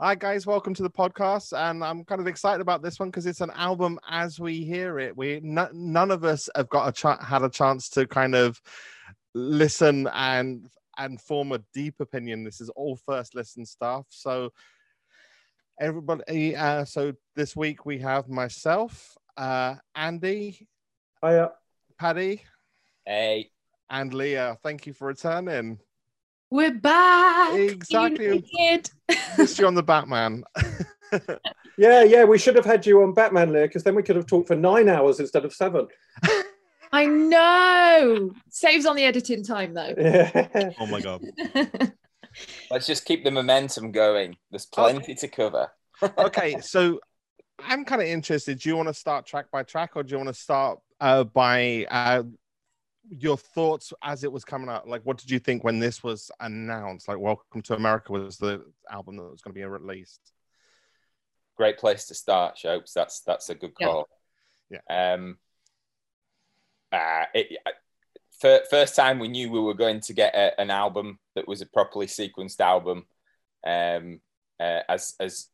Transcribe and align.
Hi, 0.00 0.14
guys. 0.14 0.46
Welcome 0.46 0.74
to 0.74 0.84
the 0.84 0.90
podcast. 0.90 1.52
And 1.52 1.82
I'm 1.82 2.04
kind 2.04 2.20
of 2.20 2.28
excited 2.28 2.60
about 2.60 2.82
this 2.82 3.00
one 3.00 3.08
because 3.08 3.26
it's 3.26 3.40
an 3.40 3.50
album 3.56 3.98
as 4.08 4.38
we 4.38 4.62
hear 4.62 5.00
it. 5.00 5.16
We 5.16 5.38
n- 5.38 5.68
none 5.72 6.12
of 6.12 6.22
us 6.22 6.48
have 6.54 6.68
got 6.68 6.86
a 6.86 6.92
ch- 6.92 7.20
had 7.20 7.42
a 7.42 7.48
chance 7.48 7.88
to 7.90 8.06
kind 8.06 8.36
of 8.36 8.62
listen 9.34 10.08
and 10.14 10.68
and 10.98 11.20
form 11.20 11.50
a 11.50 11.58
deep 11.74 11.96
opinion. 11.98 12.44
This 12.44 12.60
is 12.60 12.68
all 12.70 12.94
first 12.94 13.34
listen 13.34 13.66
stuff. 13.66 14.06
So 14.10 14.52
everybody, 15.80 16.54
uh, 16.54 16.84
so 16.84 17.14
this 17.34 17.56
week 17.56 17.84
we 17.84 17.98
have 17.98 18.28
myself, 18.28 19.16
uh, 19.36 19.74
Andy, 19.96 20.68
Hiya. 21.24 21.54
Paddy, 21.98 22.42
Hey, 23.04 23.50
and 23.90 24.14
Leah. 24.14 24.58
Thank 24.62 24.86
you 24.86 24.92
for 24.92 25.08
returning. 25.08 25.80
We're 26.50 26.72
back. 26.72 27.54
Exactly. 27.54 28.24
You 28.24 28.42
naked. 28.58 28.90
Missed 29.36 29.58
you 29.58 29.66
on 29.66 29.74
the 29.74 29.82
Batman. 29.82 30.44
Yeah, 31.78 32.02
yeah, 32.02 32.24
we 32.24 32.38
should 32.38 32.56
have 32.56 32.64
had 32.64 32.84
you 32.84 33.02
on 33.02 33.14
Batman 33.14 33.52
Lear 33.52 33.68
because 33.68 33.84
then 33.84 33.94
we 33.94 34.02
could 34.02 34.16
have 34.16 34.26
talked 34.26 34.48
for 34.48 34.56
nine 34.56 34.88
hours 34.88 35.20
instead 35.20 35.44
of 35.44 35.54
seven. 35.54 35.86
I 36.92 37.06
know. 37.06 38.32
Saves 38.50 38.84
on 38.84 38.96
the 38.96 39.04
editing 39.04 39.44
time 39.44 39.74
though. 39.74 39.94
Yeah. 39.96 40.72
oh 40.80 40.86
my 40.86 41.00
god. 41.00 41.22
let's 42.70 42.86
just 42.88 43.04
keep 43.04 43.22
the 43.22 43.30
momentum 43.30 43.92
going. 43.92 44.36
There's 44.50 44.66
plenty 44.66 45.14
to 45.14 45.28
cover. 45.28 45.70
okay, 46.18 46.60
so 46.60 46.98
I'm 47.60 47.84
kind 47.84 48.02
of 48.02 48.08
interested. 48.08 48.58
Do 48.58 48.68
you 48.68 48.76
want 48.76 48.88
to 48.88 48.94
start 48.94 49.24
track 49.24 49.46
by 49.52 49.62
track, 49.62 49.92
or 49.94 50.02
do 50.02 50.10
you 50.10 50.16
want 50.16 50.34
to 50.34 50.34
start 50.34 50.80
uh, 51.00 51.22
by 51.22 51.86
uh, 51.88 52.24
your 53.10 53.36
thoughts 53.36 53.92
as 54.02 54.24
it 54.24 54.32
was 54.32 54.44
coming 54.44 54.68
out? 54.68 54.88
Like, 54.88 55.02
what 55.02 55.18
did 55.18 55.30
you 55.30 55.38
think 55.38 55.64
when 55.64 55.78
this 55.78 56.02
was 56.02 56.30
announced? 56.40 57.08
Like, 57.08 57.18
Welcome 57.18 57.62
to 57.62 57.74
America 57.74 58.12
was 58.12 58.36
the 58.36 58.64
album 58.90 59.16
that 59.16 59.22
was 59.22 59.40
going 59.40 59.54
to 59.54 59.58
be 59.58 59.64
released. 59.64 60.20
Great 61.56 61.78
place 61.78 62.06
to 62.06 62.14
start, 62.14 62.56
Shopes. 62.56 62.92
That's 62.92 63.20
that's 63.20 63.50
a 63.50 63.54
good 63.54 63.74
call. 63.74 64.08
Yeah. 64.70 65.14
Um. 65.14 65.38
Uh, 66.92 67.24
it, 67.34 67.58
fir- 68.40 68.64
first 68.70 68.96
time 68.96 69.18
we 69.18 69.28
knew 69.28 69.50
we 69.50 69.60
were 69.60 69.74
going 69.74 70.00
to 70.00 70.12
get 70.12 70.34
a, 70.34 70.58
an 70.60 70.70
album 70.70 71.18
that 71.34 71.48
was 71.48 71.60
a 71.60 71.66
properly 71.66 72.06
sequenced 72.06 72.60
album, 72.60 73.06
um, 73.66 74.20
uh, 74.60 74.80
as 74.88 75.14
as 75.20 75.48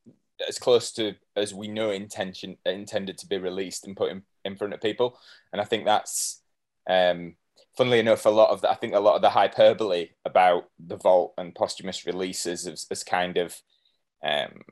as 0.47 0.59
close 0.59 0.93
to 0.93 1.15
as 1.37 1.55
we 1.55 1.69
know 1.69 1.91
intention 1.91 2.57
intended 2.67 3.19
to 3.19 3.27
be 3.27 3.39
released 3.39 3.87
and 3.87 3.97
put 3.97 4.11
in, 4.11 4.23
in 4.45 4.57
front 4.57 4.75
of 4.75 4.81
people, 4.81 5.19
and 5.53 5.61
I 5.61 5.65
think 5.65 5.85
that's 5.85 6.43
um, 6.89 7.35
funnily 7.77 7.99
enough, 7.99 8.27
a 8.27 8.31
lot 8.31 8.51
of 8.51 8.61
the, 8.61 8.71
I 8.71 8.75
think 8.75 8.95
a 8.95 9.01
lot 9.01 9.17
of 9.17 9.23
the 9.23 9.31
hyperbole 9.31 10.11
about 10.25 10.69
the 10.79 10.97
Vault 10.97 11.35
and 11.39 11.55
posthumous 11.55 12.07
releases 12.07 12.67
has, 12.67 12.87
has 12.89 13.05
kind 13.05 13.37
of 13.37 13.57
um, 14.25 14.63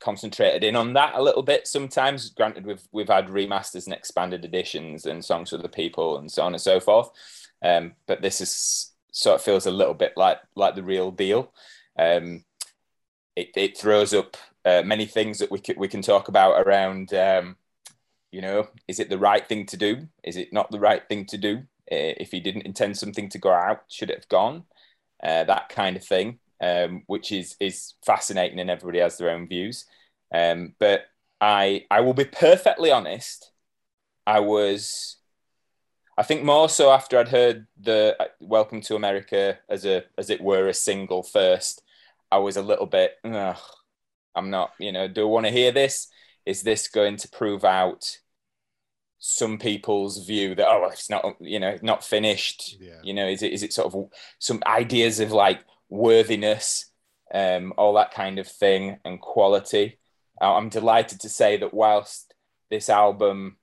concentrated 0.00 0.64
in 0.64 0.76
on 0.76 0.92
that 0.94 1.14
a 1.14 1.22
little 1.22 1.42
bit. 1.42 1.66
Sometimes, 1.66 2.30
granted, 2.30 2.66
we've 2.66 2.86
we've 2.92 3.08
had 3.08 3.28
remasters 3.28 3.86
and 3.86 3.94
expanded 3.94 4.44
editions 4.44 5.06
and 5.06 5.24
songs 5.24 5.50
for 5.50 5.58
the 5.58 5.68
people 5.68 6.18
and 6.18 6.30
so 6.30 6.42
on 6.42 6.54
and 6.54 6.62
so 6.62 6.80
forth. 6.80 7.10
Um, 7.62 7.94
but 8.06 8.22
this 8.22 8.40
is 8.40 8.92
sort 9.12 9.36
of 9.36 9.42
feels 9.42 9.66
a 9.66 9.70
little 9.70 9.94
bit 9.94 10.12
like 10.16 10.38
like 10.54 10.74
the 10.74 10.82
real 10.82 11.10
deal. 11.10 11.52
Um, 11.98 12.44
it, 13.34 13.50
it 13.54 13.78
throws 13.78 14.14
up 14.14 14.36
uh, 14.64 14.82
many 14.84 15.06
things 15.06 15.38
that 15.38 15.50
we 15.50 15.58
can, 15.58 15.78
we 15.78 15.88
can 15.88 16.02
talk 16.02 16.28
about 16.28 16.66
around. 16.66 17.12
Um, 17.12 17.56
you 18.32 18.42
know, 18.42 18.68
is 18.88 19.00
it 19.00 19.08
the 19.08 19.18
right 19.18 19.46
thing 19.46 19.66
to 19.66 19.76
do? 19.76 20.08
Is 20.22 20.36
it 20.36 20.52
not 20.52 20.70
the 20.70 20.80
right 20.80 21.06
thing 21.08 21.24
to 21.26 21.38
do? 21.38 21.62
Uh, 21.90 22.18
if 22.18 22.30
he 22.32 22.40
didn't 22.40 22.66
intend 22.66 22.96
something 22.96 23.28
to 23.30 23.38
go 23.38 23.52
out, 23.52 23.84
should 23.88 24.10
it 24.10 24.18
have 24.18 24.28
gone? 24.28 24.64
Uh, 25.22 25.44
that 25.44 25.68
kind 25.68 25.96
of 25.96 26.04
thing, 26.04 26.38
um, 26.60 27.02
which 27.06 27.32
is 27.32 27.56
is 27.60 27.94
fascinating, 28.04 28.58
and 28.60 28.70
everybody 28.70 28.98
has 28.98 29.18
their 29.18 29.30
own 29.30 29.48
views. 29.48 29.86
Um, 30.34 30.74
but 30.78 31.06
I 31.40 31.86
I 31.90 32.00
will 32.00 32.14
be 32.14 32.24
perfectly 32.24 32.90
honest. 32.90 33.52
I 34.26 34.40
was, 34.40 35.16
I 36.18 36.22
think 36.24 36.42
more 36.44 36.68
so 36.68 36.90
after 36.90 37.18
I'd 37.18 37.28
heard 37.28 37.66
the 37.80 38.16
uh, 38.18 38.26
"Welcome 38.40 38.80
to 38.82 38.96
America" 38.96 39.58
as 39.68 39.86
a 39.86 40.04
as 40.18 40.30
it 40.30 40.40
were 40.40 40.68
a 40.68 40.74
single 40.74 41.22
first. 41.22 41.82
I 42.30 42.38
was 42.38 42.56
a 42.56 42.62
little 42.62 42.86
bit. 42.86 43.12
I'm 43.24 44.50
not. 44.50 44.72
You 44.78 44.92
know, 44.92 45.08
do 45.08 45.22
I 45.22 45.30
want 45.30 45.46
to 45.46 45.52
hear 45.52 45.72
this? 45.72 46.08
Is 46.44 46.62
this 46.62 46.88
going 46.88 47.16
to 47.18 47.28
prove 47.28 47.64
out 47.64 48.18
some 49.18 49.58
people's 49.58 50.26
view 50.26 50.54
that 50.54 50.68
oh, 50.68 50.88
it's 50.92 51.10
not 51.10 51.36
you 51.40 51.58
know 51.58 51.76
not 51.82 52.04
finished? 52.04 52.76
Yeah. 52.80 53.00
You 53.02 53.14
know, 53.14 53.26
is 53.26 53.42
it 53.42 53.52
is 53.52 53.62
it 53.62 53.72
sort 53.72 53.92
of 53.92 54.10
some 54.38 54.62
ideas 54.66 55.20
of 55.20 55.32
like 55.32 55.60
worthiness, 55.88 56.90
um, 57.32 57.72
all 57.76 57.94
that 57.94 58.12
kind 58.12 58.38
of 58.38 58.46
thing, 58.48 58.98
and 59.04 59.20
quality? 59.20 59.98
Uh, 60.40 60.54
I'm 60.54 60.68
delighted 60.68 61.20
to 61.20 61.28
say 61.28 61.56
that 61.56 61.74
whilst 61.74 62.34
this 62.70 62.90
album 62.90 63.56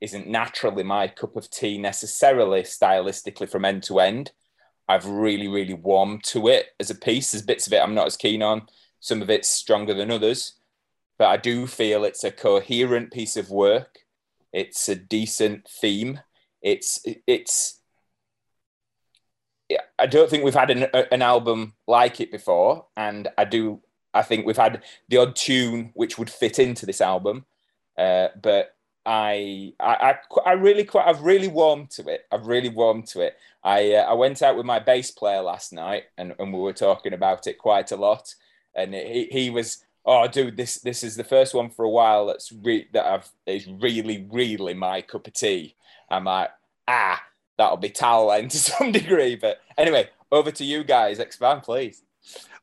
isn't 0.00 0.28
naturally 0.28 0.84
my 0.84 1.08
cup 1.08 1.36
of 1.36 1.50
tea 1.50 1.76
necessarily 1.76 2.62
stylistically 2.62 3.50
from 3.50 3.64
end 3.64 3.82
to 3.82 4.00
end, 4.00 4.32
I've 4.88 5.06
really, 5.06 5.48
really 5.48 5.74
warmed 5.74 6.24
to 6.24 6.48
it 6.48 6.68
as 6.80 6.90
a 6.90 6.94
piece. 6.94 7.32
There's 7.32 7.42
bits 7.42 7.66
of 7.66 7.72
it 7.72 7.82
I'm 7.82 7.94
not 7.94 8.06
as 8.06 8.16
keen 8.16 8.42
on. 8.42 8.62
Some 9.00 9.22
of 9.22 9.30
it's 9.30 9.48
stronger 9.48 9.94
than 9.94 10.10
others, 10.10 10.54
but 11.18 11.26
I 11.26 11.36
do 11.36 11.66
feel 11.66 12.04
it's 12.04 12.24
a 12.24 12.30
coherent 12.30 13.12
piece 13.12 13.36
of 13.36 13.50
work. 13.50 13.98
It's 14.52 14.88
a 14.88 14.94
decent 14.94 15.68
theme. 15.68 16.20
It's 16.62 17.00
it's. 17.26 17.80
I 19.98 20.06
don't 20.06 20.30
think 20.30 20.44
we've 20.44 20.54
had 20.54 20.70
an, 20.70 20.86
an 21.12 21.20
album 21.20 21.74
like 21.86 22.20
it 22.20 22.30
before, 22.30 22.86
and 22.96 23.28
I 23.36 23.44
do. 23.44 23.82
I 24.14 24.22
think 24.22 24.46
we've 24.46 24.56
had 24.56 24.82
the 25.08 25.18
odd 25.18 25.36
tune 25.36 25.90
which 25.94 26.18
would 26.18 26.30
fit 26.30 26.58
into 26.58 26.86
this 26.86 27.02
album, 27.02 27.44
uh, 27.98 28.28
but 28.40 28.74
I, 29.08 29.72
I, 29.80 30.16
I, 30.44 30.52
really 30.52 30.84
quite, 30.84 31.06
I've 31.06 31.22
really 31.22 31.48
warmed 31.48 31.88
to 31.92 32.08
it. 32.08 32.26
I've 32.30 32.46
really 32.46 32.68
warmed 32.68 33.06
to 33.08 33.22
it. 33.22 33.38
I, 33.64 33.94
uh, 33.94 34.02
I 34.02 34.12
went 34.12 34.42
out 34.42 34.54
with 34.54 34.66
my 34.66 34.80
bass 34.80 35.10
player 35.10 35.40
last 35.40 35.72
night, 35.72 36.04
and, 36.18 36.34
and 36.38 36.52
we 36.52 36.60
were 36.60 36.74
talking 36.74 37.14
about 37.14 37.46
it 37.46 37.56
quite 37.56 37.90
a 37.90 37.96
lot. 37.96 38.34
And 38.74 38.92
he, 38.92 39.28
he 39.30 39.48
was, 39.48 39.82
oh, 40.08 40.26
dude, 40.26 40.56
this, 40.56 40.76
this 40.76 41.04
is 41.04 41.16
the 41.16 41.24
first 41.24 41.54
one 41.54 41.68
for 41.70 41.84
a 41.84 41.90
while 41.90 42.26
that's 42.26 42.50
re- 42.50 42.88
that 42.92 43.06
I've 43.06 43.30
is 43.46 43.66
really, 43.66 44.26
really 44.30 44.74
my 44.74 45.02
cup 45.02 45.26
of 45.26 45.34
tea. 45.34 45.76
I'm 46.10 46.24
like, 46.24 46.50
ah, 46.88 47.22
that'll 47.58 47.76
be 47.76 47.90
Talent 47.90 48.50
to 48.52 48.58
some 48.58 48.90
degree. 48.90 49.36
But 49.36 49.60
anyway, 49.76 50.08
over 50.32 50.50
to 50.50 50.64
you 50.64 50.82
guys. 50.82 51.18
Expand, 51.18 51.62
please. 51.62 52.02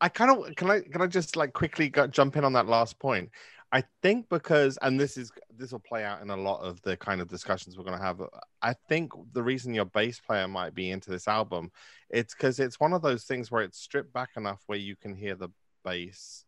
I 0.02 0.10
kind 0.10 0.32
of 0.32 0.56
can 0.56 0.70
I 0.70 0.82
can 0.82 1.02
I 1.02 1.08
just 1.08 1.36
like 1.36 1.54
quickly 1.54 1.90
go, 1.90 2.08
jump 2.08 2.36
in 2.36 2.44
on 2.44 2.54
that 2.54 2.68
last 2.68 3.00
point. 3.00 3.30
I 3.72 3.84
think 4.02 4.30
because 4.30 4.78
and 4.82 5.00
this 5.00 5.18
is 5.18 5.32
this 5.58 5.72
will 5.72 5.80
play 5.80 6.04
out 6.04 6.22
in 6.22 6.30
a 6.30 6.38
lot 6.38 6.62
of 6.62 6.82
the 6.82 6.98
kind 6.98 7.22
of 7.22 7.28
discussions 7.28 7.78
we're 7.78 7.84
going 7.84 7.98
to 7.98 8.04
have. 8.04 8.22
I 8.62 8.74
think 8.90 9.12
the 9.34 9.44
reason 9.44 9.74
your 9.74 9.86
bass 9.86 10.20
player 10.20 10.48
might 10.48 10.76
be 10.76 10.92
into 10.92 11.10
this 11.10 11.28
album, 11.28 11.72
it's 12.10 12.34
because 12.34 12.60
it's 12.60 12.80
one 12.80 12.94
of 12.94 13.02
those 13.02 13.24
things 13.24 13.52
where 13.52 13.64
it's 13.64 13.80
stripped 13.80 14.14
back 14.14 14.32
enough 14.38 14.62
where 14.68 14.78
you 14.78 14.96
can 14.96 15.16
hear 15.16 15.36
the 15.36 15.50
bass, 15.84 16.46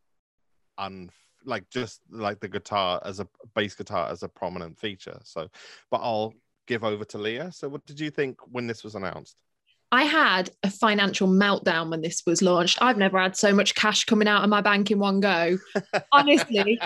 un 0.77 1.09
like 1.45 1.69
just 1.69 2.01
like 2.11 2.39
the 2.39 2.47
guitar 2.47 3.01
as 3.05 3.19
a 3.19 3.27
bass 3.55 3.73
guitar 3.73 4.09
as 4.09 4.23
a 4.23 4.27
prominent 4.27 4.77
feature. 4.77 5.17
So, 5.23 5.47
but 5.89 6.01
I'll 6.03 6.33
give 6.67 6.83
over 6.83 7.05
to 7.05 7.17
Leah. 7.17 7.51
So, 7.51 7.69
what 7.69 7.85
did 7.85 7.99
you 7.99 8.11
think 8.11 8.39
when 8.51 8.67
this 8.67 8.83
was 8.83 8.95
announced? 8.95 9.37
I 9.89 10.03
had 10.03 10.49
a 10.63 10.69
financial 10.69 11.29
meltdown 11.29 11.89
when 11.89 12.01
this 12.01 12.23
was 12.27 12.41
launched. 12.41 12.81
I've 12.81 12.97
never 12.97 13.17
had 13.17 13.37
so 13.37 13.53
much 13.53 13.73
cash 13.73 14.03
coming 14.03 14.27
out 14.27 14.43
of 14.43 14.49
my 14.49 14.59
bank 14.59 14.91
in 14.91 14.99
one 14.99 15.21
go. 15.21 15.57
Honestly, 16.11 16.77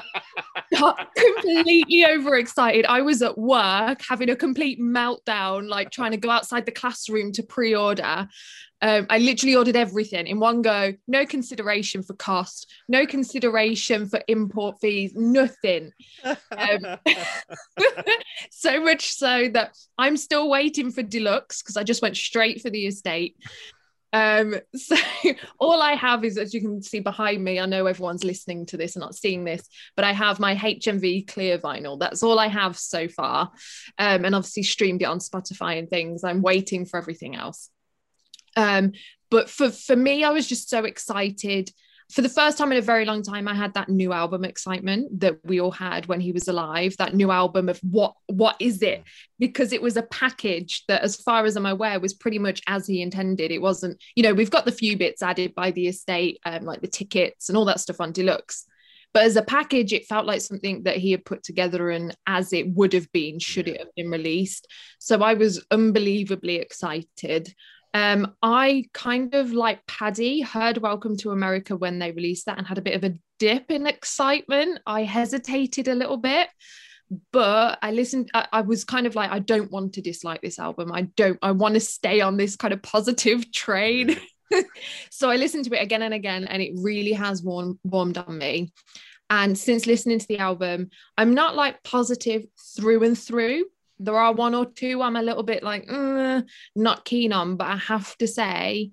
got 0.77 1.09
completely 1.15 2.05
overexcited. 2.05 2.85
I 2.85 3.01
was 3.01 3.23
at 3.23 3.39
work 3.39 4.01
having 4.07 4.29
a 4.29 4.35
complete 4.35 4.79
meltdown, 4.79 5.67
like 5.67 5.89
trying 5.89 6.11
to 6.11 6.17
go 6.17 6.29
outside 6.29 6.67
the 6.67 6.71
classroom 6.71 7.31
to 7.33 7.43
pre 7.43 7.73
order. 7.73 8.27
Um, 8.81 9.05
I 9.09 9.19
literally 9.19 9.55
ordered 9.55 9.75
everything 9.75 10.27
in 10.27 10.39
one 10.39 10.61
go, 10.61 10.93
no 11.07 11.25
consideration 11.25 12.01
for 12.01 12.13
cost, 12.13 12.71
no 12.87 13.05
consideration 13.05 14.07
for 14.07 14.21
import 14.27 14.77
fees, 14.81 15.13
nothing. 15.15 15.91
Um, 16.23 16.97
so 18.51 18.83
much 18.83 19.11
so 19.13 19.49
that 19.49 19.77
I'm 19.97 20.17
still 20.17 20.49
waiting 20.49 20.91
for 20.91 21.03
deluxe 21.03 21.61
because 21.61 21.77
I 21.77 21.83
just 21.83 22.01
went 22.01 22.17
straight 22.17 22.61
for 22.61 22.69
the 22.69 22.87
estate. 22.87 23.35
Um, 24.13 24.55
so 24.75 24.95
all 25.59 25.81
I 25.81 25.93
have 25.93 26.23
is, 26.25 26.37
as 26.37 26.53
you 26.53 26.61
can 26.61 26.81
see 26.81 26.99
behind 26.99 27.43
me, 27.43 27.59
I 27.59 27.65
know 27.65 27.85
everyone's 27.85 28.23
listening 28.23 28.65
to 28.67 28.77
this 28.77 28.95
and 28.95 29.01
not 29.01 29.15
seeing 29.15 29.43
this, 29.43 29.67
but 29.95 30.05
I 30.05 30.11
have 30.13 30.39
my 30.39 30.55
HMV 30.55 31.27
clear 31.27 31.57
vinyl. 31.57 31.99
That's 31.99 32.23
all 32.23 32.39
I 32.39 32.47
have 32.47 32.77
so 32.77 33.07
far. 33.07 33.51
Um, 33.97 34.25
and 34.25 34.35
obviously 34.35 34.63
streamed 34.63 35.01
it 35.01 35.05
on 35.05 35.19
Spotify 35.19 35.79
and 35.79 35.89
things. 35.89 36.23
I'm 36.23 36.41
waiting 36.41 36.85
for 36.85 36.97
everything 36.97 37.35
else. 37.35 37.69
Um, 38.55 38.93
but 39.29 39.49
for 39.49 39.69
for 39.71 39.95
me, 39.95 40.23
I 40.23 40.31
was 40.31 40.47
just 40.47 40.69
so 40.69 40.83
excited. 40.85 41.71
for 42.11 42.21
the 42.21 42.29
first 42.29 42.57
time 42.57 42.71
in 42.71 42.77
a 42.77 42.81
very 42.81 43.05
long 43.05 43.23
time, 43.23 43.47
I 43.47 43.53
had 43.53 43.73
that 43.75 43.87
new 43.87 44.11
album 44.11 44.43
excitement 44.43 45.21
that 45.21 45.37
we 45.45 45.61
all 45.61 45.71
had 45.71 46.07
when 46.07 46.19
he 46.19 46.33
was 46.33 46.47
alive. 46.49 46.95
That 46.97 47.15
new 47.15 47.31
album 47.31 47.69
of 47.69 47.79
what 47.79 48.13
what 48.27 48.57
is 48.59 48.81
it? 48.81 49.03
Because 49.39 49.71
it 49.71 49.81
was 49.81 49.95
a 49.95 50.03
package 50.03 50.83
that, 50.87 51.03
as 51.03 51.15
far 51.15 51.45
as 51.45 51.55
I'm 51.55 51.65
aware, 51.65 51.99
was 51.99 52.13
pretty 52.13 52.39
much 52.39 52.61
as 52.67 52.85
he 52.85 53.01
intended. 53.01 53.51
It 53.51 53.61
wasn't, 53.61 54.01
you 54.15 54.23
know, 54.23 54.33
we've 54.33 54.51
got 54.51 54.65
the 54.65 54.71
few 54.73 54.97
bits 54.97 55.23
added 55.23 55.55
by 55.55 55.71
the 55.71 55.87
estate, 55.87 56.39
um, 56.45 56.63
like 56.65 56.81
the 56.81 56.87
tickets 56.87 57.47
and 57.47 57.57
all 57.57 57.65
that 57.65 57.79
stuff 57.79 58.01
on 58.01 58.11
deluxe. 58.11 58.65
But 59.13 59.23
as 59.23 59.35
a 59.35 59.41
package, 59.41 59.93
it 59.93 60.07
felt 60.07 60.25
like 60.25 60.41
something 60.41 60.83
that 60.83 60.97
he 60.97 61.11
had 61.11 61.25
put 61.25 61.43
together 61.43 61.89
and 61.91 62.15
as 62.27 62.53
it 62.53 62.67
would 62.73 62.93
have 62.93 63.11
been 63.11 63.39
should 63.39 63.67
it 63.67 63.79
have 63.79 63.93
been 63.95 64.09
released. 64.09 64.67
So 64.99 65.21
I 65.21 65.33
was 65.33 65.65
unbelievably 65.71 66.55
excited. 66.55 67.53
Um, 67.93 68.35
I 68.41 68.85
kind 68.93 69.35
of 69.35 69.51
like 69.51 69.85
Paddy 69.85 70.41
heard 70.41 70.77
Welcome 70.77 71.17
to 71.17 71.31
America 71.31 71.75
when 71.75 71.99
they 71.99 72.11
released 72.11 72.45
that 72.45 72.57
and 72.57 72.65
had 72.65 72.77
a 72.77 72.81
bit 72.81 72.95
of 72.95 73.03
a 73.03 73.17
dip 73.39 73.69
in 73.69 73.85
excitement. 73.85 74.79
I 74.85 75.03
hesitated 75.03 75.87
a 75.87 75.95
little 75.95 76.17
bit, 76.17 76.47
but 77.33 77.79
I 77.81 77.91
listened. 77.91 78.31
I, 78.33 78.47
I 78.53 78.61
was 78.61 78.85
kind 78.85 79.07
of 79.07 79.15
like, 79.15 79.31
I 79.31 79.39
don't 79.39 79.71
want 79.71 79.93
to 79.93 80.01
dislike 80.01 80.41
this 80.41 80.59
album. 80.59 80.91
I 80.93 81.03
don't. 81.03 81.37
I 81.41 81.51
want 81.51 81.73
to 81.73 81.81
stay 81.81 82.21
on 82.21 82.37
this 82.37 82.55
kind 82.55 82.73
of 82.73 82.81
positive 82.81 83.51
train. 83.51 84.17
so 85.09 85.29
I 85.29 85.35
listened 85.35 85.65
to 85.65 85.77
it 85.77 85.83
again 85.83 86.01
and 86.01 86.13
again, 86.13 86.45
and 86.45 86.61
it 86.61 86.73
really 86.77 87.13
has 87.13 87.43
warm, 87.43 87.77
warmed 87.83 88.17
on 88.17 88.37
me. 88.37 88.71
And 89.29 89.57
since 89.57 89.85
listening 89.85 90.19
to 90.19 90.27
the 90.27 90.39
album, 90.39 90.89
I'm 91.17 91.33
not 91.33 91.55
like 91.55 91.83
positive 91.83 92.45
through 92.75 93.03
and 93.03 93.17
through 93.17 93.65
there 94.03 94.17
are 94.17 94.33
one 94.33 94.55
or 94.55 94.65
two 94.65 95.01
I'm 95.01 95.15
a 95.15 95.21
little 95.21 95.43
bit 95.43 95.63
like 95.63 95.87
mm, 95.87 96.43
not 96.75 97.05
keen 97.05 97.33
on, 97.33 97.55
but 97.55 97.67
I 97.67 97.77
have 97.77 98.17
to 98.17 98.27
say 98.27 98.91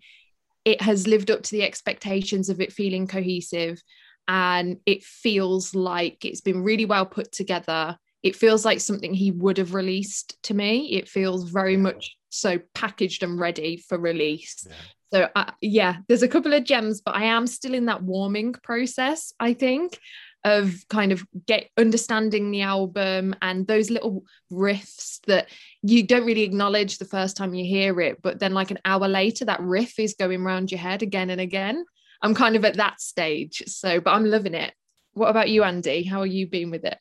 it 0.64 0.82
has 0.82 1.06
lived 1.06 1.30
up 1.30 1.42
to 1.42 1.50
the 1.50 1.62
expectations 1.62 2.48
of 2.48 2.60
it 2.60 2.72
feeling 2.72 3.06
cohesive 3.06 3.82
and 4.26 4.76
it 4.84 5.02
feels 5.02 5.74
like 5.74 6.24
it's 6.24 6.42
been 6.42 6.62
really 6.62 6.84
well 6.84 7.06
put 7.06 7.32
together. 7.32 7.96
It 8.22 8.36
feels 8.36 8.64
like 8.64 8.80
something 8.80 9.14
he 9.14 9.30
would 9.30 9.56
have 9.56 9.74
released 9.74 10.36
to 10.44 10.54
me. 10.54 10.92
It 10.92 11.08
feels 11.08 11.50
very 11.50 11.76
much 11.76 12.16
so 12.28 12.58
packaged 12.74 13.22
and 13.22 13.40
ready 13.40 13.78
for 13.78 13.98
release. 13.98 14.66
Yeah. 14.68 14.74
So, 15.10 15.28
uh, 15.34 15.52
yeah, 15.62 15.96
there's 16.06 16.22
a 16.22 16.28
couple 16.28 16.52
of 16.52 16.64
gems, 16.64 17.00
but 17.00 17.14
I 17.14 17.24
am 17.24 17.46
still 17.46 17.72
in 17.72 17.86
that 17.86 18.02
warming 18.02 18.52
process, 18.52 19.32
I 19.40 19.54
think 19.54 19.98
of 20.44 20.84
kind 20.88 21.12
of 21.12 21.24
get 21.46 21.68
understanding 21.76 22.50
the 22.50 22.62
album 22.62 23.34
and 23.42 23.66
those 23.66 23.90
little 23.90 24.22
riffs 24.52 25.20
that 25.26 25.48
you 25.82 26.06
don't 26.06 26.26
really 26.26 26.42
acknowledge 26.42 26.98
the 26.98 27.04
first 27.04 27.36
time 27.36 27.54
you 27.54 27.64
hear 27.64 28.00
it 28.00 28.22
but 28.22 28.38
then 28.38 28.54
like 28.54 28.70
an 28.70 28.78
hour 28.84 29.08
later 29.08 29.44
that 29.44 29.60
riff 29.60 29.98
is 29.98 30.14
going 30.18 30.42
around 30.42 30.70
your 30.70 30.80
head 30.80 31.02
again 31.02 31.30
and 31.30 31.40
again. 31.40 31.84
I'm 32.22 32.34
kind 32.34 32.56
of 32.56 32.64
at 32.64 32.76
that 32.76 33.00
stage 33.00 33.62
so 33.66 34.00
but 34.00 34.12
i'm 34.12 34.24
loving 34.24 34.54
it. 34.54 34.72
What 35.12 35.30
about 35.30 35.48
you 35.48 35.64
andy? 35.64 36.04
How 36.04 36.20
are 36.20 36.26
you 36.26 36.46
been 36.46 36.70
with 36.70 36.84
it? 36.84 36.98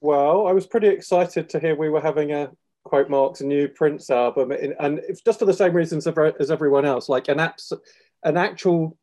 Well 0.00 0.46
i 0.46 0.52
was 0.52 0.66
pretty 0.66 0.88
excited 0.88 1.48
to 1.50 1.60
hear 1.60 1.76
we 1.76 1.90
were 1.90 2.00
having 2.00 2.32
a 2.32 2.50
quote 2.84 3.10
marks 3.10 3.40
new 3.40 3.68
prince 3.68 4.10
album 4.10 4.52
and 4.52 5.00
just 5.24 5.38
for 5.38 5.44
the 5.44 5.52
same 5.52 5.74
reasons 5.74 6.06
as 6.06 6.50
everyone 6.50 6.86
else 6.86 7.10
like 7.10 7.28
an 7.28 7.36
apps 7.36 7.72
an 8.24 8.36
actual 8.38 8.96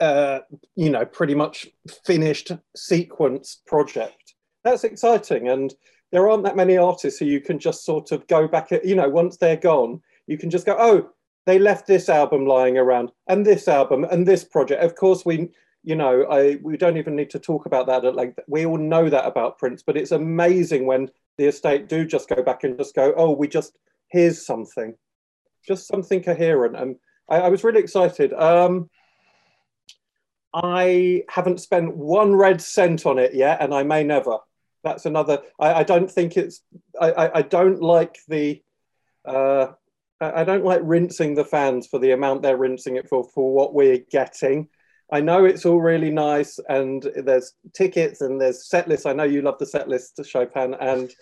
uh, 0.00 0.40
you 0.76 0.90
know, 0.90 1.04
pretty 1.04 1.34
much 1.34 1.66
finished 2.04 2.52
sequence 2.76 3.60
project. 3.66 4.34
That's 4.64 4.84
exciting. 4.84 5.48
And 5.48 5.74
there 6.12 6.28
aren't 6.28 6.44
that 6.44 6.56
many 6.56 6.76
artists 6.76 7.18
who 7.18 7.26
you 7.26 7.40
can 7.40 7.58
just 7.58 7.84
sort 7.84 8.12
of 8.12 8.26
go 8.28 8.48
back 8.48 8.72
at, 8.72 8.84
you 8.84 8.94
know, 8.94 9.08
once 9.08 9.36
they're 9.36 9.56
gone, 9.56 10.00
you 10.26 10.38
can 10.38 10.50
just 10.50 10.66
go, 10.66 10.76
oh, 10.78 11.10
they 11.46 11.58
left 11.58 11.86
this 11.86 12.08
album 12.08 12.46
lying 12.46 12.78
around 12.78 13.12
and 13.28 13.44
this 13.44 13.68
album 13.68 14.04
and 14.04 14.26
this 14.26 14.44
project. 14.44 14.82
Of 14.82 14.94
course, 14.94 15.26
we, 15.26 15.50
you 15.82 15.94
know, 15.94 16.24
I 16.24 16.58
we 16.62 16.76
don't 16.76 16.96
even 16.96 17.16
need 17.16 17.30
to 17.30 17.38
talk 17.38 17.66
about 17.66 17.86
that 17.88 18.04
at 18.04 18.14
length. 18.14 18.38
We 18.48 18.64
all 18.64 18.78
know 18.78 19.10
that 19.10 19.26
about 19.26 19.58
Prince, 19.58 19.82
but 19.82 19.96
it's 19.96 20.12
amazing 20.12 20.86
when 20.86 21.10
the 21.36 21.46
estate 21.46 21.88
do 21.88 22.06
just 22.06 22.28
go 22.28 22.42
back 22.42 22.64
and 22.64 22.78
just 22.78 22.94
go, 22.94 23.12
oh, 23.16 23.32
we 23.32 23.48
just 23.48 23.76
here's 24.08 24.44
something, 24.46 24.94
just 25.66 25.86
something 25.86 26.22
coherent. 26.22 26.76
And 26.76 26.96
I, 27.28 27.40
I 27.40 27.48
was 27.48 27.64
really 27.64 27.80
excited. 27.80 28.32
Um, 28.32 28.88
I 30.54 31.24
haven't 31.28 31.60
spent 31.60 31.96
one 31.96 32.36
red 32.36 32.60
cent 32.60 33.06
on 33.06 33.18
it 33.18 33.34
yet, 33.34 33.60
and 33.60 33.74
I 33.74 33.82
may 33.82 34.04
never. 34.04 34.38
That's 34.84 35.04
another. 35.04 35.42
I, 35.58 35.74
I 35.74 35.82
don't 35.82 36.10
think 36.10 36.36
it's. 36.36 36.60
I, 37.00 37.10
I, 37.10 37.38
I 37.38 37.42
don't 37.42 37.82
like 37.82 38.18
the. 38.28 38.62
Uh, 39.24 39.68
I 40.20 40.44
don't 40.44 40.64
like 40.64 40.80
rinsing 40.84 41.34
the 41.34 41.44
fans 41.44 41.88
for 41.88 41.98
the 41.98 42.12
amount 42.12 42.42
they're 42.42 42.56
rinsing 42.56 42.96
it 42.96 43.08
for 43.08 43.24
for 43.34 43.52
what 43.52 43.74
we're 43.74 44.04
getting. 44.10 44.68
I 45.12 45.20
know 45.20 45.44
it's 45.44 45.66
all 45.66 45.80
really 45.80 46.10
nice, 46.10 46.58
and 46.68 47.02
there's 47.16 47.54
tickets 47.74 48.20
and 48.20 48.40
there's 48.40 48.68
set 48.68 48.88
lists. 48.88 49.06
I 49.06 49.12
know 49.12 49.24
you 49.24 49.42
love 49.42 49.58
the 49.58 49.66
set 49.66 49.88
list, 49.88 50.20
Chopin, 50.24 50.74
and 50.74 51.12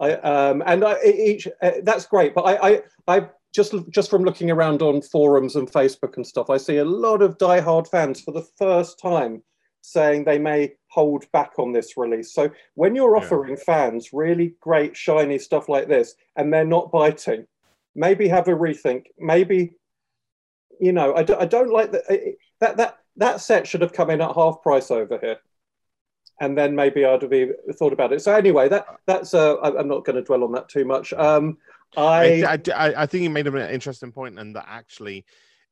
I 0.00 0.12
um, 0.14 0.62
and 0.66 0.84
I, 0.84 1.02
each 1.04 1.46
uh, 1.62 1.70
that's 1.84 2.06
great. 2.06 2.34
But 2.34 2.42
I, 2.42 2.68
I 2.68 2.82
I 3.06 3.28
just 3.52 3.74
just 3.90 4.10
from 4.10 4.24
looking 4.24 4.50
around 4.50 4.82
on 4.82 5.02
forums 5.02 5.56
and 5.56 5.70
Facebook 5.70 6.16
and 6.16 6.26
stuff, 6.26 6.50
I 6.50 6.56
see 6.56 6.78
a 6.78 6.84
lot 6.84 7.22
of 7.22 7.38
die-hard 7.38 7.86
fans 7.86 8.20
for 8.20 8.32
the 8.32 8.46
first 8.56 8.98
time 8.98 9.42
saying 9.82 10.24
they 10.24 10.38
may 10.38 10.72
hold 10.88 11.30
back 11.32 11.52
on 11.58 11.72
this 11.72 11.96
release. 11.96 12.32
So 12.32 12.50
when 12.74 12.94
you're 12.94 13.16
offering 13.16 13.56
yeah. 13.56 13.64
fans 13.64 14.10
really 14.12 14.54
great 14.60 14.96
shiny 14.96 15.38
stuff 15.38 15.68
like 15.68 15.88
this 15.88 16.14
and 16.36 16.52
they're 16.52 16.64
not 16.64 16.92
biting, 16.92 17.46
maybe 17.94 18.28
have 18.28 18.48
a 18.48 18.52
rethink. 18.52 19.06
Maybe 19.18 19.74
you 20.80 20.92
know 20.92 21.14
I, 21.14 21.22
do, 21.22 21.36
I 21.36 21.44
don't 21.44 21.70
like 21.70 21.92
that 21.92 22.36
that 22.60 22.76
that 22.76 22.98
that 23.16 23.40
set 23.40 23.66
should 23.66 23.82
have 23.82 23.92
come 23.92 24.10
in 24.10 24.22
at 24.22 24.34
half 24.34 24.62
price 24.62 24.90
over 24.90 25.18
here. 25.18 25.38
And 26.40 26.56
then 26.56 26.74
maybe 26.74 27.04
I'd 27.04 27.22
have 27.22 27.32
thought 27.76 27.92
about 27.92 28.12
it. 28.12 28.22
So 28.22 28.34
anyway, 28.34 28.68
that 28.68 28.86
that's 29.06 29.34
uh, 29.34 29.58
I'm 29.60 29.88
not 29.88 30.04
going 30.04 30.16
to 30.16 30.22
dwell 30.22 30.42
on 30.44 30.52
that 30.52 30.68
too 30.68 30.84
much. 30.84 31.12
Um, 31.12 31.58
I, 31.96 32.42
I, 32.44 32.58
I, 32.74 33.02
I 33.02 33.06
think 33.06 33.22
you 33.22 33.30
made 33.30 33.46
an 33.46 33.56
interesting 33.70 34.12
point, 34.12 34.38
and 34.38 34.54
that 34.56 34.66
actually 34.68 35.24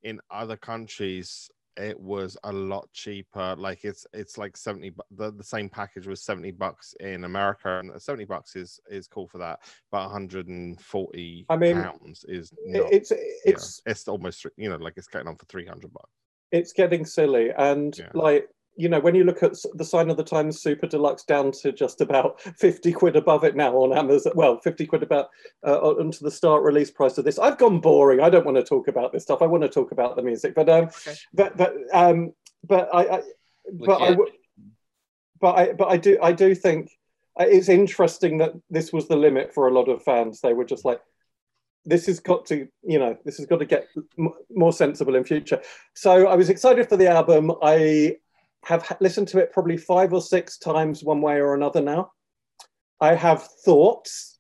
in 0.03 0.21
other 0.31 0.57
countries 0.57 1.51
it 1.77 1.99
was 1.99 2.37
a 2.45 2.53
lot 2.53 2.89
cheaper. 2.93 3.55
Like 3.57 3.85
it's 3.85 4.07
it's 4.13 4.37
like 4.37 4.57
seventy. 4.57 4.93
The, 5.13 5.33
the 5.33 5.45
same 5.45 5.69
package 5.69 6.07
was 6.07 6.23
seventy 6.23 6.51
bucks 6.51 6.95
in 7.01 7.25
America, 7.25 7.79
and 7.79 7.91
seventy 8.01 8.25
bucks 8.25 8.57
is 8.57 8.81
is 8.91 9.07
cool 9.07 9.27
for 9.27 9.39
that. 9.39 9.61
But 9.91 10.03
one 10.03 10.11
hundred 10.11 10.49
and 10.49 10.81
forty 10.81 11.47
I 11.49 11.57
mean, 11.57 11.83
pounds 11.83 12.25
is 12.29 12.53
not, 12.67 12.93
it's 12.93 13.13
it's 13.45 13.81
it's 13.87 14.09
almost 14.09 14.47
you 14.57 14.69
know 14.69 14.77
like 14.77 14.95
it's 14.97 15.09
getting 15.09 15.29
on 15.29 15.37
for 15.37 15.47
three 15.47 15.67
hundred 15.67 15.93
bucks. 15.93 16.11
It's 16.53 16.73
getting 16.73 17.05
silly, 17.07 17.51
and 17.57 17.97
yeah. 17.97 18.11
like 18.15 18.49
you 18.81 18.89
know, 18.89 18.99
when 18.99 19.15
you 19.15 19.25
look 19.25 19.43
at 19.43 19.53
the 19.75 19.85
sign 19.85 20.09
of 20.09 20.17
the 20.17 20.25
times 20.25 20.61
super 20.61 20.87
deluxe 20.87 21.25
down 21.25 21.53
to 21.53 21.71
just 21.71 22.01
about 22.01 22.41
50 22.59 22.93
quid 22.93 23.15
above 23.15 23.45
it 23.45 23.55
now 23.55 23.75
on 23.75 23.97
Amazon, 23.97 24.33
well, 24.35 24.59
50 24.59 24.87
quid 24.87 25.03
about 25.03 25.29
uh, 25.67 25.79
onto 25.79 26.25
the 26.25 26.31
start 26.31 26.63
release 26.63 26.91
price 26.91 27.19
of 27.19 27.27
this. 27.27 27.39
I've 27.39 27.59
gone 27.59 27.79
boring. 27.79 28.21
I 28.21 28.31
don't 28.31 28.47
want 28.47 28.57
to 28.57 28.65
talk 28.65 28.89
about 28.89 29.13
this 29.13 29.23
stuff. 29.23 29.43
I 29.43 29.47
want 29.47 29.63
to 29.65 29.69
talk 29.69 29.93
about 29.93 30.17
the 30.17 30.23
music, 30.23 30.55
but, 30.55 30.71
um, 30.71 30.85
okay. 30.85 31.15
but, 31.35 31.57
but, 31.59 31.75
um, 31.93 32.33
but 32.67 32.89
I, 32.93 33.17
I 33.17 33.23
but 33.73 34.03
I, 34.03 34.17
but 35.41 35.57
I, 35.57 35.73
but 35.73 35.89
I 35.89 35.97
do, 35.99 36.19
I 36.23 36.33
do 36.33 36.55
think 36.55 36.91
uh, 37.39 37.45
it's 37.47 37.69
interesting 37.69 38.39
that 38.39 38.55
this 38.71 38.93
was 38.93 39.09
the 39.09 39.17
limit 39.17 39.53
for 39.53 39.69
a 39.69 39.73
lot 39.73 39.89
of 39.89 40.03
fans. 40.03 40.41
They 40.41 40.55
were 40.55 40.65
just 40.65 40.85
like, 40.85 41.01
this 41.85 42.07
has 42.07 42.21
got 42.21 42.45
to 42.47 42.69
you 42.83 42.99
know 42.99 43.17
this 43.25 43.39
has 43.39 43.47
got 43.47 43.59
to 43.59 43.65
get 43.65 43.89
m- 44.19 44.35
more 44.55 44.71
sensible 44.71 45.15
in 45.15 45.25
future 45.25 45.59
so 45.95 46.27
i 46.27 46.35
was 46.35 46.51
excited 46.51 46.87
for 46.87 46.99
the 46.99 47.09
album 47.09 47.51
i 47.63 48.15
have 48.65 48.97
listened 49.01 49.29
to 49.29 49.39
it 49.39 49.53
probably 49.53 49.77
five 49.77 50.13
or 50.13 50.21
six 50.21 50.59
times, 50.59 51.03
one 51.03 51.21
way 51.21 51.41
or 51.41 51.55
another 51.55 51.81
now. 51.81 52.13
I 53.01 53.15
have 53.15 53.43
thoughts. 53.65 54.39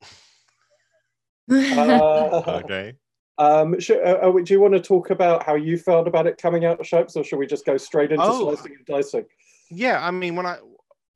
uh, 1.50 2.42
okay. 2.64 2.94
Um, 3.38 3.80
should, 3.80 3.98
uh, 3.98 4.18
uh, 4.20 4.32
do 4.32 4.52
you 4.52 4.60
want 4.60 4.74
to 4.74 4.80
talk 4.80 5.10
about 5.10 5.44
how 5.44 5.54
you 5.54 5.78
felt 5.78 6.06
about 6.06 6.26
it 6.26 6.36
coming 6.36 6.64
out 6.64 6.78
of 6.78 6.86
shops, 6.86 7.16
or 7.16 7.24
should 7.24 7.38
we 7.38 7.46
just 7.46 7.64
go 7.64 7.76
straight 7.76 8.12
into 8.12 8.22
oh, 8.22 8.54
slicing 8.54 8.74
and 8.76 8.86
dicing? 8.86 9.24
Yeah, 9.70 10.04
I 10.04 10.10
mean, 10.10 10.36
when 10.36 10.46
I 10.46 10.58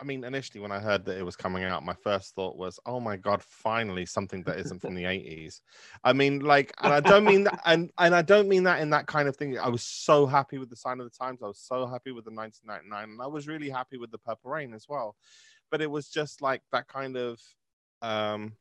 I 0.00 0.04
mean, 0.04 0.24
initially 0.24 0.60
when 0.60 0.72
I 0.72 0.80
heard 0.80 1.04
that 1.04 1.18
it 1.18 1.22
was 1.22 1.36
coming 1.36 1.64
out, 1.64 1.84
my 1.84 1.94
first 1.94 2.34
thought 2.34 2.56
was, 2.56 2.80
"Oh 2.84 2.98
my 2.98 3.16
god, 3.16 3.42
finally 3.42 4.04
something 4.06 4.42
that 4.42 4.58
isn't 4.58 4.80
from 4.80 4.94
the 4.94 5.04
'80s." 5.04 5.60
I 6.02 6.12
mean, 6.12 6.40
like, 6.40 6.74
and 6.82 6.92
I 6.92 7.00
don't 7.00 7.24
mean 7.24 7.44
that, 7.44 7.60
and 7.64 7.90
and 7.98 8.14
I 8.14 8.22
don't 8.22 8.48
mean 8.48 8.64
that 8.64 8.80
in 8.80 8.90
that 8.90 9.06
kind 9.06 9.28
of 9.28 9.36
thing. 9.36 9.58
I 9.58 9.68
was 9.68 9.82
so 9.82 10.26
happy 10.26 10.58
with 10.58 10.70
the 10.70 10.76
Sign 10.76 11.00
of 11.00 11.10
the 11.10 11.16
Times. 11.16 11.42
I 11.42 11.46
was 11.46 11.60
so 11.60 11.86
happy 11.86 12.10
with 12.10 12.24
the 12.24 12.32
1999, 12.32 13.14
and 13.14 13.22
I 13.22 13.26
was 13.26 13.46
really 13.46 13.70
happy 13.70 13.96
with 13.96 14.10
the 14.10 14.18
Purple 14.18 14.50
Rain 14.50 14.74
as 14.74 14.86
well. 14.88 15.16
But 15.70 15.80
it 15.80 15.90
was 15.90 16.08
just 16.08 16.42
like 16.42 16.62
that 16.72 16.88
kind 16.88 17.16
of 17.16 17.40
um 18.02 18.52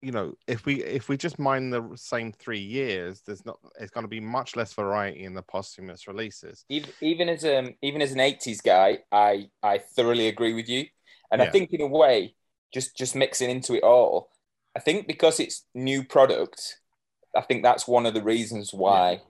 you 0.00 0.12
know 0.12 0.32
if 0.46 0.64
we 0.64 0.82
if 0.84 1.08
we 1.08 1.16
just 1.16 1.38
mine 1.38 1.70
the 1.70 1.90
same 1.96 2.32
three 2.32 2.60
years 2.60 3.22
there's 3.22 3.44
not 3.44 3.58
it's 3.80 3.90
going 3.90 4.04
to 4.04 4.08
be 4.08 4.20
much 4.20 4.56
less 4.56 4.72
variety 4.72 5.24
in 5.24 5.34
the 5.34 5.42
posthumous 5.42 6.06
releases 6.06 6.64
even, 6.68 6.90
even 7.00 7.28
as 7.28 7.44
um 7.44 7.74
even 7.82 8.00
as 8.00 8.12
an 8.12 8.18
80s 8.18 8.62
guy 8.62 8.98
i 9.10 9.48
i 9.62 9.78
thoroughly 9.78 10.28
agree 10.28 10.54
with 10.54 10.68
you 10.68 10.86
and 11.32 11.40
yeah. 11.40 11.48
i 11.48 11.50
think 11.50 11.70
in 11.72 11.80
a 11.80 11.86
way 11.86 12.34
just 12.72 12.96
just 12.96 13.16
mixing 13.16 13.50
into 13.50 13.74
it 13.74 13.82
all 13.82 14.30
i 14.76 14.80
think 14.80 15.06
because 15.06 15.40
it's 15.40 15.64
new 15.74 16.04
product 16.04 16.78
i 17.36 17.40
think 17.40 17.62
that's 17.62 17.88
one 17.88 18.06
of 18.06 18.14
the 18.14 18.22
reasons 18.22 18.72
why 18.72 19.20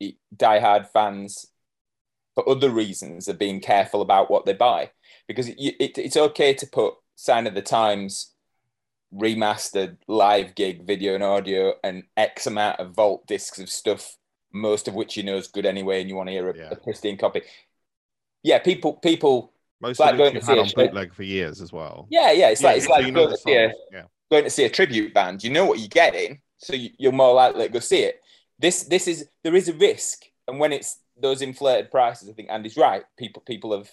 yeah. 0.00 0.10
die 0.36 0.58
hard 0.58 0.86
fans 0.88 1.46
for 2.34 2.48
other 2.48 2.70
reasons 2.70 3.28
are 3.28 3.34
being 3.34 3.60
careful 3.60 4.02
about 4.02 4.30
what 4.30 4.44
they 4.44 4.52
buy 4.52 4.90
because 5.26 5.48
it, 5.48 5.56
it, 5.58 5.98
it's 5.98 6.16
okay 6.16 6.52
to 6.52 6.66
put 6.66 6.94
sign 7.14 7.46
of 7.46 7.54
the 7.54 7.62
times 7.62 8.34
remastered 9.18 9.96
live 10.08 10.54
gig 10.54 10.84
video 10.86 11.14
and 11.14 11.24
audio 11.24 11.74
and 11.84 12.04
x 12.16 12.46
amount 12.46 12.78
of 12.80 12.92
vault 12.94 13.26
discs 13.26 13.58
of 13.58 13.68
stuff 13.68 14.16
most 14.52 14.88
of 14.88 14.94
which 14.94 15.16
you 15.16 15.22
know 15.22 15.36
is 15.36 15.48
good 15.48 15.66
anyway 15.66 16.00
and 16.00 16.08
you 16.08 16.16
want 16.16 16.28
to 16.28 16.32
hear 16.32 16.50
a, 16.50 16.56
Yeah. 16.56 16.68
a 16.70 16.76
pristine 16.76 17.16
copy 17.16 17.42
yeah 18.42 18.58
people 18.58 18.94
people 18.94 19.52
Most 19.80 20.00
like 20.00 20.12
of 20.12 20.18
going 20.18 20.34
to 20.34 20.42
see 20.42 20.52
a 20.56 20.60
on 20.60 20.66
eh, 20.66 20.72
bootleg 20.74 21.14
for 21.14 21.22
years 21.22 21.60
as 21.60 21.72
well. 21.72 22.06
yeah 22.10 22.30
yeah 22.32 22.48
it's 22.50 22.62
like 22.62 22.76
it's 22.78 22.88
like 22.88 23.02
going 23.12 23.28
to, 23.30 23.36
see 23.36 23.54
a. 23.54 23.72
Yeah. 23.92 24.02
going 24.30 24.44
to 24.44 24.50
see 24.50 24.64
a 24.64 24.70
tribute 24.70 25.12
band 25.14 25.42
you 25.44 25.50
know 25.50 25.64
what 25.66 25.78
you're 25.78 25.88
getting 25.88 26.40
so 26.58 26.74
you- 26.74 26.90
you're 26.98 27.12
more 27.12 27.34
likely 27.34 27.66
to 27.66 27.72
go 27.72 27.80
see 27.80 28.02
it 28.02 28.20
this 28.58 28.84
this 28.84 29.06
is 29.08 29.28
there 29.44 29.54
is 29.54 29.68
a 29.68 29.74
risk 29.74 30.24
and 30.48 30.58
when 30.58 30.72
it's 30.72 30.98
those 31.20 31.42
inflated 31.42 31.90
prices 31.90 32.28
i 32.28 32.32
think 32.32 32.48
andy's 32.50 32.76
right 32.76 33.04
people 33.18 33.42
people 33.46 33.76
have. 33.76 33.90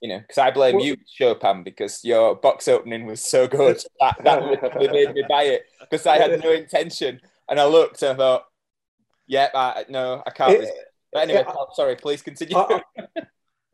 You 0.00 0.08
know 0.08 0.18
because 0.18 0.38
i 0.38 0.50
blame 0.50 0.76
Well- 0.76 0.84
you 0.84 0.96
chopin 1.12 1.62
because 1.62 2.04
your 2.04 2.34
box 2.36 2.68
opening 2.68 3.06
was 3.06 3.24
so 3.24 3.48
good 3.48 3.82
that, 4.00 4.16
that 4.22 4.92
made 4.92 5.12
me 5.14 5.24
buy 5.28 5.44
it 5.44 5.62
because 5.80 6.06
i 6.06 6.16
had 6.18 6.40
no 6.42 6.52
intention 6.52 7.20
and 7.48 7.58
i 7.58 7.64
looked 7.64 8.02
and 8.02 8.12
i 8.12 8.14
thought 8.16 8.44
yeah 9.26 9.48
I, 9.54 9.84
no 9.88 10.22
i 10.26 10.30
can't 10.30 10.62
It- 10.62 10.70
but 11.12 11.22
anyway 11.22 11.40
it- 11.40 11.46
Paul, 11.46 11.70
sorry 11.74 11.96
please 11.96 12.22
continue 12.22 12.56
I- 12.56 12.80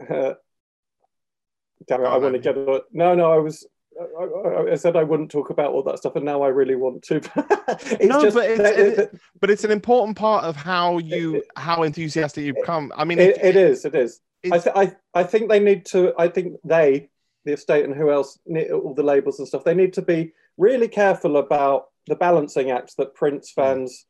Uh, 0.09 0.35
damn 1.89 2.03
it, 2.03 2.07
I 2.07 2.17
want 2.19 2.35
to 2.35 2.39
get 2.39 2.57
it. 2.57 2.83
No, 2.93 3.15
no, 3.15 3.33
I 3.33 3.37
was. 3.39 3.67
I, 4.01 4.25
I- 4.25 4.73
I 4.73 4.75
said 4.77 4.97
I 4.97 5.03
wouldn't 5.05 5.31
talk 5.31 5.51
about 5.51 5.73
all 5.73 5.83
that 5.85 5.99
stuff, 5.99 6.17
and 6.17 6.25
now 6.25 6.43
I 6.43 6.49
really 6.49 6.77
want 6.77 7.03
to. 7.05 7.17
it's 7.69 8.05
No, 8.05 8.21
just, 8.23 8.35
but 8.37 8.51
it's- 8.51 8.59
that- 8.59 8.99
it- 9.15 9.21
But 9.41 9.51
it's 9.51 9.65
an 9.65 9.71
important 9.71 10.17
part 10.17 10.45
of 10.45 10.57
how 10.57 10.99
you 10.99 11.37
it- 11.37 11.45
how 11.57 11.83
enthusiastic 11.83 12.45
you 12.45 12.55
become. 12.55 12.93
I 12.97 13.05
mean, 13.05 13.19
it, 13.19 13.39
it 13.43 13.57
is. 13.57 13.85
It 13.85 13.95
is. 13.95 14.21
I, 14.51 14.59
th- 14.59 14.75
I, 14.75 14.97
I 15.15 15.23
think 15.25 15.51
they 15.51 15.61
need 15.61 15.85
to. 15.87 16.15
I 16.19 16.29
think 16.29 16.57
they, 16.65 17.11
the 17.45 17.53
estate, 17.53 17.85
and 17.85 17.95
who 17.95 18.11
else, 18.11 18.39
all 18.73 18.95
the 18.95 19.03
labels 19.03 19.39
and 19.39 19.47
stuff. 19.47 19.65
They 19.65 19.75
need 19.75 19.93
to 19.95 20.03
be 20.03 20.33
really 20.57 20.89
careful 20.89 21.37
about 21.37 21.87
the 22.07 22.17
balancing 22.17 22.71
act 22.71 22.97
that 22.97 23.15
Prince 23.15 23.53
Hmm. 23.55 23.61
fans 23.61 24.07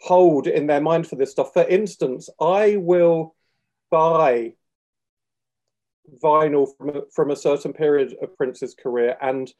hold 0.00 0.46
in 0.46 0.66
their 0.66 0.80
mind 0.80 1.06
for 1.06 1.16
this 1.16 1.30
stuff. 1.32 1.52
For 1.52 1.64
instance, 1.68 2.28
I 2.40 2.76
will 2.76 3.34
buy 3.90 4.54
vinyl 6.22 6.68
from 6.76 6.90
a, 6.90 7.02
from 7.14 7.30
a 7.30 7.36
certain 7.36 7.72
period 7.72 8.16
of 8.22 8.36
Prince's 8.36 8.74
career, 8.74 9.16
and 9.20 9.52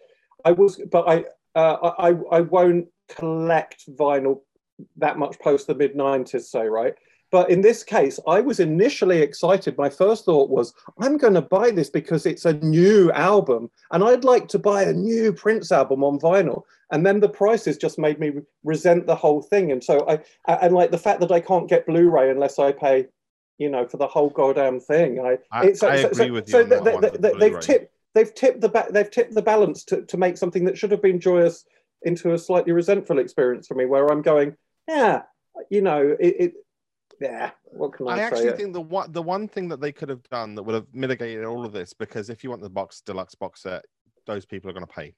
I 0.44 0.52
was, 0.52 0.80
but 0.90 1.08
I, 1.08 1.24
uh, 1.54 1.92
I, 1.98 2.08
I 2.30 2.40
won't 2.40 2.88
collect 3.08 3.84
vinyl 3.96 4.40
that 4.96 5.18
much 5.18 5.38
post 5.38 5.66
the 5.66 5.74
mid 5.74 5.94
'90s, 5.94 6.44
say, 6.44 6.66
right? 6.66 6.94
But 7.34 7.50
in 7.50 7.62
this 7.62 7.82
case, 7.82 8.20
I 8.28 8.40
was 8.40 8.60
initially 8.60 9.20
excited. 9.20 9.76
My 9.76 9.90
first 9.90 10.24
thought 10.24 10.50
was, 10.50 10.72
I'm 11.00 11.16
going 11.16 11.34
to 11.34 11.42
buy 11.42 11.72
this 11.72 11.90
because 11.90 12.26
it's 12.26 12.44
a 12.44 12.52
new 12.52 13.10
album, 13.10 13.70
and 13.90 14.04
I'd 14.04 14.22
like 14.22 14.46
to 14.48 14.58
buy 14.58 14.84
a 14.84 14.92
new 14.92 15.32
Prince 15.32 15.72
album 15.72 16.04
on 16.04 16.20
vinyl. 16.20 16.62
And 16.92 17.04
then 17.04 17.18
the 17.18 17.28
prices 17.28 17.76
just 17.76 17.98
made 17.98 18.20
me 18.20 18.34
resent 18.62 19.06
the 19.08 19.16
whole 19.16 19.42
thing. 19.42 19.72
And 19.72 19.82
so 19.82 20.08
I, 20.08 20.20
and 20.46 20.74
like 20.74 20.92
the 20.92 20.98
fact 20.98 21.18
that 21.22 21.32
I 21.32 21.40
can't 21.40 21.68
get 21.68 21.86
Blu-ray 21.86 22.30
unless 22.30 22.60
I 22.60 22.70
pay, 22.70 23.06
you 23.58 23.68
know, 23.68 23.86
for 23.86 23.96
the 23.96 24.06
whole 24.06 24.30
goddamn 24.30 24.80
thing. 24.80 25.20
I, 25.20 25.38
I- 25.52 25.66
it's, 25.66 25.82
I 25.82 26.02
so, 26.02 26.08
agree 26.08 26.26
so, 26.26 26.32
with 26.32 26.48
you 26.48 26.52
So 26.52 26.62
on 26.62 26.68
that 26.70 26.84
they, 26.84 26.92
one 26.92 27.02
they, 27.02 27.10
with 27.10 27.20
they, 27.20 27.28
they've 27.30 27.38
Blu-ray. 27.38 27.60
tipped, 27.60 27.94
they've 28.14 28.34
tipped 28.34 28.60
the 28.60 28.68
ba- 28.68 28.88
they've 28.90 29.10
tipped 29.10 29.34
the 29.34 29.42
balance 29.42 29.84
to, 29.84 30.02
to 30.02 30.16
make 30.16 30.36
something 30.36 30.64
that 30.64 30.76
should 30.78 30.90
have 30.90 31.02
been 31.02 31.20
joyous 31.20 31.64
into 32.02 32.32
a 32.34 32.38
slightly 32.38 32.72
resentful 32.72 33.18
experience 33.18 33.66
for 33.66 33.74
me, 33.74 33.86
where 33.86 34.06
I'm 34.08 34.22
going, 34.22 34.56
yeah, 34.88 35.22
you 35.70 35.80
know, 35.80 36.16
it, 36.20 36.36
it 36.38 36.54
yeah. 37.20 37.52
What 37.64 37.92
can 37.92 38.08
I, 38.08 38.16
say? 38.16 38.22
I 38.24 38.28
say? 38.30 38.36
actually 38.36 38.56
think 38.56 38.72
the 38.72 38.80
one 38.80 39.12
the 39.12 39.22
one 39.22 39.48
thing 39.48 39.68
that 39.68 39.80
they 39.80 39.92
could 39.92 40.08
have 40.08 40.22
done 40.30 40.54
that 40.56 40.62
would 40.64 40.74
have 40.74 40.86
mitigated 40.92 41.44
all 41.44 41.64
of 41.64 41.72
this 41.72 41.92
because 41.92 42.28
if 42.28 42.42
you 42.42 42.50
want 42.50 42.62
the 42.62 42.68
box 42.68 43.00
deluxe 43.00 43.34
box 43.34 43.62
set, 43.62 43.84
those 44.26 44.44
people 44.44 44.68
are 44.68 44.72
going 44.72 44.86
to 44.86 44.92
pay. 44.92 45.14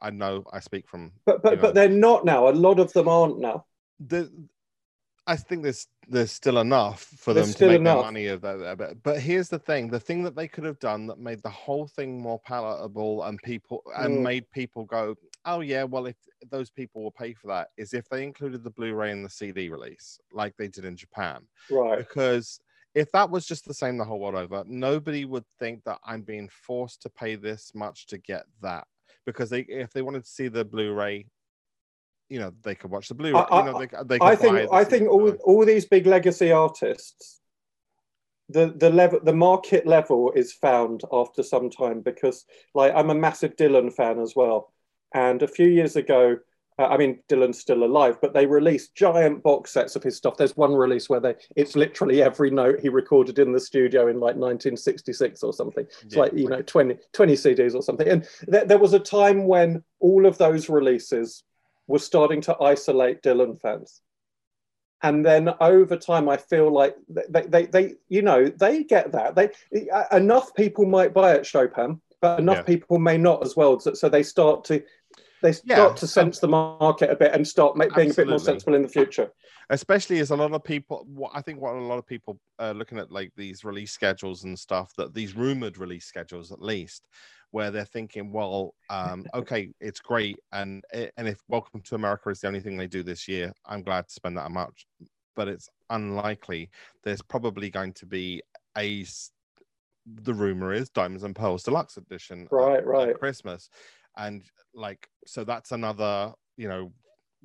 I 0.00 0.10
know 0.10 0.44
I 0.52 0.60
speak 0.60 0.88
from 0.88 1.12
but 1.24 1.42
but 1.42 1.50
you 1.50 1.56
know. 1.56 1.62
but 1.62 1.74
they're 1.74 1.88
not 1.88 2.24
now. 2.24 2.48
A 2.48 2.50
lot 2.50 2.78
of 2.78 2.92
them 2.92 3.08
aren't 3.08 3.38
now. 3.38 3.66
the. 4.00 4.30
I 5.26 5.36
think 5.36 5.62
there's 5.64 5.88
there's 6.08 6.30
still 6.30 6.58
enough 6.58 7.02
for 7.02 7.34
There's 7.34 7.48
them 7.48 7.54
to 7.54 7.64
make 7.64 7.80
enough. 7.80 7.96
their 7.96 8.12
money 8.12 8.26
of 8.28 8.40
that. 8.42 8.78
But, 8.78 9.02
but 9.02 9.20
here's 9.20 9.48
the 9.48 9.58
thing: 9.58 9.88
the 9.90 9.98
thing 10.00 10.22
that 10.22 10.36
they 10.36 10.46
could 10.46 10.64
have 10.64 10.78
done 10.78 11.06
that 11.08 11.18
made 11.18 11.42
the 11.42 11.50
whole 11.50 11.88
thing 11.88 12.20
more 12.20 12.40
palatable 12.40 13.24
and 13.24 13.42
people 13.42 13.82
and 13.96 14.14
Mm. 14.14 14.22
made 14.22 14.50
people 14.52 14.84
go, 14.84 15.16
"Oh 15.44 15.60
yeah, 15.60 15.82
well 15.84 16.06
if 16.06 16.16
those 16.48 16.70
people 16.70 17.02
will 17.02 17.10
pay 17.10 17.34
for 17.34 17.48
that," 17.48 17.70
is 17.76 17.92
if 17.92 18.08
they 18.08 18.22
included 18.22 18.62
the 18.62 18.70
Blu-ray 18.70 19.10
and 19.10 19.24
the 19.24 19.30
CD 19.30 19.68
release 19.68 20.18
like 20.32 20.56
they 20.56 20.68
did 20.68 20.84
in 20.84 20.96
Japan. 20.96 21.48
Right. 21.68 21.98
because 21.98 22.60
if 22.94 23.10
that 23.12 23.30
was 23.30 23.46
just 23.46 23.66
the 23.66 23.74
same 23.74 23.98
the 23.98 24.04
whole 24.04 24.20
world 24.20 24.36
over, 24.36 24.64
nobody 24.66 25.24
would 25.26 25.44
think 25.58 25.84
that 25.84 25.98
I'm 26.04 26.22
being 26.22 26.48
forced 26.48 27.02
to 27.02 27.10
pay 27.10 27.34
this 27.36 27.72
much 27.74 28.06
to 28.08 28.18
get 28.18 28.46
that. 28.62 28.86
Because 29.26 29.50
they, 29.50 29.60
if 29.62 29.92
they 29.92 30.02
wanted 30.02 30.24
to 30.24 30.30
see 30.30 30.48
the 30.48 30.64
Blu-ray, 30.64 31.26
you 32.28 32.38
know, 32.40 32.52
they 32.62 32.74
could 32.74 32.90
watch 32.90 33.08
the 33.08 33.14
Blu-ray. 33.14 33.38
I- 33.38 33.58
you 33.60 33.72
know, 33.72 33.78
they, 33.78 33.88
they 34.04 34.24
I 34.24 34.34
think 34.36 34.68
I 34.72 34.84
think 34.84 35.08
all 35.08 35.30
all 35.44 35.64
these 35.64 35.84
big 35.86 36.06
legacy 36.06 36.52
artists, 36.52 37.40
the 38.48 38.72
the 38.76 38.90
level 38.90 39.20
the 39.22 39.34
market 39.34 39.86
level 39.86 40.32
is 40.32 40.52
found 40.52 41.02
after 41.12 41.42
some 41.42 41.70
time 41.70 42.00
because 42.00 42.44
like 42.74 42.92
I'm 42.94 43.10
a 43.10 43.14
massive 43.14 43.56
Dylan 43.56 43.92
fan 43.92 44.20
as 44.20 44.34
well, 44.34 44.72
and 45.14 45.42
a 45.42 45.48
few 45.48 45.68
years 45.68 45.96
ago. 45.96 46.38
Uh, 46.78 46.88
I 46.88 46.98
mean, 46.98 47.20
Dylan's 47.30 47.58
still 47.58 47.84
alive, 47.84 48.18
but 48.20 48.34
they 48.34 48.44
released 48.44 48.94
giant 48.94 49.42
box 49.42 49.70
sets 49.72 49.96
of 49.96 50.02
his 50.02 50.14
stuff. 50.18 50.36
There's 50.36 50.58
one 50.58 50.74
release 50.74 51.08
where 51.08 51.20
they 51.20 51.34
it's 51.56 51.74
literally 51.74 52.20
every 52.20 52.50
note 52.50 52.80
he 52.80 52.90
recorded 52.90 53.38
in 53.38 53.50
the 53.50 53.60
studio 53.60 54.08
in 54.08 54.16
like 54.20 54.36
1966 54.36 55.42
or 55.42 55.54
something. 55.54 55.86
It's 56.02 56.14
Yeah, 56.14 56.20
like 56.20 56.34
you 56.34 56.50
know 56.50 56.60
20 56.60 56.98
20 57.14 57.32
CDs 57.32 57.74
or 57.74 57.80
something. 57.80 58.06
And 58.06 58.28
th- 58.52 58.66
there 58.68 58.76
was 58.76 58.92
a 58.92 58.98
time 58.98 59.46
when 59.46 59.84
all 60.00 60.26
of 60.26 60.36
those 60.36 60.68
releases 60.68 61.44
were 61.86 61.98
starting 61.98 62.40
to 62.42 62.60
isolate 62.60 63.22
Dylan 63.22 63.60
fans. 63.60 64.02
And 65.02 65.24
then 65.24 65.50
over 65.60 65.96
time, 65.96 66.28
I 66.28 66.36
feel 66.36 66.72
like 66.72 66.96
they, 67.08 67.42
they, 67.42 67.66
they, 67.66 67.94
you 68.08 68.22
know, 68.22 68.48
they 68.48 68.82
get 68.82 69.12
that. 69.12 69.34
They 69.34 69.50
enough 70.10 70.54
people 70.54 70.86
might 70.86 71.12
buy 71.12 71.34
it, 71.34 71.46
Chopin, 71.46 72.00
but 72.20 72.40
enough 72.40 72.58
Yeah. 72.58 72.62
people 72.62 72.98
may 72.98 73.18
not 73.18 73.44
as 73.44 73.54
well. 73.56 73.78
So, 73.78 73.92
so 73.94 74.08
they 74.08 74.22
start 74.22 74.64
to, 74.64 74.82
they 75.42 75.52
start 75.52 75.92
Yeah, 75.92 75.94
to 75.96 76.06
sense 76.06 76.38
the 76.38 76.48
market 76.48 77.10
a 77.10 77.16
bit 77.16 77.34
and 77.34 77.46
start 77.46 77.76
make, 77.76 77.94
being 77.94 78.10
a 78.10 78.14
bit 78.14 78.28
more 78.28 78.38
sensible 78.38 78.74
in 78.74 78.82
the 78.82 78.88
future. 78.88 79.30
Especially 79.70 80.18
as 80.20 80.30
a 80.30 80.36
lot 80.36 80.52
of 80.52 80.62
people 80.62 81.04
what 81.08 81.32
i 81.34 81.40
think 81.40 81.60
what 81.60 81.74
a 81.74 81.80
lot 81.80 81.98
of 81.98 82.06
people 82.06 82.38
uh, 82.58 82.72
looking 82.72 82.98
at 82.98 83.10
like 83.10 83.32
these 83.36 83.64
release 83.64 83.92
schedules 83.92 84.44
and 84.44 84.58
stuff 84.58 84.94
that 84.96 85.12
these 85.14 85.34
rumored 85.34 85.78
release 85.78 86.06
schedules 86.06 86.52
at 86.52 86.62
least 86.62 87.06
where 87.50 87.70
they're 87.70 87.84
thinking 87.84 88.32
well 88.32 88.74
um 88.90 89.24
okay 89.34 89.72
it's 89.80 90.00
great 90.00 90.38
and 90.52 90.84
eh, 90.92 91.08
and 91.16 91.26
if 91.28 91.42
welcome 91.48 91.80
to 91.80 91.94
america 91.94 92.28
is 92.28 92.40
the 92.40 92.46
only 92.48 92.60
thing 92.60 92.76
they 92.76 92.86
do 92.86 93.02
this 93.02 93.26
year 93.26 93.52
i'm 93.66 93.82
glad 93.82 94.06
to 94.06 94.14
spend 94.14 94.36
that 94.36 94.46
amount 94.46 94.74
but 95.34 95.48
it's 95.48 95.68
unlikely 95.90 96.70
there's 97.04 97.22
probably 97.22 97.70
going 97.70 97.92
to 97.92 98.06
be 98.06 98.42
a 98.78 99.04
the 100.22 100.34
rumor 100.34 100.72
is 100.72 100.88
diamonds 100.90 101.24
and 101.24 101.34
pearls 101.34 101.64
deluxe 101.64 101.96
edition 101.96 102.46
Right, 102.50 102.86
right. 102.86 103.18
christmas 103.18 103.68
and 104.16 104.44
like 104.74 105.08
so 105.26 105.42
that's 105.44 105.72
another 105.72 106.32
you 106.56 106.68
know 106.68 106.92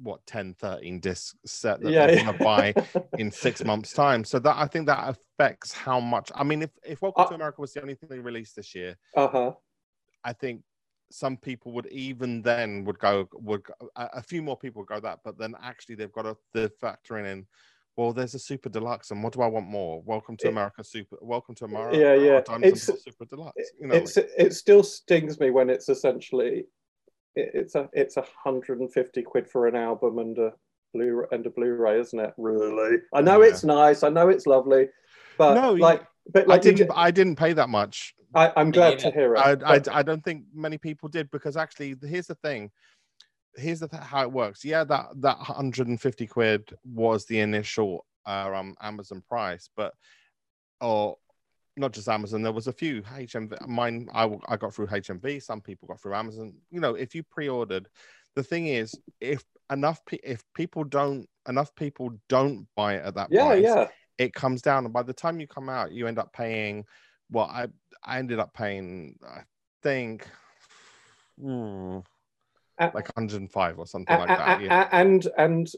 what 0.02 0.26
10 0.26 0.54
13 0.56 1.00
disc 1.00 1.36
set 1.46 1.82
that 1.82 1.92
Yeah, 1.92 2.08
they're 2.08 2.16
yeah. 2.16 2.24
going 2.24 2.38
to 2.38 2.44
buy 2.44 2.74
in 3.18 3.32
six 3.32 3.64
months 3.64 3.94
time 3.94 4.24
so 4.24 4.40
that 4.40 4.56
i 4.58 4.66
think 4.66 4.86
that 4.88 5.10
affects 5.10 5.72
how 5.74 6.00
much 6.00 6.32
i 6.36 6.44
mean 6.44 6.62
if, 6.62 6.72
if 6.86 7.02
welcome 7.02 7.24
Uh, 7.26 7.28
to 7.30 7.36
america 7.36 7.62
was 7.62 7.74
the 7.74 7.82
only 7.82 7.96
thing 7.96 8.10
they 8.10 8.20
released 8.20 8.56
this 8.56 8.74
year 8.74 8.98
Uh 9.16 9.28
huh. 9.28 9.52
i 10.24 10.34
think 10.34 10.64
some 11.12 11.36
people 11.36 11.74
would 11.74 11.88
even 11.88 12.42
then 12.42 12.86
would 12.86 12.98
go 13.00 13.28
would 13.34 13.62
a, 13.98 14.10
a 14.14 14.22
few 14.22 14.42
more 14.42 14.58
people 14.58 14.82
would 14.82 14.88
go 14.88 15.00
that 15.00 15.20
but 15.24 15.38
then 15.38 15.56
actually 15.62 15.96
they've 15.96 16.12
got 16.14 16.24
to 16.24 16.38
the 16.54 16.72
factoring 16.82 17.30
in 17.32 17.46
well 17.98 18.14
there's 18.14 18.34
a 18.34 18.40
super 18.40 18.70
deluxe 18.70 19.12
and 19.12 19.22
what 19.22 19.34
do 19.34 19.42
i 19.42 19.48
want 19.48 19.68
more 19.68 20.02
welcome 20.04 20.38
to 20.38 20.48
It- 20.48 20.52
america 20.52 20.84
super 20.84 21.18
welcome 21.22 21.54
to 21.56 21.66
america 21.66 21.98
Yeah, 22.00 22.14
yeah. 22.16 22.38
It's- 22.64 23.04
super 23.04 23.26
deluxe 23.26 23.72
you 23.80 23.88
know 23.88 23.96
it's 23.96 24.16
it 24.18 24.54
still 24.54 24.84
stings 24.84 25.40
me 25.40 25.50
when 25.52 25.70
it's 25.70 25.90
essentially 25.90 26.66
it, 27.36 27.52
it's 27.54 27.76
a 27.76 27.90
it's 27.94 28.18
a 28.18 28.26
hundred 28.44 28.80
and 28.80 28.92
fifty 28.92 29.22
quid 29.22 29.48
for 29.50 29.68
an 29.68 29.76
album 29.76 30.20
and 30.20 30.38
a 30.38 30.54
blue 30.94 31.26
and 31.32 31.46
a 31.46 31.50
Blu-ray, 31.50 32.00
isn't 32.00 32.20
it? 32.20 32.34
Really? 32.38 32.98
I 33.14 33.22
know 33.22 33.42
Yeah. 33.42 33.50
it's 33.50 33.64
nice. 33.64 34.04
I 34.04 34.10
know 34.10 34.30
it's 34.30 34.46
lovely, 34.48 34.90
but 35.38 35.56
No, 35.56 35.74
like, 35.74 36.06
but 36.34 36.44
i 36.44 36.46
like, 36.48 36.62
did 36.62 36.76
didn't 36.76 36.90
you- 36.90 36.96
i 36.96 37.10
didn't 37.12 37.36
pay 37.38 37.54
that 37.54 37.70
much 37.70 38.14
I, 38.36 38.54
I'm 38.56 38.72
glad 38.72 39.00
to 39.00 39.12
hear 39.12 39.36
it. 39.36 39.40
I, 39.40 39.76
I, 39.76 39.82
I 39.92 40.04
don't 40.04 40.24
think 40.24 40.46
many 40.54 40.78
people 40.78 41.10
did 41.10 41.30
because 41.32 41.58
actually 41.58 41.96
here's 42.02 42.28
the 42.28 42.36
thing 42.36 42.70
here's 43.58 43.80
the 43.82 43.88
th- 43.90 44.04
how 44.04 44.22
it 44.22 44.32
works 44.32 44.64
yeah 44.64 44.84
that 44.86 45.08
that 45.18 45.38
150 45.38 46.28
quid 46.28 46.74
was 46.86 47.26
the 47.26 47.40
initial 47.40 48.06
uh, 48.26 48.50
um 48.54 48.76
amazon 48.82 49.22
price 49.28 49.70
but 49.76 49.94
or 50.80 51.18
not 51.78 51.94
just 51.94 52.10
amazon 52.10 52.42
there 52.42 52.52
was 52.52 52.68
a 52.68 52.74
few 52.74 53.02
hmv 53.02 53.68
mine 53.68 54.10
I, 54.14 54.30
I 54.48 54.58
got 54.58 54.74
through 54.74 54.88
hmv 54.88 55.42
some 55.42 55.62
people 55.62 55.88
got 55.88 56.02
through 56.02 56.16
amazon 56.16 56.54
you 56.70 56.80
know 56.80 56.96
if 56.96 57.16
you 57.16 57.24
pre-ordered 57.24 57.88
the 58.36 58.44
thing 58.44 58.68
is 58.68 58.94
if 59.20 59.44
enough 59.72 60.04
pe- 60.06 60.18
if 60.24 60.44
people 60.54 60.84
don't 60.84 61.28
enough 61.48 61.74
people 61.76 62.12
don't 62.28 62.68
buy 62.76 62.96
it 62.96 63.06
at 63.06 63.16
that 63.16 63.32
yeah, 63.32 63.46
price 63.46 63.64
yeah. 63.64 63.88
it 64.18 64.34
comes 64.34 64.62
down, 64.62 64.86
and 64.86 64.94
by 64.94 65.02
the 65.02 65.14
time 65.14 65.40
you 65.40 65.48
come 65.48 65.68
out, 65.68 65.92
you 65.92 66.06
end 66.06 66.20
up 66.20 66.32
paying. 66.32 66.86
Well, 67.32 67.46
I 67.46 67.68
I 68.04 68.20
ended 68.20 68.38
up 68.40 68.54
paying, 68.54 69.18
I 69.26 69.42
think, 69.82 70.28
hmm, 71.40 72.00
Uh, 72.78 72.92
like 72.94 73.10
105 73.16 73.80
or 73.80 73.88
something 73.88 74.18
like 74.18 74.28
that. 74.28 74.60
A- 74.60 74.64
Yeah. 74.64 74.90
and 74.92 75.28
and 75.38 75.72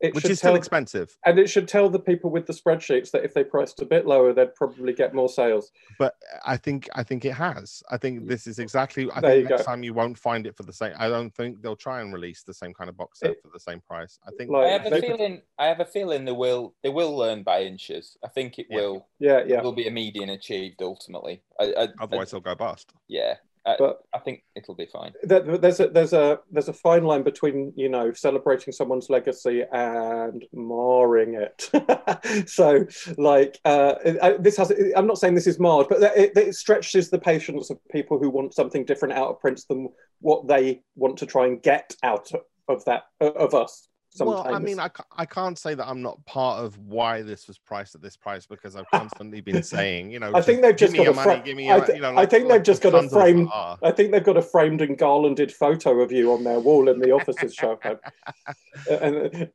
it 0.00 0.14
Which 0.14 0.22
should 0.22 0.30
is 0.32 0.38
still 0.38 0.52
tell, 0.52 0.56
expensive, 0.56 1.16
and 1.26 1.38
it 1.38 1.48
should 1.50 1.68
tell 1.68 1.90
the 1.90 1.98
people 1.98 2.30
with 2.30 2.46
the 2.46 2.52
spreadsheets 2.52 3.10
that 3.10 3.22
if 3.24 3.34
they 3.34 3.44
priced 3.44 3.82
a 3.82 3.84
bit 3.84 4.06
lower, 4.06 4.32
they'd 4.32 4.54
probably 4.54 4.92
get 4.94 5.14
more 5.14 5.28
sales. 5.28 5.70
but 5.98 6.14
I 6.46 6.56
think 6.56 6.88
I 6.94 7.02
think 7.02 7.24
it 7.24 7.32
has. 7.34 7.82
I 7.90 7.96
think 7.98 8.26
this 8.26 8.46
is 8.46 8.58
exactly. 8.58 9.08
I 9.14 9.20
There 9.20 9.30
think 9.32 9.50
next 9.50 9.62
go. 9.62 9.66
time 9.66 9.82
you 9.82 9.92
won't 9.92 10.18
find 10.18 10.46
it 10.46 10.56
for 10.56 10.62
the 10.62 10.72
same. 10.72 10.92
I 10.98 11.08
don't 11.08 11.34
think 11.34 11.60
they'll 11.62 11.76
try 11.76 12.00
and 12.00 12.12
release 12.14 12.42
the 12.42 12.54
same 12.54 12.72
kind 12.72 12.88
of 12.88 12.96
box 12.96 13.20
set 13.20 13.32
It- 13.32 13.42
for 13.42 13.50
the 13.52 13.60
same 13.60 13.80
price. 13.80 14.18
I 14.26 14.30
think. 14.38 14.50
Like- 14.50 14.66
I 14.66 14.70
have 14.70 14.86
a 14.86 14.90
they- 14.90 15.00
feeling. 15.02 15.42
I 15.58 15.66
have 15.66 15.80
a 15.80 15.84
feeling 15.84 16.24
they 16.24 16.32
will. 16.32 16.74
They 16.82 16.88
will 16.88 17.14
learn 17.16 17.42
by 17.42 17.62
inches. 17.62 18.16
I 18.24 18.28
think 18.28 18.58
it 18.58 18.66
Yeah. 18.70 18.76
will. 18.76 19.08
Yeah, 19.18 19.44
yeah. 19.46 19.60
Will 19.60 19.72
be 19.72 19.86
a 19.86 19.90
median 19.90 20.30
achieved 20.30 20.80
ultimately. 20.82 21.42
I, 21.58 21.74
I, 21.76 21.88
Otherwise, 22.00 22.30
they'll 22.30 22.40
go 22.40 22.54
bust. 22.54 22.92
yeah. 23.08 23.34
I, 23.66 23.76
But- 23.78 23.98
I 24.14 24.18
think 24.20 24.42
it'll 24.56 24.74
be 24.74 24.86
fine. 24.86 25.12
There- 25.22 25.58
There's 25.58 25.80
a 25.80 25.88
there's 25.88 26.12
a 26.14 26.40
there's 26.50 26.68
a 26.68 26.72
fine 26.72 27.04
line 27.04 27.22
between 27.22 27.72
you 27.76 27.88
know 27.90 28.12
celebrating 28.14 28.72
someone's 28.72 29.10
legacy 29.10 29.64
and 29.70 30.42
marring 30.54 31.34
it. 31.34 32.48
so 32.48 32.86
like 33.18 33.58
uh, 33.66 33.94
I, 34.22 34.32
this 34.38 34.56
has 34.56 34.72
I'm 34.96 35.06
not 35.06 35.18
saying 35.18 35.34
this 35.34 35.46
is 35.46 35.58
marred, 35.60 35.88
but 35.90 36.02
it, 36.16 36.36
it 36.36 36.54
stretches 36.54 37.10
the 37.10 37.18
patience 37.18 37.68
of 37.70 37.78
people 37.90 38.18
who 38.18 38.30
want 38.30 38.54
something 38.54 38.84
different 38.86 39.14
out 39.14 39.28
of 39.28 39.40
Prince 39.40 39.66
than 39.66 39.88
what 40.20 40.48
they 40.48 40.80
want 40.96 41.18
to 41.18 41.26
try 41.26 41.46
and 41.46 41.62
get 41.62 41.94
out 42.02 42.30
of 42.68 42.84
that 42.86 43.02
of 43.20 43.54
us. 43.54 43.88
Sometimes. 44.12 44.44
Well, 44.44 44.54
I 44.54 44.58
mean, 44.58 44.80
I, 44.80 44.90
I 45.16 45.24
can't 45.24 45.56
say 45.56 45.74
that 45.74 45.86
I'm 45.88 46.02
not 46.02 46.24
part 46.26 46.64
of 46.64 46.76
why 46.78 47.22
this 47.22 47.46
was 47.46 47.58
priced 47.58 47.94
at 47.94 48.02
this 48.02 48.16
price 48.16 48.44
because 48.44 48.74
I've 48.74 48.90
constantly 48.92 49.40
been 49.50 49.62
saying, 49.62 50.10
you 50.10 50.18
know, 50.18 50.32
I 50.34 50.42
think 50.42 50.62
they've 50.62 50.74
just 50.74 50.96
got 50.96 51.06
a 51.06 51.12
money, 51.12 51.36
fra- 51.36 51.42
give 51.44 51.56
me 51.56 51.70
I 51.70 51.76
your, 51.76 51.94
you 51.94 52.00
know, 52.02 52.16
I 52.16 52.26
think 52.26 52.42
they've 52.44 52.56
like 52.56 52.64
just 52.64 52.82
the 52.82 52.90
got 52.90 52.96
a 52.98 53.00
tons 53.08 53.12
frame- 53.12 53.48
I 53.52 53.92
think 53.92 54.10
they've 54.10 54.24
got 54.24 54.36
a 54.36 54.42
framed 54.42 54.80
and 54.80 54.98
garlanded 54.98 55.52
photo 55.52 56.00
of 56.00 56.10
you 56.10 56.32
on 56.32 56.42
their 56.42 56.58
wall 56.58 56.88
in 56.88 56.98
the 56.98 57.12
offices 57.12 57.54
shop. 57.54 57.84
And, 58.90 59.16
and- 59.16 59.50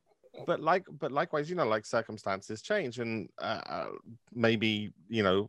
but 0.46 0.60
like 0.60 0.84
but 0.98 1.12
likewise 1.12 1.48
you 1.48 1.56
know 1.56 1.66
like 1.66 1.86
circumstances 1.86 2.60
change 2.60 2.98
and 2.98 3.28
uh, 3.40 3.60
uh, 3.66 3.86
maybe 4.34 4.92
you 5.08 5.22
know 5.22 5.48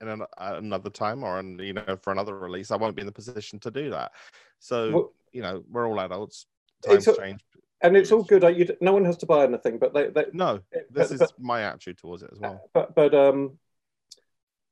in 0.00 0.08
an, 0.08 0.22
another 0.38 0.90
time 0.90 1.24
or 1.24 1.40
in, 1.40 1.58
you 1.58 1.72
know 1.72 1.98
for 2.02 2.12
another 2.12 2.38
release 2.38 2.70
i 2.70 2.76
won't 2.76 2.94
be 2.94 3.00
in 3.02 3.06
the 3.06 3.12
position 3.12 3.58
to 3.58 3.68
do 3.70 3.90
that 3.90 4.12
so 4.60 4.92
Well- 4.92 5.12
you 5.32 5.42
know 5.42 5.64
we're 5.68 5.88
all 5.88 5.98
adults 6.00 6.46
times 6.86 7.08
change 7.18 7.40
and 7.82 7.96
it's 7.96 8.10
all 8.12 8.22
good. 8.22 8.42
Like, 8.42 8.56
you, 8.56 8.74
no 8.80 8.92
one 8.92 9.04
has 9.04 9.18
to 9.18 9.26
buy 9.26 9.44
anything, 9.44 9.78
but 9.78 9.92
they, 9.94 10.08
they 10.08 10.24
no 10.32 10.60
but- 10.72 10.86
this 10.90 11.10
is 11.12 11.18
but- 11.20 11.32
my 11.38 11.62
attitude 11.62 11.98
towards 11.98 12.22
it 12.22 12.30
as 12.32 12.38
well. 12.40 12.68
But 12.72 12.94
but 12.94 13.14
um 13.14 13.58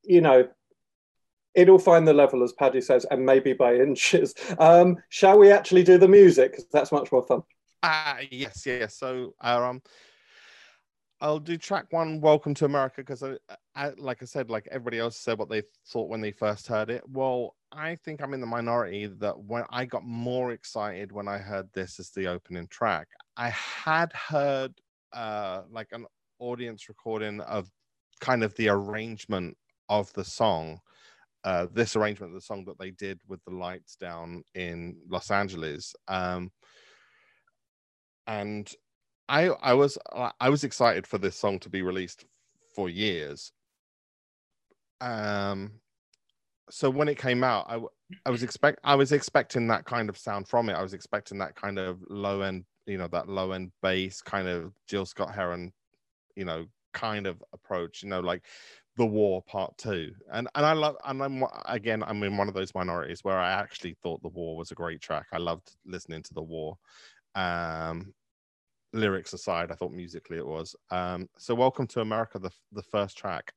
you 0.02 0.20
know 0.20 0.48
it'll 1.54 1.78
find 1.78 2.06
the 2.06 2.12
level 2.12 2.42
as 2.42 2.52
paddy 2.52 2.80
says 2.80 3.06
and 3.10 3.24
maybe 3.24 3.52
by 3.52 3.74
inches. 3.88 4.34
Um 4.58 4.96
shall 5.08 5.38
we 5.38 5.50
actually 5.50 5.82
do 5.82 5.98
the 5.98 6.08
music? 6.08 6.50
Because 6.52 6.66
that's 6.72 6.92
much 6.92 7.10
more 7.12 7.26
fun. 7.26 7.42
Ah 7.82 8.18
yes 8.30 8.64
yes. 8.66 8.96
So 8.96 9.34
um 9.40 9.82
I'll 11.24 11.38
do 11.38 11.56
track 11.56 11.86
one, 11.88 12.20
Welcome 12.20 12.52
to 12.56 12.66
America, 12.66 12.96
because 12.98 13.22
I, 13.22 13.36
I, 13.74 13.92
like 13.96 14.22
I 14.22 14.26
said, 14.26 14.50
like 14.50 14.68
everybody 14.70 14.98
else 14.98 15.16
said 15.16 15.38
what 15.38 15.48
they 15.48 15.62
thought 15.86 16.10
when 16.10 16.20
they 16.20 16.32
first 16.32 16.66
heard 16.66 16.90
it. 16.90 17.02
Well, 17.08 17.56
I 17.72 17.94
think 17.94 18.20
I'm 18.20 18.34
in 18.34 18.42
the 18.42 18.46
minority 18.46 19.06
that 19.06 19.38
when 19.38 19.64
I 19.70 19.86
got 19.86 20.04
more 20.04 20.52
excited 20.52 21.12
when 21.12 21.26
I 21.26 21.38
heard 21.38 21.72
this 21.72 21.98
as 21.98 22.10
the 22.10 22.26
opening 22.26 22.66
track. 22.66 23.08
I 23.38 23.48
had 23.48 24.12
heard 24.12 24.74
uh, 25.14 25.62
like 25.70 25.92
an 25.92 26.04
audience 26.40 26.90
recording 26.90 27.40
of 27.40 27.70
kind 28.20 28.44
of 28.44 28.54
the 28.56 28.68
arrangement 28.68 29.56
of 29.88 30.12
the 30.12 30.24
song, 30.24 30.78
uh, 31.42 31.68
this 31.72 31.96
arrangement 31.96 32.32
of 32.32 32.34
the 32.34 32.44
song 32.44 32.66
that 32.66 32.78
they 32.78 32.90
did 32.90 33.18
with 33.26 33.42
the 33.44 33.54
lights 33.54 33.96
down 33.96 34.44
in 34.54 34.98
Los 35.08 35.30
Angeles. 35.30 35.94
Um, 36.06 36.52
and 38.26 38.70
I 39.28 39.46
I 39.48 39.74
was 39.74 39.98
I 40.40 40.48
was 40.48 40.64
excited 40.64 41.06
for 41.06 41.18
this 41.18 41.36
song 41.36 41.58
to 41.60 41.68
be 41.70 41.82
released 41.82 42.24
for 42.74 42.88
years. 42.88 43.52
Um, 45.00 45.72
so 46.70 46.90
when 46.90 47.08
it 47.08 47.18
came 47.18 47.44
out, 47.44 47.66
I 47.68 47.80
I 48.26 48.30
was 48.30 48.42
expect 48.42 48.80
I 48.84 48.94
was 48.94 49.12
expecting 49.12 49.66
that 49.68 49.84
kind 49.84 50.08
of 50.08 50.18
sound 50.18 50.48
from 50.48 50.68
it. 50.68 50.74
I 50.74 50.82
was 50.82 50.94
expecting 50.94 51.38
that 51.38 51.54
kind 51.54 51.78
of 51.78 51.98
low 52.08 52.42
end, 52.42 52.64
you 52.86 52.98
know, 52.98 53.08
that 53.08 53.28
low 53.28 53.52
end 53.52 53.72
bass 53.82 54.20
kind 54.20 54.48
of 54.48 54.72
Gil 54.88 55.06
Scott 55.06 55.34
Heron, 55.34 55.72
you 56.36 56.44
know, 56.44 56.66
kind 56.92 57.26
of 57.26 57.42
approach. 57.52 58.02
You 58.02 58.10
know, 58.10 58.20
like 58.20 58.44
the 58.96 59.06
war 59.06 59.42
part 59.42 59.76
two 59.76 60.12
and 60.32 60.48
and 60.54 60.64
i 60.64 60.72
love 60.72 60.96
and 61.04 61.20
i'm 61.20 61.42
again 61.66 62.02
i'm 62.04 62.22
in 62.22 62.36
one 62.36 62.46
of 62.46 62.54
those 62.54 62.74
minorities 62.74 63.24
where 63.24 63.36
i 63.36 63.50
actually 63.50 63.96
thought 64.02 64.22
the 64.22 64.28
war 64.28 64.56
was 64.56 64.70
a 64.70 64.74
great 64.76 65.00
track 65.00 65.26
i 65.32 65.36
loved 65.36 65.74
listening 65.84 66.22
to 66.22 66.32
the 66.34 66.42
war 66.42 66.78
um 67.34 68.14
lyrics 68.94 69.32
aside, 69.32 69.70
I 69.70 69.74
thought 69.74 69.92
musically 69.92 70.38
it 70.38 70.46
was. 70.46 70.74
Um, 70.90 71.28
so 71.38 71.54
Welcome 71.54 71.86
to 71.88 72.00
America, 72.00 72.38
the 72.38 72.50
the 72.72 72.82
first 72.82 73.18
track, 73.18 73.52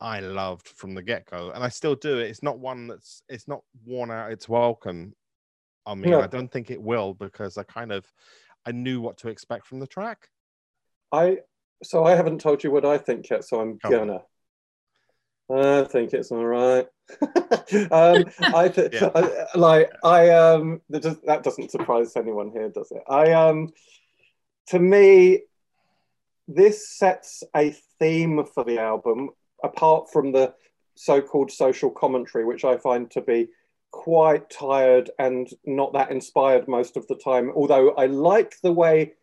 I 0.00 0.20
loved 0.20 0.68
from 0.68 0.94
the 0.94 1.02
get 1.02 1.24
go, 1.26 1.50
and 1.54 1.64
I 1.64 1.68
still 1.68 1.94
do. 1.94 2.18
It. 2.18 2.28
It's 2.30 2.42
not 2.42 2.58
one 2.58 2.88
that's 2.88 3.22
it's 3.28 3.48
not 3.48 3.62
worn 3.86 4.10
out. 4.10 4.32
It's 4.32 4.48
welcome. 4.48 5.14
I 5.86 5.94
mean, 5.94 6.10
No. 6.10 6.20
I 6.20 6.26
don't 6.26 6.50
think 6.52 6.70
it 6.70 6.82
will 6.82 7.14
because 7.14 7.56
I 7.56 7.62
kind 7.62 7.92
of 7.92 8.04
I 8.66 8.72
knew 8.72 9.00
what 9.00 9.16
to 9.18 9.28
expect 9.28 9.66
from 9.66 9.80
the 9.80 9.86
track. 9.86 10.28
i 11.12 11.38
so 11.82 12.04
i 12.04 12.14
haven't 12.14 12.40
told 12.40 12.62
you 12.64 12.70
what 12.72 12.84
i 12.84 12.98
think 12.98 13.30
yet 13.30 13.44
so 13.44 13.60
i'm 13.60 13.78
Come 13.78 13.92
gonna 13.92 14.20
i 15.50 15.84
think 15.84 16.12
it's 16.12 16.30
all 16.32 16.44
right 16.44 16.86
um 17.92 18.24
i 18.54 18.68
th- 18.68 18.92
Yeah. 18.96 19.10
I- 19.14 19.46
like 19.54 19.90
i 20.04 20.28
um 20.30 20.82
that 20.90 21.40
doesn't 21.42 21.70
surprise 21.70 22.16
anyone 22.16 22.50
here 22.50 22.68
does 22.68 22.90
it 22.90 23.02
i 23.08 23.32
um 23.32 23.68
to 24.68 24.78
me 24.78 25.42
this 26.46 26.88
sets 26.88 27.42
a 27.54 27.74
theme 27.98 28.44
for 28.54 28.64
the 28.64 28.78
album 28.78 29.30
apart 29.62 30.10
from 30.10 30.32
the 30.32 30.54
so-called 30.94 31.50
social 31.50 31.90
commentary 31.90 32.44
which 32.44 32.64
i 32.64 32.76
find 32.76 33.10
to 33.10 33.20
be 33.20 33.48
quite 33.90 34.50
tired 34.50 35.10
and 35.18 35.48
not 35.64 35.92
that 35.92 36.10
inspired 36.10 36.68
most 36.68 36.96
of 36.96 37.06
the 37.08 37.14
time. 37.16 37.50
Although 37.54 37.90
i 37.92 38.06
like 38.06 38.60
the 38.62 38.72
way 38.72 39.14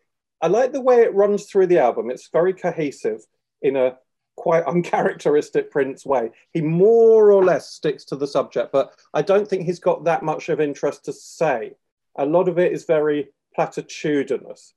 i 0.42 0.48
like 0.48 0.72
the 0.72 0.80
way 0.80 1.02
it 1.02 1.14
runs 1.14 1.46
through 1.46 1.68
the 1.68 1.78
album. 1.78 2.10
It's 2.10 2.28
very 2.32 2.52
cohesive 2.52 3.24
in 3.62 3.76
a 3.76 3.96
quite 4.36 4.64
uncharacteristic 4.64 5.70
prince 5.70 6.04
way. 6.04 6.30
He 6.52 6.60
more 6.60 7.32
or 7.32 7.44
less 7.44 7.70
sticks 7.70 8.04
to 8.06 8.16
the 8.16 8.26
subject 8.26 8.72
but 8.72 8.92
i 9.14 9.22
don't 9.22 9.48
think 9.48 9.64
he's 9.64 9.80
got 9.80 10.04
that 10.04 10.22
much 10.22 10.48
of 10.48 10.60
interest 10.60 11.04
to 11.04 11.12
say. 11.12 11.72
A 12.18 12.26
lot 12.26 12.48
of 12.48 12.58
it 12.58 12.72
is 12.72 12.84
very 12.84 13.28
platitudinous 13.56 14.72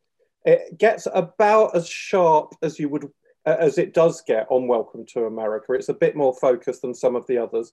it 0.46 0.78
gets 0.78 1.08
about 1.14 1.76
as 1.76 1.88
sharp 1.88 2.54
as 2.62 2.80
you 2.80 2.90
would 2.90 3.10
as 3.46 3.78
it 3.78 3.94
does 3.94 4.22
get 4.22 4.46
on 4.50 4.68
welcome 4.68 5.06
to 5.06 5.26
america. 5.26 5.74
It's 5.74 5.90
a 5.90 5.94
bit 5.94 6.16
more 6.16 6.36
focused 6.36 6.82
than 6.82 6.94
some 6.94 7.16
of 7.16 7.26
the 7.28 7.38
others. 7.38 7.72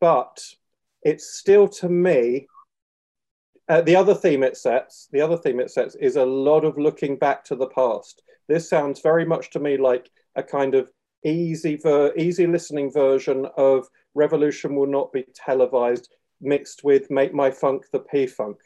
But 0.00 0.42
it's 1.02 1.34
still 1.34 1.68
to 1.68 1.88
me 1.88 2.46
uh, 3.68 3.80
the 3.82 3.96
other 3.96 4.14
theme 4.14 4.42
it 4.42 4.56
sets 4.56 5.08
the 5.12 5.20
other 5.20 5.36
theme 5.36 5.60
it 5.60 5.70
sets 5.70 5.94
is 5.96 6.16
a 6.16 6.24
lot 6.24 6.64
of 6.64 6.78
looking 6.78 7.16
back 7.16 7.44
to 7.44 7.56
the 7.56 7.68
past. 7.68 8.22
This 8.48 8.68
sounds 8.68 9.00
very 9.00 9.24
much 9.24 9.50
to 9.50 9.60
me 9.60 9.76
like 9.76 10.10
a 10.34 10.42
kind 10.42 10.74
of 10.74 10.90
easy 11.24 11.76
ver- 11.76 12.12
easy 12.16 12.46
listening 12.46 12.90
version 12.90 13.46
of 13.56 13.86
revolution 14.14 14.74
will 14.74 14.86
not 14.86 15.12
be 15.12 15.24
televised 15.34 16.08
mixed 16.40 16.82
with 16.82 17.10
make 17.10 17.34
my 17.34 17.50
funk 17.50 17.84
the 17.92 18.00
p 18.00 18.26
funk. 18.26 18.58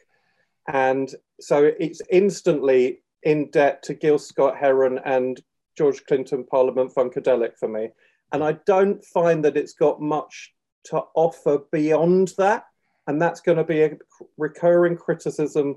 And 0.67 1.13
so 1.39 1.71
it's 1.79 2.01
instantly 2.09 3.03
in 3.25 3.49
debt 3.49 3.83
to 3.83 3.93
Gil 3.93 4.17
Scott 4.17 4.55
Heron 4.55 4.99
and 5.03 5.41
George 5.77 6.05
Clinton 6.05 6.45
Parliament 6.45 6.93
Funkadelic 6.95 7.57
for 7.59 7.67
me. 7.67 7.89
And 8.31 8.43
I 8.43 8.53
don't 8.65 9.03
find 9.03 9.43
that 9.43 9.57
it's 9.57 9.73
got 9.73 9.99
much 9.99 10.53
to 10.85 11.03
offer 11.15 11.59
beyond 11.71 12.33
that. 12.37 12.63
And 13.07 13.21
that's 13.21 13.41
going 13.41 13.57
to 13.57 13.63
be 13.63 13.81
a 13.81 13.97
recurring 14.37 14.95
criticism 14.95 15.75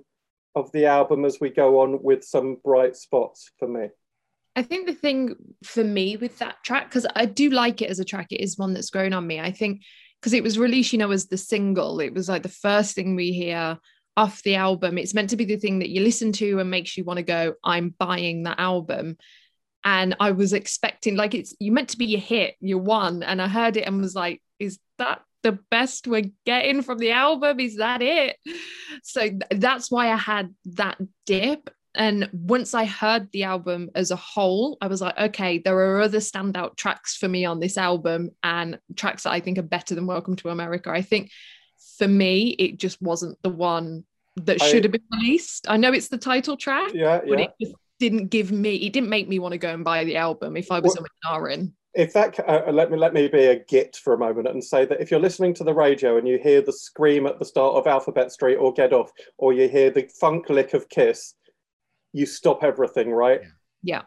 of 0.55 0.71
the 0.73 0.87
album 0.87 1.25
as 1.25 1.39
we 1.41 1.51
go 1.51 1.81
on 1.81 2.03
with 2.03 2.25
some 2.25 2.57
bright 2.65 2.97
spots 2.97 3.51
for 3.59 3.69
me. 3.69 3.89
I 4.57 4.63
think 4.63 4.87
the 4.87 4.95
thing 4.95 5.37
for 5.63 5.85
me 5.85 6.17
with 6.17 6.39
that 6.39 6.57
track, 6.65 6.89
because 6.89 7.07
I 7.15 7.27
do 7.27 7.51
like 7.51 7.81
it 7.81 7.91
as 7.91 8.01
a 8.01 8.05
track, 8.05 8.29
it 8.31 8.43
is 8.43 8.59
one 8.59 8.73
that's 8.73 8.91
grown 8.91 9.13
on 9.13 9.27
me. 9.27 9.41
I 9.41 9.53
think 9.53 9.83
because 10.21 10.33
it 10.33 10.43
was 10.43 10.59
released, 10.59 10.93
you 10.93 10.99
know, 10.99 11.13
as 11.13 11.27
the 11.27 11.37
single, 11.37 12.01
it 12.01 12.13
was 12.13 12.29
like 12.29 12.43
the 12.43 12.49
first 12.49 12.95
thing 12.95 13.15
we 13.15 13.33
hear 13.33 13.79
off 14.19 14.43
the 14.43 14.57
album. 14.57 14.99
It's 14.99 15.15
meant 15.15 15.31
to 15.31 15.37
be 15.37 15.45
the 15.45 15.57
thing 15.57 15.79
that 15.79 15.91
you 15.91 16.03
listen 16.03 16.33
to 16.33 16.59
and 16.59 16.69
makes 16.69 16.97
you 16.97 17.05
want 17.05 17.19
to 17.19 17.23
go, 17.23 17.55
I'm 17.63 17.95
buying 18.01 18.43
that 18.43 18.59
album. 18.59 19.17
And 19.85 20.17
I 20.19 20.33
was 20.33 20.53
expecting, 20.53 21.15
like, 21.15 21.37
it's 21.37 21.55
you 21.61 21.71
meant 21.71 21.91
to 21.91 21.99
be 21.99 22.07
your 22.07 22.21
hit, 22.21 22.57
your 22.59 22.79
one. 22.79 23.23
And 23.23 23.41
I 23.41 23.47
heard 23.47 23.77
it 23.77 23.87
and 23.87 24.01
was 24.01 24.17
like, 24.17 24.43
is 24.59 24.81
that 24.99 25.23
the 25.45 25.53
best 25.71 26.09
we're 26.09 26.33
getting 26.45 26.83
from 26.83 26.99
the 26.99 27.13
album? 27.13 27.61
Is 27.61 27.77
that 27.77 28.03
it? 28.03 28.37
So 29.05 29.21
th- 29.21 29.43
that's 29.53 29.89
why 29.89 30.13
I 30.13 30.17
had 30.17 30.53
that 30.65 30.99
dip. 31.25 31.71
And 31.95 32.29
once 32.33 32.75
I 32.75 32.87
heard 32.87 33.31
the 33.31 33.45
album 33.45 33.91
as 33.95 34.11
a 34.11 34.17
whole, 34.17 34.79
I 34.81 34.89
was 34.89 35.01
like, 35.01 35.17
okay, 35.17 35.59
there 35.59 35.79
are 35.79 36.01
other 36.01 36.19
standout 36.19 36.77
tracks 36.77 37.17
for 37.17 37.29
me 37.29 37.45
on 37.45 37.61
this 37.61 37.79
album 37.79 38.31
and 38.43 38.81
tracks 38.97 39.23
that 39.23 39.33
I 39.33 39.39
think 39.39 39.59
are 39.59 39.63
better 39.63 39.95
than 39.95 40.09
Welcome 40.09 40.35
to 40.37 40.49
America. 40.49 40.91
I 40.91 41.03
think 41.03 41.31
for 41.99 42.09
me, 42.09 42.49
it 42.51 42.79
just 42.79 43.01
wasn't 43.01 43.39
the 43.43 43.49
one 43.49 44.05
that 44.47 44.61
I- 44.63 44.67
should 44.69 44.85
have 44.85 44.93
been 44.93 45.03
released. 45.13 45.67
I 45.69 45.77
know 45.77 45.93
it's 45.93 46.09
the 46.09 46.19
title 46.19 46.57
track, 46.57 46.93
Yeah, 46.95 47.21
but 47.27 47.39
yeah. 47.39 47.45
it 47.47 47.51
just 47.61 47.75
didn't 47.99 48.29
give 48.29 48.53
me, 48.53 48.77
it 48.77 48.93
didn't 48.93 49.09
make 49.09 49.29
me 49.29 49.39
want 49.39 49.53
to 49.53 49.59
go 49.59 49.73
and 49.73 49.85
buy 49.85 50.05
the 50.05 50.17
album 50.17 50.57
if 50.57 50.71
I 50.71 50.79
was 50.81 50.97
Well- 50.97 51.07
a 51.33 51.39
Minarin. 51.41 51.73
if 51.95 52.13
that 52.13 52.39
uh, 52.49 52.71
let 52.71 52.91
me 52.93 52.99
let 52.99 53.13
me 53.15 53.27
be 53.29 53.47
a 53.47 53.65
git 53.65 53.97
for 53.97 54.13
a 54.15 54.19
moment 54.19 54.47
and 54.47 54.63
say 54.63 54.85
that 54.85 55.01
if 55.01 55.11
you're 55.11 55.19
listening 55.19 55.55
to 55.55 55.65
the 55.65 55.75
radio 55.75 56.17
and 56.17 56.29
you 56.29 56.39
hear 56.39 56.61
the 56.61 56.73
scream 56.73 57.27
at 57.27 57.39
the 57.39 57.45
start 57.45 57.75
of 57.75 57.87
Alphabet 57.87 58.31
Street 58.31 58.57
or 58.57 58.73
Get 58.73 58.93
Off, 58.93 59.11
or 59.39 59.53
you 59.53 59.69
hear 59.69 59.91
the 59.91 60.09
funk 60.21 60.49
lick 60.51 60.75
of 60.75 60.89
Kiss, 60.89 61.35
you 62.13 62.27
stop 62.27 62.63
everything, 62.63 63.11
right? 63.11 63.41
Yeah. 63.83 64.03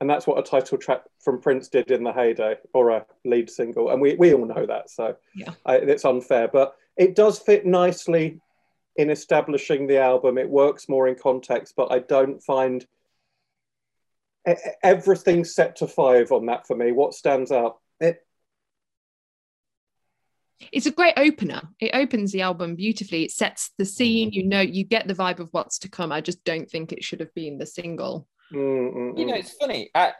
And 0.00 0.10
that's 0.10 0.26
what 0.26 0.38
a 0.38 0.42
title 0.42 0.76
track 0.76 1.02
from 1.24 1.40
Prince 1.40 1.68
did 1.68 1.90
in 1.90 2.02
the 2.04 2.12
heyday, 2.12 2.56
or 2.74 2.90
a 2.90 3.06
lead 3.24 3.48
single, 3.48 3.90
and 3.90 4.02
we 4.02 4.16
we 4.16 4.34
all 4.34 4.44
know 4.44 4.66
that, 4.66 4.90
so 4.90 5.16
Yeah. 5.34 5.52
I, 5.64 5.76
it's 5.76 6.04
unfair, 6.04 6.48
but 6.48 6.74
it 6.96 7.14
does 7.14 7.38
fit 7.38 7.64
nicely 7.64 8.40
in 8.96 9.10
establishing 9.10 9.86
the 9.86 9.98
album. 9.98 10.38
It 10.38 10.48
works 10.48 10.88
more 10.88 11.08
in 11.08 11.16
context, 11.16 11.74
but 11.76 11.90
I 11.92 11.98
don't 12.00 12.42
find 12.42 12.86
everything 14.82 15.44
set 15.44 15.76
to 15.76 15.86
five 15.86 16.30
on 16.32 16.46
that 16.46 16.66
for 16.66 16.76
me. 16.76 16.92
What 16.92 17.14
stands 17.14 17.50
out? 17.50 17.78
It, 18.00 18.24
It's 20.70 20.86
a 20.86 20.90
great 20.90 21.14
opener. 21.16 21.62
It 21.80 21.92
opens 21.94 22.32
the 22.32 22.42
album 22.42 22.74
beautifully. 22.74 23.24
It 23.24 23.30
sets 23.30 23.70
the 23.78 23.84
scene. 23.84 24.32
You 24.32 24.44
know, 24.44 24.60
you 24.60 24.84
get 24.84 25.08
the 25.08 25.14
vibe 25.14 25.40
of 25.40 25.48
what's 25.52 25.78
to 25.80 25.88
come. 25.88 26.12
I 26.12 26.20
just 26.20 26.44
don't 26.44 26.70
think 26.70 26.92
it 26.92 27.02
should 27.02 27.20
have 27.20 27.34
been 27.34 27.58
the 27.58 27.66
single. 27.66 28.28
mm, 28.52 28.94
mm, 28.94 29.18
You 29.18 29.26
know, 29.26 29.34
it's 29.34 29.52
funny. 29.52 29.90
I, 29.94 30.12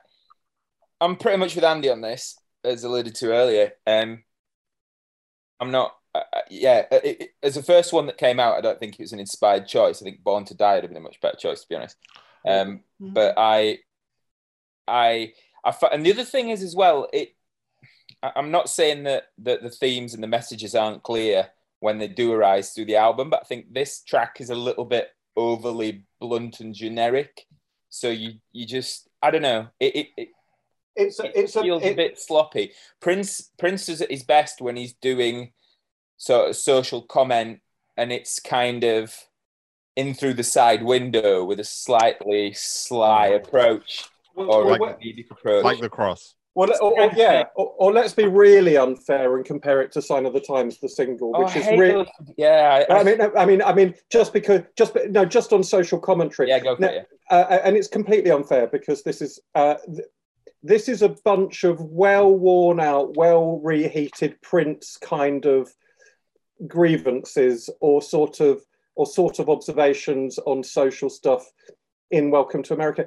I'm 1.00 1.16
pretty 1.16 1.38
much 1.38 1.54
with 1.54 1.64
Andy 1.64 1.90
on 1.90 2.00
this, 2.00 2.36
as 2.64 2.84
alluded 2.84 3.14
to 3.16 3.32
earlier. 3.32 3.72
Um, 3.86 4.24
I'm 5.60 5.70
not. 5.70 5.94
Uh, 6.14 6.20
yeah, 6.48 6.84
uh, 6.92 7.00
it, 7.02 7.20
it- 7.20 7.30
as 7.42 7.54
the 7.56 7.62
first 7.62 7.92
one 7.92 8.06
that 8.06 8.16
came 8.18 8.38
out, 8.38 8.56
I 8.56 8.60
don't 8.60 8.78
think 8.78 8.94
it 8.94 9.02
was 9.02 9.12
an 9.12 9.18
inspired 9.20 9.66
choice. 9.66 10.00
I 10.00 10.04
think 10.04 10.22
Born 10.22 10.44
to 10.46 10.54
Die 10.54 10.74
would 10.74 10.84
have 10.84 10.90
been 10.90 10.96
a 10.96 11.00
much 11.00 11.20
better 11.20 11.36
choice, 11.36 11.62
to 11.62 11.68
be 11.68 11.74
honest. 11.76 11.96
Um, 12.46 12.80
but 13.00 13.34
I, 13.38 13.78
I, 14.86 15.32
I, 15.64 15.74
and 15.92 16.04
the 16.04 16.12
other 16.12 16.24
thing 16.24 16.50
is 16.50 16.62
as 16.62 16.76
well. 16.76 17.08
It. 17.12 17.34
I- 18.22 18.32
I'm 18.36 18.50
not 18.50 18.68
saying 18.68 19.04
that 19.04 19.24
that 19.38 19.62
the 19.62 19.70
themes 19.70 20.14
and 20.14 20.22
the 20.22 20.26
messages 20.28 20.74
aren't 20.74 21.02
clear 21.02 21.48
when 21.80 21.98
they 21.98 22.08
do 22.08 22.32
arise 22.32 22.70
through 22.72 22.86
the 22.86 22.96
album, 22.96 23.28
but 23.30 23.40
I 23.42 23.44
think 23.44 23.72
this 23.72 24.02
track 24.02 24.40
is 24.40 24.50
a 24.50 24.54
little 24.54 24.84
bit 24.84 25.08
overly 25.36 26.04
blunt 26.20 26.60
and 26.60 26.74
generic. 26.74 27.46
So 27.90 28.08
you 28.10 28.34
you 28.52 28.66
just 28.66 29.08
I 29.22 29.30
don't 29.30 29.42
know. 29.42 29.68
It 29.80 29.96
it, 29.96 30.06
it, 30.16 30.28
it's 30.96 31.18
it 31.18 31.26
a, 31.26 31.38
it's 31.40 31.56
a, 31.56 31.62
feels 31.62 31.82
a 31.82 31.90
it- 31.90 31.96
bit 31.96 32.18
sloppy. 32.20 32.72
Prince 33.00 33.50
Prince 33.58 33.88
is 33.88 34.00
at 34.00 34.10
his 34.10 34.22
best 34.22 34.60
when 34.60 34.76
he's 34.76 34.92
doing 34.94 35.52
sort 36.24 36.48
of 36.48 36.56
social 36.56 37.02
comment, 37.02 37.60
and 37.96 38.10
it's 38.12 38.40
kind 38.40 38.82
of 38.84 39.14
in 39.96 40.14
through 40.14 40.34
the 40.34 40.42
side 40.42 40.82
window 40.82 41.44
with 41.44 41.60
a 41.60 41.64
slightly 41.64 42.52
sly 42.54 43.26
approach 43.26 44.08
well, 44.34 44.50
or 44.50 44.64
well, 44.64 44.74
a 44.74 44.78
well, 44.78 44.94
comedic 44.94 45.30
approach. 45.30 45.62
like 45.64 45.80
the 45.80 45.88
cross. 45.88 46.34
well, 46.54 46.70
or, 46.80 46.98
or- 47.02 47.10
yeah, 47.14 47.44
or, 47.54 47.66
or 47.78 47.92
let's 47.92 48.14
be 48.14 48.26
really 48.26 48.76
unfair 48.76 49.36
and 49.36 49.44
compare 49.44 49.82
it 49.82 49.92
to 49.92 50.00
"Sign 50.02 50.24
of 50.26 50.32
the 50.32 50.40
Times," 50.40 50.78
the 50.80 50.88
single, 50.88 51.32
Oh, 51.34 51.44
which 51.44 51.56
I 51.56 51.60
is 51.60 51.78
really. 51.78 51.92
those- 52.04 52.34
yeah, 52.38 52.84
I, 52.88 53.00
I 53.00 53.04
mean, 53.04 53.18
I 53.36 53.44
mean, 53.44 53.62
I 53.62 53.72
mean, 53.74 53.94
just 54.10 54.32
because, 54.32 54.62
just 54.76 54.96
no, 55.10 55.24
just 55.26 55.52
on 55.52 55.62
social 55.62 55.98
commentary. 56.00 56.48
yeah, 56.48 56.58
go 56.58 56.74
for 56.74 56.80
No, 56.82 56.88
it. 56.88 57.06
uh, 57.30 57.58
and 57.64 57.76
it's 57.76 57.88
completely 57.88 58.30
unfair 58.30 58.66
because 58.66 59.02
this 59.02 59.20
is 59.20 59.40
uh, 59.54 59.74
th- 59.86 60.08
this 60.62 60.88
is 60.88 61.02
a 61.02 61.10
bunch 61.10 61.62
of 61.64 61.78
well 61.82 62.32
worn 62.32 62.80
out, 62.80 63.14
well 63.16 63.60
reheated 63.62 64.40
Prince 64.40 64.96
kind 64.96 65.44
of 65.44 65.70
grievances 66.66 67.70
or 67.80 68.02
sort 68.02 68.40
of 68.40 68.62
or 68.96 69.06
sort 69.06 69.38
of 69.38 69.48
observations 69.48 70.38
on 70.46 70.62
social 70.62 71.10
stuff 71.10 71.50
in 72.10 72.30
Welcome 72.30 72.62
to 72.64 72.74
America. 72.74 73.06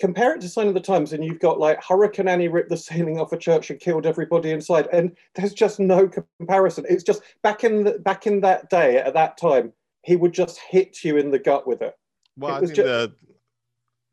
Compare 0.00 0.34
it 0.34 0.40
to 0.40 0.48
Sign 0.48 0.66
of 0.66 0.74
the 0.74 0.80
Times, 0.80 1.12
and 1.12 1.24
you've 1.24 1.38
got 1.38 1.60
like 1.60 1.82
Hurricane 1.82 2.26
Annie 2.26 2.48
ripped 2.48 2.70
the 2.70 2.76
ceiling 2.76 3.20
off 3.20 3.32
a 3.32 3.38
church 3.38 3.70
and 3.70 3.78
killed 3.78 4.06
everybody 4.06 4.50
inside, 4.50 4.88
and 4.92 5.16
there's 5.34 5.54
just 5.54 5.78
no 5.78 6.08
comparison. 6.08 6.84
It's 6.88 7.04
just 7.04 7.22
back 7.42 7.62
in 7.62 7.84
the, 7.84 7.98
back 8.00 8.26
in 8.26 8.40
that 8.40 8.70
day 8.70 8.96
at 8.96 9.14
that 9.14 9.38
time, 9.38 9.72
he 10.02 10.16
would 10.16 10.32
just 10.32 10.58
hit 10.58 11.04
you 11.04 11.16
in 11.16 11.30
the 11.30 11.38
gut 11.38 11.66
with 11.66 11.80
it. 11.80 11.94
Well, 12.36 12.56
It 12.56 12.56
I 12.56 12.60
think 12.60 12.74
ju- 12.74 12.82
the 12.82 13.14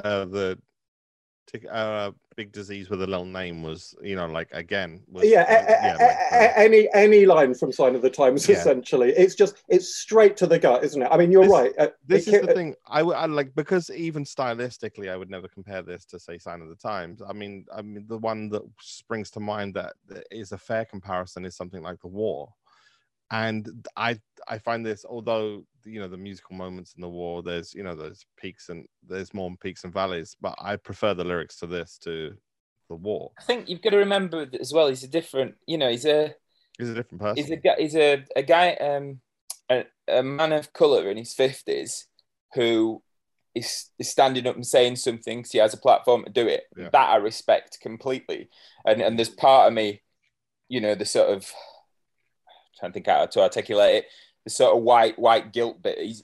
uh, 0.03 0.25
the 0.25 0.59
uh, 1.69 2.11
big 2.35 2.51
disease 2.51 2.89
with 2.89 3.01
a 3.01 3.07
little 3.07 3.25
name 3.25 3.61
was, 3.61 3.95
you 4.01 4.15
know, 4.15 4.25
like 4.25 4.49
again, 4.51 5.03
was, 5.07 5.25
yeah, 5.25 5.41
uh, 5.41 5.43
a- 5.43 5.87
yeah, 5.87 5.91
like 5.93 6.01
a- 6.01 6.49
uh, 6.49 6.53
any 6.55 6.87
any 6.93 7.25
line 7.25 7.53
from 7.53 7.71
Sign 7.71 7.95
of 7.95 8.01
the 8.01 8.09
Times, 8.09 8.47
Yeah. 8.47 8.57
essentially. 8.57 9.09
It's 9.11 9.35
just 9.35 9.55
it's 9.67 9.95
straight 9.95 10.37
to 10.37 10.47
the 10.47 10.59
gut, 10.59 10.83
isn't 10.83 11.01
it? 11.01 11.09
I 11.11 11.17
mean, 11.17 11.31
you're 11.31 11.43
This- 11.43 11.51
right. 11.51 11.73
uh, 11.77 11.89
this 12.05 12.27
is 12.27 12.41
the 12.41 12.51
uh, 12.51 12.53
thing. 12.53 12.75
I 12.87 13.03
would 13.03 13.15
I 13.15 13.25
like 13.25 13.53
because 13.55 13.89
even 13.89 14.23
stylistically, 14.23 15.09
I 15.09 15.17
would 15.17 15.29
never 15.29 15.47
compare 15.47 15.81
this 15.81 16.05
to 16.05 16.19
say 16.19 16.37
"Sign 16.37 16.61
of 16.61 16.69
the 16.69 16.75
Times." 16.75 17.21
I 17.27 17.33
mean, 17.33 17.65
I 17.75 17.81
mean, 17.81 18.05
the 18.07 18.17
one 18.17 18.49
that 18.49 18.61
springs 18.79 19.29
to 19.31 19.39
mind 19.39 19.73
that 19.75 19.93
is 20.31 20.51
a 20.51 20.57
fair 20.57 20.85
comparison 20.85 21.45
is 21.45 21.55
something 21.55 21.81
like 21.83 21.99
"The 22.01 22.07
War," 22.07 22.53
and 23.29 23.67
I 23.95 24.19
I 24.47 24.57
find 24.57 24.85
this, 24.85 25.05
although 25.05 25.65
you 25.85 25.99
know 25.99 26.07
the 26.07 26.17
musical 26.17 26.55
moments 26.55 26.93
in 26.95 27.01
the 27.01 27.09
war, 27.09 27.41
there's 27.43 27.73
you 27.73 27.83
know 27.83 27.95
there's 27.95 28.25
peaks 28.37 28.69
and 28.69 28.85
there's 29.07 29.33
more 29.33 29.51
peaks 29.61 29.83
and 29.83 29.93
valleys, 29.93 30.35
but 30.41 30.55
I 30.59 30.75
prefer 30.75 31.13
the 31.13 31.23
lyrics 31.23 31.57
to 31.57 31.67
this 31.67 31.97
to 32.03 32.35
the 32.89 32.95
war. 32.95 33.31
I 33.39 33.43
think 33.43 33.69
you've 33.69 33.81
got 33.81 33.91
to 33.91 33.97
remember 33.97 34.47
as 34.59 34.73
well. 34.73 34.87
He's 34.89 35.03
a 35.03 35.07
different, 35.07 35.55
you 35.65 35.77
know, 35.77 35.89
he's 35.89 36.05
a 36.05 36.35
He's 36.77 36.89
a 36.89 36.93
different 36.95 37.21
person. 37.21 37.35
he's 37.37 37.51
a 37.51 37.57
guy, 37.57 37.75
he's 37.77 37.95
a, 37.95 38.25
a 38.35 38.41
guy, 38.43 38.73
um, 38.73 39.19
a, 39.69 39.85
a 40.07 40.23
man 40.23 40.51
of 40.53 40.73
color 40.73 41.09
in 41.09 41.17
his 41.17 41.33
fifties 41.33 42.07
who 42.53 43.01
is, 43.53 43.89
is 43.99 44.09
standing 44.09 44.47
up 44.47 44.55
and 44.55 44.65
saying 44.65 44.95
something. 44.95 45.43
'cause 45.43 45.51
he 45.51 45.59
has 45.59 45.73
a 45.73 45.77
platform 45.77 46.23
to 46.25 46.31
do 46.31 46.47
it. 46.47 46.63
Yeah. 46.77 46.89
That 46.91 47.09
I 47.09 47.17
respect 47.17 47.79
completely. 47.81 48.49
And 48.85 49.01
and 49.01 49.17
there's 49.17 49.29
part 49.29 49.67
of 49.67 49.73
me, 49.73 50.01
you 50.69 50.81
know, 50.81 50.95
the 50.95 51.05
sort 51.05 51.29
of 51.29 51.49
trying 52.79 52.91
to 52.91 52.93
think 52.93 53.07
how 53.07 53.25
to 53.25 53.41
articulate 53.41 53.95
it. 53.97 54.05
The 54.45 54.49
sort 54.49 54.75
of 54.75 54.83
white 54.83 55.17
white 55.19 55.53
guilt 55.53 55.81
bit. 55.81 55.99
He's 55.99 56.23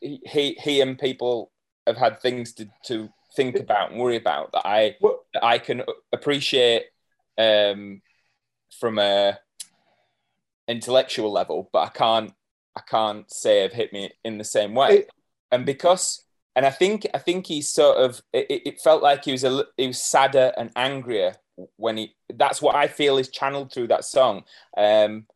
he 0.00 0.20
he, 0.26 0.58
he 0.60 0.80
and 0.80 0.98
people 0.98 1.50
have 1.86 1.96
had 1.96 2.20
things 2.20 2.52
to 2.54 2.68
to 2.86 3.08
think 3.34 3.56
about 3.56 3.90
and 3.90 4.00
worry 4.00 4.16
about 4.16 4.52
that 4.52 4.66
I 4.66 4.96
that 5.34 5.44
I 5.44 5.58
can 5.58 5.82
appreciate 6.12 6.84
um, 7.38 8.00
from 8.78 8.98
a 8.98 9.38
intellectual 10.68 11.30
level, 11.32 11.68
but 11.72 11.80
I 11.80 11.88
can't 11.88 12.32
I 12.76 12.80
can't 12.86 13.30
say 13.32 13.62
have 13.62 13.72
hit 13.72 13.92
me 13.92 14.10
in 14.24 14.38
the 14.38 14.44
same 14.44 14.74
way. 14.74 14.98
It- 14.98 15.10
and 15.52 15.64
because 15.64 16.24
and 16.56 16.66
I 16.66 16.70
think 16.70 17.06
I 17.14 17.18
think 17.18 17.46
he 17.46 17.62
sort 17.62 17.98
of 17.98 18.20
it, 18.32 18.46
it- 18.50 18.80
felt 18.80 19.02
like 19.02 19.24
he 19.24 19.32
was 19.32 19.44
a 19.44 19.64
he 19.76 19.86
was 19.86 20.02
sadder 20.02 20.52
and 20.58 20.70
angrier 20.76 21.34
when 21.76 21.96
he 21.96 22.14
that's 22.34 22.60
what 22.60 22.74
I 22.74 22.88
feel 22.88 23.16
is 23.16 23.28
channeled 23.28 23.72
through 23.72 23.86
that 23.88 24.04
song 24.04 24.42
um 24.76 25.26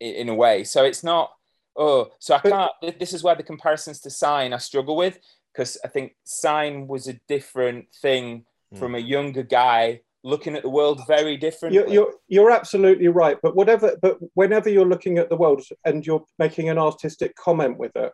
in 0.00 0.28
a 0.28 0.34
way. 0.34 0.64
So 0.64 0.84
it's 0.84 1.04
not 1.04 1.32
oh 1.76 2.10
so 2.18 2.34
I 2.34 2.38
can't 2.38 2.98
this 2.98 3.12
is 3.12 3.22
where 3.22 3.34
the 3.34 3.42
comparisons 3.42 4.00
to 4.00 4.10
sign 4.10 4.52
I 4.52 4.58
struggle 4.58 4.96
with 4.96 5.18
because 5.52 5.76
I 5.84 5.88
think 5.88 6.16
sign 6.24 6.86
was 6.86 7.08
a 7.08 7.20
different 7.28 7.86
thing 8.02 8.44
Mm. 8.74 8.78
from 8.78 8.94
a 8.96 8.98
younger 8.98 9.44
guy 9.44 10.00
looking 10.24 10.56
at 10.56 10.62
the 10.62 10.68
world 10.68 11.00
very 11.06 11.36
differently. 11.36 11.78
You're, 11.78 11.88
you're 11.88 12.12
you're 12.26 12.50
absolutely 12.50 13.06
right. 13.06 13.38
But 13.40 13.54
whatever, 13.54 13.96
but 14.02 14.18
whenever 14.34 14.68
you're 14.68 14.84
looking 14.84 15.18
at 15.18 15.28
the 15.28 15.36
world 15.36 15.62
and 15.84 16.04
you're 16.04 16.24
making 16.40 16.68
an 16.68 16.78
artistic 16.78 17.36
comment 17.36 17.78
with 17.78 17.94
it, 17.94 18.12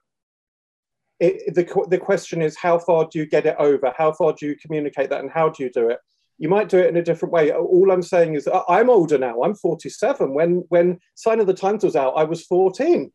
it 1.21 1.55
the 1.55 1.87
the 1.89 1.97
question 1.97 2.43
is 2.43 2.55
how 2.59 2.79
far 2.79 3.09
do 3.11 3.19
you 3.19 3.25
get 3.27 3.47
it 3.47 3.57
over? 3.59 3.95
How 3.97 4.13
far 4.13 4.35
do 4.35 4.45
you 4.47 4.57
communicate 4.57 5.09
that, 5.09 5.21
and 5.21 5.31
how 5.31 5.49
do 5.49 5.63
you 5.63 5.71
do 5.71 5.89
it? 5.89 6.01
You 6.42 6.48
might 6.48 6.68
do 6.68 6.78
it 6.78 6.88
in 6.88 6.96
a 6.96 7.05
different 7.05 7.33
way. 7.33 7.52
All 7.52 7.92
I'm 7.92 8.02
saying 8.02 8.35
is 8.35 8.48
I'm 8.68 8.90
older 8.90 9.16
now. 9.16 9.44
I'm 9.44 9.55
47. 9.55 10.35
When 10.35 10.64
when 10.70 10.98
Sign 11.14 11.38
of 11.38 11.46
the 11.46 11.55
Times 11.55 11.85
was 11.85 11.94
out, 11.94 12.14
I 12.16 12.24
was 12.24 12.44
14 12.46 13.12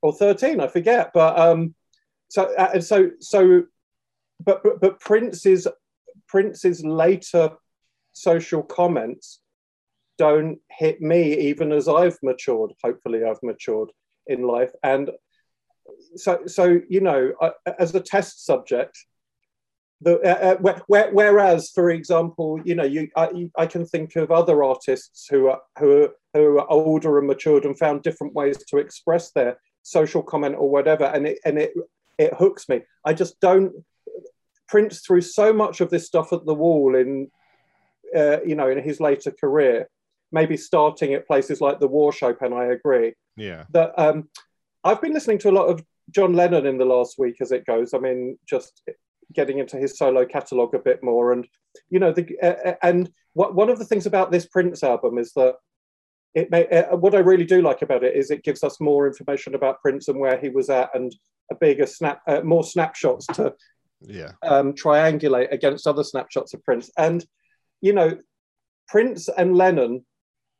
or 0.00 0.14
13. 0.14 0.58
I 0.58 0.66
forget. 0.66 1.10
But 1.12 1.38
um, 1.38 1.74
so 2.28 2.50
uh, 2.56 2.70
and 2.72 2.82
so 2.82 3.10
so, 3.20 3.64
but 4.42 4.62
but, 4.62 4.80
but 4.80 4.98
Prince's 4.98 5.68
Prince's 6.26 6.82
later 6.82 7.50
social 8.14 8.62
comments 8.62 9.42
don't 10.16 10.58
hit 10.70 11.02
me 11.02 11.36
even 11.50 11.70
as 11.70 11.86
I've 11.86 12.16
matured. 12.22 12.72
Hopefully, 12.82 13.24
I've 13.24 13.42
matured 13.42 13.90
in 14.26 14.40
life, 14.40 14.72
and 14.82 15.10
so 16.16 16.46
so 16.46 16.80
you 16.88 17.02
know, 17.02 17.34
as 17.78 17.94
a 17.94 18.00
test 18.00 18.46
subject. 18.46 18.96
The, 20.04 20.18
uh, 20.20 20.52
uh, 20.52 20.56
where, 20.56 20.82
where, 20.88 21.12
whereas, 21.12 21.70
for 21.72 21.90
example, 21.90 22.60
you 22.64 22.74
know, 22.74 22.82
you 22.84 23.08
I, 23.16 23.48
I 23.56 23.66
can 23.66 23.86
think 23.86 24.16
of 24.16 24.30
other 24.32 24.64
artists 24.64 25.28
who 25.30 25.48
are 25.48 25.60
who 25.78 26.02
are, 26.02 26.10
who 26.34 26.58
are 26.58 26.70
older 26.70 27.18
and 27.18 27.28
matured 27.28 27.64
and 27.64 27.78
found 27.78 28.02
different 28.02 28.34
ways 28.34 28.58
to 28.68 28.78
express 28.78 29.30
their 29.30 29.58
social 29.82 30.22
comment 30.22 30.56
or 30.58 30.68
whatever, 30.70 31.04
and 31.04 31.26
it 31.26 31.38
and 31.44 31.56
it 31.58 31.72
it 32.18 32.34
hooks 32.34 32.68
me. 32.68 32.82
I 33.04 33.12
just 33.14 33.38
don't. 33.40 33.72
Prince 34.68 35.00
threw 35.06 35.20
so 35.20 35.52
much 35.52 35.80
of 35.80 35.90
this 35.90 36.06
stuff 36.06 36.32
at 36.32 36.46
the 36.46 36.54
wall 36.54 36.96
in, 36.96 37.30
uh, 38.16 38.38
you 38.44 38.54
know, 38.54 38.68
in 38.70 38.82
his 38.82 39.00
later 39.00 39.30
career. 39.30 39.88
Maybe 40.32 40.56
starting 40.56 41.12
at 41.12 41.26
places 41.26 41.60
like 41.60 41.78
the 41.78 41.88
Warshope, 41.88 42.40
and 42.40 42.54
I 42.54 42.64
agree 42.66 43.12
Yeah. 43.36 43.64
that 43.70 43.92
um, 43.98 44.30
I've 44.82 45.02
been 45.02 45.12
listening 45.12 45.38
to 45.40 45.50
a 45.50 45.58
lot 45.60 45.66
of 45.66 45.84
John 46.10 46.32
Lennon 46.32 46.64
in 46.66 46.78
the 46.78 46.86
last 46.86 47.18
week 47.18 47.36
as 47.42 47.52
it 47.52 47.66
goes. 47.66 47.92
I 47.92 47.98
mean, 47.98 48.38
just 48.48 48.82
getting 49.32 49.58
into 49.58 49.76
his 49.76 49.96
solo 49.96 50.24
catalog 50.24 50.74
a 50.74 50.78
bit 50.78 51.02
more, 51.02 51.32
and 51.32 51.46
you 51.90 51.98
know, 51.98 52.12
the 52.12 52.26
uh, 52.42 52.74
and 52.82 53.10
what, 53.34 53.54
one 53.54 53.70
of 53.70 53.78
the 53.78 53.84
things 53.84 54.06
about 54.06 54.30
this 54.30 54.46
Prince 54.46 54.82
album 54.82 55.18
is 55.18 55.32
that 55.34 55.54
it 56.34 56.50
may. 56.50 56.66
Uh, 56.66 56.96
what 56.96 57.14
I 57.14 57.18
really 57.18 57.44
do 57.44 57.62
like 57.62 57.82
about 57.82 58.04
it 58.04 58.16
is 58.16 58.30
it 58.30 58.44
gives 58.44 58.62
us 58.62 58.80
more 58.80 59.06
information 59.06 59.54
about 59.54 59.80
Prince 59.80 60.08
and 60.08 60.18
where 60.18 60.38
he 60.38 60.48
was 60.48 60.70
at, 60.70 60.90
and 60.94 61.14
a 61.50 61.54
bigger 61.54 61.86
snap, 61.86 62.22
uh, 62.26 62.40
more 62.42 62.64
snapshots 62.64 63.26
to 63.26 63.54
Yeah. 64.00 64.32
um, 64.42 64.72
triangulate 64.72 65.52
against 65.52 65.86
other 65.86 66.04
snapshots 66.04 66.54
of 66.54 66.64
Prince. 66.64 66.90
And, 66.96 67.24
you 67.80 67.92
know, 67.92 68.18
Prince 68.88 69.28
and 69.28 69.56
Lennon 69.56 70.04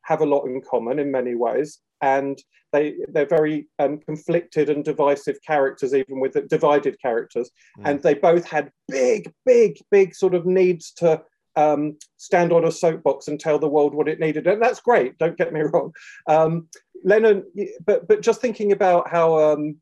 have 0.03 0.21
a 0.21 0.25
lot 0.25 0.45
in 0.45 0.61
common 0.61 0.99
in 0.99 1.11
many 1.11 1.35
ways. 1.35 1.79
And 2.01 2.37
they, 2.71 2.95
they're 3.07 3.25
very 3.25 3.67
um, 3.79 3.99
conflicted 3.99 4.69
and 4.69 4.83
divisive 4.83 5.37
characters, 5.45 5.93
even 5.93 6.19
with 6.19 6.33
the 6.33 6.41
divided 6.41 6.99
characters. 7.01 7.49
Mm. 7.79 7.89
And 7.89 8.03
they 8.03 8.15
both 8.15 8.45
had 8.45 8.71
big, 8.87 9.31
big, 9.45 9.77
big 9.91 10.15
sort 10.15 10.33
of 10.33 10.45
needs 10.45 10.91
to 10.93 11.21
um, 11.55 11.97
stand 12.17 12.51
on 12.51 12.65
a 12.65 12.71
soapbox 12.71 13.27
and 13.27 13.39
tell 13.39 13.59
the 13.59 13.69
world 13.69 13.93
what 13.93 14.07
it 14.07 14.19
needed. 14.19 14.47
And 14.47 14.61
that's 14.61 14.81
great, 14.81 15.17
don't 15.17 15.37
get 15.37 15.53
me 15.53 15.61
wrong. 15.73 15.93
Um, 16.27 16.67
Lennon, 17.03 17.43
but, 17.85 18.07
but 18.07 18.21
just 18.21 18.41
thinking 18.41 18.71
about 18.71 19.09
how, 19.09 19.37
um, 19.37 19.77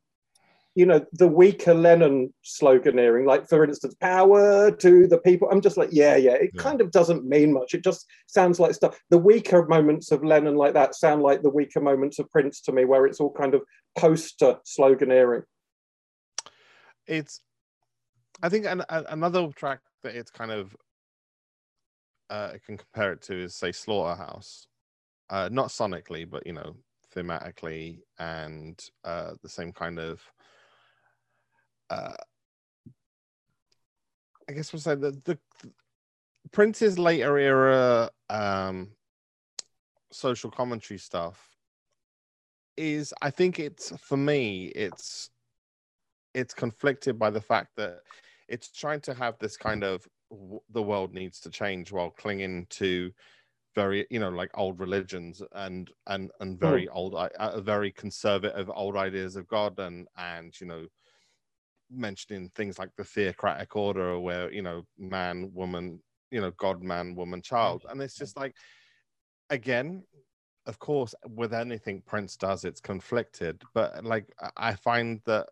you 0.76 0.86
know, 0.86 1.06
the 1.14 1.28
weaker 1.28 1.74
Lennon 1.74 2.34
sloganeering, 2.46 3.26
like 3.26 3.48
for 3.50 3.64
instance, 3.64 3.94
power 3.96 4.72
to 4.72 5.08
the 5.08 5.18
people. 5.20 5.50
I'm 5.52 5.62
just 5.62 5.78
like, 5.78 5.90
yeah, 5.92 6.16
yeah, 6.16 6.34
it 6.34 6.52
Yeah. 6.54 6.62
kind 6.62 6.80
of 6.82 6.92
doesn't 6.92 7.26
mean 7.26 7.52
much. 7.54 7.74
It 7.74 7.84
just 7.84 8.06
sounds 8.28 8.60
like 8.60 8.74
stuff. 8.74 8.98
The 9.10 9.18
weaker 9.18 9.66
moments 9.68 10.12
of 10.12 10.24
Lennon 10.24 10.56
like 10.56 10.74
that 10.74 10.96
sound 10.96 11.22
like 11.24 11.42
the 11.42 11.50
weaker 11.50 11.82
moments 11.82 12.20
of 12.20 12.30
Prince 12.30 12.62
to 12.62 12.72
me, 12.72 12.86
where 12.86 13.06
it's 13.06 13.20
all 13.20 13.34
kind 13.34 13.54
of 13.54 13.64
poster 13.98 14.58
sloganeering. 14.66 15.44
it's 17.08 17.42
i 18.44 18.48
think 18.48 18.66
an, 18.66 18.82
a- 18.90 19.06
another 19.10 19.48
track 19.56 19.80
that 20.04 20.16
it's 20.16 20.30
kind 20.30 20.52
of 20.52 20.76
uh 22.30 22.52
I 22.54 22.60
can 22.66 22.78
compare 22.78 23.14
it 23.14 23.22
to 23.24 23.36
is 23.36 23.56
say 23.56 23.72
slaughterhouse 23.72 24.68
uh 25.32 25.50
not 25.52 25.70
sonically 25.70 26.30
but 26.30 26.46
you 26.46 26.54
know 26.54 26.76
thematically 27.14 28.00
and 28.20 28.80
uh 29.04 29.32
the 29.42 29.50
same 29.50 29.72
kind 29.74 30.00
of 30.00 30.22
uh 31.92 32.14
i 34.50 34.54
guess 34.54 34.72
we'll 34.74 34.80
say 34.80 34.96
the 34.96 35.12
the 35.26 35.38
prince's 36.52 36.98
later 36.98 37.38
era 37.38 38.10
um 38.30 38.90
social 40.12 40.50
commentary 40.50 40.98
stuff 40.98 41.50
is 42.78 43.14
i 43.22 43.30
think 43.30 43.60
it's 43.60 43.96
for 44.00 44.18
me 44.18 44.68
it's 44.68 45.30
it's 46.34 46.54
conflicted 46.54 47.20
by 47.20 47.30
the 47.30 47.42
fact 47.42 47.70
that 47.76 48.00
it's 48.48 48.72
trying 48.72 49.02
to 49.02 49.14
have 49.14 49.38
this 49.40 49.58
kind 49.58 49.84
of 49.84 50.08
w- 50.30 50.62
the 50.72 50.82
world 50.82 51.14
needs 51.14 51.40
to 51.40 51.50
change 51.50 51.92
while 51.92 52.10
clinging 52.10 52.66
to 52.70 53.12
very 53.76 54.06
you 54.10 54.20
know 54.20 54.30
like 54.30 54.52
old 54.56 54.80
religions 54.80 55.42
and 55.54 55.92
and 56.08 56.32
and 56.40 56.60
very 56.60 56.88
old 56.90 57.16
uh, 57.16 57.62
very 57.62 57.92
conservative 57.92 58.70
old 58.74 58.98
ideas 58.98 59.36
of 59.36 59.48
god 59.48 59.78
and 59.80 60.08
and 60.18 60.60
you 60.60 60.68
know 60.68 60.86
mentioning 61.92 62.50
things 62.56 62.80
like 62.80 62.90
the 62.96 63.04
theocratic 63.04 63.76
order 63.76 64.20
where 64.20 64.52
you 64.52 64.62
know 64.62 64.84
man 64.98 65.52
woman 65.54 66.00
you 66.32 66.42
know 66.42 66.52
god 66.58 66.82
man 66.82 67.16
woman 67.16 67.42
child. 67.42 67.82
Mm-hmm. 67.82 67.92
And 67.92 68.02
it's 68.02 68.16
just 68.16 68.38
like 68.38 68.56
again 69.50 70.04
of 70.66 70.80
course 70.80 71.16
with 71.28 71.54
anything 71.54 72.02
prince 72.06 72.38
does 72.38 72.64
it's 72.66 72.82
conflicted. 72.82 73.62
But 73.74 74.04
like 74.04 74.32
I- 74.40 74.70
i 74.70 74.76
find 74.76 75.22
that 75.26 75.48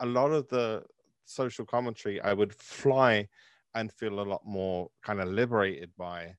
a 0.00 0.06
lot 0.06 0.32
of 0.32 0.48
the 0.48 0.84
social 1.24 1.64
commentary 1.64 2.20
I 2.20 2.32
would 2.32 2.52
fly 2.52 3.28
and 3.74 3.92
feel 3.92 4.20
a 4.20 4.22
lot 4.22 4.42
more 4.44 4.90
kind 5.02 5.20
of 5.20 5.28
liberated 5.28 5.90
by 5.96 6.36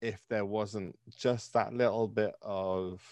if 0.00 0.22
there 0.28 0.44
wasn't 0.44 0.96
just 1.16 1.52
that 1.52 1.72
little 1.74 2.08
bit 2.08 2.34
of 2.42 3.02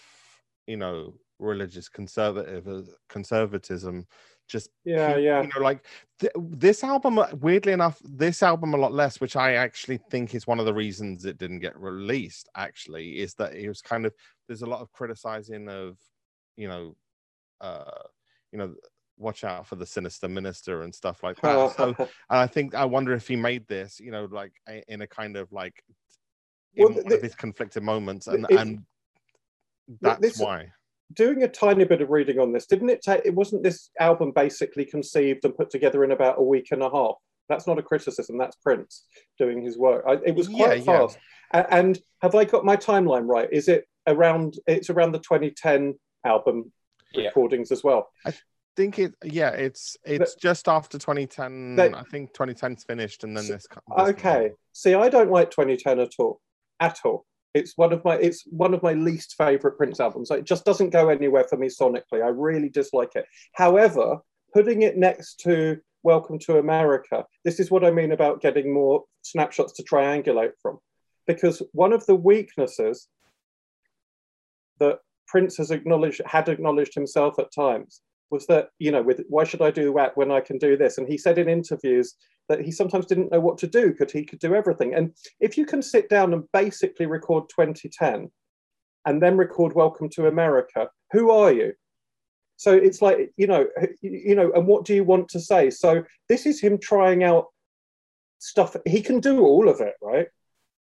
you 0.67 0.77
know 0.77 1.13
religious 1.39 1.89
conservative 1.89 2.67
uh, 2.67 2.81
conservatism 3.09 4.05
just 4.47 4.69
Yeah, 4.83 5.13
pu- 5.13 5.21
yeah. 5.21 5.41
you 5.41 5.49
know 5.53 5.61
like 5.61 5.85
th- 6.19 6.31
this 6.37 6.83
album 6.83 7.19
uh, 7.19 7.27
weirdly 7.39 7.73
enough 7.73 7.99
this 8.03 8.41
album 8.41 8.73
a 8.73 8.77
lot 8.77 8.93
less 8.93 9.19
which 9.19 9.35
i 9.35 9.53
actually 9.55 9.99
think 10.09 10.33
is 10.33 10.47
one 10.47 10.59
of 10.59 10.65
the 10.65 10.73
reasons 10.73 11.25
it 11.25 11.37
didn't 11.37 11.59
get 11.59 11.77
released 11.79 12.47
actually 12.55 13.19
is 13.19 13.33
that 13.35 13.53
it 13.55 13.67
was 13.67 13.81
kind 13.81 14.05
of 14.05 14.13
there's 14.47 14.61
a 14.61 14.65
lot 14.65 14.81
of 14.81 14.91
criticizing 14.91 15.67
of 15.69 15.97
you 16.55 16.67
know 16.67 16.95
uh 17.61 18.03
you 18.51 18.57
know 18.59 18.73
watch 19.17 19.43
out 19.43 19.67
for 19.67 19.75
the 19.75 19.85
sinister 19.85 20.27
minister 20.27 20.83
and 20.83 20.93
stuff 20.95 21.23
like 21.23 21.39
that 21.41 21.75
so 21.75 21.93
and 21.97 22.09
i 22.29 22.47
think 22.47 22.73
i 22.75 22.85
wonder 22.85 23.13
if 23.13 23.27
he 23.27 23.35
made 23.35 23.67
this 23.67 23.99
you 23.99 24.11
know 24.11 24.25
like 24.31 24.53
in 24.87 25.01
a 25.01 25.07
kind 25.07 25.35
of 25.35 25.51
like 25.51 25.83
in 26.75 26.85
Well, 26.85 26.93
one 26.93 27.07
the- 27.07 27.15
of 27.15 27.21
his 27.21 27.35
conflicted 27.35 27.83
moments 27.83 28.27
and 28.27 28.45
and 28.51 28.83
that's 30.01 30.21
this- 30.21 30.39
why 30.39 30.71
doing 31.13 31.43
a 31.43 31.47
tiny 31.47 31.85
bit 31.85 32.01
of 32.01 32.09
reading 32.09 32.39
on 32.39 32.51
this, 32.51 32.65
didn't 32.65 32.89
it 32.89 33.01
take? 33.01 33.25
It 33.25 33.33
wasn't 33.33 33.63
this 33.63 33.89
album 33.99 34.31
basically 34.35 34.85
conceived 34.85 35.45
and 35.45 35.55
put 35.55 35.69
together 35.69 36.03
in 36.03 36.11
about 36.11 36.39
a 36.39 36.43
week 36.43 36.67
and 36.71 36.81
a 36.83 36.89
half. 36.89 37.15
That's 37.49 37.65
not 37.67 37.79
a 37.79 37.83
criticism. 37.83 38.37
That's 38.37 38.57
Prince 38.57 39.05
doing 39.37 39.61
his 39.63 39.77
work. 39.77 40.03
I, 40.07 40.13
it 40.25 40.35
was 40.35 40.49
quite 40.49 40.79
yeah. 40.79 40.83
fast. 40.83 41.17
A- 41.53 41.73
And 41.73 41.97
have 42.21 42.35
I 42.35 42.43
got 42.43 42.65
my 42.65 42.75
timeline 42.75 43.25
right? 43.27 43.47
Is 43.51 43.67
it 43.69 43.85
around? 44.05 44.55
It's 44.67 44.89
around 44.89 45.13
the 45.13 45.19
2010 45.19 45.95
album 46.25 46.71
Yeah. 47.13 47.27
recordings 47.27 47.71
as 47.71 47.83
well. 47.83 48.09
I 48.25 48.33
think 48.75 48.99
it 48.99 49.11
yeah 49.23 49.49
it's 49.49 49.97
it's 50.05 50.35
just 50.35 50.67
after 50.67 50.99
2010 50.99 51.77
That- 51.77 51.95
i 51.95 52.03
think 52.03 52.31
2010's 52.33 52.83
finished 52.83 53.23
and 53.23 53.35
then 53.35 53.45
So- 53.45 53.53
this, 53.53 53.65
this 53.67 53.79
Okay. 54.09 54.45
out. 54.47 54.51
See, 54.73 54.93
I 54.93 55.09
don't 55.09 55.31
like 55.31 55.49
2010 55.49 55.99
at 55.99 56.11
all. 56.19 56.41
At 56.79 56.99
all. 57.05 57.25
It's 57.57 57.73
one 57.75 57.91
of 57.91 58.03
my 58.05 58.15
it's 58.17 58.43
one 58.45 58.73
of 58.73 58.83
my 58.83 58.93
least 58.93 59.35
favorite 59.37 59.77
Prince 59.77 59.99
albums. 59.99 60.29
It 60.29 60.45
just 60.45 60.63
doesn't 60.63 60.91
go 60.91 61.09
anywhere 61.09 61.45
for 61.49 61.57
me 61.57 61.67
sonically. 61.67 62.23
I 62.23 62.29
really 62.29 62.69
dislike 62.69 63.15
it. 63.15 63.25
However, 63.53 64.19
putting 64.53 64.83
it 64.83 64.97
next 64.97 65.39
to 65.41 65.77
Welcome 66.03 66.37
to 66.39 66.59
America, 66.59 67.25
this 67.43 67.59
is 67.59 67.71
what 67.71 67.83
I 67.83 67.91
mean 67.91 68.11
about 68.11 68.41
getting 68.41 68.71
more 68.73 69.03
snapshots 69.23 69.73
to 69.73 69.83
triangulate 69.83 70.51
from. 70.61 70.77
Because 71.25 71.61
one 71.73 71.91
of 71.91 72.05
the 72.05 72.15
weaknesses 72.15 73.07
that 74.79 74.99
Prince 75.27 75.57
has 75.57 75.71
acknowledged 75.71 76.21
had 76.25 76.47
acknowledged 76.47 76.93
himself 76.93 77.39
at 77.39 77.53
times 77.53 78.01
was 78.29 78.45
that, 78.47 78.69
you 78.77 78.91
know, 78.91 79.01
with 79.01 79.21
why 79.29 79.43
should 79.43 79.61
I 79.61 79.71
do 79.71 79.93
that 79.95 80.15
when 80.15 80.31
I 80.31 80.41
can 80.41 80.57
do 80.57 80.77
this? 80.77 80.97
And 80.97 81.07
he 81.07 81.17
said 81.17 81.37
in 81.37 81.49
interviews 81.49 82.15
that 82.49 82.61
he 82.61 82.71
sometimes 82.71 83.05
didn't 83.05 83.31
know 83.31 83.39
what 83.39 83.57
to 83.59 83.67
do 83.67 83.91
because 83.91 84.11
he 84.11 84.25
could 84.25 84.39
do 84.39 84.55
everything. 84.55 84.93
And 84.93 85.13
if 85.39 85.57
you 85.57 85.65
can 85.65 85.81
sit 85.81 86.09
down 86.09 86.33
and 86.33 86.43
basically 86.53 87.05
record 87.05 87.49
2010 87.49 88.31
and 89.05 89.21
then 89.21 89.37
record 89.37 89.73
Welcome 89.73 90.09
to 90.11 90.27
America, 90.27 90.89
who 91.11 91.31
are 91.31 91.51
you? 91.51 91.73
So 92.57 92.73
it's 92.73 93.01
like, 93.01 93.31
you 93.37 93.47
know, 93.47 93.67
you 94.01 94.35
know, 94.35 94.51
and 94.53 94.65
what 94.65 94.85
do 94.85 94.95
you 94.95 95.03
want 95.03 95.29
to 95.29 95.39
say? 95.39 95.69
So 95.69 96.03
this 96.27 96.45
is 96.45 96.59
him 96.59 96.79
trying 96.79 97.23
out 97.23 97.45
stuff. 98.39 98.75
He 98.85 99.01
can 99.01 99.19
do 99.19 99.41
all 99.41 99.69
of 99.69 99.79
it, 99.79 99.93
right? 100.01 100.27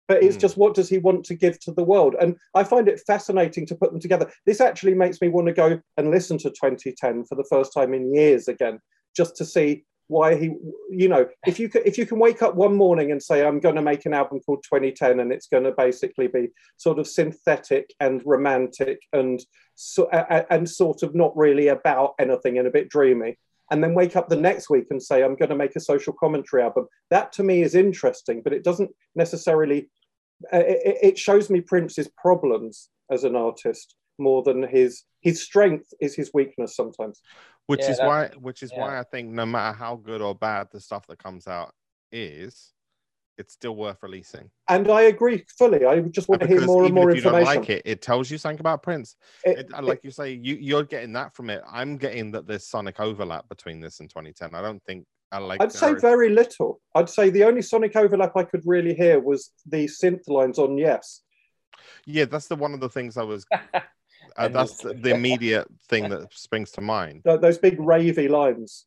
But 0.07 0.23
it's 0.23 0.35
Hmm. 0.35 0.41
just 0.41 0.57
what 0.57 0.73
does 0.73 0.89
he 0.89 0.97
want 0.97 1.23
to 1.25 1.35
give 1.35 1.59
to 1.61 1.71
the 1.71 1.83
world? 1.83 2.15
And 2.19 2.35
I 2.53 2.65
find 2.65 2.89
it 2.89 3.01
fascinating 3.07 3.65
to 3.67 3.75
put 3.75 3.91
them 3.91 4.01
together. 4.01 4.29
This 4.45 4.59
actually 4.59 4.95
makes 4.95 5.21
me 5.21 5.29
want 5.29 5.47
to 5.47 5.53
go 5.53 5.79
and 5.95 6.11
listen 6.11 6.37
to 6.39 6.49
2010 6.49 7.23
for 7.25 7.35
the 7.35 7.45
first 7.49 7.71
time 7.73 7.93
in 7.93 8.13
years 8.13 8.49
again, 8.49 8.79
just 9.15 9.37
to 9.37 9.45
see 9.45 9.85
why 10.11 10.35
he 10.35 10.51
you 10.89 11.07
know 11.07 11.25
if 11.47 11.57
you 11.57 11.69
if 11.85 11.97
you 11.97 12.05
can 12.05 12.19
wake 12.19 12.41
up 12.41 12.53
one 12.53 12.75
morning 12.75 13.11
and 13.13 13.23
say 13.23 13.45
i'm 13.45 13.61
going 13.61 13.75
to 13.75 13.81
make 13.81 14.05
an 14.05 14.13
album 14.13 14.41
called 14.41 14.61
2010 14.63 15.21
and 15.21 15.31
it's 15.31 15.47
going 15.47 15.63
to 15.63 15.71
basically 15.71 16.27
be 16.27 16.49
sort 16.75 16.99
of 16.99 17.07
synthetic 17.07 17.93
and 18.01 18.21
romantic 18.25 18.99
and 19.13 19.39
so 19.75 20.09
and 20.09 20.69
sort 20.69 21.01
of 21.01 21.15
not 21.15 21.35
really 21.37 21.69
about 21.69 22.13
anything 22.19 22.57
and 22.57 22.67
a 22.67 22.71
bit 22.71 22.89
dreamy 22.89 23.37
and 23.71 23.81
then 23.81 23.93
wake 23.93 24.17
up 24.17 24.27
the 24.27 24.35
next 24.35 24.69
week 24.69 24.87
and 24.89 25.01
say 25.01 25.23
i'm 25.23 25.37
going 25.37 25.49
to 25.49 25.55
make 25.55 25.77
a 25.77 25.79
social 25.79 26.11
commentary 26.11 26.61
album. 26.61 26.87
That 27.09 27.31
to 27.33 27.43
me 27.43 27.61
is 27.61 27.73
interesting 27.73 28.41
but 28.43 28.51
it 28.51 28.65
doesn't 28.65 28.91
necessarily 29.15 29.89
uh, 30.53 30.57
it, 30.57 30.97
it 31.01 31.17
shows 31.17 31.49
me 31.49 31.61
prince's 31.61 32.09
problems 32.17 32.89
as 33.09 33.23
an 33.23 33.37
artist 33.37 33.95
more 34.19 34.43
than 34.43 34.63
his 34.63 35.03
his 35.21 35.41
strength 35.41 35.87
is 35.99 36.15
his 36.15 36.31
weakness 36.33 36.75
sometimes 36.75 37.21
which 37.67 37.81
Yeah, 37.81 37.91
is 37.91 37.97
that- 37.97 38.07
why 38.07 38.27
which 38.39 38.63
is 38.63 38.71
why 38.75 38.99
i 38.99 39.03
think 39.03 39.29
no 39.29 39.45
matter 39.45 39.75
how 39.77 39.95
good 39.95 40.21
or 40.21 40.35
bad 40.35 40.67
the 40.71 40.79
stuff 40.79 41.07
that 41.07 41.17
comes 41.19 41.47
out 41.47 41.73
is 42.11 42.73
it's 43.37 43.53
still 43.53 43.75
worth 43.75 43.97
releasing. 44.03 44.51
And 44.67 44.91
I 44.91 45.03
agree 45.03 45.43
fully. 45.57 45.83
I 45.85 45.99
just 46.01 46.29
want 46.29 46.41
to 46.41 46.47
hear 46.47 46.57
Because 46.57 46.67
more 46.67 46.83
and 46.85 46.93
more 46.93 47.09
if 47.09 47.15
you 47.15 47.21
don't 47.23 47.33
information. 47.33 47.61
like 47.61 47.69
it, 47.71 47.81
it 47.85 48.01
tells 48.01 48.29
you 48.29 48.37
something 48.37 48.59
about 48.59 48.83
Prince. 48.83 49.15
It- 49.43 49.59
It, 49.59 49.69
and 49.73 49.87
like 49.87 50.01
you 50.03 50.11
say, 50.11 50.33
you 50.33 50.55
you're 50.55 50.83
getting 50.83 51.13
that 51.13 51.33
from 51.33 51.49
it. 51.49 51.63
I'm 51.67 51.97
getting 51.97 52.31
that 52.33 52.45
there's 52.45 52.67
sonic 52.67 52.99
overlap 52.99 53.49
between 53.49 53.79
this 53.79 53.99
and 53.99 54.07
2010. 54.09 54.53
I 54.53 54.61
don't 54.61 54.83
think 54.83 55.05
I 55.31 55.39
like. 55.39 55.59
I'd 55.63 55.71
say 55.71 55.87
there 55.87 55.95
is- 55.95 56.01
very 56.03 56.29
little. 56.29 56.81
I'd 56.93 57.09
say 57.09 57.31
the 57.31 57.45
only 57.45 57.63
sonic 57.63 57.95
overlap 57.95 58.33
I 58.35 58.43
could 58.43 58.61
really 58.65 58.93
hear 58.93 59.19
was 59.19 59.51
the 59.65 59.85
synth 59.85 60.27
lines 60.27 60.59
on 60.59 60.77
Yes. 60.77 61.21
Yeah, 62.05 62.25
that's 62.25 62.47
the 62.47 62.57
one 62.57 62.73
of 62.75 62.79
the 62.79 62.89
things 62.89 63.17
I 63.17 63.23
was. 63.23 63.45
Uh, 64.37 64.45
And 64.45 64.55
that's 64.55 64.77
the- 64.77 64.89
the, 64.89 64.93
the 64.95 65.09
immediate 65.15 65.67
thing 65.89 66.09
that 66.09 66.33
springs 66.33 66.71
to 66.71 66.81
mind. 66.81 67.21
Those 67.23 67.57
big 67.57 67.77
ravey 67.77 68.29
lines. 68.29 68.85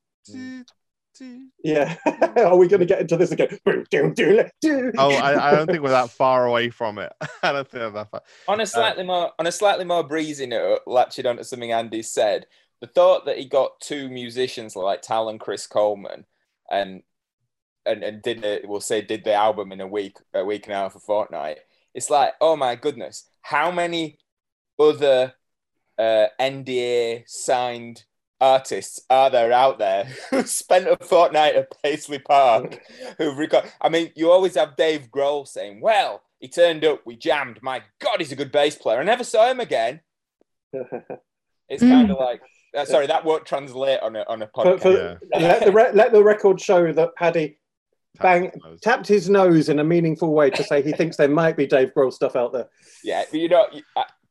Yeah. 1.63 1.97
Are 2.37 2.57
we 2.57 2.67
going 2.67 2.81
to 2.81 2.87
get 2.87 3.01
into 3.01 3.17
this 3.17 3.31
again? 3.31 3.59
Oh, 3.67 5.11
I, 5.11 5.49
I 5.49 5.55
don't 5.55 5.67
think 5.67 5.83
we're 5.83 5.91
that 5.91 6.11
far 6.11 6.47
away 6.47 6.71
from 6.71 6.99
it. 6.99 7.13
I 7.43 7.53
don't 7.53 7.69
think 7.69 7.83
we're 7.85 7.91
that 7.91 8.11
far. 8.11 8.23
On 8.49 8.61
a 8.61 8.67
slightly 8.67 9.05
more 9.05 9.31
on 9.39 9.47
a 9.47 9.53
slightly 9.53 9.85
more 9.85 10.03
breezy 10.03 10.47
note, 10.47 10.81
latching 10.87 11.27
onto 11.27 11.45
something 11.45 11.71
Andy 11.73 12.03
said, 12.03 12.47
the 12.81 12.87
thought 12.89 13.27
that 13.27 13.39
he 13.39 13.45
got 13.45 13.81
two 13.81 14.09
musicians 14.09 14.75
like 14.77 15.03
Tal 15.03 15.29
and 15.29 15.39
Chris 15.39 15.67
Coleman 15.67 16.25
and 16.71 17.03
and, 17.87 18.03
and 18.03 18.23
did 18.23 18.45
it, 18.45 18.67
we'll 18.69 18.81
say 18.81 19.01
did 19.03 19.25
the 19.25 19.35
album 19.35 19.71
in 19.71 19.81
a 19.81 19.87
week, 19.87 20.17
a 20.33 20.45
week 20.45 20.67
and 20.67 20.73
a 20.75 20.79
half, 20.79 20.97
a 20.97 20.99
fortnight. 20.99 21.59
It's 21.95 22.11
like, 22.11 22.33
oh 22.41 22.57
my 22.57 22.75
goodness, 22.77 23.29
how 23.43 23.71
many 23.71 24.19
other 24.79 25.35
uh, 25.99 26.27
NDA 26.41 27.25
signed 27.29 28.05
artists 28.41 29.01
are 29.09 29.31
there 29.31 29.53
out 29.53 29.79
there 29.79 30.05
who 30.31 30.43
spent 30.43 30.87
a 30.89 30.97
fortnight 31.05 31.55
at 31.55 31.73
Paisley 31.83 32.19
Park 32.19 32.81
who've 33.19 33.39
record? 33.39 33.65
I 33.81 33.89
mean, 33.89 34.11
you 34.15 34.31
always 34.31 34.55
have 34.57 34.77
Dave 34.77 35.09
Grohl 35.11 35.47
saying, 35.47 35.81
"Well, 35.81 36.23
he 36.41 36.49
turned 36.49 36.85
up, 36.85 37.03
we 37.07 37.17
jammed. 37.17 37.61
My 37.63 37.83
God, 38.01 38.17
he's 38.19 38.33
a 38.33 38.37
good 38.37 38.53
bass 38.53 38.77
player. 38.77 38.99
I 38.99 39.05
never 39.05 39.25
saw 39.25 39.51
him 39.51 39.61
again." 39.61 40.01
It's 41.67 41.83
Mm. 41.83 41.89
kind 41.91 42.11
of 42.11 42.19
like, 42.19 42.43
uh, 42.77 42.85
sorry, 42.85 43.07
that 43.07 43.25
won't 43.25 43.47
translate 43.47 43.99
on 44.01 44.17
a 44.17 44.25
on 44.29 44.43
a 44.43 44.47
podcast. 44.47 44.83
for- 44.83 44.93
Yeah. 44.93 45.17
let, 45.41 45.65
the 45.65 45.73
re- 45.73 45.93
let 45.95 46.13
the 46.13 46.23
record 46.23 46.61
show 46.61 46.93
that 46.93 47.15
Paddy 47.17 47.59
Bang- 48.21 48.51
Tap 48.51 48.81
tapped 48.83 49.09
his 49.09 49.31
nose 49.31 49.71
in 49.71 49.79
a 49.79 49.85
meaningful 49.85 50.35
way 50.35 50.51
to 50.51 50.63
say 50.63 50.83
he 50.83 50.93
thinks 50.93 51.17
there 51.17 51.27
might 51.27 51.57
be 51.57 51.67
Dave 51.67 51.93
Grohl 51.97 52.13
stuff 52.13 52.37
out 52.37 52.53
there. 52.53 52.69
Yeah, 53.03 53.25
but 53.31 53.41
you 53.41 53.49
know, 53.49 53.67
you- 53.73 53.83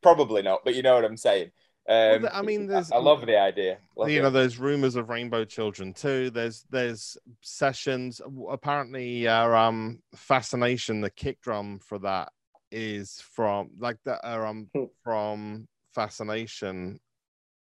probably 0.04 0.42
not, 0.44 0.62
but 0.64 0.76
you 0.76 0.84
know 0.84 0.96
what 0.96 1.06
I'm 1.06 1.18
saying. 1.18 1.52
Um, 1.90 2.22
Well, 2.24 2.30
I 2.32 2.42
mean, 2.44 2.68
there's- 2.68 2.92
I 2.92 2.98
love 2.98 3.26
the 3.26 3.38
idea. 3.40 3.80
Love 3.98 4.10
you 4.10 4.18
the 4.18 4.24
know 4.24 4.30
there's 4.30 4.58
rumors 4.60 4.96
of 4.96 5.10
rainbow 5.10 5.46
children 5.46 5.94
too 5.94 6.30
there's 6.30 6.66
there's 6.70 7.18
sessions 7.42 8.22
apparently 8.50 9.28
uh, 9.28 9.48
um 9.48 10.02
fascination 10.16 11.02
the 11.02 11.10
kick 11.10 11.40
drum 11.42 11.80
for 11.80 12.00
that 12.00 12.32
is 12.72 13.22
from 13.36 13.70
like 13.78 13.98
the 14.04 14.16
uh, 14.28 14.46
um 14.50 14.70
Hmm. 14.74 14.86
from 15.04 15.68
fascination 15.94 17.00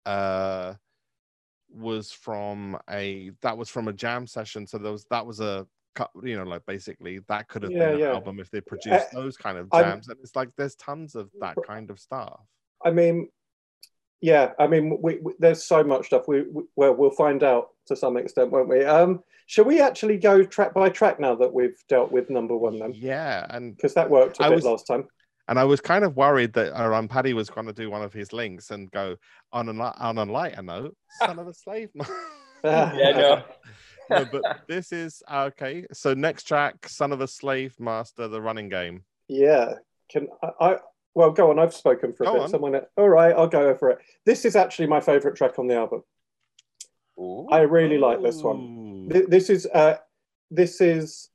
uh 0.07 0.75
was 1.69 2.13
from 2.13 2.79
a 2.91 3.31
that 3.43 3.57
was 3.59 3.69
from 3.69 3.89
a 3.89 3.93
jam 3.93 4.27
session 4.27 4.67
so 4.67 4.79
there 4.79 4.93
was 4.93 5.05
that 5.11 5.27
was 5.27 5.41
a 5.41 5.55
cut 5.61 5.67
you 6.23 6.37
know 6.37 6.45
like 6.45 6.65
basically 6.67 7.19
that 7.29 7.49
could 7.49 7.63
have 7.63 7.73
Yeah, 7.73 7.79
been 7.87 7.95
an 7.95 8.01
yeah. 8.01 8.13
album 8.13 8.39
if 8.41 8.51
they 8.51 8.61
produced 8.61 9.11
those 9.13 9.37
kind 9.37 9.59
of 9.59 9.69
I'm- 9.73 9.85
jams 9.85 10.09
and 10.09 10.19
it's 10.23 10.37
like 10.37 10.49
there's 10.57 10.75
tons 10.77 11.15
of 11.15 11.31
that 11.41 11.57
kind 11.67 11.91
of 11.91 11.99
stuff 11.99 12.41
I 12.85 12.91
mean, 12.91 13.29
yeah, 14.23 14.53
I 14.59 14.67
mean, 14.67 14.99
we, 15.03 15.19
we, 15.19 15.33
there's 15.39 15.65
so 15.65 15.83
much 15.85 16.07
stuff. 16.07 16.25
We, 16.29 16.43
we 16.43 16.63
well, 16.77 16.95
we'll 16.95 17.11
find 17.11 17.43
out 17.43 17.69
to 17.89 17.97
some 17.97 18.17
extent, 18.17 18.51
won't 18.51 18.69
we? 18.69 18.85
Um, 18.85 19.21
shall 19.47 19.65
we 19.67 19.81
actually 19.81 20.17
go 20.17 20.43
track 20.45 20.73
by 20.75 20.89
track 20.91 21.21
now 21.21 21.35
that 21.35 21.53
we've 21.53 21.77
dealt 21.89 22.11
with 22.13 22.31
number 22.31 22.57
one 22.57 22.79
then? 22.79 22.93
yeah 22.95 23.47
and 23.51 23.77
Because 23.77 23.93
that 23.95 24.09
worked 24.09 24.41
a 24.41 24.45
I 24.45 24.49
bit 24.49 24.55
was- 24.57 24.65
last 24.65 24.87
time. 24.87 25.07
And 25.49 25.59
I 25.59 25.65
was 25.65 25.81
kind 25.81 26.05
of 26.05 26.17
worried 26.17 26.53
that 26.53 26.73
uh, 26.79 26.95
um, 26.95 27.09
Paddy 27.09 27.33
was 27.35 27.51
going 27.51 27.67
to 27.67 27.73
do 27.73 27.91
one 27.91 28.03
of 28.03 28.13
his 28.13 28.33
links 28.33 28.71
and 28.71 28.89
go 28.93 29.17
on 29.53 29.69
a 29.69 29.73
li- 29.73 29.99
on 29.99 30.17
a 30.17 30.25
lighter 30.25 30.63
note, 30.63 30.97
son 31.19 31.39
of 31.39 31.49
a 31.49 31.53
slave. 31.55 31.91
Yeah, 32.63 33.13
no. 33.17 33.43
no, 34.11 34.25
but 34.25 34.43
this 34.69 34.93
is 34.93 35.23
uh, 35.29 35.49
okay. 35.49 35.87
So 35.93 36.15
next 36.15 36.45
track, 36.45 36.89
son 36.89 37.13
of 37.13 37.21
a 37.21 37.29
slave 37.29 37.75
master, 37.79 38.29
the 38.29 38.41
running 38.41 38.69
game. 38.69 39.05
Yeah. 39.29 39.75
Can 40.11 40.29
I, 40.43 40.51
I? 40.61 40.77
Well, 41.15 41.31
go 41.31 41.51
on. 41.51 41.59
I've 41.59 41.75
spoken 41.75 42.13
for 42.13 42.25
a 42.25 42.27
Go 42.27 42.33
bit. 42.35 42.43
on. 42.43 42.49
Someone. 42.49 42.81
All 42.97 43.09
right, 43.09 43.35
I'll 43.35 43.49
go 43.49 43.75
for 43.75 43.91
it. 43.91 43.99
This 44.27 44.45
is 44.45 44.57
actually 44.57 44.87
my 44.87 45.01
favourite 45.01 45.37
track 45.37 45.59
on 45.59 45.67
the 45.67 45.77
album. 45.77 46.03
Ooh. 47.19 47.49
I 47.51 47.61
really 47.61 47.99
like 47.99 48.23
this 48.23 48.43
one. 48.43 49.09
Ooh. 49.11 49.27
This 49.29 49.51
is 49.51 49.67
uh, 49.67 49.97
this 50.51 50.81
is 50.81 51.31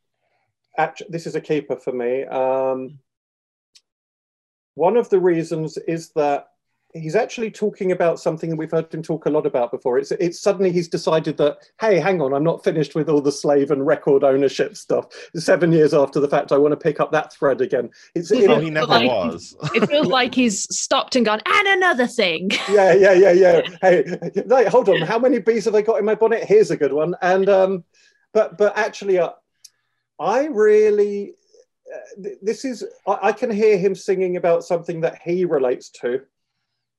actually 0.78 1.08
this 1.10 1.28
is 1.28 1.36
a 1.36 1.42
keeper 1.42 1.76
for 1.76 1.92
me. 1.92 2.24
Um, 2.24 3.00
one 4.76 4.98
of 4.98 5.10
the 5.10 5.20
reasons 5.20 5.78
is 5.78 6.10
that 6.16 6.48
he's 6.96 7.16
actually 7.16 7.52
talking 7.52 7.92
about 7.92 8.20
something 8.20 8.50
that 8.50 8.56
we've 8.56 8.72
heard 8.72 8.92
him 8.94 9.04
talk 9.04 9.26
a 9.26 9.30
lot 9.30 9.46
about 9.46 9.70
before. 9.72 10.00
It's 10.00 10.12
it's 10.12 10.40
suddenly 10.40 10.72
he's 10.72 10.88
decided 10.88 11.38
that 11.38 11.58
hey, 11.80 12.00
hang 12.00 12.22
on, 12.22 12.34
I'm 12.34 12.44
not 12.44 12.64
finished 12.64 12.96
with 12.96 13.10
all 13.10 13.22
the 13.22 13.32
slave 13.32 13.70
and 13.72 13.86
record 13.86 14.24
ownership 14.24 14.76
stuff. 14.78 15.08
Seven 15.36 15.72
years 15.72 15.94
after 15.94 16.20
the 16.20 16.28
fact, 16.28 16.52
I 16.52 16.58
want 16.58 16.72
to 16.72 16.78
pick 16.78 17.00
up 17.00 17.12
that 17.12 17.34
thread 17.34 17.62
again. 17.62 17.90
It's 18.16 18.32
Yeah. 18.32 18.48
Oh, 18.52 18.60
he 18.60 18.70
never 18.70 18.88
Like- 18.88 19.10
was. 19.10 19.56
It 19.74 19.88
feels 19.90 20.08
like 20.08 20.34
he's 20.34 20.64
stopped 20.76 21.16
and 21.16 21.26
gone, 21.26 21.42
and 21.46 21.68
another 21.68 22.08
thing. 22.08 22.50
yeah, 22.72 22.94
yeah, 22.94 23.14
yeah, 23.14 23.32
yeah. 23.32 23.62
Hey, 23.82 24.06
no, 24.46 24.70
hold 24.70 24.90
on. 24.90 25.02
How 25.02 25.20
many 25.20 25.40
bees 25.40 25.66
have 25.66 25.76
I 25.76 25.82
got 25.82 26.00
in 26.00 26.06
my 26.06 26.16
bonnet? 26.16 26.44
Here's 26.46 26.72
a 26.72 26.78
good 26.78 26.94
one. 26.94 27.14
And 27.22 27.50
um, 27.50 27.84
but 28.34 28.58
but 28.58 28.78
actually, 28.78 29.20
uh, 29.20 29.32
I 30.20 30.46
really 30.46 31.34
uh, 31.94 32.22
th- 32.24 32.38
this 32.42 32.64
is 32.66 32.86
I, 33.06 33.18
I 33.24 33.32
can 33.34 33.52
hear 33.52 33.78
him 33.78 33.96
singing 33.96 34.38
about 34.38 34.64
something 34.64 35.02
that 35.02 35.20
he 35.22 35.44
relates 35.46 35.90
to 36.02 36.22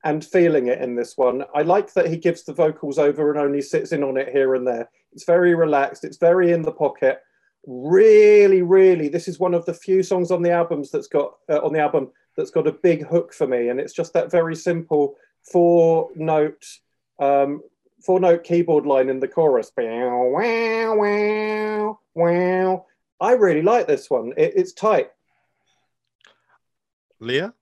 and 0.06 0.24
feeling 0.24 0.68
it 0.68 0.80
in 0.80 0.94
this 0.94 1.16
one. 1.16 1.44
I 1.52 1.62
like 1.62 1.92
that 1.94 2.06
he 2.06 2.16
gives 2.16 2.44
the 2.44 2.54
vocals 2.54 2.96
over 2.96 3.32
and 3.32 3.40
only 3.40 3.60
sits 3.60 3.90
in 3.90 4.04
on 4.04 4.16
it 4.16 4.28
here 4.28 4.54
and 4.54 4.64
there. 4.64 4.88
It's 5.12 5.24
very 5.24 5.56
relaxed. 5.56 6.04
It's 6.04 6.16
very 6.16 6.52
in 6.52 6.62
the 6.62 6.70
pocket. 6.70 7.20
Really, 7.66 8.62
really, 8.62 9.08
this 9.08 9.26
is 9.26 9.40
one 9.40 9.52
of 9.52 9.66
the 9.66 9.74
few 9.74 10.04
songs 10.04 10.30
on 10.30 10.42
the 10.42 10.52
albums 10.52 10.92
that's 10.92 11.08
got 11.08 11.34
uh, 11.50 11.58
on 11.58 11.72
the 11.72 11.80
album 11.80 12.12
that's 12.36 12.52
got 12.52 12.68
a 12.68 12.72
big 12.72 13.04
hook 13.04 13.34
for 13.34 13.48
me, 13.48 13.70
and 13.70 13.80
it's 13.80 13.92
just 13.92 14.12
that 14.12 14.30
very 14.30 14.54
simple 14.54 15.16
four 15.42 16.10
note 16.14 16.64
um, 17.18 17.60
four 18.04 18.20
note 18.20 18.44
keyboard 18.44 18.86
line 18.86 19.08
in 19.08 19.18
the 19.18 19.26
chorus. 19.26 19.72
Wow, 19.76 20.28
wow, 20.30 21.98
wow. 22.14 22.86
I 23.20 23.32
really 23.32 23.62
like 23.62 23.88
this 23.88 24.08
one. 24.08 24.32
It, 24.36 24.52
it's 24.54 24.72
tight. 24.72 25.10
Leah, 27.18 27.52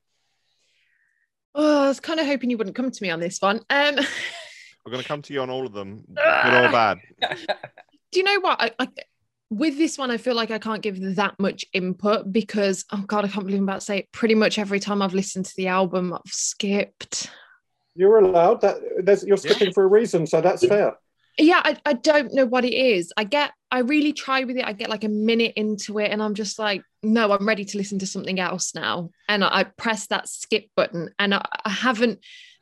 Oh, 1.55 1.85
I 1.85 1.89
was 1.89 2.01
kind 2.01 2.19
of 2.21 2.27
hoping 2.27 2.51
you 2.51 2.59
wouldn't 2.59 2.77
come 2.77 2.91
to 2.91 3.03
me 3.03 3.11
on 3.11 3.21
this 3.21 3.39
one. 3.41 3.61
Um, 3.71 3.97
we're 4.85 4.91
going 4.93 5.03
to 5.03 5.09
come 5.09 5.23
to 5.23 5.33
you 5.33 5.41
on 5.41 5.51
all 5.51 5.67
of 5.67 5.73
them, 5.73 6.05
good 6.17 6.55
or 6.55 6.71
bad. 6.73 6.99
do 7.21 8.19
you 8.21 8.23
know 8.25 8.41
what? 8.41 8.61
I, 8.61 8.71
I, 8.79 8.89
with 9.51 9.79
this 9.79 9.97
one, 9.97 10.11
I 10.11 10.17
feel 10.17 10.35
like 10.35 10.51
I 10.51 10.59
can't 10.59 10.83
give 10.83 11.01
that 11.17 11.39
much 11.39 11.65
input 11.73 12.33
because, 12.33 12.85
oh 12.93 13.03
God, 13.07 13.25
I 13.25 13.29
can't 13.29 13.47
believe 13.47 13.61
I'm 13.61 13.65
about 13.69 13.81
to 13.81 13.87
say 13.87 13.99
it. 13.99 14.13
Pretty 14.13 14.35
much 14.35 14.59
every 14.59 14.81
time 14.81 15.01
I've 15.01 15.15
listened 15.15 15.45
to 15.47 15.55
the 15.57 15.69
album, 15.69 16.13
I've 16.13 16.21
skipped. 16.33 17.31
You're 17.95 18.19
allowed 18.19 18.61
that. 18.63 18.77
There's, 19.05 19.25
you're 19.25 19.37
Yeah. 19.37 19.53
skipping 19.53 19.73
for 19.73 19.85
a 19.85 19.87
reason, 19.89 20.27
so 20.27 20.41
that's 20.41 20.67
fair. 20.67 20.95
Yeah, 21.39 21.61
I, 21.65 21.77
I 21.85 21.93
don't 21.95 22.33
know 22.33 22.47
what 22.47 22.65
it 22.65 22.75
is. 22.75 23.13
I 23.17 23.25
get, 23.25 23.53
I 23.71 23.81
really 23.81 24.13
try 24.13 24.45
with 24.45 24.57
it. 24.57 24.65
I 24.65 24.73
get 24.73 24.89
like 24.89 25.05
a 25.05 25.09
minute 25.09 25.55
into 25.57 25.99
it 25.99 26.13
and 26.13 26.23
I'm 26.23 26.35
just 26.35 26.59
like, 26.59 26.83
no, 27.03 27.33
I'm 27.33 27.47
ready 27.47 27.65
to 27.65 27.79
listen 27.79 27.99
to 28.01 28.07
something 28.07 28.39
else 28.39 28.75
now. 28.75 29.11
And 29.29 29.43
I, 29.43 29.49
I 29.61 29.65
press 29.65 30.07
that 30.09 30.29
skip 30.29 30.67
button 30.77 31.11
and 31.19 31.35
I, 31.35 31.45
I 31.65 31.71
haven't 31.71 32.21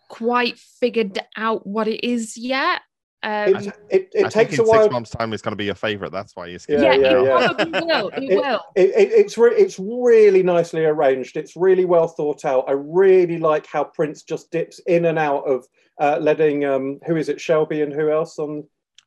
quite 0.09 0.59
figured 0.59 1.19
out 1.37 1.67
what 1.67 1.87
it 1.89 2.07
is 2.07 2.37
yet. 2.37 2.81
Um, 3.25 3.55
It, 3.55 3.67
it, 3.91 4.09
it 4.15 4.27
I 4.27 4.29
takes 4.29 4.57
think 4.57 4.67
a 4.67 4.71
while. 4.71 4.83
six 4.83 4.93
months' 4.93 5.11
time, 5.11 5.33
it's 5.33 5.43
going 5.43 5.53
to 5.53 5.57
be 5.57 5.67
your 5.67 5.75
favorite. 5.77 6.11
That's 6.11 6.35
why 6.35 6.47
you're 6.47 6.59
skipping. 6.59 6.85
Yeah, 6.85 6.95
yeah, 6.95 7.11
it 7.13 7.17
it 7.19 7.25
yeah. 7.25 7.47
probably 7.53 7.81
will. 7.87 8.09
It, 8.09 8.23
It- 8.25 8.37
will. 8.37 8.61
It, 8.75 8.89
it, 8.91 9.13
it's 9.13 9.39
re- 9.39 9.55
it's 9.57 9.79
really 9.79 10.43
nicely 10.43 10.85
arranged. 10.85 11.37
It's 11.37 11.55
really 11.57 11.85
well 11.85 12.09
thought 12.09 12.45
out. 12.45 12.65
I 12.69 12.73
really 12.73 13.39
like 13.39 13.67
how 13.67 13.85
Prince 13.85 14.23
just 14.23 14.51
dips 14.51 14.81
in 14.81 15.05
and 15.05 15.19
out 15.19 15.45
of 15.45 15.67
uh, 16.01 16.19
letting 16.21 16.65
um, 16.65 16.99
who 17.07 17.17
is 17.17 17.29
it 17.29 17.41
Shelby 17.41 17.83
and 17.83 17.93
who 17.93 18.11
else 18.11 18.39
on 18.39 18.65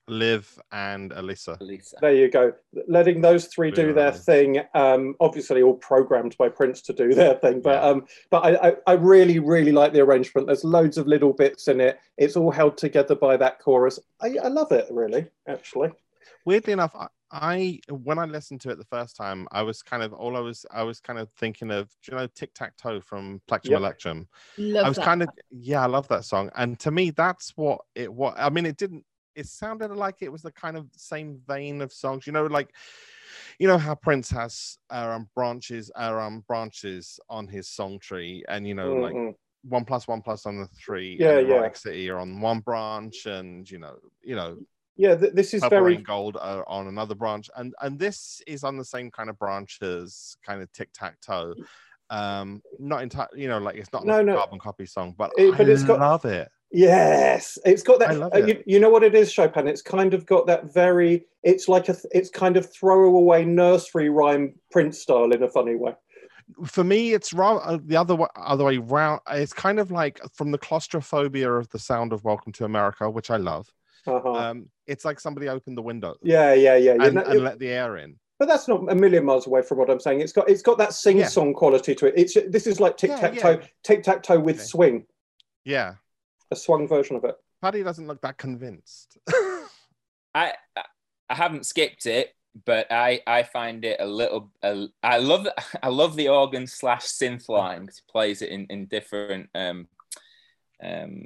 Liv 0.08 0.60
and 0.72 1.12
Alyssa. 1.12 1.60
Lisa. 1.62 1.98
There 2.02 2.14
you 2.14 2.30
go. 2.30 2.54
Letting 2.88 3.22
those 3.22 3.48
three 3.48 3.72
do 3.72 3.94
their 3.94 4.12
Really? 4.12 4.20
thing. 4.20 4.62
Um, 4.74 5.16
obviously, 5.20 5.62
all 5.64 5.74
programmed 5.76 6.38
by 6.38 6.50
Prince 6.50 6.82
to 6.84 6.94
do 6.94 7.14
their 7.14 7.36
thing. 7.36 7.62
But 7.62 7.82
Yeah. 7.84 7.90
um, 7.90 8.06
but 8.30 8.46
I, 8.46 8.70
I, 8.70 8.76
I 8.88 8.94
really 8.94 9.40
really 9.40 9.72
like 9.72 9.94
the 9.94 10.02
arrangement. 10.02 10.48
There's 10.48 10.64
loads 10.64 10.98
of 10.98 11.08
little 11.08 11.34
bits 11.34 11.68
in 11.68 11.82
it. 11.82 12.00
It's 12.18 12.36
all 12.36 12.52
held 12.52 12.78
together 12.78 13.16
by 13.16 13.38
that 13.38 13.60
chorus. 13.60 14.00
I, 14.22 14.38
I 14.44 14.48
love 14.48 14.72
it 14.72 14.88
really. 14.92 15.28
Actually, 15.48 15.90
weirdly 16.46 16.74
enough 16.74 16.96
I, 16.96 17.08
I 17.32 17.80
when 17.90 18.20
i 18.20 18.26
listened 18.26 18.62
to 18.62 18.70
it 18.70 18.78
the 18.78 18.86
first 18.86 19.16
time 19.16 19.48
i 19.52 19.62
was 19.64 19.82
kind 19.82 20.04
of 20.04 20.14
all 20.14 20.38
i 20.38 20.40
was 20.40 20.64
i 20.72 20.84
was 20.84 21.00
kind 21.00 21.18
of 21.20 21.30
thinking 21.32 21.72
of 21.72 21.88
do 22.04 22.12
you 22.12 22.18
know 22.18 22.28
tic-tac-toe 22.36 23.02
from 23.02 23.42
plectrum 23.48 23.72
Yep. 23.74 23.80
electrum 23.80 24.28
Love 24.58 24.86
i 24.86 24.88
was 24.88 24.98
that. 24.98 25.06
kind 25.06 25.24
of 25.24 25.30
yeah 25.50 25.82
i 25.82 25.88
love 25.88 26.08
that 26.10 26.24
song 26.24 26.52
and 26.56 26.80
to 26.80 26.92
me 26.92 27.10
that's 27.12 27.52
what 27.58 27.82
it 27.96 28.12
what 28.14 28.36
i 28.38 28.50
mean 28.50 28.66
it 28.68 28.78
didn't 28.78 29.04
it 29.36 29.48
sounded 29.48 29.92
like 29.92 30.16
it 30.22 30.32
was 30.32 30.42
the 30.42 30.52
kind 30.52 30.78
of 30.78 30.88
same 30.96 31.40
vein 31.48 31.82
of 31.82 31.92
songs 31.92 32.26
you 32.26 32.34
know 32.34 32.46
like 32.46 32.74
you 33.60 33.68
know 33.68 33.78
how 33.78 33.96
Prince 33.96 34.30
has 34.32 34.78
um, 34.90 35.30
branches, 35.36 35.90
um, 35.96 36.44
branches 36.48 37.20
on 37.30 37.48
his 37.48 37.68
song 37.70 38.00
tree, 38.00 38.44
and 38.50 38.68
you 38.68 38.74
know, 38.74 38.94
like 38.96 39.14
Mhm. 39.14 39.34
one 39.64 39.86
plus 39.86 40.08
one 40.08 40.22
plus 40.22 40.46
on 40.46 40.58
the 40.60 40.68
three. 40.68 41.16
Yeah, 41.20 41.40
and 41.40 41.48
yeah. 41.48 41.72
City 41.74 42.10
are 42.10 42.20
on 42.20 42.42
one 42.42 42.60
branch, 42.60 43.26
and 43.26 43.70
you 43.70 43.78
know, 43.80 43.96
you 44.24 44.36
know, 44.36 44.58
yeah, 44.98 45.16
th- 45.16 45.34
this 45.34 45.54
is 45.54 45.64
very 45.70 45.98
Gold 45.98 46.38
are 46.40 46.68
on 46.68 46.88
another 46.88 47.16
branch, 47.16 47.50
and 47.56 47.74
and 47.82 47.98
this 47.98 48.42
is 48.48 48.64
on 48.64 48.78
the 48.78 48.86
same 48.86 49.10
kind 49.12 49.30
of 49.30 49.38
branch 49.40 49.82
as 49.82 50.36
kind 50.46 50.62
of 50.62 50.72
tic 50.74 50.90
tac 50.94 51.20
toe. 51.22 51.54
Um, 52.10 52.62
not 52.78 53.04
entirely, 53.04 53.42
you 53.42 53.48
know, 53.48 53.60
like 53.60 53.76
it's 53.76 53.92
not 53.94 54.06
No, 54.06 54.18
like 54.22 54.36
a 54.36 54.38
carbon 54.40 54.60
copy 54.60 54.86
song, 54.86 55.16
but, 55.18 55.32
It- 55.38 55.58
but 55.58 55.68
I 55.68 55.72
it's 55.72 55.84
got- 55.84 56.00
love 56.00 56.26
it. 56.26 56.50
Yes, 56.76 57.58
it's 57.64 57.84
got 57.84 58.00
that. 58.00 58.10
I 58.10 58.14
love 58.14 58.34
uh, 58.34 58.40
it. 58.40 58.48
You, 58.50 58.64
you 58.66 58.80
know 58.82 58.90
what 58.90 59.04
it 59.04 59.16
is, 59.16 59.32
Chopin. 59.32 59.66
It's 59.66 59.82
kind 59.82 60.14
of 60.14 60.26
got 60.26 60.46
that 60.48 60.74
very. 60.74 61.26
It's 61.42 61.70
like 61.70 61.88
a. 61.88 61.96
It's 62.12 62.30
kind 62.30 62.58
of 62.58 62.70
throwaway 62.70 63.46
nursery 63.46 64.10
rhyme 64.10 64.56
print 64.72 64.94
style 64.94 65.32
in 65.32 65.42
a 65.42 65.48
funny 65.48 65.76
way. 65.76 65.94
For 66.66 66.84
me, 66.84 67.14
it's 67.14 67.32
rather 67.32 67.62
uh, 67.64 67.78
the 67.82 67.96
other 67.96 68.16
way, 68.18 68.28
other 68.36 68.66
way 68.66 68.78
round. 68.78 69.22
It's 69.32 69.54
kind 69.54 69.80
of 69.80 69.90
like 69.90 70.20
from 70.34 70.52
the 70.52 70.58
claustrophobia 70.58 71.50
of 71.50 71.70
the 71.70 71.80
sound 71.80 72.12
of 72.12 72.26
Welcome 72.26 72.52
to 72.54 72.66
America, 72.66 73.10
which 73.10 73.32
I 73.32 73.38
love. 73.38 73.72
Uh-huh. 74.06 74.34
Um, 74.34 74.70
it's 74.86 75.06
like 75.06 75.22
somebody 75.22 75.48
opened 75.48 75.78
the 75.78 75.82
window 75.82 76.16
yeah, 76.22 76.54
yeah, 76.54 76.76
yeah. 76.76 76.98
And, 77.00 77.16
know- 77.16 77.24
and 77.24 77.42
let 77.42 77.58
the 77.58 77.70
air 77.70 77.98
in. 77.98 78.18
but 78.38 78.48
that's 78.48 78.68
not 78.68 78.92
a 78.92 78.96
million 78.96 79.24
miles 79.24 79.48
away 79.48 79.62
from 79.62 79.78
what 79.78 79.90
I'm 79.90 80.02
saying. 80.02 80.20
It's 80.20 80.34
got. 80.34 80.50
It's 80.50 80.62
got 80.62 80.78
that 80.80 80.94
sing-song 80.94 81.54
quality 81.54 81.96
to 81.96 82.08
it. 82.08 82.16
It's. 82.18 82.34
This 82.50 82.68
is 82.68 82.82
like 82.82 82.98
tic 82.98 83.12
tac 83.12 83.38
toe, 83.38 83.60
yeah. 83.62 83.68
Tic 83.82 84.04
tac 84.04 84.24
toe 84.24 84.40
with 84.40 84.58
Okay. 84.58 84.66
swing. 84.66 85.06
Yeah, 85.64 85.96
A 86.52 86.56
swung 86.56 86.88
version 86.88 87.16
of 87.16 87.24
it. 87.24 87.36
Paddy 87.62 87.84
doesn't 87.84 88.08
look 88.08 88.22
that 88.22 88.38
convinced. 88.38 89.18
I 90.36 90.54
I 91.30 91.34
haven't 91.34 91.66
skipped 91.66 92.06
it, 92.06 92.36
but 92.66 92.88
I 92.92 93.22
I 93.26 93.44
find 93.44 93.84
it 93.84 94.00
a 94.00 94.06
little. 94.06 94.52
A, 94.64 94.88
I 95.02 95.18
love 95.18 95.48
I 95.82 95.90
love 95.90 96.16
the 96.16 96.30
organ 96.30 96.68
slash 96.68 97.04
synth 97.04 97.50
line 97.50 97.82
because 97.82 97.98
he 97.98 98.12
plays 98.12 98.42
it 98.42 98.50
in 98.50 98.68
in 98.70 98.86
different 98.86 99.50
um 99.56 99.88
um 100.84 101.26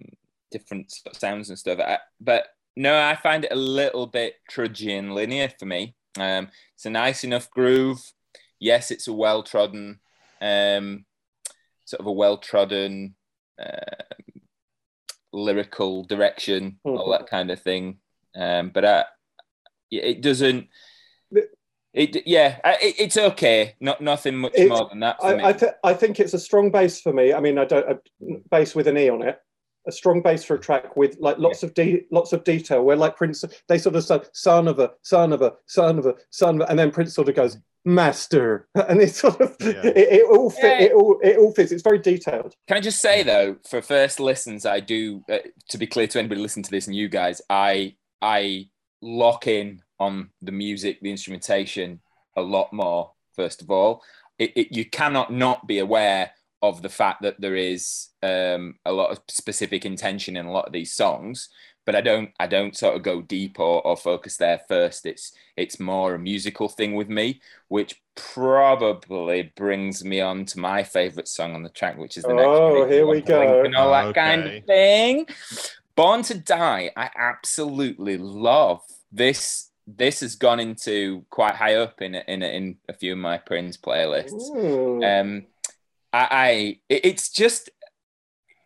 different 0.51 0.93
sounds 1.13 1.49
and 1.49 1.59
stuff. 1.59 1.79
I, 1.79 1.99
but 2.19 2.47
no, 2.75 2.97
I 2.97 3.15
find 3.15 3.43
it 3.45 3.51
a 3.51 3.57
little 3.57 4.07
bit 4.07 4.35
trudgy 4.49 4.97
and 4.97 5.13
linear 5.13 5.49
for 5.59 5.65
me. 5.65 5.95
Um, 6.17 6.49
it's 6.75 6.85
a 6.85 6.89
nice 6.89 7.23
enough 7.23 7.49
groove. 7.51 7.99
Yes, 8.59 8.91
it's 8.91 9.07
a 9.07 9.13
well 9.13 9.43
trodden, 9.43 9.99
um, 10.41 11.05
sort 11.85 11.99
of 11.99 12.07
a 12.07 12.11
well 12.11 12.37
trodden. 12.37 13.15
Uh, 13.61 14.03
lyrical 15.31 16.03
direction, 16.03 16.79
all 16.83 17.11
that 17.11 17.27
kind 17.29 17.51
of 17.51 17.61
thing. 17.61 17.97
Um, 18.35 18.69
but 18.73 18.85
I, 18.85 19.05
it 19.91 20.21
doesn't. 20.21 20.67
It 21.91 22.27
yeah, 22.27 22.59
it, 22.81 22.95
it's 22.99 23.17
okay. 23.17 23.75
Not 23.79 23.99
nothing 24.01 24.35
much 24.37 24.53
It's- 24.53 24.69
more 24.69 24.87
than 24.89 24.99
that 24.99 25.19
for 25.19 25.35
me. 25.35 25.43
I, 25.43 25.49
I, 25.49 25.53
th- 25.53 25.71
I 25.83 25.93
think 25.93 26.19
it's 26.19 26.35
a 26.35 26.39
strong 26.39 26.69
base 26.71 27.01
for 27.01 27.11
me. 27.11 27.33
I 27.33 27.39
mean, 27.39 27.57
I 27.57 27.65
don't 27.65 27.89
a 27.89 27.99
bass 28.51 28.75
with 28.75 28.87
an 28.87 28.97
e 28.97 29.09
on 29.09 29.23
it. 29.23 29.39
A 29.87 29.91
strong 29.91 30.21
base 30.21 30.43
for 30.43 30.53
a 30.55 30.59
track 30.59 30.95
with 30.95 31.17
like 31.19 31.39
lots 31.39 31.63
of 31.63 31.73
de- 31.73 32.05
lots 32.11 32.31
of 32.31 32.43
detail. 32.43 32.83
Where 32.83 32.95
like 32.95 33.15
Prince, 33.15 33.43
they 33.67 33.79
sort 33.79 33.95
of 33.95 34.03
say 34.03 34.19
son 34.33 34.67
of 34.67 34.77
a 34.77 34.91
son 35.01 35.33
of 35.33 35.41
a 35.41 35.53
son 35.65 35.97
of 35.97 36.05
a 36.05 36.15
son 36.29 36.61
of 36.61 36.67
a, 36.67 36.69
and 36.69 36.77
then 36.77 36.91
Prince 36.91 37.15
sort 37.15 37.27
of 37.29 37.35
goes 37.35 37.57
master, 37.89 38.67
and 38.75 39.01
it 39.01 39.13
sort 39.15 39.41
of 39.41 39.55
Yeah. 39.59 39.81
it, 39.83 39.97
it 39.97 40.29
all 40.29 40.49
fit. 40.49 40.79
Yeah. 40.81 40.85
It 40.87 40.93
all 40.93 41.19
it 41.23 41.37
all 41.37 41.53
fits. 41.53 41.71
It's 41.71 41.83
very 41.83 41.99
detailed. 41.99 42.53
Can 42.67 42.77
I 42.77 42.81
just 42.81 43.01
say 43.01 43.23
though, 43.23 43.57
for 43.67 43.81
first 43.81 44.19
listens, 44.19 44.65
I 44.65 44.79
do. 44.79 45.23
Uh, 45.29 45.39
to 45.69 45.77
be 45.77 45.87
clear 45.87 46.07
to 46.07 46.19
anybody 46.19 46.41
listening 46.41 46.63
to 46.63 46.71
this 46.71 46.87
and 46.87 46.95
you 46.95 47.09
guys, 47.09 47.41
I 47.49 47.95
I 48.21 48.69
lock 49.01 49.47
in 49.47 49.81
on 49.99 50.29
the 50.41 50.51
music, 50.51 50.99
the 51.01 51.11
instrumentation 51.11 51.99
a 52.37 52.41
lot 52.41 52.71
more. 52.71 53.11
First 53.35 53.61
of 53.61 53.69
all, 53.71 54.01
it, 54.37 54.51
it, 54.55 54.67
you 54.75 54.85
cannot 54.85 55.31
not 55.31 55.67
be 55.67 55.79
aware 55.79 56.31
of 56.61 56.81
the 56.81 56.89
fact 56.89 57.21
that 57.21 57.39
there 57.39 57.55
is 57.55 58.09
um, 58.21 58.75
a 58.85 58.91
lot 58.91 59.11
of 59.11 59.19
specific 59.29 59.85
intention 59.85 60.35
in 60.35 60.45
a 60.45 60.51
lot 60.51 60.65
of 60.67 60.73
these 60.73 60.91
songs. 60.93 61.47
But 61.89 61.95
I 61.95 62.01
don't, 62.01 62.29
I 62.39 62.45
don't 62.45 62.77
sort 62.77 62.95
of 62.95 63.01
go 63.01 63.19
deep 63.19 63.59
or, 63.59 63.81
or 63.81 63.97
focus 63.97 64.37
there 64.37 64.61
first. 64.67 65.07
It's, 65.07 65.31
it's 65.57 65.79
more 65.79 66.13
a 66.13 66.19
musical 66.19 66.69
thing 66.69 66.93
with 66.93 67.09
me, 67.09 67.41
which 67.67 67.99
probably 68.13 69.51
brings 69.55 70.05
me 70.05 70.21
on 70.21 70.45
to 70.45 70.59
my 70.59 70.83
favorite 70.83 71.27
song 71.27 71.55
on 71.55 71.63
the 71.63 71.69
track, 71.69 71.97
which 71.97 72.15
is 72.15 72.25
the 72.25 72.35
next. 72.35 72.47
Oh, 72.47 72.81
one, 72.81 72.91
here 72.91 73.07
we 73.07 73.21
go, 73.21 73.63
And 73.63 73.75
all 73.75 73.89
that 73.89 74.09
Okay. 74.09 74.21
kind 74.21 74.47
of 74.47 74.63
thing. 74.65 75.25
Born 75.95 76.21
to 76.21 76.37
Die, 76.37 76.91
I 76.95 77.09
absolutely 77.17 78.17
love 78.19 78.81
this. 79.11 79.71
This 79.87 80.19
has 80.19 80.35
gone 80.35 80.59
into 80.59 81.25
quite 81.31 81.55
high 81.55 81.73
up 81.73 82.03
in 82.03 82.13
in 82.13 82.43
in 82.43 82.77
a 82.87 82.93
few 82.93 83.13
of 83.13 83.17
my 83.17 83.39
Prince 83.39 83.77
playlists. 83.77 84.47
Hmm. 84.53 85.03
Um, 85.03 85.45
I, 86.13 86.27
I 86.29 86.79
it's 86.87 87.31
just 87.31 87.71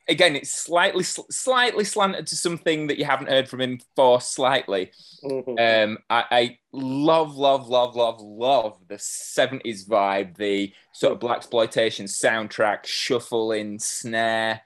again, 0.08 0.36
it's 0.36 0.54
slightly 0.54 1.04
slightly 1.04 1.84
slanted 1.84 2.28
to 2.28 2.36
something 2.36 2.88
that 2.88 2.98
you 2.98 3.06
haven't 3.06 3.30
heard 3.30 3.48
from 3.48 3.62
him 3.62 3.80
for 3.96 4.20
slightly. 4.22 4.92
Mhm. 5.24 5.60
Um, 5.60 5.98
I, 6.10 6.26
I 6.32 6.60
love, 6.72 7.36
love, 7.36 7.68
love, 7.68 7.96
love, 7.96 8.22
love 8.22 8.78
the 8.88 8.96
70s 8.98 9.88
vibe, 9.88 10.36
the 10.38 10.74
sort 10.92 11.14
of 11.14 11.20
black 11.20 11.38
exploitation 11.38 12.06
soundtrack, 12.06 12.86
shuffle 12.86 13.52
in 13.52 13.80
snare. 13.80 14.62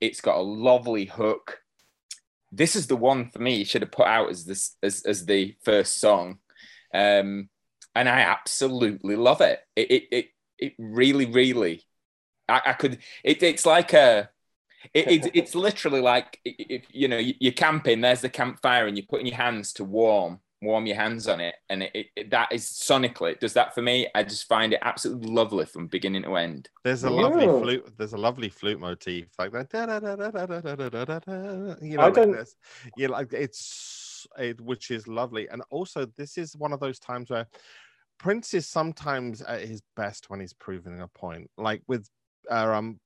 It's 0.00 0.20
got 0.20 0.36
a 0.38 0.42
lovely 0.42 1.04
hook. 1.04 1.60
This 2.50 2.76
is 2.76 2.86
the 2.86 2.96
one 2.96 3.30
for 3.30 3.38
me. 3.38 3.56
You 3.56 3.64
should 3.64 3.82
have 3.82 3.92
put 3.92 4.06
out 4.06 4.30
as 4.30 4.44
this 4.44 4.76
as, 4.82 5.04
as 5.04 5.24
the 5.24 5.56
first 5.64 6.00
song. 6.00 6.38
Um, 6.92 7.48
and 7.94 8.08
I 8.08 8.20
absolutely 8.20 9.16
love 9.16 9.40
it. 9.40 9.60
It 9.76 9.90
it 9.90 10.04
it, 10.10 10.26
it 10.58 10.72
really, 10.78 11.26
really 11.26 11.84
I, 12.48 12.60
I 12.66 12.72
could 12.74 12.98
it, 13.24 13.42
it's 13.42 13.66
like 13.66 13.92
a 13.92 14.30
it, 14.94 15.08
it, 15.26 15.30
it's 15.34 15.54
literally 15.54 16.00
like 16.00 16.40
i- 16.46 16.50
i- 16.58 16.66
if 16.68 16.84
you 16.90 17.08
know 17.08 17.18
you- 17.18 17.34
you're 17.40 17.52
camping. 17.52 18.00
There's 18.00 18.20
the 18.20 18.28
campfire, 18.28 18.86
and 18.86 18.96
you're 18.96 19.06
putting 19.08 19.26
your 19.26 19.36
hands 19.36 19.72
to 19.74 19.84
warm, 19.84 20.40
warm 20.60 20.86
your 20.86 20.96
hands 20.96 21.28
on 21.28 21.40
it, 21.40 21.54
and 21.68 21.82
it, 21.84 22.06
it, 22.16 22.30
that 22.30 22.52
is 22.52 22.64
sonically 22.66 23.32
it 23.32 23.40
does 23.40 23.52
that 23.54 23.74
for 23.74 23.82
me. 23.82 24.08
I 24.14 24.22
just 24.22 24.46
find 24.48 24.72
it 24.72 24.80
absolutely 24.82 25.30
lovely 25.30 25.66
from 25.66 25.86
beginning 25.88 26.22
to 26.24 26.36
end. 26.36 26.68
There's 26.84 27.04
a 27.04 27.10
lovely 27.10 27.46
flute. 27.46 27.92
There's 27.98 28.12
a 28.12 28.18
lovely 28.18 28.48
flute 28.48 28.80
motif 28.80 29.28
like 29.38 29.52
that. 29.52 29.70
da- 29.70 29.86
da- 29.86 30.00
da- 30.00 30.16
da- 30.16 30.30
da- 30.30 30.46
da- 30.46 30.60
da- 30.60 30.74
da- 30.76 30.88
da- 30.88 31.04
da- 31.04 31.18
da, 31.20 31.74
You 31.80 31.96
know, 31.96 32.02
I 32.02 32.06
like 32.06 32.14
don't- 32.14 32.32
this. 32.32 32.56
Yeah, 32.96 33.08
like 33.08 33.32
it's 33.32 34.26
it, 34.38 34.60
which 34.60 34.90
is 34.90 35.08
lovely. 35.08 35.48
And 35.48 35.62
also, 35.70 36.06
this 36.16 36.38
is 36.38 36.56
one 36.56 36.72
of 36.72 36.78
those 36.80 36.98
times 37.00 37.28
where 37.30 37.48
Prince 38.18 38.54
is 38.54 38.68
sometimes 38.68 39.42
at 39.42 39.62
his 39.62 39.82
best 39.96 40.30
when 40.30 40.38
he's 40.38 40.52
proving 40.52 41.00
a 41.00 41.08
point. 41.08 41.50
Like 41.58 41.82
with 41.88 42.08
uh, 42.50 42.72
um, 42.72 43.00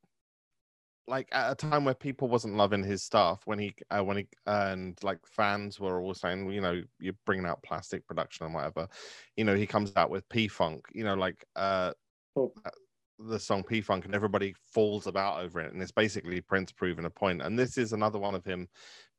like 1.09 1.29
at 1.33 1.53
a 1.53 1.55
time 1.55 1.85
where 1.85 1.95
people 1.95 2.29
wasn't 2.29 2.57
loving 2.57 2.83
his 2.83 3.03
stuff 3.03 3.43
when 3.45 3.59
he 3.59 3.75
uh, 3.91 4.03
when 4.03 4.17
he 4.17 4.27
and 4.47 4.99
like 5.03 5.19
fans 5.27 5.79
were 5.79 6.01
all 6.01 6.15
saying 6.15 6.51
you 6.51 6.61
know 6.61 6.83
you're 6.99 7.15
bringing 7.25 7.47
out 7.47 7.63
plastic 7.63 8.07
production 8.07 8.47
and 8.47 8.55
whatever 8.55 8.89
you 9.37 9.45
know 9.45 9.55
he 9.55 9.67
comes 9.67 9.93
out 9.97 10.11
with 10.11 10.29
p-funk 10.29 10.85
you 10.93 11.05
know 11.05 11.15
like 11.15 11.45
uh 11.57 11.93
Oh. 12.39 12.53
uh, 12.67 12.71
the 13.19 13.39
song 13.39 13.63
p-funk 13.63 14.05
and 14.05 14.15
everybody 14.15 14.55
falls 14.75 15.07
about 15.07 15.43
over 15.43 15.61
it 15.61 15.73
and 15.73 15.81
it's 15.81 15.91
basically 15.91 16.43
prince 16.43 16.71
proving 16.71 17.07
a 17.07 17.11
point 17.11 17.41
and 17.41 17.59
this 17.59 17.79
is 17.79 17.95
another 17.95 18.19
one 18.19 18.35
of 18.35 18.45
him 18.45 18.69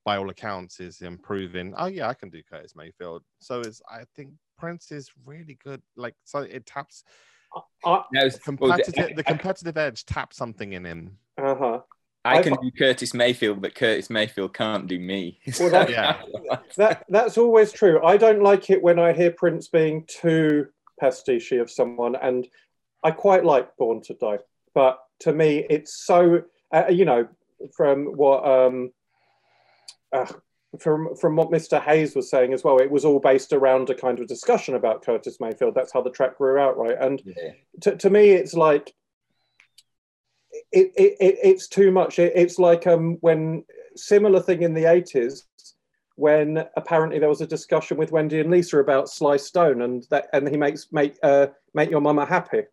by 0.06 0.18
all 0.18 0.30
accounts 0.30 0.80
is 0.80 1.00
him 1.00 1.18
proving 1.18 1.74
oh 1.78 1.88
yeah 1.88 2.08
i 2.08 2.14
can 2.14 2.30
do 2.30 2.44
curtis 2.48 2.76
mayfield 2.76 3.24
so 3.40 3.62
it's 3.62 3.82
i 3.90 4.04
think 4.16 4.30
prince 4.56 4.92
is 4.92 5.10
really 5.26 5.58
good 5.64 5.82
like 5.96 6.14
so 6.26 6.40
it 6.42 6.66
taps 6.68 7.04
I, 7.86 8.04
Now, 8.14 8.22
well, 8.22 8.30
competitive 8.44 9.16
the 9.16 9.24
competitive 9.34 9.78
edge 9.78 10.06
taps 10.06 10.38
something 10.38 10.74
in 10.74 10.86
him 10.86 11.18
uh-huh. 11.38 11.82
I 12.26 12.42
can 12.42 12.54
I- 12.54 12.58
do 12.62 12.72
Curtis 12.72 13.14
Mayfield, 13.14 13.62
but 13.62 13.76
Curtis 13.76 14.10
Mayfield 14.10 14.54
can't 14.54 14.88
do 14.88 15.00
me. 15.00 15.40
Well, 15.60 15.70
that- 15.70 15.90
Yeah. 15.90 16.22
that 16.76 17.06
that's 17.10 17.38
always 17.38 17.72
true. 17.72 18.04
I 18.04 18.18
don't 18.18 18.42
like 18.44 18.70
it 18.70 18.82
when 18.82 19.00
I 19.00 19.14
hear 19.14 19.32
Prince 19.32 19.68
being 19.70 20.06
too 20.08 20.68
pastiche 21.00 21.52
of 21.54 21.70
someone, 21.72 22.16
and 22.16 22.48
I 23.04 23.12
quite 23.12 23.46
like 23.46 23.76
Born 23.78 24.02
to 24.04 24.14
Die. 24.16 24.40
But 24.74 25.00
to 25.22 25.34
me, 25.34 25.66
it's 25.70 26.04
so 26.06 26.44
uh, 26.74 26.86
you 26.90 27.06
know 27.06 27.28
from 27.76 28.06
what 28.18 28.46
um, 28.46 28.92
uh, 30.12 30.26
from 30.80 31.16
from 31.16 31.36
what 31.36 31.50
Mr. 31.50 31.82
Hayes 31.82 32.16
was 32.16 32.30
saying 32.30 32.54
as 32.54 32.64
well. 32.64 32.78
It 32.80 32.92
was 32.92 33.06
all 33.06 33.20
based 33.20 33.54
around 33.54 33.90
a 33.90 33.96
kind 33.96 34.20
of 34.20 34.28
discussion 34.28 34.76
about 34.76 35.04
Curtis 35.04 35.38
Mayfield. 35.40 35.76
That's 35.76 35.94
how 35.94 36.02
the 36.02 36.12
track 36.12 36.38
grew 36.38 36.60
out, 36.60 36.78
right? 36.78 36.98
And 37.00 37.22
Yeah. 37.26 37.52
to, 37.82 37.96
to 37.96 38.10
me 38.10 38.32
it's 38.32 38.54
like 38.54 38.94
it, 40.72 40.92
it, 40.96 41.16
it 41.20 41.38
it's 41.44 41.68
too 41.68 41.92
much 41.92 42.20
it, 42.20 42.34
it's 42.36 42.60
like 42.60 42.86
um 42.88 43.18
when 43.22 43.64
similar 43.96 44.40
thing 44.42 44.62
in 44.64 44.74
the 44.74 44.84
80s 44.84 45.44
when 46.16 46.64
apparently 46.76 47.20
there 47.20 47.30
was 47.30 47.42
a 47.42 47.48
discussion 47.48 47.98
with 47.98 48.12
wendy 48.12 48.40
and 48.40 48.52
lisa 48.52 48.80
about 48.80 49.10
sly 49.10 49.38
stone 49.38 49.82
and 49.82 50.06
that 50.10 50.28
and 50.34 50.48
he 50.48 50.58
makes 50.58 50.88
make 50.92 51.16
uh 51.24 51.48
make 51.74 51.90
your 51.90 52.02
mama 52.02 52.26
happy 52.26 52.64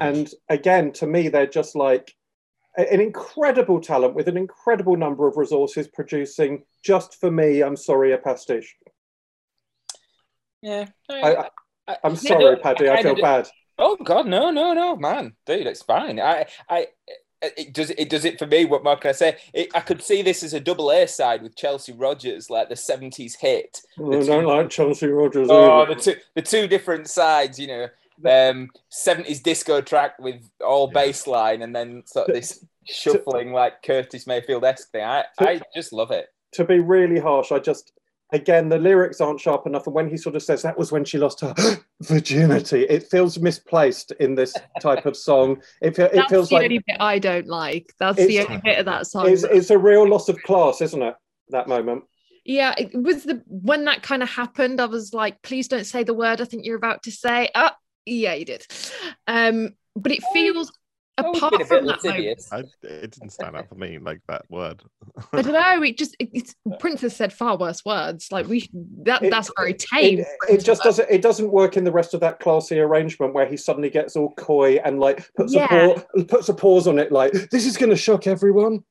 and 0.00 0.30
again 0.48 0.92
to 0.92 1.06
me 1.06 1.28
they're 1.28 1.46
just 1.46 1.74
like 1.74 2.14
an 2.76 3.00
incredible 3.00 3.80
talent 3.80 4.14
with 4.14 4.26
an 4.28 4.36
incredible 4.36 4.96
number 4.96 5.26
of 5.28 5.36
resources 5.36 5.86
producing 5.88 6.64
just 6.84 7.18
for 7.20 7.30
me 7.30 7.62
i'm 7.62 7.76
sorry 7.76 8.12
a 8.12 8.18
pastiche 8.18 8.74
Yeah. 10.62 10.86
I, 11.10 11.34
I- 11.36 11.48
I, 11.86 11.96
I'm 12.02 12.16
sorry, 12.30 12.44
no, 12.44 12.56
Paddy. 12.56 12.88
I 12.88 12.94
I 12.94 13.02
feel 13.02 13.14
kinda- 13.14 13.22
bad. 13.22 13.48
Oh 13.76 13.96
God, 13.96 14.26
no, 14.26 14.50
no, 14.50 14.72
no, 14.72 14.96
man, 14.96 15.34
dude, 15.46 15.66
it's 15.66 15.82
fine. 15.82 16.18
I, 16.20 16.46
I, 16.70 16.86
it 17.56 17.72
does 17.72 17.90
it 17.90 18.08
does 18.08 18.24
it 18.24 18.38
for 18.38 18.46
me. 18.46 18.64
What 18.64 18.84
more 18.84 18.96
can 18.96 19.10
I 19.10 19.12
say? 19.12 19.36
It, 19.52 19.68
I 19.74 19.80
could 19.80 20.02
see 20.02 20.22
this 20.22 20.42
as 20.42 20.54
a 20.54 20.60
double 20.60 20.90
A 20.90 21.06
side 21.06 21.42
with 21.42 21.56
Chelsea 21.56 21.92
Rogers, 21.92 22.50
like 22.50 22.68
the 22.68 22.74
'70s 22.74 23.36
hit. 23.38 23.80
I 23.98 24.02
don't 24.02 24.44
like 24.46 24.70
Chelsea 24.70 25.06
Rogers. 25.08 25.48
Oh, 25.50 25.82
either. 25.82 25.94
the 25.94 26.00
two 26.00 26.14
the 26.34 26.42
two 26.42 26.66
different 26.68 27.08
sides, 27.08 27.58
you 27.58 27.66
know. 27.68 27.88
Um, 28.24 28.70
70s 28.92 29.42
disco 29.42 29.80
track 29.80 30.16
with 30.20 30.48
all 30.64 30.88
Yeah. 30.94 31.00
bass 31.06 31.26
line, 31.26 31.62
and 31.62 31.74
then 31.74 32.04
sort 32.06 32.28
of 32.28 32.34
this 32.36 32.64
shuffling 32.84 33.52
like 33.52 33.82
Curtis 33.82 34.26
Mayfield 34.28 34.64
esque 34.64 34.90
thing. 34.92 35.02
I, 35.02 35.24
I 35.40 35.60
just 35.74 35.92
love 35.92 36.12
it. 36.12 36.28
to 36.52 36.64
be 36.64 36.78
really 36.78 37.18
harsh, 37.18 37.50
I 37.50 37.58
just 37.58 37.90
again 38.34 38.68
the 38.68 38.78
lyrics 38.78 39.20
aren't 39.20 39.40
sharp 39.40 39.66
enough, 39.66 39.86
and 39.86 39.94
when 39.94 40.10
he 40.10 40.16
sort 40.16 40.36
of 40.36 40.42
says 40.42 40.62
that 40.62 40.76
was 40.76 40.92
when 40.92 41.04
she 41.04 41.18
lost 41.18 41.40
her 41.40 41.54
virginity, 42.02 42.82
it 42.82 43.04
feels 43.04 43.38
misplaced 43.38 44.10
in 44.20 44.34
this 44.34 44.54
type 44.80 45.06
of 45.06 45.16
song. 45.16 45.62
It, 45.80 45.96
fe- 45.96 46.04
it 46.04 46.14
That's 46.14 46.30
feels 46.30 46.48
the 46.48 46.56
like 46.56 46.64
only 46.64 46.78
bit 46.86 46.96
I 47.00 47.18
don't 47.18 47.46
like. 47.46 47.92
That's 47.98 48.18
the 48.18 48.40
only 48.40 48.60
bit 48.62 48.78
of 48.78 48.86
that 48.86 49.06
song. 49.06 49.28
it's, 49.28 49.44
it's 49.44 49.70
a 49.70 49.78
real 49.78 50.06
loss 50.08 50.28
of 50.28 50.42
class, 50.42 50.80
isn't 50.80 51.02
it? 51.02 51.14
That 51.50 51.68
moment. 51.68 52.04
yeah, 52.44 52.74
it 52.76 52.94
was 52.94 53.24
the 53.24 53.42
when 53.46 53.84
that 53.84 54.02
kind 54.02 54.22
of 54.22 54.30
happened, 54.30 54.80
I 54.80 54.86
was 54.86 55.14
like, 55.14 55.40
please 55.42 55.68
don't 55.68 55.84
say 55.86 56.02
the 56.02 56.14
word 56.14 56.40
I 56.40 56.44
think 56.44 56.64
you're 56.64 56.76
about 56.76 57.04
to 57.04 57.10
say. 57.10 57.50
Oh, 57.54 57.70
yeah, 58.06 58.34
you 58.34 58.44
did. 58.44 58.66
Um, 59.26 59.74
but 59.96 60.12
it 60.12 60.22
feels 60.32 60.56
Always 60.56 60.72
Oh, 61.18 61.30
apart 61.30 61.54
a 61.54 61.64
from 61.64 61.86
that 61.86 62.02
moment, 62.02 62.04
lascivious. 62.04 62.52
I, 62.52 62.58
it 62.82 63.10
didn't 63.12 63.30
stand 63.30 63.54
out 63.56 63.68
for 63.68 63.76
me 63.76 63.98
like 63.98 64.20
that 64.26 64.42
word. 64.50 64.82
I 65.32 65.42
don't 65.42 65.52
know. 65.78 65.82
It 65.82 65.96
just 65.96 66.16
it, 66.18 66.28
it's 66.32 66.54
Princess 66.80 67.16
said 67.16 67.32
far 67.32 67.56
worse 67.56 67.84
words. 67.84 68.28
Like 68.32 68.48
we 68.48 68.68
that 69.04 69.22
It- 69.22 69.30
that's 69.30 69.50
very 69.56 69.74
tame. 69.74 70.20
It, 70.20 70.26
it 70.48 70.64
just 70.64 70.82
doesn't. 70.82 71.08
It 71.08 71.22
doesn't 71.22 71.50
work 71.52 71.76
in 71.76 71.84
the 71.84 71.92
rest 71.92 72.14
of 72.14 72.20
that 72.20 72.40
classy 72.40 72.80
arrangement 72.80 73.32
where 73.32 73.46
he 73.46 73.56
suddenly 73.56 73.90
gets 73.90 74.16
all 74.16 74.32
coy 74.34 74.76
and 74.84 74.98
like 74.98 75.28
puts 75.36 75.54
Yeah. 75.54 75.66
a 75.72 75.94
pause, 76.00 76.24
puts 76.26 76.48
a 76.48 76.54
pause 76.54 76.88
on 76.88 76.98
it. 76.98 77.12
Like 77.12 77.30
this 77.50 77.64
is 77.64 77.76
going 77.76 77.90
to 77.90 77.96
shock 77.96 78.26
everyone. 78.26 78.82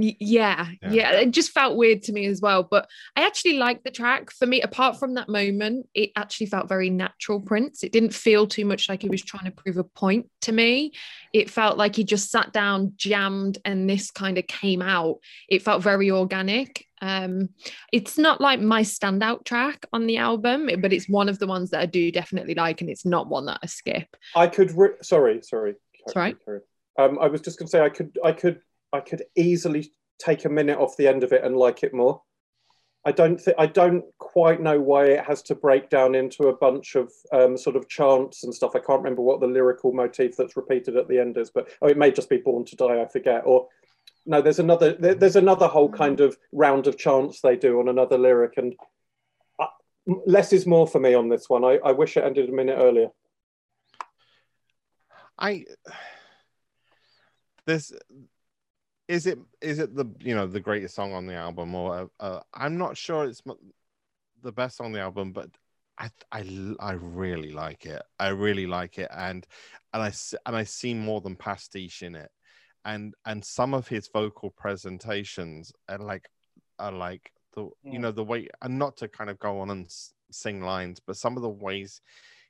Yeah, 0.00 0.68
Yeah. 0.80 0.90
yeah, 0.90 1.12
It 1.12 1.32
just 1.32 1.50
felt 1.50 1.76
weird 1.76 2.04
to 2.04 2.12
me 2.12 2.26
as 2.26 2.40
well. 2.40 2.62
But 2.62 2.88
I 3.16 3.26
actually 3.26 3.54
liked 3.54 3.82
the 3.82 3.90
track. 3.90 4.30
For 4.30 4.46
me, 4.46 4.62
apart 4.62 4.98
from 4.98 5.14
that 5.14 5.28
moment, 5.28 5.88
it 5.92 6.12
actually 6.14 6.46
felt 6.46 6.68
very 6.68 6.88
natural 6.88 7.40
Prince. 7.40 7.82
It 7.82 7.90
didn't 7.90 8.14
feel 8.14 8.46
too 8.46 8.64
much 8.64 8.88
like 8.88 9.02
he 9.02 9.08
was 9.08 9.22
trying 9.22 9.46
to 9.46 9.50
prove 9.50 9.76
a 9.76 9.82
point 9.84 10.30
to 10.42 10.52
me. 10.52 10.92
It 11.32 11.50
felt 11.50 11.76
like 11.78 11.96
he 11.96 12.04
just 12.04 12.30
sat 12.30 12.52
down, 12.52 12.92
jammed, 12.96 13.58
and 13.64 13.90
this 13.90 14.12
kind 14.12 14.38
of 14.38 14.46
came 14.46 14.82
out. 14.82 15.18
It 15.48 15.62
felt 15.62 15.82
very 15.82 16.12
organic. 16.12 16.86
Um, 17.00 17.48
it's 17.92 18.18
not 18.18 18.40
like 18.40 18.60
my 18.60 18.82
standout 18.82 19.44
track 19.44 19.86
on 19.92 20.06
the 20.06 20.18
album, 20.18 20.70
but 20.80 20.92
it's 20.92 21.08
one 21.08 21.28
of 21.28 21.40
the 21.40 21.46
ones 21.48 21.70
that 21.70 21.80
I 21.80 21.86
do 21.86 22.12
definitely 22.12 22.54
like, 22.54 22.80
and 22.80 22.88
it's 22.90 23.04
not 23.04 23.28
one 23.28 23.46
that 23.46 23.58
I 23.62 23.66
skip. 23.66 24.16
I 24.36 24.46
could. 24.46 24.70
Re- 24.72 24.96
sorry, 25.02 25.42
sorry. 25.42 25.74
All 26.06 26.12
right. 26.14 26.36
Sorry. 26.44 26.60
Um, 26.98 27.18
I 27.20 27.28
was 27.28 27.40
just 27.40 27.58
going 27.58 27.66
to 27.66 27.70
say 27.70 27.80
I 27.80 27.88
could. 27.88 28.16
I 28.24 28.32
could. 28.32 28.60
I 28.92 29.00
could 29.00 29.24
easily 29.36 29.92
take 30.18 30.44
a 30.44 30.50
minute 30.50 30.78
off 30.78 30.96
the 30.96 31.08
end 31.08 31.22
of 31.22 31.32
it 31.32 31.44
and 31.44 31.56
like 31.56 31.82
it 31.82 31.94
more. 31.94 32.22
I 33.04 33.12
don't 33.12 33.40
think. 33.40 33.56
I 33.58 33.66
don't 33.66 34.04
quite 34.18 34.60
know 34.60 34.80
why 34.80 35.06
it 35.06 35.24
has 35.24 35.40
to 35.42 35.54
break 35.54 35.88
down 35.88 36.14
into 36.14 36.48
a 36.48 36.56
bunch 36.56 36.94
of 36.94 37.10
um, 37.32 37.56
sort 37.56 37.76
of 37.76 37.88
chants 37.88 38.44
and 38.44 38.52
stuff. 38.52 38.72
I 38.74 38.80
can't 38.80 39.00
remember 39.00 39.22
what 39.22 39.40
the 39.40 39.46
lyrical 39.46 39.92
motif 39.92 40.36
that's 40.36 40.56
repeated 40.56 40.96
at 40.96 41.08
the 41.08 41.18
end 41.18 41.38
is, 41.38 41.50
but 41.50 41.68
oh, 41.80 41.88
it 41.88 41.96
may 41.96 42.10
just 42.10 42.28
be 42.28 42.38
"Born 42.38 42.64
to 42.66 42.76
Die." 42.76 43.00
I 43.00 43.06
forget. 43.06 43.42
Or 43.46 43.68
no, 44.26 44.42
there's 44.42 44.58
another. 44.58 44.94
There, 44.94 45.14
there's 45.14 45.36
another 45.36 45.68
whole 45.68 45.88
kind 45.88 46.20
of 46.20 46.36
round 46.52 46.86
of 46.86 46.98
chants 46.98 47.40
they 47.40 47.56
do 47.56 47.78
on 47.78 47.88
another 47.88 48.18
lyric, 48.18 48.54
and 48.56 48.74
uh, 49.58 49.66
less 50.26 50.52
is 50.52 50.66
more 50.66 50.86
for 50.86 50.98
me 50.98 51.14
on 51.14 51.28
this 51.28 51.48
one. 51.48 51.64
I, 51.64 51.78
I 51.84 51.92
wish 51.92 52.16
it 52.16 52.24
ended 52.24 52.48
a 52.48 52.52
minute 52.52 52.76
earlier. 52.78 53.08
I 55.38 55.64
this 57.64 57.92
is 59.08 59.26
it 59.26 59.38
is 59.60 59.78
it 59.78 59.94
the 59.96 60.04
you 60.20 60.34
know 60.34 60.46
the 60.46 60.60
greatest 60.60 60.94
song 60.94 61.12
on 61.12 61.26
the 61.26 61.34
album 61.34 61.74
or 61.74 62.10
uh, 62.20 62.40
I'm 62.54 62.76
not 62.76 62.96
sure 62.96 63.24
it's 63.24 63.42
the 64.42 64.52
best 64.52 64.76
song 64.76 64.86
on 64.86 64.92
the 64.92 65.00
album 65.00 65.32
but 65.32 65.48
I, 65.98 66.10
I 66.30 66.74
I 66.78 66.92
really 66.92 67.50
like 67.52 67.86
it 67.86 68.02
I 68.18 68.28
really 68.28 68.66
like 68.66 68.98
it 68.98 69.08
and 69.14 69.46
and 69.92 70.02
I 70.02 70.12
and 70.46 70.56
I 70.56 70.64
see 70.64 70.94
more 70.94 71.20
than 71.20 71.36
pastiche 71.36 72.02
in 72.02 72.14
it 72.14 72.30
and 72.84 73.14
and 73.24 73.44
some 73.44 73.74
of 73.74 73.88
his 73.88 74.08
vocal 74.08 74.50
presentations 74.50 75.72
are 75.88 75.98
like 75.98 76.28
are 76.78 76.92
like 76.92 77.32
the 77.54 77.62
you 77.62 77.98
Mm. 77.98 78.02
know 78.02 78.12
the 78.12 78.24
way 78.24 78.48
and 78.62 78.78
not 78.78 78.96
to 78.98 79.08
kind 79.08 79.30
of 79.30 79.38
go 79.38 79.60
on 79.60 79.70
and 79.70 79.90
sing 80.30 80.62
lines 80.62 81.00
but 81.04 81.16
some 81.16 81.36
of 81.36 81.42
the 81.42 81.48
ways 81.48 82.00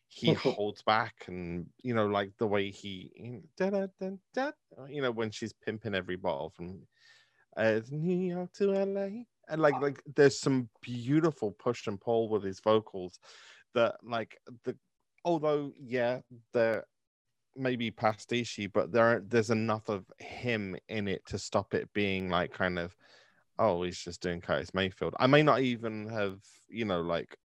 he 0.09 0.33
holds 0.33 0.83
back 0.83 1.15
and 1.27 1.67
you 1.83 1.95
know 1.95 2.07
like 2.07 2.31
the 2.39 2.47
way 2.47 2.71
he 2.71 3.43
da, 3.57 3.71
da, 3.71 3.87
da, 4.01 4.11
da, 4.35 4.51
you 4.89 5.03
know 5.03 5.11
when 5.11 5.31
she's 5.31 5.53
pimping 5.53 5.95
every 5.95 6.17
bottle 6.17 6.51
from 6.51 6.81
uh, 7.57 7.81
New 7.91 8.17
York 8.17 8.53
to 8.55 8.73
LA 8.73 9.25
and 9.49 9.61
like 9.61 9.81
like 9.81 10.03
there's 10.17 10.39
some 10.41 10.69
beautiful 10.81 11.53
push 11.53 11.87
and 11.87 12.01
pull 12.01 12.29
with 12.29 12.43
his 12.43 12.61
vocals 12.61 13.19
that 13.75 13.97
like 14.03 14.39
the 14.65 14.77
although 15.25 15.73
yeah 15.79 16.21
they're 16.53 16.85
maybe 17.57 17.91
pastiche 17.91 18.69
but 18.73 18.93
there 18.93 19.23
there's 19.27 19.51
enough 19.51 19.89
of 19.89 20.05
him 20.19 20.77
in 20.89 21.09
it 21.09 21.25
to 21.27 21.39
stop 21.39 21.75
it 21.75 21.93
being 21.93 22.31
like 22.31 22.53
kind 22.53 22.79
of 22.79 22.95
oh 23.59 23.83
he's 23.83 23.99
just 23.99 24.23
doing 24.23 24.41
Curtis 24.41 24.73
Mayfield. 24.73 25.15
I 25.19 25.27
may 25.27 25.43
not 25.43 25.61
even 25.61 26.09
have 26.09 26.39
you 26.69 26.85
know 26.85 27.01
like 27.01 27.37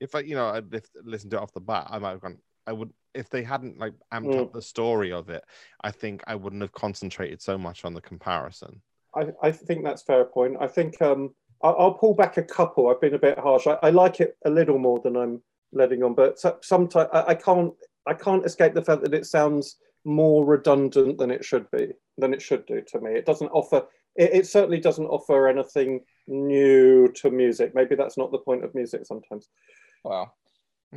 if 0.00 0.14
I, 0.14 0.20
you 0.20 0.34
know, 0.34 0.48
I'd 0.48 0.72
lif- 0.72 0.90
listened 1.04 1.30
to 1.32 1.36
it 1.36 1.42
off 1.42 1.52
the 1.52 1.60
bat, 1.60 1.86
I 1.90 1.98
might 1.98 2.10
have 2.10 2.20
gone. 2.20 2.38
I 2.66 2.72
would 2.72 2.92
if 3.14 3.28
they 3.28 3.42
hadn't 3.42 3.78
like 3.78 3.94
amped 4.12 4.34
Mm. 4.34 4.40
up 4.42 4.52
the 4.52 4.62
story 4.62 5.12
of 5.12 5.28
it. 5.30 5.44
I 5.82 5.90
think 5.90 6.22
I 6.26 6.34
wouldn't 6.36 6.62
have 6.62 6.72
concentrated 6.72 7.42
so 7.42 7.58
much 7.58 7.84
on 7.84 7.92
the 7.94 8.00
comparison. 8.00 8.80
I, 9.14 9.28
I 9.42 9.50
think 9.50 9.84
that's 9.84 10.02
fair 10.02 10.24
point. 10.24 10.56
I 10.60 10.68
think 10.68 11.00
um, 11.02 11.34
I'll, 11.62 11.76
I'll 11.78 11.94
pull 11.94 12.14
back 12.14 12.36
a 12.36 12.42
couple. 12.42 12.88
I've 12.88 13.00
been 13.00 13.14
a 13.14 13.18
bit 13.18 13.38
harsh. 13.38 13.66
I, 13.66 13.78
I 13.82 13.90
like 13.90 14.20
it 14.20 14.36
a 14.44 14.50
little 14.50 14.78
more 14.78 15.00
than 15.00 15.16
I'm 15.16 15.42
letting 15.72 16.02
on, 16.02 16.14
but 16.14 16.38
sometimes 16.64 17.08
I, 17.12 17.24
I 17.28 17.34
can't 17.34 17.72
I 18.06 18.14
can't 18.14 18.46
escape 18.46 18.74
the 18.74 18.82
fact 18.82 19.02
that 19.02 19.14
it 19.14 19.26
sounds 19.26 19.76
more 20.04 20.46
redundant 20.46 21.18
than 21.18 21.30
it 21.30 21.44
should 21.44 21.70
be 21.70 21.88
than 22.16 22.32
it 22.32 22.40
should 22.40 22.64
do 22.66 22.80
to 22.80 23.00
me. 23.00 23.12
It 23.12 23.26
doesn't 23.26 23.48
offer. 23.48 23.84
It, 24.16 24.30
it 24.32 24.46
certainly 24.46 24.78
doesn't 24.80 25.06
offer 25.06 25.48
anything 25.48 26.00
new 26.28 27.08
to 27.16 27.30
music. 27.30 27.74
Maybe 27.74 27.96
that's 27.96 28.16
not 28.16 28.30
the 28.30 28.38
point 28.38 28.64
of 28.64 28.74
music 28.74 29.04
sometimes. 29.04 29.48
Well, 30.04 30.34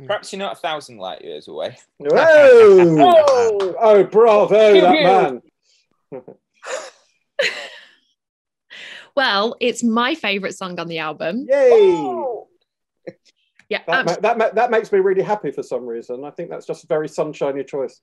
perhaps 0.06 0.32
you're 0.32 0.38
not 0.38 0.52
a 0.56 0.60
thousand 0.60 0.98
light 0.98 1.22
years 1.24 1.48
away. 1.48 1.76
Oh, 2.10 3.74
oh, 3.80 4.04
bravo, 4.04 4.72
Pew, 4.72 4.80
that 4.80 4.92
pew. 6.12 6.22
man. 6.22 6.24
Well, 9.16 9.54
it's 9.60 9.84
my 9.84 10.16
favorite 10.16 10.56
song 10.56 10.80
on 10.80 10.88
the 10.88 10.98
album. 10.98 11.46
Yay! 11.48 12.24
Yeah, 13.70 13.80
That, 13.86 14.00
abs- 14.06 14.16
ma- 14.16 14.20
that, 14.20 14.38
ma- 14.38 14.50
that 14.50 14.70
makes 14.70 14.92
me 14.92 14.98
really 14.98 15.22
happy 15.22 15.50
for 15.50 15.62
some 15.62 15.86
reason. 15.86 16.22
I 16.22 16.30
think 16.30 16.50
that's 16.50 16.66
just 16.66 16.84
a 16.84 16.86
very 16.86 17.08
sunshiny 17.08 17.64
choice. 17.64 18.02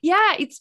yeah, 0.00 0.36
it's 0.38 0.58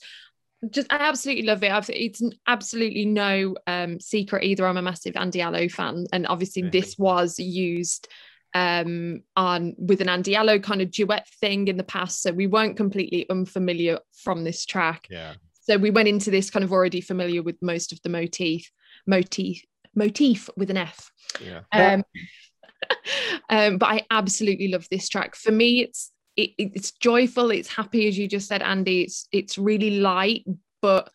just 0.70 0.91
I 0.91 0.97
absolutely 0.97 1.43
love 1.43 1.64
it. 1.64 1.72
I've, 1.72 1.89
it's 1.89 2.22
absolutely 2.47 3.05
no 3.05 3.55
um, 3.68 3.97
secret 4.01 4.43
either. 4.43 4.68
I'm 4.68 4.76
a 4.76 4.82
massive 4.82 5.16
Andy 5.16 5.41
Allo 5.41 5.70
fan, 5.70 6.05
and 6.12 6.28
obviously 6.28 6.64
Really? 6.64 6.82
this 6.82 6.97
was 6.97 7.39
used 7.39 8.09
um 8.53 9.23
on 9.35 9.75
with 9.77 10.01
an 10.01 10.09
Andy 10.09 10.35
Allo 10.35 10.59
kind 10.59 10.81
of 10.81 10.91
duet 10.91 11.27
thing 11.39 11.67
in 11.67 11.77
the 11.77 11.83
past, 11.83 12.21
so 12.21 12.31
we 12.31 12.47
weren't 12.47 12.77
completely 12.77 13.29
unfamiliar 13.29 13.99
from 14.23 14.43
this 14.43 14.65
track. 14.65 15.07
Yeah, 15.09 15.33
So 15.61 15.77
we 15.77 15.91
went 15.91 16.07
into 16.07 16.31
this 16.31 16.49
kind 16.49 16.63
of 16.63 16.71
already 16.71 17.01
familiar 17.01 17.43
with 17.43 17.57
most 17.61 17.91
of 17.91 18.01
the 18.01 18.09
motif, 18.09 18.69
motif, 19.07 19.61
motif 19.95 20.49
with 20.57 20.69
an 20.69 20.77
F. 20.77 21.11
yeah. 21.43 21.61
Um, 21.71 22.03
um, 23.49 23.77
but 23.77 23.87
I 23.87 24.05
absolutely 24.09 24.67
love 24.69 24.87
this 24.89 25.07
track. 25.07 25.35
For 25.35 25.51
me, 25.51 25.81
it's 25.81 26.11
it, 26.35 26.51
it's 26.57 26.91
joyful, 26.91 27.51
it's 27.51 27.69
happy, 27.69 28.07
as 28.07 28.17
you 28.17 28.27
just 28.27 28.47
said, 28.47 28.61
Andy. 28.61 29.01
It's 29.01 29.27
it's 29.31 29.57
really 29.57 29.99
light, 29.99 30.45
but 30.81 31.11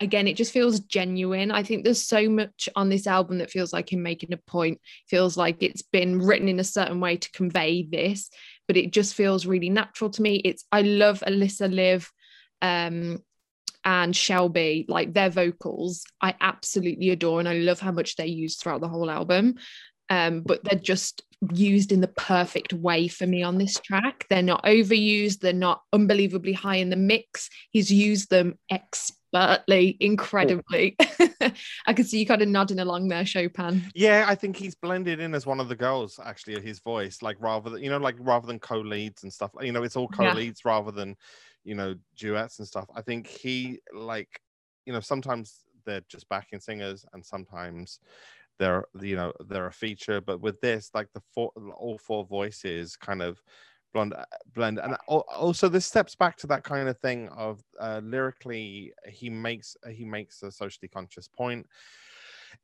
again, 0.00 0.26
it 0.26 0.36
just 0.36 0.52
feels 0.52 0.80
genuine. 0.80 1.50
I 1.50 1.62
think 1.62 1.84
there's 1.84 2.02
so 2.02 2.28
much 2.28 2.68
on 2.74 2.88
this 2.88 3.06
album 3.06 3.38
that 3.38 3.50
feels 3.50 3.72
like 3.72 3.92
him 3.92 4.02
making 4.02 4.32
a 4.32 4.36
point. 4.36 4.80
Feels 5.08 5.36
like 5.36 5.62
it's 5.62 5.82
been 5.82 6.18
written 6.18 6.48
in 6.48 6.60
a 6.60 6.64
certain 6.64 7.00
way 7.00 7.16
to 7.16 7.30
convey 7.32 7.82
this, 7.84 8.30
but 8.66 8.76
it 8.76 8.92
just 8.92 9.14
feels 9.14 9.46
really 9.46 9.70
natural 9.70 10.10
to 10.10 10.22
me. 10.22 10.36
It's 10.36 10.64
I 10.72 10.82
love 10.82 11.22
Alyssa 11.26 11.72
Liv. 11.72 12.10
Um, 12.62 13.22
and 13.82 14.14
Shelby, 14.14 14.84
like 14.88 15.14
their 15.14 15.30
vocals, 15.30 16.04
I 16.20 16.34
absolutely 16.38 17.08
adore, 17.08 17.40
and 17.40 17.48
I 17.48 17.54
love 17.54 17.80
how 17.80 17.92
much 17.92 18.14
they're 18.14 18.26
used 18.26 18.60
throughout 18.60 18.82
the 18.82 18.88
whole 18.88 19.10
album 19.10 19.56
um, 20.10 20.40
but 20.40 20.62
they're 20.64 20.78
just 20.78 21.22
used 21.52 21.92
in 21.92 22.00
the 22.00 22.08
perfect 22.08 22.72
way 22.72 23.08
for 23.08 23.26
me 23.26 23.42
on 23.42 23.56
this 23.56 23.78
track. 23.78 24.26
They're 24.28 24.42
not 24.42 24.64
overused, 24.64 25.38
they're 25.38 25.52
not 25.52 25.82
unbelievably 25.92 26.52
high 26.52 26.76
in 26.76 26.90
the 26.90 26.96
mix. 26.96 27.48
He's 27.70 27.90
used 27.90 28.28
them 28.28 28.58
overtly, 29.34 29.96
incredibly. 30.00 30.96
I 31.86 31.92
can 31.92 32.04
see 32.04 32.18
you 32.18 32.26
kind 32.26 32.42
of 32.42 32.48
nodding 32.48 32.78
along 32.78 33.08
there, 33.08 33.24
Chopin. 33.26 33.82
Yeah, 33.94 34.24
I 34.28 34.34
think 34.34 34.56
he's 34.56 34.74
blended 34.74 35.20
in 35.20 35.34
as 35.34 35.46
one 35.46 35.60
of 35.60 35.68
the 35.68 35.76
girls 35.76 36.18
actually 36.22 36.60
his 36.60 36.80
voice, 36.80 37.22
like 37.22 37.36
rather 37.40 37.70
than 37.70 37.82
you 37.82 37.90
know, 37.90 37.98
like 37.98 38.16
rather 38.18 38.46
than 38.46 38.58
co-leads 38.58 39.22
and 39.22 39.32
stuff. 39.32 39.50
You 39.60 39.72
know, 39.72 39.82
it's 39.82 39.96
all 39.96 40.08
co-leads 40.08 40.64
rather 40.64 40.90
than 40.90 41.16
you 41.64 41.74
know 41.74 41.94
duets 42.16 42.58
and 42.58 42.68
stuff. 42.68 42.86
I 42.94 43.02
think 43.02 43.26
he 43.26 43.80
like 43.92 44.40
you 44.86 44.92
know 44.92 45.00
sometimes 45.00 45.64
they're 45.86 46.02
just 46.08 46.28
backing 46.28 46.60
singers 46.60 47.04
and 47.12 47.24
sometimes 47.24 48.00
they're 48.58 48.84
you 49.00 49.16
know 49.16 49.32
they're 49.48 49.66
a 49.66 49.72
feature. 49.72 50.20
But 50.20 50.40
with 50.40 50.60
this, 50.60 50.90
like 50.94 51.08
the 51.12 51.22
four 51.34 51.52
all 51.76 51.98
four 51.98 52.24
voices 52.24 52.96
kind 52.96 53.22
of 53.22 53.42
blend 53.92 54.14
blend 54.54 54.78
and 54.78 54.96
also 55.06 55.68
this 55.68 55.84
steps 55.86 56.14
back 56.14 56.36
to 56.36 56.46
that 56.46 56.62
kind 56.62 56.88
of 56.88 56.98
thing 57.00 57.28
of 57.30 57.62
uh, 57.80 58.00
lyrically 58.04 58.92
he 59.08 59.28
makes 59.30 59.76
he 59.90 60.04
makes 60.04 60.42
a 60.42 60.50
socially 60.50 60.88
conscious 60.88 61.26
point 61.28 61.66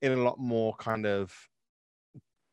in 0.02 0.12
a 0.12 0.16
lot 0.16 0.38
more 0.38 0.74
kind 0.76 1.06
of 1.06 1.32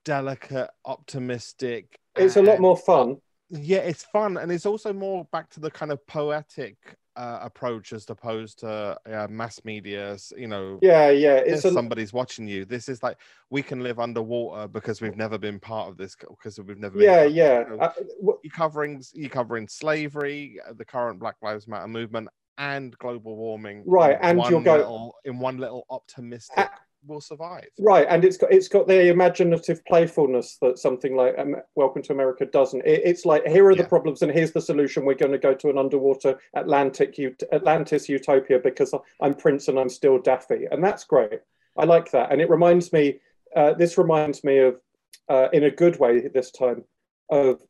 delicate 0.05 0.69
optimistic 0.85 1.99
It's 2.15 2.35
a 2.35 2.41
lot 2.41 2.59
more 2.59 2.77
fun. 2.77 3.17
yeah 3.49 3.79
it's 3.79 4.03
fun 4.03 4.37
and 4.37 4.51
it's 4.51 4.65
also 4.65 4.91
more 4.91 5.25
back 5.31 5.49
to 5.51 5.59
the 5.59 5.71
kind 5.71 5.91
of 5.91 6.05
poetic 6.07 6.77
uh, 7.15 7.39
approach 7.41 7.93
as 7.93 8.09
opposed 8.09 8.59
to 8.59 8.97
uh, 9.05 9.27
mass 9.29 9.63
media 9.63 10.17
you 10.35 10.47
know 10.47 10.79
Yeah, 10.81 11.09
yeah. 11.09 11.35
It's 11.35 11.65
a 11.65 11.71
somebody's 11.71 12.13
watching 12.13 12.47
you 12.47 12.65
this 12.65 12.89
is 12.89 13.03
like 13.03 13.17
we 13.49 13.61
can 13.61 13.81
live 13.81 13.99
underwater 13.99 14.67
because 14.67 15.01
we've 15.01 15.15
never 15.17 15.37
been 15.37 15.59
part 15.59 15.89
of 15.89 15.97
this 15.97 16.15
because 16.15 16.59
we've 16.59 16.79
never 16.79 16.97
been 16.97 17.03
yeah, 17.03 17.19
part- 17.21 17.31
yeah. 17.31 17.59
you 17.59 17.69
know, 17.69 17.77
w- 18.21 18.39
you're 18.43 18.51
covering 18.51 19.03
you're 19.13 19.29
covering 19.29 19.67
slavery, 19.67 20.59
uh, 20.67 20.73
the 20.73 20.85
current 20.85 21.19
Black 21.19 21.35
Lives 21.41 21.67
Matter 21.67 21.87
movement, 21.87 22.29
and 22.57 22.97
global 22.97 23.35
warming. 23.35 23.83
Right, 23.85 24.17
and 24.21 24.41
you'll 24.49 24.61
go- 24.61 24.77
little, 24.77 25.15
in 25.25 25.39
one 25.39 25.57
little 25.57 25.85
optimistic. 25.89 26.69
Will 27.05 27.21
survive. 27.21 27.67
Right, 27.79 28.07
and 28.09 28.23
it's 28.23 28.37
got 28.37 28.53
it's 28.53 28.69
got 28.69 28.87
the 28.87 29.09
imaginative 29.09 29.83
playfulness 29.85 30.57
that 30.61 30.79
something 30.79 31.15
like 31.15 31.37
um, 31.37 31.57
Welcome 31.75 32.01
to 32.03 32.13
America 32.13 32.45
doesn't. 32.45 32.85
It, 32.85 33.01
it's 33.03 33.25
like 33.25 33.45
here 33.45 33.67
are 33.67 33.75
the 33.75 33.83
problems, 33.83 34.21
and 34.21 34.31
here's 34.31 34.53
the 34.53 34.61
solution. 34.61 35.03
We're 35.03 35.15
going 35.15 35.33
to 35.33 35.37
go 35.37 35.53
to 35.53 35.69
an 35.69 35.77
underwater 35.77 36.39
Atlantic 36.55 37.15
ut- 37.19 37.43
Atlantis 37.51 38.07
utopia 38.07 38.59
because 38.59 38.93
I'm 39.21 39.35
Prince 39.35 39.67
and 39.67 39.77
I'm 39.77 39.89
still 39.89 40.17
Daffy, 40.19 40.65
and 40.71 40.83
that's 40.83 41.03
great. 41.03 41.41
I 41.77 41.83
like 41.83 42.11
that, 42.11 42.31
and 42.31 42.41
it 42.41 42.49
reminds 42.49 42.93
me. 42.93 43.19
Uh, 43.55 43.73
this 43.73 43.97
reminds 43.97 44.43
me 44.43 44.59
of, 44.59 44.79
uh, 45.29 45.47
in 45.53 45.65
a 45.65 45.71
good 45.71 45.99
way, 45.99 46.27
this 46.27 46.51
time 46.51 46.83
of 47.29 47.61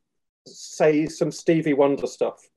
say 0.45 1.07
some 1.07 1.31
Stevie 1.31 1.73
Wonder 1.73 2.07
stuff. 2.07 2.47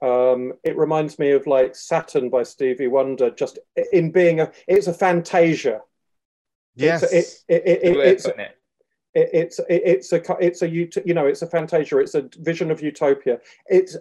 Um, 0.00 0.54
it 0.64 0.76
reminds 0.76 1.18
me 1.18 1.32
of 1.32 1.46
like 1.46 1.76
Saturn 1.76 2.30
by 2.30 2.44
Stevie 2.44 2.86
Wonder, 2.86 3.30
just 3.30 3.58
in 3.92 4.10
being 4.10 4.40
a. 4.40 4.50
It's 4.66 4.86
a 4.86 4.94
fantasia. 4.94 5.82
Yes, 6.86 7.02
It's, 7.02 7.44
it, 7.48 7.62
it, 7.64 7.80
it, 7.82 7.82
Good 7.82 7.96
way 7.96 8.06
of 8.08 8.12
it's, 8.14 8.22
putting 8.24 8.40
it. 8.40 8.56
it, 9.14 9.30
it's 9.32 9.60
it's 9.68 10.12
a 10.12 10.36
it's 10.40 10.62
a 10.62 10.68
you 10.68 11.14
know 11.14 11.26
it's 11.26 11.42
a 11.42 11.46
fantasia. 11.46 11.98
It's 11.98 12.14
a 12.14 12.28
vision 12.38 12.70
of 12.70 12.82
utopia. 12.82 13.40
It's 13.66 13.96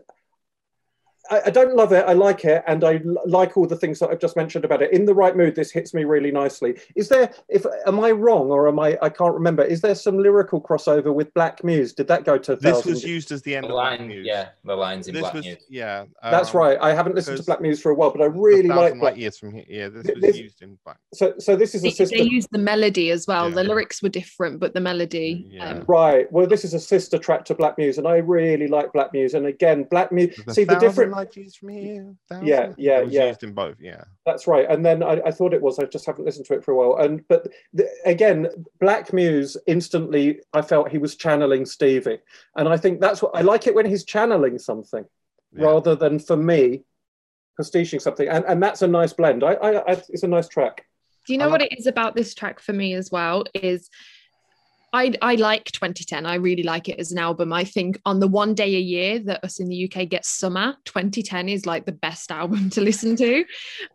I, 1.29 1.41
I 1.47 1.49
don't 1.49 1.75
love 1.75 1.91
it 1.93 2.05
i 2.07 2.13
like 2.13 2.45
it 2.45 2.63
and 2.67 2.83
I 2.83 3.01
like 3.25 3.57
all 3.57 3.67
the 3.67 3.75
things 3.75 3.99
that 3.99 4.09
i've 4.09 4.19
just 4.19 4.35
mentioned 4.35 4.65
about 4.65 4.81
it 4.81 4.91
in 4.91 5.05
the 5.05 5.13
right 5.13 5.35
mood 5.35 5.55
this 5.55 5.71
hits 5.71 5.93
me 5.93 6.03
really 6.03 6.31
nicely 6.31 6.79
is 6.95 7.09
there 7.09 7.31
if 7.49 7.65
am 7.85 7.99
i 7.99 8.11
wrong 8.11 8.49
or 8.51 8.67
am 8.67 8.79
i 8.79 8.97
i 9.01 9.09
can't 9.09 9.33
remember 9.33 9.63
is 9.63 9.81
there 9.81 9.95
some 9.95 10.17
lyrical 10.17 10.61
crossover 10.61 11.13
with 11.13 11.33
black 11.33 11.63
muse 11.63 11.93
did 11.93 12.07
that 12.07 12.23
go 12.23 12.37
to 12.37 12.55
this 12.55 12.75
thousand 12.77 12.91
was 12.93 13.03
used 13.03 13.31
as 13.31 13.41
the 13.43 13.55
end 13.55 13.65
The 13.65 13.69
of 13.69 13.73
Black 13.73 13.99
line, 13.99 14.11
yeah, 14.23 14.49
the 14.63 14.75
lines 14.75 15.07
in 15.07 15.13
this 15.13 15.21
Black 15.21 15.33
was 15.33 15.45
Muse. 15.45 15.57
yeah. 15.69 16.05
that's 16.23 16.53
um, 16.53 16.61
right 16.61 16.77
i 16.81 16.93
haven't 16.93 17.15
listened 17.15 17.37
to 17.37 17.43
black 17.43 17.61
muse 17.61 17.81
for 17.81 17.91
a 17.91 17.95
while 17.95 18.11
but 18.11 18.21
i 18.21 18.25
really 18.25 18.67
Thousand 18.67 18.75
like 18.77 18.91
Light 18.93 18.99
black 18.99 19.17
years 19.17 19.37
from 19.37 19.53
here. 19.53 19.65
Yeah, 19.67 19.89
this 19.89 20.03
Th- 20.05 20.15
was 20.15 20.21
this- 20.21 20.37
used 20.37 20.61
in 20.61 20.77
Black. 20.83 20.97
so 21.13 21.33
so 21.39 21.55
this 21.55 21.75
is 21.75 21.83
a 21.85 21.91
sister 21.91 22.17
they 22.17 22.23
used 22.23 22.49
the 22.51 22.57
melody 22.57 23.11
as 23.11 23.27
well. 23.27 23.49
The 23.51 23.63
lyrics 23.63 24.01
were 24.01 24.09
different, 24.09 24.59
but 24.59 24.73
the 24.73 24.79
melody. 24.81 25.45
Yeah. 25.49 25.69
Um, 25.69 25.85
Right. 25.87 26.31
Well, 26.31 26.47
this 26.47 26.63
is 26.65 26.73
a 26.73 26.79
sister 26.79 27.17
track 27.17 27.45
to 27.45 27.55
Black 27.55 27.77
Muse, 27.77 27.97
and 27.97 28.07
I 28.07 28.17
really 28.17 28.67
like 28.67 28.91
Black 28.93 29.13
Muse. 29.13 29.33
And 29.33 29.45
again, 29.45 29.83
Black 29.89 30.11
Muse. 30.11 30.35
The 30.45 30.53
See 30.53 30.63
the 30.63 30.73
Thousand 30.73 30.87
different. 30.89 31.11
Light 31.17 31.35
years 31.35 31.55
from 31.55 31.69
here. 31.69 32.15
thousand- 32.29 32.47
Yeah, 32.47 32.73
yeah, 32.77 32.99
It 32.99 33.05
was 33.05 33.13
yeah. 33.13 33.27
Used 33.27 33.43
in 33.43 33.53
both. 33.53 33.75
Yeah. 33.79 34.03
That's 34.25 34.45
right. 34.45 34.69
And 34.69 34.85
then 34.85 35.01
I, 35.01 35.19
I 35.25 35.31
thought 35.31 35.53
it 35.53 35.61
was. 35.61 35.79
I 35.79 35.85
just 35.85 36.05
haven't 36.05 36.25
listened 36.25 36.45
to 36.45 36.53
it 36.53 36.63
for 36.63 36.71
a 36.71 36.75
while. 36.75 37.03
And 37.03 37.27
but 37.27 37.47
the, 37.73 37.89
again, 38.05 38.47
Black 38.79 39.11
Muse 39.13 39.57
instantly, 39.65 40.41
I 40.53 40.61
felt 40.61 40.89
he 40.89 40.99
was 40.99 41.15
channeling 41.15 41.65
Stevie, 41.65 42.19
and 42.55 42.69
I 42.69 42.77
think 42.77 43.01
that's 43.01 43.21
what 43.21 43.35
I 43.35 43.41
like 43.41 43.65
it 43.65 43.73
when 43.73 43.87
he's 43.87 44.05
channeling 44.05 44.59
something 44.59 45.05
yeah. 45.53 45.65
rather 45.65 45.95
than 45.95 46.19
for 46.19 46.37
me 46.37 46.83
pastiching 47.57 47.99
something. 47.99 48.27
And 48.27 48.45
and 48.45 48.61
that's 48.61 48.83
a 48.83 48.87
nice 48.87 49.13
blend. 49.13 49.43
I, 49.43 49.53
I, 49.53 49.91
I 49.91 50.03
it's 50.09 50.23
a 50.23 50.27
nice 50.27 50.47
track. 50.47 50.85
Do 51.25 51.33
you 51.33 51.39
I 51.41 51.45
know 51.45 51.49
what 51.49 51.61
it 51.61 51.77
is 51.77 51.87
about 51.87 52.15
this 52.15 52.33
track 52.35 52.59
for 52.59 52.73
me 52.73 52.93
as 52.93 53.11
well? 53.11 53.43
Is 53.53 53.89
I 54.93 55.13
I 55.21 55.35
like 55.35 55.65
2010. 55.65 56.25
I 56.25 56.35
really 56.35 56.63
like 56.63 56.87
it 56.89 56.99
as 56.99 57.11
an 57.11 57.17
album. 57.17 57.51
I 57.51 57.63
think 57.63 57.99
on 58.05 58.19
the 58.19 58.27
one 58.27 58.53
day 58.53 58.75
a 58.75 58.79
year 58.79 59.19
that 59.19 59.43
us 59.43 59.59
in 59.59 59.67
the 59.67 59.83
UK 59.91 60.07
get 60.07 60.25
summer, 60.25 60.75
2010 60.85 61.49
is 61.49 61.65
like 61.65 61.85
the 61.85 61.91
best 61.91 62.31
album 62.31 62.69
to 62.71 62.81
listen 62.81 63.15
to. 63.17 63.43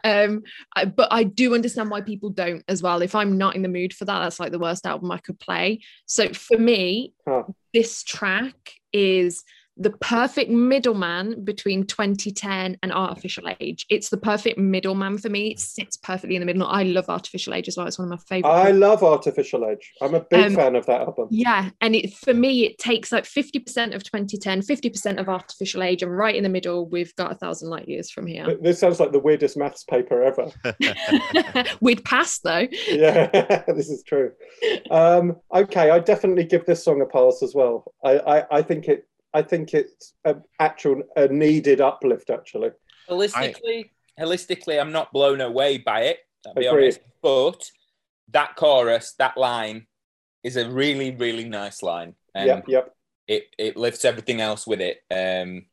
Um, 0.05 0.43
I, 0.77 0.85
but 0.85 1.09
I 1.11 1.25
do 1.25 1.55
understand 1.55 1.91
why 1.91 2.03
people 2.03 2.31
don't 2.31 2.63
as 2.69 2.83
well. 2.83 3.01
If 3.03 3.15
I'm 3.15 3.39
not 3.39 3.57
in 3.57 3.63
the 3.63 3.69
mood 3.69 3.95
for 3.95 4.05
that, 4.05 4.19
that's 4.21 4.39
like 4.39 4.53
the 4.53 4.59
worst 4.59 4.87
album 4.87 5.11
I 5.11 5.19
could 5.19 5.39
play. 5.41 5.81
So 6.07 6.29
for 6.33 6.59
me, 6.59 7.15
Huh. 7.27 7.45
this 7.73 8.03
track 8.03 8.55
is 8.93 9.45
the 9.83 9.91
perfect 9.91 10.51
middleman 10.51 11.45
between 11.45 11.85
2010 11.85 12.79
and 12.83 12.93
artificial 12.93 13.45
age. 13.61 13.85
It's 13.91 14.09
the 14.11 14.17
perfect 14.17 14.59
middleman 14.59 15.19
for 15.19 15.29
me. 15.29 15.49
It 15.53 15.61
sits 15.61 15.97
perfectly 15.97 16.37
in 16.37 16.41
the 16.41 16.47
middle. 16.47 16.67
I 16.67 16.85
love 16.85 17.07
artificial 17.09 17.53
age 17.55 17.69
as 17.69 17.77
well. 17.77 17.87
It's 17.87 17.99
one 17.99 18.07
of 18.07 18.11
my 18.11 18.17
favorite. 18.29 18.51
I 18.51 18.71
love 18.71 19.03
Artificial 19.03 19.67
Age. 19.69 19.93
I'm 20.01 20.15
a 20.15 20.21
big 20.21 20.47
Um, 20.47 20.55
fan 20.55 20.77
of 20.77 20.87
that 20.87 21.01
album. 21.01 21.29
yeah, 21.31 21.71
and 21.81 21.95
it 21.97 22.15
for 22.15 22.33
me 22.35 22.65
it 22.65 22.79
takes 22.79 23.11
like 23.13 23.25
50% 23.25 23.95
of 23.95 24.03
2010, 24.05 24.61
50% 24.63 25.19
of 25.19 25.29
artificial 25.29 25.83
age, 25.83 26.03
and 26.03 26.17
right 26.17 26.35
in 26.37 26.43
the 26.43 26.49
middle 26.49 26.87
we've 26.89 27.15
got 27.17 27.33
a 27.33 27.35
thousand 27.35 27.69
light 27.71 27.89
years 27.89 28.11
from 28.11 28.27
here. 28.27 28.57
This 28.61 28.79
sounds 28.79 29.01
like 29.01 29.13
the 29.13 29.19
weirdest 29.19 29.57
maths 29.57 29.85
paper 29.85 30.23
ever. 30.23 30.51
We'd 31.81 32.05
pass 32.05 32.39
though. 32.39 32.67
yeah, 32.89 33.63
this 33.69 33.89
is 33.91 34.03
true. 34.07 34.33
Um, 34.91 35.37
okay, 35.55 35.91
I 35.91 35.99
definitely 35.99 36.45
give 36.45 36.67
this 36.67 36.85
song 36.85 37.01
a 37.01 37.07
pass 37.07 37.43
as 37.43 37.55
well. 37.55 37.93
I, 38.05 38.19
I, 38.19 38.59
I 38.59 38.63
think 38.63 38.87
it. 38.89 39.07
I 39.35 39.43
think 39.43 39.75
it's 39.75 40.15
an 40.25 40.43
actual 40.61 41.03
a 41.17 41.29
needed 41.29 41.81
uplift. 41.81 42.31
Actually, 42.31 42.71
Holistically, 43.09 43.91
holistically, 44.19 44.81
I'm 44.81 44.93
not 44.93 45.13
blown 45.13 45.41
away 45.41 45.79
by 45.79 46.03
it. 46.03 46.19
I'll 46.47 46.55
be 46.55 46.67
Agreed. 46.67 46.85
honest. 46.85 47.01
But 47.23 47.71
that 48.29 48.57
chorus, 48.57 49.15
that 49.19 49.37
line, 49.37 49.87
is 50.43 50.57
a 50.57 50.71
really, 50.71 51.15
really 51.15 51.45
nice 51.45 51.83
line. 51.83 52.15
Um, 52.35 52.47
yep, 52.47 52.65
yep. 52.69 52.95
it 53.27 53.45
it 53.59 53.77
lifts 53.77 54.05
everything 54.05 54.41
else 54.41 54.67
with 54.67 54.81
it. 54.81 55.03
Um, 55.11 55.67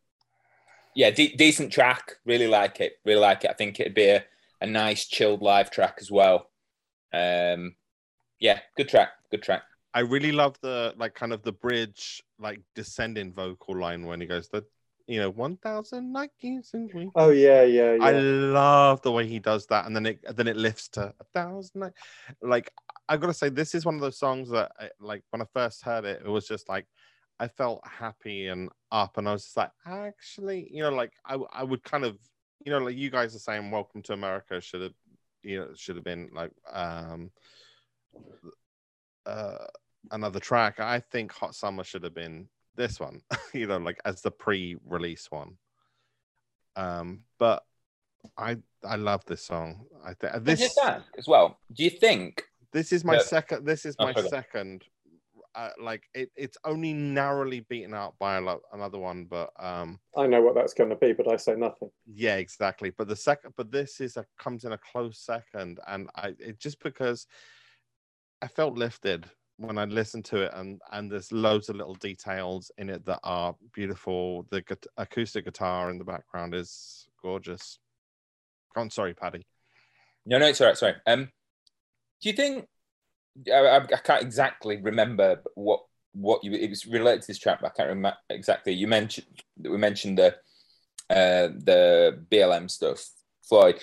yeah, 0.95 1.11
de- 1.11 1.35
decent 1.35 1.71
track. 1.71 2.15
Really 2.25 2.47
like 2.47 2.81
it. 2.81 2.93
Really 3.05 3.21
like 3.21 3.43
it. 3.43 3.51
I 3.51 3.53
think 3.53 3.79
it'd 3.79 3.93
be 3.93 4.09
a, 4.09 4.23
a 4.61 4.67
nice 4.67 5.05
chilled 5.05 5.41
live 5.41 5.71
track 5.71 5.97
as 6.01 6.11
well. 6.11 6.49
Um, 7.13 7.75
yeah, 8.39 8.59
good 8.77 8.89
track. 8.89 9.09
Good 9.31 9.43
track. 9.43 9.63
I 9.93 10.01
really 10.01 10.31
love 10.31 10.59
the 10.61 10.93
like 10.97 11.15
kind 11.15 11.33
of 11.33 11.41
the 11.43 11.51
bridge, 11.51 12.23
like 12.37 12.61
descending 12.75 13.33
vocal 13.33 13.77
line 13.77 14.05
when 14.05 14.21
he 14.21 14.27
goes 14.27 14.49
the 14.49 14.63
you 15.07 15.19
know 15.19 15.29
one 15.31 15.57
thousand 15.57 16.15
years 16.39 16.69
and 16.73 16.91
we 16.93 17.09
Oh 17.15 17.31
yeah, 17.31 17.63
yeah, 17.63 17.93
yeah. 17.95 18.05
I 18.05 18.11
love 18.11 19.01
the 19.01 19.11
way 19.11 19.25
he 19.25 19.39
does 19.39 19.65
that, 19.67 19.85
and 19.85 19.95
then 19.95 20.05
it 20.05 20.23
then 20.35 20.47
it 20.47 20.55
lifts 20.55 20.89
to 20.89 21.13
a 21.19 21.23
thousand. 21.33 21.81
Like, 21.81 21.93
like 22.41 22.71
I 23.07 23.17
gotta 23.17 23.33
say, 23.33 23.49
this 23.49 23.73
is 23.73 23.85
one 23.85 23.95
of 23.95 24.01
those 24.01 24.19
songs 24.19 24.49
that, 24.51 24.71
I, 24.79 24.89
like, 24.99 25.23
when 25.31 25.41
I 25.41 25.45
first 25.53 25.83
heard 25.83 26.05
it, 26.05 26.21
it 26.23 26.29
was 26.29 26.47
just 26.47 26.69
like 26.69 26.85
I 27.39 27.47
felt 27.47 27.81
happy 27.85 28.47
and 28.47 28.69
up, 28.91 29.17
and 29.17 29.27
I 29.27 29.31
was 29.33 29.43
just 29.43 29.57
like, 29.57 29.71
actually, 29.85 30.69
you 30.71 30.83
know, 30.83 30.91
like 30.91 31.13
I, 31.25 31.37
I 31.51 31.63
would 31.63 31.83
kind 31.83 32.03
of, 32.05 32.17
you 32.63 32.71
know, 32.71 32.79
like 32.79 32.95
you 32.95 33.09
guys 33.09 33.35
are 33.35 33.39
saying, 33.39 33.71
"Welcome 33.71 34.03
to 34.03 34.13
America" 34.13 34.61
should 34.61 34.81
have, 34.81 34.93
you 35.41 35.59
know, 35.59 35.67
should 35.75 35.95
have 35.95 36.05
been 36.05 36.29
like, 36.33 36.51
um, 36.71 37.31
uh, 39.25 39.65
another 40.11 40.39
track. 40.39 40.79
I 40.79 40.99
think 40.99 41.31
"Hot 41.33 41.55
Summer" 41.55 41.83
should 41.83 42.03
have 42.03 42.13
been 42.13 42.47
this 42.75 42.99
one, 42.99 43.21
you 43.53 43.67
know, 43.67 43.77
like 43.77 43.99
as 44.05 44.21
the 44.21 44.31
pre-release 44.31 45.29
one. 45.31 45.57
Um, 46.75 47.23
but 47.37 47.63
I 48.37 48.57
I 48.83 48.95
love 48.95 49.23
this 49.25 49.43
song. 49.43 49.85
I 50.05 50.13
think 50.13 50.43
this 50.43 50.59
just 50.59 50.77
ask 50.77 51.05
as 51.17 51.27
well. 51.27 51.59
Do 51.73 51.83
you 51.83 51.89
think? 51.89 52.43
this 52.71 52.91
is 52.91 53.03
my 53.03 53.15
Yeah. 53.15 53.21
second. 53.21 53.65
This 53.65 53.85
is 53.85 53.95
Oh, 53.99 54.05
my 54.05 54.11
okay. 54.11 54.27
second. 54.27 54.83
Uh, 55.55 55.71
like 55.81 56.03
it, 56.13 56.31
it's 56.35 56.57
only 56.63 56.93
narrowly 56.93 57.61
beaten 57.61 57.93
out 57.93 58.17
by 58.19 58.37
a 58.37 58.41
lo- 58.41 58.61
another 58.71 58.99
one, 58.99 59.25
but 59.25 59.51
um, 59.59 59.99
I 60.15 60.27
know 60.27 60.41
what 60.41 60.53
that's 60.53 60.75
going 60.75 60.91
to 60.91 60.95
be, 60.95 61.11
but 61.11 61.27
I 61.27 61.37
say 61.37 61.55
nothing. 61.55 61.89
yeah, 62.05 62.35
exactly. 62.35 62.91
But 62.91 63.07
the 63.07 63.15
second, 63.15 63.55
but 63.57 63.71
this 63.71 63.99
is 63.99 64.15
a 64.15 64.25
comes 64.37 64.63
in 64.63 64.73
a 64.73 64.77
close 64.77 65.17
second, 65.19 65.79
and 65.87 66.07
I 66.15 66.35
it 66.39 66.59
just 66.59 66.79
because 66.81 67.25
I 68.41 68.47
felt 68.47 68.75
lifted 68.75 69.25
when 69.57 69.77
I 69.77 69.85
listened 69.85 70.25
to 70.25 70.43
it, 70.43 70.51
and 70.55 70.81
and 70.91 71.11
there's 71.11 71.31
loads 71.31 71.69
of 71.69 71.75
little 71.75 71.95
details 71.95 72.71
in 72.77 72.89
it 72.89 73.05
that 73.05 73.19
are 73.23 73.55
beautiful. 73.73 74.45
The 74.49 74.61
gu- 74.61 74.75
acoustic 74.97 75.45
guitar 75.45 75.89
in 75.89 75.97
the 75.97 76.05
background 76.05 76.55
is 76.55 77.07
gorgeous. 77.21 77.79
I'm 78.75 78.89
sorry, 78.89 79.13
Paddy. 79.13 79.45
No, 80.25 80.37
no, 80.37 80.47
it's 80.47 80.61
all 80.61 80.67
right. 80.67 80.77
Sorry. 80.77 80.95
Um, 81.05 81.29
do 82.21 82.29
you 82.29 82.33
think? 82.33 82.67
I, 83.53 83.77
I, 83.77 83.97
can't 84.03 84.21
exactly 84.21 84.77
remember 84.77 85.41
what 85.55 85.81
what 86.13 86.43
you. 86.43 86.53
It 86.53 86.69
was 86.69 86.85
related 86.85 87.21
to 87.21 87.27
this 87.27 87.39
track, 87.39 87.59
but 87.61 87.67
I 87.67 87.75
can't 87.75 87.89
remember 87.89 88.17
exactly. 88.29 88.73
You 88.73 88.87
mentioned 88.87 89.27
that 89.57 89.71
we 89.71 89.77
mentioned 89.77 90.17
the 90.17 90.35
uh, 91.09 91.49
the 91.57 92.23
BLM 92.31 92.69
stuff, 92.69 93.09
Floyd. 93.43 93.79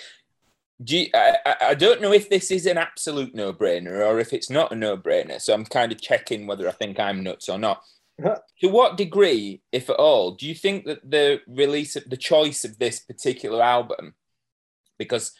Do 0.83 0.97
you, 0.97 1.07
I, 1.13 1.55
I 1.61 1.73
don't 1.73 2.01
know 2.01 2.13
if 2.13 2.29
this 2.29 2.51
is 2.51 2.65
an 2.67 2.77
absolute 2.77 3.33
no 3.33 3.51
brainer 3.51 4.05
or 4.05 4.19
if 4.19 4.31
it's 4.31 4.49
not 4.49 4.71
a 4.71 4.75
no 4.75 4.95
brainer. 4.95 5.41
So 5.41 5.53
I'm 5.53 5.65
kind 5.65 5.91
of 5.91 5.99
checking 5.99 6.45
whether 6.45 6.67
I 6.67 6.71
think 6.71 6.99
I'm 6.99 7.23
nuts 7.23 7.49
or 7.49 7.57
not. 7.57 7.83
to 8.21 8.67
what 8.67 8.97
degree, 8.97 9.61
if 9.71 9.89
at 9.89 9.95
all, 9.95 10.31
do 10.31 10.47
you 10.47 10.55
think 10.55 10.85
that 10.85 11.09
the 11.09 11.41
release 11.47 11.95
of 11.95 12.09
the 12.09 12.17
choice 12.17 12.63
of 12.63 12.77
this 12.77 12.99
particular 12.99 13.63
album, 13.63 14.13
because 14.99 15.33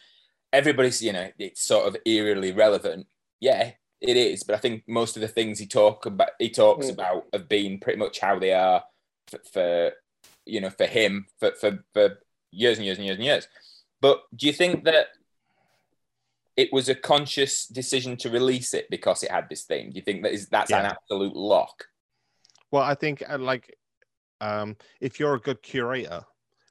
everybody's, 0.52 1.02
you 1.02 1.12
know, 1.12 1.28
it's 1.38 1.62
sort 1.62 1.86
of 1.86 1.96
eerily 2.04 2.52
relevant. 2.52 3.06
Yeah, 3.40 3.72
it 4.00 4.16
is. 4.16 4.42
But 4.42 4.56
I 4.56 4.58
think 4.58 4.84
most 4.88 5.16
of 5.16 5.20
the 5.20 5.28
things 5.28 5.58
he 5.58 5.66
talk 5.66 6.06
about, 6.06 6.30
he 6.38 6.50
talks 6.50 6.86
Mm. 6.86 6.94
about 6.94 7.24
have 7.32 7.48
been 7.48 7.78
pretty 7.78 7.98
much 7.98 8.18
how 8.20 8.38
they 8.38 8.52
are 8.52 8.82
for, 9.28 9.40
for 9.52 9.92
you 10.46 10.60
know, 10.60 10.70
for 10.70 10.86
him 10.86 11.26
for, 11.38 11.52
for, 11.52 11.84
for 11.92 12.18
years 12.50 12.78
and 12.78 12.86
years 12.86 12.98
and 12.98 13.06
years 13.06 13.16
and 13.16 13.24
years. 13.24 13.48
But 14.00 14.22
do 14.34 14.46
you 14.46 14.52
think 14.52 14.84
that 14.84 15.08
it 16.58 16.72
was 16.72 16.88
a 16.88 16.94
conscious 16.94 17.66
decision 17.66 18.16
to 18.16 18.28
release 18.28 18.74
it 18.74 18.90
because 18.90 19.22
it 19.22 19.30
had 19.30 19.48
this 19.48 19.62
theme? 19.62 19.90
Do 19.90 19.96
you 19.96 20.02
think 20.02 20.24
that 20.24 20.32
is 20.32 20.48
that's 20.48 20.72
an 20.72 20.84
absolute 20.84 21.36
lock? 21.36 21.86
Well, 22.72 22.82
I 22.82 22.96
think 22.96 23.22
uh, 23.26 23.38
like 23.38 23.76
um, 24.40 24.76
if 25.00 25.20
you're 25.20 25.36
a 25.36 25.40
good 25.40 25.62
curator, 25.62 26.20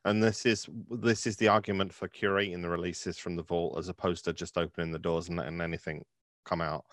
and 0.04 0.22
this 0.22 0.46
is 0.46 0.68
this 0.92 1.26
is 1.26 1.38
the 1.38 1.48
argument 1.48 1.94
for 1.94 2.10
curating 2.10 2.62
the 2.62 2.70
releases 2.70 3.18
from 3.18 3.38
the 3.38 3.44
vault 3.44 3.78
as 3.80 3.88
opposed 3.88 4.26
to 4.26 4.34
just 4.34 4.58
opening 4.58 4.92
the 4.92 5.00
doors 5.00 5.30
and 5.30 5.38
letting 5.38 5.62
anything 5.62 6.04
come 6.44 6.60
out. 6.60 6.84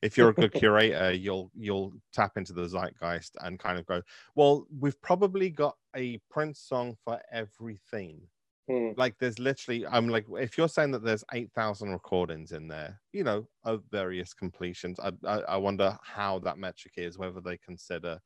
If 0.00 0.16
you're 0.16 0.28
a 0.28 0.34
good 0.34 0.52
curator, 0.62 1.12
you'll 1.12 1.50
you'll 1.52 1.94
tap 2.12 2.36
into 2.36 2.52
the 2.52 2.68
zeitgeist 2.68 3.36
and 3.40 3.58
kind 3.58 3.76
of 3.76 3.86
go, 3.86 4.02
well, 4.36 4.68
we've 4.78 5.00
probably 5.02 5.50
got 5.50 5.76
a 5.96 6.20
Prince 6.30 6.60
song 6.60 6.96
for 7.04 7.20
every 7.32 7.80
theme. 7.90 8.22
Hmm. 8.68 8.90
Like 8.96 9.14
there's 9.18 9.38
literally, 9.38 9.86
I'm 9.86 10.08
like, 10.08 10.26
if 10.30 10.58
you're 10.58 10.68
saying 10.68 10.90
that 10.92 11.04
there's 11.04 11.24
eight 11.32 11.52
thousand 11.52 11.90
recordings 11.90 12.52
in 12.52 12.66
there, 12.66 13.00
you 13.12 13.22
know, 13.24 13.46
of 13.64 13.82
various 13.90 14.34
completions, 14.34 14.98
I, 14.98 15.12
I 15.24 15.40
I 15.40 15.56
wonder 15.56 15.96
how 16.02 16.40
that 16.40 16.58
metric 16.58 16.94
is, 16.96 17.16
whether 17.16 17.40
they 17.40 17.58
consider 17.58 18.18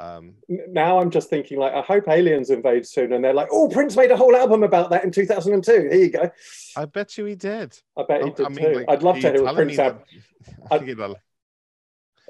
um 0.00 0.34
Now 0.48 0.98
I'm 1.00 1.10
just 1.10 1.30
thinking, 1.30 1.58
like, 1.58 1.72
I 1.72 1.80
hope 1.80 2.08
aliens 2.08 2.50
invade 2.50 2.86
soon, 2.86 3.12
and 3.12 3.24
they're 3.24 3.32
like, 3.34 3.48
"Oh, 3.50 3.68
Prince 3.68 3.96
made 3.96 4.10
a 4.10 4.16
whole 4.16 4.36
album 4.36 4.62
about 4.62 4.90
that 4.90 5.04
in 5.04 5.10
2002." 5.10 5.72
Here 5.72 5.94
you 5.94 6.10
go. 6.10 6.30
I 6.76 6.84
bet 6.84 7.16
you 7.16 7.24
he 7.24 7.34
did. 7.34 7.78
I 7.96 8.02
bet 8.06 8.24
he 8.24 8.30
did 8.30 8.46
I 8.46 8.48
mean, 8.50 8.58
too. 8.64 8.74
like, 8.74 8.86
I'd 8.90 9.02
love 9.02 9.16
to 9.16 9.20
hear 9.32 9.52
Prince 9.54 9.78
album. 9.78 10.02
that- 10.08 10.54
I 10.70 10.78
think 10.78 10.90
it'll- 10.90 11.16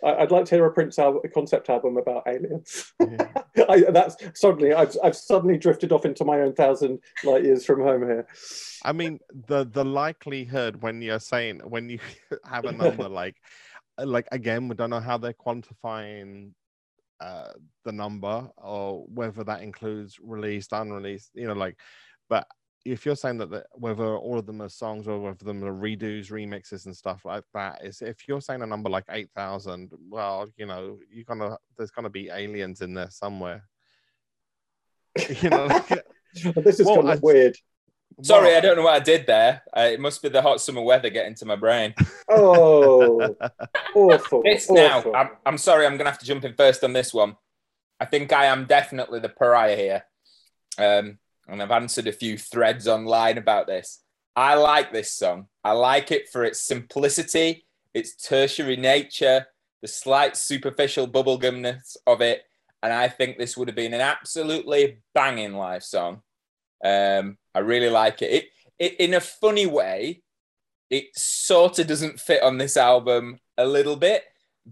I- 0.04 0.16
I'd 0.16 0.30
like 0.30 0.44
to 0.46 0.54
hear 0.54 0.66
a 0.66 0.72
Prince 0.72 0.98
album, 0.98 1.22
a 1.24 1.28
concept 1.28 1.70
album 1.70 1.96
about 1.96 2.24
aliens. 2.26 2.92
yeah. 3.00 3.28
I, 3.68 3.80
that's 3.90 4.16
suddenly 4.38 4.74
I've, 4.74 4.96
I've 5.02 5.16
suddenly 5.16 5.58
drifted 5.58 5.92
off 5.92 6.04
into 6.04 6.24
my 6.24 6.40
own 6.40 6.52
thousand 6.54 7.00
light 7.24 7.44
years 7.44 7.64
from 7.64 7.80
home 7.80 8.02
here. 8.02 8.26
I 8.84 8.92
mean, 8.92 9.18
the 9.48 9.64
the 9.64 9.84
likelihood 9.84 10.82
when 10.82 11.00
you're 11.02 11.20
saying 11.20 11.60
when 11.64 11.88
you 11.88 11.98
have 12.44 12.64
a 12.64 12.72
number 12.72 13.08
like 13.08 13.36
like 13.98 14.28
again, 14.32 14.68
we 14.68 14.74
don't 14.74 14.90
know 14.90 15.00
how 15.00 15.18
they're 15.18 15.32
quantifying 15.32 16.52
uh 17.20 17.52
the 17.84 17.92
number 17.92 18.50
or 18.58 19.04
whether 19.08 19.42
that 19.44 19.62
includes 19.62 20.18
released, 20.22 20.72
unreleased, 20.72 21.30
you 21.34 21.46
know, 21.46 21.54
like 21.54 21.76
but 22.28 22.46
if 22.92 23.04
you're 23.04 23.16
saying 23.16 23.38
that 23.38 23.50
the, 23.50 23.64
whether 23.72 24.16
all 24.16 24.38
of 24.38 24.46
them 24.46 24.62
are 24.62 24.68
songs 24.68 25.08
or 25.08 25.18
whether 25.20 25.44
them 25.44 25.62
are 25.64 25.72
redos, 25.72 26.30
remixes, 26.30 26.86
and 26.86 26.96
stuff 26.96 27.24
like 27.24 27.44
that, 27.54 27.84
is 27.84 28.00
if 28.02 28.28
you're 28.28 28.40
saying 28.40 28.62
a 28.62 28.66
number 28.66 28.88
like 28.88 29.04
eight 29.10 29.28
thousand, 29.34 29.90
well, 30.08 30.46
you 30.56 30.66
know, 30.66 30.98
you're 31.10 31.24
gonna 31.24 31.56
there's 31.76 31.90
gonna 31.90 32.10
be 32.10 32.28
aliens 32.30 32.80
in 32.80 32.94
there 32.94 33.10
somewhere. 33.10 33.64
You 35.42 35.50
know, 35.50 35.66
like, 35.90 36.04
this 36.64 36.80
is 36.80 36.86
Well, 36.86 36.96
kind 36.96 37.08
I- 37.10 37.14
of 37.14 37.22
weird. 37.22 37.56
Sorry, 38.22 38.46
well, 38.48 38.56
I 38.56 38.60
don't 38.60 38.76
know 38.76 38.82
what 38.84 38.94
I 38.94 39.04
did 39.04 39.26
there. 39.26 39.62
Uh, 39.76 39.88
it 39.92 40.00
must 40.00 40.22
be 40.22 40.30
the 40.30 40.40
hot 40.40 40.60
summer 40.62 40.80
weather 40.80 41.10
getting 41.10 41.34
to 41.34 41.44
my 41.44 41.56
brain. 41.56 41.92
Oh, 42.30 43.36
awful. 43.94 44.42
This 44.42 44.70
now. 44.70 45.04
I'm, 45.12 45.30
I'm 45.44 45.58
sorry, 45.58 45.84
I'm 45.84 45.92
going 45.98 46.06
to 46.06 46.10
have 46.12 46.18
to 46.20 46.24
jump 46.24 46.44
in 46.44 46.54
first 46.54 46.82
on 46.82 46.94
this 46.94 47.12
one. 47.12 47.36
I 48.00 48.06
think 48.06 48.32
I 48.32 48.46
am 48.46 48.64
definitely 48.64 49.20
the 49.20 49.28
pariah 49.28 49.76
here. 49.76 50.04
Um, 50.78 51.18
and 51.48 51.62
I've 51.62 51.70
answered 51.70 52.06
a 52.06 52.12
few 52.12 52.38
threads 52.38 52.88
online 52.88 53.38
about 53.38 53.66
this. 53.66 54.02
I 54.34 54.54
like 54.54 54.92
this 54.92 55.12
song. 55.12 55.46
I 55.64 55.72
like 55.72 56.10
it 56.10 56.28
for 56.28 56.44
its 56.44 56.60
simplicity, 56.60 57.66
its 57.94 58.14
tertiary 58.14 58.76
nature, 58.76 59.46
the 59.82 59.88
slight 59.88 60.36
superficial 60.36 61.08
bubblegumness 61.08 61.96
of 62.06 62.20
it. 62.20 62.42
And 62.82 62.92
I 62.92 63.08
think 63.08 63.38
this 63.38 63.56
would 63.56 63.68
have 63.68 63.76
been 63.76 63.94
an 63.94 64.00
absolutely 64.00 64.98
banging 65.14 65.54
live 65.54 65.82
song. 65.82 66.22
Um, 66.84 67.38
I 67.54 67.60
really 67.60 67.88
like 67.88 68.20
it. 68.22 68.32
it. 68.32 68.44
It 68.78 69.00
in 69.00 69.14
a 69.14 69.20
funny 69.20 69.66
way, 69.66 70.22
it 70.90 71.16
sort 71.16 71.78
of 71.78 71.86
doesn't 71.86 72.20
fit 72.20 72.42
on 72.42 72.58
this 72.58 72.76
album 72.76 73.38
a 73.56 73.66
little 73.66 73.96
bit, 73.96 74.24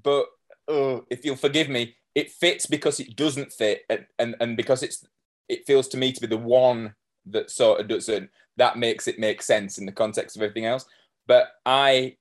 but 0.03 0.27
oh, 0.69 1.07
if 1.11 1.25
you'll 1.25 1.37
forgive 1.37 1.71
me, 1.71 1.97
it 2.15 2.31
fits 2.31 2.67
because 2.67 3.01
it 3.01 3.17
doesn't 3.17 3.53
fit, 3.53 3.83
and, 3.89 4.07
and 4.19 4.37
and 4.41 4.57
because 4.57 4.83
it's 4.83 5.05
it 5.49 5.67
feels 5.67 5.89
to 5.89 5.97
me 5.97 6.13
to 6.13 6.21
be 6.21 6.27
the 6.27 6.37
one 6.37 6.95
that 7.27 7.51
sort 7.51 7.81
of 7.81 7.89
doesn't. 7.89 8.31
That 8.57 8.79
makes 8.79 9.09
it 9.09 9.19
make 9.19 9.43
sense 9.43 9.79
in 9.79 9.87
the 9.87 9.93
context 9.93 10.37
of 10.37 10.43
everything 10.43 10.67
else. 10.67 10.87
But 11.27 11.49
I 11.67 12.17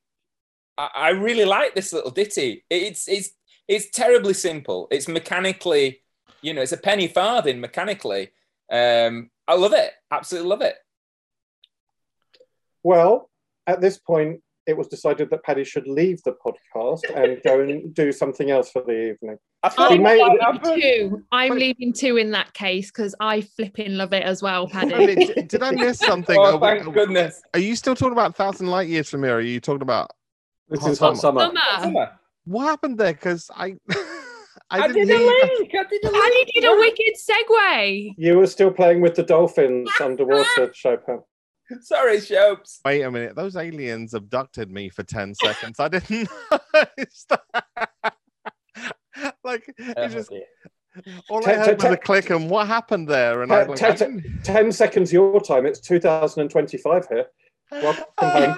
I 0.77 1.09
really 1.09 1.45
like 1.45 1.75
this 1.75 1.93
little 1.93 2.11
ditty. 2.11 2.63
It's 2.69 3.07
it's 3.07 3.31
it's 3.67 3.89
terribly 3.91 4.33
simple. 4.33 4.87
It's 4.91 5.07
mechanically, 5.07 6.01
you 6.41 6.53
know, 6.53 6.61
it's 6.61 6.71
a 6.71 6.77
penny 6.77 7.07
farthing 7.07 7.59
mechanically. 7.59 8.31
Um, 8.71 9.29
I 9.47 9.55
love 9.55 9.73
it. 9.73 9.91
Absolutely 10.11 10.49
love 10.49 10.61
it. 10.61 10.75
Well, 12.81 13.29
at 13.67 13.81
this 13.81 13.97
point, 13.97 14.41
it 14.65 14.77
was 14.77 14.87
decided 14.87 15.29
that 15.29 15.43
Paddy 15.43 15.63
should 15.63 15.87
leave 15.87 16.21
the 16.23 16.33
podcast 16.45 17.01
and 17.15 17.41
go 17.43 17.59
and 17.61 17.93
do 18.01 18.11
something 18.11 18.49
else 18.49 18.71
for 18.71 18.81
the 18.81 19.09
evening. 19.11 19.37
I 19.61 19.69
He 19.69 19.75
thought 19.75 19.99
made- 19.99 20.21
about 20.21 20.63
that. 20.63 20.75
Two. 20.81 21.23
I'm 21.31 21.53
leaving 21.55 21.93
two 21.93 22.17
in 22.17 22.31
that 22.31 22.53
case 22.53 22.89
because 22.91 23.13
I 23.19 23.41
flipping 23.41 23.93
love 23.97 24.13
it 24.13 24.23
as 24.23 24.41
well, 24.41 24.67
I 24.73 24.89
Paddy. 24.89 25.15
mean, 25.15 25.27
d- 25.33 25.41
did 25.43 25.63
I 25.63 25.71
miss 25.85 25.99
something? 25.99 26.37
Oh, 26.37 26.57
Are 26.57 26.59
thank 26.59 26.87
are- 26.87 26.91
goodness. 26.91 27.41
Are 27.53 27.59
you 27.59 27.75
still 27.75 27.95
talking 27.95 28.13
about 28.13 28.35
Thousand 28.35 28.67
Light 28.67 28.87
Years 28.89 29.09
from 29.09 29.23
here? 29.23 29.35
Are 29.35 29.41
you 29.41 29.59
talking 29.59 29.81
about 29.81 30.11
This 30.69 30.81
Hot 30.81 30.91
is 30.91 30.99
hot 30.99 31.17
summer. 31.17 31.41
summer. 31.41 31.59
Summer. 31.61 31.83
Summer. 31.83 32.11
what 32.45 32.65
happened 32.65 32.97
there? 32.97 33.13
Because 33.13 33.49
I, 33.55 33.75
I, 34.69 34.79
I, 34.79 34.87
didn't 34.87 35.07
did 35.07 35.21
a 35.21 35.25
link. 35.25 35.71
I 35.75 35.83
did 35.89 36.03
a 36.05 36.09
Paddy 36.11 36.35
link. 36.35 36.49
did 36.55 36.63
a 36.65 36.75
wicked 36.77 37.13
segue. 37.29 38.13
You 38.17 38.37
were 38.37 38.47
still 38.47 38.71
playing 38.71 39.01
with 39.01 39.15
the 39.15 39.23
dolphins 39.23 39.89
underwater, 40.01 40.71
Chopin. 40.73 41.19
Sorry, 41.81 42.19
Shopes. 42.19 42.79
Wait 42.85 43.01
a 43.01 43.11
minute, 43.11 43.35
those 43.35 43.55
aliens 43.55 44.13
abducted 44.13 44.69
me 44.71 44.89
for 44.89 45.03
ten 45.03 45.33
seconds. 45.35 45.79
I 45.79 45.87
didn't 45.87 46.29
notice 46.73 47.25
that. 47.29 48.13
like 49.43 49.63
Oh, 49.79 50.03
it 50.03 50.09
just 50.09 50.29
dear. 50.29 50.43
all 51.29 51.47
I 51.47 51.53
heard 51.53 51.79
te- 51.79 51.85
was 51.87 51.93
a 51.93 51.97
click 51.97 52.29
and 52.29 52.49
what 52.49 52.67
happened 52.67 53.07
there, 53.07 53.41
and 53.41 53.49
Te- 53.51 53.55
I, 53.55 53.63
like, 53.63 53.77
te- 53.77 53.85
I 53.85 53.91
te- 53.91 53.97
didn't- 54.05 54.43
10 54.43 54.71
seconds 54.71 55.13
your 55.13 55.39
time. 55.41 55.65
It's 55.65 55.79
2025 55.79 57.07
here. 57.07 57.25
Welcome 57.71 58.05
home. 58.19 58.57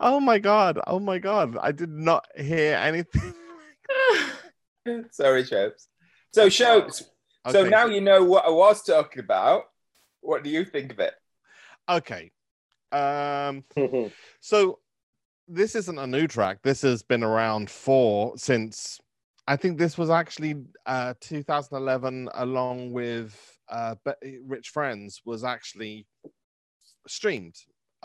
oh 0.00 0.20
my 0.20 0.38
god! 0.38 0.80
Oh 0.86 0.98
my 0.98 1.18
god! 1.18 1.56
I 1.60 1.72
did 1.72 1.90
not 1.90 2.26
hear 2.36 2.76
anything. 2.76 3.34
Sorry, 5.10 5.44
Shopes. 5.44 5.88
So, 6.32 6.48
Shopes. 6.48 7.04
So 7.50 7.64
now 7.68 7.86
you 7.86 8.00
know 8.00 8.24
what 8.24 8.44
I 8.44 8.50
was 8.50 8.82
talking 8.82 9.20
about. 9.20 9.64
What 10.26 10.42
do 10.42 10.50
you 10.50 10.64
think 10.64 10.92
of 10.92 10.98
it? 11.00 11.14
Okay. 11.88 12.32
Um. 12.92 13.64
So 14.40 14.78
this 15.48 15.74
isn't 15.76 15.98
a 15.98 16.06
new 16.06 16.26
track. 16.26 16.58
This 16.62 16.82
has 16.82 17.02
been 17.02 17.22
around 17.22 17.70
for 17.70 18.36
since 18.36 18.98
I 19.46 19.56
think 19.56 19.78
this 19.78 19.96
was 19.96 20.10
actually 20.10 20.56
uh 20.86 21.14
2011 21.20 22.28
along 22.34 22.92
with 22.92 23.34
uh 23.68 23.94
Be- 24.04 24.38
Rich 24.44 24.70
Friends 24.70 25.20
was 25.24 25.44
actually 25.44 26.06
streamed. 27.06 27.54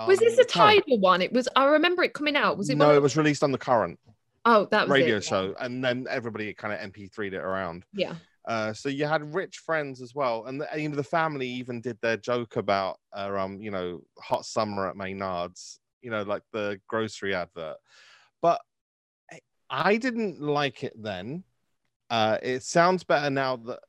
Was 0.08 0.20
this 0.20 0.34
a 0.40 0.46
Current. 0.46 0.84
tidal 0.86 1.00
one? 1.00 1.22
It 1.22 1.32
was. 1.34 1.48
I 1.56 1.66
remember 1.66 2.04
it 2.04 2.14
coming 2.14 2.36
out. 2.36 2.58
Was 2.58 2.70
it? 2.70 2.78
no, 2.78 2.88
one 2.88 2.96
it 2.96 3.02
was 3.02 3.18
released 3.18 3.44
on 3.44 3.52
the 3.52 3.58
current 3.58 4.00
Oh, 4.46 4.66
that 4.72 4.88
was 4.88 4.92
radio 4.92 5.18
it. 5.18 5.24
show, 5.24 5.54
and 5.60 5.84
then 5.84 6.08
everybody 6.10 6.52
kind 6.56 6.74
of 6.74 6.80
MP3'd 6.92 7.34
it 7.34 7.44
around. 7.44 7.86
Yeah. 7.94 8.16
Uh, 8.46 8.74
so 8.74 8.90
you 8.90 9.06
had 9.06 9.34
rich 9.34 9.58
friends 9.58 10.02
as 10.02 10.16
well, 10.16 10.46
and 10.46 10.62
the, 10.62 10.68
you 10.76 10.90
know, 10.90 10.96
the 10.96 11.04
family 11.04 11.48
even 11.48 11.82
did 11.82 11.98
their 12.02 12.18
joke 12.18 12.56
about, 12.56 12.98
uh, 13.16 13.32
um, 13.38 13.62
you 13.62 13.72
know, 13.72 14.02
hot 14.20 14.46
summer 14.46 14.88
at 14.88 14.96
Maynard's, 14.96 15.80
you 16.02 16.10
know, 16.10 16.24
like 16.24 16.44
the 16.52 16.80
grocery 16.88 17.36
advert. 17.36 17.78
But 18.42 18.62
I- 19.70 19.98
didn't 19.98 20.42
like 20.42 20.84
it 20.84 20.94
then. 21.02 21.44
Uh, 22.10 22.38
it 22.44 22.64
sounds 22.64 23.04
better 23.04 23.30
now 23.30 23.56
that 23.58 23.80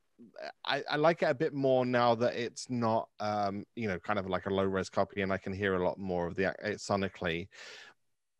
I, 0.65 0.83
I 0.89 0.97
like 0.97 1.23
it 1.23 1.27
a 1.31 1.35
bit 1.35 1.53
more 1.53 1.85
now 1.85 2.15
that 2.15 2.35
it's 2.37 2.71
not 2.71 3.09
um 3.19 3.65
you 3.75 3.89
know 3.89 3.99
kind 3.99 4.19
of 4.19 4.29
like 4.29 4.47
a 4.47 4.51
low 4.51 4.65
res 4.65 4.89
copy 4.89 5.23
and 5.23 5.33
I 5.33 5.39
can 5.39 5.53
hear 5.53 5.75
a 5.75 5.85
lot 5.85 5.99
more 5.99 6.27
of 6.29 6.37
the 6.37 6.55
it 6.63 6.79
sonically. 6.79 7.49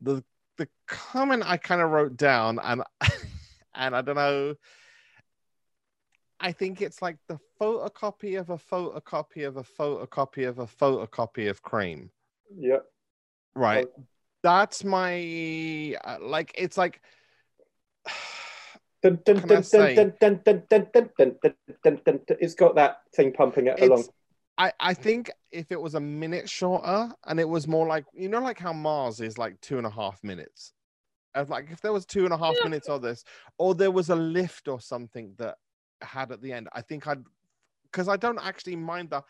The 0.01 0.23
the 0.57 0.67
comment 0.87 1.43
I 1.45 1.57
kind 1.57 1.81
of 1.81 1.89
wrote 1.89 2.15
down 2.15 2.59
and 2.59 2.83
and 3.75 3.95
I 3.95 4.01
don't 4.01 4.15
know. 4.15 4.55
I 6.43 6.51
think 6.51 6.81
it's 6.81 7.01
like 7.01 7.15
the 7.29 7.39
photocopy 7.59 8.37
of 8.37 8.49
a 8.49 8.57
photocopy 8.57 9.47
of 9.47 9.55
a 9.55 9.63
photocopy 9.63 10.45
of 10.45 10.59
a 10.59 10.67
photocopy 10.67 11.49
of 11.49 11.61
cream. 11.61 12.11
Yep. 12.57 12.85
Right. 13.55 13.87
That's 14.43 14.83
my 14.83 15.95
like. 16.19 16.51
It's 16.55 16.77
like. 16.77 16.99
It's 19.03 19.73
got 22.55 22.75
that 22.75 22.97
thing 23.15 23.31
pumping 23.31 23.67
it 23.67 23.79
along. 23.79 24.03
I, 24.57 24.73
I 24.81 24.93
think 24.93 25.31
if 25.51 25.71
it 25.71 25.81
was 25.81 25.95
a 25.95 26.01
minute 26.01 26.49
shorter 26.49 27.09
and 27.25 27.39
it 27.39 27.47
was 27.47 27.69
more 27.69 27.87
like 27.87 28.03
you 28.13 28.27
know 28.27 28.41
like 28.41 28.59
how 28.59 28.73
Mars 28.73 29.21
is 29.21 29.37
like 29.37 29.61
two 29.61 29.77
and 29.77 29.87
a 29.87 29.89
half 29.89 30.21
minutes. 30.23 30.73
Like 31.47 31.69
if 31.71 31.79
there 31.81 31.93
was 31.93 32.05
two 32.05 32.25
and 32.25 32.33
a 32.33 32.37
half 32.37 32.55
minutes 32.63 32.89
of 32.89 33.01
this, 33.01 33.23
or 33.57 33.75
there 33.75 33.91
was 33.91 34.09
a 34.09 34.15
lift 34.15 34.67
or 34.67 34.79
something 34.79 35.33
that 35.37 35.55
had 36.03 36.31
at 36.31 36.41
the 36.41 36.51
end, 36.53 36.69
I 36.73 36.81
think 36.81 37.07
I'd 37.07 37.23
because 37.91 38.07
I 38.07 38.17
don't 38.17 38.39
actually 38.43 38.75
mind 38.75 39.11
the 39.11 39.23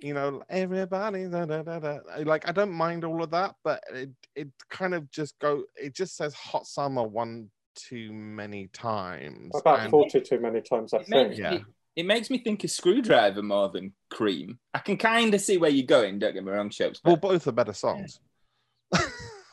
you 0.00 0.14
know 0.14 0.42
everybody 0.48 1.26
da, 1.26 1.44
da, 1.44 1.62
da, 1.62 1.78
da. 1.80 1.98
like 2.24 2.48
I 2.48 2.52
don't 2.52 2.72
mind 2.72 3.04
all 3.04 3.22
of 3.22 3.30
that, 3.32 3.54
but 3.64 3.82
it 3.92 4.10
it 4.36 4.48
kind 4.70 4.94
of 4.94 5.10
just 5.10 5.38
go 5.40 5.64
it 5.76 5.94
just 5.94 6.16
says 6.16 6.34
hot 6.34 6.66
summer 6.66 7.02
one 7.02 7.50
too 7.74 8.12
many 8.12 8.68
times. 8.68 9.50
About 9.54 9.80
and- 9.80 9.90
40 9.90 10.20
too 10.20 10.40
many 10.40 10.60
times, 10.60 10.92
I 10.94 10.98
It 10.98 11.08
makes, 11.08 11.36
think. 11.36 11.38
Yeah. 11.38 11.52
it, 11.54 11.62
it 11.96 12.06
makes 12.06 12.30
me 12.30 12.38
think 12.38 12.62
of 12.64 12.70
screwdriver 12.70 13.42
more 13.42 13.68
than 13.68 13.92
cream. 14.10 14.58
I 14.74 14.78
can 14.80 14.96
kind 14.96 15.32
of 15.34 15.40
see 15.40 15.58
where 15.58 15.70
you're 15.70 15.86
going. 15.86 16.18
Don't 16.20 16.32
get 16.34 16.44
me 16.44 16.50
wrong, 16.52 16.70
Shopes. 16.70 17.00
well, 17.04 17.16
both 17.16 17.46
are 17.48 17.52
better 17.52 17.72
songs. 17.72 18.20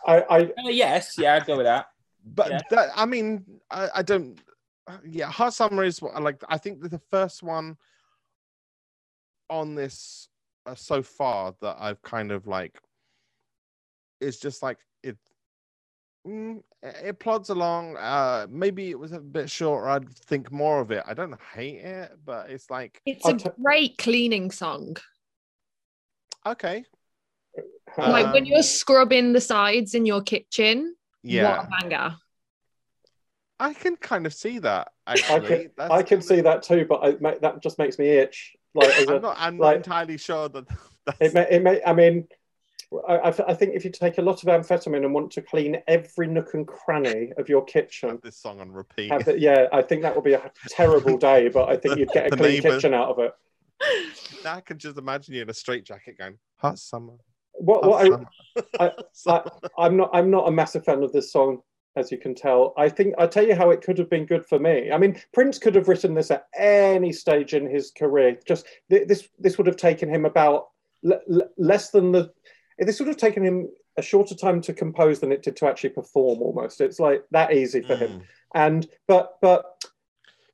I, 0.07 0.21
I, 0.21 0.39
uh, 0.43 0.69
yes, 0.69 1.15
yeah, 1.17 1.35
I'd 1.35 1.45
go 1.47 1.57
with 1.57 1.65
that. 1.65 1.87
but 2.23 2.51
Yeah. 2.51 2.59
that 2.69 2.89
I 2.95 3.05
mean, 3.05 3.43
I, 3.71 3.89
I 3.95 4.01
don't. 4.03 4.39
Yeah, 5.05 5.31
Hot 5.31 5.53
Summer 5.53 5.83
is 5.83 6.01
like. 6.01 6.43
I 6.47 6.57
think 6.57 6.81
the 6.81 7.01
first 7.09 7.41
one 7.41 7.77
on 9.49 9.75
this 9.75 10.29
uh, 10.65 10.75
so 10.75 11.01
far 11.01 11.55
that 11.61 11.77
I've 11.79 12.01
kind 12.01 12.31
of 12.31 12.47
like 12.47 12.79
is 14.21 14.39
just 14.39 14.61
like 14.61 14.77
it. 15.03 15.17
Mm, 16.27 16.63
it 16.81 17.19
plods 17.19 17.49
along. 17.49 17.97
Uh, 17.97 18.47
maybe 18.49 18.89
it 18.89 18.99
was 18.99 19.11
a 19.11 19.19
bit 19.19 19.49
shorter. 19.49 19.89
I'd 19.89 20.09
think 20.09 20.51
more 20.51 20.81
of 20.81 20.91
it. 20.91 21.03
I 21.05 21.13
don't 21.13 21.39
hate 21.53 21.81
it, 21.81 22.17
but 22.23 22.49
it's 22.49 22.69
like 22.69 23.01
It's 23.05 23.27
a 23.27 23.33
great 23.61 23.97
cleaning 23.97 24.51
song. 24.51 24.97
okay, 26.45 26.85
like 27.97 28.33
when 28.33 28.43
Um, 28.43 28.51
you're 28.51 28.63
scrubbing 28.63 29.33
the 29.33 29.41
sides 29.41 29.95
in 29.95 30.05
your 30.05 30.21
kitchen, 30.21 30.95
yeah, 31.23 31.57
what 31.57 31.65
a 31.65 31.69
banger. 31.81 32.15
I 33.59 33.73
can 33.73 33.95
kind 33.95 34.25
of 34.25 34.33
see 34.33 34.59
that. 34.59 34.89
I 35.07 35.15
can, 35.17 35.69
I 35.79 36.03
can 36.03 36.21
see 36.21 36.39
of- 36.39 36.43
that 36.45 36.63
too, 36.63 36.85
but 36.87 36.95
I, 37.03 37.35
that 37.41 37.61
just 37.61 37.79
makes 37.79 37.97
me 37.97 38.09
itch. 38.09 38.55
Like, 38.73 38.89
as 38.89 39.07
a, 39.09 39.15
I'm 39.15 39.21
not. 39.21 39.35
I'm 39.39 39.57
like- 39.57 39.69
not 39.69 39.75
entirely 39.77 40.17
sure 40.17 40.49
that. 40.49 40.65
That's, 41.05 41.17
it 41.21 41.33
may, 41.35 41.47
it 41.51 41.61
may, 41.61 41.83
I 41.85 41.93
mean, 41.93 42.27
I, 43.07 43.31
I 43.47 43.53
think 43.53 43.75
if 43.75 43.85
you 43.85 43.91
take 43.91 44.17
a 44.17 44.23
lot 44.23 44.41
of 44.41 44.49
amphetamine 44.49 45.05
and 45.05 45.13
want 45.13 45.29
to 45.33 45.41
clean 45.43 45.77
every 45.87 46.25
nook 46.27 46.55
and 46.55 46.65
cranny 46.65 47.31
of 47.37 47.47
your 47.47 47.63
kitchen, 47.63 48.09
have 48.09 48.21
this 48.21 48.37
song 48.37 48.59
on 48.59 48.71
repeat. 48.71 49.11
it, 49.11 49.39
yeah, 49.39 49.67
I 49.71 49.83
think 49.83 50.01
that 50.01 50.15
would 50.15 50.23
be 50.23 50.33
a 50.33 50.51
terrible 50.67 51.15
day, 51.17 51.47
but 51.49 51.69
I 51.69 51.77
think 51.77 51.99
you'd 51.99 52.09
get 52.09 52.27
a 52.27 52.29
clean 52.35 52.53
neighbours. 52.53 52.75
kitchen 52.77 52.95
out 52.95 53.09
of 53.09 53.19
it. 53.19 53.33
Now 54.43 54.55
I 54.55 54.61
can 54.61 54.79
just 54.79 54.97
imagine 54.97 55.35
you 55.35 55.43
in 55.43 55.49
a 55.49 55.53
straight 55.53 55.85
jacket 55.85 56.17
going, 56.17 56.39
hot 56.57 56.79
summer. 56.79 57.13
What, 57.53 57.83
hot 57.83 57.89
what 57.91 58.01
I, 58.01 58.09
summer, 58.09 58.25
I- 58.79 58.91
summer." 59.13 59.51
I'm 59.77 59.97
not 59.97 60.09
I'm 60.11 60.31
not 60.31 60.47
a 60.47 60.51
massive 60.51 60.85
fan 60.85 61.03
of 61.03 61.11
this 61.11 61.31
song, 61.31 61.59
as 61.95 62.11
you 62.11 62.17
can 62.17 62.35
tell. 62.35 62.73
I 62.77 62.89
think 62.89 63.15
I'll 63.17 63.27
tell 63.29 63.45
you 63.45 63.55
how 63.55 63.69
it 63.71 63.81
could 63.81 63.97
have 63.97 64.09
been 64.09 64.25
good 64.25 64.45
for 64.45 64.59
me. 64.59 64.91
I 64.91 64.97
mean, 64.97 65.19
Prince 65.33 65.57
could 65.59 65.75
have 65.75 65.87
written 65.87 66.13
this 66.13 66.31
at 66.31 66.47
any 66.57 67.11
stage 67.11 67.53
in 67.53 67.69
his 67.69 67.91
career. 67.91 68.37
Just 68.45 68.65
th- 68.89 69.07
this 69.07 69.29
this 69.39 69.57
would 69.57 69.67
have 69.67 69.77
taken 69.77 70.09
him 70.09 70.25
about 70.25 70.69
l- 71.05 71.21
l- 71.31 71.49
less 71.57 71.91
than 71.91 72.11
the. 72.11 72.31
This 72.79 72.99
would 72.99 73.07
have 73.07 73.17
taken 73.17 73.43
him 73.43 73.69
a 73.97 74.01
shorter 74.01 74.35
time 74.35 74.59
to 74.61 74.73
compose 74.73 75.19
than 75.19 75.31
it 75.31 75.41
did 75.41 75.55
to 75.57 75.67
actually 75.67 75.91
perform. 75.91 76.41
Almost, 76.41 76.81
it's 76.81 76.99
like 76.99 77.23
that 77.31 77.53
easy 77.53 77.81
for 77.81 77.95
him. 77.95 78.11
Mm. 78.11 78.21
And 78.53 78.87
but 79.07 79.37
but 79.41 79.85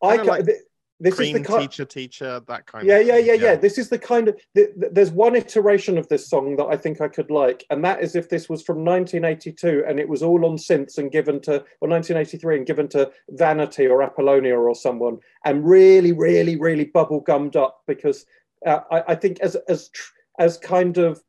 I 0.04 0.18
Kinda 0.18 0.24
ca- 0.26 0.32
like 0.38 0.46
th- 0.46 0.58
this 1.02 1.20
is 1.20 1.34
the 1.34 1.43
kind. 1.43 1.62
teacher, 1.62 1.86
teacher, 1.86 2.41
that 2.47 2.66
kind 2.68 2.88
Yeah, 2.88 2.97
of 2.97 3.08
yeah, 3.08 3.16
thing, 3.16 3.26
yeah, 3.26 3.34
yeah. 3.34 3.56
This 3.56 3.78
is 3.78 3.89
the 3.89 3.97
kind 3.97 4.28
of 4.28 4.36
th- 4.56 4.70
th- 4.80 4.91
there's 4.93 5.12
one 5.12 5.36
iteration 5.36 5.97
of 5.97 6.08
this 6.10 6.30
song 6.30 6.56
that 6.58 6.68
I 6.68 6.78
think 6.78 7.02
I 7.02 7.08
could 7.08 7.32
like, 7.32 7.66
and 7.70 7.84
that 7.84 8.02
is 8.04 8.16
if 8.16 8.30
this 8.30 8.47
was 8.47 8.62
from 8.62 8.86
1982 8.86 9.84
and 9.88 9.99
it 9.99 10.08
was 10.08 10.22
all 10.22 10.45
on 10.45 10.58
synths 10.58 10.97
and 10.97 11.12
given 11.12 11.39
to, 11.41 11.56
or 11.82 11.89
1983 11.89 12.58
and 12.58 12.66
given 12.66 12.88
to 12.89 13.12
Vanity 13.32 13.88
or 13.88 14.04
Apollonia 14.04 14.56
or 14.58 14.76
someone, 14.76 15.18
and 15.43 15.66
really, 15.66 16.12
really, 16.12 16.56
really 16.56 16.86
bubble 16.86 17.20
gummed 17.20 17.56
up 17.56 17.82
because 17.88 18.26
uh, 18.66 18.82
I, 18.91 19.04
I 19.10 19.16
think 19.16 19.39
as 19.39 19.56
as 19.68 19.89
tr- 19.89 20.14
as 20.39 20.58
kind 20.58 20.97
of 20.97 21.22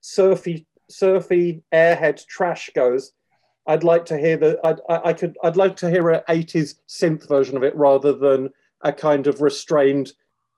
surfy 0.00 0.66
surfy 0.88 1.62
airhead 1.72 2.26
trash 2.26 2.70
goes. 2.74 3.12
I'd 3.66 3.84
like 3.84 4.06
to 4.06 4.18
hear 4.18 4.36
the. 4.36 4.58
I'd, 4.64 4.80
I 4.88 5.10
I 5.10 5.12
could. 5.12 5.36
I'd 5.44 5.56
like 5.56 5.76
to 5.76 5.90
hear 5.90 6.08
a 6.10 6.22
'80s 6.28 6.76
synth 6.88 7.28
version 7.28 7.56
of 7.56 7.62
it 7.62 7.76
rather 7.76 8.12
than 8.12 8.50
a 8.82 8.92
kind 8.92 9.26
of 9.26 9.40
restrained 9.40 10.12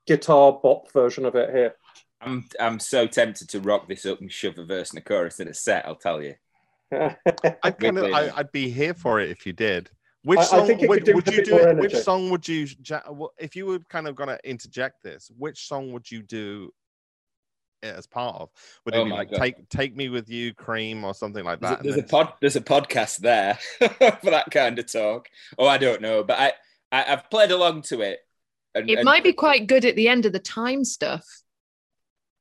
guitar 0.07 0.59
bop 0.61 0.91
version 0.91 1.25
of 1.25 1.35
it 1.35 1.49
here. 1.53 1.75
I'm 2.21 2.45
I'm 2.59 2.79
so 2.79 3.05
tempted 3.07 3.49
to 3.49 3.59
rock 3.59 3.87
this 3.87 4.05
up 4.05 4.21
and 4.21 4.31
shove 4.31 4.57
a 4.57 4.63
verse 4.65 4.91
and 4.91 4.99
a 4.99 5.01
chorus 5.01 5.39
in 5.39 5.47
a 5.47 5.53
set. 5.53 5.85
I'll 5.85 5.95
tell 5.95 6.21
you. 6.21 6.35
I 6.91 7.15
kind 7.71 7.97
of, 7.97 8.03
Wicked. 8.03 8.13
I, 8.13 8.31
I'd 8.37 8.51
be 8.51 8.69
here 8.69 8.93
for 8.93 9.19
it 9.19 9.29
if 9.29 9.45
you 9.45 9.53
did. 9.53 9.89
Which 10.23 10.39
I- 10.39 10.41
I 10.43 10.45
song 10.45 10.67
think 10.67 10.81
would, 10.87 11.07
would 11.13 11.27
you 11.27 11.43
do? 11.43 11.57
It, 11.57 11.77
which 11.77 11.95
song 11.95 12.29
would 12.29 12.47
you, 12.47 12.67
if 13.37 13.55
you 13.55 13.65
were 13.65 13.79
kind 13.89 14.07
of 14.07 14.15
gonna 14.15 14.37
interject 14.43 15.03
this? 15.03 15.29
Which 15.37 15.67
song 15.67 15.91
would 15.91 16.09
you 16.09 16.21
do 16.21 16.71
it 17.81 17.93
as 17.93 18.07
part 18.07 18.37
of? 18.39 18.49
Would 18.85 18.95
it 18.95 18.99
Oh 18.99 19.03
be 19.03 19.09
my 19.09 19.17
like 19.17 19.31
God. 19.31 19.39
take 19.39 19.69
take 19.69 19.95
me 19.97 20.07
with 20.07 20.29
you, 20.29 20.53
Cream, 20.53 21.03
or 21.03 21.13
something 21.13 21.43
like 21.43 21.59
There's 21.59 21.73
a, 21.73 21.75
that? 21.75 21.83
there's 21.83 21.95
And 21.95 22.05
a 22.05 22.07
pod 22.07 22.33
there's 22.39 22.55
a 22.55 22.61
podcast 22.61 23.17
there 23.17 23.55
for 24.21 24.29
that 24.31 24.49
kind 24.51 24.79
of 24.79 24.89
talk. 24.89 25.27
Oh, 25.57 25.67
I 25.67 25.77
don't 25.77 26.01
know, 26.01 26.23
but 26.23 26.39
I, 26.39 26.53
I 26.93 27.11
I've 27.11 27.29
played 27.29 27.51
along 27.51 27.81
to 27.83 28.01
it. 28.01 28.19
And, 28.75 28.89
It 28.89 28.99
and- 28.99 29.05
might 29.05 29.23
be 29.23 29.33
quite 29.33 29.67
good 29.67 29.83
at 29.85 29.95
the 29.95 30.07
end 30.07 30.25
of 30.25 30.31
the 30.31 30.39
time 30.39 30.83
stuff. 30.85 31.25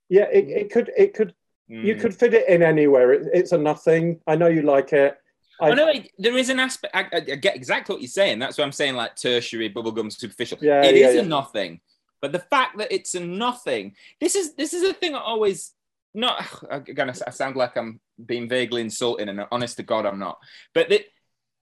yeah, 0.09 0.29
it, 0.33 0.49
it 0.49 0.71
could. 0.71 0.91
It 0.97 1.15
could. 1.15 1.35
You 1.69 1.95
Mm. 1.97 2.01
could 2.01 2.15
fit 2.15 2.35
it 2.35 2.47
in 2.49 2.63
anywhere. 2.63 3.13
It, 3.13 3.29
it's 3.33 3.53
a 3.53 3.59
nothing. 3.59 4.21
I 4.27 4.37
know 4.37 4.49
you 4.49 4.63
like 4.63 4.93
it. 4.93 5.17
I, 5.61 5.71
Oh, 5.71 5.75
no, 5.75 5.89
it- 5.89 6.11
there 6.19 6.37
is 6.37 6.51
an 6.51 6.61
aspect. 6.61 6.95
I, 6.95 7.03
I, 7.13 7.17
I 7.17 7.21
get 7.37 7.57
exactly 7.57 7.95
what 7.95 8.03
you're 8.03 8.09
saying. 8.09 8.39
That's 8.39 8.59
why 8.59 8.65
I'm 8.65 8.73
saying. 8.73 8.95
Like 8.95 9.17
tertiary, 9.17 9.73
bubblegum, 9.73 10.13
superficial. 10.13 10.59
Yeah, 10.61 10.83
It 10.85 10.95
is 10.97 11.01
yeah, 11.15 11.21
a 11.21 11.23
yeah. 11.23 11.29
nothing. 11.29 11.81
But 12.21 12.33
the 12.33 12.41
fact 12.41 12.79
that 12.79 12.93
it's 12.93 13.15
a 13.15 13.21
nothing. 13.21 13.95
This 14.21 14.35
is 14.37 14.55
this 14.55 14.75
is 14.75 14.83
a 14.83 14.93
thing 14.93 15.15
I 15.15 15.21
always 15.21 15.73
not. 16.15 16.45
Again, 16.71 17.11
I 17.11 17.31
sound 17.31 17.57
like 17.57 17.77
I'm 17.77 18.01
being 18.25 18.49
vaguely 18.49 18.83
insulting, 18.83 19.29
and 19.29 19.47
honest 19.51 19.77
to 19.79 19.83
God, 19.83 20.05
I'm 20.05 20.19
not. 20.19 20.39
But 20.75 20.89
the 20.91 21.05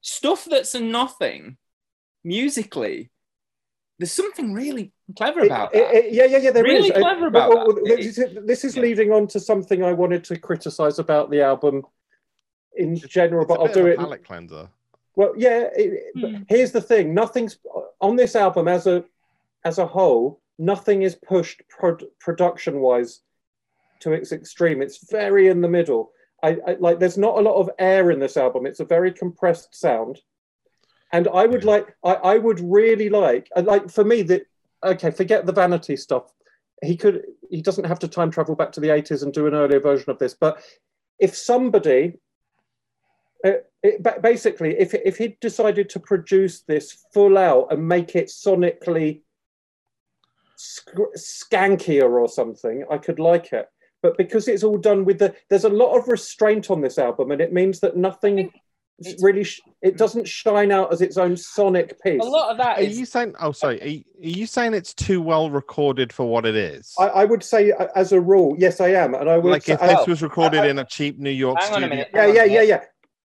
stuff 0.01 0.45
that's 0.51 0.75
a 0.75 0.81
nothing, 0.81 1.57
musically, 2.25 3.11
there's 3.99 4.13
something 4.13 4.55
really 4.55 4.93
clever 5.17 5.41
about 5.41 5.75
it- 5.75 5.79
that. 5.79 5.95
it- 5.95 6.13
yeah, 6.13 6.25
yeah, 6.25 6.39
yeah. 6.39 6.51
There 6.51 6.65
Really 6.65 6.89
is. 6.89 6.97
Uh, 6.97 7.01
clever 7.01 7.27
about 7.27 7.51
well, 7.51 7.67
well, 7.67 7.75
that. 7.77 7.85
This, 7.85 8.19
is, 8.19 8.39
this 8.47 8.65
is 8.65 8.77
Yeah. 8.77 8.83
leading 8.83 9.13
on 9.13 9.27
to 9.29 9.41
something 9.41 9.83
I 9.85 9.93
wanted 9.93 10.25
to 10.25 10.39
criticize 10.39 10.99
about 10.99 11.31
the 11.31 11.43
album 11.43 11.85
in 12.77 12.93
It's- 12.97 13.11
general, 13.11 13.43
it's 13.43 13.49
but 13.49 13.59
a 13.59 13.61
I'll 13.63 13.67
bit 13.67 13.75
do 13.75 13.81
of 13.81 13.87
it. 13.89 13.99
palate 13.99 14.25
cleanser. 14.25 14.69
Well, 15.17 15.35
yeah. 15.37 15.69
It, 15.77 16.13
Hmm. 16.15 16.43
here's 16.49 16.73
the 16.73 16.81
thing: 16.81 17.13
nothing's 17.15 17.59
on 18.01 18.17
this 18.17 18.35
album 18.37 18.69
as 18.69 18.87
a 18.87 19.05
as 19.65 19.79
a 19.79 19.87
whole. 19.87 20.41
Nothing 20.59 21.03
is 21.03 21.15
pushed 21.15 21.63
prod, 21.69 22.05
production 22.21 22.81
wise 22.81 23.21
to 24.01 24.13
its 24.13 24.31
extreme. 24.33 24.81
It's 24.83 25.11
very 25.11 25.49
in 25.49 25.61
the 25.61 25.69
middle. 25.69 26.13
I, 26.43 26.59
I 26.67 26.73
like. 26.79 26.99
There's 27.01 27.19
not 27.19 27.37
a 27.39 27.43
lot 27.43 27.57
of 27.57 27.69
air 27.79 28.11
in 28.11 28.19
this 28.21 28.37
album. 28.39 28.65
It's 28.67 28.81
a 28.81 28.85
very 28.85 29.13
compressed 29.13 29.75
sound, 29.75 30.21
and 31.13 31.29
I 31.29 31.47
would 31.47 31.65
Yeah. 31.65 31.71
like. 31.71 31.97
I, 32.05 32.13
I 32.15 32.39
would 32.39 32.61
really 32.61 33.09
like. 33.09 33.49
Like 33.57 33.91
for 33.91 34.05
me 34.05 34.23
that. 34.23 34.43
Okay, 34.83 35.11
forget 35.11 35.45
the 35.45 35.53
vanity 35.53 35.97
stuff. 35.97 36.33
He 36.83 36.97
could. 36.97 37.25
He 37.51 37.61
doesn't 37.63 37.85
have 37.85 37.99
to 38.01 38.09
time 38.09 38.31
travel 38.31 38.55
back 38.55 38.73
to 38.73 38.81
the 38.81 38.89
80s 38.89 39.23
and 39.23 39.33
do 39.33 39.47
an 39.47 39.55
earlier 39.55 39.81
version 39.81 40.11
of 40.11 40.19
this. 40.19 40.35
But 40.35 40.63
if 41.19 41.37
somebody 41.37 42.19
uh, 43.45 43.53
it, 43.83 44.23
basically, 44.23 44.79
if 44.79 44.95
if 44.95 45.17
he 45.19 45.37
decided 45.41 45.89
to 45.91 46.01
produce 46.01 46.63
this 46.63 47.05
full 47.13 47.37
out 47.39 47.69
and 47.71 47.87
make 47.87 48.15
it 48.17 48.29
sonically 48.29 49.23
sc- 50.57 51.15
skankier 51.17 52.11
or 52.11 52.29
something, 52.29 52.85
I 52.91 52.99
could 52.99 53.19
like 53.19 53.53
it. 53.53 53.69
But 54.03 54.17
because 54.17 54.49
it's 54.49 54.65
all 54.65 54.79
done 54.79 55.05
with 55.05 55.19
the, 55.19 55.35
there's 55.51 55.65
a 55.65 55.69
lot 55.69 55.97
of 55.97 56.09
restraint 56.09 56.71
on 56.71 56.81
this 56.81 56.99
album, 56.99 57.31
and 57.31 57.41
it 57.41 57.53
means 57.53 57.81
that 57.81 57.97
nothing, 57.97 58.51
really 59.21 59.45
sh- 59.45 59.61
it 59.83 59.93
hmm. 59.93 59.97
doesn't 59.97 60.29
shine 60.29 60.71
out 60.71 60.93
as 60.93 61.01
its 61.01 61.17
own 61.17 61.37
sonic 61.37 62.01
piece. 62.03 62.21
A 62.21 62.25
lot 62.25 62.51
of 62.51 62.59
that 62.59 62.79
Are 62.79 62.83
is 62.83 62.99
you 62.99 63.07
saying? 63.07 63.35
Oh, 63.41 63.53
sorry. 63.53 63.81
Are 63.83 63.87
you, 63.87 64.05
are 64.23 64.39
you 64.39 64.47
saying 64.47 64.75
it's 64.75 64.95
too 64.95 65.21
well 65.23 65.51
recorded 65.51 66.13
for 66.13 66.27
what 66.27 66.45
it 66.47 66.57
is? 66.57 66.95
I, 66.99 67.07
I 67.07 67.25
would 67.25 67.43
say, 67.43 67.73
uh, 67.73 67.89
as 67.95 68.13
a 68.13 68.21
rule, 68.21 68.57
yes, 68.59 68.81
I 68.81 68.89
am, 68.89 69.15
and 69.15 69.29
I 69.29 69.39
would. 69.39 69.51
like 69.51 69.63
say, 69.63 69.75
if 69.75 69.83
I- 69.83 69.89
this 69.89 69.99
oh, 70.01 70.05
was 70.07 70.23
recorded 70.23 70.61
I- 70.61 70.69
in 70.69 70.79
a 70.79 70.85
cheap 70.85 71.19
New 71.19 71.31
York 71.31 71.59
Hang 71.61 71.75
on 71.75 71.85
a 71.85 71.87
studio. 71.87 71.89
minute. 71.89 72.11
yeah, 72.15 72.27
yeah, 72.27 72.45
yeah, 72.45 72.63
yeah. 72.63 72.85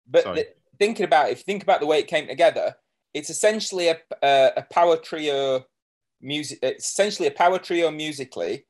But 0.07 0.25
Sorry. 0.25 0.37
th- 0.37 0.49
thinking 0.79 1.05
about 1.05 1.31
if 1.31 1.39
you 1.39 1.45
think 1.45 1.63
about 1.63 1.81
the 1.81 1.87
way 1.87 1.99
it 1.99 2.07
came 2.07 2.27
together, 2.27 2.75
it's 3.15 3.31
essentially 3.31 3.89
a 3.89 3.99
a, 4.23 4.27
uh, 4.27 4.51
a 4.59 4.63
power 4.63 4.97
trio 4.97 5.65
music. 6.21 6.59
Essentially 6.63 7.29
a 7.29 7.33
power 7.33 7.59
trio 7.59 7.91
musically 7.91 8.67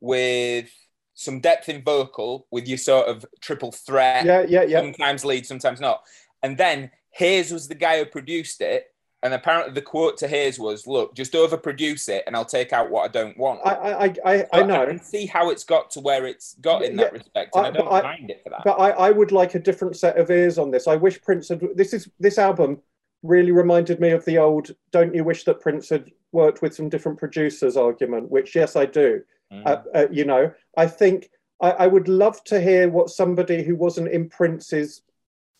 with 0.00 0.70
some 1.18 1.40
depth 1.40 1.68
in 1.68 1.82
vocal, 1.82 2.46
with 2.52 2.68
your 2.68 2.78
sort 2.78 3.08
of 3.08 3.26
triple 3.40 3.72
threat. 3.72 4.24
Yeah, 4.24 4.44
yeah, 4.48 4.62
yeah. 4.62 4.78
Sometimes 4.78 5.24
lead, 5.24 5.46
sometimes 5.46 5.80
not. 5.80 6.02
And 6.42 6.56
then 6.56 6.90
Hayes 7.10 7.52
was 7.52 7.68
the 7.68 7.74
guy 7.74 7.98
who 7.98 8.04
produced 8.06 8.60
it. 8.60 8.86
And 9.20 9.34
apparently 9.34 9.74
the 9.74 9.82
quote 9.82 10.16
to 10.18 10.28
Hayes 10.28 10.60
was, 10.60 10.86
"Look, 10.86 11.12
just 11.16 11.32
overproduce 11.32 12.08
it, 12.08 12.22
and 12.28 12.36
I'll 12.36 12.44
take 12.44 12.72
out 12.72 12.88
what 12.88 13.04
I 13.04 13.08
don't 13.08 13.36
want." 13.36 13.58
I, 13.64 13.72
I, 13.74 14.14
I, 14.24 14.46
I 14.52 14.62
know. 14.62 14.86
can 14.86 15.02
see 15.02 15.26
how 15.26 15.50
it's 15.50 15.64
got 15.64 15.90
to 15.92 16.00
where 16.00 16.24
it's 16.24 16.54
got 16.60 16.82
in 16.84 16.94
that 16.98 17.10
Yeah, 17.12 17.18
respect, 17.18 17.56
and 17.56 17.66
I- 17.66 17.68
I, 17.68 17.72
don't 17.72 17.92
I- 17.92 18.02
mind 18.02 18.30
it 18.30 18.40
for 18.44 18.50
that. 18.50 18.62
but 18.64 18.78
I, 18.78 18.90
I 18.90 19.10
would 19.10 19.32
like 19.32 19.56
a 19.56 19.58
different 19.58 19.96
set 19.96 20.16
of 20.18 20.30
ears 20.30 20.56
on 20.56 20.70
this. 20.70 20.86
I 20.86 20.94
wish 20.94 21.20
Prince 21.20 21.48
had. 21.48 21.60
This 21.74 21.92
is 21.92 22.08
this 22.20 22.38
album 22.38 22.78
really 23.24 23.50
reminded 23.50 23.98
me 23.98 24.10
of 24.10 24.24
the 24.24 24.38
old 24.38 24.70
"Don't 24.92 25.12
you 25.12 25.24
wish 25.24 25.42
that 25.46 25.58
Prince 25.60 25.88
had 25.88 26.12
worked 26.30 26.62
with 26.62 26.72
some 26.76 26.88
different 26.88 27.18
producers?" 27.18 27.76
argument. 27.76 28.30
Which 28.30 28.54
yes, 28.54 28.76
I 28.76 28.86
do. 28.86 29.24
Mm. 29.52 29.66
Uh, 29.66 29.82
uh, 29.96 30.06
you 30.12 30.26
know, 30.26 30.52
I 30.76 30.86
think 30.86 31.28
I, 31.60 31.70
I 31.72 31.86
would 31.88 32.06
love 32.06 32.44
to 32.44 32.60
hear 32.60 32.88
what 32.88 33.10
somebody 33.10 33.64
who 33.64 33.74
wasn't 33.74 34.12
in 34.12 34.28
Prince's 34.28 35.02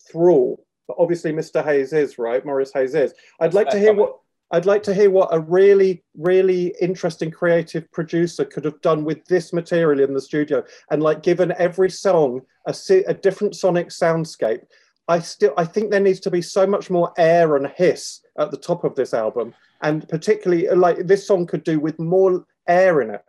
thrall, 0.09 0.65
but 0.89 0.97
obviously 0.99 1.31
Mr. 1.31 1.63
Hayes 1.63 1.93
is 1.93 2.17
right. 2.17 2.43
Morris 2.43 2.73
Hayes 2.73 2.95
is. 2.95 3.13
I'd 3.39 3.53
like 3.53 3.69
to 3.69 3.79
hear 3.79 3.93
what. 3.93 4.19
I'd 4.51 4.65
like 4.65 4.81
to 4.83 4.95
hear 4.95 5.11
what 5.11 5.29
a 5.31 5.39
really, 5.39 6.03
really 6.17 6.73
interesting 6.81 7.29
creative 7.29 7.89
producer 7.91 8.43
could 8.43 8.65
have 8.65 8.81
done 8.81 9.05
with 9.05 9.23
this 9.25 9.53
material 9.53 9.99
in 10.03 10.15
the 10.15 10.19
studio, 10.19 10.63
and 10.89 11.03
like 11.03 11.21
given 11.21 11.53
every 11.59 11.91
song 11.91 12.41
a, 12.65 12.73
a 13.05 13.13
different 13.13 13.55
sonic 13.55 13.89
soundscape. 13.89 14.63
I 15.07 15.19
still, 15.19 15.53
I 15.57 15.65
think 15.65 15.91
there 15.91 15.99
needs 15.99 16.19
to 16.21 16.31
be 16.31 16.41
so 16.41 16.65
much 16.65 16.89
more 16.89 17.13
air 17.19 17.55
and 17.57 17.67
hiss 17.67 18.21
at 18.39 18.49
the 18.49 18.57
top 18.57 18.83
of 18.83 18.95
this 18.95 19.13
album, 19.13 19.53
and 19.83 20.09
particularly 20.09 20.67
uh, 20.67 20.75
like 20.75 21.05
this 21.05 21.27
song 21.27 21.45
could 21.45 21.63
do 21.63 21.79
with 21.79 21.99
more 21.99 22.43
air 22.67 23.01
in 23.01 23.11
it. 23.11 23.21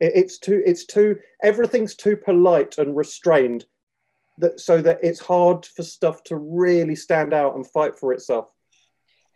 It- 0.00 0.12
It's 0.14 0.38
too, 0.38 0.62
it's 0.64 0.86
too, 0.86 1.18
everything's 1.42 1.94
too 1.94 2.16
polite 2.16 2.78
and 2.78 2.96
restrained, 2.96 3.66
that 4.38 4.60
so 4.60 4.80
that 4.82 4.98
it's 5.02 5.20
hard 5.20 5.66
for 5.66 5.82
stuff 5.82 6.22
to 6.24 6.36
really 6.36 6.96
stand 6.96 7.32
out 7.32 7.54
and 7.54 7.66
fight 7.66 7.98
for 7.98 8.12
itself. 8.12 8.50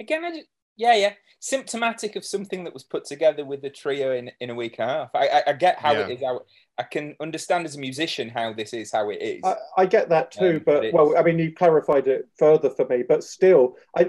Again, 0.00 0.24
I 0.24 0.42
yeah, 0.76 0.94
yeah, 0.94 1.12
symptomatic 1.40 2.16
of 2.16 2.24
something 2.24 2.64
that 2.64 2.74
was 2.74 2.84
put 2.84 3.04
together 3.04 3.44
with 3.44 3.62
the 3.62 3.70
trio 3.70 4.14
in, 4.14 4.30
in 4.40 4.50
a 4.50 4.54
week 4.54 4.76
and 4.78 4.90
a 4.90 4.92
half. 4.92 5.10
I, 5.14 5.28
I, 5.28 5.42
I 5.48 5.52
get 5.52 5.78
how 5.78 5.92
Yeah. 5.92 6.00
it 6.06 6.10
is. 6.10 6.20
How, 6.22 6.40
I 6.78 6.82
can 6.82 7.16
understand 7.20 7.64
as 7.64 7.74
a 7.76 7.78
musician 7.78 8.28
how 8.28 8.52
this 8.52 8.74
is 8.74 8.92
how 8.92 9.08
it 9.08 9.22
is. 9.22 9.40
I, 9.44 9.56
I 9.78 9.86
get 9.86 10.10
that 10.10 10.30
too, 10.30 10.56
Um, 10.56 10.62
but 10.66 10.82
but 10.82 10.92
well, 10.92 11.14
I 11.16 11.22
mean, 11.22 11.38
you 11.38 11.50
clarified 11.54 12.06
it 12.06 12.28
further 12.38 12.68
for 12.68 12.86
me, 12.86 13.02
but 13.08 13.24
still, 13.24 13.76
I, 13.96 14.06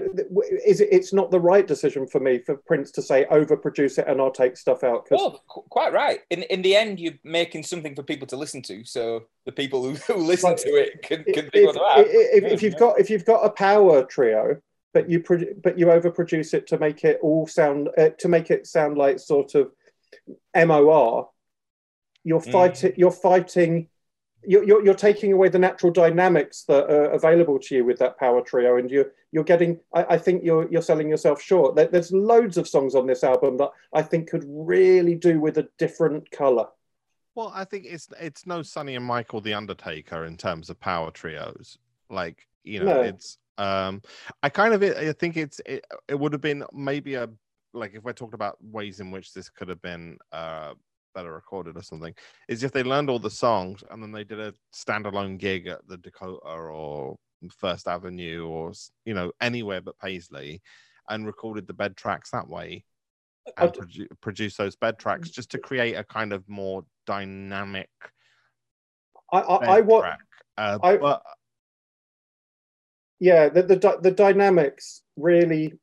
is 0.66 0.82
it? 0.82 0.88
It's 0.92 1.14
not 1.14 1.30
the 1.30 1.40
right 1.40 1.66
decision 1.66 2.06
for 2.06 2.20
me 2.20 2.40
for 2.40 2.56
Prince 2.56 2.90
to 2.92 3.02
say 3.02 3.24
overproduce 3.30 3.98
it 3.98 4.06
and 4.06 4.20
I'll 4.20 4.30
take 4.30 4.56
stuff 4.58 4.84
out 4.84 5.06
because 5.08 5.22
oh, 5.24 5.40
qu- 5.48 5.64
quite 5.70 5.94
right. 5.94 6.20
In 6.28 6.42
in 6.42 6.60
the 6.60 6.76
end, 6.76 7.00
you're 7.00 7.14
making 7.24 7.62
something 7.62 7.94
for 7.94 8.02
people 8.02 8.26
to 8.26 8.36
listen 8.36 8.60
to, 8.62 8.84
so 8.84 9.24
the 9.46 9.52
people 9.52 9.82
who, 9.82 9.94
who 9.94 10.16
listen 10.16 10.50
Like, 10.50 10.58
to 10.58 10.68
it 10.74 11.02
can, 11.02 11.24
can 11.24 11.46
if, 11.46 11.52
think 11.52 11.74
if, 11.74 12.44
if, 12.44 12.52
if 12.52 12.62
you've 12.62 12.76
got 12.76 13.00
if 13.00 13.08
you've 13.08 13.24
got 13.24 13.46
a 13.46 13.50
power 13.50 14.04
trio, 14.04 14.60
but 14.94 15.08
you 15.10 15.20
pro- 15.20 15.54
but 15.62 15.78
you 15.78 15.86
overproduce 15.86 16.54
it 16.54 16.66
to 16.68 16.78
make 16.78 17.04
it 17.04 17.18
all 17.22 17.46
sound 17.46 17.88
uh, 17.98 18.10
to 18.18 18.28
make 18.28 18.50
it 18.50 18.66
sound 18.66 18.96
like 18.98 19.18
sort 19.18 19.54
of 19.54 19.70
MOR, 20.54 21.30
you're 22.24 22.40
Mm. 22.40 22.52
fighting 22.52 22.92
you're 22.96 23.10
fighting 23.10 23.88
you're, 24.46 24.62
you're, 24.62 24.84
you're 24.84 24.94
taking 24.94 25.32
away 25.32 25.48
the 25.48 25.58
natural 25.58 25.92
dynamics 25.92 26.62
that 26.68 26.84
are 26.90 27.10
available 27.10 27.58
to 27.58 27.74
you 27.74 27.84
with 27.84 27.98
that 27.98 28.18
power 28.18 28.40
trio 28.40 28.76
and 28.76 28.90
you're 28.90 29.12
you're 29.32 29.44
getting 29.44 29.78
I, 29.92 30.04
I 30.10 30.18
think 30.18 30.44
you're 30.44 30.70
you're 30.70 30.82
selling 30.82 31.08
yourself 31.08 31.42
short 31.42 31.74
there, 31.74 31.88
there's 31.88 32.12
loads 32.12 32.56
of 32.56 32.68
songs 32.68 32.94
on 32.94 33.06
this 33.06 33.24
album 33.24 33.56
that 33.58 33.70
i 33.92 34.00
think 34.00 34.30
could 34.30 34.44
really 34.46 35.16
do 35.16 35.40
with 35.40 35.58
a 35.58 35.68
different 35.76 36.30
color 36.30 36.66
Well, 37.34 37.52
I 37.54 37.64
think 37.64 37.84
it's 37.86 38.08
it's 38.20 38.46
no 38.46 38.62
Sonny 38.62 38.94
and 38.96 39.04
Michael 39.04 39.40
the 39.40 39.54
Undertaker 39.54 40.24
in 40.24 40.36
terms 40.36 40.70
of 40.70 40.80
power 40.80 41.10
trios. 41.10 41.78
Like 42.10 42.46
you 42.64 42.80
know, 42.80 42.86
No. 42.86 43.00
it's 43.02 43.38
um, 43.58 44.00
I 44.42 44.48
kind 44.48 44.72
of 44.72 44.82
I 44.82 45.12
think 45.12 45.36
it's 45.36 45.60
it, 45.66 45.84
it 46.08 46.18
would 46.18 46.32
have 46.32 46.40
been 46.40 46.64
maybe 46.72 47.14
a 47.14 47.28
like 47.74 47.94
if 47.94 48.02
we're 48.04 48.12
talking 48.12 48.34
about 48.34 48.56
ways 48.62 49.00
in 49.00 49.10
which 49.10 49.32
this 49.34 49.50
could 49.50 49.68
have 49.68 49.82
been 49.82 50.16
uh 50.32 50.72
better 51.14 51.32
recorded 51.34 51.76
or 51.76 51.82
something 51.82 52.14
is 52.48 52.62
if 52.62 52.70
they 52.72 52.82
learned 52.82 53.10
all 53.10 53.18
the 53.18 53.30
songs 53.30 53.82
and 53.90 54.02
then 54.02 54.12
they 54.12 54.24
did 54.24 54.38
a 54.38 54.54
standalone 54.74 55.36
gig 55.38 55.66
at 55.66 55.86
the 55.88 55.96
Dakota 55.96 56.38
or 56.46 57.16
First 57.50 57.88
Avenue 57.88 58.46
or 58.46 58.72
you 59.04 59.14
know 59.14 59.32
anywhere 59.40 59.80
but 59.80 59.98
Paisley 59.98 60.62
and 61.08 61.26
recorded 61.26 61.66
the 61.66 61.72
bed 61.74 61.96
tracks 61.96 62.30
that 62.30 62.48
way 62.48 62.84
and 63.56 63.72
produ- 63.72 64.20
produce 64.20 64.56
those 64.56 64.76
bed 64.76 64.98
tracks 64.98 65.30
just 65.30 65.50
to 65.50 65.58
create 65.58 65.94
a 65.94 66.04
kind 66.04 66.32
of 66.32 66.48
more 66.48 66.84
dynamic 67.06 67.88
i 69.32 69.40
i, 69.40 69.66
I 69.76 69.80
track. 70.02 70.20
Uh, 70.56 70.78
I- 70.82 70.96
but 70.98 71.22
yeah 73.20 73.48
the, 73.48 73.62
the 73.62 73.98
the 74.02 74.10
dynamics 74.10 75.02
really 75.16 75.74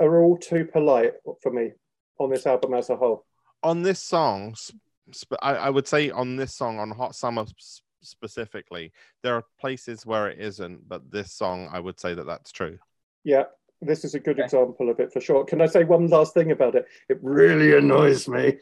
are 0.00 0.22
all 0.22 0.36
too 0.38 0.64
polite 0.64 1.14
for 1.42 1.52
me 1.52 1.72
on 2.18 2.30
this 2.30 2.46
album 2.46 2.74
as 2.74 2.90
a 2.90 2.96
whole 2.96 3.24
on 3.62 3.82
this 3.82 4.00
song, 4.00 4.54
sp- 4.58 4.74
sp- 5.14 5.38
I, 5.40 5.54
I 5.54 5.70
would 5.70 5.86
say 5.86 6.10
on 6.10 6.34
this 6.34 6.52
song, 6.52 6.80
on 6.80 6.90
Hot 6.90 7.14
Summer 7.14 7.42
s- 7.42 7.80
specifically, 8.00 8.90
there 9.22 9.36
are 9.36 9.44
places 9.60 10.04
where 10.04 10.28
it 10.28 10.40
isn't, 10.40 10.88
but 10.88 11.12
this 11.12 11.32
song, 11.32 11.68
I 11.72 11.78
would 11.78 12.00
say 12.00 12.12
that 12.14 12.26
that's 12.26 12.50
true. 12.50 12.78
Yeah, 13.22 13.44
this 13.80 14.04
is 14.04 14.16
a 14.16 14.18
good 14.18 14.38
Okay. 14.40 14.44
example 14.44 14.90
of 14.90 14.98
it 14.98 15.12
for 15.12 15.20
sure. 15.20 15.44
Can 15.44 15.60
I 15.60 15.66
say 15.66 15.84
one 15.84 16.08
last 16.08 16.34
thing 16.34 16.50
about 16.50 16.74
it? 16.74 16.86
It 17.08 17.18
really 17.22 17.76
annoys 17.76 18.26
me. 18.26 18.58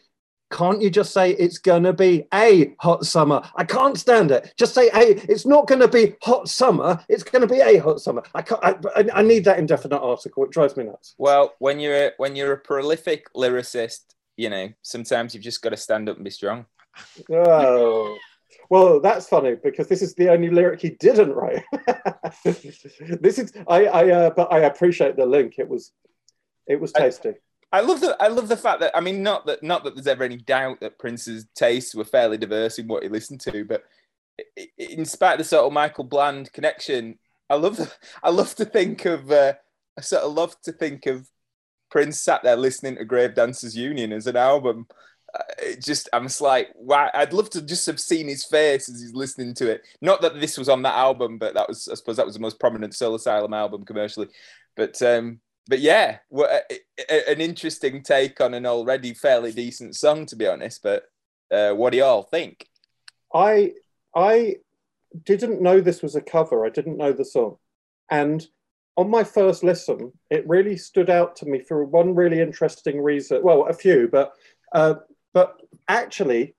Can't 0.51 0.83
you 0.83 0.91
just 0.91 1.13
say 1.13 1.31
it's 1.33 1.59
gonna 1.59 1.93
be 1.93 2.27
a 2.35 2.75
hot 2.81 3.07
summer? 3.07 3.41
I 3.55 3.65
can't 3.65 3.97
stand 3.97 4.31
it. 4.33 4.53
Just 4.57 4.75
say 4.75 4.89
a. 4.89 5.11
It's 5.31 5.47
not 5.47 5.69
gonna 5.69 5.87
be 5.89 6.15
hot 6.23 6.49
summer. 6.49 6.99
It's 7.09 7.23
gonna 7.23 7.47
be 7.47 7.61
a 7.61 7.79
hot 7.79 8.01
summer. 8.01 8.23
I 8.35 8.43
can't. 8.43 8.61
I, 8.65 8.75
I- 8.97 9.21
I 9.21 9.23
need 9.23 9.45
that 9.45 9.59
indefinite 9.61 10.01
article. 10.01 10.45
It 10.45 10.51
drives 10.51 10.77
me 10.77 10.85
nuts. 10.85 11.15
Well, 11.19 11.55
when 11.61 11.79
you're 11.79 11.95
a, 12.07 12.11
when 12.17 12.35
you're 12.35 12.53
a 12.53 12.59
prolific 12.59 13.33
lyricist, 13.35 14.01
you 14.37 14.51
know 14.51 14.71
sometimes 14.83 15.35
you've 15.35 15.45
just 15.45 15.63
got 15.63 15.71
to 15.71 15.77
stand 15.77 16.09
up 16.09 16.17
and 16.17 16.25
be 16.25 16.31
strong. 16.31 16.67
Oh, 17.33 18.19
well, 18.69 19.01
that's 19.01 19.29
funny 19.29 19.55
because 19.55 19.87
this 19.87 20.03
is 20.03 20.15
the 20.15 20.31
only 20.31 20.51
lyric 20.51 20.81
he 20.81 20.91
didn't 20.91 21.33
write. 21.33 21.63
this 22.45 23.39
is. 23.39 23.53
I. 23.69 23.87
I. 23.87 24.11
Uh, 24.11 24.31
but 24.31 24.53
I 24.53 24.61
appreciate 24.61 25.17
the 25.17 25.27
link. 25.27 25.55
It 25.59 25.69
was. 25.69 25.93
It 26.67 26.81
was 26.81 26.93
tasty. 26.93 27.35
I 27.73 27.81
love 27.81 28.01
the 28.01 28.17
I 28.21 28.29
love 28.29 28.49
the 28.49 28.57
fact 28.57 28.81
that 28.81 28.97
I 28.97 29.01
mean 29.01 29.23
not 29.23 29.47
that 29.47 29.63
not 29.63 29.85
that 29.85 29.95
there's 29.95 30.07
ever 30.07 30.25
any 30.25 30.37
doubt 30.37 30.81
that 30.81 30.99
Prince's 30.99 31.47
tastes 31.55 31.95
were 31.95 32.05
fairly 32.05 32.37
diverse 32.37 32.79
in 32.79 32.89
what 32.89 33.03
he 33.03 33.09
listened 33.09 33.41
to, 33.43 33.65
but 33.65 33.85
in 34.79 35.05
spite 35.05 35.35
of 35.35 35.39
the 35.39 35.45
sort 35.45 35.67
of 35.67 35.73
Michael 35.73 36.05
Bland 36.05 36.53
connection, 36.53 37.19
I 37.49 37.55
love 37.55 37.77
the, 37.77 37.93
I 38.23 38.31
love 38.31 38.55
to 38.57 38.65
think 38.65 39.05
of 39.05 39.31
uh, 39.31 39.55
I 39.97 40.01
sort 40.01 40.25
of 40.25 40.33
love 40.33 40.61
to 40.63 40.73
think 40.73 41.07
of 41.07 41.29
Prince 41.91 42.21
sat 42.21 42.43
there 42.43 42.57
listening 42.57 42.97
to 42.97 43.05
Grave 43.05 43.35
Dancers 43.35 43.77
Union 43.77 44.13
as 44.13 44.27
an 44.27 44.37
album. 44.37 44.87
Uh, 45.33 45.43
it 45.63 45.85
just 45.85 46.09
I'm 46.13 46.25
just 46.25 46.41
like 46.41 46.71
wow 46.75 47.09
I'd 47.15 47.33
love 47.33 47.51
to 47.51 47.63
just 47.63 47.87
have 47.87 48.01
seen 48.01 48.27
his 48.27 48.45
face 48.45 48.89
as 48.89 49.01
he's 49.01 49.15
listening 49.15 49.55
to 49.55 49.71
it. 49.71 49.83
Not 50.01 50.23
that 50.23 50.41
this 50.41 50.59
was 50.59 50.69
on 50.69 50.83
that 50.83 50.97
album, 50.97 51.39
but 51.39 51.55
that 51.55 51.69
was 51.69 51.87
I 51.87 51.95
suppose 51.95 52.17
that 52.17 52.27
was 52.27 52.35
the 52.35 52.41
most 52.41 52.59
prominent 52.59 52.95
Soul 52.95 53.15
Asylum 53.15 53.55
album 53.55 53.85
commercially. 53.85 54.27
But 54.75 55.01
um, 55.03 55.41
but 55.67 55.81
yeah, 55.81 56.19
an 56.33 57.41
interesting 57.41 58.03
take 58.03 58.41
on 58.41 58.55
an 58.55 58.67
already 58.67 59.15
fairly 59.15 59.53
decent 59.53 59.97
song, 59.97 60.27
to 60.27 60.37
be 60.37 60.47
honest. 60.47 60.83
But 60.83 61.05
uh, 61.51 61.73
what 61.73 61.91
do 61.91 61.99
y'all 61.99 62.23
think? 62.23 62.67
I 63.33 63.75
I 64.15 64.57
didn't 65.25 65.63
know 65.63 65.81
this 65.81 66.03
was 66.03 66.17
a 66.17 66.21
cover. 66.21 66.67
I 66.67 66.71
didn't 66.71 66.97
know 66.97 67.13
the 67.13 67.25
song, 67.25 67.57
and 68.11 68.45
on 68.97 69.09
my 69.09 69.25
first 69.25 69.63
listen, 69.63 70.13
it 70.31 70.47
really 70.49 70.77
stood 70.77 71.09
out 71.09 71.37
to 71.37 71.47
me 71.47 71.61
for 71.61 71.85
one 71.85 72.15
really 72.15 72.41
interesting 72.41 73.01
reason. 73.01 73.43
Well, 73.43 73.67
a 73.67 73.73
few, 73.73 74.09
but 74.11 74.33
uh, 74.73 74.95
but 75.33 75.61
actually, 75.89 76.55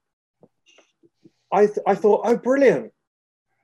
I 1.51 1.65
th- 1.65 1.85
I 1.85 1.95
thought, 1.95 2.21
oh, 2.23 2.37
brilliant. 2.37 2.93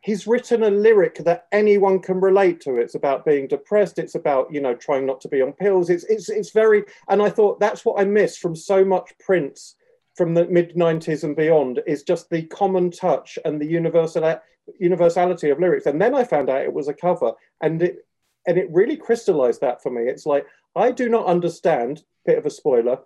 He's 0.02 0.28
written 0.28 0.64
a 0.64 0.70
lyric 0.70 1.18
that 1.26 1.48
anyone 1.52 2.00
can 2.00 2.22
relate 2.22 2.62
to. 2.62 2.78
It's 2.78 2.96
about 2.96 3.26
being 3.26 3.48
depressed. 3.48 4.00
It's 4.00 4.16
about 4.16 4.54
you 4.54 4.62
know 4.62 4.76
trying 4.76 5.06
not 5.06 5.22
to 5.22 5.28
be 5.28 5.42
on 5.42 5.54
pills. 5.54 5.90
It's 5.90 6.04
it's 6.06 6.30
it's 6.30 6.52
very. 6.52 6.84
And 7.10 7.22
I 7.22 7.30
thought 7.30 7.60
that's 7.60 7.84
what 7.84 8.00
I 8.00 8.06
miss 8.06 8.38
from 8.38 8.56
so 8.56 8.86
much 8.86 9.12
Prince 9.20 9.76
from 10.16 10.34
the 10.34 10.46
mid 10.48 10.76
90s 10.76 11.24
and 11.24 11.36
beyond 11.36 11.80
is 11.86 12.02
just 12.04 12.30
the 12.30 12.42
common 12.44 12.90
touch 12.90 13.38
and 13.46 13.62
the 13.62 13.66
universal 13.66 14.40
universality 14.80 15.50
of 15.50 15.60
lyrics. 15.60 15.86
And 15.86 16.02
then 16.02 16.16
I 16.16 16.24
found 16.24 16.50
out 16.50 16.64
it 16.64 16.74
was 16.74 16.88
a 16.88 16.94
cover, 16.94 17.34
and 17.62 17.82
it 17.82 18.06
and 18.46 18.58
it 18.58 18.70
really 18.72 18.98
crystallized 18.98 19.62
that 19.62 19.82
for 19.84 19.92
me. 19.92 20.04
It's 20.04 20.26
like 20.26 20.46
I 20.76 20.92
do 20.92 21.08
not 21.10 21.28
understand. 21.28 22.04
Bit 22.26 22.38
of 22.38 22.46
a 22.46 22.50
spoiler, 22.50 23.00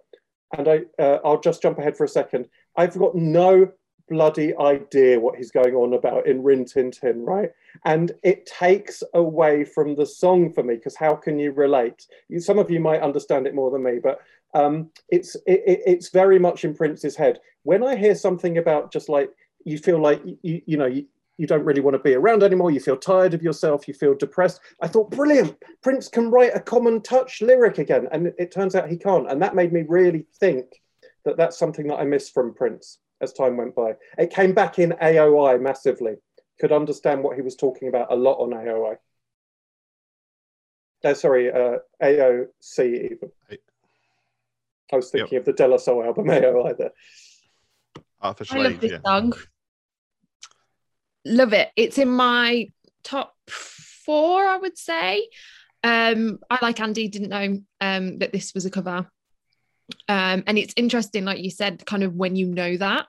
and 0.58 0.68
I 0.68 0.82
uh, 0.98 1.20
I'll 1.24 1.40
just 1.40 1.62
jump 1.62 1.78
ahead 1.78 1.96
for 1.96 2.06
a 2.06 2.10
second. 2.10 2.48
I've 2.76 2.98
got 2.98 3.14
no 3.14 3.72
bloody 4.10 4.56
idea 4.58 5.20
what 5.20 5.36
he's 5.36 5.52
going 5.52 5.76
on 5.76 5.94
about 5.94 6.28
in 6.28 6.44
Rin 6.44 6.66
Tin 6.66 6.92
Tin, 6.92 7.24
right? 7.24 7.52
And 7.86 8.12
it 8.24 8.46
takes 8.46 9.04
away 9.14 9.64
from 9.64 9.96
the 9.96 10.06
song 10.06 10.52
for 10.52 10.64
me 10.64 10.76
because 10.76 10.96
how 10.96 11.16
can 11.16 11.40
you 11.40 11.52
relate? 11.52 12.08
Some 12.40 12.60
of 12.60 12.70
you 12.70 12.80
might 12.80 13.02
understand 13.02 13.48
it 13.48 13.56
more 13.56 13.72
than 13.72 13.84
me, 13.84 14.00
but 14.02 14.20
um, 14.54 14.92
it's 15.10 15.36
it, 15.48 15.62
it's 15.66 16.10
very 16.10 16.40
much 16.40 16.66
in 16.66 16.76
Prince's 16.76 17.16
head. 17.16 17.40
When 17.64 17.84
I 17.84 17.96
hear 17.96 18.16
something 18.16 18.58
about 18.58 18.92
just 18.92 19.10
like 19.10 19.30
you 19.64 19.78
feel 19.78 20.02
like 20.02 20.22
you 20.42 20.62
you 20.66 20.78
know 20.78 20.88
you, 20.88 21.06
you 21.38 21.48
don't 21.48 21.66
really 21.66 21.82
want 21.82 21.96
to 21.96 22.04
be 22.04 22.14
around 22.14 22.44
anymore, 22.44 22.70
you 22.70 22.80
feel 22.80 22.98
tired 22.98 23.34
of 23.34 23.42
yourself, 23.42 23.88
you 23.88 23.94
feel 23.94 24.14
depressed. 24.14 24.60
I 24.82 24.88
thought, 24.88 25.10
brilliant, 25.10 25.58
Prince 25.82 26.08
can 26.08 26.30
write 26.30 26.56
a 26.56 26.60
common 26.60 27.02
touch 27.02 27.42
lyric 27.42 27.80
again. 27.80 28.08
And 28.12 28.28
it, 28.28 28.36
it 28.38 28.52
turns 28.52 28.76
out 28.76 28.90
he 28.90 28.98
can't. 28.98 29.30
And 29.32 29.42
that 29.42 29.56
made 29.56 29.74
me 29.74 29.84
really 29.88 30.28
think 30.40 30.66
that 31.26 31.38
that's 31.38 31.58
something 31.58 31.88
that 31.88 32.00
I 32.00 32.04
miss 32.04 32.30
from 32.30 32.54
Prince 32.54 33.00
as 33.22 33.34
time 33.34 33.58
went 33.58 33.76
by. 33.76 33.96
It 34.18 34.32
came 34.32 34.54
back 34.54 34.80
in 34.80 34.94
AOI 35.02 35.60
massively. 35.60 36.16
Could 36.60 36.72
understand 36.72 37.24
what 37.24 37.36
he 37.36 37.42
was 37.42 37.56
talking 37.56 37.88
about 37.88 38.12
a 38.12 38.16
lot 38.16 38.36
on 38.36 38.52
AOI. 38.52 38.98
Uh, 41.04 41.14
sorry, 41.14 41.52
uh, 41.52 41.78
AOC 42.02 43.12
even. 43.12 43.32
I 44.92 44.96
was 44.96 45.10
thinking 45.10 45.34
yep. 45.34 45.42
of 45.42 45.46
the 45.46 45.54
De 45.54 45.68
La 45.68 45.78
Soul 45.78 46.04
album 46.04 46.26
AOI 46.30 46.78
there. 46.78 46.92
Arthur 48.20 48.46
I 48.52 48.58
love 48.58 48.80
this 48.80 48.92
yeah. 48.92 49.00
song. 49.04 49.34
Love 51.26 51.54
it. 51.54 51.70
It's 51.76 51.98
in 51.98 52.10
my 52.10 52.70
top 53.04 53.34
four, 53.48 54.46
I 54.46 54.58
would 54.58 54.78
say. 54.78 55.28
Um, 55.84 56.40
I 56.50 56.60
like 56.62 56.80
Andy 56.80 57.08
didn't 57.08 57.30
know 57.30 57.62
um, 57.80 58.20
that 58.20 58.32
this 58.32 58.54
was 58.54 58.66
a 58.66 58.70
cover. 58.70 59.10
Um, 60.08 60.44
and 60.48 60.58
it's 60.58 60.74
interesting, 60.78 61.26
like 61.26 61.40
you 61.40 61.50
said, 61.50 61.86
kind 61.86 62.04
of 62.04 62.14
when 62.14 62.36
you 62.36 62.48
know 62.48 62.78
that, 62.78 63.08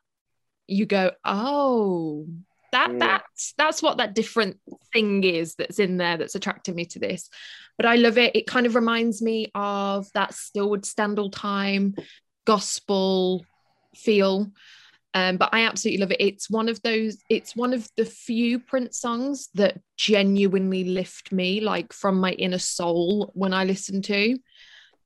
you 0.73 0.87
go, 0.87 1.13
oh, 1.25 2.27
that 2.73 2.91
mm. 2.91 2.99
that's 2.99 3.55
that's 3.57 3.83
what 3.83 3.99
that 3.99 4.15
different 4.15 4.59
thing 4.93 5.23
is 5.25 5.55
that's 5.55 5.79
in 5.79 5.99
there 5.99 6.17
that's 6.17 6.35
attracting 6.35 6.75
me 6.75 6.87
to 6.87 6.99
this. 6.99 7.29
But 7.77 7.87
I 7.87 7.97
love 7.97 8.19
it. 8.19 8.37
It 8.37 8.47
kind 8.47 8.67
of 8.67 8.75
reminds 8.75 9.23
me 9.23 9.51
of 9.55 10.07
that 10.15 10.35
Still 10.35 10.71
Would 10.71 10.85
Stand 10.85 11.19
All 11.19 11.31
Time 11.31 11.95
gospel 12.45 13.45
feel. 13.95 14.51
Um, 15.15 15.37
but 15.37 15.51
I 15.53 15.67
absolutely 15.67 16.01
love 16.01 16.13
it. 16.13 16.21
It's 16.21 16.49
one 16.49 16.71
of 16.71 16.81
those, 16.83 17.19
it's 17.29 17.55
one 17.55 17.75
of 17.75 17.87
the 17.97 18.07
few 18.07 18.59
Prince 18.59 18.99
songs 18.99 19.49
that 19.55 19.79
genuinely 19.97 20.85
lift 20.85 21.33
me 21.33 21.61
like 21.61 21.93
from 21.93 22.19
my 22.19 22.33
inner 22.33 22.59
soul 22.59 23.31
when 23.35 23.53
I 23.53 23.65
listen 23.65 24.01
to. 24.03 24.39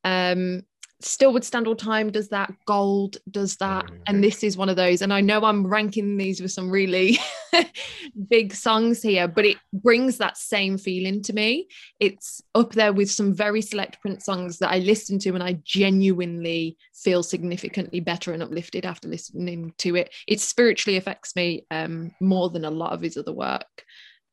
Um, 0.05 0.63
Still 1.01 1.33
Would 1.35 1.45
Stand 1.45 1.67
All 1.67 1.77
Time 1.77 2.11
does 2.11 2.29
that, 2.29 2.53
Gold 2.67 3.19
does 3.31 3.57
that, 3.57 3.85
and 4.07 4.25
this 4.25 4.43
is 4.43 4.57
one 4.57 4.71
of 4.71 4.77
those. 4.77 5.03
And 5.03 5.13
I 5.13 5.21
know 5.21 5.45
I'm 5.45 5.67
ranking 5.67 6.17
these 6.17 6.41
with 6.41 6.53
some 6.53 6.71
really 6.71 7.19
big 8.31 8.55
songs 8.55 9.03
here, 9.03 9.29
but 9.29 9.45
it 9.45 9.59
brings 9.73 10.17
that 10.19 10.39
same 10.39 10.79
feeling 10.79 11.23
to 11.25 11.35
me. 11.35 11.69
It's 12.01 12.43
up 12.55 12.73
there 12.73 12.95
with 12.95 13.11
some 13.11 13.35
very 13.35 13.61
select 13.61 14.01
Prince 14.01 14.25
songs 14.25 14.59
that 14.59 14.71
I 14.71 14.79
listen 14.79 15.19
to 15.21 15.35
and 15.35 15.43
I 15.43 15.59
genuinely 15.65 16.79
feel 16.95 17.23
significantly 17.23 18.01
better 18.01 18.33
and 18.33 18.43
uplifted 18.43 18.87
after 18.87 19.07
listening 19.07 19.75
to 19.79 19.97
it. 19.97 20.15
It 20.27 20.41
spiritually 20.41 20.97
affects 20.97 21.37
me 21.37 21.67
um, 21.71 22.13
more 22.21 22.49
than 22.49 22.65
a 22.65 22.71
lot 22.71 22.93
of 22.93 23.03
his 23.03 23.17
other 23.19 23.33
work. 23.33 23.85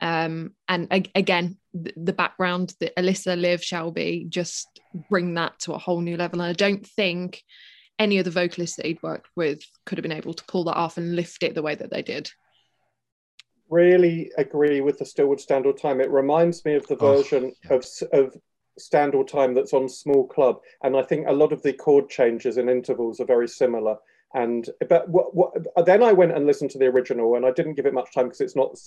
Um, 0.03 0.51
and 0.67 0.91
ag- 0.91 1.11
again, 1.15 1.57
the, 1.73 1.93
the 1.95 2.13
background 2.13 2.75
that 2.81 2.91
Elisa, 2.97 3.37
Liv, 3.37 3.63
Shelby 3.63 4.25
just 4.27 4.81
bring 5.09 5.35
that 5.35 5.57
to 5.59 5.73
a 5.73 5.77
whole 5.77 6.01
new 6.01 6.17
level. 6.17 6.41
And 6.41 6.49
I 6.49 6.53
don't 6.53 6.85
think 6.85 7.41
any 7.97 8.17
of 8.17 8.25
the 8.25 8.31
vocalists 8.31 8.75
that 8.75 8.85
he'd 8.85 9.01
worked 9.01 9.29
with 9.37 9.63
could 9.85 9.97
have 9.97 10.03
been 10.03 10.11
able 10.11 10.33
to 10.33 10.43
pull 10.43 10.65
that 10.65 10.75
off 10.75 10.97
and 10.97 11.15
lift 11.15 11.41
it 11.41 11.55
the 11.55 11.61
way 11.61 11.73
that 11.75 11.89
they 11.89 12.01
did. 12.01 12.29
Really 13.69 14.29
agree 14.37 14.81
with 14.81 14.99
the 14.99 15.05
Still 15.05 15.27
Would 15.27 15.39
Stand 15.39 15.65
All 15.65 15.73
Time. 15.73 16.01
It 16.01 16.11
reminds 16.11 16.65
me 16.65 16.75
of 16.75 16.85
the 16.87 16.97
oh, 16.97 17.15
version 17.15 17.53
yeah. 17.63 17.77
of, 17.77 17.85
of 18.11 18.35
Stand 18.77 19.15
All 19.15 19.23
Time 19.23 19.53
that's 19.53 19.73
on 19.73 19.87
Small 19.87 20.27
Club. 20.27 20.57
And 20.83 20.97
I 20.97 21.03
think 21.03 21.27
a 21.29 21.33
lot 21.33 21.53
of 21.53 21.63
the 21.63 21.71
chord 21.71 22.09
changes 22.09 22.57
and 22.57 22.69
intervals 22.69 23.21
are 23.21 23.25
very 23.25 23.47
similar 23.47 23.95
and 24.33 24.67
but 24.89 25.07
what, 25.09 25.35
what, 25.35 25.85
then 25.85 26.01
I 26.01 26.11
went 26.11 26.31
and 26.31 26.47
listened 26.47 26.71
to 26.71 26.79
the 26.79 26.87
original, 26.87 27.35
and 27.35 27.45
I 27.45 27.51
didn't 27.51 27.75
give 27.75 27.85
it 27.85 27.93
much 27.93 28.13
time 28.13 28.25
because 28.25 28.41
it's 28.41 28.55
not. 28.55 28.77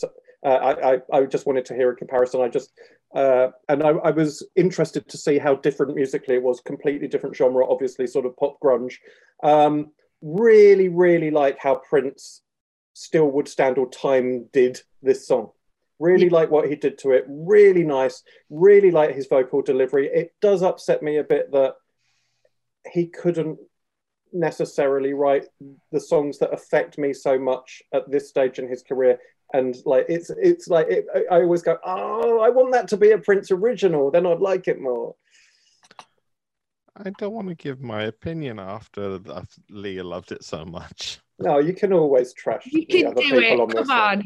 Uh, 0.44 0.48
I, 0.48 0.94
I, 0.94 1.00
I 1.12 1.24
just 1.26 1.46
wanted 1.46 1.64
to 1.66 1.74
hear 1.74 1.90
a 1.90 1.96
comparison. 1.96 2.40
I 2.40 2.48
just 2.48 2.72
uh, 3.14 3.48
and 3.68 3.82
I, 3.82 3.90
I, 3.90 4.10
was 4.10 4.42
interested 4.56 5.08
to 5.08 5.16
see 5.16 5.38
how 5.38 5.54
different 5.54 5.94
musically 5.94 6.34
it 6.34 6.42
was. 6.42 6.60
Completely 6.60 7.06
different 7.08 7.36
genre, 7.36 7.66
obviously, 7.66 8.06
sort 8.06 8.26
of 8.26 8.36
pop 8.36 8.58
grunge. 8.60 8.94
Um, 9.42 9.92
really, 10.20 10.88
really 10.88 11.30
like 11.30 11.58
how 11.58 11.76
Prince 11.76 12.42
still 12.94 13.30
would 13.30 13.46
stand 13.46 13.78
all 13.78 13.86
time 13.86 14.48
did 14.52 14.80
this 15.00 15.28
song. 15.28 15.50
Really 16.00 16.26
yeah. 16.26 16.32
like 16.32 16.50
what 16.50 16.68
he 16.68 16.74
did 16.74 16.98
to 16.98 17.12
it. 17.12 17.24
Really 17.28 17.84
nice. 17.84 18.22
Really 18.50 18.90
like 18.90 19.14
his 19.14 19.28
vocal 19.28 19.62
delivery. 19.62 20.10
It 20.12 20.34
does 20.42 20.62
upset 20.62 21.02
me 21.02 21.16
a 21.18 21.24
bit 21.24 21.52
that 21.52 21.76
he 22.92 23.06
couldn't 23.06 23.58
necessarily 24.32 25.14
write 25.14 25.46
the 25.92 26.00
songs 26.00 26.38
that 26.38 26.52
affect 26.52 26.98
me 26.98 27.12
so 27.12 27.38
much 27.38 27.82
at 27.92 28.10
this 28.10 28.28
stage 28.28 28.58
in 28.58 28.68
his 28.68 28.82
career. 28.82 29.18
And 29.52 29.76
like 29.84 30.06
it's 30.08 30.30
it's 30.30 30.66
like 30.66 30.88
it, 30.88 31.06
i 31.30 31.36
always 31.36 31.62
go 31.62 31.78
oh 31.84 32.40
i 32.40 32.48
want 32.48 32.72
that 32.72 32.88
to 32.88 32.96
be 32.96 33.12
a 33.12 33.18
prince 33.18 33.50
original. 33.50 34.10
Then 34.10 34.26
i'd 34.26 34.40
like 34.40 34.66
it 34.66 34.80
more. 34.80 35.14
I 36.96 37.10
don't 37.18 37.32
want 37.32 37.48
to 37.48 37.54
give 37.54 37.80
my 37.80 38.04
opinion 38.04 38.58
after 38.58 39.20
leah 39.70 40.02
loved 40.02 40.32
it 40.32 40.42
so 40.42 40.64
much. 40.64 41.20
No 41.38 41.58
you 41.58 41.74
can 41.74 41.92
always 41.92 42.32
trash 42.34 42.66
you 42.66 42.86
can 42.86 43.14
do 43.14 43.38
it. 43.38 43.60
on 43.60 43.68
come 43.70 43.90
on. 43.90 44.24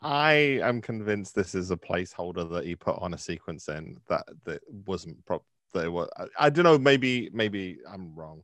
I 0.00 0.60
am 0.62 0.80
convinced 0.80 1.34
this 1.34 1.54
is 1.54 1.70
a 1.70 1.76
placeholder 1.76 2.48
that 2.52 2.64
he 2.64 2.76
put 2.76 2.98
on 3.00 3.14
a 3.14 3.18
sequence 3.18 3.68
in 3.68 3.96
that 4.08 4.24
that 4.44 4.60
wasn't 4.86 5.24
prop 5.24 5.44
that 5.72 5.84
it 5.84 5.92
was. 5.92 6.08
I, 6.16 6.46
I 6.46 6.50
don't 6.50 6.64
know. 6.64 6.78
Maybe 6.78 7.30
maybe 7.32 7.78
I'm 7.90 8.14
wrong, 8.14 8.42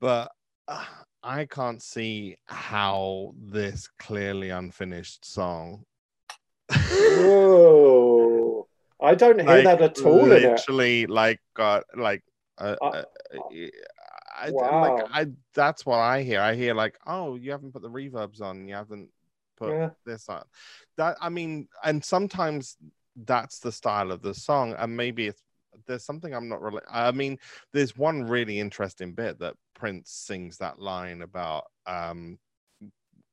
but 0.00 0.30
uh, 0.68 0.84
I 1.22 1.46
can't 1.46 1.82
see 1.82 2.36
how 2.46 3.34
this 3.38 3.88
clearly 3.98 4.50
unfinished 4.50 5.24
song. 5.24 5.84
Whoa! 6.72 8.66
I 9.00 9.14
don't 9.14 9.38
hear 9.38 9.48
like, 9.48 9.64
that 9.64 9.82
at 9.82 10.00
all. 10.00 10.26
Literally, 10.26 11.06
like 11.06 11.40
got 11.54 11.84
like. 11.94 12.22
Uh, 12.58 12.74
uh, 12.80 12.86
uh, 12.86 13.02
I, 14.38 14.50
wow. 14.50 14.82
like 14.82 15.04
I 15.12 15.26
that's 15.54 15.86
what 15.86 15.98
I 15.98 16.22
hear. 16.22 16.40
I 16.40 16.54
hear 16.54 16.74
like, 16.74 16.98
oh, 17.06 17.36
you 17.36 17.50
haven't 17.50 17.72
put 17.72 17.82
the 17.82 17.90
reverbs 17.90 18.40
on, 18.40 18.68
you 18.68 18.74
haven't 18.74 19.10
put 19.56 19.70
yeah. 19.70 19.90
this 20.04 20.28
on. 20.28 20.44
That 20.96 21.16
I 21.20 21.28
mean, 21.28 21.68
and 21.82 22.04
sometimes 22.04 22.76
that's 23.24 23.60
the 23.60 23.72
style 23.72 24.12
of 24.12 24.22
the 24.22 24.34
song, 24.34 24.74
and 24.78 24.96
maybe 24.96 25.26
it's 25.26 25.42
there's 25.86 26.04
something 26.04 26.34
I'm 26.34 26.48
not 26.48 26.62
really. 26.62 26.82
I 26.90 27.12
mean, 27.12 27.38
there's 27.72 27.96
one 27.96 28.24
really 28.24 28.60
interesting 28.60 29.12
bit 29.12 29.38
that 29.40 29.54
Prince 29.74 30.10
sings 30.10 30.58
that 30.58 30.78
line 30.78 31.22
about 31.22 31.64
um, 31.86 32.38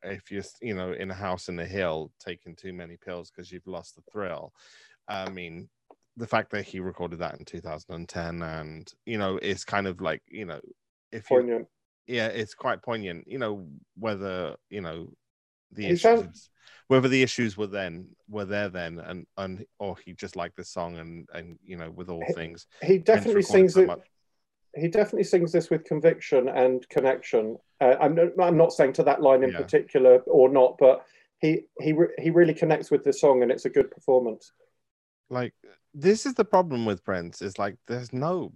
if 0.03 0.31
you're, 0.31 0.43
you 0.61 0.73
know, 0.73 0.91
in 0.91 1.11
a 1.11 1.15
house 1.15 1.49
in 1.49 1.55
the 1.55 1.65
hill 1.65 2.11
taking 2.19 2.55
too 2.55 2.73
many 2.73 2.97
pills 2.97 3.31
because 3.31 3.51
you've 3.51 3.67
lost 3.67 3.95
the 3.95 4.01
thrill. 4.11 4.53
I 5.07 5.29
mean, 5.29 5.69
the 6.17 6.27
fact 6.27 6.51
that 6.51 6.65
he 6.65 6.79
recorded 6.79 7.19
that 7.19 7.39
in 7.39 7.45
2010 7.45 8.41
and 8.41 8.91
you 9.05 9.17
know 9.17 9.37
it's 9.41 9.63
kind 9.63 9.87
of 9.87 9.99
like 10.01 10.21
you 10.27 10.45
know 10.45 10.59
if 11.11 11.29
you 11.29 11.37
yeah 12.07 12.27
it's 12.27 12.53
quite 12.53 12.81
poignant 12.81 13.27
you 13.27 13.39
know 13.39 13.65
whether 13.97 14.55
you 14.69 14.81
know 14.81 15.07
the 15.73 15.87
issues 15.87 16.49
whether 16.87 17.07
the 17.07 17.23
issues 17.23 17.57
were 17.57 17.67
then 17.67 18.07
were 18.29 18.45
there 18.45 18.69
then 18.69 18.99
and 18.99 19.25
and 19.37 19.65
or 19.79 19.95
he 20.05 20.13
just 20.13 20.35
liked 20.35 20.57
the 20.57 20.63
song 20.63 20.97
and 20.97 21.27
and 21.33 21.57
you 21.63 21.77
know 21.77 21.89
with 21.89 22.09
all 22.09 22.23
things 22.35 22.67
he 22.81 22.97
definitely 22.97 23.41
sings 23.41 23.77
it 23.77 23.89
he 24.75 24.87
definitely 24.87 25.23
sings 25.23 25.51
this 25.51 25.69
with 25.69 25.83
conviction 25.83 26.49
and 26.49 26.87
connection. 26.89 27.57
Uh, 27.79 27.95
I'm, 28.01 28.17
I'm 28.41 28.57
not 28.57 28.73
saying 28.73 28.93
to 28.93 29.03
that 29.03 29.21
line 29.21 29.43
in 29.43 29.51
yeah. 29.51 29.57
particular 29.57 30.17
or 30.25 30.49
not 30.49 30.77
but 30.79 31.05
he 31.39 31.65
he 31.79 31.93
he 32.17 32.29
really 32.29 32.53
connects 32.53 32.89
with 32.89 33.03
the 33.03 33.13
song 33.13 33.43
and 33.43 33.51
it's 33.51 33.65
a 33.65 33.69
good 33.69 33.91
performance. 33.91 34.51
Like 35.29 35.53
this 35.93 36.25
is 36.25 36.33
the 36.33 36.45
problem 36.45 36.85
with 36.85 37.03
prince 37.03 37.41
is 37.41 37.59
like 37.59 37.75
there's 37.87 38.13
no 38.13 38.53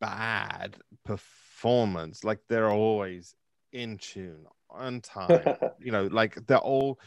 bad 0.00 0.76
performance. 1.04 2.24
Like 2.24 2.38
they're 2.48 2.70
always 2.70 3.34
in 3.72 3.98
tune 3.98 4.46
on 4.74 5.00
time. 5.00 5.56
You 5.80 5.92
know 5.92 6.06
like 6.06 6.46
they're 6.46 6.56
all 6.56 6.98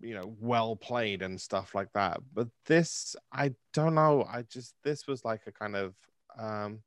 you 0.00 0.14
know 0.14 0.36
well 0.38 0.76
played 0.76 1.22
and 1.22 1.40
stuff 1.40 1.74
like 1.74 1.92
that. 1.94 2.20
But 2.32 2.48
this 2.66 3.16
i 3.32 3.52
don't 3.72 3.94
know. 3.96 4.24
I 4.30 4.42
just 4.42 4.74
this 4.84 5.08
was 5.08 5.24
like 5.24 5.42
a 5.46 5.52
kind 5.52 5.74
of 5.74 5.94
um 6.38 6.80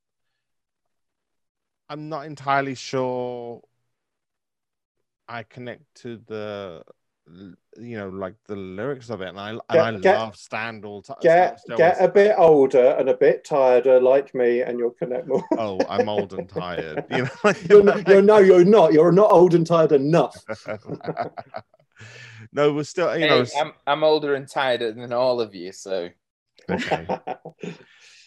i'm 1.90 2.10
not 2.10 2.26
entirely 2.26 2.76
sure 2.76 3.61
i 5.28 5.44
connect 5.44 5.84
to 5.95 6.18
the 6.28 6.82
you 7.27 7.97
know, 7.97 8.09
like 8.09 8.35
the 8.47 8.55
lyrics 8.55 9.09
of 9.09 9.21
it, 9.21 9.29
and 9.29 9.39
I 9.39 9.51
and 9.51 9.61
Get- 9.71 9.81
I 9.81 9.91
get- 9.99 10.17
love 10.17 10.35
Stand 10.35 10.85
all 10.85 11.01
time. 11.01 11.17
Get 11.21 11.59
get 11.77 12.01
a 12.03 12.07
bit 12.07 12.35
older 12.37 12.95
and 12.99 13.09
a 13.09 13.13
bit 13.15 13.43
tireder, 13.45 13.99
like 14.01 14.35
me, 14.35 14.61
and 14.61 14.77
you'll 14.77 14.91
connect 14.91 15.27
more. 15.27 15.43
oh, 15.57 15.79
I'm 15.89 16.09
old 16.09 16.33
and 16.33 16.47
tired. 16.49 17.05
You 17.09 17.23
know, 17.23 17.53
You're, 17.69 17.83
not, 17.83 18.07
you're 18.07 18.21
no, 18.21 18.39
you're 18.39 18.65
not. 18.65 18.93
You're 18.93 19.11
not 19.11 19.31
old 19.31 19.53
and 19.55 19.65
tired 19.65 19.91
enough. 19.93 20.35
no, 22.51 22.73
we're 22.73 22.83
still, 22.83 23.13
you 23.17 23.23
Hey, 23.23 23.29
know, 23.29 23.41
s- 23.41 23.55
I'm, 23.57 23.73
I'm 23.87 24.03
older 24.03 24.35
and 24.35 24.47
tired 24.47 24.81
than 24.81 25.13
all 25.13 25.39
of 25.41 25.55
you, 25.55 25.71
so 25.71 26.09
okay. 26.69 27.07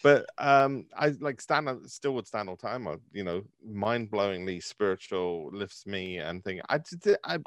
but 0.03 0.27
um 0.37 0.85
i 0.95 1.07
like 1.19 1.41
stand 1.41 1.67
still 1.89 2.13
would 2.13 2.27
stand 2.27 2.47
all 2.49 2.55
time 2.55 2.87
I, 2.87 2.97
you 3.11 3.23
know 3.23 3.41
mind-blowingly 3.65 4.61
spiritual 4.61 5.49
lifts 5.51 5.87
me 5.87 6.17
and 6.19 6.43
thing 6.43 6.61
i 6.69 6.77
did 6.77 7.17
i 7.23 7.39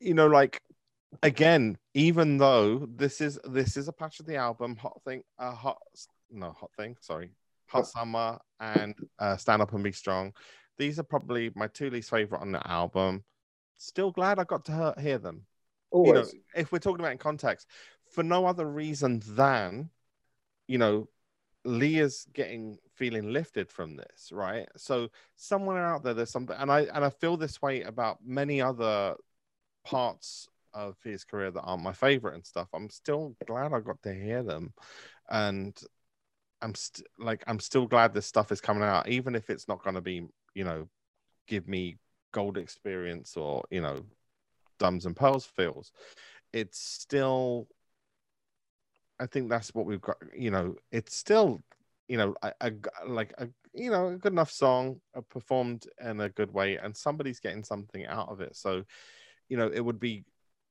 you 0.00 0.14
know 0.14 0.26
like 0.26 0.60
again 1.22 1.76
even 1.94 2.36
though 2.36 2.86
this 2.94 3.20
is 3.20 3.38
this 3.44 3.76
is 3.76 3.88
a 3.88 3.92
patch 3.92 4.20
of 4.20 4.26
the 4.26 4.36
album 4.36 4.76
hot 4.76 5.00
thing 5.04 5.22
uh 5.38 5.52
hot 5.52 5.78
no 6.30 6.52
hot 6.52 6.70
thing 6.76 6.96
sorry 7.00 7.30
hot 7.68 7.86
summer 7.86 8.38
and 8.60 8.94
uh 9.18 9.36
stand 9.36 9.62
up 9.62 9.72
and 9.72 9.82
be 9.82 9.92
strong 9.92 10.32
these 10.78 10.98
are 10.98 11.04
probably 11.04 11.50
my 11.54 11.68
two 11.68 11.90
least 11.90 12.10
favorite 12.10 12.40
on 12.40 12.52
the 12.52 12.66
album. 12.66 13.24
Still 13.78 14.10
glad 14.10 14.38
i 14.38 14.44
got 14.44 14.64
to 14.66 14.94
he- 14.96 15.02
hear 15.02 15.18
them. 15.18 15.46
You 15.92 16.12
know 16.12 16.26
if 16.54 16.72
we're 16.72 16.78
talking 16.78 17.00
about 17.00 17.12
in 17.12 17.18
context 17.18 17.66
for 18.10 18.22
no 18.22 18.46
other 18.46 18.66
reason 18.66 19.22
than 19.26 19.90
you 20.66 20.78
know 20.78 21.08
leah's 21.64 22.26
getting 22.32 22.78
feeling 22.94 23.32
lifted 23.32 23.70
from 23.70 23.96
this 23.96 24.30
right? 24.32 24.68
So 24.76 25.08
somewhere 25.34 25.84
out 25.84 26.02
there 26.02 26.14
there's 26.14 26.30
something 26.30 26.56
and 26.58 26.70
i 26.70 26.80
and 26.82 27.04
i 27.04 27.10
feel 27.10 27.36
this 27.36 27.60
way 27.60 27.82
about 27.82 28.18
many 28.24 28.60
other 28.60 29.14
parts 29.86 30.48
of 30.74 30.96
his 31.02 31.24
career 31.24 31.50
that 31.50 31.62
aren't 31.62 31.82
my 31.82 31.92
favorite 31.92 32.34
and 32.34 32.44
stuff 32.44 32.68
i'm 32.74 32.90
still 32.90 33.34
glad 33.46 33.72
i 33.72 33.80
got 33.80 34.02
to 34.02 34.12
hear 34.12 34.42
them 34.42 34.72
and 35.30 35.80
i'm 36.60 36.74
st- 36.74 37.06
like 37.18 37.42
i'm 37.46 37.60
still 37.60 37.86
glad 37.86 38.12
this 38.12 38.26
stuff 38.26 38.52
is 38.52 38.60
coming 38.60 38.82
out 38.82 39.08
even 39.08 39.34
if 39.34 39.48
it's 39.48 39.68
not 39.68 39.82
going 39.82 39.94
to 39.94 40.02
be 40.02 40.26
you 40.54 40.64
know 40.64 40.86
give 41.46 41.66
me 41.66 41.96
gold 42.32 42.58
experience 42.58 43.36
or 43.36 43.64
you 43.70 43.80
know 43.80 44.02
Diamonds 44.78 45.06
and 45.06 45.16
Pearls 45.16 45.44
feels. 45.44 45.92
It's 46.52 46.78
still, 46.78 47.68
I 49.20 49.26
think 49.26 49.48
that's 49.48 49.74
what 49.74 49.86
we've 49.86 50.00
got. 50.00 50.16
You 50.36 50.50
know, 50.50 50.76
it's 50.90 51.16
still, 51.16 51.62
you 52.08 52.16
know, 52.16 52.34
a, 52.42 52.52
a 52.60 52.72
like 53.06 53.34
a 53.38 53.48
you 53.74 53.90
know 53.90 54.08
a 54.08 54.16
good 54.16 54.32
enough 54.32 54.50
song, 54.50 55.00
uh, 55.14 55.20
performed 55.22 55.86
in 56.02 56.20
a 56.20 56.28
good 56.28 56.52
way, 56.52 56.76
and 56.76 56.96
somebody's 56.96 57.40
getting 57.40 57.64
something 57.64 58.06
out 58.06 58.28
of 58.28 58.40
it. 58.40 58.56
So, 58.56 58.84
you 59.48 59.56
know, 59.56 59.70
it 59.72 59.80
would 59.80 60.00
be, 60.00 60.24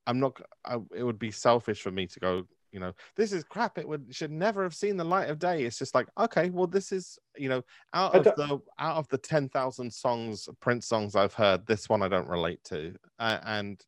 I'm 0.08 0.20
not, 0.20 0.40
I, 0.66 0.78
it 0.96 1.04
would 1.04 1.20
be 1.20 1.32
selfish 1.32 1.82
for 1.82 1.92
me 1.92 2.08
to 2.08 2.20
go. 2.20 2.44
You 2.72 2.82
know, 2.82 2.92
this 3.16 3.32
is 3.32 3.46
crap. 3.46 3.78
It 3.78 3.88
would 3.88 4.14
should 4.14 4.32
never 4.32 4.62
have 4.64 4.76
seen 4.76 4.98
the 4.98 5.06
light 5.06 5.30
of 5.30 5.40
day. 5.40 5.64
It's 5.64 5.80
just 5.80 5.96
like, 5.96 6.08
okay, 6.20 6.50
well, 6.50 6.68
this 6.68 6.92
is, 6.92 7.18
you 7.38 7.48
know, 7.48 7.62
out 7.94 8.14
of 8.14 8.26
the 8.26 8.60
out 8.78 8.98
of 8.98 9.08
the 9.08 9.18
ten 9.18 9.48
thousand 9.48 9.94
songs, 9.94 10.50
Prince 10.60 10.86
songs 10.86 11.16
I've 11.16 11.34
heard, 11.34 11.66
this 11.66 11.88
one 11.88 12.04
I 12.04 12.10
don't 12.10 12.28
relate 12.28 12.62
to, 12.66 12.94
uh, 13.18 13.40
and 13.46 13.82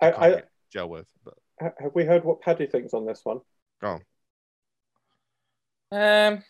I, 0.00 0.10
can't 0.10 0.22
I, 0.22 0.42
gel 0.72 0.88
with. 0.88 1.06
But 1.24 1.34
have 1.60 1.94
we 1.94 2.04
heard 2.04 2.24
what 2.24 2.40
Paddy 2.40 2.66
thinks 2.66 2.94
on 2.94 3.06
this 3.06 3.20
one? 3.22 3.38
go 3.80 4.00
on. 5.92 6.32
Um, 6.32 6.42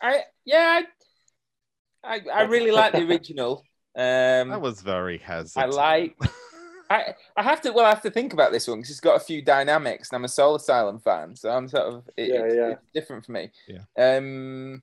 I 0.00 0.24
yeah, 0.44 0.82
I 2.02 2.16
I, 2.16 2.20
I 2.32 2.42
really 2.48 2.72
like 2.72 2.92
the 2.92 3.06
original. 3.06 3.62
Um, 3.94 4.48
That 4.50 4.60
was 4.60 4.80
very 4.80 5.18
hazardous. 5.18 5.56
I 5.56 5.66
like. 5.66 6.16
I 6.90 7.14
I 7.36 7.42
have 7.42 7.62
to 7.62 7.72
well 7.72 7.86
I 7.86 7.90
have 7.90 8.02
to 8.02 8.10
think 8.10 8.32
about 8.34 8.52
this 8.52 8.68
one 8.68 8.78
because 8.78 8.90
it's 8.90 9.00
got 9.00 9.16
a 9.16 9.24
few 9.24 9.40
dynamics, 9.42 10.10
and 10.10 10.16
I'm 10.16 10.24
a 10.24 10.28
Soul 10.28 10.56
Asylum 10.56 10.98
fan, 11.00 11.34
so 11.36 11.48
I'm 11.50 11.66
sort 11.68 11.84
of 11.84 12.08
it, 12.16 12.28
Yeah, 12.28 12.42
it's, 12.44 12.54
yeah. 12.54 12.68
it's 12.72 12.90
different 12.92 13.24
for 13.24 13.32
me. 13.32 13.50
Yeah. 13.66 13.84
Um. 13.96 14.82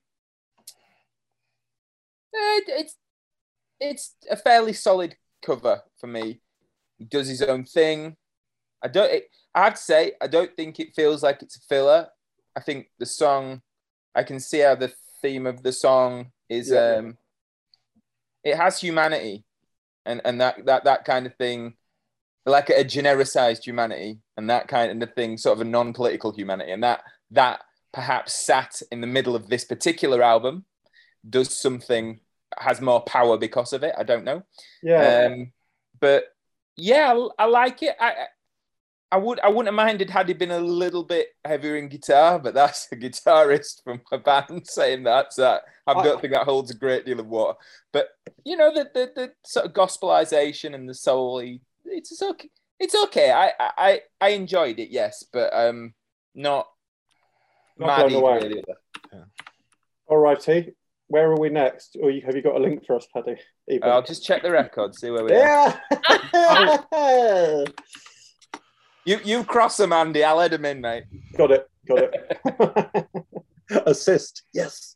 eh, 2.34 2.60
it's 2.68 2.96
it's 3.80 4.14
a 4.30 4.36
fairly 4.36 4.72
solid 4.72 5.16
cover 5.44 5.82
for 5.98 6.06
me. 6.06 6.40
He 6.98 7.04
does 7.04 7.28
his 7.28 7.42
own 7.42 7.64
thing. 7.64 8.16
I 8.82 8.88
don't. 8.88 9.10
It, 9.12 9.24
I 9.54 9.64
have 9.64 9.74
to 9.74 9.80
say, 9.82 10.12
I 10.20 10.26
don't 10.26 10.54
think 10.56 10.80
it 10.80 10.94
feels 10.94 11.22
like 11.22 11.42
it's 11.42 11.56
a 11.56 11.60
filler. 11.68 12.08
I 12.56 12.60
think 12.60 12.88
the 12.98 13.06
song, 13.06 13.62
I 14.14 14.22
can 14.22 14.40
see 14.40 14.60
how 14.60 14.74
the 14.74 14.92
theme 15.22 15.46
of 15.46 15.62
the 15.62 15.72
song 15.72 16.32
is. 16.48 16.70
Yeah. 16.70 16.96
Um, 16.98 17.18
it 18.44 18.56
has 18.56 18.80
humanity, 18.80 19.44
and 20.06 20.20
and 20.24 20.40
that 20.40 20.66
that 20.66 20.84
that 20.84 21.04
kind 21.04 21.26
of 21.26 21.34
thing, 21.36 21.74
like 22.46 22.70
a 22.70 22.84
genericized 22.84 23.64
humanity, 23.64 24.20
and 24.36 24.50
that 24.50 24.68
kind 24.68 25.02
of 25.02 25.14
thing, 25.14 25.38
sort 25.38 25.58
of 25.58 25.66
a 25.66 25.70
non-political 25.70 26.32
humanity, 26.32 26.72
and 26.72 26.82
that 26.82 27.02
that 27.30 27.60
perhaps 27.92 28.46
sat 28.46 28.80
in 28.92 29.00
the 29.00 29.06
middle 29.06 29.34
of 29.34 29.48
this 29.48 29.64
particular 29.64 30.22
album 30.22 30.64
does 31.28 31.60
something 31.60 32.20
has 32.58 32.80
more 32.80 33.02
power 33.02 33.36
because 33.36 33.72
of 33.72 33.82
it. 33.82 33.94
I 33.96 34.02
don't 34.02 34.24
know. 34.24 34.42
Yeah. 34.82 35.28
Um, 35.30 35.52
but 36.00 36.24
yeah, 36.76 37.12
I, 37.38 37.44
I 37.44 37.46
like 37.46 37.82
it. 37.82 37.96
I 38.00 38.26
I- 39.12 39.16
I 39.16 39.18
would 39.18 39.40
I 39.40 39.48
wouldn't 39.48 39.66
have 39.66 39.74
minded 39.74 40.08
had 40.10 40.28
he 40.28 40.34
been 40.34 40.50
a 40.52 40.60
little 40.60 41.02
bit 41.04 41.28
heavier 41.44 41.76
in 41.76 41.88
guitar, 41.88 42.38
but 42.38 42.54
that's 42.54 42.86
a 42.92 42.96
guitarist 42.96 43.82
from 43.82 44.00
a 44.12 44.18
band 44.18 44.66
saying 44.68 45.02
that. 45.04 45.32
So 45.32 45.58
I 45.86 45.92
I- 45.92 46.04
don't 46.04 46.20
think 46.20 46.32
that 46.32 46.44
holds 46.44 46.70
a 46.70 46.74
great 46.76 47.04
deal 47.06 47.18
of 47.20 47.26
water. 47.26 47.58
But 47.92 48.08
you 48.44 48.56
know 48.56 48.72
the 48.72 48.88
the, 48.94 49.10
the 49.14 49.32
sort 49.44 49.66
of 49.66 49.72
gospelization 49.72 50.74
and 50.74 50.88
the 50.88 50.94
soul, 50.94 51.40
it's 51.40 52.12
it's 52.12 52.22
okay. 52.22 52.50
It's 52.78 52.94
okay. 53.04 53.30
I 53.32 53.52
I 53.58 54.00
I 54.20 54.28
enjoyed 54.30 54.78
it, 54.78 54.90
yes, 54.90 55.24
but 55.32 55.52
um, 55.52 55.92
not 56.34 56.68
Not 57.76 57.86
mad 57.88 58.08
blown 58.10 58.22
away. 58.22 58.38
really. 58.48 58.64
All 60.06 60.18
righty. 60.18 60.74
Where 61.08 61.30
are 61.32 61.38
we 61.40 61.48
next? 61.50 61.96
Or 62.00 62.10
have 62.12 62.36
you 62.36 62.42
got 62.42 62.54
a 62.54 62.58
link 62.60 62.86
for 62.86 62.94
us, 62.96 63.06
Paddy? 63.12 63.34
Even? 63.68 63.88
I'll 63.88 64.02
just 64.02 64.24
check 64.24 64.42
the 64.42 64.50
record, 64.52 64.94
see 64.94 65.10
where 65.10 65.24
we 65.24 65.32
are. 65.34 65.80
yeah. 69.04 69.18
You 69.18 69.20
you 69.24 69.44
cross 69.44 69.76
them, 69.76 69.92
Andy. 69.92 70.24
I'll 70.24 70.36
let 70.36 70.50
them 70.50 70.64
in, 70.64 70.80
mate. 70.80 71.04
got 71.36 71.50
it. 71.50 71.68
Got 71.86 72.10
it. 72.12 73.06
Assist. 73.86 74.42
Yes. 74.52 74.94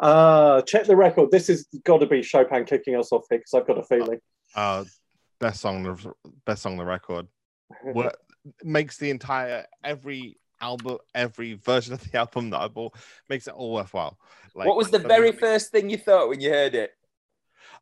uh, 0.00 0.62
check 0.62 0.86
the 0.86 0.96
record. 0.96 1.30
This 1.30 1.48
has 1.48 1.66
got 1.84 1.98
to 1.98 2.06
be 2.06 2.22
Chopin 2.22 2.64
kicking 2.64 2.96
us 2.96 3.12
off 3.12 3.24
here 3.28 3.38
because 3.38 3.54
I've 3.54 3.66
got 3.66 3.78
a 3.78 3.82
feeling. 3.82 4.20
Uh, 4.54 4.84
best 5.38 5.60
song, 5.60 5.82
the- 5.82 6.12
best 6.46 6.62
song 6.62 6.72
on 6.72 6.78
the 6.78 6.84
record. 6.84 7.26
What 7.82 8.16
makes 8.64 8.96
the 8.96 9.10
entire 9.10 9.66
every 9.84 10.38
album, 10.60 10.98
every 11.14 11.54
version 11.54 11.92
of 11.92 12.00
the 12.10 12.18
album 12.18 12.50
that 12.50 12.60
I 12.60 12.68
bought 12.68 12.94
makes 13.28 13.46
it 13.46 13.52
all 13.54 13.74
worthwhile. 13.74 14.18
Like, 14.54 14.66
what 14.66 14.76
was 14.76 14.90
the 14.90 14.98
very 14.98 15.32
first 15.32 15.70
thing 15.70 15.90
you 15.90 15.98
thought 15.98 16.30
when 16.30 16.40
you 16.40 16.50
heard 16.50 16.74
it? 16.74 16.92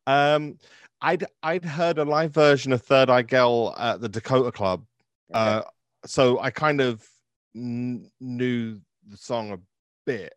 Um, 0.06 0.58
I'd 1.00 1.24
I'd 1.42 1.64
heard 1.64 1.98
a 1.98 2.04
live 2.04 2.32
version 2.32 2.72
of 2.72 2.82
Third 2.82 3.10
Eye 3.10 3.22
Girl 3.22 3.74
at 3.78 4.00
the 4.00 4.08
Dakota 4.08 4.52
Club, 4.52 4.84
uh, 5.32 5.62
so 6.04 6.40
I 6.40 6.50
kind 6.50 6.80
of 6.80 7.06
kn- 7.54 8.10
knew 8.20 8.80
the 9.08 9.16
song 9.16 9.52
a 9.52 9.58
bit. 10.04 10.34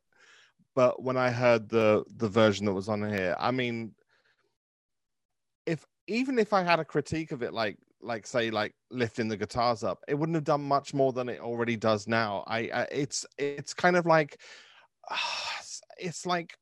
But 0.75 1.01
when 1.01 1.17
I 1.17 1.29
heard 1.31 1.69
the 1.69 2.03
the 2.17 2.29
version 2.29 2.65
that 2.65 2.73
was 2.73 2.89
on 2.89 3.07
here, 3.07 3.35
I 3.39 3.51
mean, 3.51 3.93
if 5.65 5.85
even 6.07 6.39
if 6.39 6.53
I 6.53 6.63
had 6.63 6.79
a 6.79 6.85
critique 6.85 7.31
of 7.31 7.41
it, 7.43 7.53
like 7.53 7.77
like 8.01 8.25
say 8.25 8.49
like 8.49 8.73
lifting 8.91 9.27
the 9.27 9.37
guitars 9.37 9.83
up, 9.83 9.99
it 10.07 10.15
wouldn't 10.15 10.35
have 10.35 10.43
done 10.43 10.61
much 10.61 10.93
more 10.93 11.13
than 11.13 11.29
it 11.29 11.39
already 11.39 11.75
does 11.75 12.07
now. 12.07 12.43
I, 12.47 12.59
I 12.73 12.87
it's 12.91 13.25
it's 13.37 13.73
kind 13.73 13.95
of 13.95 14.05
like 14.05 14.39
it's 15.97 16.25
like 16.25 16.57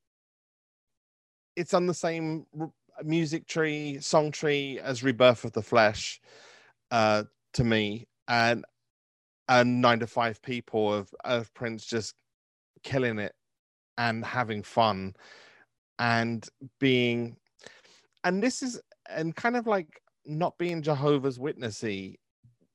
it's 1.56 1.74
on 1.74 1.88
the 1.88 1.94
same 1.94 2.46
music 3.04 3.48
tree, 3.48 4.00
song 4.00 4.32
tree 4.32 4.80
as 4.80 5.04
Rebirth 5.04 5.46
of 5.46 5.54
the 5.54 5.62
Flesh, 5.62 6.20
uh, 6.92 7.24
to 7.54 7.64
me, 7.64 8.08
and 8.28 8.66
and 9.50 9.82
nine 9.82 10.00
to 10.00 10.08
five 10.08 10.42
people 10.42 10.94
of 10.94 11.14
of 11.24 11.54
Prince 11.54 11.86
just 11.86 12.16
killing 12.84 13.20
it 13.20 13.34
and 13.98 14.24
having 14.24 14.64
fun 14.64 15.16
and 16.00 16.48
being 16.80 17.38
and 18.24 18.44
this 18.44 18.62
is 18.62 18.80
and 19.10 19.36
kind 19.36 19.56
of 19.56 19.68
like 19.68 20.02
not 20.26 20.58
being 20.58 20.82
Jehovah's 20.82 21.40
Witnessy, 21.40 22.16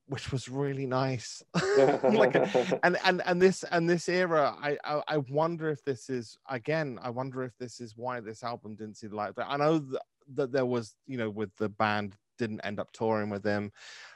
which 0.07 0.31
was 0.31 0.49
really 0.49 0.85
nice. 0.85 1.43
like 2.03 2.35
and 2.83 2.97
and 3.05 3.21
and 3.25 3.41
this 3.41 3.63
and 3.71 3.89
this 3.89 4.09
era 4.09 4.55
I, 4.61 4.77
I 4.83 5.01
i 5.07 5.17
wonder 5.17 5.69
if 5.69 5.83
this 5.83 6.09
is 6.09 6.37
again 6.49 6.99
i 7.01 7.09
wonder 7.09 7.43
if 7.43 7.57
this 7.57 7.79
is 7.79 7.95
why 7.95 8.19
this 8.19 8.43
album 8.43 8.75
didn't 8.75 8.97
see 8.97 9.07
the 9.07 9.15
light 9.15 9.35
day. 9.35 9.43
i 9.47 9.57
know 9.57 9.79
that, 9.79 10.01
that 10.33 10.51
there 10.51 10.65
was 10.65 10.95
you 11.07 11.17
know 11.17 11.29
with 11.29 11.55
the 11.57 11.69
band 11.69 12.15
didn't 12.37 12.61
end 12.61 12.79
up 12.79 12.91
touring 12.93 13.29
with 13.29 13.43
him. 13.43 13.71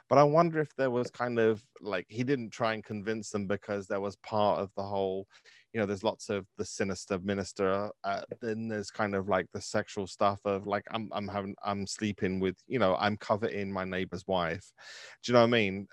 But 0.08 0.18
i 0.18 0.22
wonder 0.22 0.60
if 0.60 0.74
there 0.76 0.90
was 0.90 1.10
kind 1.10 1.38
of 1.38 1.62
like 1.80 2.06
he 2.08 2.24
didn't 2.24 2.50
try 2.50 2.74
and 2.74 2.84
convince 2.84 3.30
them 3.30 3.46
because 3.46 3.86
there 3.86 4.00
was 4.00 4.16
part 4.16 4.60
of 4.60 4.70
the 4.76 4.82
whole 4.82 5.26
you 5.72 5.80
know 5.80 5.86
there's 5.86 6.04
lots 6.04 6.30
of 6.30 6.46
the 6.56 6.64
sinister 6.64 7.18
minister 7.18 7.90
uh, 8.04 8.22
then 8.40 8.68
there's 8.68 8.90
kind 8.90 9.14
of 9.14 9.28
like 9.28 9.46
the 9.52 9.60
sexual 9.60 10.06
stuff 10.06 10.40
of 10.44 10.66
like 10.66 10.84
i'm 10.90 11.10
i'm 11.12 11.28
having 11.28 11.54
i'm 11.62 11.86
sleeping 11.86 12.40
with 12.40 12.56
you 12.66 12.78
know 12.78 12.96
i'm 12.98 13.16
coveting 13.16 13.70
my 13.72 13.84
neighbor's 13.84 14.26
wife. 14.26 14.72
Do 15.22 15.30
you 15.30 15.34
know 15.34 15.40
what 15.40 15.48
i 15.48 15.50
mean? 15.50 15.86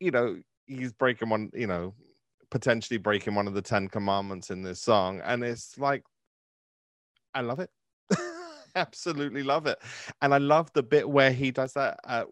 You 0.00 0.10
know 0.10 0.38
he's 0.66 0.92
breaking 0.92 1.28
one 1.28 1.50
you 1.54 1.66
know 1.66 1.94
potentially 2.50 2.98
breaking 2.98 3.34
one 3.34 3.46
of 3.46 3.54
the 3.54 3.62
10 3.62 3.88
commandments 3.88 4.50
in 4.50 4.62
this 4.62 4.80
song. 4.80 5.20
And 5.22 5.44
it's 5.44 5.76
like 5.78 6.02
i 7.34 7.42
love 7.42 7.60
it 7.60 7.70
absolutely 8.76 9.42
love 9.42 9.66
it 9.66 9.78
and 10.22 10.32
i 10.34 10.38
love 10.38 10.70
the 10.72 10.82
bit 10.82 11.08
where 11.08 11.32
he 11.32 11.50
does 11.50 11.72
that 11.72 11.98
uh, 12.04 12.24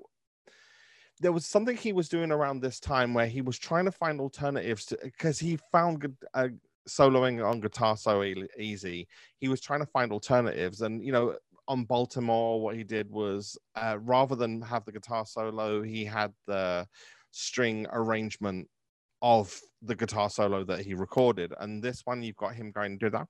there 1.20 1.32
was 1.32 1.46
something 1.46 1.76
he 1.76 1.92
was 1.92 2.08
doing 2.08 2.30
around 2.30 2.60
this 2.60 2.78
time 2.78 3.14
where 3.14 3.26
he 3.26 3.40
was 3.40 3.58
trying 3.58 3.86
to 3.86 3.92
find 3.92 4.20
alternatives 4.20 4.92
because 5.02 5.38
he 5.38 5.58
found 5.72 6.14
uh, 6.34 6.48
soloing 6.88 7.44
on 7.44 7.60
guitar 7.60 7.96
so 7.96 8.22
easy. 8.58 9.08
He 9.38 9.48
was 9.48 9.60
trying 9.60 9.80
to 9.80 9.86
find 9.86 10.12
alternatives, 10.12 10.82
and 10.82 11.02
you 11.04 11.12
know, 11.12 11.36
on 11.68 11.84
Baltimore, 11.84 12.60
what 12.60 12.76
he 12.76 12.84
did 12.84 13.10
was 13.10 13.58
uh, 13.74 13.98
rather 14.00 14.36
than 14.36 14.62
have 14.62 14.84
the 14.84 14.92
guitar 14.92 15.26
solo, 15.26 15.82
he 15.82 16.04
had 16.04 16.32
the 16.46 16.86
string 17.32 17.86
arrangement 17.92 18.68
of 19.26 19.60
the 19.82 19.96
guitar 19.96 20.30
solo 20.30 20.62
that 20.62 20.82
he 20.82 20.94
recorded. 20.94 21.52
And 21.58 21.82
this 21.82 22.06
one, 22.06 22.22
you've 22.22 22.36
got 22.36 22.54
him 22.54 22.70
going 22.70 22.96
to 22.96 23.06
do 23.06 23.10
that, 23.10 23.26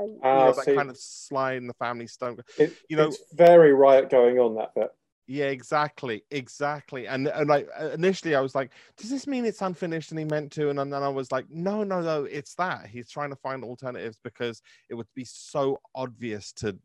you 0.00 0.20
ah, 0.22 0.46
know, 0.46 0.52
that 0.54 0.74
kind 0.74 0.88
of 0.88 0.96
Sly 0.96 1.52
and 1.52 1.68
the 1.68 1.74
Family 1.74 2.06
Stone. 2.06 2.38
It, 2.58 2.72
you 2.88 2.96
know, 2.96 3.08
it's 3.08 3.18
very 3.34 3.74
riot 3.74 4.08
going 4.08 4.38
on 4.38 4.54
that 4.54 4.74
bit. 4.74 4.88
Yeah, 5.26 5.46
exactly, 5.46 6.24
exactly. 6.30 7.06
And 7.06 7.28
and 7.28 7.50
like 7.50 7.68
uh, 7.78 7.90
initially, 7.90 8.34
I 8.34 8.40
was 8.40 8.54
like, 8.54 8.72
"Does 8.96 9.10
this 9.10 9.26
mean 9.26 9.44
it's 9.44 9.60
unfinished?" 9.60 10.10
And 10.10 10.18
he 10.18 10.24
meant 10.24 10.50
to, 10.52 10.70
and 10.70 10.78
then 10.78 10.92
I 10.94 11.08
was 11.08 11.30
like, 11.30 11.50
"No, 11.50 11.84
no, 11.84 12.00
no, 12.00 12.24
it's 12.24 12.54
that 12.54 12.86
he's 12.86 13.10
trying 13.10 13.30
to 13.30 13.36
find 13.36 13.62
alternatives 13.62 14.16
because 14.24 14.62
it 14.88 14.94
would 14.94 15.06
be 15.14 15.24
so 15.24 15.80
obvious 15.94 16.52
to 16.54 16.78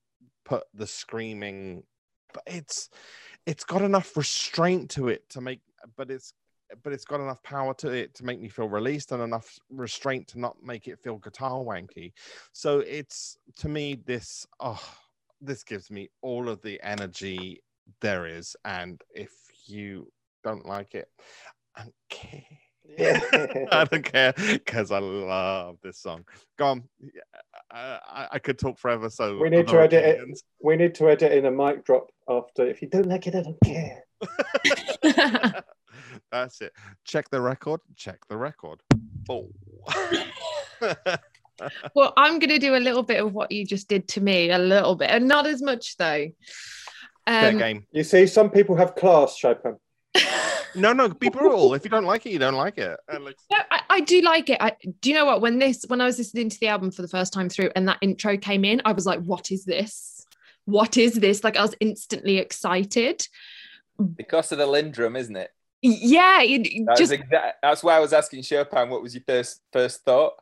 put 0.46 0.66
the 0.74 0.88
screaming, 0.88 1.84
but 2.34 2.44
it's 2.46 2.90
it's 3.46 3.64
got 3.64 3.82
enough 3.82 4.16
restraint 4.18 4.92
to 4.92 5.08
it 5.08 5.28
to 5.30 5.42
make, 5.42 5.62
but 5.96 6.12
it's 6.12 6.34
but 6.84 6.94
it's 6.94 7.06
got 7.06 7.20
enough 7.20 7.42
power 7.44 7.74
to 7.76 7.90
it 7.90 8.14
to 8.16 8.26
make 8.26 8.40
me 8.40 8.50
feel 8.50 8.68
released 8.70 9.12
and 9.12 9.22
enough 9.22 9.58
restraint 9.70 10.28
to 10.30 10.40
not 10.40 10.56
make 10.64 10.88
it 10.88 11.00
feel 11.00 11.18
guitar 11.18 11.60
wanky. 11.60 12.12
So 12.52 12.80
it's 12.80 13.38
to 13.58 13.70
me 13.70 13.96
this 14.06 14.46
oh 14.60 14.82
this 15.42 15.64
gives 15.64 15.92
me 15.92 16.10
all 16.22 16.50
of 16.50 16.62
the 16.62 16.80
energy 16.84 17.62
there 18.02 18.26
is, 18.26 18.56
and 18.66 19.02
if 19.14 19.32
you 19.66 20.12
don't 20.44 20.66
like 20.66 20.96
it, 20.96 21.08
I 21.76 21.84
don't 21.84 21.94
care. 22.10 22.44
Yeah. 22.98 23.20
I 23.72 23.84
don't 23.86 24.04
care 24.04 24.34
because 24.34 24.92
I 24.92 25.00
love 25.00 25.78
this 25.84 26.00
song. 26.00 26.26
Go 26.58 26.66
on. 26.68 26.84
I, 27.72 28.28
I 28.32 28.40
could 28.40 28.58
talk 28.58 28.80
forever. 28.80 29.10
So 29.10 29.38
we 29.38 29.50
need 29.50 29.68
to 29.68 29.80
edit 29.80 30.04
opinions. 30.04 30.40
it. 30.40 30.66
We 30.66 30.76
need 30.78 30.96
to 30.96 31.10
edit 31.10 31.34
in 31.34 31.46
a 31.46 31.52
mic 31.52 31.86
drop 31.86 32.10
after. 32.30 32.66
If 32.66 32.82
you 32.82 32.88
don't 32.88 33.08
like 33.08 33.28
it, 33.28 33.36
I 33.36 33.44
don't 33.44 33.58
care. 33.64 34.04
That's 36.32 36.62
it. 36.62 36.74
Check 37.06 37.30
the 37.30 37.42
record. 37.42 37.82
Check 37.96 38.20
the 38.30 38.38
record. 38.38 38.82
Oh. 39.30 39.50
well, 41.96 42.14
I'm 42.18 42.40
going 42.40 42.50
to 42.50 42.60
do 42.60 42.76
a 42.76 42.78
little 42.78 43.04
bit 43.04 43.24
of 43.24 43.34
what 43.34 43.52
you 43.52 43.66
just 43.66 43.88
did 43.88 44.08
to 44.10 44.22
me, 44.22 44.52
a 44.52 44.58
little 44.58 44.96
bit, 44.96 45.10
and 45.10 45.28
not 45.28 45.48
as 45.48 45.62
much 45.62 45.98
though. 45.98 46.28
Um, 47.26 47.58
game. 47.58 47.86
You 47.92 48.04
see, 48.04 48.28
some 48.28 48.50
people 48.50 48.76
have 48.76 48.96
class, 48.96 49.36
Chopin. 49.36 49.78
no, 50.76 50.94
no, 50.94 51.10
be 51.10 51.30
brutal. 51.30 51.74
if 51.74 51.84
you 51.84 51.90
don't 51.90 52.06
like 52.06 52.26
it, 52.26 52.32
you 52.32 52.40
don't 52.40 52.56
like 52.56 52.78
it. 52.78 52.98
Alex. 53.10 53.44
No, 53.52 53.58
I, 53.70 53.82
I, 53.90 54.00
do 54.02 54.22
like 54.22 54.50
it. 54.50 54.58
I, 54.62 54.74
do 55.02 55.10
you 55.10 55.16
know 55.16 55.26
what? 55.26 55.42
When 55.42 55.60
this, 55.60 55.84
when 55.88 56.00
I 56.02 56.06
was 56.06 56.18
listening 56.18 56.50
to 56.50 56.60
the 56.60 56.68
album 56.68 56.92
for 56.92 57.02
the 57.02 57.08
first 57.08 57.34
time 57.34 57.50
through, 57.50 57.72
and 57.76 57.88
that 57.88 57.98
intro 58.02 58.38
came 58.38 58.64
in, 58.64 58.82
I 58.86 58.94
was 58.94 59.06
like, 59.06 59.22
"What 59.22 59.52
is 59.52 59.66
this? 59.66 60.26
What 60.66 60.98
is 60.98 61.16
this?" 61.16 61.44
Like 61.44 61.58
I 61.58 61.62
was 61.62 61.76
instantly 61.80 62.38
excited 62.38 63.28
because 64.16 64.52
of 64.52 64.58
the 64.58 64.68
LinnDrum, 64.68 65.18
isn't 65.18 65.36
it? 65.36 65.52
Yeah, 65.82 66.42
it, 66.42 66.86
that 66.88 66.98
just 66.98 67.14
that's 67.62 67.84
why 67.84 67.98
I 67.98 68.00
was 68.00 68.14
asking 68.14 68.42
Chopin. 68.42 68.90
What 68.90 69.04
was 69.04 69.14
your 69.14 69.24
first 69.28 69.62
first 69.72 70.04
thought? 70.04 70.34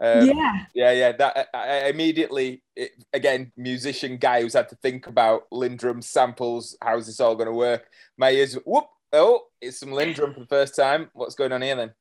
Um, 0.00 0.26
yeah, 0.26 0.64
yeah, 0.74 0.92
yeah. 0.92 1.12
That 1.12 1.48
I, 1.54 1.58
I 1.68 1.88
immediately, 1.88 2.62
it, 2.76 2.92
again, 3.12 3.52
musician 3.56 4.18
guy 4.18 4.42
who's 4.42 4.54
had 4.54 4.68
to 4.68 4.76
think 4.76 5.06
about 5.06 5.50
LinnDrum 5.50 6.02
samples. 6.02 6.76
How's 6.82 7.06
this 7.06 7.20
all 7.20 7.34
going 7.34 7.48
to 7.48 7.52
work? 7.52 7.88
My 8.16 8.30
ears, 8.30 8.54
whoop! 8.64 8.86
Oh, 9.12 9.42
it's 9.60 9.80
some 9.80 9.90
LinnDrum 9.90 10.34
for 10.34 10.40
the 10.40 10.46
first 10.46 10.76
time. 10.76 11.10
What's 11.12 11.34
going 11.34 11.52
on 11.52 11.62
here 11.62 11.76
then? 11.76 11.92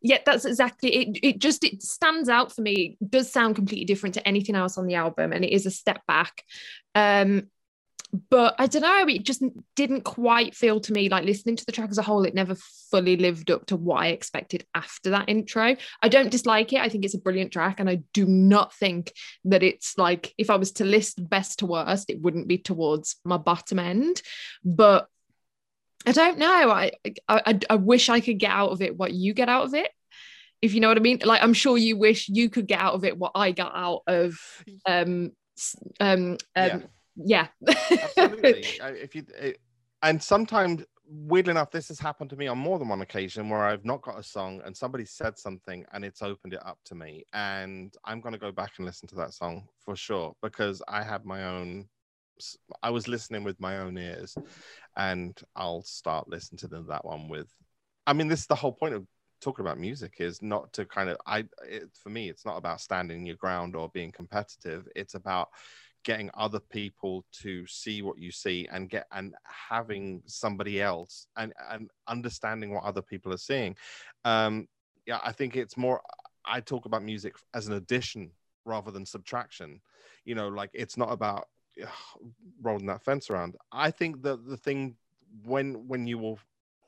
Yeah, 0.00 0.18
that's 0.24 0.44
exactly 0.44 0.94
it. 0.94 1.18
It 1.22 1.38
just 1.38 1.64
it 1.64 1.82
stands 1.82 2.28
out 2.28 2.52
for 2.52 2.60
me. 2.60 2.98
It 3.00 3.10
does 3.10 3.32
sound 3.32 3.56
completely 3.56 3.86
different 3.86 4.14
to 4.16 4.28
anything 4.28 4.54
else 4.54 4.76
on 4.76 4.86
the 4.86 4.96
album, 4.96 5.32
and 5.32 5.44
it 5.44 5.52
is 5.52 5.64
a 5.64 5.70
step 5.70 6.02
back. 6.06 6.42
Um, 6.94 7.48
but 8.30 8.54
I 8.58 8.66
don't 8.66 8.82
know, 8.82 9.06
it 9.08 9.24
just 9.24 9.42
didn't 9.74 10.02
quite 10.02 10.54
feel 10.54 10.80
to 10.80 10.92
me 10.92 11.08
like 11.08 11.24
listening 11.24 11.56
to 11.56 11.66
the 11.66 11.72
track 11.72 11.90
as 11.90 11.98
a 11.98 12.02
whole, 12.02 12.24
it 12.24 12.34
never 12.34 12.54
fully 12.90 13.16
lived 13.16 13.50
up 13.50 13.66
to 13.66 13.76
what 13.76 14.02
I 14.02 14.08
expected 14.08 14.64
after 14.74 15.10
that 15.10 15.28
intro. 15.28 15.76
I 16.00 16.08
don't 16.08 16.30
dislike 16.30 16.72
it. 16.72 16.80
I 16.80 16.88
think 16.88 17.04
it's 17.04 17.14
a 17.14 17.20
brilliant 17.20 17.52
track. 17.52 17.80
And 17.80 17.90
I 17.90 18.02
do 18.12 18.24
not 18.26 18.72
think 18.72 19.12
that 19.46 19.62
it's 19.62 19.98
like, 19.98 20.32
if 20.38 20.48
I 20.48 20.56
was 20.56 20.72
to 20.72 20.84
list 20.84 21.28
best 21.28 21.58
to 21.60 21.66
worst, 21.66 22.08
it 22.08 22.20
wouldn't 22.20 22.46
be 22.46 22.58
towards 22.58 23.16
my 23.24 23.36
bottom 23.36 23.80
end. 23.80 24.22
But 24.64 25.08
I 26.06 26.12
don't 26.12 26.38
know. 26.38 26.70
I, 26.70 26.92
I, 27.28 27.58
I 27.68 27.76
wish 27.76 28.08
I 28.08 28.20
could 28.20 28.38
get 28.38 28.50
out 28.50 28.70
of 28.70 28.80
it 28.82 28.96
what 28.96 29.12
you 29.12 29.34
get 29.34 29.48
out 29.48 29.64
of 29.64 29.74
it 29.74 29.90
if 30.62 30.72
you 30.72 30.80
know 30.80 30.88
what 30.88 30.96
I 30.96 31.00
mean. 31.00 31.20
Like 31.24 31.42
I'm 31.42 31.52
sure 31.52 31.76
you 31.76 31.96
wish 31.96 32.28
you 32.28 32.48
could 32.48 32.66
get 32.66 32.80
out 32.80 32.94
of 32.94 33.04
it 33.04 33.18
what 33.18 33.32
I 33.34 33.52
got 33.52 33.72
out 33.74 34.02
of 34.06 34.38
um 34.86 35.32
um, 36.00 36.38
um 36.38 36.38
yeah 36.56 36.78
yeah. 37.16 37.48
Absolutely. 37.66 38.64
If 38.80 39.14
you 39.14 39.24
it, 39.38 39.60
and 40.02 40.22
sometimes 40.22 40.84
weirdly 41.06 41.50
enough 41.50 41.70
this 41.70 41.88
has 41.88 41.98
happened 41.98 42.30
to 42.30 42.36
me 42.36 42.46
on 42.46 42.56
more 42.56 42.78
than 42.78 42.88
one 42.88 43.02
occasion 43.02 43.50
where 43.50 43.64
i've 43.64 43.84
not 43.84 44.00
got 44.00 44.18
a 44.18 44.22
song 44.22 44.62
and 44.64 44.74
somebody 44.74 45.04
said 45.04 45.38
something 45.38 45.84
and 45.92 46.02
it's 46.02 46.22
opened 46.22 46.54
it 46.54 46.64
up 46.64 46.78
to 46.84 46.94
me. 46.94 47.24
And 47.34 47.94
i'm 48.04 48.20
going 48.20 48.32
to 48.32 48.38
go 48.38 48.50
back 48.50 48.72
and 48.78 48.86
listen 48.86 49.06
to 49.08 49.14
that 49.16 49.34
song 49.34 49.68
for 49.84 49.96
sure 49.96 50.34
because 50.42 50.82
i 50.88 51.02
had 51.02 51.24
my 51.26 51.44
own 51.44 51.86
i 52.82 52.90
was 52.90 53.06
listening 53.06 53.44
with 53.44 53.60
my 53.60 53.78
own 53.78 53.98
ears 53.98 54.34
and 54.96 55.38
i'll 55.54 55.82
start 55.82 56.28
listening 56.28 56.58
to 56.58 56.68
that 56.68 57.04
one 57.04 57.28
with 57.28 57.48
i 58.06 58.12
mean 58.12 58.28
this 58.28 58.40
is 58.40 58.46
the 58.46 58.54
whole 58.54 58.72
point 58.72 58.94
of 58.94 59.06
talking 59.40 59.64
about 59.64 59.78
music 59.78 60.14
is 60.20 60.40
not 60.40 60.72
to 60.72 60.86
kind 60.86 61.10
of 61.10 61.18
i 61.26 61.44
it, 61.68 61.84
for 62.02 62.08
me 62.08 62.30
it's 62.30 62.46
not 62.46 62.56
about 62.56 62.80
standing 62.80 63.26
your 63.26 63.36
ground 63.36 63.76
or 63.76 63.90
being 63.90 64.10
competitive. 64.10 64.88
It's 64.96 65.14
about 65.14 65.48
getting 66.04 66.30
other 66.34 66.60
people 66.60 67.24
to 67.32 67.66
see 67.66 68.02
what 68.02 68.18
you 68.18 68.30
see 68.30 68.68
and 68.70 68.88
get 68.88 69.06
and 69.12 69.34
having 69.44 70.22
somebody 70.26 70.80
else 70.80 71.26
and 71.36 71.52
and 71.70 71.90
understanding 72.06 72.72
what 72.72 72.84
other 72.84 73.02
people 73.02 73.32
are 73.32 73.38
seeing. 73.38 73.76
Um 74.24 74.68
yeah 75.06 75.20
i 75.22 75.32
think 75.32 75.56
it's 75.56 75.76
more 75.76 76.00
i 76.46 76.60
talk 76.60 76.86
about 76.86 77.02
music 77.02 77.34
as 77.52 77.66
an 77.66 77.74
addition 77.74 78.30
rather 78.64 78.90
than 78.90 79.04
subtraction. 79.06 79.80
You 80.24 80.34
know 80.34 80.48
like 80.48 80.70
it's 80.72 80.96
not 80.96 81.12
about 81.12 81.48
ugh, 81.82 81.88
rolling 82.62 82.86
that 82.86 83.04
fence 83.04 83.30
around. 83.30 83.56
I 83.72 83.90
think 83.90 84.22
that 84.22 84.46
the 84.46 84.56
thing 84.56 84.96
when 85.44 85.88
when 85.88 86.06
you 86.06 86.18
will 86.18 86.38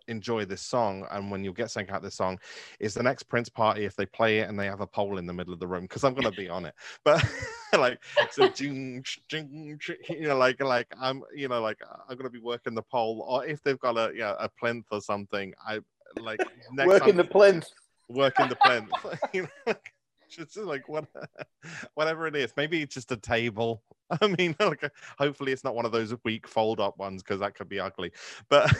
enjoy 0.09 0.45
this 0.45 0.62
song 0.62 1.07
and 1.11 1.31
when 1.31 1.45
you'll 1.45 1.53
get 1.53 1.70
something 1.70 1.91
out 1.91 1.99
of 1.99 2.03
this 2.03 2.15
song 2.15 2.39
is 2.81 2.95
the 2.95 3.03
next 3.03 3.24
Prince 3.24 3.49
party 3.49 3.85
if 3.85 3.97
they 3.97 4.07
play 4.07 4.39
it 4.41 4.49
and 4.49 4.59
they 4.59 4.66
have 4.66 4.81
a 4.81 4.87
pole 4.87 5.19
in 5.19 5.27
the 5.27 5.33
middle 5.33 5.53
of 5.53 5.61
the 5.61 5.66
room 5.66 5.83
because 5.83 6.05
I'm 6.05 6.15
gonna 6.15 6.31
be 6.31 6.49
on 6.49 6.65
it. 6.66 6.74
But 7.05 7.24
like 7.78 8.03
so 8.31 8.49
jing, 8.55 9.05
jing, 9.28 9.78
you 10.09 10.28
know, 10.28 10.37
like 10.37 10.62
like 10.62 10.87
I'm 11.01 11.23
you 11.35 11.49
know 11.49 11.61
like 11.61 11.81
I'm 12.09 12.16
gonna 12.16 12.31
be 12.31 12.39
working 12.39 12.74
the 12.74 12.83
pole 12.83 13.24
or 13.28 13.45
if 13.45 13.62
they've 13.62 13.78
got 13.78 13.97
a 13.97 14.12
yeah 14.15 14.35
a 14.39 14.49
plinth 14.49 14.87
or 14.91 15.01
something, 15.01 15.53
I 15.66 15.81
like 16.19 16.41
working 16.87 17.16
the 17.16 17.24
plinth. 17.24 17.69
Working 18.09 18.49
the 18.49 18.57
plinth. 18.57 18.91
you 19.33 19.49
know, 19.66 19.74
just 20.28 20.57
like 20.57 20.89
what 20.89 21.07
whatever 21.95 22.27
it 22.27 22.37
is. 22.37 22.53
Maybe 22.57 22.83
it's 22.83 22.95
just 22.95 23.12
a 23.12 23.16
table. 23.16 23.83
I 24.20 24.28
mean, 24.39 24.55
like 24.61 24.83
hopefully 25.19 25.53
it's 25.53 25.65
not 25.65 25.74
one 25.74 25.85
of 25.85 25.93
those 25.93 26.15
weak 26.24 26.47
fold 26.47 26.81
up 26.81 26.99
ones 26.99 27.23
because 27.23 27.41
that 27.41 27.55
could 27.55 27.69
be 27.69 27.81
ugly. 27.81 28.12
But 28.49 28.73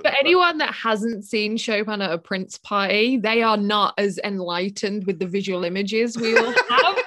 For 0.00 0.12
anyone 0.20 0.58
that 0.58 0.74
hasn't 0.74 1.24
seen 1.24 1.56
Chopin 1.56 2.02
at 2.02 2.12
a 2.12 2.18
Prince 2.18 2.58
party, 2.58 3.16
they 3.16 3.42
are 3.42 3.56
not 3.56 3.94
as 3.98 4.18
enlightened 4.22 5.06
with 5.06 5.18
the 5.18 5.26
visual 5.26 5.64
images 5.64 6.16
we 6.16 6.36
all 6.36 6.52
have. 6.68 6.98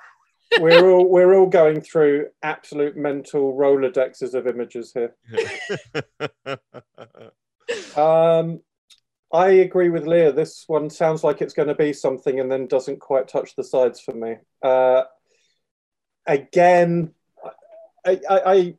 we're 0.60 0.90
all 0.90 1.08
we're 1.08 1.34
all 1.34 1.46
going 1.46 1.80
through 1.80 2.28
absolute 2.42 2.96
mental 2.96 3.56
rolodexes 3.56 4.34
of 4.34 4.46
images 4.46 4.92
here. 4.92 5.14
um, 7.96 8.60
I 9.32 9.48
agree 9.48 9.88
with 9.88 10.06
Leah. 10.06 10.32
This 10.32 10.64
one 10.66 10.88
sounds 10.88 11.24
like 11.24 11.42
it's 11.42 11.54
going 11.54 11.68
to 11.68 11.74
be 11.74 11.92
something, 11.92 12.40
and 12.40 12.50
then 12.50 12.66
doesn't 12.66 13.00
quite 13.00 13.28
touch 13.28 13.56
the 13.56 13.64
sides 13.64 14.00
for 14.00 14.14
me. 14.14 14.36
Uh, 14.62 15.02
again, 16.26 17.12
I, 18.06 18.20
I, 18.30 18.74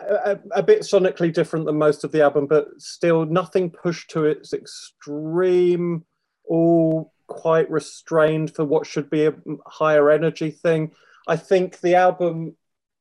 a, 0.00 0.38
a, 0.52 0.62
bit 0.62 0.80
sonically 0.80 1.32
different 1.32 1.66
than 1.66 1.78
most 1.78 2.04
of 2.04 2.12
the 2.12 2.22
album, 2.22 2.46
but 2.46 2.68
still 2.78 3.24
nothing 3.26 3.70
pushed 3.70 4.10
to 4.10 4.24
its 4.24 4.52
extreme. 4.52 6.04
All 6.44 7.12
quite 7.26 7.70
restrained 7.70 8.54
for 8.54 8.64
what 8.64 8.86
should 8.86 9.10
be 9.10 9.26
a 9.26 9.34
higher 9.66 10.10
energy 10.10 10.50
thing. 10.50 10.92
I 11.26 11.36
think 11.36 11.80
the 11.80 11.94
album 11.94 12.56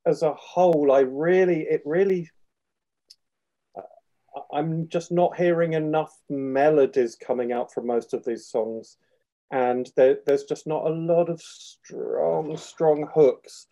as 0.06 0.22
a 0.22 0.34
whole, 0.34 0.92
I 0.92 1.00
really, 1.00 1.62
it 1.62 1.82
really, 1.86 2.30
I'm 4.52 4.88
just 4.88 5.12
not 5.12 5.38
hearing 5.38 5.74
enough 5.74 6.14
melodies 6.30 7.16
coming 7.16 7.52
out 7.52 7.74
from 7.74 7.88
most 7.88 8.14
of 8.14 8.24
these 8.26 8.48
songs. 8.48 8.98
And 9.52 9.90
there, 9.96 10.18
there's 10.26 10.44
just 10.44 10.68
not 10.68 10.86
a 10.86 10.94
lot 10.94 11.30
of 11.30 11.42
strong, 11.42 12.58
strong 12.58 13.10
hooks. 13.14 13.68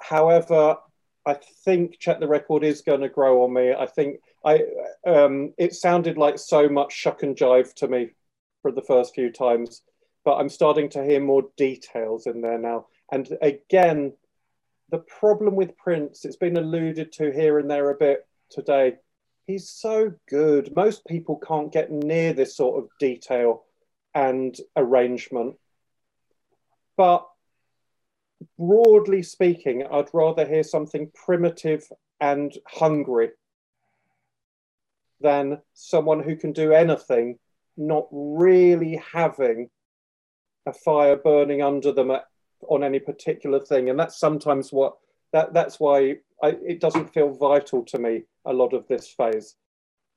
However, 0.00 0.76
I 1.24 1.34
think 1.64 1.98
Check 1.98 2.20
the 2.20 2.28
Record 2.28 2.64
is 2.64 2.82
going 2.82 3.00
to 3.02 3.08
grow 3.08 3.44
on 3.44 3.52
me. 3.52 3.72
I 3.72 3.86
think 3.86 4.20
I 4.44 4.64
um, 5.06 5.54
it 5.56 5.74
sounded 5.74 6.18
like 6.18 6.38
so 6.38 6.68
much 6.68 6.92
shuck 6.92 7.22
and 7.22 7.36
jive 7.36 7.74
to 7.74 7.88
me 7.88 8.10
for 8.62 8.72
the 8.72 8.82
first 8.82 9.14
few 9.14 9.30
times, 9.30 9.82
but 10.24 10.36
I'm 10.36 10.48
starting 10.48 10.88
to 10.90 11.04
hear 11.04 11.20
more 11.20 11.44
details 11.56 12.26
in 12.26 12.40
there 12.40 12.58
now. 12.58 12.86
And 13.10 13.28
again, 13.40 14.14
the 14.90 14.98
problem 14.98 15.54
with 15.54 15.76
Prince, 15.76 16.24
it's 16.24 16.36
been 16.36 16.56
alluded 16.56 17.12
to 17.12 17.32
here 17.32 17.58
and 17.58 17.70
there 17.70 17.90
a 17.90 17.94
bit 17.94 18.26
today. 18.50 18.96
He's 19.46 19.68
so 19.68 20.12
good. 20.28 20.74
Most 20.76 21.06
people 21.06 21.36
can't 21.36 21.72
get 21.72 21.90
near 21.90 22.32
this 22.32 22.56
sort 22.56 22.82
of 22.82 22.90
detail 22.98 23.64
and 24.14 24.56
arrangement. 24.76 25.56
But 26.96 27.26
broadly 28.58 29.22
speaking, 29.22 29.84
I'd 29.90 30.08
rather 30.12 30.46
hear 30.46 30.62
something 30.62 31.10
primitive 31.14 31.90
and 32.20 32.52
hungry 32.66 33.30
than 35.20 35.60
someone 35.74 36.22
who 36.22 36.36
can 36.36 36.52
do 36.52 36.72
anything, 36.72 37.38
not 37.76 38.06
really 38.10 39.00
having 39.12 39.70
a 40.66 40.72
fire 40.72 41.16
burning 41.16 41.62
under 41.62 41.92
them 41.92 42.10
at, 42.10 42.24
on 42.68 42.84
any 42.84 42.98
particular 42.98 43.60
thing. 43.64 43.90
And 43.90 43.98
that's 43.98 44.18
sometimes 44.18 44.72
what 44.72 44.94
that 45.32 45.54
that's 45.54 45.80
why 45.80 46.16
I, 46.42 46.56
it 46.66 46.80
doesn't 46.80 47.12
feel 47.12 47.30
vital 47.30 47.84
to 47.86 47.98
me 47.98 48.22
a 48.44 48.52
lot 48.52 48.72
of 48.72 48.86
this 48.88 49.08
phase. 49.08 49.56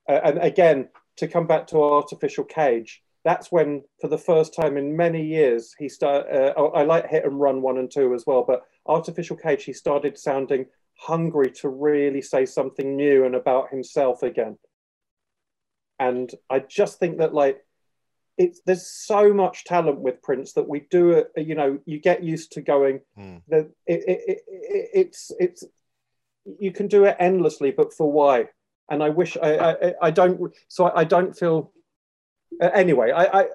Uh, 0.07 0.19
and 0.23 0.37
again, 0.39 0.89
to 1.17 1.27
come 1.27 1.47
back 1.47 1.67
to 1.67 1.81
artificial 1.81 2.43
cage, 2.43 3.01
that's 3.25 3.51
when, 3.51 3.83
for 3.99 4.07
the 4.07 4.19
first 4.19 4.53
time 4.53 4.77
in 4.77 4.95
many 4.95 5.25
years, 5.25 5.73
he 5.79 5.89
started. 5.89 6.31
Uh, 6.31 6.53
oh, 6.55 6.67
I 6.67 6.83
like 6.83 7.09
Hit 7.09 7.25
and 7.25 7.39
Run 7.39 7.63
one 7.63 7.79
and 7.79 7.91
two 7.91 8.13
as 8.13 8.23
well, 8.25 8.45
but 8.47 8.61
Artificial 8.85 9.35
Cage, 9.35 9.63
he 9.63 9.73
started 9.73 10.17
sounding 10.17 10.67
hungry 10.97 11.51
to 11.51 11.67
really 11.67 12.21
say 12.21 12.45
something 12.45 12.95
new 12.95 13.25
and 13.25 13.35
about 13.35 13.71
himself 13.71 14.21
again. 14.21 14.57
And 15.99 16.31
I 16.51 16.59
just 16.59 16.99
think 16.99 17.17
that 17.17 17.33
like 17.33 17.65
it's 18.37 18.61
there's 18.65 18.85
so 18.85 19.33
much 19.33 19.63
talent 19.63 19.99
with 19.99 20.21
Prince 20.21 20.53
that 20.53 20.69
we 20.69 20.81
do 20.91 21.09
it. 21.11 21.31
You 21.35 21.55
know, 21.55 21.79
you 21.85 21.99
get 21.99 22.23
used 22.23 22.51
to 22.53 22.61
going 22.61 23.01
Hmm. 23.17 23.37
that 23.47 23.71
it, 23.87 24.03
it, 24.07 24.19
it, 24.27 24.39
it, 24.47 24.89
it's 24.93 25.31
it's 25.39 25.63
you 26.59 26.71
can 26.71 26.87
do 26.87 27.05
it 27.05 27.17
endlessly, 27.19 27.71
but 27.71 27.91
for 27.91 28.11
why? 28.11 28.49
And 28.87 29.01
I 29.01 29.09
wish 29.09 29.35
I 29.41 29.71
I, 29.71 29.93
I 30.03 30.11
don't 30.11 30.53
so 30.67 30.85
I, 30.85 31.01
I 31.01 31.03
don't 31.05 31.35
feel 31.35 31.71
uh, 32.61 32.69
anyway. 32.73 33.11
I, 33.11 33.41
I 33.41 33.47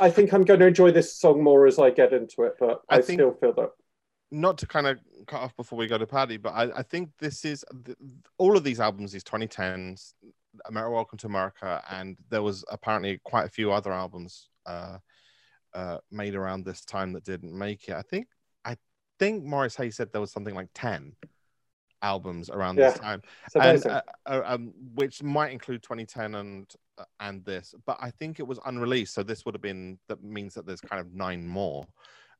I 0.00 0.10
think 0.10 0.32
I'm 0.32 0.44
going 0.44 0.60
to 0.60 0.66
enjoy 0.66 0.92
this 0.92 1.14
song 1.14 1.42
more 1.42 1.66
as 1.66 1.78
I 1.78 1.90
get 1.90 2.12
into 2.12 2.42
it, 2.42 2.54
but 2.58 2.82
I 2.88 2.96
I, 2.96 3.00
think- 3.02 3.18
still 3.18 3.32
feel 3.34 3.52
that 3.54 3.70
not 4.30 4.56
to 4.58 4.66
kind 4.66 4.86
of 4.86 4.98
cut 5.26 5.42
off 5.42 5.54
before 5.56 5.78
we 5.78 5.86
go 5.86 5.98
to 5.98 6.06
Paddy, 6.06 6.38
but 6.38 6.50
I, 6.54 6.78
I 6.78 6.82
think 6.82 7.10
this 7.18 7.44
is 7.44 7.64
th- 7.84 7.98
all 8.38 8.56
of 8.56 8.64
these 8.64 8.80
albums, 8.80 9.12
these 9.12 9.22
2010s, 9.24 10.14
America 10.66 10.90
Welcome 10.90 11.18
to 11.18 11.26
America, 11.26 11.82
and 11.90 12.16
there 12.30 12.42
was 12.42 12.64
apparently 12.70 13.20
quite 13.24 13.44
a 13.44 13.50
few 13.50 13.72
other 13.72 13.92
albums 13.92 14.48
uh, 14.64 14.96
uh, 15.74 15.98
made 16.10 16.34
around 16.34 16.64
this 16.64 16.82
time 16.84 17.12
that 17.12 17.24
didn't 17.24 17.56
make 17.56 17.88
it. 17.88 17.94
I 17.94 18.02
think 18.02 18.26
I 18.64 18.76
think 19.18 19.44
Morris 19.44 19.76
Hayes 19.76 19.96
said 19.96 20.10
there 20.12 20.20
was 20.20 20.32
something 20.32 20.54
like 20.54 20.68
10 20.74 21.12
albums 22.02 22.50
around 22.50 22.76
this 22.76 22.98
time. 22.98 23.22
And 23.54 23.86
uh, 23.86 24.02
uh, 24.26 24.42
um, 24.44 24.72
which 24.94 25.22
might 25.22 25.52
include 25.52 25.82
2010 25.82 26.34
and 26.34 26.74
uh, 26.98 27.04
and 27.20 27.44
this 27.44 27.74
but 27.86 27.96
i 28.00 28.10
think 28.10 28.38
it 28.38 28.46
was 28.46 28.58
unreleased 28.66 29.14
so 29.14 29.22
this 29.22 29.44
would 29.44 29.54
have 29.54 29.62
been 29.62 29.98
that 30.08 30.22
means 30.22 30.54
that 30.54 30.66
there's 30.66 30.80
kind 30.80 31.00
of 31.00 31.14
nine 31.14 31.46
more. 31.46 31.86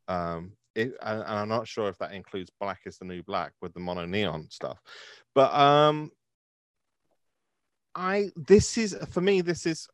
Um 0.09 0.53
it, 0.75 0.95
and, 1.03 1.21
and 1.21 1.39
i'm 1.39 1.49
not 1.49 1.69
sure 1.69 1.89
if 1.89 1.99
that 1.99 2.13
includes 2.13 2.51
black 2.61 2.81
is 2.87 2.99
the 2.99 3.05
new 3.05 3.23
black 3.23 3.53
with 3.61 3.73
the 3.75 3.81
MonoNeon 3.81 4.53
stuff. 4.53 4.81
But 5.35 5.53
um 5.55 6.11
i 7.95 8.31
this 8.37 8.79
is 8.79 8.97
for 9.11 9.21
me 9.21 9.43
this 9.43 9.67
is 9.67 9.87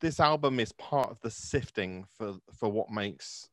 this 0.00 0.20
album 0.20 0.60
is 0.60 0.72
part 0.72 1.10
of 1.10 1.18
the 1.22 1.30
sifting 1.30 2.04
for 2.16 2.34
for 2.58 2.68
what 2.68 2.90
makes 2.90 3.48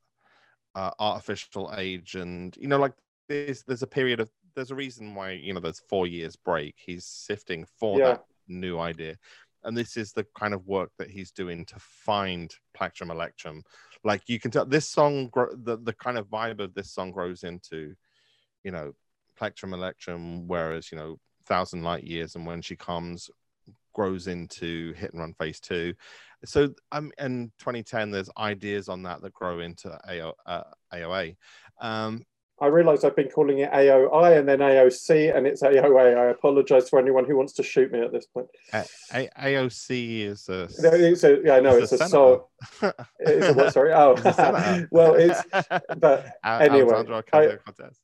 uh, 0.76 0.92
Art 1.00 1.20
Official 1.20 1.74
Age 1.78 2.16
and 2.16 2.56
you 2.58 2.68
know 2.68 2.78
like 2.78 2.94
there's 3.28 3.64
there's 3.64 3.84
a 3.84 3.88
period 3.88 4.20
of 4.20 4.30
there's 4.56 4.72
a 4.72 4.76
reason 4.76 5.16
why 5.16 5.32
you 5.32 5.54
know 5.54 5.60
there's 5.60 5.82
four 5.90 6.08
years 6.08 6.36
break. 6.36 6.76
He's 6.78 7.06
sifting 7.06 7.66
for 7.80 8.00
Yeah. 8.00 8.06
that 8.06 8.26
new 8.48 8.80
idea. 8.80 9.18
And 9.64 9.78
this 9.78 9.96
is 9.96 10.12
the 10.12 10.26
kind 10.36 10.54
of 10.54 10.66
work 10.66 10.92
that 10.98 11.12
he's 11.12 11.32
doing 11.32 11.66
to 11.66 11.76
find 11.78 12.54
plectrum 12.74 13.12
electrum. 13.12 13.64
Like 14.04 14.28
you 14.28 14.40
can 14.40 14.50
tell 14.50 14.66
this 14.66 14.88
song 14.88 15.30
the, 15.34 15.78
the 15.78 15.94
kind 15.94 16.18
of 16.18 16.28
vibe 16.28 16.60
of 16.60 16.74
this 16.74 16.92
song 16.92 17.12
grows 17.12 17.44
into 17.44 17.96
you 18.64 18.72
know 18.72 18.94
plectrum 19.38 19.74
electrum 19.74 20.48
whereas 20.48 20.92
you 20.92 20.98
know 20.98 21.18
thousand 21.46 21.84
light 21.84 22.04
years 22.04 22.36
and 22.36 22.46
when 22.46 22.62
she 22.62 22.76
comes 22.76 23.30
grows 23.94 24.28
into 24.28 24.94
hit 24.94 25.12
and 25.12 25.20
run 25.20 25.34
phase 25.34 25.60
two. 25.60 25.94
So 26.46 26.74
um 26.92 27.12
in 27.20 27.52
2010 27.60 28.10
there's 28.12 28.30
ideas 28.38 28.90
on 28.90 29.04
that 29.04 29.22
that 29.22 29.34
grow 29.34 29.60
into 29.60 29.90
AO, 30.10 30.34
uh, 30.46 30.64
aoa 30.94 31.36
um 31.82 32.24
I 32.62 32.68
realise 32.68 33.04
I've 33.04 33.16
been 33.16 33.28
calling 33.30 33.58
it 33.58 33.72
AOI 33.74 34.38
and 34.38 34.48
then 34.48 34.60
AOC 34.60 35.36
and 35.36 35.48
it's 35.48 35.64
AOA. 35.64 36.16
I 36.16 36.26
apologise 36.30 36.90
for 36.90 37.00
anyone 37.00 37.26
who 37.26 37.36
wants 37.36 37.54
to 37.54 37.64
shoot 37.64 37.92
me 37.92 38.02
at 38.02 38.12
this 38.12 38.28
point. 38.28 38.46
A- 38.72 38.86
A- 39.14 39.30
aoc 39.40 39.90
is 40.28 40.48
a 40.48 40.64
It's 40.66 41.24
a, 41.24 41.40
yeah, 41.44 41.56
I 41.56 41.60
know 41.60 41.76
it's, 41.76 41.92
a, 41.92 41.98
song. 42.08 42.42
senator. 42.80 42.94
It's 43.20 43.48
a 43.48 43.54
what? 43.54 43.74
Sorry. 43.74 43.92
Oh, 43.94 44.14
well, 44.92 45.16
it's 45.16 45.42
but 45.98 46.34
anyway, 46.46 47.04
Ocasio-Cortez. 47.04 48.00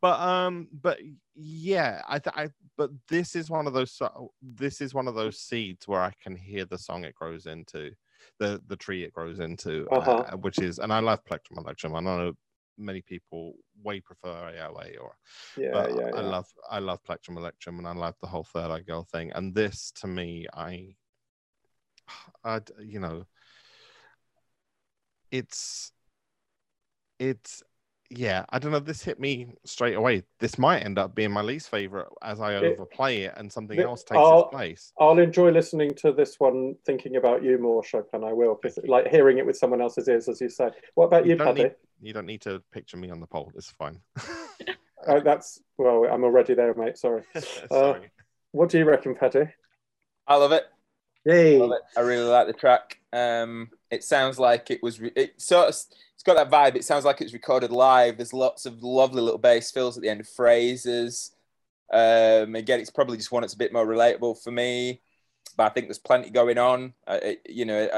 but 0.00 0.20
um, 0.20 0.66
but 0.72 0.98
yeah, 1.36 2.02
I, 2.08 2.18
th- 2.18 2.34
I 2.36 2.48
but 2.76 2.90
this 3.08 3.36
is 3.36 3.48
one 3.48 3.68
of 3.68 3.74
those 3.74 3.96
this 4.42 4.80
is 4.80 4.92
one 4.92 5.06
of 5.06 5.14
those 5.14 5.38
seeds 5.38 5.86
where 5.86 6.00
I 6.00 6.12
can 6.20 6.34
hear 6.34 6.64
the 6.64 6.78
song 6.78 7.04
it 7.04 7.14
grows 7.14 7.46
into, 7.46 7.92
the 8.40 8.60
the 8.66 8.76
tree 8.76 9.04
it 9.04 9.12
grows 9.12 9.38
into, 9.38 9.86
uh, 9.92 9.96
Uh-huh. 9.98 10.36
which 10.38 10.58
is 10.58 10.80
and 10.80 10.92
I 10.92 10.98
love 10.98 11.24
Plectrum 11.24 11.58
Electrum. 11.58 11.94
I 11.94 12.00
know 12.00 12.32
many 12.78 13.02
people 13.02 13.54
way 13.82 14.00
prefer 14.00 14.52
AOA 14.56 14.98
or 15.00 15.16
yeah, 15.56 15.70
but 15.72 15.94
yeah, 15.94 16.10
I 16.14 16.20
love 16.20 16.46
I 16.70 16.78
love 16.78 17.02
Plectrum 17.04 17.36
Electrum 17.36 17.78
and 17.78 17.86
I 17.86 17.92
love 17.92 18.14
the 18.20 18.26
whole 18.28 18.44
Third 18.44 18.70
Eye 18.70 18.80
Girl 18.80 19.04
thing. 19.04 19.32
And 19.34 19.54
this 19.54 19.92
to 20.00 20.06
me, 20.06 20.46
I, 20.54 20.94
I 22.44 22.60
you 22.80 23.00
know, 23.00 23.24
it's 25.30 25.92
it's 27.18 27.62
yeah, 28.14 28.44
I 28.50 28.58
don't 28.58 28.72
know. 28.72 28.78
This 28.78 29.02
hit 29.02 29.18
me 29.18 29.54
straight 29.64 29.94
away. 29.94 30.22
This 30.38 30.58
might 30.58 30.80
end 30.84 30.98
up 30.98 31.14
being 31.14 31.30
my 31.30 31.40
least 31.40 31.70
favorite 31.70 32.08
as 32.22 32.40
I 32.40 32.52
It- 32.56 32.64
overplay 32.74 33.22
it 33.22 33.32
and 33.38 33.50
something 33.50 33.78
the- 33.78 33.84
else 33.84 34.04
takes 34.04 34.18
I'll- 34.18 34.40
its 34.42 34.50
place. 34.50 34.92
I'll 34.98 35.18
enjoy 35.18 35.50
listening 35.50 35.92
to 35.98 36.12
this 36.12 36.38
one, 36.38 36.74
thinking 36.84 37.16
about 37.16 37.42
you 37.42 37.56
more, 37.56 37.82
Chopin. 37.82 38.22
I 38.22 38.34
will, 38.34 38.60
like 38.84 39.06
hearing 39.08 39.38
it 39.38 39.46
with 39.46 39.56
someone 39.56 39.80
else's 39.80 40.08
ears, 40.08 40.28
as 40.28 40.42
you 40.42 40.50
say. 40.50 40.68
What 40.94 41.06
about 41.06 41.24
you, 41.24 41.32
You 41.32 41.38
Paddy? 41.38 41.62
need- 41.64 41.74
You 42.02 42.12
don't 42.12 42.26
need 42.26 42.40
to 42.42 42.60
picture 42.72 42.96
me 42.96 43.10
on 43.10 43.20
the 43.20 43.26
pole. 43.26 43.52
It's 43.54 43.70
fine. 43.70 44.00
Uh, 45.06 45.20
that's 45.24 45.60
well, 45.78 46.04
I'm 46.10 46.24
already 46.24 46.54
there, 46.54 46.74
mate. 46.74 46.98
Sorry. 46.98 47.22
Sorry. 47.70 48.10
What 48.50 48.70
do 48.70 48.78
you 48.78 48.84
reckon, 48.84 49.14
Paddy? 49.14 49.44
I 50.26 50.36
love 50.36 50.52
it. 50.52 50.64
Yay! 51.24 51.58
Love 51.58 51.70
it. 51.70 51.82
I 51.96 52.00
really 52.00 52.24
like 52.24 52.48
the 52.48 52.52
track. 52.52 52.98
Um, 53.12 53.70
it 53.90 54.02
sounds 54.02 54.38
like 54.38 54.70
it 54.70 54.82
was. 54.82 55.00
Re- 55.00 55.12
it 55.14 55.40
sort 55.40 55.68
of. 55.68 55.74
It's 55.74 56.24
got 56.24 56.34
that 56.34 56.50
vibe. 56.50 56.76
It 56.76 56.84
sounds 56.84 57.04
like 57.04 57.20
it's 57.20 57.32
recorded 57.32 57.70
live. 57.70 58.16
There's 58.16 58.32
lots 58.32 58.66
of 58.66 58.82
lovely 58.82 59.22
little 59.22 59.38
bass 59.38 59.70
fills 59.70 59.96
at 59.96 60.02
the 60.02 60.08
end 60.08 60.20
of 60.20 60.28
phrases. 60.28 61.32
Um, 61.92 62.56
again, 62.56 62.80
it's 62.80 62.90
probably 62.90 63.16
just 63.16 63.30
one 63.30 63.42
that's 63.42 63.54
a 63.54 63.58
bit 63.58 63.72
more 63.72 63.86
relatable 63.86 64.42
for 64.42 64.50
me. 64.50 65.00
But 65.56 65.64
I 65.64 65.68
think 65.68 65.86
there's 65.86 65.98
plenty 65.98 66.30
going 66.30 66.58
on. 66.58 66.94
Uh, 67.06 67.18
it, 67.22 67.42
you 67.48 67.64
know, 67.64 67.88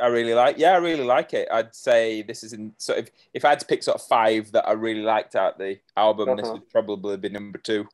I, 0.00 0.06
really 0.08 0.34
like. 0.34 0.58
Yeah, 0.58 0.72
I 0.72 0.76
really 0.78 1.04
like 1.04 1.34
it. 1.34 1.48
I'd 1.50 1.74
say 1.74 2.22
this 2.22 2.42
is 2.42 2.52
in 2.52 2.72
sort 2.78 2.98
of. 2.98 3.10
If 3.32 3.44
I 3.44 3.50
had 3.50 3.60
to 3.60 3.66
pick 3.66 3.82
sort 3.82 3.96
of 4.00 4.06
five 4.06 4.50
that 4.52 4.66
I 4.68 4.72
really 4.72 5.02
liked 5.02 5.36
out 5.36 5.58
the 5.58 5.78
album, 5.96 6.36
this 6.36 6.44
Uh-huh. 6.46 6.54
would 6.54 6.68
probably 6.70 7.16
be 7.16 7.28
number 7.28 7.58
two, 7.58 7.86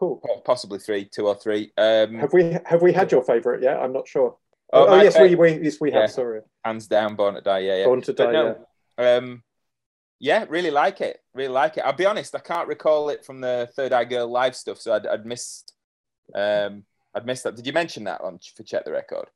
Cool. 0.00 0.20
possibly 0.44 0.78
three, 0.78 1.04
two 1.04 1.26
or 1.26 1.34
three. 1.34 1.72
Um, 1.78 2.14
Have 2.18 2.32
we 2.32 2.56
have 2.64 2.82
we 2.82 2.92
had 2.92 3.12
your 3.12 3.22
favourite 3.22 3.62
yet? 3.62 3.78
I'm 3.78 3.92
not 3.92 4.08
sure. 4.08 4.36
Oh, 4.72 4.86
Oh, 4.88 5.02
yes, 5.02 5.18
we, 5.18 5.34
we 5.36 5.62
yes 5.62 5.80
we 5.80 5.92
have. 5.92 6.02
Yeah. 6.02 6.06
Sorry, 6.06 6.40
hands 6.64 6.86
down, 6.88 7.14
Born 7.16 7.34
to 7.34 7.40
Die. 7.40 7.58
Yeah, 7.60 7.76
yeah. 7.78 7.84
Born 7.84 8.02
to 8.02 8.12
Die. 8.12 8.32
no, 8.32 8.56
yeah. 8.98 9.14
Um, 9.16 9.42
yeah, 10.18 10.46
really 10.48 10.70
like 10.70 11.00
it. 11.00 11.20
Really 11.34 11.52
like 11.52 11.76
it. 11.76 11.84
I'll 11.84 11.92
be 11.92 12.06
honest, 12.06 12.34
I 12.34 12.38
can't 12.40 12.66
recall 12.68 13.10
it 13.10 13.24
from 13.24 13.40
the 13.40 13.68
Third 13.76 13.92
Eye 13.92 14.04
Girl 14.04 14.26
live 14.28 14.56
stuff, 14.56 14.80
so 14.80 14.94
I'd, 14.94 15.06
I'd 15.06 15.26
missed. 15.26 15.74
Um, 16.34 16.84
I'd 17.14 17.24
missed 17.26 17.44
that. 17.44 17.54
Did 17.54 17.66
you 17.66 17.72
mention 17.72 18.04
that 18.04 18.20
on 18.22 18.40
for 18.56 18.62
check 18.64 18.84
the 18.84 18.92
record? 18.92 19.28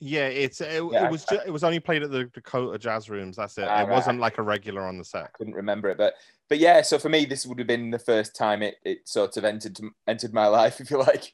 Yeah, 0.00 0.26
it's 0.28 0.60
it, 0.60 0.82
Yeah, 0.92 1.06
it 1.06 1.10
was 1.10 1.24
I- 1.30 1.34
ju- 1.36 1.42
it 1.46 1.50
was 1.50 1.64
only 1.64 1.80
played 1.80 2.02
at 2.02 2.10
the 2.10 2.24
Dakota 2.26 2.78
Jazz 2.78 3.10
Rooms. 3.10 3.36
That's 3.36 3.58
it. 3.58 3.66
Ah, 3.68 3.80
it 3.80 3.84
right. 3.84 3.88
wasn't 3.88 4.20
like 4.20 4.38
a 4.38 4.42
regular 4.42 4.82
on 4.82 4.96
the 4.98 5.04
set. 5.04 5.24
I 5.24 5.28
couldn't 5.36 5.54
remember 5.54 5.88
it, 5.88 5.98
but 5.98 6.14
but 6.48 6.58
yeah. 6.58 6.82
So 6.82 6.98
for 6.98 7.08
me, 7.08 7.24
this 7.24 7.44
would 7.46 7.58
have 7.58 7.66
been 7.66 7.90
the 7.90 7.98
first 7.98 8.36
time 8.36 8.62
it, 8.62 8.76
it 8.84 9.08
sort 9.08 9.36
of 9.36 9.44
entered 9.44 9.80
entered 10.06 10.32
my 10.32 10.46
life, 10.60 10.80
if 10.80 10.90
you 10.90 10.98
like. 10.98 11.32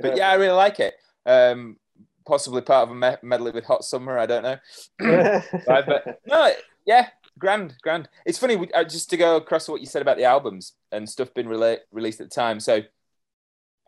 But 0.00 0.16
yeah, 0.16 0.30
I 0.30 0.34
really 0.34 0.52
like 0.56 0.78
it. 0.80 0.94
Um, 1.24 1.76
possibly 2.26 2.60
part 2.60 2.88
of 2.88 2.90
a 2.90 2.94
me- 2.98 3.16
medley 3.22 3.50
with 3.50 3.64
Hot 3.64 3.84
Summer. 3.84 4.18
I 4.18 4.26
don't 4.26 4.42
know. 4.42 4.56
Right, 5.66 5.86
but 5.86 6.20
no, 6.26 6.52
yeah, 6.84 7.08
grand, 7.38 7.74
grand. 7.82 8.08
It's 8.26 8.38
funny 8.38 8.56
we, 8.56 8.70
uh, 8.72 8.84
just 8.84 9.08
to 9.10 9.16
go 9.16 9.36
across 9.36 9.68
what 9.68 9.80
you 9.80 9.86
said 9.86 10.02
about 10.02 10.18
the 10.18 10.24
albums 10.24 10.74
and 10.90 11.08
stuff 11.08 11.32
being 11.34 11.46
rela- 11.48 11.78
released 11.90 12.20
at 12.20 12.28
the 12.30 12.34
time. 12.34 12.60
So, 12.60 12.82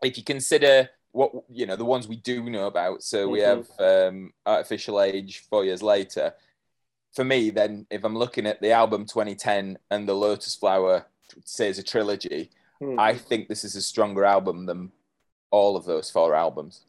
if 0.03 0.17
you 0.17 0.23
consider 0.23 0.89
what 1.15 1.31
you 1.49 1.65
know, 1.65 1.77
the 1.77 1.85
ones 1.85 2.07
we 2.09 2.17
do 2.17 2.43
know 2.49 2.67
about, 2.67 3.01
so 3.01 3.27
we 3.29 3.39
Mhm. 3.39 3.45
have 3.79 4.09
um, 4.13 4.33
Art 4.45 4.61
Official 4.61 5.01
Age, 5.01 5.39
four 5.49 5.63
years 5.63 5.81
later. 5.81 6.33
For 7.13 7.23
me, 7.23 7.49
then, 7.49 7.87
if 7.89 8.03
I'm 8.03 8.17
looking 8.17 8.45
at 8.45 8.59
the 8.61 8.71
album 8.73 9.05
2010 9.05 9.77
and 9.89 10.07
the 10.09 10.13
Lotus 10.13 10.55
Flower, 10.55 11.05
say 11.45 11.69
as 11.69 11.79
a 11.79 11.83
trilogy, 11.83 12.49
Hmm. 12.79 12.99
I 12.99 13.13
think 13.15 13.47
this 13.47 13.63
is 13.63 13.77
a 13.77 13.81
stronger 13.81 14.25
album 14.25 14.65
than 14.65 14.91
all 15.49 15.77
of 15.77 15.85
those 15.85 16.09
four 16.11 16.35
albums 16.35 16.81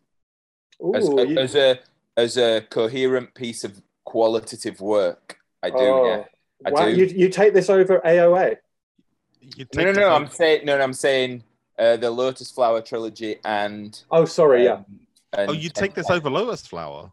as, 0.96 1.08
Ooh, 1.08 1.24
you- 1.24 1.38
as 1.38 1.54
a 1.54 1.78
as 2.16 2.36
a 2.36 2.62
coherent 2.70 3.32
piece 3.34 3.62
of 3.62 3.80
qualitative 4.04 4.80
work. 4.80 5.38
I 5.62 5.70
do. 5.70 5.76
oh, 5.78 6.04
Yeah. 6.06 6.24
I 6.64 6.70
wow, 6.70 6.84
do. 6.86 6.90
You, 6.96 7.04
you 7.06 7.28
take 7.28 7.52
this 7.54 7.70
over 7.70 8.00
AOA. 8.04 8.56
No, 9.76 9.84
no, 9.84 9.92
no. 9.92 10.08
I'm 10.08 10.28
saying 10.28 10.64
no. 10.66 10.76
no 10.76 10.82
I'm 10.82 10.92
saying 10.94 11.44
uh, 11.78 11.96
the 11.96 12.10
Lotus 12.10 12.50
Flower 12.50 12.80
trilogy 12.80 13.36
and. 13.44 14.02
Oh, 14.10 14.24
sorry, 14.24 14.64
yeah. 14.64 14.72
um, 14.74 14.84
and- 15.32 15.50
Oh, 15.50 15.52
you 15.52 15.68
take 15.70 15.94
this 15.94 16.08
and- 16.08 16.16
over 16.16 16.30
Lotus 16.30 16.66
Flower. 16.66 17.10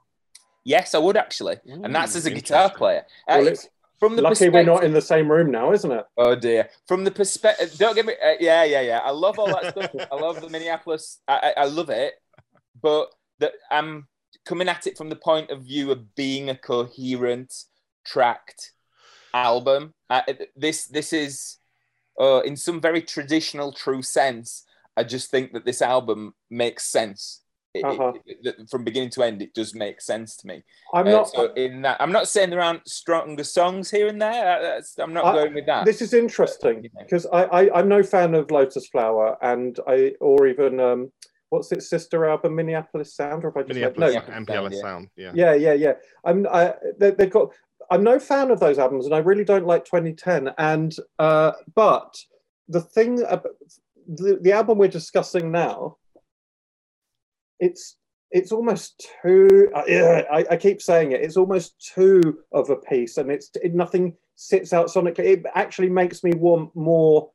Yes, 0.66 0.96
I 0.96 0.98
would 1.00 1.18
actually, 1.18 1.58
and 1.66 1.94
that's 1.94 2.16
as 2.16 2.26
a 2.26 2.32
guitar 2.32 2.70
player. 2.70 3.06
Uh, 3.28 3.36
Well, 3.40 3.48
it's 3.50 3.68
from 4.00 4.16
the 4.16 4.22
Lucky 4.22 4.48
we're 4.48 4.64
not 4.64 4.86
in 4.86 4.94
the 4.94 5.02
same 5.02 5.30
room 5.30 5.52
now, 5.52 5.74
isn't 5.74 5.92
it? 5.92 6.06
Oh 6.18 6.36
dear. 6.36 6.70
From 6.88 7.04
the 7.04 7.12
perspective, 7.12 7.76
don't 7.78 7.96
get 7.96 8.06
me. 8.06 8.14
Uh, 8.14 8.36
yeah, 8.40 8.64
yeah, 8.64 8.80
yeah. 8.80 9.00
I 9.00 9.12
love 9.12 9.40
all 9.40 9.48
that 9.48 9.72
stuff. 9.72 10.08
I 10.10 10.16
love 10.16 10.40
the 10.40 10.50
Minneapolis. 10.50 11.20
I, 11.28 11.54
I, 11.58 11.62
I 11.64 11.66
love 11.66 11.90
it, 11.90 12.14
but 12.82 13.10
that 13.40 13.52
I'm 13.72 14.08
coming 14.46 14.70
at 14.70 14.88
it 14.88 14.98
from 14.98 15.10
the 15.10 15.18
point 15.18 15.50
of 15.52 15.64
view 15.64 15.92
of 15.92 16.16
being 16.16 16.50
a 16.50 16.56
coherent, 16.56 17.54
tracked 18.06 18.72
album. 19.34 19.94
Uh, 20.10 20.22
this 20.56 20.86
this 20.86 21.12
is, 21.12 21.58
uh, 22.20 22.42
in 22.42 22.56
some 22.56 22.80
very 22.82 23.02
traditional, 23.02 23.72
true 23.72 24.02
sense. 24.02 24.66
I 24.96 25.04
just 25.04 25.32
think 25.32 25.54
that 25.54 25.66
this 25.66 25.82
album 25.82 26.34
makes 26.50 26.86
sense. 26.86 27.42
It- 27.74 27.80
it- 27.80 27.86
Uh-huh. 27.86 28.14
it- 28.26 28.70
from 28.70 28.84
beginning 28.84 29.10
to 29.12 29.24
end, 29.24 29.42
it 29.42 29.56
does 29.56 29.74
make 29.74 30.00
sense 30.00 30.38
to 30.38 30.46
me. 30.48 30.64
I'm 30.94 31.08
Uh, 31.08 31.12
not. 31.12 31.30
so 31.30 31.52
in 31.54 31.82
that, 31.82 31.98
I'm 32.00 32.12
not 32.12 32.28
saying 32.28 32.52
there 32.52 32.62
aren't 32.62 32.88
stronger 32.88 33.44
songs 33.44 33.90
here 33.90 34.06
and 34.08 34.22
there. 34.22 34.58
Uh, 34.58 34.62
That's, 34.62 35.00
I'm 35.00 35.12
not 35.12 35.26
I- 35.26 35.34
going 35.34 35.54
with 35.56 35.66
that. 35.66 35.86
This 35.86 36.00
is 36.04 36.14
interesting 36.14 36.84
You 36.84 36.90
know. 36.94 37.02
because 37.04 37.26
I, 37.26 37.44
I 37.46 37.80
I'm 37.80 37.88
no 37.90 38.04
fan 38.04 38.36
of 38.36 38.52
Lotus 38.52 38.88
Flower 38.90 39.38
and 39.42 39.80
I 39.88 40.14
or 40.20 40.46
even 40.46 40.80
um 40.80 41.12
what's 41.50 41.72
its 41.72 41.88
sister 41.90 42.26
album 42.26 42.54
Minneapolis 42.56 43.16
Sound 43.16 43.44
or 43.44 43.50
if 43.50 43.58
I 43.58 43.62
just 43.62 43.70
Minneapolis 43.70 44.14
no 44.16 44.22
Sound, 44.22 44.70
yeah. 44.72 44.82
sound. 44.82 45.10
Yeah. 45.16 45.32
yeah 45.34 45.54
yeah 45.54 45.74
yeah 45.74 45.94
I'm 46.24 46.46
I 46.48 46.76
they, 47.00 47.10
they've 47.12 47.30
got 47.30 47.54
I'm 47.92 48.04
no 48.04 48.20
fan 48.20 48.52
of 48.52 48.60
those 48.60 48.80
albums 48.80 49.06
and 49.06 49.16
I 49.16 49.20
really 49.20 49.44
don't 49.44 49.66
like 49.66 49.86
2010 49.86 50.52
and 50.58 50.96
uh 51.20 51.54
but 51.76 52.16
the 52.68 52.82
thing 52.82 53.16
the, 53.18 54.40
the 54.42 54.52
album 54.52 54.78
we're 54.78 54.88
discussing 54.88 55.52
now 55.52 55.98
it's 57.60 57.98
it's 58.32 58.52
almost 58.52 59.08
too 59.22 59.70
uh, 59.76 59.84
I, 60.32 60.46
I 60.52 60.58
keep 60.58 60.82
saying 60.82 61.12
it 61.12 61.22
it's 61.22 61.38
almost 61.38 61.92
too 61.94 62.40
of 62.52 62.70
a 62.70 62.76
piece 62.76 63.18
and 63.18 63.32
it's 63.32 63.52
it, 63.62 63.74
nothing 63.74 64.16
sits 64.36 64.74
out 64.74 64.88
sonically. 64.88 65.20
It 65.20 65.46
actually 65.56 65.90
makes 65.90 66.24
me 66.24 66.34
want 66.34 66.76
more 66.76 67.30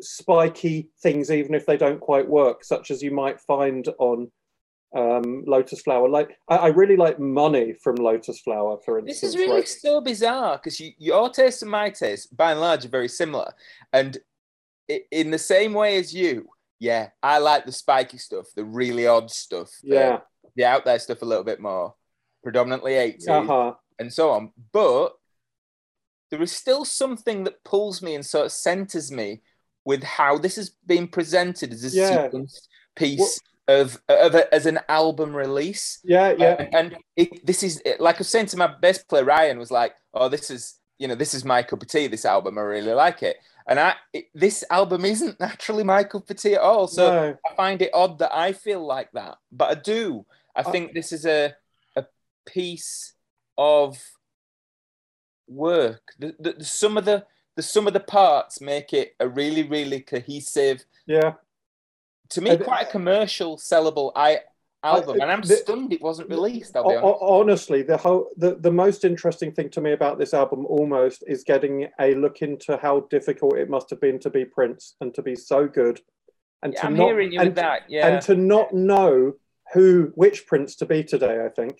spiky 0.00 0.90
things 1.02 1.30
even 1.30 1.54
if 1.54 1.66
they 1.66 1.76
don't 1.76 2.00
quite 2.00 2.28
work 2.28 2.64
such 2.64 2.90
as 2.90 3.02
you 3.02 3.10
might 3.10 3.40
find 3.40 3.88
on 3.98 4.30
um, 4.94 5.44
Lotus 5.46 5.80
Flower. 5.82 6.08
Like 6.08 6.38
I, 6.48 6.56
I 6.56 6.66
really 6.68 6.96
like 6.96 7.18
Money 7.18 7.74
from 7.82 7.96
Lotus 7.96 8.40
Flower, 8.40 8.78
for 8.84 9.00
This 9.00 9.22
instance. 9.22 9.34
is 9.34 9.36
really 9.40 9.60
right? 9.60 9.68
so 9.68 10.00
bizarre 10.00 10.56
because 10.58 10.78
you, 10.80 10.92
your 10.98 11.30
taste 11.30 11.62
and 11.62 11.70
my 11.70 11.90
taste, 11.90 12.36
by 12.36 12.52
and 12.52 12.60
large, 12.60 12.84
are 12.84 12.88
very 12.88 13.08
similar. 13.08 13.52
And 13.92 14.18
in 15.10 15.30
the 15.30 15.38
same 15.38 15.72
way 15.72 15.96
as 15.98 16.12
you, 16.14 16.48
yeah, 16.78 17.08
I 17.22 17.38
like 17.38 17.64
the 17.64 17.72
spiky 17.72 18.18
stuff, 18.18 18.46
the 18.56 18.64
really 18.64 19.06
odd 19.06 19.30
stuff, 19.30 19.70
the- 19.82 19.94
Yeah. 19.94 20.18
the, 20.56 20.64
out 20.64 20.84
there 20.84 20.98
stuff 20.98 21.22
a 21.22 21.26
little 21.26 21.44
bit 21.44 21.60
more, 21.60 21.94
predominantly 22.42 22.92
80s 22.92 23.28
Uh-huh. 23.28 23.74
and 23.98 24.12
so 24.12 24.30
on. 24.30 24.52
But 24.72 25.14
there 26.30 26.42
is 26.42 26.52
still 26.52 26.84
something 26.84 27.44
that 27.44 27.62
pulls 27.64 28.02
me 28.02 28.14
and 28.14 28.24
sort 28.26 28.46
of 28.46 28.52
centers 28.52 29.12
me 29.12 29.42
with 29.84 30.02
how 30.02 30.38
this 30.38 30.56
has 30.56 30.70
been 30.86 31.06
presented 31.08 31.72
as 31.72 31.84
a 31.84 31.96
Yeah. 31.96 32.24
sequence 32.24 32.68
piece 32.96 33.40
of, 33.68 34.00
of 34.08 34.34
a, 34.34 34.52
as 34.54 34.66
an 34.66 34.80
album 34.88 35.34
release. 35.34 36.00
Yeah, 36.04 36.34
yeah. 36.36 36.56
Uh, 36.58 36.66
and 36.72 36.96
it, 37.16 37.46
this 37.46 37.62
is 37.62 37.82
like 37.98 38.16
I 38.16 38.18
was 38.18 38.28
saying 38.28 38.46
to 38.46 38.56
my 38.56 38.66
bass 38.66 38.98
player 38.98 39.24
Ryan 39.24 39.58
was 39.58 39.70
like, 39.70 39.94
"Oh, 40.14 40.28
this 40.28 40.50
is 40.50 40.78
you 40.98 41.08
know 41.08 41.14
this 41.14 41.34
is 41.34 41.44
my 41.44 41.62
cup 41.62 41.82
of 41.82 41.88
tea. 41.88 42.06
This 42.06 42.24
album, 42.24 42.58
I 42.58 42.62
really 42.62 42.92
like 42.92 43.22
it." 43.22 43.36
And 43.66 43.78
I 43.78 43.94
it, 44.12 44.26
this 44.34 44.64
album 44.70 45.04
isn't 45.04 45.38
naturally 45.40 45.84
my 45.84 46.04
cup 46.04 46.28
of 46.28 46.36
tea 46.36 46.54
at 46.54 46.60
all. 46.60 46.86
So 46.88 47.08
no. 47.12 47.36
I 47.50 47.54
find 47.54 47.80
it 47.82 47.90
odd 47.94 48.18
that 48.18 48.34
I 48.34 48.52
feel 48.52 48.84
like 48.84 49.10
that, 49.12 49.38
but 49.50 49.70
I 49.70 49.80
do. 49.80 50.26
I 50.56 50.60
I- 50.60 50.64
think 50.64 50.92
this 50.92 51.12
is 51.12 51.24
a 51.24 51.54
a 51.96 52.04
piece 52.46 53.14
of 53.56 54.02
work. 55.46 56.02
The, 56.18 56.34
the, 56.38 56.52
the 56.54 56.64
some 56.64 56.96
of 56.96 57.04
the 57.04 57.24
the 57.56 57.62
some 57.62 57.86
of 57.86 57.92
the 57.92 58.00
parts 58.00 58.60
make 58.60 58.92
it 58.92 59.14
a 59.20 59.28
really 59.28 59.62
really 59.62 60.00
cohesive. 60.00 60.84
Yeah. 61.06 61.34
To 62.32 62.40
me, 62.40 62.56
quite 62.58 62.88
a 62.88 62.90
commercial, 62.90 63.56
sellable 63.56 64.12
I 64.16 64.40
album, 64.82 65.20
and 65.20 65.30
I'm 65.30 65.42
stunned 65.44 65.92
it 65.92 66.02
wasn't 66.02 66.28
released. 66.28 66.76
I'll 66.76 66.88
be 66.88 66.96
honest. 66.96 67.18
honestly, 67.22 67.82
the 67.82 67.96
whole 67.96 68.30
the, 68.36 68.56
the 68.56 68.72
most 68.72 69.04
interesting 69.04 69.52
thing 69.52 69.70
to 69.70 69.80
me 69.80 69.92
about 69.92 70.18
this 70.18 70.34
album 70.34 70.66
almost 70.66 71.24
is 71.26 71.44
getting 71.44 71.88
a 72.00 72.14
look 72.14 72.42
into 72.42 72.76
how 72.76 73.00
difficult 73.10 73.56
it 73.56 73.70
must 73.70 73.90
have 73.90 74.00
been 74.00 74.18
to 74.20 74.30
be 74.30 74.44
Prince 74.44 74.94
and 75.00 75.14
to 75.14 75.22
be 75.22 75.36
so 75.36 75.66
good, 75.66 76.00
and 76.62 76.72
Yeah, 76.72 76.80
to 76.80 76.86
I'm 76.86 76.96
not 76.96 77.06
hearing 77.06 77.32
you 77.32 77.40
and, 77.40 77.54
that. 77.56 77.82
Yeah, 77.88 78.08
and 78.08 78.22
to 78.22 78.34
not 78.34 78.72
know 78.72 79.34
who 79.72 80.12
which 80.14 80.46
Prince 80.46 80.76
to 80.76 80.86
be 80.86 81.04
today. 81.04 81.44
I 81.44 81.48
think. 81.48 81.78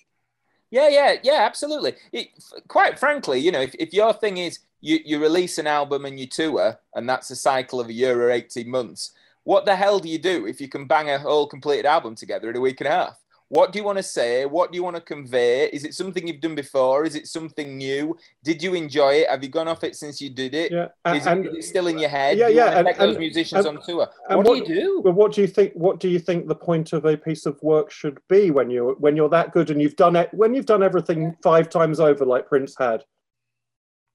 yeah, 0.71 0.89
yeah, 0.89 1.15
yeah, 1.23 1.41
absolutely. 1.43 1.95
It, 2.13 2.29
f- 2.37 2.63
quite 2.69 2.99
frankly, 2.99 3.39
you 3.41 3.53
know, 3.53 3.61
if, 3.61 3.75
if 3.79 3.93
your 3.93 4.13
thing 4.13 4.39
is 4.39 4.59
you, 4.81 4.99
you 5.05 5.21
release 5.21 5.59
an 5.59 5.67
album 5.67 6.05
and 6.05 6.19
you 6.19 6.27
tour, 6.27 6.79
and 6.95 7.09
that's 7.09 7.31
a 7.31 7.37
cycle 7.37 7.81
of 7.81 7.89
a 7.89 7.93
year 7.93 8.21
or 8.21 8.31
18 8.31 8.69
months, 8.69 9.13
what 9.45 9.65
the 9.65 9.75
hell 9.77 9.99
do 9.99 10.09
you 10.09 10.19
do 10.19 10.47
if 10.47 10.61
you 10.61 10.69
can 10.69 10.87
bang 10.87 11.11
a 11.11 11.19
whole 11.19 11.47
completed 11.47 11.87
album 11.87 12.15
together 12.15 12.51
in 12.51 12.57
a 12.57 12.61
week 12.61 12.81
and 12.81 12.89
a 12.89 12.91
half? 12.91 13.19
What 13.49 13.71
do 13.71 13.79
you 13.79 13.85
want 13.85 13.99
to 13.99 14.03
say? 14.03 14.47
What 14.47 14.73
do 14.73 14.77
you 14.77 14.83
want 14.83 14.97
to 14.97 15.03
convey? 15.03 15.69
Is 15.69 15.85
it 15.85 15.93
something 15.93 16.27
you've 16.27 16.41
done 16.41 16.55
before? 16.55 17.05
Is 17.05 17.15
it 17.15 17.27
something 17.27 17.77
new? 17.77 18.17
Did 18.43 18.63
you 18.63 18.73
enjoy 18.73 19.17
it? 19.17 19.29
Have 19.29 19.43
you 19.43 19.51
gone 19.51 19.69
off 19.69 19.85
it 19.85 19.95
since 19.95 20.23
you 20.23 20.31
did 20.31 20.55
it? 20.55 20.73
Yeah, 20.73 20.89
Is, 21.13 21.27
and 21.27 21.45
it, 21.45 21.51
is 21.59 21.67
it 21.67 21.69
still 21.69 21.87
in 21.87 21.99
your 21.99 22.09
head? 22.09 22.39
Yeah, 22.39 22.47
do 22.47 22.53
you 22.55 22.59
yeah, 22.61 22.79
and- 22.79 22.99
those 22.99 23.19
musicians 23.19 23.67
and- 23.67 23.77
on 23.77 23.85
tour? 23.85 24.09
What, 24.29 24.47
what- 24.47 24.65
do 24.67 24.73
you 24.73 24.81
do? 24.81 25.01
Well, 25.05 25.13
what 25.13 25.33
do 25.33 25.43
you 25.43 25.47
think? 25.47 25.75
What 25.75 26.01
do 26.01 26.09
you 26.09 26.19
think 26.19 26.47
the 26.49 26.55
point 26.55 26.95
of 26.95 27.05
a 27.05 27.15
piece 27.15 27.45
of 27.45 27.63
work 27.63 27.91
should 27.91 28.21
be 28.27 28.51
when 28.51 28.71
you're 28.71 28.95
when 28.95 29.17
you're 29.17 29.29
that 29.29 29.53
good 29.53 29.69
and 29.69 29.83
you've 29.83 29.97
done 29.97 30.17
it 30.17 30.31
when 30.33 30.55
you've 30.55 30.65
done 30.65 30.83
everything 30.83 31.37
five 31.43 31.69
times 31.69 32.01
over 32.01 32.25
like 32.25 32.49
Prince 32.49 32.75
had? 32.79 33.05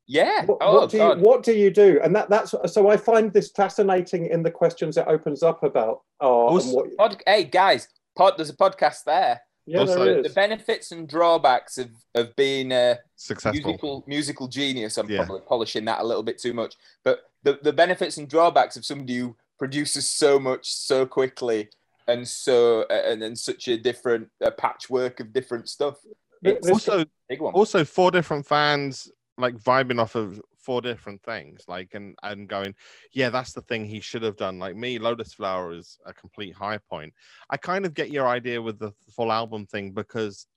Yeah. 0.07 0.45
What, 0.45 0.57
oh, 0.61 0.73
what 0.81 0.89
do 0.89 0.97
you 0.97 1.13
what 1.15 1.43
do 1.43 1.53
you 1.53 1.69
do? 1.69 1.99
And 2.03 2.15
that 2.15 2.29
that's 2.29 2.55
so 2.67 2.89
I 2.89 2.97
find 2.97 3.31
this 3.33 3.51
fascinating 3.51 4.27
in 4.27 4.41
the 4.43 4.51
questions 4.51 4.97
it 4.97 5.05
opens 5.07 5.43
up 5.43 5.63
about. 5.63 6.01
Oh, 6.21 6.47
Also- 6.47 6.75
what, 6.75 6.95
Pod, 6.97 7.21
hey 7.25 7.43
guys, 7.43 7.89
pod, 8.15 8.33
there's 8.37 8.49
a 8.49 8.55
podcast 8.55 9.03
there. 9.03 9.41
yeah, 9.65 9.79
also- 9.79 10.05
there 10.05 10.23
The 10.23 10.29
benefits 10.29 10.91
and 10.93 11.07
drawbacks 11.09 11.77
of, 11.77 11.89
of 12.15 12.33
being 12.37 12.71
a 12.71 12.99
Successful. 13.17 13.61
musical 13.61 14.03
musical 14.07 14.47
genius. 14.47 14.97
I'm 14.97 15.09
Yeah. 15.09 15.25
probably 15.25 15.41
polishing 15.45 15.85
that 15.85 15.99
a 15.99 16.03
little 16.03 16.23
bit 16.23 16.37
too 16.39 16.53
much, 16.53 16.75
but 17.03 17.23
the, 17.43 17.59
the 17.61 17.73
benefits 17.73 18.17
and 18.17 18.29
drawbacks 18.29 18.77
of 18.77 18.85
somebody 18.85 19.17
who 19.17 19.35
produces 19.59 20.07
so 20.09 20.39
much 20.39 20.71
so 20.71 21.05
quickly 21.05 21.69
and 22.07 22.25
so 22.25 22.85
and, 22.89 23.21
and 23.23 23.37
such 23.37 23.67
a 23.67 23.77
different 23.77 24.29
a 24.39 24.51
patchwork 24.51 25.19
of 25.19 25.33
different 25.33 25.67
stuff. 25.67 25.97
It's 26.43 26.69
Also, 26.69 27.03
big 27.27 27.41
one. 27.41 27.53
also 27.53 27.83
four 27.83 28.11
different 28.11 28.45
fans 28.45 29.11
like 29.37 29.55
vibing 29.55 29.99
off 30.01 30.15
of 30.15 30.41
four 30.57 30.81
different 30.81 31.21
things 31.23 31.63
like 31.69 31.93
and 31.93 32.15
and 32.23 32.49
going 32.49 32.75
yeah 33.13 33.29
that's 33.29 33.53
the 33.53 33.61
thing 33.61 33.85
he 33.85 34.01
should 34.01 34.23
have 34.23 34.35
done. 34.35 34.59
Like 34.59 34.75
me 34.75 34.99
lotus 34.99 35.33
flower 35.33 35.73
is 35.73 35.97
a 36.05 36.13
complete 36.13 36.55
high 36.55 36.79
point. 36.89 37.13
I 37.49 37.57
kind 37.57 37.85
of 37.85 37.93
get 37.93 38.11
your 38.11 38.27
idea 38.27 38.61
with 38.61 38.79
the 38.79 38.91
full 39.15 39.31
album 39.31 39.65
thing 39.65 39.91
because 39.91 40.47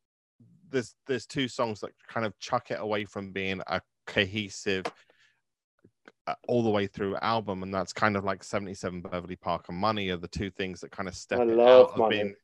there's 0.71 0.95
there's 1.07 1.27
two 1.27 1.49
songs 1.49 1.81
that 1.81 1.91
kind 2.09 2.27
of 2.27 2.39
chuck 2.39 2.71
it 2.71 2.81
away 2.81 3.05
from 3.05 3.33
being 3.33 3.61
a 3.67 3.81
cohesive 4.07 4.85
uh, 6.27 6.35
all 6.49 6.63
the 6.63 6.71
way 6.71 6.87
through 6.87 7.17
album 7.17 7.63
and 7.63 7.73
that's 7.73 7.93
kind 7.93 8.17
of 8.17 8.25
like 8.25 8.43
77 8.43 9.03
beverly 9.03 9.37
park 9.37 9.67
and 9.69 9.79
money 9.79 10.11
are 10.11 10.17
the 10.17 10.29
two 10.29 10.51
things 10.51 10.81
that 10.81 10.91
kind 10.91 11.09
of 11.09 11.15
step 11.15 11.41
I 11.41 11.45
love 11.45 11.91
out 11.93 12.01
of 12.01 12.11
being 12.11 12.35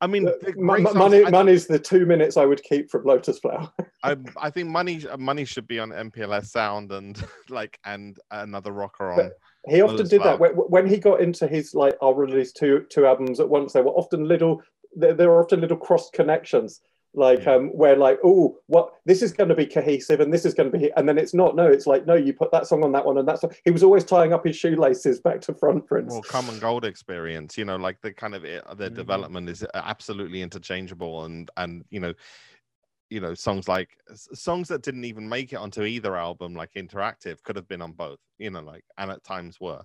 I 0.00 0.06
mean, 0.06 0.24
the 0.24 0.52
great 0.52 0.80
m- 0.80 0.84
songs- 0.86 0.96
money, 0.96 1.24
I, 1.24 1.30
money's 1.30 1.66
the 1.66 1.78
two 1.78 2.06
minutes 2.06 2.36
I 2.36 2.44
would 2.44 2.62
keep 2.62 2.90
from 2.90 3.04
Lotus 3.04 3.38
Flower. 3.38 3.70
I, 4.02 4.16
I 4.36 4.50
think 4.50 4.68
money 4.68 5.04
money 5.18 5.44
should 5.44 5.66
be 5.66 5.78
on 5.78 5.90
MPLS 5.90 6.46
Sound 6.46 6.92
and 6.92 7.22
like 7.48 7.78
and 7.84 8.18
another 8.30 8.72
rocker 8.72 9.10
on. 9.10 9.16
But- 9.16 9.38
He 9.68 9.80
often 9.82 9.96
Lotus 9.96 10.10
did 10.10 10.20
that 10.22 10.38
Flower. 10.38 10.54
when, 10.54 10.84
when 10.84 10.86
he 10.86 10.98
got 10.98 11.20
into 11.20 11.46
his 11.48 11.74
like, 11.74 11.96
I'll 12.02 12.14
release 12.14 12.52
two 12.52 12.84
two 12.90 13.06
albums 13.06 13.40
at 13.40 13.48
once. 13.48 13.72
There 13.72 13.82
were 13.82 13.90
often 13.92 14.26
little, 14.28 14.62
there, 14.94 15.14
there 15.14 15.28
were 15.28 15.42
often 15.42 15.60
little 15.60 15.76
cross 15.76 16.10
connections, 16.10 16.80
like 17.16 17.46
um, 17.46 17.68
where 17.68 17.96
like, 17.96 18.18
oh, 18.22 18.58
what 18.66 18.92
this 19.06 19.22
is 19.22 19.32
going 19.32 19.48
to 19.48 19.54
be 19.54 19.66
cohesive 19.66 20.20
and 20.20 20.32
this 20.32 20.44
is 20.44 20.54
going 20.54 20.70
to 20.70 20.78
be, 20.78 20.92
and 20.96 21.08
then 21.08 21.16
it's 21.18 21.34
not. 21.34 21.56
No, 21.56 21.66
it's 21.66 21.86
like, 21.86 22.06
no, 22.06 22.14
you 22.14 22.32
put 22.32 22.52
that 22.52 22.66
song 22.66 22.84
on 22.84 22.92
that 22.92 23.04
one 23.04 23.18
and 23.18 23.26
that's. 23.26 23.42
He 23.64 23.70
was 23.70 23.82
always 23.82 24.04
tying 24.04 24.32
up 24.32 24.44
his 24.44 24.54
shoelaces 24.56 25.20
back 25.20 25.40
to 25.42 25.54
front 25.54 25.86
Prince. 25.86 26.12
Well, 26.12 26.22
Common 26.22 26.60
Gold 26.60 26.84
experience, 26.84 27.56
you 27.56 27.64
know, 27.64 27.76
like 27.76 28.00
the 28.02 28.12
kind 28.12 28.34
of 28.34 28.44
it, 28.44 28.62
their 28.76 28.90
Mhm. 28.90 28.94
development 28.94 29.48
is 29.48 29.64
absolutely 29.74 30.42
interchangeable, 30.42 31.24
and 31.24 31.50
and 31.56 31.84
you 31.90 32.00
know, 32.00 32.12
you 33.08 33.20
know, 33.20 33.34
songs 33.34 33.66
like 33.66 33.96
songs 34.14 34.68
that 34.68 34.82
didn't 34.82 35.04
even 35.04 35.28
make 35.28 35.52
it 35.52 35.56
onto 35.56 35.84
either 35.84 36.16
album, 36.16 36.54
like 36.54 36.72
Interactive, 36.74 37.42
could 37.44 37.56
have 37.56 37.68
been 37.68 37.80
on 37.80 37.92
both, 37.92 38.18
you 38.38 38.50
know, 38.50 38.60
like 38.60 38.84
and 38.98 39.10
at 39.10 39.24
times 39.24 39.58
were, 39.60 39.82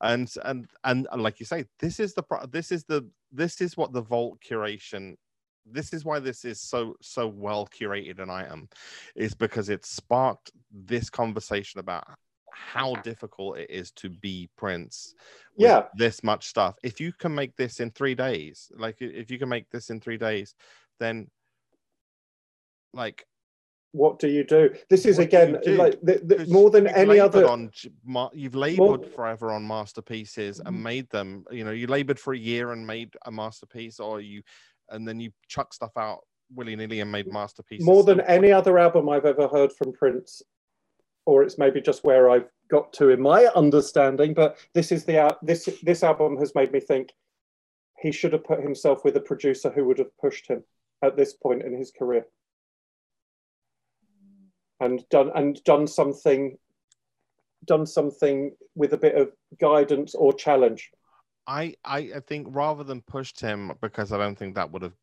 and 0.00 0.32
and 0.44 0.66
and 0.84 1.06
like 1.14 1.38
you 1.38 1.46
say, 1.46 1.64
this 1.78 2.00
is 2.00 2.14
the 2.14 2.22
pro- 2.22 2.46
this 2.46 2.72
is 2.72 2.84
the 2.84 3.08
this 3.30 3.60
is 3.60 3.76
what 3.76 3.92
the 3.92 4.02
Vault 4.02 4.40
curation. 4.40 5.16
This 5.64 5.92
is 5.92 6.04
why 6.04 6.18
this 6.18 6.44
is 6.44 6.60
so 6.60 6.96
so 7.00 7.26
well 7.28 7.66
curated 7.66 8.18
an 8.18 8.30
item, 8.30 8.68
is 9.14 9.34
because 9.34 9.68
it 9.68 9.84
sparked 9.84 10.50
this 10.70 11.10
conversation 11.10 11.80
about 11.80 12.04
how 12.52 12.94
difficult 12.96 13.58
it 13.58 13.70
is 13.70 13.90
to 13.92 14.10
be 14.10 14.48
Prince 14.56 15.14
with 15.56 15.68
Yeah. 15.68 15.86
this 15.94 16.22
much 16.22 16.48
stuff. 16.48 16.76
If 16.82 17.00
you 17.00 17.12
can 17.12 17.34
make 17.34 17.56
this 17.56 17.80
in 17.80 17.90
three 17.90 18.14
days, 18.14 18.70
like 18.76 18.96
if 19.00 19.30
you 19.30 19.38
can 19.38 19.48
make 19.48 19.70
this 19.70 19.90
in 19.90 20.00
three 20.00 20.18
days, 20.18 20.54
then 21.00 21.30
like 22.92 23.26
what 23.92 24.18
do 24.18 24.26
you 24.26 24.42
do? 24.42 24.74
This 24.88 25.04
is 25.04 25.18
What 25.18 25.30
do 25.30 25.36
again 25.36 25.60
do? 25.62 25.76
like 25.76 26.00
the, 26.02 26.20
the, 26.24 26.46
more 26.46 26.70
than 26.70 26.86
any 26.86 27.20
other. 27.20 27.46
on 27.46 27.70
you've 28.32 28.54
labored 28.54 29.06
forever 29.06 29.52
on 29.52 29.66
masterpieces 29.66 30.60
and 30.60 30.68
mm-hmm. 30.68 30.82
made 30.82 31.10
them. 31.10 31.44
You 31.50 31.64
know, 31.64 31.72
you 31.72 31.86
labored 31.86 32.18
for 32.18 32.32
a 32.32 32.38
year 32.38 32.72
and 32.72 32.86
made 32.86 33.14
a 33.26 33.30
masterpiece, 33.30 34.00
or 34.00 34.20
you 34.22 34.42
and 34.92 35.06
then 35.06 35.20
you 35.20 35.32
chuck 35.48 35.74
stuff 35.74 35.96
out 35.96 36.20
willy 36.54 36.76
nilly 36.76 37.00
and 37.00 37.10
made 37.10 37.32
masterpieces. 37.32 37.86
more 37.86 38.04
than 38.04 38.20
any 38.22 38.52
other 38.52 38.78
album 38.78 39.08
I've 39.08 39.24
ever 39.24 39.48
heard 39.48 39.72
from 39.72 39.92
Prince, 39.92 40.42
or 41.26 41.42
it's 41.42 41.58
maybe 41.58 41.80
just 41.80 42.04
where 42.04 42.30
I've 42.30 42.48
got 42.68 42.92
to 42.94 43.10
in 43.10 43.20
my 43.20 43.46
understanding. 43.56 44.34
But 44.34 44.58
this 44.74 44.92
is 44.92 45.04
the 45.04 45.36
this 45.42 45.68
this 45.82 46.02
album 46.02 46.36
has 46.38 46.54
made 46.54 46.72
me 46.72 46.80
think 46.80 47.10
he 47.98 48.12
should 48.12 48.32
have 48.32 48.44
put 48.44 48.62
himself 48.62 49.04
with 49.04 49.16
a 49.16 49.20
producer 49.20 49.70
who 49.70 49.84
would 49.86 49.98
have 49.98 50.16
pushed 50.18 50.46
him 50.46 50.64
at 51.02 51.16
this 51.16 51.32
point 51.34 51.62
in 51.62 51.76
his 51.76 51.90
career, 51.90 52.26
and 54.80 55.08
done 55.08 55.30
and 55.34 55.62
done 55.64 55.86
something 55.86 56.58
done 57.64 57.86
something 57.86 58.52
with 58.74 58.92
a 58.92 58.98
bit 58.98 59.14
of 59.14 59.30
guidance 59.60 60.14
or 60.14 60.32
challenge. 60.32 60.90
I, 61.46 61.74
I 61.84 61.98
I 62.16 62.20
think 62.26 62.46
rather 62.50 62.84
than 62.84 63.00
pushed 63.02 63.40
him 63.40 63.72
because 63.80 64.12
I 64.12 64.18
don't 64.18 64.36
think 64.38 64.54
that 64.54 64.70
would 64.70 64.82
have 64.82 64.94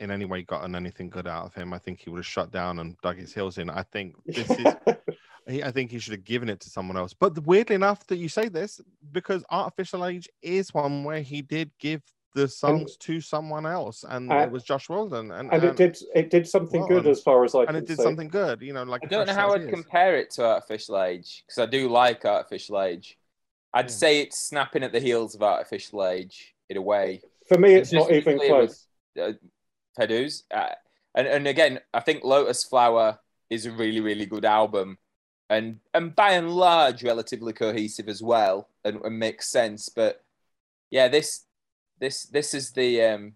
in 0.00 0.10
any 0.10 0.24
way 0.24 0.42
gotten 0.42 0.74
anything 0.76 1.10
good 1.10 1.26
out 1.26 1.46
of 1.46 1.54
him. 1.54 1.72
I 1.72 1.78
think 1.78 2.00
he 2.00 2.10
would 2.10 2.18
have 2.18 2.26
shut 2.26 2.50
down 2.52 2.78
and 2.78 2.96
dug 3.02 3.16
his 3.16 3.34
heels 3.34 3.58
in. 3.58 3.68
I 3.70 3.82
think 3.82 4.14
this 4.26 4.50
is 4.50 4.66
he, 5.48 5.62
I 5.62 5.70
think 5.70 5.90
he 5.90 5.98
should 5.98 6.12
have 6.12 6.24
given 6.24 6.48
it 6.48 6.60
to 6.60 6.70
someone 6.70 6.96
else. 6.96 7.14
But 7.14 7.38
weirdly 7.46 7.74
enough 7.74 8.06
that 8.06 8.16
you 8.16 8.28
say 8.28 8.48
this, 8.48 8.80
because 9.12 9.44
Art 9.50 9.72
Official 9.72 10.04
Age 10.06 10.28
is 10.42 10.72
one 10.72 11.04
where 11.04 11.20
he 11.22 11.42
did 11.42 11.70
give 11.80 12.02
the 12.34 12.46
songs 12.46 12.96
to 12.98 13.20
someone 13.20 13.66
else, 13.66 14.04
and 14.08 14.30
Uh, 14.30 14.36
it 14.36 14.50
was 14.52 14.62
Josh 14.62 14.88
Welton, 14.88 15.32
and 15.32 15.50
and 15.52 15.64
it 15.64 15.76
did 15.76 15.98
it 16.14 16.30
did 16.30 16.46
something 16.46 16.80
Well, 16.82 16.88
good 16.90 16.98
and- 17.06 17.08
as 17.08 17.22
far 17.22 17.42
as 17.44 17.54
I 17.54 17.60
and 17.60 17.68
can 17.68 17.76
it 17.76 17.86
did 17.86 17.96
see. 17.96 18.02
something 18.02 18.28
good. 18.28 18.60
You 18.60 18.74
know, 18.74 18.82
like 18.84 19.02
I 19.02 19.06
don't 19.08 19.26
know 19.26 19.32
how 19.34 19.52
I'd 19.54 19.62
of 19.64 19.70
compare 19.70 20.16
it 20.18 20.30
to 20.32 20.44
Art 20.44 20.62
Official 20.62 21.02
Age 21.02 21.42
because 21.46 21.58
I 21.58 21.66
do 21.66 21.88
like 21.88 22.24
Art 22.26 22.44
Official 22.44 22.80
Age. 22.82 23.18
I'd 23.72 23.86
Yeah. 23.86 23.90
say 23.90 24.20
it's 24.20 24.38
snapping 24.38 24.82
at 24.82 24.92
the 24.92 25.00
heels 25.00 25.34
of 25.34 25.42
Art 25.42 25.62
Official 25.62 26.06
Age 26.06 26.54
in 26.68 26.76
a 26.76 26.82
way. 26.82 27.20
For 27.48 27.58
me, 27.58 27.74
it's 27.74 27.90
Just 27.90 28.08
not 28.08 28.14
even 28.16 28.38
close. 28.38 28.86
with, 29.14 29.36
uh, 29.36 29.38
Pedus. 29.98 30.44
Uh, 30.50 30.74
and, 31.14 31.26
and 31.26 31.46
again, 31.46 31.80
I 31.92 32.00
think 32.00 32.24
Lotus 32.24 32.64
Flower 32.64 33.18
is 33.50 33.66
a 33.66 33.72
really, 33.72 34.00
really 34.00 34.26
good 34.26 34.44
album. 34.44 34.98
And 35.50 35.80
and 35.94 36.14
by 36.14 36.32
and 36.32 36.50
large, 36.54 37.02
relatively 37.02 37.54
cohesive 37.54 38.08
as 38.08 38.22
well 38.22 38.68
and, 38.84 39.00
and 39.02 39.18
makes 39.18 39.48
sense. 39.48 39.88
But 39.88 40.22
yeah, 40.90 41.08
this 41.08 41.46
this 41.98 42.24
this 42.24 42.52
is 42.52 42.72
the 42.72 43.02
um 43.02 43.34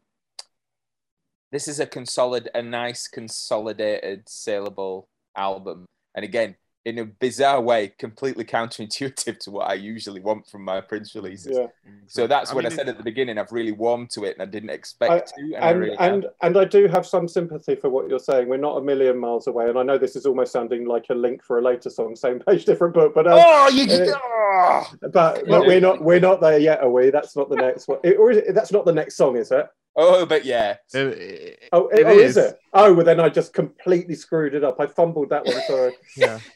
this 1.51 1.69
is 1.69 1.81
a 1.81 1.87
consolid 1.87 2.49
a 2.55 2.61
nice 2.61 3.09
consolidated 3.09 4.29
saleable 4.29 5.09
album. 5.37 5.87
And 6.15 6.23
again, 6.25 6.57
in 6.85 6.99
a 6.99 7.05
bizarre 7.05 7.61
way, 7.61 7.93
completely 7.99 8.45
counterintuitive 8.45 9.39
to 9.39 9.51
what 9.53 9.71
I 9.71 9.75
usually 9.75 10.21
want 10.21 10.49
from 10.49 10.65
my 10.65 10.81
Prince 10.81 11.15
releases. 11.15 11.57
Yeah. 11.57 11.67
So 12.09 12.27
that's 12.27 12.51
I 12.51 12.55
when 12.55 12.67
I, 12.67 12.71
said 12.71 12.89
at 12.89 12.99
the 12.99 13.05
beginning, 13.05 13.39
I've 13.39 13.53
really 13.53 13.71
warmed 13.71 14.11
to 14.11 14.25
it 14.25 14.37
and 14.37 14.43
I 14.43 14.47
didn't 14.51 14.71
expect 14.71 15.13
I- 15.13 15.19
to. 15.19 15.55
And, 15.55 15.57
I 15.57 15.71
and 15.71 15.81
really 15.81 15.97
and 15.99 16.27
and 16.43 16.57
I 16.57 16.65
do 16.65 16.89
have 16.89 17.07
some 17.07 17.29
sympathy 17.29 17.77
for 17.77 17.89
what 17.89 18.09
you're 18.09 18.19
saying. 18.19 18.49
We're 18.49 18.57
not 18.57 18.79
a 18.79 18.83
million 18.83 19.19
miles 19.19 19.47
away, 19.47 19.69
and 19.69 19.79
I 19.79 19.83
know 19.85 19.97
this 19.97 20.17
is 20.17 20.27
almost 20.27 20.53
sounding 20.53 20.87
like 20.87 21.07
a 21.11 21.15
link 21.15 21.45
for 21.45 21.59
a 21.59 21.63
later 21.63 21.91
song, 21.91 22.17
same 22.17 22.41
page, 22.41 22.65
different 22.67 22.95
book. 22.95 23.15
But 23.15 23.27
um, 23.29 23.39
oh, 23.41 23.69
you 23.69 23.85
uh, 23.85 24.19
oh! 24.25 24.93
but, 25.13 25.47
but 25.47 25.67
we're 25.67 25.81
not 25.81 26.03
we're 26.03 26.21
not 26.21 26.41
there 26.41 26.59
yet, 26.59 26.81
are 26.83 26.91
we? 26.91 27.11
That's 27.11 27.37
not 27.37 27.49
the 27.49 27.57
next 27.57 27.87
one, 27.87 27.99
It- 28.03 28.19
or 28.19 28.33
is 28.33 28.39
it, 28.39 28.55
that's 28.55 28.73
not 28.73 28.85
the 28.85 28.93
next 28.93 29.17
song, 29.17 29.37
is 29.37 29.53
it? 29.53 29.67
oh, 29.95 30.27
but 30.27 30.45
yeah. 30.45 30.77
It- 30.93 31.19
it- 31.19 31.59
Oh, 31.73 31.89
it 31.89 32.05
oh, 32.07 32.11
is. 32.11 32.37
it? 32.37 32.59
Oh, 32.73 32.93
well 32.93 33.05
then 33.05 33.21
I 33.21 33.29
just 33.29 33.53
completely 33.55 34.15
screwed 34.15 34.55
it 34.55 34.65
up. 34.65 34.81
I 34.81 34.87
fumbled 34.87 35.31
that 35.31 35.47
one. 35.47 35.63
Sorry. 35.67 35.93
Yeah. 36.17 36.39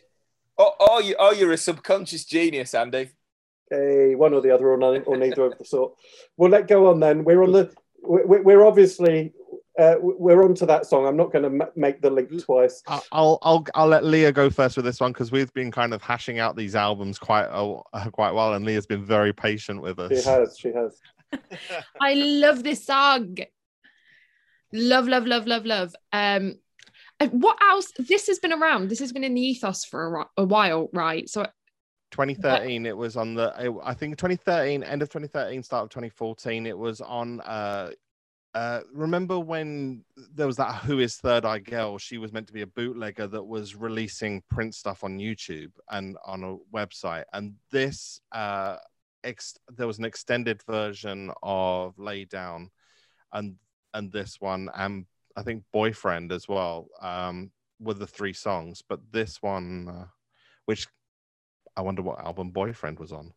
Oh, 0.59 0.73
oh, 0.81 0.99
you, 1.01 1.15
oh, 1.19 1.33
you're 1.33 1.53
a 1.53 1.59
subconscious 1.59 2.25
genius, 2.25 2.75
Andy. 2.75 3.11
Hey, 3.71 4.15
one 4.15 4.33
or 4.33 4.41
the 4.41 4.55
other, 4.55 4.69
or, 4.69 4.77
none, 4.79 5.03
or 5.07 5.17
neither 5.17 5.47
of 5.47 5.59
the 5.59 5.65
sort. 5.65 5.95
Well, 6.37 6.51
let 6.51 6.69
go 6.69 6.87
on 6.89 7.01
then. 7.01 7.25
We're 7.25 7.43
on 7.43 7.53
the. 7.53 7.73
We're, 8.03 8.43
we're 8.43 8.65
obviously. 8.65 9.33
Uh, 9.79 9.97
we're 10.01 10.43
on 10.43 10.55
to 10.55 10.65
that 10.65 10.87
song. 10.87 11.07
I'm 11.07 11.19
not 11.19 11.31
going 11.31 11.43
to 11.43 11.65
m- 11.67 11.71
make 11.77 12.01
the 12.01 12.09
link 12.09 12.43
twice. 12.43 12.83
I- 12.87 13.03
I'll 13.13 13.39
I'll 13.43 13.67
I'll 13.75 13.89
let 13.89 14.05
Leah 14.05 14.33
go 14.33 14.49
first 14.49 14.77
with 14.77 14.87
this 14.87 15.01
one 15.01 15.13
because 15.13 15.31
we've 15.31 15.53
been 15.53 15.71
kind 15.71 15.93
of 15.93 16.01
hashing 16.01 16.39
out 16.39 16.57
these 16.57 16.75
albums 16.75 17.19
quite 17.19 17.45
a, 17.51 17.81
uh, 17.93 18.09
quite 18.13 18.33
well, 18.33 18.55
and 18.55 18.65
Leah's 18.65 18.87
been 18.87 19.05
very 19.05 19.35
patient 19.35 19.83
with 19.83 19.99
us. 19.99 20.23
She 20.23 20.29
has. 20.29 20.59
She 20.59 20.69
has. 20.73 21.01
I 22.01 22.15
love 22.15 22.63
this 22.63 22.87
song. 22.87 23.37
Love, 24.73 25.09
love, 25.09 25.27
love, 25.27 25.47
love, 25.47 25.67
love. 25.67 25.95
Um, 26.13 26.21
and 26.23 26.59
what 27.31 27.59
else? 27.63 27.93
This 27.99 28.27
has 28.27 28.39
been 28.39 28.53
around. 28.53 28.89
This 28.89 28.99
has 29.01 29.13
been 29.13 29.25
in 29.25 29.35
the 29.35 29.41
ethos 29.41 29.85
for 29.85 30.17
a, 30.17 30.27
a 30.39 30.45
while, 30.45 30.89
right? 30.93 31.29
So 31.29 31.47
2013 32.13 32.87
it 32.87 32.97
was 32.97 33.17
on 33.17 33.35
the 33.35 33.53
i 33.83 33.93
think 33.93 34.17
2013 34.17 34.85
end 34.85 35.03
of 35.03 35.09
2013 35.09 35.63
start 35.63 35.83
of 35.83 35.91
2014 35.91 36.65
it 36.65 36.79
was 36.79 37.01
on 37.01 37.41
uh 37.41 37.91
uh 38.55 38.81
remember 38.95 39.39
when 39.39 40.05
there 40.33 40.47
was 40.47 40.57
that 40.57 40.73
who 40.85 41.01
is 41.01 41.17
third 41.17 41.45
eye 41.45 41.59
girl 41.59 41.99
she 41.99 42.17
was 42.17 42.33
meant 42.33 42.47
to 42.47 42.53
be 42.53 42.63
a 42.63 42.67
bootlegger 42.67 43.27
that 43.27 43.43
was 43.43 43.75
releasing 43.75 44.41
Prince 44.49 44.79
stuff 44.79 45.03
on 45.03 45.19
youtube 45.19 45.73
and 45.91 46.17
on 46.25 46.45
a 46.45 46.57
website 46.75 47.25
and 47.33 47.55
this 47.73 48.21
uh 48.31 48.77
ex- 49.25 49.59
there 49.77 49.89
was 49.89 49.99
an 49.99 50.05
extended 50.05 50.63
version 50.63 51.33
of 51.43 51.99
lay 51.99 52.25
down 52.25 52.71
and 53.33 53.57
and 53.95 54.13
this 54.13 54.41
one 54.41 54.71
and 54.75 55.07
i 55.37 55.43
think 55.43 55.63
boyfriend 55.73 56.33
as 56.33 56.49
well 56.49 56.89
um 57.01 57.51
with 57.79 57.99
the 57.99 58.07
three 58.07 58.33
songs 58.33 58.83
but 58.89 59.01
this 59.13 59.43
one 59.43 59.89
uh, 59.89 60.07
which 60.65 60.87
I 61.77 61.83
wonder 61.83 62.03
what 62.03 62.21
album 62.21 62.51
Boyfriend 62.51 62.99
was 62.99 63.13
on. 63.13 63.33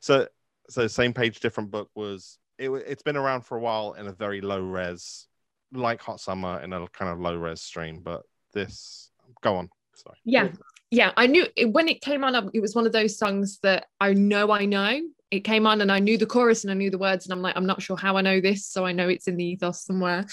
So, 0.00 0.26
so 0.70 0.86
same 0.86 1.12
page, 1.12 1.40
different 1.40 1.70
book 1.70 1.90
was 1.94 2.38
it. 2.58 2.70
It's 2.70 3.02
been 3.02 3.16
around 3.16 3.42
for 3.42 3.56
a 3.56 3.60
while 3.60 3.92
in 3.94 4.06
a 4.06 4.12
very 4.12 4.40
low 4.40 4.60
res, 4.60 5.26
like 5.72 6.00
Hot 6.02 6.20
Summer 6.20 6.60
in 6.62 6.72
a 6.72 6.88
kind 6.88 7.12
of 7.12 7.20
low 7.20 7.36
res 7.36 7.60
stream. 7.60 8.00
But 8.02 8.22
this, 8.54 9.10
go 9.42 9.56
on. 9.56 9.68
Sorry. 9.94 10.16
yeah, 10.24 10.48
yeah. 10.90 11.12
I 11.16 11.26
knew 11.26 11.46
it, 11.56 11.66
when 11.66 11.88
it 11.88 12.00
came 12.00 12.24
on. 12.24 12.50
It 12.54 12.60
was 12.60 12.74
one 12.74 12.86
of 12.86 12.92
those 12.92 13.18
songs 13.18 13.58
that 13.62 13.86
I 14.00 14.14
know 14.14 14.50
I 14.50 14.64
know. 14.64 15.00
It 15.30 15.40
came 15.40 15.66
on 15.66 15.82
and 15.82 15.92
I 15.92 15.98
knew 15.98 16.16
the 16.16 16.24
chorus 16.24 16.64
and 16.64 16.70
I 16.70 16.74
knew 16.74 16.90
the 16.90 16.96
words 16.96 17.26
and 17.26 17.34
I'm 17.34 17.42
like, 17.42 17.54
I'm 17.54 17.66
not 17.66 17.82
sure 17.82 17.98
how 17.98 18.16
I 18.16 18.22
know 18.22 18.40
this, 18.40 18.66
so 18.66 18.86
I 18.86 18.92
know 18.92 19.10
it's 19.10 19.28
in 19.28 19.36
the 19.36 19.44
ethos 19.44 19.84
somewhere. 19.84 20.24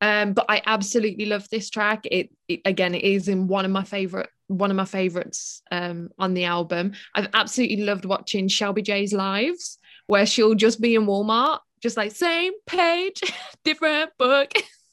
Um, 0.00 0.32
but 0.32 0.46
I 0.48 0.62
absolutely 0.64 1.26
love 1.26 1.48
this 1.50 1.70
track. 1.70 2.04
It, 2.04 2.30
it 2.46 2.60
again, 2.64 2.94
it 2.94 3.02
is 3.02 3.28
in 3.28 3.48
one 3.48 3.64
of 3.64 3.70
my 3.70 3.84
favorite 3.84 4.30
one 4.48 4.70
of 4.70 4.76
my 4.76 4.84
favorites 4.84 5.62
um, 5.70 6.08
on 6.18 6.34
the 6.34 6.44
album. 6.44 6.92
I've 7.14 7.28
absolutely 7.34 7.84
loved 7.84 8.04
watching 8.04 8.48
Shelby 8.48 8.82
J's 8.82 9.12
lives 9.12 9.78
where 10.06 10.24
she'll 10.26 10.54
just 10.54 10.80
be 10.80 10.94
in 10.94 11.06
Walmart, 11.06 11.60
just 11.82 11.96
like 11.96 12.12
same 12.12 12.54
page, 12.66 13.20
different 13.64 14.10
book. 14.18 14.50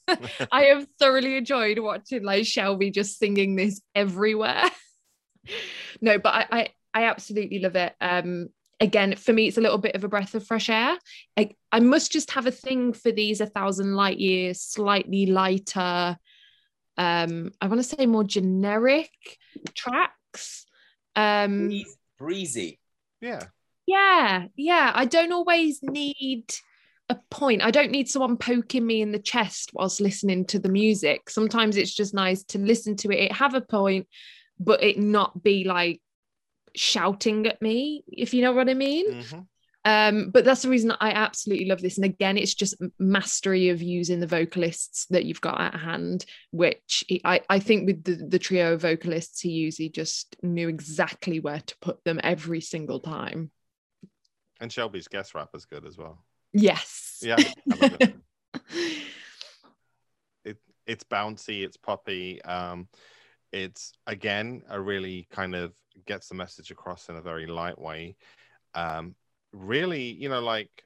I 0.52 0.64
have 0.66 0.86
thoroughly 1.00 1.38
enjoyed 1.38 1.80
watching 1.80 2.24
like 2.24 2.46
Shelby 2.46 2.92
just 2.92 3.18
singing 3.18 3.56
this 3.56 3.82
everywhere. 3.96 4.70
no, 6.02 6.20
but 6.20 6.34
I, 6.34 6.46
I 6.52 6.70
I 6.94 7.04
absolutely 7.06 7.60
love 7.60 7.76
it. 7.76 7.94
Um, 8.00 8.50
again, 8.80 9.16
for 9.16 9.34
me, 9.34 9.48
it's 9.48 9.58
a 9.58 9.62
little 9.62 9.78
bit 9.78 9.96
of 9.96 10.04
a 10.04 10.08
breath 10.08 10.36
of 10.36 10.46
fresh 10.46 10.70
air. 10.70 10.98
I, 11.38 11.52
I 11.72 11.80
must 11.80 12.12
just 12.12 12.32
have 12.32 12.46
a 12.46 12.52
thing 12.52 12.94
for 12.94 13.12
these 13.12 13.42
a 13.42 13.46
thousand 13.46 13.96
light 13.96 14.20
years, 14.20 14.62
slightly 14.62 15.28
lighter. 15.28 16.18
Um, 16.98 17.52
I 17.62 17.68
want 17.68 17.82
to 17.82 17.96
say 17.96 18.06
more 18.06 18.24
generic 18.24 19.12
tracks. 19.74 20.66
Um, 21.16 21.72
breezy. 22.18 22.80
Yeah. 23.22 23.44
Yeah, 23.88 24.46
yeah. 24.56 24.92
I 24.94 25.06
don't 25.06 25.32
always 25.32 25.82
need 25.84 26.54
a 27.10 27.18
point. 27.30 27.64
I 27.64 27.72
don't 27.72 27.92
need 27.92 28.10
someone 28.10 28.38
poking 28.38 28.86
me 28.86 29.02
in 29.02 29.12
the 29.12 29.20
chest 29.20 29.72
whilst 29.74 30.02
listening 30.02 30.46
to 30.46 30.60
the 30.60 30.70
music. 30.70 31.30
Sometimes 31.30 31.78
it's 31.78 31.94
just 31.94 32.14
nice 32.14 32.44
to 32.46 32.58
listen 32.58 32.96
to 32.98 33.12
it, 33.12 33.26
it 33.26 33.32
have 33.32 33.54
a 33.54 33.62
point, 33.62 34.08
but 34.60 34.84
it 34.84 34.98
not 34.98 35.44
be 35.44 35.66
like 35.66 36.02
shouting 36.76 37.48
at 37.48 37.62
me, 37.62 38.04
if 38.08 38.34
you 38.34 38.42
know 38.42 38.54
what 38.54 38.70
I 38.70 38.74
mean. 38.74 39.14
Mm-hmm. 39.14 39.40
Um, 39.86 40.32
but 40.32 40.44
that's 40.44 40.64
the 40.64 40.70
reason 40.70 40.94
I 41.00 41.12
absolutely 41.12 41.68
love 41.68 41.80
this. 41.80 41.98
And 41.98 42.06
again, 42.06 42.38
it's 42.38 42.56
just 42.56 42.74
mastery 42.98 43.70
of 43.70 43.84
using 43.84 44.20
the 44.20 44.26
vocalists 44.26 45.06
that 45.12 45.26
you've 45.26 45.42
got 45.42 45.62
at 45.62 45.80
hand, 45.80 46.26
which 46.50 47.04
he, 47.08 47.22
I, 47.24 47.42
I 47.48 47.60
think 47.60 47.86
with 47.86 48.04
the, 48.04 48.16
the 48.16 48.40
trio 48.40 48.78
vocalists 48.78 49.42
he 49.42 49.50
used, 49.50 49.78
he 49.78 49.90
just 49.90 50.36
knew 50.42 50.70
exactly 50.70 51.40
where 51.40 51.60
to 51.60 51.76
put 51.82 52.04
them 52.04 52.20
every 52.24 52.62
single 52.62 53.00
time. 53.00 53.52
And 54.60 54.74
Shelby's 54.74 55.08
guest 55.08 55.36
rap 55.36 55.50
is 55.54 55.66
good 55.66 55.86
as 55.86 56.00
well. 56.00 56.26
Yes. 56.52 57.20
Yeah. 57.22 57.36
it. 57.68 58.16
it, 60.44 60.58
it's 60.88 61.04
bouncy, 61.04 61.64
it's 61.64 61.78
poppy. 61.78 62.42
Um, 62.42 62.88
it's 63.56 63.94
again 64.06 64.64
a 64.70 64.80
really 64.80 65.28
kind 65.32 65.56
of 65.56 65.74
gets 66.06 66.28
the 66.28 66.36
message 66.36 66.72
across 66.72 67.08
in 67.08 67.16
a 67.16 67.22
very 67.22 67.48
light 67.48 67.80
way. 67.80 68.18
Um, 68.74 69.16
really, 69.54 70.12
you 70.12 70.28
know, 70.28 70.42
like 70.42 70.84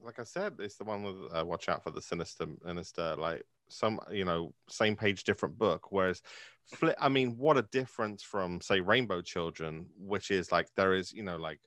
like 0.00 0.20
I 0.20 0.24
said, 0.24 0.54
it's 0.60 0.76
the 0.76 0.84
one 0.84 1.02
with 1.02 1.16
uh, 1.36 1.44
watch 1.44 1.68
out 1.68 1.82
for 1.82 1.90
the 1.90 2.00
sinister 2.00 2.46
minister. 2.64 3.16
Like 3.16 3.42
some, 3.68 3.98
you 4.12 4.24
know, 4.24 4.54
same 4.68 4.94
page, 4.94 5.24
different 5.24 5.58
book. 5.58 5.90
Whereas, 5.90 6.22
flip, 6.66 6.94
I 7.00 7.08
mean, 7.08 7.36
what 7.36 7.58
a 7.58 7.62
difference 7.62 8.22
from 8.22 8.60
say 8.60 8.78
Rainbow 8.78 9.20
Children, 9.20 9.86
which 9.98 10.30
is 10.30 10.52
like 10.52 10.68
there 10.76 10.94
is, 10.94 11.12
you 11.12 11.24
know, 11.24 11.36
like 11.36 11.58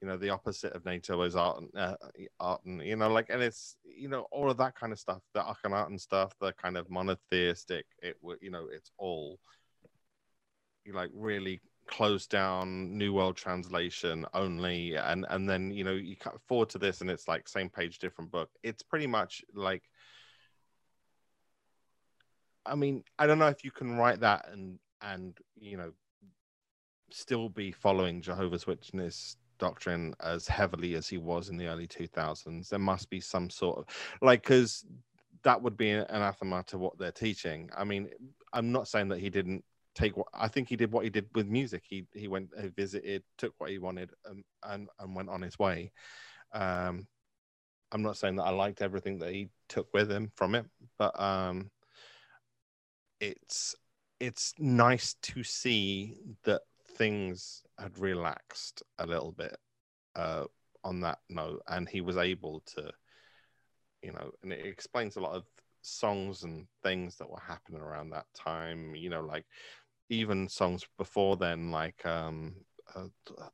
you 0.00 0.08
know 0.08 0.16
the 0.16 0.30
opposite 0.30 0.72
of 0.72 0.84
NATO 0.84 1.20
is 1.22 1.36
art, 1.36 1.62
uh, 1.76 1.94
art, 2.38 2.64
and 2.64 2.82
you 2.82 2.96
know, 2.96 3.10
like, 3.10 3.26
and 3.28 3.42
it's 3.42 3.76
you 3.84 4.08
know 4.08 4.26
all 4.30 4.50
of 4.50 4.56
that 4.58 4.74
kind 4.74 4.92
of 4.92 4.98
stuff, 4.98 5.22
the 5.34 5.40
Akhenaten 5.40 6.00
stuff, 6.00 6.32
the 6.40 6.52
kind 6.52 6.76
of 6.76 6.90
monotheistic. 6.90 7.84
It, 8.02 8.16
you 8.40 8.50
know, 8.50 8.66
it's 8.72 8.90
all 8.98 9.38
you 10.84 10.92
like 10.94 11.10
really 11.14 11.60
closed 11.86 12.30
down 12.30 12.96
new 12.96 13.12
world 13.12 13.36
translation 13.36 14.24
only 14.32 14.94
and 14.94 15.26
and 15.28 15.48
then 15.48 15.70
you 15.72 15.82
know 15.82 15.92
you 15.92 16.16
cut 16.16 16.40
forward 16.46 16.68
to 16.68 16.78
this 16.78 17.00
and 17.00 17.10
it's 17.10 17.26
like 17.26 17.48
same 17.48 17.68
page 17.68 17.98
different 17.98 18.30
book 18.30 18.48
it's 18.62 18.82
pretty 18.82 19.08
much 19.08 19.42
like 19.54 19.82
i 22.64 22.74
mean 22.76 23.02
i 23.18 23.26
don't 23.26 23.40
know 23.40 23.48
if 23.48 23.64
you 23.64 23.72
can 23.72 23.96
write 23.96 24.20
that 24.20 24.48
and 24.52 24.78
and 25.02 25.36
you 25.58 25.76
know 25.76 25.90
still 27.10 27.48
be 27.48 27.72
following 27.72 28.22
jehovah's 28.22 28.68
witness 28.68 29.36
doctrine 29.60 30.12
as 30.20 30.48
heavily 30.48 30.94
as 30.94 31.08
he 31.08 31.18
was 31.18 31.48
in 31.48 31.56
the 31.56 31.66
early 31.66 31.86
2000s 31.86 32.68
there 32.68 32.78
must 32.78 33.08
be 33.10 33.20
some 33.20 33.48
sort 33.48 33.78
of 33.78 33.84
like 34.20 34.42
because 34.42 34.84
that 35.42 35.60
would 35.62 35.76
be 35.76 35.90
an 35.90 36.04
anathema 36.08 36.64
to 36.66 36.78
what 36.78 36.98
they're 36.98 37.12
teaching 37.12 37.70
i 37.76 37.84
mean 37.84 38.08
i'm 38.52 38.72
not 38.72 38.88
saying 38.88 39.08
that 39.08 39.20
he 39.20 39.30
didn't 39.30 39.62
take 39.94 40.16
what 40.16 40.28
I 40.32 40.48
think 40.48 40.68
he 40.68 40.76
did 40.76 40.92
what 40.92 41.04
he 41.04 41.10
did 41.10 41.26
with 41.34 41.46
music. 41.46 41.82
He 41.86 42.06
he 42.14 42.28
went 42.28 42.50
he 42.60 42.68
visited, 42.68 43.22
took 43.38 43.54
what 43.58 43.70
he 43.70 43.78
wanted, 43.78 44.10
and 44.24 44.42
and, 44.62 44.88
and 44.98 45.14
went 45.14 45.28
on 45.28 45.42
his 45.42 45.58
way. 45.58 45.92
Um, 46.52 47.06
I'm 47.92 48.02
not 48.02 48.16
saying 48.16 48.36
that 48.36 48.44
I 48.44 48.50
liked 48.50 48.82
everything 48.82 49.18
that 49.18 49.32
he 49.32 49.48
took 49.68 49.92
with 49.92 50.10
him 50.10 50.30
from 50.36 50.54
it, 50.54 50.66
but 50.98 51.18
um, 51.20 51.70
it's 53.20 53.74
it's 54.20 54.54
nice 54.58 55.14
to 55.22 55.42
see 55.42 56.16
that 56.44 56.62
things 56.96 57.62
had 57.80 57.98
relaxed 57.98 58.82
a 58.98 59.06
little 59.06 59.32
bit 59.32 59.56
uh, 60.16 60.44
on 60.84 61.00
that 61.00 61.18
note, 61.28 61.62
and 61.68 61.88
he 61.88 62.00
was 62.00 62.16
able 62.16 62.60
to, 62.74 62.90
you 64.02 64.12
know, 64.12 64.30
and 64.42 64.52
it 64.52 64.64
explains 64.64 65.16
a 65.16 65.20
lot 65.20 65.34
of 65.34 65.44
songs 65.82 66.42
and 66.42 66.66
things 66.82 67.16
that 67.16 67.30
were 67.30 67.40
happening 67.40 67.80
around 67.80 68.10
that 68.10 68.26
time. 68.34 68.94
You 68.94 69.10
know, 69.10 69.22
like 69.22 69.46
even 70.08 70.48
songs 70.48 70.84
before 70.98 71.36
then, 71.36 71.70
like 71.70 72.04
um, 72.04 72.54
uh, 72.94 73.06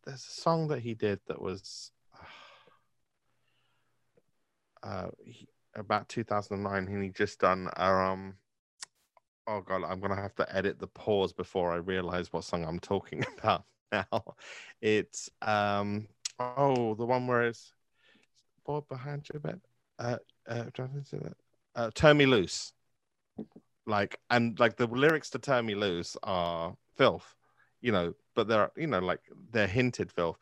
there's 0.05 0.24
a 0.24 0.40
song 0.40 0.69
that 0.69 0.81
he 0.81 0.94
did 0.94 1.20
that 1.27 1.40
was 1.40 1.93
uh, 4.82 5.09
he, 5.24 5.48
about 5.74 6.09
2009, 6.09 6.86
and 6.89 7.03
he 7.03 7.11
just 7.11 7.39
done 7.40 7.69
um, 7.77 8.35
oh 9.47 9.61
god, 9.61 9.82
I'm 9.85 10.01
gonna 10.01 10.16
have 10.16 10.35
to 10.36 10.57
edit 10.57 10.78
the 10.78 10.86
pause 10.86 11.32
before 11.32 11.73
I 11.73 11.77
realize 11.77 12.32
what 12.32 12.44
song 12.44 12.65
I'm 12.65 12.81
talking 12.81 13.24
about 13.39 13.65
now. 13.93 14.35
It's 14.81 15.31
um, 15.43 16.09
oh, 16.39 16.95
the 16.95 17.07
one 17.07 17.27
where 17.27 17.45
it's 17.45 17.73
boy 18.65 18.81
behind 18.81 19.29
your 19.33 19.41
bed. 19.41 19.61
Uh, 19.99 20.19
uh, 20.49 20.65
uh, 21.75 21.91
turn 21.95 22.17
me 22.17 22.27
loose 22.27 22.73
like 23.87 24.19
and 24.31 24.59
like 24.59 24.77
the 24.77 24.87
lyrics 24.87 25.31
to 25.31 25.39
turn 25.39 25.65
me 25.65 25.75
loose 25.75 26.17
are 26.23 26.77
filth 26.97 27.35
you 27.81 27.93
know 27.93 28.15
but 28.35 28.49
they're 28.49 28.71
you 28.77 28.87
know 28.87 28.99
like 28.99 29.21
they're 29.53 29.67
hinted 29.67 30.11
filth 30.11 30.39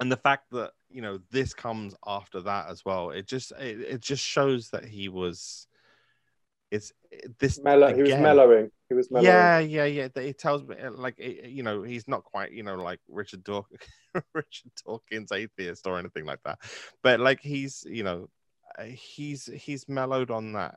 and 0.00 0.10
the 0.10 0.16
fact 0.16 0.50
that 0.52 0.72
you 0.88 1.02
know 1.02 1.18
this 1.30 1.52
comes 1.52 1.94
after 2.06 2.40
that 2.40 2.68
as 2.68 2.84
well 2.84 3.10
it 3.10 3.26
just 3.26 3.52
it, 3.52 3.80
it 3.80 4.00
just 4.00 4.22
shows 4.22 4.70
that 4.70 4.84
he 4.84 5.08
was 5.08 5.66
it's 6.70 6.92
this 7.38 7.60
Mellow, 7.62 7.88
again, 7.88 7.96
he 7.96 8.02
was 8.02 8.20
mellowing. 8.20 8.70
He 8.88 8.94
was 8.94 9.10
mellowing. 9.10 9.26
yeah 9.26 9.58
yeah 9.58 9.84
yeah. 9.84 10.08
It 10.14 10.38
tells 10.38 10.62
me 10.62 10.76
like 10.90 11.18
it, 11.18 11.50
you 11.50 11.62
know 11.62 11.82
he's 11.82 12.06
not 12.08 12.24
quite 12.24 12.52
you 12.52 12.62
know 12.62 12.76
like 12.76 13.00
richard 13.08 13.42
dawkins 13.44 13.80
richard 14.34 14.70
dawkins 14.84 15.32
atheist 15.32 15.86
or 15.86 15.98
anything 15.98 16.24
like 16.24 16.40
that. 16.44 16.58
But 17.02 17.20
like 17.20 17.40
he's 17.40 17.84
you 17.88 18.02
know 18.02 18.28
he's 18.84 19.46
he's 19.46 19.88
mellowed 19.88 20.30
on 20.30 20.52
that 20.52 20.76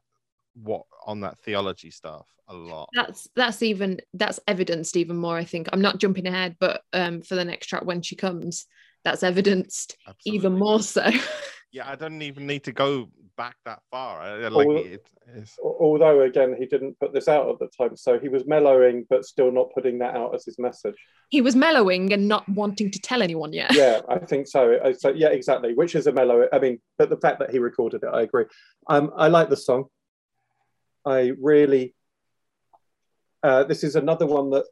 what 0.54 0.84
on 1.06 1.22
that 1.22 1.38
theology 1.40 1.92
stuff 1.92 2.28
a 2.48 2.54
lot. 2.54 2.90
That's 2.94 3.28
that's 3.36 3.62
even 3.62 4.00
that's 4.14 4.40
evidenced 4.48 4.98
even 4.98 5.18
more 5.18 5.38
i 5.38 5.44
think. 5.44 5.70
I'm 5.72 5.82
not 5.82 6.00
jumping 6.00 6.28
ahead 6.28 6.56
but 6.60 6.82
um 6.94 7.22
for 7.22 7.36
the 7.36 7.46
next 7.46 7.68
track 7.68 7.86
when 7.86 8.02
she 8.02 8.16
comes 8.16 8.66
that's 9.04 9.24
evidenced 9.24 9.96
Absolutely. 10.08 10.38
even 10.38 10.60
more 10.60 10.82
so 10.82 11.10
yeah 11.72 11.90
i 11.90 11.96
don't 11.96 12.22
even 12.22 12.46
need 12.48 12.64
to 12.64 12.72
go 12.72 13.10
back 13.40 13.56
that 13.64 13.82
far. 13.90 14.38
Like 14.50 14.68
although, 14.68 14.76
it, 14.76 15.10
although 15.64 16.22
again 16.24 16.58
he 16.60 16.66
didn't 16.66 17.00
put 17.00 17.14
this 17.14 17.30
out 17.30 17.48
at 17.48 17.58
the 17.58 17.70
time 17.70 17.96
so 17.96 18.20
he 18.20 18.28
was 18.28 18.46
mellowing 18.46 19.06
but 19.10 19.24
still 19.24 19.50
not 19.50 19.68
putting 19.74 20.00
that 20.00 20.14
out 20.14 20.36
as 20.36 20.44
his 20.44 20.60
message. 20.60 20.96
He 21.30 21.40
was 21.40 21.56
mellowing 21.56 22.12
and 22.12 22.28
not 22.28 22.50
wanting 22.50 22.92
to 22.92 23.00
tell 23.00 23.22
anyone 23.22 23.54
yet. 23.54 23.72
Yeah 23.74 24.02
i 24.10 24.20
think 24.20 24.46
so. 24.48 24.62
So 24.98 25.12
yeah 25.12 25.30
exactly 25.30 25.74
which 25.74 25.96
is 25.96 26.06
a 26.08 26.12
mellow 26.12 26.48
i 26.52 26.60
mean 26.60 26.80
but 26.98 27.10
the 27.10 27.16
fact 27.16 27.40
that 27.40 27.50
he 27.52 27.60
recorded 27.60 28.04
it 28.04 28.10
i 28.12 28.24
agree. 28.24 28.44
Um 28.88 29.12
i 29.16 29.30
like 29.30 29.50
the 29.50 29.62
song. 29.70 29.86
I 31.06 31.32
really, 31.42 31.96
uh, 33.42 33.64
this 33.64 33.86
is 33.86 33.96
another 33.96 34.26
one 34.26 34.50
that, 34.50 34.66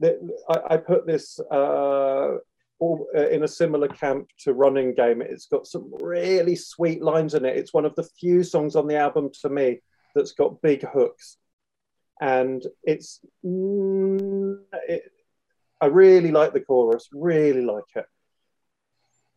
that 0.00 0.16
I, 0.46 0.74
I, 0.74 0.76
put 0.76 1.06
this 1.06 1.40
uh, 1.50 2.36
uh, 2.80 3.28
in 3.28 3.44
a 3.44 3.48
similar 3.48 3.88
camp 3.88 4.28
to 4.40 4.54
Running 4.54 4.94
Game. 4.94 5.22
It's 5.22 5.46
got 5.46 5.66
some 5.66 5.92
really 6.00 6.56
sweet 6.56 7.02
lines 7.02 7.34
in 7.34 7.44
it. 7.44 7.56
It's 7.56 7.74
one 7.74 7.84
of 7.84 7.94
the 7.94 8.08
few 8.18 8.42
songs 8.42 8.76
on 8.76 8.86
the 8.86 8.96
album 8.96 9.30
to 9.42 9.48
me 9.48 9.80
that's 10.14 10.32
got 10.32 10.62
big 10.62 10.82
hooks. 10.82 11.36
And 12.20 12.62
it's, 12.82 13.20
mm, 13.44 14.58
it, 14.88 15.04
I 15.80 15.86
really 15.86 16.30
like 16.30 16.52
the 16.52 16.60
chorus, 16.60 17.08
really 17.12 17.62
like 17.62 17.84
it 17.96 18.06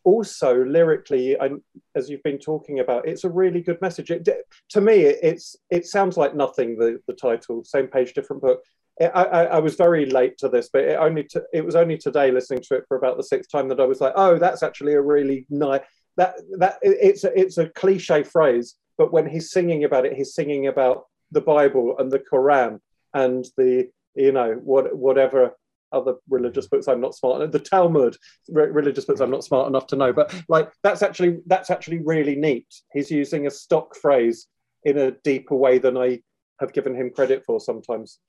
also 0.06 0.64
lyrically 0.66 1.36
and 1.36 1.62
as 1.96 2.10
you've 2.10 2.24
been 2.24 2.38
talking 2.38 2.80
about 2.80 3.08
it's 3.08 3.24
a 3.24 3.30
really 3.30 3.62
good 3.62 3.80
message 3.82 4.12
it, 4.12 4.28
to 4.70 4.82
me 4.82 4.96
it's 5.04 5.56
it 5.70 5.86
sounds 5.86 6.18
like 6.18 6.36
nothing 6.36 6.76
the, 6.78 7.00
the 7.08 7.14
title 7.14 7.64
same 7.64 7.88
page 7.88 8.14
different 8.14 8.42
book 8.42 8.60
I, 9.02 9.24
I, 9.24 9.60
was 9.60 9.76
very 9.76 10.06
late 10.06 10.38
to 10.38 10.50
this 10.50 10.70
but 10.72 10.84
it 10.84 11.00
only 11.00 11.24
to, 11.26 11.44
it 11.52 11.66
was 11.66 11.76
only 11.76 11.98
today 11.98 12.32
listening 12.32 12.62
to 12.68 12.76
it 12.76 12.84
for 12.88 12.96
about 12.96 13.18
the 13.18 13.24
sixth 13.24 13.52
time 13.52 13.68
that 13.70 13.80
i 13.80 13.86
was 13.86 14.00
like 14.00 14.14
oh 14.16 14.38
that's 14.38 14.62
actually 14.62 14.94
a 14.94 15.02
really 15.02 15.48
nice 15.50 15.82
that 16.16 16.36
that 16.60 16.78
it's 16.84 17.24
a, 17.24 17.40
it's 17.40 17.58
a 17.58 17.70
cliche 17.70 18.22
phrase 18.22 18.76
but 19.00 19.12
when 19.12 19.28
he's 19.28 19.52
singing 19.52 19.84
about 19.84 20.06
it 20.06 20.14
he's 20.14 20.36
singing 20.36 20.68
about 20.68 21.06
the 21.32 21.42
bible 21.42 21.96
and 21.98 22.12
the 22.12 22.20
quran 22.20 22.80
and 23.16 23.46
the 23.58 23.90
you 24.16 24.32
know 24.32 24.60
what 24.64 24.96
whatever 24.96 25.54
other 25.94 26.16
religious 26.30 26.68
books 26.68 26.88
I'm 26.88 27.00
not 27.00 27.16
smart 27.16 27.52
the 27.52 27.60
Talmud 27.60 28.18
religious 28.50 29.06
books 29.06 29.22
I'm 29.22 29.32
not 29.32 29.44
smart 29.44 29.68
enough 29.68 29.88
to 29.88 29.96
know 29.96 30.12
but 30.12 30.34
like 30.50 30.72
that's 30.82 31.02
actually 31.02 31.40
that's 31.46 31.70
actually 31.70 32.00
really 32.00 32.36
neat. 32.36 32.68
He's 32.92 33.12
using 33.12 33.48
a 33.48 33.52
stock 33.52 33.96
phrase 33.96 34.48
in 34.84 34.98
a 34.98 35.12
deeper 35.24 35.56
way 35.56 35.78
than 35.78 35.96
I 35.96 36.22
have 36.60 36.74
given 36.74 36.96
him 36.96 37.12
credit 37.12 37.44
for 37.46 37.60
sometimes 37.60 38.20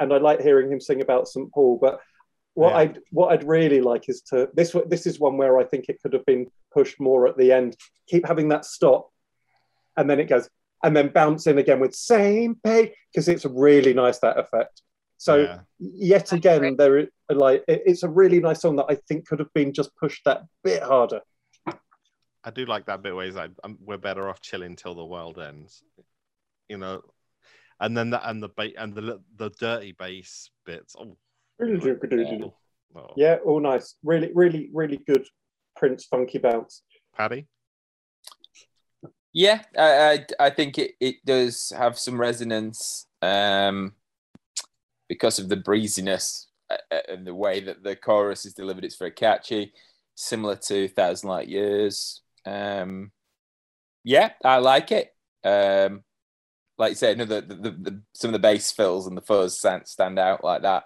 and 0.00 0.12
I 0.12 0.16
like 0.18 0.40
hearing 0.40 0.72
him 0.72 0.80
sing 0.80 1.00
about 1.02 1.28
St 1.28 1.52
Paul 1.52 1.78
but 1.80 2.00
what 2.54 2.70
Yeah. 2.70 2.78
I 2.78 2.94
what 3.12 3.32
I'd 3.32 3.46
really 3.46 3.80
like 3.80 4.08
is 4.08 4.22
to 4.22 4.48
this 4.54 4.74
this 4.86 5.06
is 5.06 5.20
one 5.20 5.36
where 5.36 5.58
I 5.58 5.64
think 5.64 5.88
it 5.88 6.00
could 6.02 6.12
have 6.12 6.26
been 6.26 6.50
pushed 6.72 6.98
more 6.98 7.28
at 7.28 7.36
the 7.36 7.52
end. 7.52 7.76
Keep 8.08 8.26
having 8.26 8.48
that 8.48 8.64
stop, 8.64 9.08
and 9.96 10.10
then 10.10 10.18
it 10.18 10.28
goes, 10.28 10.48
and 10.82 10.96
then 10.96 11.08
bounce 11.08 11.46
in 11.46 11.58
again 11.58 11.78
with 11.78 11.94
same 11.94 12.56
page 12.56 12.92
because 13.12 13.28
it's 13.28 13.44
really 13.44 13.94
nice 13.94 14.18
that 14.18 14.36
effect. 14.38 14.82
So 15.16 15.36
Yeah. 15.36 15.60
yet 15.78 16.32
again, 16.32 16.76
there 16.76 17.08
like 17.28 17.62
it's 17.68 18.02
a 18.02 18.08
really 18.08 18.40
nice 18.40 18.62
song 18.62 18.76
that 18.76 18.86
I 18.88 18.96
think 18.96 19.28
could 19.28 19.38
have 19.38 19.52
been 19.54 19.72
just 19.72 19.94
pushed 19.96 20.24
that 20.24 20.42
bit 20.64 20.82
harder. 20.82 21.20
I 22.42 22.50
do 22.50 22.64
like 22.64 22.86
that 22.86 23.02
bit 23.02 23.14
where 23.14 23.26
he's 23.26 23.36
like, 23.36 23.50
um, 23.62 23.78
"We're 23.80 23.98
better 23.98 24.28
off 24.28 24.40
chilling 24.40 24.74
till 24.74 24.94
the 24.94 25.04
world 25.04 25.38
ends," 25.38 25.84
you 26.68 26.78
know. 26.78 27.02
And 27.80 27.96
then 27.96 28.10
the 28.10 28.28
and 28.28 28.42
the 28.42 28.50
ba- 28.50 28.76
and 28.78 28.94
the 28.94 29.20
the 29.36 29.50
dirty 29.58 29.92
bass 29.92 30.50
bits. 30.66 30.94
Oh, 30.98 31.16
oh, 32.94 32.98
oh. 33.00 33.08
Yeah, 33.16 33.36
all 33.44 33.60
nice. 33.60 33.96
Really, 34.02 34.30
really, 34.34 34.70
really 34.72 34.98
good 34.98 35.26
Prince 35.76 36.04
funky 36.04 36.38
bounce. 36.38 36.82
Paddy. 37.16 37.46
Yeah, 39.32 39.62
I, 39.78 40.12
I, 40.12 40.26
I 40.46 40.50
think 40.50 40.76
it, 40.76 40.92
it 41.00 41.16
does 41.24 41.72
have 41.76 41.96
some 41.98 42.20
resonance 42.20 43.06
um, 43.22 43.92
because 45.08 45.38
of 45.38 45.48
the 45.48 45.56
breeziness 45.56 46.48
uh, 46.68 46.76
uh, 46.90 47.00
and 47.08 47.24
the 47.24 47.34
way 47.34 47.60
that 47.60 47.84
the 47.84 47.94
chorus 47.94 48.44
is 48.44 48.54
delivered. 48.54 48.84
It's 48.84 48.96
very 48.96 49.12
catchy, 49.12 49.72
similar 50.16 50.56
to 50.56 50.88
Thousand 50.88 51.28
Light 51.28 51.48
Years. 51.48 52.22
Um, 52.44 53.12
yeah, 54.02 54.32
I 54.44 54.58
like 54.58 54.90
it. 54.90 55.14
Um, 55.44 56.02
like 56.80 56.92
you 56.92 56.96
said, 56.96 57.18
no, 57.18 57.26
the, 57.26 57.42
the, 57.42 57.54
the, 57.70 58.00
some 58.14 58.30
of 58.30 58.32
the 58.32 58.38
bass 58.38 58.72
fills 58.72 59.06
and 59.06 59.14
the 59.14 59.20
fuzz 59.20 59.58
stand, 59.84 60.18
out 60.18 60.42
like 60.42 60.62
that. 60.62 60.84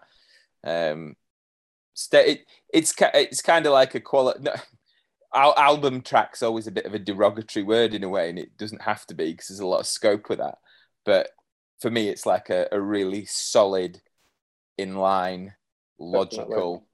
Um, 0.65 1.15
sta- 1.95 2.33
it, 2.33 2.47
it's 2.73 2.93
it's 2.99 3.41
kind 3.41 3.65
of 3.65 3.73
like 3.73 3.95
a 3.95 4.01
quality. 4.01 4.41
No, 4.43 4.55
al- 5.35 5.57
album 5.57 6.01
track's 6.01 6.43
always 6.43 6.67
a 6.67 6.73
bit 6.73 6.85
of 6.85 6.95
a 6.95 6.99
derogatory 6.99 7.63
word 7.63 7.95
in 7.95 8.03
a 8.03 8.09
way, 8.09 8.29
and 8.29 8.41
it 8.41 8.57
doesn't 8.57 8.83
have 8.83 9.07
to 9.07 9.15
be 9.15 9.31
because 9.31 9.47
there's 9.47 9.61
a 9.61 9.67
lot 9.67 9.79
of 9.79 9.87
scope 9.87 10.29
with 10.29 10.41
that. 10.41 10.59
But 11.05 11.29
for 11.81 11.93
me, 11.93 12.09
it's 12.09 12.27
like 12.27 12.51
a, 12.51 12.67
a 12.73 12.81
really 12.81 13.25
solid, 13.25 14.01
in 14.77 14.97
line, 14.97 15.55
logical 16.01 16.89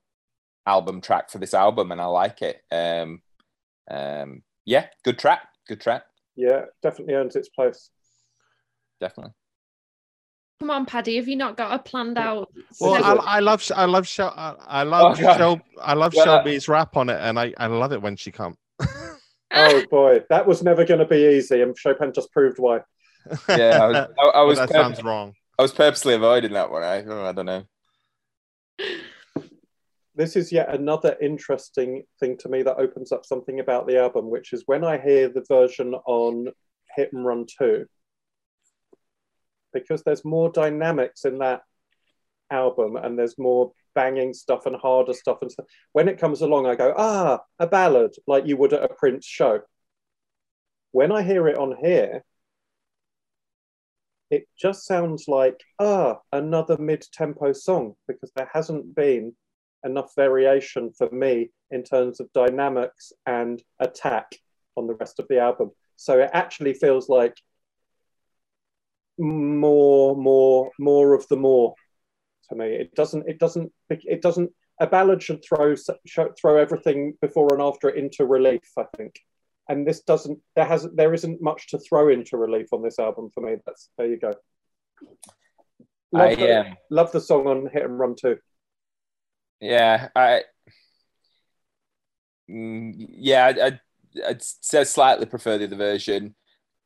album 0.66 1.00
track 1.00 1.30
for 1.30 1.38
this 1.38 1.54
album, 1.54 1.90
and 1.90 2.02
I 2.02 2.06
like 2.06 2.42
it. 2.42 2.60
Um, 2.70 3.22
um, 3.90 4.42
yeah, 4.66 4.88
good 5.04 5.18
track, 5.18 5.48
good 5.66 5.80
track, 5.80 6.02
Yeah, 6.36 6.66
definitely 6.82 7.14
earns 7.14 7.34
its 7.34 7.48
place. 7.48 7.88
Definitely. 9.00 9.32
Come 10.60 10.70
on, 10.70 10.84
Paddy, 10.84 11.16
have 11.16 11.26
you 11.26 11.36
not 11.36 11.56
got 11.56 11.72
a 11.72 11.78
planned 11.78 12.18
out? 12.18 12.52
Well. 12.80 13.02
I, 13.02 13.36
I 13.36 13.40
love 13.40 13.64
I 13.74 13.86
love 13.86 14.06
Shel- 14.06 14.34
I, 14.36 14.54
I 14.66 14.82
love 14.82 15.18
Oh, 15.18 15.36
Shel- 15.36 15.62
I 15.80 15.94
love 15.94 16.12
Yeah. 16.14 16.20
Uh, 16.20 16.24
Shelby's 16.24 16.68
rap 16.68 16.96
on 16.96 17.08
it, 17.08 17.18
and 17.18 17.38
I, 17.38 17.54
I 17.56 17.66
love 17.66 17.92
it 17.92 18.02
when 18.02 18.16
she 18.16 18.30
comes. 18.30 18.56
Oh 19.52 19.84
boy, 19.90 20.20
that 20.30 20.46
was 20.46 20.62
never 20.62 20.84
going 20.84 21.00
to 21.00 21.06
be 21.06 21.36
easy, 21.36 21.60
and 21.60 21.76
Chopin 21.76 22.12
just 22.12 22.30
proved 22.30 22.58
why. 22.60 22.82
Yeah, 23.48 23.82
I 23.82 23.86
was, 23.88 23.96
I, 23.96 24.02
I 24.02 24.06
Well, 24.36 24.46
was, 24.46 24.58
that 24.58 24.70
sounds 24.70 25.02
wrong. 25.02 25.34
I 25.58 25.62
was 25.62 25.72
purposely 25.72 26.14
avoiding 26.14 26.52
that 26.52 26.70
one. 26.70 26.84
I, 26.84 26.98
I 26.98 27.32
don't 27.32 27.46
know. 27.46 27.64
This 30.14 30.36
is 30.36 30.52
yet 30.52 30.72
another 30.72 31.16
interesting 31.20 32.04
thing 32.20 32.36
to 32.38 32.48
me 32.48 32.62
that 32.62 32.76
opens 32.76 33.10
up 33.10 33.24
something 33.26 33.58
about 33.60 33.86
the 33.86 33.98
album, 33.98 34.30
which 34.30 34.52
is 34.52 34.62
when 34.66 34.84
I 34.84 34.98
hear 34.98 35.28
the 35.28 35.44
version 35.48 35.94
on 36.06 36.48
Hit 36.96 37.12
and 37.12 37.24
Run 37.24 37.46
2, 37.58 37.86
because 39.72 40.02
there's 40.02 40.24
more 40.24 40.50
dynamics 40.50 41.24
in 41.24 41.38
that 41.38 41.62
album 42.50 42.96
and 42.96 43.18
there's 43.18 43.38
more 43.38 43.72
banging 43.94 44.32
stuff 44.32 44.66
and 44.66 44.76
harder 44.76 45.12
stuff 45.12 45.38
and 45.42 45.50
stuff. 45.50 45.66
When 45.92 46.08
it 46.08 46.18
comes 46.18 46.40
along, 46.40 46.66
I 46.66 46.74
go, 46.74 46.94
ah, 46.96 47.40
a 47.58 47.66
ballad, 47.66 48.14
like 48.26 48.46
you 48.46 48.56
would 48.56 48.72
at 48.72 48.82
a 48.82 48.94
Prince 48.94 49.26
show. 49.26 49.60
When 50.92 51.12
I 51.12 51.22
hear 51.22 51.46
it 51.48 51.58
on 51.58 51.76
here, 51.80 52.24
it 54.30 54.46
just 54.58 54.86
sounds 54.86 55.26
like, 55.26 55.60
ah, 55.78 56.18
another 56.32 56.76
mid 56.78 57.04
tempo 57.12 57.52
song 57.52 57.94
because 58.06 58.30
there 58.34 58.48
hasn't 58.52 58.94
been 58.94 59.34
enough 59.84 60.12
variation 60.14 60.92
for 60.92 61.10
me 61.10 61.50
in 61.70 61.82
terms 61.82 62.20
of 62.20 62.32
dynamics 62.32 63.12
and 63.26 63.62
attack 63.80 64.26
on 64.76 64.86
the 64.86 64.94
rest 64.94 65.18
of 65.18 65.26
the 65.28 65.40
album. 65.40 65.70
So 65.96 66.18
it 66.20 66.30
actually 66.32 66.74
feels 66.74 67.08
like 67.08 67.36
more, 69.20 70.16
more, 70.16 70.70
more 70.78 71.14
of 71.14 71.28
the 71.28 71.36
more 71.36 71.74
to 72.48 72.56
me. 72.56 72.66
It 72.66 72.94
doesn't, 72.94 73.28
it 73.28 73.38
doesn't, 73.38 73.72
it 73.88 74.22
doesn't. 74.22 74.50
A 74.80 74.86
ballad 74.86 75.22
should 75.22 75.44
throw 75.44 75.74
throw 76.40 76.56
everything 76.56 77.14
before 77.20 77.52
and 77.52 77.62
after 77.62 77.90
it 77.90 77.96
into 77.96 78.24
relief. 78.24 78.62
I 78.78 78.84
think, 78.96 79.20
and 79.68 79.86
this 79.86 80.00
doesn't. 80.00 80.38
There 80.56 80.64
hasn't. 80.64 80.96
there 80.96 81.12
isn't 81.12 81.42
much 81.42 81.68
to 81.68 81.78
throw 81.78 82.08
into 82.08 82.38
relief 82.38 82.68
on 82.72 82.82
this 82.82 82.98
album 82.98 83.28
for 83.34 83.42
me. 83.42 83.56
That's 83.66 83.90
there 83.98 84.06
you 84.06 84.18
go. 84.18 84.32
Love, 86.12 86.30
I 86.30 86.34
the, 86.34 86.60
um, 86.60 86.76
love 86.90 87.12
the 87.12 87.20
song 87.20 87.46
on 87.46 87.68
Hit 87.70 87.84
and 87.84 87.98
Run 87.98 88.16
too. 88.16 88.38
Yeah, 89.60 90.08
I. 90.16 90.44
Mm, 92.50 92.94
yeah, 93.10 93.46
I, 93.46 93.66
I, 93.66 93.80
I'd 94.30 94.42
say 94.42 94.84
slightly 94.84 95.26
prefer 95.26 95.58
the 95.58 95.66
other 95.66 95.76
version. 95.76 96.34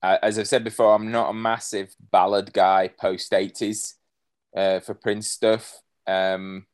Uh, 0.04 0.18
as 0.22 0.38
I've 0.38 0.46
said 0.48 0.64
before, 0.64 0.94
I'm 0.94 1.10
not 1.10 1.30
a 1.30 1.32
massive 1.32 1.94
ballad 2.12 2.52
guy 2.52 2.88
post 2.88 3.32
80s 3.32 3.94
uh, 4.54 4.80
for 4.80 4.92
Prince 4.92 5.30
stuff. 5.30 5.80
Um, 6.06 6.66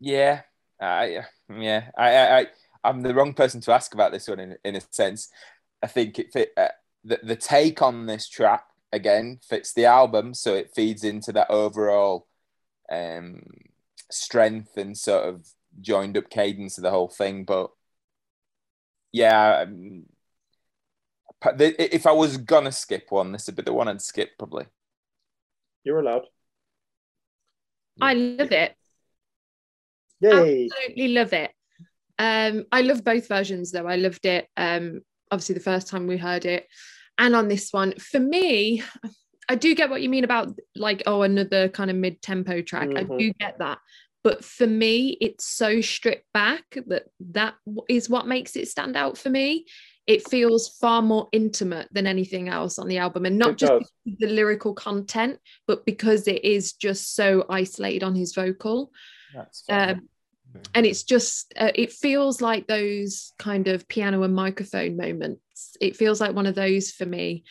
yeah, 0.00 0.42
I, 0.78 1.20
yeah, 1.48 1.84
I, 1.96 2.14
I, 2.14 2.38
I, 2.40 2.46
I'm 2.84 3.00
the 3.00 3.14
wrong 3.14 3.32
person 3.32 3.62
to 3.62 3.72
ask 3.72 3.94
about 3.94 4.12
this 4.12 4.28
one 4.28 4.38
in, 4.38 4.56
in 4.66 4.76
a 4.76 4.82
sense. 4.90 5.30
I 5.82 5.86
think 5.86 6.18
it 6.18 6.30
fit, 6.30 6.50
uh, 6.58 6.68
the, 7.04 7.20
the 7.22 7.36
take 7.36 7.80
on 7.80 8.04
this 8.04 8.28
track 8.28 8.66
again 8.92 9.38
fits 9.42 9.72
the 9.72 9.86
album, 9.86 10.34
so 10.34 10.54
it 10.54 10.74
feeds 10.74 11.04
into 11.04 11.32
that 11.32 11.48
overall 11.48 12.26
um, 12.90 13.40
strength 14.10 14.76
and 14.76 14.98
sort 14.98 15.26
of 15.26 15.48
joined 15.80 16.18
up 16.18 16.28
cadence 16.28 16.76
of 16.76 16.82
the 16.84 16.90
whole 16.90 17.08
thing. 17.08 17.44
But 17.44 17.70
yeah, 19.10 19.60
um, 19.62 20.04
if 21.44 22.06
I 22.06 22.12
was 22.12 22.36
gonna 22.36 22.72
skip 22.72 23.06
one, 23.10 23.32
this 23.32 23.46
would 23.46 23.56
be 23.56 23.62
the 23.62 23.72
one 23.72 23.88
I'd 23.88 24.02
skip 24.02 24.30
probably. 24.38 24.66
You're 25.84 26.00
allowed. 26.00 26.26
I 28.00 28.14
love 28.14 28.52
it. 28.52 28.74
Yay! 30.20 30.68
absolutely 30.70 31.08
love 31.08 31.32
it. 31.32 31.50
Um, 32.18 32.64
I 32.70 32.82
love 32.82 33.04
both 33.04 33.26
versions 33.28 33.72
though. 33.72 33.86
I 33.86 33.96
loved 33.96 34.24
it. 34.24 34.46
Um, 34.56 35.00
obviously 35.30 35.54
the 35.54 35.60
first 35.60 35.88
time 35.88 36.06
we 36.06 36.16
heard 36.16 36.44
it, 36.44 36.66
and 37.18 37.34
on 37.34 37.48
this 37.48 37.72
one, 37.72 37.94
for 37.98 38.20
me, 38.20 38.82
I 39.48 39.56
do 39.56 39.74
get 39.74 39.90
what 39.90 40.02
you 40.02 40.08
mean 40.08 40.24
about 40.24 40.56
like 40.76 41.02
oh 41.06 41.22
another 41.22 41.68
kind 41.68 41.90
of 41.90 41.96
mid 41.96 42.22
tempo 42.22 42.62
track. 42.62 42.90
I 42.96 43.04
Mhm. 43.04 43.18
do 43.18 43.32
get 43.40 43.58
that, 43.58 43.78
but 44.22 44.44
for 44.44 44.66
me, 44.66 45.16
it's 45.20 45.44
so 45.44 45.80
stripped 45.80 46.32
back 46.32 46.64
that 46.86 47.04
that 47.32 47.54
is 47.88 48.08
what 48.08 48.26
makes 48.28 48.56
it 48.56 48.68
stand 48.68 48.96
out 48.96 49.18
for 49.18 49.30
me. 49.30 49.66
It 50.06 50.28
feels 50.28 50.68
far 50.80 51.00
more 51.00 51.28
intimate 51.32 51.88
than 51.92 52.06
anything 52.06 52.48
else 52.48 52.78
on 52.78 52.88
the 52.88 52.98
album, 52.98 53.24
and 53.24 53.38
not 53.38 53.50
It 53.52 53.58
just 53.58 53.72
because 53.72 53.92
of 54.06 54.18
the 54.18 54.26
lyrical 54.34 54.74
content, 54.74 55.38
but 55.66 55.86
because 55.86 56.26
it 56.26 56.44
is 56.44 56.72
just 56.72 57.14
so 57.14 57.46
isolated 57.48 58.02
on 58.02 58.14
his 58.14 58.34
vocal. 58.34 58.92
Um, 59.68 60.08
and 60.74 60.86
it's 60.86 61.02
just 61.02 61.52
uh, 61.56 61.70
it 61.74 61.92
feels 61.92 62.40
like 62.40 62.66
those 62.66 63.32
kind 63.38 63.68
of 63.68 63.86
piano 63.88 64.22
and 64.22 64.34
microphone 64.34 64.96
moments. 64.96 65.76
It 65.80 65.96
feels 65.96 66.20
like 66.20 66.34
one 66.34 66.46
of 66.46 66.54
those 66.54 66.90
for 66.90 67.06
me 67.06 67.44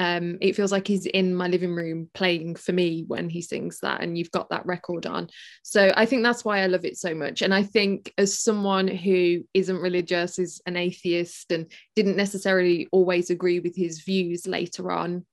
um, 0.00 0.38
it 0.40 0.56
feels 0.56 0.72
like 0.72 0.88
he's 0.88 1.04
in 1.04 1.34
my 1.34 1.46
living 1.46 1.74
room 1.74 2.08
playing 2.14 2.56
for 2.56 2.72
me 2.72 3.04
when 3.06 3.28
he 3.28 3.42
sings 3.42 3.80
that 3.80 4.00
and 4.00 4.16
you've 4.16 4.30
got 4.30 4.48
that 4.48 4.64
record 4.64 5.04
on. 5.04 5.28
So 5.62 5.92
i 5.94 6.06
think 6.06 6.22
that's 6.22 6.44
why 6.44 6.60
i 6.60 6.66
love 6.66 6.86
it 6.86 6.96
so 6.96 7.14
much. 7.14 7.42
And 7.42 7.52
i 7.54 7.62
think 7.62 8.12
as 8.16 8.38
someone 8.38 8.88
who 8.88 9.44
isn't 9.52 9.76
religious 9.76 10.38
is 10.38 10.62
an 10.64 10.78
atheist 10.78 11.52
and 11.52 11.70
didn't 11.94 12.16
necessarily 12.16 12.88
always 12.90 13.28
agree 13.28 13.60
with 13.60 13.76
his 13.76 14.00
views 14.00 14.46
later 14.46 14.90
on 14.90 15.26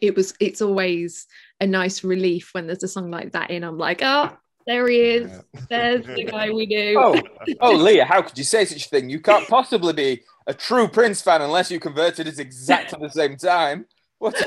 it 0.00 0.14
was 0.14 0.34
it's 0.40 0.60
always 0.60 1.26
a 1.60 1.66
nice 1.66 2.04
relief 2.04 2.50
when 2.52 2.66
there's 2.66 2.82
a 2.82 2.88
song 2.88 3.10
like 3.10 3.32
that 3.32 3.50
in. 3.50 3.64
I'm 3.64 3.78
like 3.78 4.00
oh 4.02 4.36
there 4.66 4.88
he 4.88 5.00
is. 5.00 5.30
There's 5.70 6.04
the 6.04 6.24
guy 6.24 6.50
we 6.50 6.66
do 6.66 6.96
Oh, 6.98 7.20
oh, 7.60 7.72
Leah, 7.72 8.04
how 8.04 8.20
could 8.20 8.36
you 8.36 8.42
say 8.42 8.64
such 8.64 8.86
a 8.86 8.88
thing? 8.88 9.08
You 9.08 9.20
can't 9.20 9.46
possibly 9.48 9.92
be 9.92 10.22
a 10.46 10.54
true 10.54 10.88
Prince 10.88 11.22
fan 11.22 11.42
unless 11.42 11.70
you 11.70 11.80
converted 11.80 12.26
at 12.28 12.38
exactly 12.38 12.98
the 13.00 13.10
same 13.10 13.36
time. 13.36 13.86
What? 14.18 14.40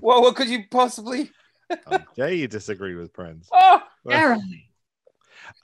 What? 0.00 0.22
What 0.22 0.36
could 0.36 0.48
you 0.48 0.64
possibly? 0.70 1.30
How 1.86 1.98
dare 2.14 2.32
you 2.32 2.46
disagree 2.46 2.94
with 2.94 3.12
Prince? 3.12 3.48
Oh, 3.52 3.82
Sarah. 4.06 4.38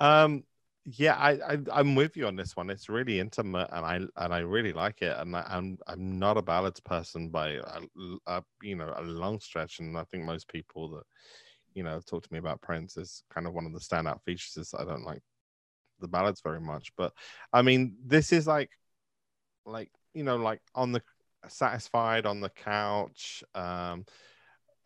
Um, 0.01 0.45
yeah, 0.87 1.15
I, 1.15 1.33
I 1.33 1.59
I'm 1.73 1.95
with 1.95 2.17
you 2.17 2.27
on 2.27 2.37
this 2.37 2.57
one. 2.57 2.71
It's 2.71 2.89
really 2.89 3.21
intimate, 3.21 3.69
and 3.71 3.85
I 3.85 3.97
and 4.25 4.35
I 4.35 4.39
really 4.39 4.73
like 4.73 5.03
it. 5.03 5.15
And 5.19 5.37
I, 5.37 5.45
I'm 5.47 5.79
I'm 5.87 6.19
not 6.19 6.39
a 6.39 6.43
ballads 6.43 6.81
person 6.81 7.29
by 7.29 7.51
a, 7.51 7.81
a 8.27 8.43
you 8.63 8.77
know 8.77 8.95
a 8.97 9.03
long 9.03 9.41
stretch, 9.41 9.79
and 9.81 9.97
I 9.99 10.05
think 10.05 10.25
most 10.25 10.49
people 10.49 10.89
that 10.91 11.05
you 11.75 11.83
know, 11.83 12.01
talk 12.01 12.23
to 12.23 12.33
me 12.33 12.39
about 12.39 12.61
Prince 12.61 12.97
is 12.97 13.23
kind 13.33 13.47
of 13.47 13.53
one 13.53 13.67
of 13.67 13.73
the 13.73 13.79
standout 13.79 14.23
features. 14.23 14.57
Is 14.57 14.75
I 14.79 14.85
don't 14.85 15.05
like 15.05 15.23
the 16.01 16.09
ballads 16.09 16.41
very 16.41 16.61
much, 16.61 16.93
but 16.97 17.13
I 17.53 17.63
mean, 17.63 17.97
this 18.05 18.33
is 18.33 18.47
like, 18.47 18.71
like 19.67 19.91
you 20.15 20.25
know, 20.25 20.37
like 20.37 20.61
on 20.75 20.93
the 20.93 21.03
satisfied 21.49 22.27
on 22.27 22.41
the 22.41 22.51
couch. 22.51 23.43
Um, 23.55 24.05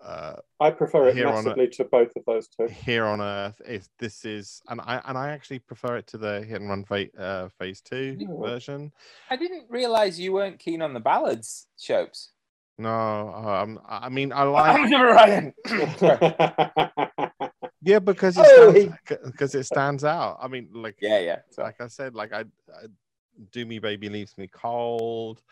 uh, 0.04 0.36
I 0.60 0.70
prefer 0.70 1.08
it 1.08 1.16
Here 1.16 1.28
on 1.28 1.44
massively 1.44 1.68
to 1.68 1.84
both 1.84 2.14
of 2.16 2.24
those 2.26 2.48
two. 2.48 2.66
here 2.68 3.06
on 3.06 3.20
Earth 3.22 3.60
is 3.66 3.88
this 3.98 4.24
is, 4.24 4.60
and 4.68 4.80
I 4.80 5.00
and 5.06 5.16
I 5.16 5.30
actually 5.30 5.60
prefer 5.60 5.96
it 5.96 6.06
to 6.08 6.18
the 6.18 6.42
Hit 6.42 6.60
and 6.60 6.68
Run 6.68 6.84
fa- 6.84 7.16
uh, 7.18 7.48
Phase 7.58 7.80
Two 7.80 8.16
Yeah. 8.18 8.26
version. 8.40 8.92
I 9.30 9.36
didn't 9.36 9.66
realize 9.70 10.20
you 10.20 10.32
weren't 10.32 10.58
keen 10.58 10.82
on 10.82 10.92
the 10.92 11.00
ballads, 11.00 11.68
Shopes. 11.78 12.30
No, 12.76 13.28
um, 13.34 13.80
I 13.88 14.08
mean 14.08 14.32
I 14.32 14.42
like 14.58 14.90
Ryan. 14.90 15.54
yeah 17.82 17.98
because 18.00 18.36
it 18.36 18.44
Oh, 18.46 18.72
stands, 18.72 18.94
because 19.24 19.54
it 19.54 19.64
stands 19.64 20.04
out. 20.04 20.38
I 20.40 20.48
mean, 20.48 20.68
like 20.72 20.96
yeah, 21.00 21.20
yeah. 21.20 21.38
Like 21.56 21.80
I 21.80 21.86
said, 21.86 22.14
like 22.14 22.32
I, 22.32 22.40
I 22.40 22.86
do 23.52 23.66
me 23.66 23.78
baby 23.78 24.08
leaves 24.08 24.36
me 24.38 24.48
cold. 24.48 25.42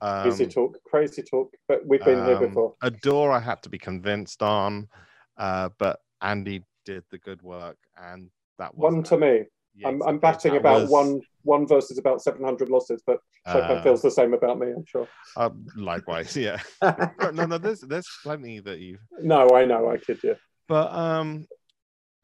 Um, 0.00 0.22
crazy 0.22 0.46
talk, 0.46 0.78
crazy 0.84 1.22
talk. 1.22 1.52
But 1.68 1.86
we've 1.86 2.04
been 2.04 2.24
here 2.24 2.36
um, 2.36 2.48
before. 2.48 2.74
Adore, 2.82 3.32
I 3.32 3.40
had 3.40 3.62
to 3.62 3.68
be 3.68 3.78
convinced 3.78 4.42
on, 4.42 4.88
uh, 5.36 5.70
but 5.78 6.00
Andy 6.20 6.62
did 6.84 7.04
the 7.10 7.18
good 7.18 7.42
work, 7.42 7.78
and 7.96 8.30
that 8.58 8.76
was 8.76 8.92
One 8.92 9.02
to 9.04 9.18
me. 9.18 9.44
yeah, 9.74 9.88
I'm, 9.88 10.02
I'm 10.02 10.18
batting 10.18 10.56
about 10.56 10.82
was, 10.82 10.90
one 10.90 11.20
one 11.42 11.66
versus 11.66 11.98
about 11.98 12.20
700 12.22 12.68
losses, 12.68 13.02
but 13.06 13.20
Chopin 13.46 13.78
uh, 13.78 13.82
feels 13.82 14.02
the 14.02 14.10
same 14.10 14.34
about 14.34 14.58
me. 14.58 14.68
I'm 14.68 14.84
sure. 14.84 15.08
uh, 15.36 15.50
likewise, 15.76 16.36
yeah. 16.36 16.60
no, 16.82 17.30
no, 17.32 17.46
no, 17.46 17.58
there's 17.58 17.80
there's 17.80 18.08
plenty 18.22 18.58
that 18.60 18.80
you, 18.80 18.98
no, 19.20 19.50
I 19.50 19.64
know. 19.64 19.90
I 19.90 19.98
kid 19.98 20.22
you. 20.22 20.36
but 20.68 20.92
um, 20.92 21.46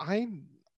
I 0.01 0.27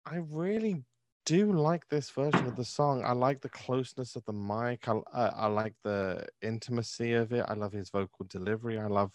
I 0.04 0.16
really 0.16 0.84
do 1.24 1.52
like 1.52 1.88
this 1.88 2.10
version 2.10 2.46
of 2.46 2.56
the 2.56 2.64
song. 2.64 3.04
I 3.04 3.12
like 3.12 3.40
the 3.40 3.48
closeness 3.48 4.16
of 4.16 4.24
the 4.24 4.32
mic. 4.32 4.88
I 4.88 5.00
I, 5.12 5.26
I 5.26 5.46
like 5.46 5.74
the 5.82 6.26
intimacy 6.42 7.14
of 7.14 7.32
it. 7.32 7.44
I 7.48 7.54
love 7.54 7.72
his 7.72 7.90
vocal 7.90 8.26
delivery. 8.28 8.78
I 8.78 8.86
love 8.86 9.12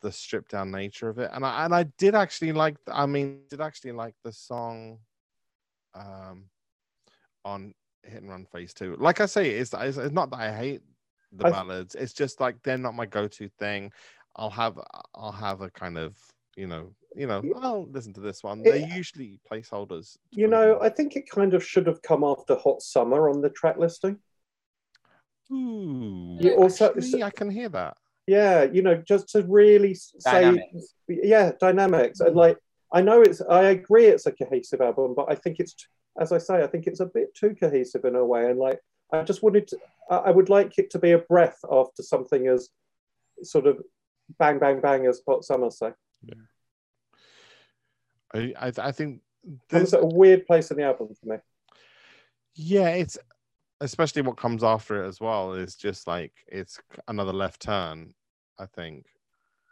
the 0.00 0.12
stripped 0.12 0.52
down 0.52 0.70
nature 0.70 1.08
of 1.08 1.18
it. 1.18 1.30
And 1.32 1.44
I 1.44 1.64
and 1.64 1.74
I 1.74 1.84
did 1.98 2.14
actually 2.14 2.52
like. 2.52 2.76
I 2.88 3.06
mean, 3.06 3.42
did 3.48 3.60
actually 3.60 3.92
like 3.92 4.14
the 4.24 4.32
song, 4.32 4.98
um, 5.94 6.44
on 7.44 7.74
Hit 8.04 8.22
and 8.22 8.30
Run 8.30 8.46
Phase 8.46 8.74
Two. 8.74 8.96
Like 8.98 9.20
I 9.20 9.26
say, 9.26 9.50
it's 9.50 9.74
it's, 9.74 9.98
it's 9.98 10.14
not 10.14 10.30
that 10.30 10.40
I 10.40 10.56
hate 10.56 10.82
the 11.32 11.46
I- 11.46 11.50
ballads. 11.50 11.94
It's 11.94 12.12
just 12.12 12.40
like 12.40 12.62
they're 12.62 12.78
not 12.78 12.94
my 12.94 13.06
go-to 13.06 13.48
thing. 13.58 13.92
I'll 14.36 14.50
have 14.50 14.78
I'll 15.14 15.32
have 15.32 15.60
a 15.60 15.70
kind 15.70 15.98
of 15.98 16.16
you 16.56 16.66
know 16.66 16.94
you 17.14 17.26
know 17.26 17.42
I'll 17.60 17.86
listen 17.90 18.12
to 18.14 18.20
this 18.20 18.42
one. 18.42 18.62
They're 18.62 18.76
It- 18.76 18.88
usually 18.90 19.40
placeholders. 19.50 20.16
You 20.30 20.48
know, 20.48 20.78
I 20.80 20.88
think 20.88 21.16
it 21.16 21.28
kind 21.28 21.54
of 21.54 21.64
should 21.64 21.86
have 21.86 22.02
come 22.02 22.24
after 22.24 22.54
Hot 22.56 22.82
Summer 22.82 23.28
on 23.28 23.40
the 23.40 23.50
track 23.50 23.76
listing. 23.78 24.18
Ooh, 25.52 26.36
You 26.40 26.54
also- 26.56 26.92
actually, 26.94 27.22
I 27.22 27.30
can 27.30 27.50
hear 27.50 27.68
that. 27.70 27.96
Yeah, 28.26 28.62
you 28.64 28.82
know, 28.82 28.94
just 28.96 29.28
to 29.30 29.42
really 29.42 29.94
say, 29.94 30.42
Dynamics. 30.42 30.94
yeah, 31.08 31.52
dynamics. 31.58 32.20
And 32.20 32.34
mm. 32.34 32.36
like, 32.36 32.58
I 32.92 33.02
know 33.02 33.22
it's, 33.22 33.40
I 33.40 33.62
agree 33.70 34.06
it's 34.06 34.26
a 34.26 34.32
cohesive 34.32 34.80
album, 34.80 35.14
but 35.16 35.26
I 35.28 35.34
think 35.34 35.58
it's, 35.58 35.74
as 36.20 36.30
I 36.30 36.38
say, 36.38 36.62
I 36.62 36.68
think 36.68 36.86
it's 36.86 37.00
a 37.00 37.06
bit 37.06 37.34
too 37.34 37.56
cohesive 37.58 38.04
in 38.04 38.14
a 38.14 38.24
way. 38.24 38.48
And 38.48 38.58
like, 38.58 38.78
I 39.12 39.22
just 39.22 39.42
wanted 39.42 39.66
to, 39.68 39.78
I 40.08 40.16
I 40.16 40.30
would 40.30 40.48
like 40.48 40.78
it 40.78 40.90
to 40.90 40.98
be 41.00 41.12
a 41.12 41.18
breath 41.18 41.58
after 41.70 42.02
something 42.04 42.46
as 42.46 42.68
sort 43.42 43.66
of 43.66 43.80
bang, 44.38 44.60
bang, 44.60 44.80
bang 44.80 45.06
as 45.06 45.22
Hot 45.26 45.44
Summer 45.44 45.70
say. 45.70 45.92
I 48.34 48.52
I, 48.58 48.72
I 48.78 48.92
think 48.92 49.20
this, 49.68 49.92
at 49.92 50.02
a 50.02 50.06
weird 50.06 50.46
place 50.46 50.70
in 50.70 50.76
the 50.76 50.84
album 50.84 51.08
for 51.14 51.26
me. 51.26 51.36
yeah, 52.54 52.88
it's 52.90 53.18
especially 53.80 54.22
what 54.22 54.36
comes 54.36 54.62
after 54.62 55.02
it 55.02 55.08
as 55.08 55.20
well 55.20 55.54
is 55.54 55.74
just 55.74 56.06
like 56.06 56.32
it's 56.46 56.78
another 57.08 57.32
left 57.32 57.62
turn. 57.62 58.14
I 58.58 58.66
think. 58.66 59.06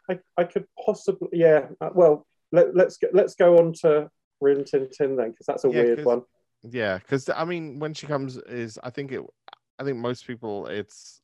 I, 0.09 0.19
I 0.35 0.43
could 0.45 0.65
possibly, 0.83 1.29
yeah. 1.33 1.67
uh, 1.79 1.91
Well, 1.93 2.25
let, 2.51 2.75
let's 2.75 2.97
get, 2.97 3.13
let's 3.13 3.35
go 3.35 3.59
on 3.59 3.73
to 3.81 4.09
Rin 4.41 4.63
Tin 4.63 4.89
Tin 4.91 5.15
then, 5.15 5.29
because 5.29 5.45
that's 5.45 5.65
a 5.65 5.69
Yeah, 5.69 5.83
weird 5.83 6.05
one. 6.05 6.23
Yeah, 6.63 6.97
because 6.97 7.29
I 7.29 7.45
mean, 7.45 7.77
when 7.77 7.93
she 7.93 8.07
comes, 8.07 8.37
is 8.37 8.79
I 8.81 8.89
think 8.89 9.11
it. 9.11 9.21
I 9.77 9.83
think 9.83 9.97
most 9.97 10.25
people, 10.25 10.65
it's. 10.65 11.21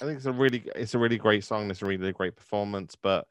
I 0.00 0.06
think 0.06 0.16
it's 0.16 0.26
a 0.26 0.32
really, 0.32 0.64
it's 0.74 0.94
a 0.94 0.98
really 0.98 1.18
great 1.18 1.44
song. 1.44 1.70
It's 1.70 1.82
a 1.82 1.86
really 1.86 2.12
great 2.12 2.34
performance, 2.34 2.96
but 2.96 3.28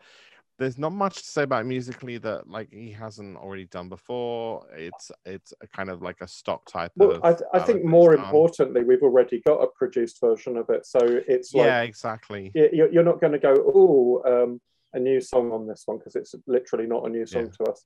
there's 0.59 0.77
not 0.77 0.91
much 0.91 1.15
to 1.15 1.23
say 1.23 1.43
about 1.43 1.65
musically 1.65 2.17
that 2.19 2.47
like 2.47 2.71
he 2.71 2.91
hasn't 2.91 3.37
already 3.37 3.65
done 3.65 3.89
before. 3.89 4.65
It's 4.75 5.11
it's 5.25 5.53
a 5.61 5.67
kind 5.67 5.89
of 5.89 6.01
like 6.01 6.21
a 6.21 6.27
stock 6.27 6.69
type 6.69 6.91
Well, 6.95 7.13
of. 7.13 7.23
I, 7.23 7.33
th- 7.33 7.49
I 7.53 7.59
think 7.59 7.83
more 7.83 8.13
importantly, 8.13 8.83
we've 8.83 9.01
already 9.01 9.41
got 9.45 9.63
a 9.63 9.67
produced 9.67 10.19
version 10.21 10.57
of 10.57 10.69
it, 10.69 10.85
so 10.85 10.99
it's 11.01 11.53
like 11.53 11.65
yeah, 11.65 11.81
exactly. 11.81 12.51
you're, 12.53 12.91
you're 12.91 13.03
not 13.03 13.19
going 13.19 13.33
to 13.33 13.39
go, 13.39 13.53
oh, 13.73 14.21
um, 14.25 14.61
a 14.93 14.99
new 14.99 15.19
song 15.19 15.51
on 15.51 15.67
this 15.67 15.83
one 15.85 15.97
because 15.97 16.15
it's 16.15 16.35
literally 16.47 16.85
not 16.85 17.05
a 17.05 17.09
new 17.09 17.25
song 17.25 17.51
to 17.57 17.71
us. 17.71 17.85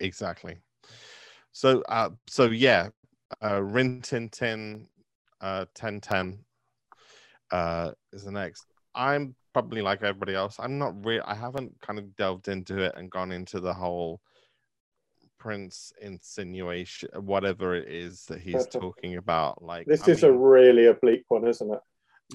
Exactly. 0.00 0.56
So 1.52 1.82
uh 1.88 2.10
so 2.26 2.46
yeah, 2.50 2.88
uh 3.42 3.62
Rin 3.62 4.00
Tin 4.02 4.28
Tin 4.28 4.88
uh 5.40 5.66
1010 5.78 6.38
uh 7.50 7.92
is 8.12 8.24
the 8.24 8.32
next. 8.32 8.66
I'm 8.94 9.34
probably 9.56 9.80
like 9.80 10.02
everybody 10.02 10.34
else. 10.34 10.56
I'm 10.58 10.76
not 10.76 11.02
real 11.02 11.22
I 11.26 11.34
haven't 11.34 11.80
kind 11.80 11.98
of 11.98 12.14
delved 12.16 12.48
into 12.48 12.82
it 12.82 12.92
and 12.94 13.10
gone 13.10 13.32
into 13.32 13.58
the 13.58 13.72
whole 13.72 14.20
Prince 15.38 15.94
insinuation 16.02 17.08
whatever 17.22 17.74
it 17.74 17.88
is 17.88 18.26
that 18.26 18.38
he's 18.38 18.66
talking 18.66 19.16
about. 19.16 19.62
Like 19.62 19.86
This 19.86 20.06
I 20.06 20.10
is 20.10 20.24
a 20.24 20.30
really 20.30 20.88
oblique 20.88 21.24
one, 21.28 21.48
isn't 21.48 21.72
it? 21.72 21.80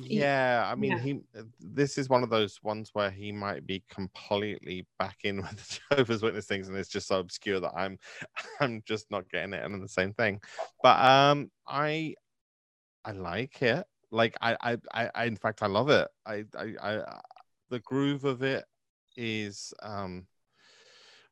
yeah, 0.01 0.67
I 0.67 0.73
mean 0.73 0.93
Yeah. 0.93 0.97
he 0.97 1.19
this 1.59 1.99
is 1.99 2.09
one 2.09 2.23
of 2.23 2.31
those 2.31 2.57
ones 2.63 2.89
where 2.93 3.11
he 3.11 3.31
might 3.31 3.67
be 3.67 3.83
completely 3.87 4.87
back 4.97 5.17
in 5.23 5.37
with 5.43 5.57
the 5.57 5.79
Jehovah's 5.91 6.23
Witness 6.23 6.47
things 6.47 6.69
and 6.69 6.75
it's 6.75 6.89
just 6.89 7.07
so 7.07 7.19
obscure 7.19 7.59
that 7.59 7.73
I'm 7.75 7.99
I'm 8.59 8.81
just 8.83 9.11
not 9.11 9.29
getting 9.29 9.53
it 9.53 9.63
and 9.63 9.79
the 9.79 9.87
same 9.87 10.13
thing. 10.13 10.41
But 10.81 10.99
um 11.05 11.51
I 11.67 12.15
I 13.05 13.11
like 13.11 13.61
it. 13.61 13.85
Like 14.11 14.35
I 14.41 14.77
I 14.93 15.09
I, 15.15 15.25
in 15.25 15.37
fact 15.37 15.63
I 15.63 15.67
love 15.67 15.89
it. 15.89 16.07
I, 16.25 16.45
I 16.57 16.75
I 16.81 17.21
the 17.69 17.79
groove 17.79 18.25
of 18.25 18.43
it 18.43 18.65
is 19.15 19.73
um 19.81 20.27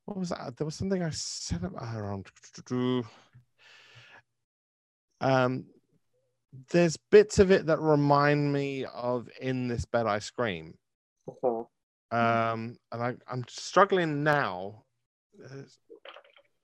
what 0.06 0.18
was 0.18 0.30
that? 0.30 0.58
There 0.58 0.66
was 0.66 0.76
something 0.76 1.04
I 1.04 1.12
said 1.12 1.64
about 1.64 1.96
around 1.96 2.28
um 5.22 5.66
there's 6.72 6.98
bits 7.12 7.40
of 7.40 7.52
it 7.52 7.66
that 7.68 7.80
remind 7.80 8.52
me 8.52 8.86
of 8.86 9.30
in 9.40 9.68
this 9.68 9.86
bed 9.86 10.08
I 10.08 10.20
scream. 10.20 10.78
Uh-huh. 11.28 11.64
Um, 12.12 12.78
and 12.92 13.04
I, 13.04 13.16
I'm 13.28 13.46
struggling 13.48 14.24
now. 14.24 14.84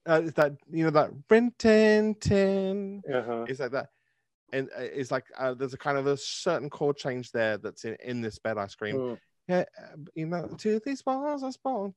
Uh, 0.08 0.22
is 0.22 0.34
that 0.34 0.54
you 0.72 0.84
know 0.86 0.92
that 0.92 1.12
Rin 1.30 1.52
Tin 1.58 2.16
Tin? 2.16 3.04
Uh-huh. 3.12 3.46
It's 3.48 3.60
like 3.60 3.72
that, 3.72 3.90
and 4.56 4.70
it's 4.78 5.12
like 5.12 5.26
uh, 5.38 5.54
there's 5.54 5.74
a 5.74 5.78
kind 5.78 5.98
of 5.98 6.08
a 6.08 6.18
certain 6.18 6.70
chord 6.70 6.98
change 6.98 7.32
there 7.32 7.58
that's 7.58 7.84
in, 7.84 7.98
in 8.04 8.22
this 8.22 8.40
bed 8.40 8.58
I 8.58 8.68
scream, 8.68 8.98
Mm. 8.98 9.18
Yeah, 9.48 9.66
you 10.16 10.26
know, 10.26 10.48
to 10.58 10.82
these 10.84 11.06
walls 11.06 11.44
I 11.44 11.52
spawn. 11.52 11.94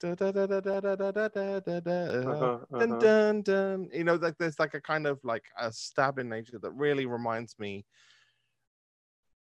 You 3.91 4.05
know, 4.05 4.17
like 4.17 4.37
there's 4.37 4.59
like 4.59 4.75
a 4.75 4.81
kind 4.81 5.07
of 5.07 5.19
like 5.25 5.45
a 5.59 5.73
stab 5.73 6.19
in 6.19 6.29
nature 6.29 6.59
that 6.59 6.71
really 6.73 7.07
reminds 7.07 7.59
me 7.59 7.87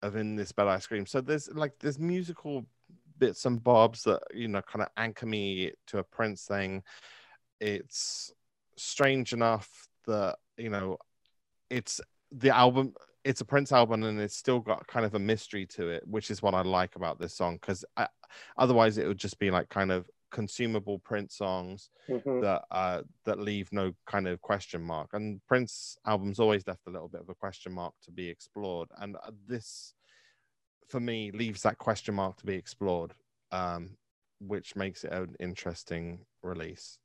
of 0.02 0.18
in 0.18 0.36
this 0.36 0.52
bed 0.52 0.68
I 0.68 0.80
scream. 0.80 1.06
So 1.06 1.22
there's 1.22 1.50
like 1.54 1.80
there's 1.80 1.98
musical 1.98 2.66
bits 3.20 3.46
and 3.46 3.64
bobs 3.64 4.04
that 4.04 4.22
you 4.34 4.50
know 4.50 4.62
kind 4.62 4.82
of 4.82 4.90
anchor 4.98 5.26
me 5.26 5.72
to 5.88 6.00
a 6.00 6.04
Prince 6.04 6.46
thing. 6.46 6.84
It's 7.62 8.34
strange 8.76 9.32
enough 9.32 9.88
that 10.08 10.40
you 10.58 10.70
know 10.70 10.98
it's 11.70 12.02
the 12.38 12.50
album 12.56 12.94
it's 13.24 13.40
a 13.42 13.46
Prince 13.46 13.72
album 13.72 14.04
and 14.04 14.20
it's 14.20 14.36
still 14.36 14.60
got 14.60 14.86
kind 14.88 15.06
of 15.06 15.16
a 15.16 15.20
mystery 15.20 15.66
to 15.66 15.88
it, 15.88 16.06
which 16.06 16.30
is 16.30 16.42
what 16.42 16.54
I 16.54 16.62
like 16.62 16.98
about 16.98 17.20
this 17.20 17.34
song 17.34 17.56
because 17.56 17.86
otherwise 18.58 18.98
it 18.98 19.08
would 19.08 19.18
just 19.18 19.40
be 19.40 19.50
like 19.50 19.70
kind 19.70 19.94
of 19.94 20.10
consumable 20.30 21.00
Prince 21.00 21.36
songs 21.38 21.90
Mhm. 22.10 22.42
that 22.42 22.64
uh 22.72 23.02
that 23.24 23.40
leave 23.40 23.70
no 23.72 23.94
kind 24.08 24.28
of 24.28 24.42
question 24.42 24.82
mark 24.82 25.10
and 25.14 25.40
prince 25.48 25.96
albums 26.06 26.40
always 26.40 26.66
left 26.66 26.88
a 26.88 26.90
little 26.90 27.08
bit 27.08 27.22
of 27.22 27.30
a 27.30 27.36
question 27.36 27.72
mark 27.72 27.94
to 28.04 28.12
be 28.12 28.28
explored 28.28 28.90
and 28.98 29.16
uh, 29.16 29.32
this 29.48 29.94
for 30.90 31.00
me 31.00 31.32
leaves 31.32 31.62
that 31.62 31.78
question 31.78 32.16
mark 32.16 32.36
to 32.38 32.46
be 32.48 32.56
explored 32.56 33.14
um 33.52 33.92
which 34.40 34.76
makes 34.76 35.04
it 35.04 35.14
an 35.14 35.36
interesting 35.40 36.26
release 36.42 36.98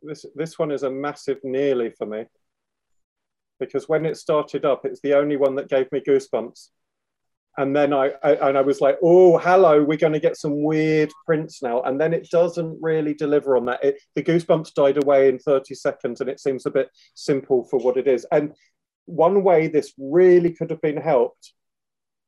This 0.00 0.24
this 0.36 0.58
one 0.58 0.70
is 0.70 0.84
a 0.84 0.90
massive 0.90 1.38
nearly 1.42 1.90
for 1.90 2.06
me. 2.06 2.24
Because 3.66 3.88
when 3.88 4.06
it 4.06 4.16
started 4.16 4.64
up, 4.64 4.84
it's 4.84 5.00
the 5.00 5.14
only 5.14 5.36
one 5.36 5.54
that 5.56 5.68
gave 5.68 5.90
me 5.92 6.00
goosebumps. 6.00 6.68
and 7.58 7.76
then 7.76 7.92
I, 7.92 8.12
I 8.22 8.48
and 8.48 8.56
I 8.56 8.62
was 8.62 8.80
like, 8.80 8.98
oh, 9.02 9.36
hello, 9.38 9.82
we're 9.82 9.98
going 9.98 10.14
to 10.14 10.20
get 10.20 10.36
some 10.36 10.62
weird 10.62 11.10
Prince 11.26 11.62
now, 11.62 11.82
and 11.82 12.00
then 12.00 12.14
it 12.14 12.30
doesn't 12.30 12.78
really 12.80 13.14
deliver 13.14 13.56
on 13.56 13.66
that. 13.66 13.84
It, 13.84 13.96
the 14.14 14.22
goosebumps 14.22 14.74
died 14.74 15.02
away 15.02 15.28
in 15.28 15.38
thirty 15.38 15.74
seconds, 15.74 16.20
and 16.20 16.30
it 16.30 16.40
seems 16.40 16.64
a 16.66 16.70
bit 16.70 16.88
simple 17.14 17.64
for 17.64 17.78
what 17.78 17.96
it 17.96 18.06
is. 18.06 18.26
And 18.32 18.54
one 19.06 19.42
way 19.42 19.68
this 19.68 19.92
really 19.98 20.52
could 20.52 20.70
have 20.70 20.80
been 20.80 20.96
helped 20.96 21.52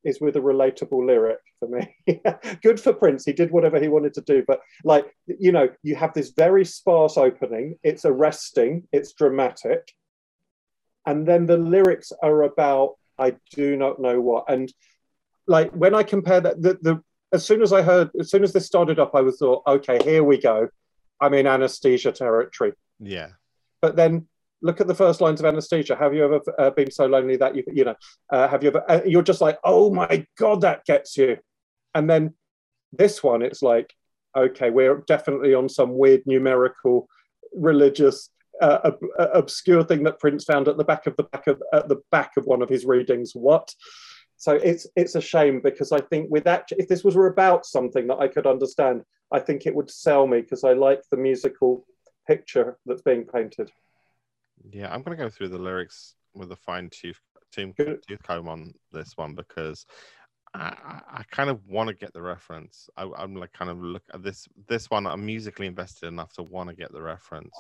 is 0.05 0.21
with 0.21 0.37
a 0.37 0.41
relatable 0.41 1.07
lyric 1.07 1.39
for 1.59 1.69
me. 1.69 1.97
Good 2.63 2.79
for 2.79 2.93
Prince. 2.93 3.25
He 3.25 3.33
did 3.33 3.51
whatever 3.51 3.81
he 3.81 3.89
wanted 3.89 4.13
to 4.15 4.21
do. 4.21 4.45
But, 4.47 4.61
like, 4.85 5.07
you 5.27 5.53
know, 5.53 5.69
you 5.83 5.95
have 5.97 6.13
this 6.13 6.33
very 6.37 6.65
sparse 6.67 7.17
opening, 7.17 7.79
it's 7.83 8.05
arresting, 8.05 8.87
it's 8.93 9.15
dramatic. 9.15 9.91
And 11.07 11.27
then 11.27 11.47
the 11.47 11.57
lyrics 11.59 12.13
are 12.23 12.43
about, 12.43 12.95
I 13.19 13.37
do 13.53 13.77
not 13.77 14.01
know 14.01 14.21
what. 14.21 14.45
And, 14.49 14.73
like, 15.47 15.71
when 15.73 15.95
I 15.95 16.03
compare 16.03 16.41
that, 16.41 16.61
the, 16.61 16.79
the 16.81 17.03
as 17.33 17.45
soon 17.45 17.63
as 17.63 17.73
I 17.73 17.83
heard, 17.83 18.11
as 18.19 18.31
soon 18.31 18.45
as 18.45 18.53
this 18.53 18.67
started 18.67 18.99
up, 18.99 19.15
I 19.15 19.21
was 19.21 19.39
thought, 19.39 19.63
okay, 19.67 20.03
here 20.03 20.23
we 20.23 20.39
go. 20.39 20.69
I'm 21.21 21.35
in 21.35 21.47
anesthesia 21.47 22.13
territory. 22.13 22.73
Yeah. 23.01 23.31
But 23.83 23.97
then 23.97 24.29
look 24.63 24.81
at 24.81 24.87
the 24.87 24.95
first 24.95 25.21
lines 25.21 25.41
of 25.41 25.47
anesthesia. 25.47 25.97
Have 25.97 26.15
you 26.15 26.25
ever 26.25 26.41
uh, 26.59 26.71
been 26.71 26.91
so 26.91 27.07
lonely 27.07 27.37
that 27.37 27.55
you, 27.55 27.65
you 27.73 27.85
know, 27.85 27.97
uh, 28.31 28.49
have 28.49 28.63
you 28.63 28.71
ever, 28.71 28.91
uh, 28.91 29.01
you're 29.05 29.23
just 29.23 29.41
like, 29.41 29.59
oh 29.65 29.91
my 29.91 30.27
God, 30.39 30.63
that 30.63 30.85
gets 30.85 31.17
you. 31.17 31.39
And 31.95 32.09
then 32.09 32.35
this 32.93 33.23
one, 33.23 33.43
it's 33.43 33.63
like, 33.63 33.93
okay, 34.37 34.71
we're 34.71 35.03
definitely 35.07 35.55
on 35.55 35.69
some 35.69 35.97
weird 35.97 36.23
numerical 36.27 37.09
religious 37.53 38.31
uh, 38.61 38.79
ob- 38.85 39.29
obscure 39.35 39.85
thing 39.85 40.03
that 40.05 40.19
Prince 40.19 40.45
found 40.45 40.69
at 40.69 40.77
the 40.77 40.85
back 40.85 41.07
of 41.07 41.17
the 41.17 41.25
back 41.25 41.47
of 41.47 41.63
at 41.73 41.89
the 41.89 42.01
back 42.11 42.33
of 42.37 42.45
one 42.45 42.63
of 42.63 42.69
his 42.69 42.85
readings. 42.85 43.33
What? 43.35 43.75
So 44.37 44.53
it's 44.53 44.87
it's 44.97 45.15
a 45.15 45.21
shame 45.21 45.61
because 45.63 45.93
I 45.93 46.01
think 46.01 46.31
with 46.31 46.45
that, 46.45 46.69
if 46.73 46.89
this 46.89 47.05
was 47.05 47.17
about 47.17 47.67
something 47.67 48.07
that 48.09 48.19
I 48.19 48.29
could 48.29 48.47
understand, 48.47 49.03
I 49.33 49.41
think 49.41 49.67
it 49.67 49.75
would 49.75 49.91
sell 49.91 50.27
me 50.27 50.41
because 50.41 50.65
I 50.65 50.73
like 50.73 51.03
the 51.11 51.17
musical 51.17 51.87
picture 52.27 52.79
that's 52.87 53.03
being 53.03 53.25
painted. 53.25 53.71
Yeah, 54.71 54.93
I'm 54.93 55.03
gonna 55.03 55.17
go 55.17 55.31
through 55.31 55.49
the 55.49 55.59
lyrics 55.59 56.15
with 56.35 56.53
a 56.53 56.57
fine 56.57 56.91
tooth, 56.91 57.21
tooth 57.53 58.23
comb 58.23 58.49
on 58.49 58.75
this 58.93 59.17
one 59.17 59.35
because 59.35 59.87
I, 60.55 61.01
I 61.13 61.23
kind 61.31 61.51
of 61.51 61.67
want 61.67 61.89
to 61.89 61.95
get 61.95 62.13
the 62.13 62.23
reference. 62.23 62.89
I, 62.97 63.09
am 63.19 63.35
like 63.35 63.53
kind 63.53 63.71
of 63.71 63.83
look 63.83 64.05
at 64.13 64.23
this 64.23 64.47
this 64.69 64.89
one. 64.89 65.07
I'm 65.07 65.27
musically 65.27 65.67
invested 65.67 66.07
enough 66.07 66.33
to 66.35 66.43
want 66.43 66.71
to 66.71 66.77
get 66.77 66.93
the 66.93 67.03
reference. 67.03 67.57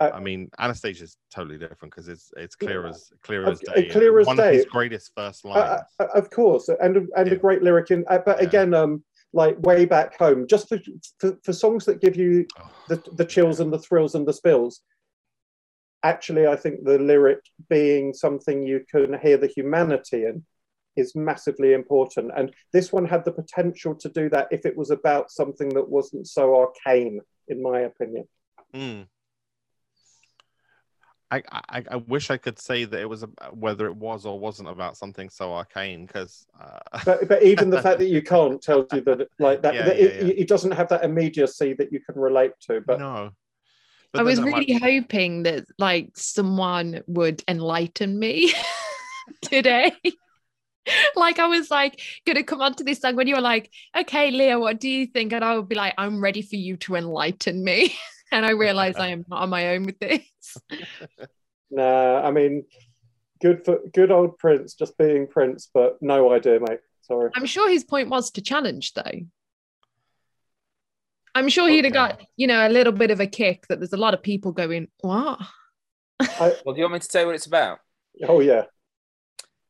Uh, 0.00 0.10
I 0.14 0.20
mean, 0.20 0.50
Anastasia 0.58 1.04
is 1.04 1.16
totally 1.30 1.58
different 1.58 1.94
because 1.94 2.08
it's 2.08 2.32
it's 2.36 2.56
clear 2.56 2.86
as 2.86 3.12
clear 3.22 3.46
as 3.46 3.60
day. 3.60 3.88
Clear 3.90 4.18
as 4.20 4.26
one 4.26 4.36
day. 4.36 4.48
of 4.48 4.54
his 4.54 4.64
greatest 4.64 5.12
first 5.14 5.44
Uh, 5.44 5.48
lines. 5.50 5.82
uh, 6.00 6.06
of 6.14 6.30
course, 6.30 6.68
and 6.68 6.96
and 6.96 7.28
Yeah. 7.28 7.34
a 7.34 7.36
great 7.36 7.62
lyric 7.62 7.90
in. 7.90 8.04
Uh, 8.08 8.18
but 8.24 8.40
Yeah. 8.40 8.48
again, 8.48 8.72
um, 8.72 9.04
like 9.34 9.58
way 9.60 9.84
back 9.84 10.18
home, 10.18 10.46
just 10.46 10.68
for, 10.68 10.80
for 11.20 11.38
for 11.44 11.52
songs 11.52 11.84
that 11.84 12.00
give 12.00 12.16
you 12.16 12.46
Oh, 12.58 12.70
the 12.86 13.02
the 13.12 13.26
chills 13.26 13.60
and 13.60 13.70
the 13.70 13.78
thrills 13.78 14.14
and 14.14 14.26
the 14.26 14.32
spills. 14.32 14.80
Actually, 16.02 16.46
I 16.46 16.56
think 16.56 16.84
the 16.84 16.98
lyric 16.98 17.40
being 17.68 18.14
something 18.14 18.62
you 18.62 18.86
can 18.90 19.18
hear 19.18 19.36
the 19.36 19.48
humanity 19.48 20.24
in 20.24 20.46
is 20.98 21.14
massively 21.14 21.72
important. 21.72 22.32
And 22.36 22.54
this 22.72 22.92
one 22.92 23.06
had 23.06 23.24
the 23.24 23.32
potential 23.32 23.94
to 23.96 24.08
do 24.08 24.28
that 24.30 24.48
if 24.50 24.66
it 24.66 24.76
was 24.76 24.90
about 24.90 25.30
something 25.30 25.70
that 25.70 25.88
wasn't 25.88 26.26
so 26.26 26.54
arcane, 26.56 27.20
in 27.48 27.62
my 27.62 27.80
opinion. 27.80 28.28
Mm. 28.74 29.06
I, 31.30 31.42
I 31.52 31.84
I 31.90 31.96
wish 31.96 32.30
I 32.30 32.38
could 32.38 32.58
say 32.58 32.84
that 32.84 32.98
it 32.98 33.08
was 33.08 33.22
a, 33.22 33.26
whether 33.52 33.86
it 33.86 33.96
was 33.96 34.24
or 34.24 34.38
wasn't 34.38 34.68
about 34.70 34.96
something 34.96 35.28
so 35.28 35.52
arcane 35.52 36.06
because 36.06 36.46
uh, 36.58 37.00
But 37.04 37.28
but 37.28 37.42
even 37.42 37.68
the 37.68 37.82
fact 37.82 37.98
that 37.98 38.08
you 38.08 38.22
can't 38.34 38.62
tells 38.62 38.86
you 38.94 39.02
that 39.02 39.28
like 39.38 39.62
that, 39.62 39.74
Yeah, 39.74 39.84
that 39.84 39.98
yeah, 39.98 40.04
it, 40.06 40.26
yeah. 40.26 40.34
it 40.38 40.48
doesn't 40.48 40.70
have 40.70 40.88
that 40.88 41.04
immediacy 41.04 41.74
that 41.74 41.92
you 41.92 42.00
can 42.00 42.18
relate 42.18 42.52
to. 42.62 42.80
But 42.80 43.00
no. 43.00 43.30
I 44.14 44.22
was 44.22 44.38
then 44.38 44.48
I'm 44.48 44.54
really 44.54 44.72
hoping 44.78 45.42
that 45.42 45.66
like 45.78 46.12
someone 46.14 47.02
would 47.06 47.42
enlighten 47.46 48.18
me 48.18 48.54
today. 49.42 49.92
like 51.16 51.38
I 51.38 51.46
was 51.46 51.70
like 51.70 52.00
gonna 52.26 52.42
come 52.42 52.60
onto 52.60 52.84
this 52.84 53.00
song 53.00 53.16
when 53.16 53.26
you 53.26 53.34
were 53.34 53.40
like, 53.40 53.70
okay, 53.96 54.30
Leah, 54.30 54.58
what 54.58 54.80
do 54.80 54.88
you 54.88 55.06
think? 55.06 55.32
And 55.32 55.44
I 55.44 55.56
would 55.56 55.68
be 55.68 55.74
like, 55.74 55.94
I'm 55.98 56.22
ready 56.22 56.42
for 56.42 56.56
you 56.56 56.76
to 56.78 56.96
enlighten 56.96 57.62
me. 57.62 57.94
and 58.32 58.44
I 58.44 58.50
realize 58.50 58.96
I 58.96 59.08
am 59.08 59.24
not 59.28 59.42
on 59.42 59.50
my 59.50 59.68
own 59.70 59.86
with 59.86 59.98
this. 59.98 60.56
nah, 61.70 62.20
I 62.20 62.30
mean, 62.30 62.64
good 63.40 63.64
for 63.64 63.78
good 63.92 64.10
old 64.10 64.38
Prince, 64.38 64.74
just 64.74 64.96
being 64.98 65.26
Prince, 65.26 65.68
but 65.72 65.98
no 66.00 66.32
idea, 66.32 66.60
mate. 66.60 66.80
Sorry. 67.02 67.30
I'm 67.34 67.46
sure 67.46 67.70
his 67.70 67.84
point 67.84 68.10
was 68.10 68.30
to 68.32 68.42
challenge 68.42 68.92
though. 68.94 69.20
I'm 71.34 71.48
sure 71.48 71.68
he'd 71.68 71.84
have 71.84 71.94
got, 71.94 72.20
you 72.36 72.46
know, 72.46 72.66
a 72.66 72.70
little 72.70 72.92
bit 72.92 73.10
of 73.10 73.20
a 73.20 73.26
kick 73.26 73.66
that 73.68 73.78
there's 73.78 73.92
a 73.92 73.98
lot 73.98 74.12
of 74.12 74.22
people 74.22 74.52
going, 74.52 74.88
What? 75.00 75.40
Well, 76.40 76.74
do 76.74 76.74
you 76.76 76.82
want 76.82 76.94
me 76.94 76.98
to 76.98 77.08
tell 77.08 77.22
you 77.22 77.26
what 77.28 77.36
it's 77.36 77.46
about? 77.46 77.78
Oh 78.26 78.40
yeah. 78.40 78.64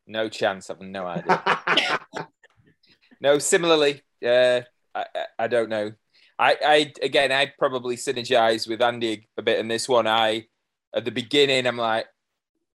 No 0.08 0.28
chance. 0.28 0.70
I've 0.70 0.80
no 0.80 1.06
idea. 1.06 2.00
no, 3.20 3.38
similarly, 3.38 4.02
uh, 4.24 4.62
I, 4.94 5.04
I, 5.14 5.24
I 5.38 5.48
don't 5.48 5.68
know. 5.68 5.92
I, 6.38 6.56
I 6.64 6.92
again, 7.02 7.30
I 7.30 7.52
probably 7.58 7.96
synergize 7.96 8.66
with 8.68 8.80
Andy 8.80 9.28
a 9.36 9.42
bit 9.42 9.58
in 9.58 9.68
this 9.68 9.88
one. 9.88 10.06
I 10.06 10.46
at 10.94 11.04
the 11.04 11.10
beginning, 11.10 11.66
I'm 11.66 11.76
like, 11.76 12.06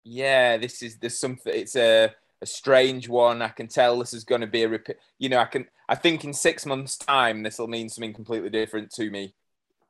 yeah, 0.04 0.58
this 0.58 0.84
is 0.84 0.98
there's 0.98 1.20
something. 1.20 1.54
It's 1.54 1.76
a 1.76 2.14
a 2.44 2.46
strange 2.46 3.10
one. 3.10 3.42
I 3.42 3.48
can 3.48 3.68
tell 3.68 3.98
this 3.98 4.14
is 4.14 4.26
going 4.26 4.42
to 4.42 4.48
be 4.48 4.64
a 4.64 4.70
repeat. 4.70 4.98
You 5.18 5.30
know, 5.30 5.40
I 5.40 5.46
can. 5.46 5.66
I 5.90 5.96
think 5.96 6.24
in 6.24 6.34
six 6.34 6.66
months' 6.66 6.98
time, 6.98 7.42
this 7.42 7.58
will 7.58 7.68
mean 7.68 7.90
something 7.90 8.14
completely 8.14 8.50
different 8.50 8.92
to 8.92 9.10
me. 9.10 9.34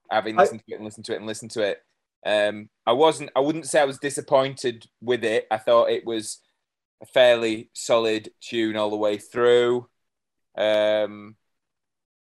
Having 0.10 0.38
I- 0.38 0.44
listened 0.44 0.64
to 0.65 0.74
it 0.74 0.76
and 0.78 0.86
listened 0.86 1.06
to 1.06 1.14
it 1.14 1.18
and 1.18 1.26
listened 1.26 1.52
to 1.52 1.61
it, 1.61 1.84
um, 2.26 2.70
I 2.86 2.94
wasn't. 2.94 3.32
I 3.36 3.41
wouldn't 3.41 3.65
say 3.65 3.82
I 3.82 3.86
was 3.86 3.98
disappointed 3.98 4.86
with 5.02 5.26
it. 5.26 5.48
I 5.52 5.57
thought 5.57 5.90
it 5.90 6.06
was 6.06 6.40
a 7.04 7.06
fairly 7.06 7.70
solid 7.74 8.32
tune 8.42 8.76
all 8.76 8.90
the 8.90 8.96
way 8.96 9.18
through. 9.18 9.88
Um, 10.58 11.36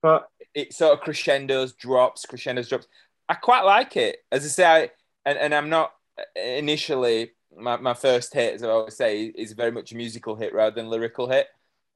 but 0.01 0.27
it 0.55 0.73
sort 0.73 0.93
of 0.93 1.01
crescendos, 1.01 1.73
drops, 1.73 2.25
crescendos, 2.25 2.69
drops. 2.69 2.87
I 3.29 3.35
quite 3.35 3.61
like 3.61 3.95
it. 3.97 4.17
As 4.31 4.43
I 4.43 4.47
say, 4.47 4.65
I, 4.65 4.89
and, 5.25 5.37
and 5.37 5.53
I'm 5.53 5.69
not 5.69 5.91
initially 6.35 7.31
my, 7.55 7.77
my 7.77 7.93
first 7.93 8.33
hit, 8.33 8.55
as 8.55 8.63
I 8.63 8.69
always 8.69 8.95
say, 8.95 9.25
is 9.25 9.53
very 9.53 9.71
much 9.71 9.91
a 9.91 9.95
musical 9.95 10.35
hit 10.35 10.53
rather 10.53 10.75
than 10.75 10.89
lyrical 10.89 11.29
hit. 11.29 11.47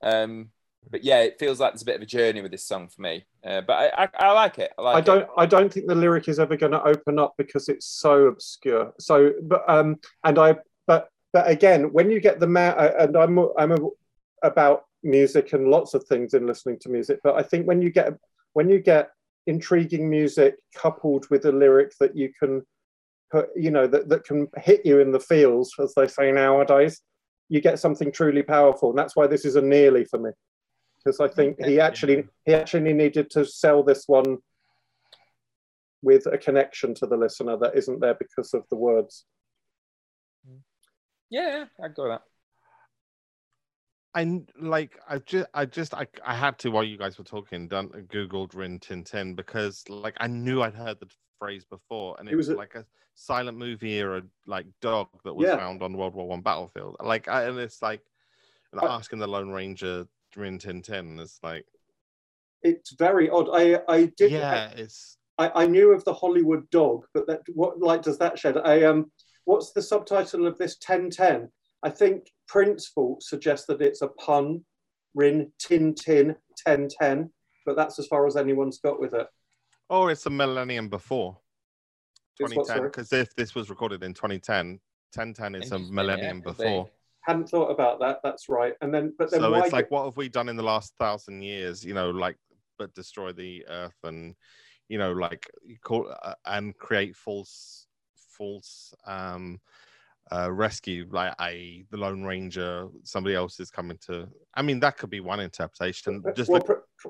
Um, 0.03 0.49
but 0.89 1.03
yeah, 1.03 1.21
it 1.21 1.39
feels 1.39 1.59
like 1.59 1.73
there's 1.73 1.81
a 1.81 1.85
bit 1.85 1.95
of 1.95 2.01
a 2.01 2.05
journey 2.05 2.41
with 2.41 2.51
this 2.51 2.67
song 2.67 2.89
for 2.89 3.01
me. 3.01 3.25
Uh, 3.43 3.61
but 3.61 3.73
I, 3.73 4.03
I, 4.03 4.09
I 4.27 4.31
like 4.33 4.59
it. 4.59 4.71
I 4.77 4.81
like 4.81 4.95
I 4.97 5.01
don't 5.01 5.29
I 5.37 5.45
don't 5.45 5.73
think 5.73 5.87
the 5.87 5.95
lyric 5.95 6.27
is 6.27 6.39
ever 6.39 6.55
going 6.55 6.73
to 6.73 6.83
open 6.83 7.17
up 7.17 7.33
because 7.37 7.69
it's 7.69 7.87
so 7.87 8.25
obscure. 8.25 8.93
So 8.99 9.33
but 9.41 9.63
um 9.67 9.97
and 10.23 10.37
I 10.37 10.57
but 10.85 11.09
but 11.35 11.49
again 11.49 11.81
when 11.91 12.09
you 12.09 12.19
get 12.19 12.39
the 12.39 12.47
ma- 12.47 12.79
uh, 12.83 12.93
and 12.99 13.15
I'm 13.17 13.35
I'm 13.57 13.71
a, 13.71 13.79
about 14.43 14.85
music 15.03 15.53
and 15.53 15.67
lots 15.67 15.93
of 15.93 16.03
things 16.05 16.33
in 16.33 16.47
listening 16.47 16.79
to 16.79 16.89
music 16.89 17.19
but 17.23 17.35
I 17.35 17.43
think 17.43 17.67
when 17.67 17.81
you 17.81 17.91
get 17.91 18.13
when 18.53 18.69
you 18.69 18.79
get 18.79 19.11
intriguing 19.47 20.09
music 20.09 20.55
coupled 20.75 21.29
with 21.29 21.45
a 21.45 21.51
lyric 21.51 21.91
that 21.99 22.15
you 22.15 22.31
can 22.39 22.63
put 23.31 23.49
you 23.55 23.71
know 23.71 23.87
that, 23.87 24.09
that 24.09 24.23
can 24.23 24.47
hit 24.57 24.85
you 24.85 24.99
in 24.99 25.11
the 25.11 25.19
feels 25.19 25.73
as 25.79 25.93
they 25.95 26.07
say 26.07 26.31
nowadays 26.31 27.01
you 27.49 27.61
get 27.61 27.79
something 27.79 28.11
truly 28.11 28.43
powerful. 28.43 28.89
And 28.89 28.97
that's 28.97 29.15
why 29.15 29.27
this 29.27 29.45
is 29.45 29.55
a 29.55 29.61
nearly 29.61 30.05
for 30.05 30.19
me. 30.19 30.31
Because 31.03 31.19
I 31.19 31.27
think 31.27 31.63
he 31.63 31.79
actually 31.79 32.25
he 32.45 32.53
actually 32.53 32.93
needed 32.93 33.29
to 33.31 33.45
sell 33.45 33.83
this 33.83 34.05
one 34.07 34.37
with 36.01 36.25
a 36.31 36.37
connection 36.37 36.93
to 36.95 37.05
the 37.05 37.17
listener 37.17 37.57
that 37.57 37.75
isn't 37.75 37.99
there 37.99 38.15
because 38.15 38.53
of 38.53 38.63
the 38.69 38.75
words. 38.75 39.25
Yeah, 41.35 41.65
I'd 41.83 41.93
go 41.95 42.03
with 42.03 42.11
that. 42.13 42.21
I 44.13 44.21
n- 44.21 44.47
like 44.57 44.97
I 45.09 45.17
just 45.17 45.47
I 45.53 45.65
just 45.65 45.93
I, 45.93 46.07
I 46.25 46.33
had 46.33 46.57
to 46.59 46.71
while 46.71 46.85
you 46.85 46.97
guys 46.97 47.17
were 47.17 47.25
talking 47.25 47.67
done 47.67 47.89
googled 48.09 48.55
Rin 48.55 48.79
Tin 48.79 49.03
Tin 49.03 49.35
because 49.35 49.83
like 49.89 50.15
I 50.21 50.27
knew 50.27 50.61
I'd 50.61 50.73
heard 50.75 51.01
the 51.01 51.09
phrase 51.37 51.65
before 51.65 52.15
and 52.17 52.29
it, 52.29 52.31
It 52.31 52.35
was, 52.37 52.47
was 52.47 52.55
a- 52.55 52.57
like 52.57 52.75
a 52.75 52.85
silent 53.15 53.57
movie 53.57 54.01
or 54.01 54.15
a 54.15 54.21
like 54.47 54.65
dog 54.79 55.09
that 55.25 55.33
was 55.33 55.49
Yeah. 55.49 55.57
found 55.57 55.83
on 55.83 55.97
World 55.97 56.15
War 56.15 56.25
One 56.25 56.39
battlefield 56.39 56.95
like 57.03 57.27
I, 57.27 57.43
and 57.43 57.59
it's 57.59 57.81
like 57.81 57.99
and 58.71 58.79
I- 58.79 58.95
asking 58.95 59.19
the 59.19 59.27
Lone 59.27 59.49
Ranger 59.49 60.07
Rin 60.37 60.57
Tin 60.57 60.81
Tin 60.81 61.19
it's 61.19 61.39
like 61.43 61.65
It's 62.61 62.95
very 62.95 63.29
odd. 63.29 63.49
I 63.51 63.81
I 63.89 64.05
did 64.15 64.31
yeah 64.31 64.69
it's 64.69 65.17
I, 65.37 65.63
I 65.63 65.67
knew 65.67 65.91
of 65.91 66.05
the 66.05 66.13
Hollywood 66.13 66.69
dog, 66.69 67.05
but 67.13 67.27
that 67.27 67.41
what 67.53 67.81
light 67.81 68.03
does 68.03 68.19
that 68.19 68.39
shed? 68.39 68.55
I 68.55 68.83
um 68.83 69.11
what's 69.45 69.71
the 69.71 69.81
subtitle 69.81 70.45
of 70.45 70.57
this 70.57 70.77
1010? 70.85 71.49
I 71.83 71.89
think 71.89 72.31
Prince 72.47 72.91
Vault 72.93 73.23
suggests 73.23 73.67
that 73.67 73.81
it's 73.81 74.01
a 74.01 74.07
pun, 74.07 74.65
Rin 75.13 75.51
Tin 75.59 75.95
Tin 75.95 76.35
1010, 76.65 77.31
but 77.65 77.75
that's 77.75 77.99
as 77.99 78.07
far 78.07 78.27
as 78.27 78.35
anyone's 78.35 78.79
got 78.79 78.99
with 78.99 79.13
it. 79.13 79.27
or 79.89 80.11
it's 80.11 80.25
a 80.25 80.29
millennium 80.29 80.89
before 80.89 81.37
2010 82.39 82.83
because 82.83 83.13
if 83.13 83.33
this 83.35 83.55
was 83.55 83.69
recorded 83.69 84.03
in 84.03 84.13
2010 84.13 84.79
1010 85.13 85.55
is 85.55 85.71
a 85.71 85.79
millennium 85.79 86.37
yeah, 86.37 86.43
could 86.43 86.57
before 86.57 86.89
hadn't 87.25 87.49
thought 87.49 87.71
about 87.71 87.99
that. 87.99 88.19
That's 88.23 88.49
right. 88.49 88.73
And 88.81 88.93
then, 88.93 89.13
but 89.17 89.31
then 89.31 89.41
so 89.41 89.51
why 89.51 89.61
it's 89.61 89.73
like, 89.73 89.91
what 89.91 90.05
have 90.05 90.17
we 90.17 90.29
done 90.29 90.49
in 90.49 90.55
the 90.55 90.63
last 90.63 90.93
thousand 90.97 91.41
years? 91.41 91.83
You 91.83 91.93
know, 91.93 92.11
like, 92.11 92.37
but 92.77 92.93
destroy 92.93 93.31
the 93.31 93.65
earth 93.67 93.97
and, 94.03 94.35
you 94.89 94.97
know, 94.97 95.11
like, 95.11 95.49
you 95.63 95.77
call 95.83 96.13
uh, 96.23 96.35
and 96.45 96.77
create 96.77 97.15
false, 97.15 97.84
false, 98.37 98.93
um, 99.05 99.59
uh, 100.31 100.51
rescue, 100.51 101.07
like 101.11 101.33
a 101.39 101.85
the 101.91 101.97
Lone 101.97 102.23
Ranger, 102.23 102.87
somebody 103.03 103.35
else 103.35 103.59
is 103.59 103.69
coming 103.69 103.97
to. 104.07 104.27
I 104.55 104.61
mean, 104.61 104.79
that 104.79 104.97
could 104.97 105.09
be 105.09 105.19
one 105.19 105.39
interpretation. 105.39 106.23
Just 106.35 106.49
well, 106.49 106.63
like, 106.67 106.79
Pr- 106.97 107.09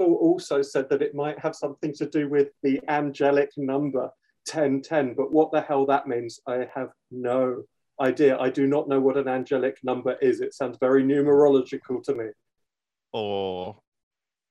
also 0.00 0.62
said 0.62 0.88
that 0.90 1.02
it 1.02 1.14
might 1.14 1.38
have 1.38 1.56
something 1.56 1.92
to 1.94 2.06
do 2.06 2.28
with 2.28 2.48
the 2.62 2.80
angelic 2.88 3.50
number 3.56 4.10
1010, 4.52 5.14
but 5.14 5.32
what 5.32 5.50
the 5.52 5.60
hell 5.60 5.86
that 5.86 6.06
means, 6.06 6.38
I 6.46 6.68
have 6.74 6.90
no 7.10 7.64
idea. 8.00 8.38
I 8.38 8.50
do 8.50 8.66
not 8.66 8.88
know 8.88 9.00
what 9.00 9.16
an 9.16 9.28
angelic 9.28 9.78
number 9.82 10.16
is. 10.20 10.40
It 10.40 10.54
sounds 10.54 10.76
very 10.80 11.02
numerological 11.02 12.02
to 12.04 12.14
me. 12.14 12.26
or 13.12 13.76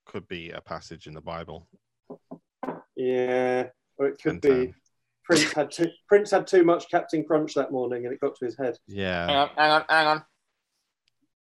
could 0.06 0.28
be 0.28 0.50
a 0.52 0.62
passage 0.62 1.08
in 1.08 1.14
the 1.14 1.22
Bible. 1.22 1.68
Yeah, 2.96 3.68
or 3.98 4.08
it 4.08 4.22
could 4.22 4.42
10-10. 4.42 4.42
be 4.42 4.74
Prince 5.26 5.52
had 5.54 5.72
too 5.72 5.88
Prince 6.08 6.32
had 6.32 6.48
too 6.48 6.64
much 6.64 6.90
Captain 6.92 7.24
Crunch 7.24 7.54
that 7.56 7.72
morning, 7.72 8.06
and 8.06 8.14
it 8.14 8.20
got 8.20 8.36
to 8.38 8.46
his 8.46 8.58
head. 8.58 8.78
Hang 8.90 8.98
Yeah. 8.98 9.28
on, 9.28 9.50
hang 9.58 9.72
on, 9.72 9.84
hang 9.90 10.08
on. 10.08 10.24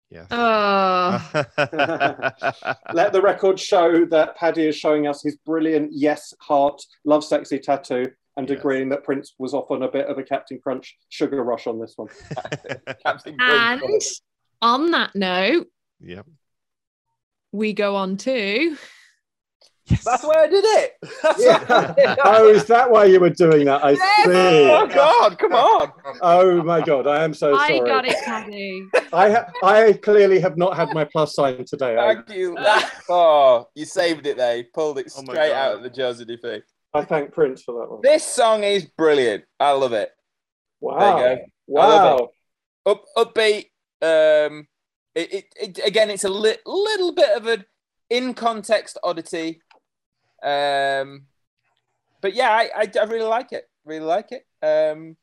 Yeah. 0.10 0.26
Oh, 0.32 1.44
Let 2.94 3.14
the 3.14 3.22
record 3.22 3.60
show 3.60 4.06
that 4.06 4.36
Paddy 4.38 4.68
is 4.68 4.76
showing 4.76 5.08
us 5.08 5.22
his 5.24 5.38
brilliant 5.46 5.92
yes 5.94 6.34
heart 6.42 6.82
love 7.06 7.24
sexy 7.24 7.60
tattoo 7.60 8.06
and 8.38 8.50
Yes. 8.50 8.58
agreeing 8.60 8.90
that 8.90 9.04
Prince 9.04 9.34
was 9.38 9.54
off 9.54 9.70
on 9.72 9.84
a 9.84 9.92
bit 9.92 10.08
of 10.08 10.18
a 10.18 10.24
Captain 10.24 10.60
Crunch 10.62 10.98
sugar 11.10 11.44
rush 11.44 11.68
on 11.68 11.80
this 11.80 11.94
one. 11.96 12.08
Captain 13.06 13.36
and 13.40 13.82
Crunch. 13.82 14.04
on 14.62 14.92
that 14.92 15.16
note, 15.16 15.68
yep. 16.00 16.26
we 17.52 17.74
go 17.74 17.96
on 17.96 18.18
to 18.18 18.76
That's 20.06 20.24
why 20.24 20.44
I 20.44 20.48
did 20.48 20.64
it. 20.66 20.92
Yeah. 21.38 21.64
I 21.70 21.94
did 21.96 22.18
oh, 22.26 22.48
is 22.50 22.66
that 22.66 22.90
why 22.90 23.06
you 23.06 23.20
were 23.20 23.30
doing 23.30 23.66
that? 23.66 23.84
I 23.84 23.94
Oh 23.94 24.88
see. 24.88 24.94
God, 24.94 25.38
come 25.38 25.54
on. 25.54 25.92
Oh 26.22 26.62
my 26.64 26.82
god, 26.82 27.08
I 27.08 27.24
am 27.24 27.34
so 27.34 27.56
sorry. 27.56 27.82
I 27.82 27.86
got 27.86 28.06
it, 28.06 28.18
Paddy. 28.26 28.88
I 29.14 29.30
ha- 29.32 29.46
I 29.64 29.94
clearly 29.94 30.40
have 30.40 30.58
not 30.58 30.76
had 30.76 30.94
my 30.94 31.06
plus 31.06 31.36
sign 31.36 31.64
today. 31.66 31.98
I, 31.98 32.16
Thank 32.16 32.30
you. 32.30 32.58
Oh, 33.10 33.68
you 33.76 33.86
saved 33.86 34.28
it 34.28 34.38
there. 34.38 34.58
You 34.58 34.66
pulled 34.74 35.00
it 35.00 35.12
Oh 35.16 35.22
straight 35.22 35.50
God. 35.52 35.56
out 35.56 35.76
of 35.78 35.84
the 35.84 35.90
Josie 35.90 36.26
thing. 36.42 36.62
I 36.94 37.06
thank 37.06 37.32
Prince 37.32 37.64
for 37.64 37.80
that 37.80 37.92
one. 37.92 38.00
This 38.02 38.24
song 38.24 38.64
is 38.64 38.86
brilliant. 38.86 39.44
I 39.60 39.72
love 39.72 39.94
it. 39.94 40.10
Wow. 40.82 41.00
There 41.00 41.32
you 41.32 41.38
go. 41.38 41.44
Wow. 41.68 42.30
Up, 42.86 43.04
upbeat. 43.18 43.66
Um, 44.02 44.68
it, 45.16 45.34
it, 45.34 45.46
it 45.60 45.80
again. 45.86 46.10
It's 46.10 46.24
a 46.24 46.30
li- 46.30 46.58
little 46.66 47.14
bit 47.14 47.36
of 47.38 47.48
an 47.48 47.66
in 48.10 48.34
context 48.34 48.98
oddity. 49.04 49.62
Um, 50.44 51.26
but 52.22 52.34
yeah, 52.34 52.50
I, 52.50 52.70
I, 52.76 52.92
I 53.00 53.04
really 53.06 53.28
like 53.28 53.52
it. 53.52 53.66
Really 53.86 54.06
like 54.06 54.32
it. 54.32 54.46
Um, 54.62 55.16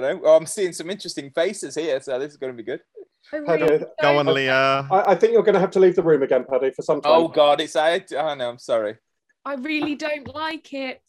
don't 0.00 0.02
know. 0.02 0.20
Oh, 0.24 0.36
I'm 0.36 0.46
seeing 0.46 0.72
some 0.72 0.90
interesting 0.90 1.30
faces 1.30 1.74
here, 1.74 2.00
so 2.00 2.18
this 2.18 2.32
is 2.32 2.36
going 2.36 2.52
to 2.52 2.56
be 2.56 2.62
good. 2.62 2.80
I 3.32 3.40
Paddy, 3.46 3.84
Go 4.02 4.18
on, 4.18 4.26
Leah. 4.26 4.86
I, 4.90 5.12
I 5.12 5.14
think 5.14 5.32
you're 5.32 5.42
going 5.42 5.54
to 5.54 5.60
have 5.60 5.70
to 5.72 5.80
leave 5.80 5.96
the 5.96 6.02
room 6.02 6.22
again, 6.22 6.44
Paddy, 6.48 6.70
for 6.70 6.82
some 6.82 7.00
time. 7.00 7.12
Oh 7.12 7.28
God, 7.28 7.60
it's 7.60 7.76
I. 7.76 8.04
Oh 8.16 8.34
no, 8.34 8.50
I'm 8.50 8.58
sorry. 8.58 8.96
I 9.44 9.54
really 9.54 9.94
don't 9.94 10.32
like 10.34 10.72
it. 10.72 11.00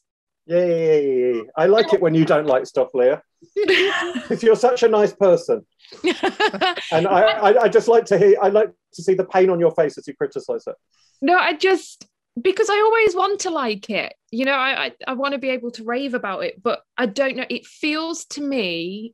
Yeah. 0.46 1.42
I 1.58 1.66
like 1.66 1.94
it 1.94 2.02
when 2.02 2.14
you 2.14 2.24
don't 2.26 2.46
like 2.46 2.66
stuff, 2.66 2.90
Leah. 2.94 3.22
Because 3.56 4.42
you're 4.42 4.56
such 4.56 4.82
a 4.84 4.88
nice 4.88 5.14
person, 5.14 5.64
and 6.04 7.08
I, 7.08 7.22
I, 7.22 7.64
I 7.64 7.70
just 7.70 7.88
like 7.88 8.06
to 8.06 8.18
hear. 8.18 8.36
I 8.42 8.50
like 8.50 8.72
to 8.94 9.04
see 9.04 9.14
the 9.14 9.26
pain 9.26 9.52
on 9.52 9.60
your 9.60 9.72
face 9.72 10.00
as 10.00 10.08
you 10.08 10.16
criticise 10.16 10.66
it. 10.66 10.76
no, 11.22 11.38
I 11.38 11.54
just 11.54 12.08
because 12.42 12.70
I 12.70 12.80
always 12.80 13.16
want 13.16 13.42
to 13.42 13.50
like 13.50 13.90
it. 13.90 14.14
You 14.32 14.46
know, 14.46 14.54
I 14.54 14.86
I, 14.86 14.92
I 15.08 15.14
want 15.14 15.34
to 15.34 15.40
be 15.40 15.50
able 15.50 15.72
to 15.72 15.84
rave 15.84 16.14
about 16.14 16.44
it, 16.44 16.62
but 16.62 16.82
I 16.98 17.06
don't 17.06 17.38
know. 17.38 17.46
It 17.50 17.66
feels 17.66 18.26
to 18.26 18.42
me, 18.42 19.14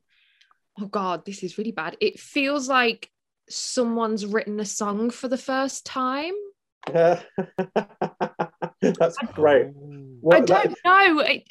oh 0.80 0.88
God, 0.88 1.26
this 1.26 1.44
is 1.44 1.58
really 1.58 1.72
bad. 1.72 1.98
It 2.02 2.20
feels 2.20 2.68
like 2.68 3.10
someone's 3.50 4.26
written 4.26 4.60
a 4.60 4.66
song 4.66 5.10
for 5.10 5.28
the 5.28 5.38
first 5.38 5.86
time. 5.86 6.34
Yeah. 6.90 7.22
That's 8.82 9.18
great. 9.34 9.68
What, 10.22 10.38
I 10.38 10.40
don't 10.42 10.76
know. 10.84 11.22
I, 11.22 11.44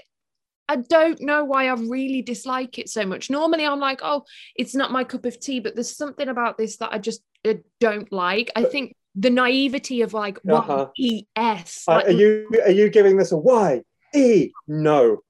I 0.69 0.77
don't 0.77 1.21
know 1.21 1.45
why 1.45 1.69
I 1.69 1.75
really 1.75 2.23
dislike 2.23 2.79
it 2.79 2.89
so 2.89 3.05
much. 3.05 3.31
Normally, 3.31 3.67
I'm 3.67 3.81
like, 3.81 4.01
oh, 4.03 4.25
it's 4.57 4.75
not 4.75 4.93
my 4.93 5.05
cup 5.05 5.25
of 5.25 5.39
tea, 5.39 5.61
but 5.61 5.75
there's 5.75 5.97
something 5.97 6.29
about 6.29 6.59
this 6.59 6.77
that 6.79 6.93
I 6.93 6.99
just 6.99 7.23
uh, 7.45 7.55
don't 7.81 8.11
like. 8.13 8.51
I 8.57 8.65
think 8.65 8.95
the 9.15 9.31
naivety 9.31 10.03
of 10.03 10.15
like 10.15 10.39
Uh-huh. 10.49 10.87
Y-E-S. 10.99 11.85
Uh, 11.89 11.95
like, 11.95 12.07
are 12.07 12.11
you 12.11 12.49
are 12.65 12.71
you 12.71 12.89
giving 12.91 13.17
this 13.17 13.33
a 13.33 13.37
Y 13.37 13.83
E? 14.15 14.51
No. 14.69 15.23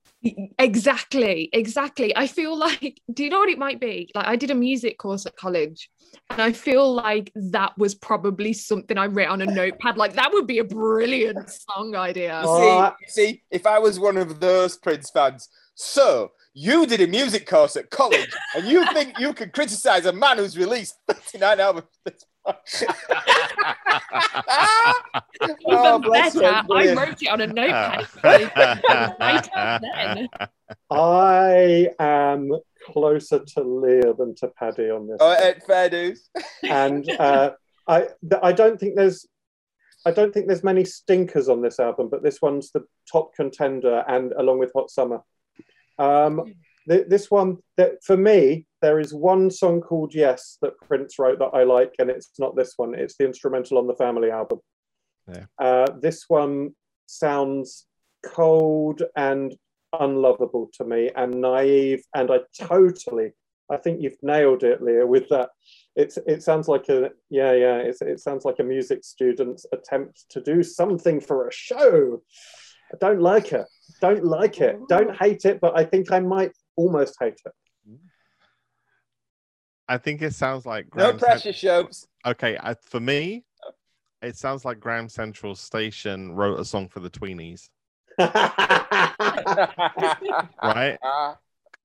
exactly, 0.58 1.48
exactly. 1.52 2.14
I 2.16 2.26
feel 2.26 2.56
like, 2.56 3.00
do 3.12 3.24
you 3.24 3.30
know 3.30 3.38
what 3.38 3.48
it 3.48 3.58
might 3.58 3.80
be? 3.80 4.10
Like, 4.14 4.26
I 4.26 4.36
did 4.36 4.50
a 4.50 4.54
music 4.54 4.98
course 4.98 5.24
at 5.26 5.36
college, 5.36 5.90
and 6.28 6.40
I 6.42 6.52
feel 6.52 6.92
like 6.92 7.32
that 7.34 7.76
was 7.78 7.94
probably 7.94 8.52
something 8.52 8.98
I 8.98 9.06
wrote 9.06 9.28
on 9.28 9.40
a 9.42 9.46
notepad. 9.46 9.96
Like, 9.96 10.14
that 10.14 10.30
would 10.32 10.46
be 10.46 10.58
a 10.58 10.64
brilliant 10.64 11.48
song 11.50 11.94
idea. 11.96 12.42
You 12.42 12.48
see, 12.58 12.76
you 12.76 12.90
see, 13.08 13.42
if 13.50 13.66
I 13.66 13.78
was 13.78 13.98
one 13.98 14.18
of 14.18 14.40
those 14.40 14.76
Prince 14.76 15.10
fans, 15.10 15.48
so 15.74 16.32
you 16.52 16.84
did 16.86 17.00
a 17.00 17.06
music 17.06 17.46
course 17.46 17.76
at 17.76 17.88
college, 17.90 18.30
and 18.54 18.66
you 18.66 18.84
think 18.92 19.18
you 19.18 19.32
can 19.32 19.50
criticize 19.50 20.04
a 20.04 20.12
man 20.12 20.36
who's 20.36 20.58
released 20.58 20.96
39 21.08 21.60
albums? 21.60 21.86
Even 22.46 22.56
Oh, 25.66 25.98
bless 25.98 26.34
better, 26.34 26.62
I 26.72 26.94
wrote 26.94 27.22
it 27.22 27.28
on 27.28 27.40
a 27.40 27.46
notepad. 27.46 28.06
right 29.20 29.48
then. 29.82 30.28
I 30.90 31.88
am 31.98 32.50
closer 32.86 33.40
to 33.40 33.62
Leah 33.62 34.14
than 34.14 34.34
to 34.36 34.48
Paddy 34.48 34.90
on 34.90 35.06
this. 35.08 35.18
Oh, 35.20 35.52
fair 35.66 35.88
dues. 35.90 36.28
and 36.62 37.08
uh, 37.18 37.52
I 37.86 38.08
I 38.42 38.52
don't 38.52 38.78
think 38.78 38.96
there's 38.96 39.26
I 40.06 40.10
don't 40.12 40.32
think 40.32 40.46
there's 40.46 40.64
many 40.64 40.84
stinkers 40.84 41.48
on 41.48 41.60
this 41.62 41.78
album, 41.78 42.08
but 42.10 42.22
this 42.22 42.40
one's 42.40 42.70
the 42.72 42.84
top 43.10 43.34
contender, 43.34 44.04
and 44.08 44.32
along 44.32 44.58
with 44.58 44.72
Hot 44.74 44.90
Summer. 44.90 45.20
Um, 45.98 46.54
th- 46.90 47.06
this 47.08 47.30
one, 47.30 47.58
that 47.76 48.02
for 48.04 48.16
me, 48.16 48.66
there 48.82 49.00
is 49.00 49.14
one 49.14 49.50
song 49.50 49.80
called 49.80 50.14
Yes 50.14 50.58
that 50.62 50.78
Prince 50.86 51.18
wrote 51.18 51.38
that 51.38 51.50
I 51.54 51.62
like, 51.64 51.94
and 51.98 52.10
it's 52.10 52.30
not 52.38 52.56
this 52.56 52.74
one. 52.76 52.94
It's 52.94 53.16
the 53.16 53.26
instrumental 53.26 53.78
on 53.78 53.86
the 53.86 53.96
Family 53.96 54.30
album. 54.30 54.60
Yeah. 55.28 55.44
Uh, 55.58 55.86
this 56.00 56.24
one 56.28 56.74
sounds 57.06 57.86
cold 58.24 59.02
and 59.16 59.54
unlovable 59.98 60.70
to 60.74 60.84
me, 60.84 61.10
and 61.16 61.40
naive, 61.40 62.02
and 62.14 62.30
I 62.30 62.40
totally. 62.58 63.32
I 63.70 63.76
think 63.76 64.02
you've 64.02 64.20
nailed 64.22 64.64
it, 64.64 64.82
Leah, 64.82 65.06
with 65.06 65.28
that 65.28 65.50
it's 65.96 66.18
it 66.26 66.42
sounds 66.42 66.68
like 66.68 66.88
a 66.88 67.10
yeah 67.30 67.52
yeah 67.52 67.76
it's, 67.76 68.00
it 68.00 68.20
sounds 68.20 68.44
like 68.44 68.58
a 68.58 68.64
music 68.64 69.04
student's 69.04 69.66
attempt 69.72 70.24
to 70.30 70.40
do 70.40 70.62
something 70.62 71.20
for 71.20 71.48
a 71.48 71.52
show 71.52 72.22
i 72.92 72.96
don't 73.00 73.20
like 73.20 73.52
it 73.52 73.66
don't 74.00 74.24
like 74.24 74.60
it 74.60 74.78
don't 74.88 75.16
hate 75.16 75.44
it 75.44 75.60
but 75.60 75.76
i 75.76 75.84
think 75.84 76.12
i 76.12 76.20
might 76.20 76.52
almost 76.76 77.16
hate 77.20 77.34
it 77.44 77.52
I 79.88 79.98
think 79.98 80.22
it 80.22 80.34
sounds 80.34 80.66
like 80.66 80.86
No 80.94 81.06
Graham 81.06 81.18
Cent- 81.18 81.20
pressure, 81.42 81.52
Shopes. 81.52 82.06
okay, 82.24 82.56
I, 82.62 82.74
for 82.74 83.00
me, 83.00 83.44
it 84.22 84.36
sounds 84.36 84.64
like 84.64 84.78
Graham 84.78 85.08
Central 85.08 85.56
Station 85.56 86.32
wrote 86.32 86.60
a 86.60 86.64
song 86.64 86.88
for 86.88 87.00
the 87.00 87.10
tweenies, 87.10 87.70
right? 90.62 90.96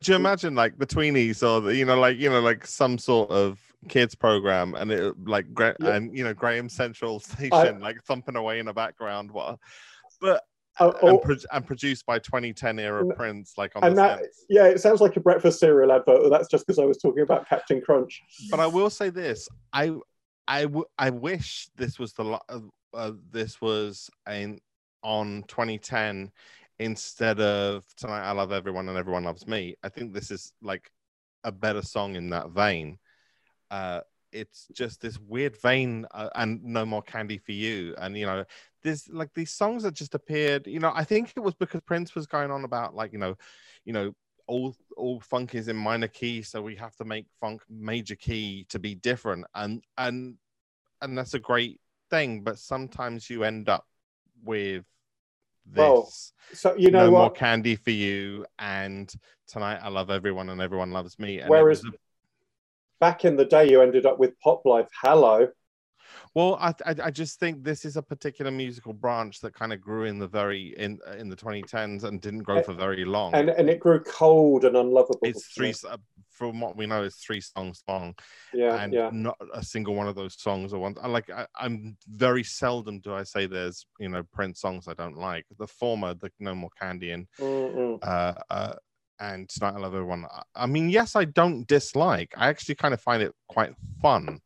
Do 0.04 0.12
you 0.12 0.16
imagine 0.18 0.54
like 0.56 0.78
the 0.78 0.86
tweenies 0.86 1.42
or 1.42 1.62
the, 1.62 1.76
you 1.76 1.86
know, 1.86 2.00
like 2.00 2.18
you 2.18 2.30
know, 2.30 2.42
like 2.42 2.68
some 2.68 2.98
sort 2.98 3.32
of 3.32 3.60
kids 3.90 4.14
program, 4.14 4.76
and 4.76 4.92
it 4.92 5.16
like 5.26 5.52
Gra- 5.54 5.76
Yeah. 5.80 5.96
and 5.96 6.16
you 6.16 6.24
know 6.24 6.34
Graham 6.34 6.70
Central 6.70 7.20
Station 7.20 7.80
like 7.80 8.04
thumping 8.04 8.36
away 8.36 8.60
in 8.60 8.66
the 8.68 8.74
background, 8.74 9.32
what? 9.32 9.58
But 10.22 10.44
Oh, 10.80 10.92
and, 10.92 11.00
oh, 11.04 11.18
pro- 11.20 11.36
and 11.54 11.66
produced 11.66 12.06
by 12.06 12.20
2010 12.20 12.80
era 12.80 13.02
And- 13.02 13.16
Prince, 13.16 13.54
like 13.58 13.72
on 13.76 13.84
and 13.86 13.98
the 13.98 14.02
that 14.02 14.24
yeah 14.50 14.66
it 14.66 14.82
sounds 14.82 15.00
like 15.00 15.16
a 15.16 15.22
breakfast 15.22 15.60
cereal 15.60 15.92
advert 15.92 16.24
but 16.24 16.30
that's 16.30 16.50
just 16.50 16.68
because 16.68 16.80
i 16.80 16.86
was 16.86 16.98
talking 16.98 17.24
about 17.24 17.48
captain 17.48 17.82
crunch 17.82 18.22
But 18.52 18.60
I 18.60 18.68
will 18.68 18.90
say 18.90 19.10
this: 19.10 19.48
I, 19.72 19.94
I, 20.48 20.64
w- 20.64 20.86
I 20.98 21.10
wish 21.12 21.70
this 21.78 21.98
was 21.98 22.14
the 22.14 22.40
uh, 22.50 22.60
uh, 22.94 23.12
this 23.32 23.62
was 23.62 24.10
in 24.30 24.60
on 25.02 25.44
2010 25.48 26.32
instead 26.80 27.40
of 27.40 27.86
tonight. 27.96 28.28
I 28.28 28.32
love 28.32 28.52
everyone 28.52 28.90
and 28.90 28.98
everyone 28.98 29.24
loves 29.24 29.48
me. 29.48 29.76
I 29.84 29.90
think 29.90 30.14
this 30.14 30.30
is 30.32 30.52
like 30.62 30.92
a 31.44 31.52
better 31.52 31.82
song 31.82 32.16
in 32.16 32.30
that 32.32 32.50
vein. 32.50 32.98
Uh, 33.72 34.02
it's 34.36 34.68
just 34.74 35.02
this 35.02 35.18
weird 35.20 35.56
vein, 35.62 36.06
uh, 36.12 36.30
and 36.36 36.64
no 36.64 36.86
more 36.86 37.02
candy 37.02 37.38
for 37.38 37.54
you. 37.54 37.96
And 37.98 38.18
you 38.18 38.26
know, 38.26 38.44
there's 38.84 39.08
like 39.10 39.34
these 39.34 39.52
songs 39.52 39.84
that 39.84 39.94
just 39.94 40.14
appeared. 40.14 40.68
You 40.68 40.80
know, 40.80 40.92
I 40.94 41.04
think 41.04 41.34
it 41.36 41.40
was 41.40 41.54
because 41.56 41.82
Prince 41.82 42.14
was 42.14 42.28
going 42.28 42.52
on 42.52 42.64
about 42.66 42.96
like 42.96 43.14
you 43.14 43.20
know, 43.20 43.36
you 43.86 43.94
know, 43.94 44.14
all 44.48 44.76
all 44.98 45.20
funk 45.20 45.56
is 45.56 45.68
in 45.68 45.76
minor 45.76 46.08
key, 46.08 46.42
so 46.42 46.62
we 46.62 46.76
have 46.76 46.96
to 46.98 47.06
make 47.06 47.26
funk 47.40 47.62
major 47.70 48.16
key 48.16 48.66
to 48.70 48.80
be 48.80 48.96
different, 48.96 49.46
and 49.56 49.84
and 49.98 50.36
and 51.02 51.18
that's 51.18 51.34
a 51.34 51.40
great 51.40 51.80
thing. 52.10 52.42
But 52.42 52.60
sometimes 52.60 53.30
you 53.30 53.44
end 53.44 53.70
up 53.70 53.86
with 54.44 54.86
this. 55.66 55.78
Well, 55.78 56.12
So 56.54 56.76
you 56.78 56.92
know 56.92 57.06
no 57.06 57.12
more 57.12 57.32
candy 57.32 57.76
for 57.76 57.92
you, 57.92 58.46
and 58.60 59.12
tonight 59.48 59.80
I 59.82 59.90
love 59.90 60.10
everyone, 60.10 60.50
and 60.50 60.62
everyone 60.62 60.92
loves 60.92 61.18
me. 61.18 61.40
And 61.40 61.50
Whereas- 61.50 61.84
Back 63.06 63.24
in 63.24 63.36
the 63.36 63.46
day, 63.46 63.70
you 63.70 63.84
ended 63.84 64.08
up 64.08 64.18
with 64.18 64.34
Pop 64.40 64.66
Life. 64.66 64.88
Hello. 65.04 65.48
Well, 66.34 66.58
I, 66.60 66.74
I 66.88 66.96
I 67.04 67.12
just 67.12 67.40
think 67.40 67.64
this 67.64 67.86
is 67.86 67.98
a 67.98 68.02
particular 68.02 68.50
musical 68.50 68.94
branch 68.94 69.42
that 69.42 69.54
kind 69.54 69.72
of 69.72 69.80
grew 69.80 70.06
in 70.06 70.18
the 70.18 70.28
very 70.28 70.74
in 70.80 70.98
in 71.16 71.30
the 71.30 71.36
2010s 71.36 72.04
and 72.04 72.20
didn't 72.20 72.42
grow 72.42 72.64
for 72.64 72.74
very 72.74 73.06
long. 73.06 73.36
and 73.36 73.52
and 73.52 73.70
it 73.70 73.80
grew 73.80 74.00
cold 74.00 74.66
and 74.66 74.76
unlovable. 74.76 75.20
it's 75.22 75.46
three, 75.54 75.72
uh, 75.88 75.98
from 76.32 76.60
what 76.60 76.76
we 76.76 76.88
know, 76.88 77.04
it's 77.04 77.24
three 77.24 77.42
songs 77.42 77.84
long, 77.88 78.16
Yeah, 78.56 78.84
and 78.84 78.92
yeah. 78.92 79.10
not 79.14 79.38
a 79.54 79.64
single 79.64 79.94
one 79.94 80.08
of 80.08 80.16
those 80.16 80.42
songs 80.42 80.74
are 80.74 80.80
one. 80.80 80.96
I 81.00 81.08
Like 81.08 81.30
I, 81.30 81.46
I'm 81.60 81.98
very 82.08 82.44
seldom 82.44 83.02
do 83.02 83.14
I 83.14 83.22
say 83.22 83.46
there's 83.46 83.86
you 84.00 84.10
know 84.10 84.24
Prince 84.34 84.62
songs 84.62 84.88
I 84.88 84.96
don't 84.96 85.16
like. 85.16 85.46
The 85.60 85.68
former, 85.68 86.16
the 86.16 86.32
No 86.40 86.56
More 86.56 86.72
Candy 86.82 87.12
and 87.12 87.28
uh, 88.02 88.34
uh, 88.50 88.74
and 89.20 89.48
Tonight 89.50 89.76
I 89.76 89.80
Love 89.80 89.94
Everyone. 89.94 90.26
I- 90.56 90.66
mean, 90.68 90.90
yes, 90.90 91.16
I 91.16 91.26
don't 91.26 91.66
dislike. 91.68 92.34
I 92.38 92.48
actually 92.48 92.76
kind 92.76 92.94
of 92.94 93.02
find 93.02 93.22
it 93.24 93.34
quite 93.48 93.74
fun, 94.02 94.40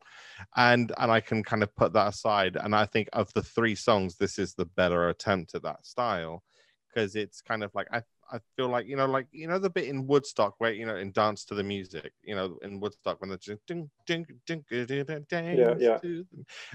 and 0.56 0.92
and 0.98 1.10
I 1.10 1.20
can 1.20 1.42
kind 1.42 1.62
of 1.62 1.74
put 1.76 1.92
that 1.94 2.08
aside. 2.08 2.56
And 2.56 2.74
I 2.74 2.86
think 2.86 3.08
of 3.12 3.32
the 3.34 3.42
three 3.42 3.74
songs, 3.74 4.16
this 4.16 4.38
is 4.38 4.54
the 4.54 4.66
better 4.66 5.08
attempt 5.08 5.54
at 5.54 5.62
that 5.62 5.84
style 5.86 6.42
because 6.88 7.16
it's 7.16 7.40
kind 7.40 7.62
of 7.64 7.70
like 7.74 7.88
I. 7.92 8.02
I 8.32 8.38
feel 8.56 8.68
like 8.68 8.86
you 8.86 8.94
know, 8.94 9.06
like 9.06 9.26
you 9.32 9.48
know, 9.48 9.58
the 9.58 9.68
bit 9.68 9.86
in 9.86 10.06
Woodstock 10.06 10.54
where 10.58 10.72
you 10.72 10.86
know, 10.86 10.94
in 10.94 11.10
Dance 11.10 11.44
to 11.46 11.56
the 11.56 11.64
Music, 11.64 12.12
you 12.22 12.36
know, 12.36 12.58
in 12.62 12.78
Woodstock 12.78 13.20
when 13.20 13.28
the 13.28 13.38
ding 13.38 13.58
ding 13.66 13.90
ding 14.06 14.24
ding 14.46 14.64
ding 14.86 14.86
ding 15.04 15.26
ding, 15.28 15.58
Yeah, 15.58 15.74
yeah. 15.80 15.98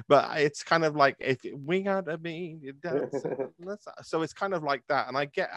but 0.10 0.38
it's 0.42 0.64
kind 0.64 0.84
of 0.84 0.98
like 0.98 1.16
if 1.20 1.40
we 1.66 1.82
gotta 1.82 2.18
be 2.18 2.60
so 4.04 4.22
it's 4.22 4.34
kind 4.34 4.54
of 4.54 4.64
like 4.64 4.84
that 4.90 5.08
and 5.08 5.18
i 5.18 5.24
get 5.24 5.50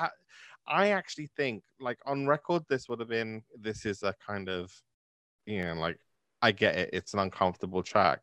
I- 0.69 0.85
i 0.85 0.89
actually 0.89 1.28
think 1.36 1.62
like 1.81 1.99
on 2.07 2.27
record 2.27 2.62
this 2.69 2.89
would 2.89 3.01
have 3.01 3.09
been 3.09 3.43
this 3.61 3.86
is 3.86 4.03
a 4.03 4.15
kind 4.27 4.49
of 4.49 4.73
you 5.47 5.62
know 5.62 5.74
like 5.74 5.99
i 6.43 6.53
get 6.53 6.77
it 6.77 6.90
it's 6.93 7.15
an 7.15 7.20
uncomfortable 7.20 7.82
track 7.82 8.20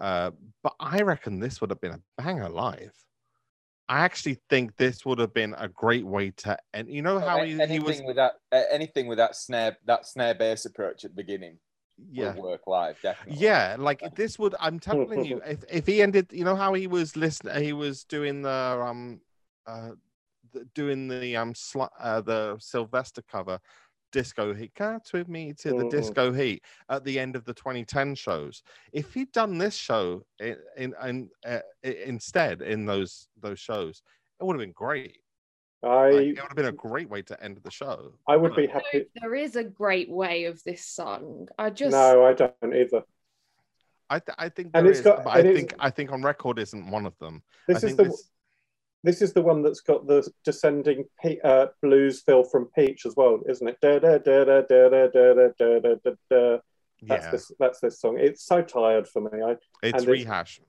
uh 0.00 0.30
but 0.62 0.74
i 0.80 1.02
reckon 1.02 1.40
this 1.40 1.60
would 1.60 1.70
have 1.70 1.80
been 1.80 1.92
a 1.92 2.22
banger 2.22 2.48
live 2.48 2.94
i 3.88 4.00
actually 4.00 4.38
think 4.48 4.76
this 4.76 5.04
would 5.04 5.18
have 5.18 5.34
been 5.34 5.54
a 5.58 5.68
great 5.68 6.04
way 6.04 6.30
to 6.30 6.56
and 6.72 6.88
you 6.88 7.02
know 7.02 7.18
how 7.18 7.38
A- 7.38 7.46
he, 7.46 7.52
anything 7.52 7.70
he 7.70 7.78
was 7.80 8.02
with 8.02 8.16
that 8.16 8.32
uh, 8.52 8.62
anything 8.70 9.06
with 9.06 9.18
that 9.18 9.36
snare 9.36 9.76
that 9.86 10.06
snare 10.06 10.34
bass 10.34 10.64
approach 10.64 11.04
at 11.04 11.12
the 11.12 11.16
beginning 11.16 11.58
yeah 12.12 12.34
will 12.34 12.42
work 12.50 12.66
live 12.66 13.00
definitely. 13.02 13.44
Yeah, 13.44 13.76
like 13.78 14.02
this 14.16 14.38
would 14.38 14.54
I'm 14.60 14.80
telling 14.80 15.24
you, 15.24 15.40
if, 15.46 15.64
if 15.70 15.86
he 15.86 16.02
ended, 16.02 16.26
you 16.32 16.44
know 16.44 16.56
how 16.56 16.74
he 16.74 16.86
was 16.86 17.16
listening, 17.16 17.62
he 17.62 17.72
was 17.72 18.04
doing 18.04 18.42
the 18.42 18.50
um 18.50 19.20
uh 19.66 19.90
the, 19.90 19.96
doing 20.74 21.08
the 21.08 21.36
um 21.36 21.54
sl- 21.54 21.84
uh, 22.00 22.20
the 22.20 22.56
Sylvester 22.58 23.22
cover 23.30 23.58
disco 24.12 24.54
heat 24.54 24.72
cats 24.76 25.12
with 25.12 25.28
me 25.28 25.52
to 25.52 25.70
the 25.70 25.88
disco 25.88 26.32
heat 26.32 26.62
at 26.88 27.02
the 27.04 27.18
end 27.18 27.34
of 27.34 27.44
the 27.44 27.52
2010 27.54 28.14
shows 28.14 28.62
if 28.92 29.12
he'd 29.12 29.32
done 29.32 29.58
this 29.58 29.74
show 29.74 30.24
in 30.38 30.56
in, 30.76 30.94
in 31.04 31.28
uh, 31.44 31.58
instead 31.82 32.62
in 32.62 32.86
those 32.86 33.26
those 33.40 33.58
shows 33.58 34.02
it 34.40 34.44
would 34.44 34.54
have 34.54 34.60
been 34.60 34.72
great 34.72 35.18
I 35.82 36.10
Like, 36.10 36.22
it 36.22 36.28
would 36.28 36.38
have 36.38 36.54
been 36.56 36.66
a 36.66 36.72
great 36.72 37.10
way 37.10 37.22
to 37.22 37.42
end 37.44 37.58
the 37.62 37.70
show 37.72 38.12
I 38.28 38.36
would 38.36 38.54
be 38.54 38.66
But- 38.68 38.84
happy. 38.84 39.06
There 39.20 39.34
is 39.34 39.56
a 39.56 39.64
great 39.64 40.08
way 40.08 40.44
of 40.44 40.62
this 40.64 40.82
song. 40.86 41.48
I 41.58 41.68
just 41.70 41.90
No, 41.92 42.24
I 42.24 42.32
don't 42.32 42.54
either. 42.74 43.02
I, 44.08 44.18
th- 44.20 44.36
I 44.38 44.48
think 44.48 44.70
And 44.74 44.86
there 44.86 44.90
it's 44.92 45.00
is, 45.00 45.04
got- 45.04 45.24
but 45.24 45.30
I 45.30 45.38
and 45.40 45.48
it's- 45.48 45.56
think 45.58 45.74
I 45.78 45.90
think 45.90 46.12
on 46.12 46.22
record 46.22 46.58
isn't 46.58 46.90
one 46.90 47.04
of 47.04 47.18
them 47.18 47.42
I 47.68 47.72
This 47.74 47.82
is 47.82 47.82
think 47.82 47.96
the 47.98 48.04
this- 48.04 48.30
this 49.04 49.22
is 49.22 49.32
the 49.32 49.42
one 49.42 49.62
that's 49.62 49.80
got 49.82 50.06
the 50.08 50.28
descending 50.44 51.04
pe- 51.22 51.38
uh, 51.44 51.66
blues 51.82 52.22
fill 52.22 52.42
from 52.42 52.68
Peach 52.76 53.04
as 53.06 53.14
well, 53.16 53.38
isn't 53.48 53.68
it? 53.68 53.78
Da, 53.80 53.98
da, 54.00 54.18
da, 54.18 54.44
da, 54.44 54.62
da, 54.62 54.88
da, 54.88 55.06
da, 55.08 55.48
da, 55.56 55.78
da, 55.78 55.94
da, 56.02 56.10
da. 56.30 56.58
That's 57.02 57.24
yeah 57.26 57.30
this. 57.30 57.52
That's 57.60 57.80
this 57.80 58.00
song. 58.00 58.18
It's 58.18 58.44
so 58.44 58.62
tired 58.62 59.06
for 59.06 59.20
me. 59.20 59.42
I 59.42 59.50
it's 59.52 59.62
and 59.82 59.94
it's- 60.02 60.06
rehash 60.08 60.60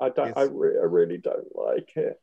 I 0.00 0.08
don't. 0.08 0.36
I, 0.36 0.42
re- 0.42 0.78
I 0.80 0.86
really 0.86 1.18
don't 1.18 1.54
like 1.54 1.90
it. 1.96 2.20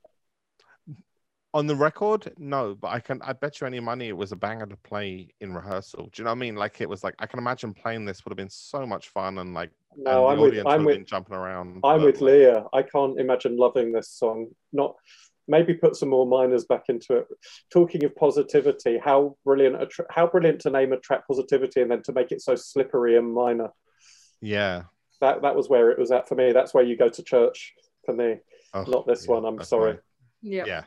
on 1.54 1.68
the 1.68 1.76
record 1.76 2.32
no 2.38 2.74
but 2.76 2.88
i 2.90 3.00
can 3.00 3.22
i 3.24 3.34
bet 3.34 3.60
you 3.60 3.68
any 3.68 3.80
money 3.82 4.08
it 4.08 4.16
was 4.16 4.32
a 4.32 4.36
banger 4.38 4.66
to 4.66 4.78
play 4.78 5.28
in 5.42 5.54
rehearsal 5.54 6.10
do 6.14 6.22
you 6.22 6.24
know 6.24 6.30
what 6.32 6.36
i 6.38 6.40
mean 6.40 6.56
like 6.56 6.80
it 6.80 6.88
was 6.88 7.04
like 7.04 7.14
i 7.20 7.26
can 7.26 7.40
imagine 7.40 7.74
playing 7.74 8.06
this 8.06 8.24
would 8.24 8.32
have 8.32 8.38
been 8.38 8.50
so 8.50 8.86
much 8.86 9.10
fun 9.10 9.38
and 9.40 9.54
like 9.54 9.70
No, 9.98 10.30
and 10.30 10.32
I'm 10.32 10.38
the 10.38 10.42
with. 10.44 10.50
audience 10.52 10.68
I'm 10.70 10.80
would 10.80 10.86
with. 10.86 10.94
have 10.96 11.00
been 11.02 11.06
jumping 11.06 11.36
around 11.36 11.68
I'm 11.84 12.00
but, 12.00 12.06
with 12.06 12.22
Leah. 12.22 12.64
I 12.72 12.82
can't 12.84 13.20
imagine 13.20 13.58
loving 13.58 13.92
this 13.92 14.10
song. 14.10 14.48
Not 14.72 14.96
maybe 15.52 15.76
put 15.76 15.96
some 15.96 16.10
more 16.10 16.26
minors 16.26 16.66
back 16.66 16.86
into 16.90 17.18
it. 17.18 17.28
Talking 17.72 18.04
of 18.06 18.16
positivity, 18.16 18.98
how 18.98 19.38
brilliant! 19.46 19.80
A 19.82 19.86
tr- 19.86 20.10
how 20.10 20.26
brilliant 20.26 20.62
to 20.62 20.72
name 20.72 20.94
a 20.94 20.98
track 20.98 21.28
positivity 21.28 21.82
and 21.82 21.92
then 21.92 22.02
to 22.04 22.14
make 22.14 22.32
it 22.32 22.42
so 22.42 22.56
slippery 22.56 23.18
and 23.18 23.32
minor. 23.34 23.70
yeah 24.42 24.84
That 25.20 25.44
that 25.44 25.56
was 25.56 25.70
where 25.70 25.92
it 25.92 26.00
was 26.00 26.12
at 26.12 26.28
for 26.28 26.34
me. 26.36 26.52
That's 26.54 26.74
where 26.74 26.84
you 26.84 26.98
go 26.98 27.10
to 27.10 27.24
church 27.24 27.74
for 28.06 28.14
me. 28.16 28.38
Oh, 28.74 28.84
Not 28.88 29.06
this 29.06 29.26
yeah, 29.28 29.34
one. 29.36 29.46
I'm 29.46 29.58
that's 29.58 29.70
sorry. 29.70 29.92
right. 29.92 30.00
yeah. 30.42 30.64
yeah 30.66 30.84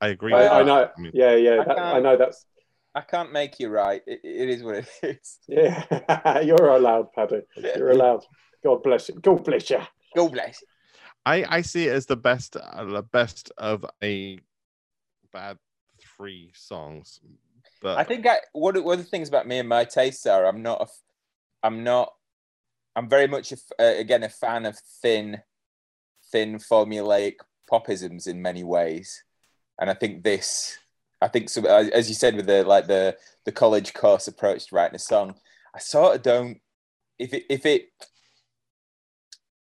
i 0.00 0.08
agree 0.08 0.32
I, 0.32 0.38
with 0.42 0.50
I 0.52 0.58
that. 0.60 0.66
know. 0.66 0.88
mean, 0.98 1.12
Yeah, 1.14 1.34
yeah. 1.36 1.60
I 1.60 1.64
That, 1.64 1.78
I 1.78 2.00
know 2.00 2.16
that's. 2.16 2.46
I 2.94 3.02
can't 3.02 3.32
make 3.32 3.60
you 3.60 3.68
right. 3.68 4.02
It, 4.06 4.20
it 4.24 4.48
is 4.48 4.62
what 4.64 4.76
it 4.76 4.88
is. 5.02 5.38
Yeah, 5.46 6.40
you're 6.48 6.68
allowed, 6.70 7.12
Paddy. 7.12 7.42
You're 7.76 7.90
allowed. 7.98 8.24
God 8.64 8.82
bless 8.82 9.08
you. 9.10 9.14
God 9.16 9.44
bless 9.44 9.70
you. 9.70 9.78
God 10.16 10.32
bless. 10.32 10.62
I 11.26 11.44
i 11.48 11.60
see 11.62 11.86
it 11.86 11.92
as 11.92 12.06
the 12.06 12.16
best 12.16 12.56
uh, 12.56 12.84
the 12.84 13.02
best 13.02 13.52
of 13.58 13.84
a 14.02 14.38
bad 15.32 15.58
three 16.16 16.50
songs 16.54 17.20
but 17.80 17.98
I 17.98 18.04
think 18.04 18.26
I 18.26 18.38
of, 18.54 18.84
one 18.84 18.98
of 18.98 19.04
the 19.04 19.10
things 19.10 19.28
about 19.28 19.46
me 19.48 19.58
and 19.58 19.68
my 19.68 19.84
tastes 19.84 20.26
are 20.26 20.46
I'm 20.46 20.62
not 20.62 20.82
a, 20.82 21.66
I'm 21.66 21.82
not 21.82 22.12
I'm 22.94 23.08
very 23.08 23.26
much 23.26 23.52
a 23.52 23.56
uh, 23.78 23.98
again 23.98 24.22
a 24.22 24.28
fan 24.28 24.66
of 24.66 24.78
thin 25.02 25.40
thin 26.30 26.58
formulaic 26.58 27.36
popisms 27.68 28.26
in 28.26 28.42
many 28.42 28.64
ways, 28.64 29.22
and 29.80 29.88
I 29.88 29.94
think 29.94 30.22
this 30.22 30.78
I 31.20 31.28
think 31.28 31.48
so 31.48 31.62
uh, 31.62 31.88
as 31.92 32.08
you 32.08 32.14
said 32.14 32.36
with 32.36 32.46
the 32.46 32.64
like 32.64 32.86
the 32.86 33.16
the 33.44 33.52
college 33.52 33.94
course 33.94 34.28
approach 34.28 34.66
to 34.66 34.74
writing 34.74 34.96
a 34.96 35.00
song, 35.00 35.34
I 35.74 35.78
sort 35.78 36.16
of 36.16 36.22
don't 36.22 36.60
if 37.18 37.32
it 37.32 37.44
if 37.48 37.64
it 37.64 37.88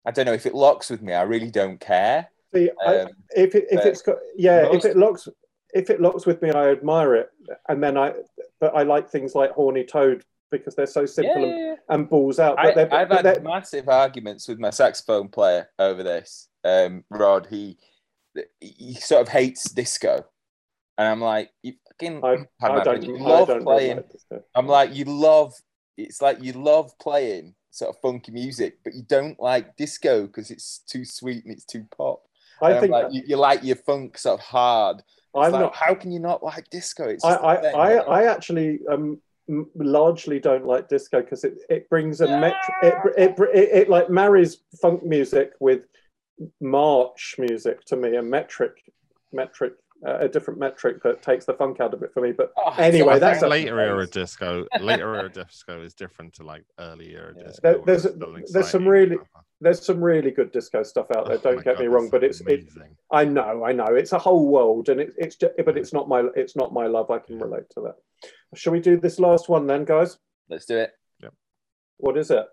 I 0.06 0.12
don't 0.12 0.26
know 0.26 0.34
if 0.34 0.46
it 0.46 0.56
locks 0.56 0.90
with 0.90 1.02
me, 1.02 1.14
I 1.14 1.24
really 1.24 1.52
don't 1.52 1.80
care. 1.80 2.30
See, 2.54 2.70
I, 2.86 3.00
Um, 3.00 3.10
if 3.36 3.56
it, 3.56 3.66
if 3.72 3.86
it's 3.86 4.02
got 4.02 4.18
yeah, 4.36 4.64
most- 4.64 4.86
if 4.86 4.92
it 4.92 4.98
locks 4.98 5.28
if 5.74 5.90
it 5.90 6.00
locks 6.00 6.26
with 6.26 6.42
me, 6.42 6.52
I 6.52 6.70
admire 6.70 7.16
it, 7.16 7.30
and 7.68 7.84
then 7.84 7.98
I 7.98 8.14
but 8.60 8.76
I 8.76 8.84
like 8.84 9.10
things 9.10 9.36
like 9.36 9.52
Horny 9.52 9.84
Toad 9.84 10.24
because 10.52 10.74
they're 10.76 10.86
so 10.86 11.06
simple 11.06 11.44
and, 11.44 11.60
yeah. 11.60 11.76
and 11.90 12.10
balls 12.10 12.40
out. 12.40 12.56
But 12.56 12.66
I, 12.66 12.74
they're, 12.74 12.94
I've 12.94 13.10
but 13.10 13.26
had 13.26 13.26
they're, 13.26 13.44
massive 13.44 13.90
arguments 13.90 14.48
with 14.48 14.58
my 14.58 14.70
saxophone 14.70 15.28
player 15.28 15.70
over 15.78 16.02
this. 16.02 16.48
Um, 16.64 17.04
Rod, 17.10 17.48
he 17.50 17.78
he 18.62 18.94
sort 18.96 19.22
of 19.22 19.28
hates 19.28 19.70
disco, 19.70 20.26
and 20.98 21.08
I'm 21.08 21.22
like, 21.22 21.52
you 21.62 21.74
fucking. 21.90 22.24
I, 22.24 22.46
I 22.62 22.84
don't 22.84 23.04
you 23.04 23.18
I 23.18 23.22
love 23.22 23.48
don't 23.50 23.64
playing. 23.64 24.04
like. 24.32 24.42
I'm 24.56 24.68
like, 24.68 24.96
you 24.96 25.06
love. 25.06 25.54
It's 25.98 26.22
like 26.22 26.42
you 26.42 26.54
love 26.54 26.98
playing 27.00 27.56
sort 27.76 27.94
of 27.94 28.02
funky 28.02 28.32
music, 28.32 28.80
but 28.84 28.94
you 28.94 29.04
don't 29.04 29.40
like 29.40 29.76
disco 29.76 30.28
because 30.28 30.50
it's 30.50 30.80
too 30.80 31.04
sweet 31.04 31.44
and 31.44 31.54
it's 31.54 31.66
too 31.66 31.86
pop. 31.96 32.24
I 32.62 32.72
And 32.72 32.80
think 32.80 32.92
like, 32.92 33.08
you, 33.12 33.22
you 33.28 33.36
like 33.36 33.64
your 33.64 33.76
funk 33.76 34.18
sort 34.18 34.40
of 34.40 34.46
hard. 34.46 35.00
It's 35.00 35.08
I'm 35.36 35.52
like, 35.52 35.62
not. 35.62 35.76
How 35.76 35.94
can 35.94 36.12
you 36.12 36.20
not 36.20 36.42
like 36.42 36.70
disco? 36.70 37.10
It's 37.10 37.26
I, 37.26 37.36
I, 37.36 37.62
thing. 37.62 37.76
I, 37.76 37.92
I 37.98 38.24
actually 38.32 38.80
um, 38.90 39.20
largely 39.76 40.40
don't 40.40 40.66
like 40.66 40.88
disco 40.88 41.22
because 41.22 41.44
it, 41.44 41.58
it 41.70 41.90
brings 41.90 42.22
a 42.22 42.28
met 42.40 42.56
it, 42.82 42.94
it, 43.18 43.36
it, 43.40 43.70
it 43.74 43.90
like 43.90 44.10
marries 44.10 44.60
funk 44.82 45.04
music 45.04 45.52
with 45.60 45.82
march 46.62 47.36
music 47.38 47.84
to 47.86 47.96
me 47.96 48.16
a 48.16 48.22
metric 48.22 48.72
metric 49.32 49.74
Uh, 50.06 50.18
a 50.20 50.28
different 50.28 50.60
metric 50.60 51.02
that 51.04 51.22
takes 51.22 51.46
the 51.46 51.54
funk 51.54 51.80
out 51.80 51.94
of 51.94 52.04
it 52.04 52.12
for 52.14 52.22
me 52.22 52.32
but 52.34 52.52
Oh, 52.58 52.74
Anyway, 52.78 53.14
I 53.14 53.20
that's 53.20 53.42
a- 53.44 53.48
later 53.48 53.80
era 53.80 54.06
disco. 54.06 54.68
Later 54.82 55.16
era 55.16 55.30
disco 55.30 55.82
is 55.82 55.94
different 55.94 56.34
to 56.34 56.44
like 56.44 56.66
early 56.78 57.16
era 57.16 57.34
Yeah. 57.36 57.44
disco. 57.48 57.62
There- 57.62 57.78
where 57.78 57.86
there's- 57.86 58.06
it's 58.06 58.52
there's 58.52 58.70
some 58.70 58.82
exciting. 58.84 58.88
really- 58.88 59.18
there's 59.62 59.86
some 59.86 60.02
really 60.04 60.32
good 60.32 60.52
disco 60.52 60.84
stuff 60.84 61.08
out 61.16 61.28
there 61.28 61.38
Oh 61.38 61.42
don't 61.42 61.64
get 61.64 61.78
God, 61.78 61.80
me 61.80 61.88
wrong 61.88 62.10
but 62.12 62.26
it's 62.26 62.42
it, 62.42 62.66
i 63.10 63.24
know 63.24 63.64
i 63.64 63.72
know 63.72 63.86
it's 63.86 64.12
a 64.12 64.20
whole 64.20 64.48
world 64.50 64.90
and 64.90 65.00
it, 65.00 65.14
it's 65.18 65.38
just 65.38 65.54
but 65.66 65.78
it's 65.78 65.94
not 65.94 66.10
my 66.10 66.28
it's 66.36 66.58
not 66.58 66.74
my 66.74 66.88
love 66.88 67.10
i 67.10 67.18
can 67.18 67.40
relate 67.40 67.64
to 67.72 67.82
that 67.82 67.96
shall 68.54 68.74
we 68.74 68.82
do 68.82 69.00
this 69.00 69.18
last 69.18 69.48
one 69.50 69.66
then 69.66 69.86
guys 69.86 70.18
Let's 70.50 70.66
do 70.66 70.78
it. 70.78 70.92
Yep. 71.24 71.34
what 71.98 72.18
is 72.18 72.30
it 72.32 72.46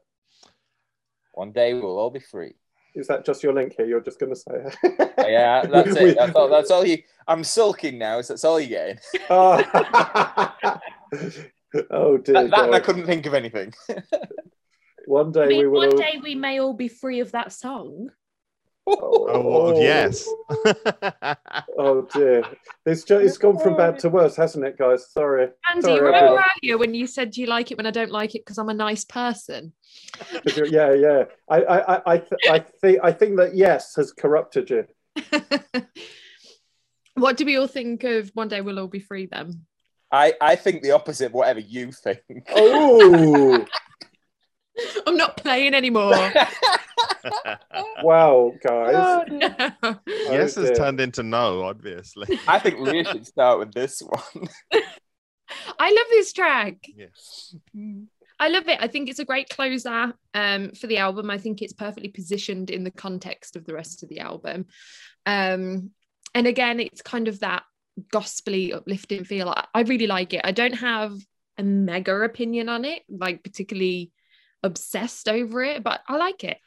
One 1.35 1.51
day 1.53 1.75
we'll 1.75 1.99
all 1.99 2.11
be 2.11 2.21
free. 2.21 2.55
Is 2.95 3.07
that 3.07 3.25
just 3.25 3.43
your 3.43 3.55
link 3.55 3.75
here? 3.77 3.87
You're 3.87 4.01
just 4.01 4.19
going 4.19 4.35
to 4.35 4.39
say 4.39 4.53
it. 4.55 4.77
Oh, 5.19 5.27
yeah, 5.27 5.65
that's 5.71 5.97
it. 5.97 6.17
That's 6.17 6.35
all, 6.35 6.49
that's 6.49 6.71
all 6.71 6.85
you. 6.85 6.99
I'm 7.27 7.43
sulking 7.45 7.99
now. 7.99 8.21
So 8.21 8.35
that's 8.35 8.45
all 8.45 8.61
you're 8.61 8.69
getting. 8.69 8.99
oh. 9.31 10.55
oh 11.91 12.19
dear. 12.19 12.35
That, 12.35 12.51
that 12.51 12.65
and 12.65 12.75
I 12.75 12.81
couldn't 12.81 13.07
think 13.07 13.27
of 13.27 13.35
anything. 13.35 13.73
One 15.07 15.33
day 15.33 15.45
I 15.45 15.47
we 15.47 15.67
will. 15.67 15.81
one 15.81 15.89
all- 15.91 15.99
day 15.99 16.21
we 16.23 16.35
may 16.35 16.61
all 16.61 16.75
be 16.75 16.89
free 16.89 17.21
of 17.21 17.33
that 17.33 17.53
song. 17.53 18.11
Oh, 18.87 19.29
oh, 19.31 19.75
oh, 19.75 19.81
yes. 19.81 20.29
Oh 21.79 22.03
dear. 22.13 22.45
It's 22.87 23.05
just, 23.05 23.25
it's 23.25 23.39
gone 23.39 23.59
from 23.59 23.77
bad 23.77 23.99
to 24.01 24.09
worse, 24.09 24.37
hasn't 24.37 24.65
it, 24.65 24.79
guys? 24.79 25.11
Sorry. 25.11 25.49
Andy, 25.71 25.83
Sorry, 25.83 25.95
you 25.95 26.01
remember 26.01 26.27
everyone. 26.27 26.45
earlier 26.63 26.79
when 26.79 26.95
you 26.95 27.07
said 27.07 27.37
you 27.37 27.47
like 27.47 27.71
it 27.71 27.77
when 27.77 27.87
I 27.87 27.91
don't 27.91 28.11
like 28.11 28.35
it 28.35 28.45
because 28.45 28.59
I'm 28.59 28.69
a 28.69 28.75
nice 28.75 29.05
person? 29.05 29.73
Yeah, 30.57 30.93
yeah. 30.93 31.25
I, 31.49 31.63
I, 31.63 31.97
I, 31.97 32.03
I, 32.07 32.19
th- 32.19 32.41
I 32.51 32.59
think, 32.59 32.99
I 33.03 33.13
think 33.13 33.37
that 33.39 33.55
yes 33.55 33.95
has 33.97 34.13
corrupted 34.13 34.71
you. 34.71 34.87
what 37.15 37.37
do 37.37 37.45
we 37.45 37.57
all 37.57 37.67
think 37.67 38.05
of 38.05 38.31
One 38.35 38.49
Day 38.49 38.61
We'll 38.61 38.79
All 38.79 38.87
Be 38.89 39.01
Free 39.01 39.27
then? 39.27 39.63
I, 40.11 40.35
I 40.41 40.57
think 40.57 40.83
the 40.83 40.93
opposite 40.93 41.27
of 41.27 41.33
whatever 41.33 41.61
you 41.61 41.91
think. 41.91 42.21
Oh, 42.51 43.67
I'm 45.07 45.17
not 45.17 45.37
playing 45.37 45.75
anymore. 45.75 46.11
wow, 48.03 48.53
guys. 48.67 48.95
oh, 48.97 49.25
no. 49.31 49.99
yes 50.07 50.57
Oh, 50.57 50.61
has 50.61 50.71
dear. 50.71 50.75
turned 50.75 51.01
into 51.01 51.23
no, 51.23 51.63
obviously. 51.65 52.39
I 52.49 52.59
think 52.59 52.79
we 52.81 53.05
should 53.05 53.27
start 53.27 53.59
with 53.59 53.73
this 53.73 54.01
one. 54.01 54.49
I 55.79 55.91
love 55.91 56.07
this 56.11 56.33
track. 56.33 56.77
Yes. 56.97 57.55
I 58.41 58.49
love 58.49 58.69
it. 58.69 58.79
I 58.81 58.89
think 58.89 59.09
it's 59.11 59.19
a 59.19 59.25
great 59.25 59.49
closer 59.51 60.15
um, 60.35 60.71
for 60.73 60.87
the 60.87 60.99
album. 60.99 61.31
I 61.31 61.39
think 61.39 61.61
it's 61.63 61.75
perfectly 61.75 62.09
positioned 62.09 62.71
in 62.71 62.85
the 62.85 62.91
context 62.91 63.57
of 63.57 63.65
the 63.67 63.75
rest 63.75 64.03
of 64.03 64.09
the 64.09 64.21
album. 64.21 64.67
Um, 65.27 65.91
and 66.35 66.47
again, 66.47 66.81
it's 66.81 67.03
kind 67.03 67.29
of 67.29 67.41
that 67.41 67.63
gospely, 68.11 68.73
uplifting 68.73 69.25
feel. 69.25 69.51
I, 69.51 69.67
I 69.75 69.83
really 69.83 70.07
like 70.07 70.33
it. 70.33 70.41
I 70.45 70.53
don't 70.53 70.73
have 70.75 71.15
a 71.59 71.63
mega 71.63 72.15
opinion 72.23 72.69
on 72.71 72.85
it, 72.87 73.03
like 73.11 73.45
particularly 73.45 74.11
obsessed 74.63 75.29
over 75.29 75.63
it, 75.63 75.83
but 75.83 76.01
I 76.09 76.17
like 76.17 76.45
it. 76.45 76.59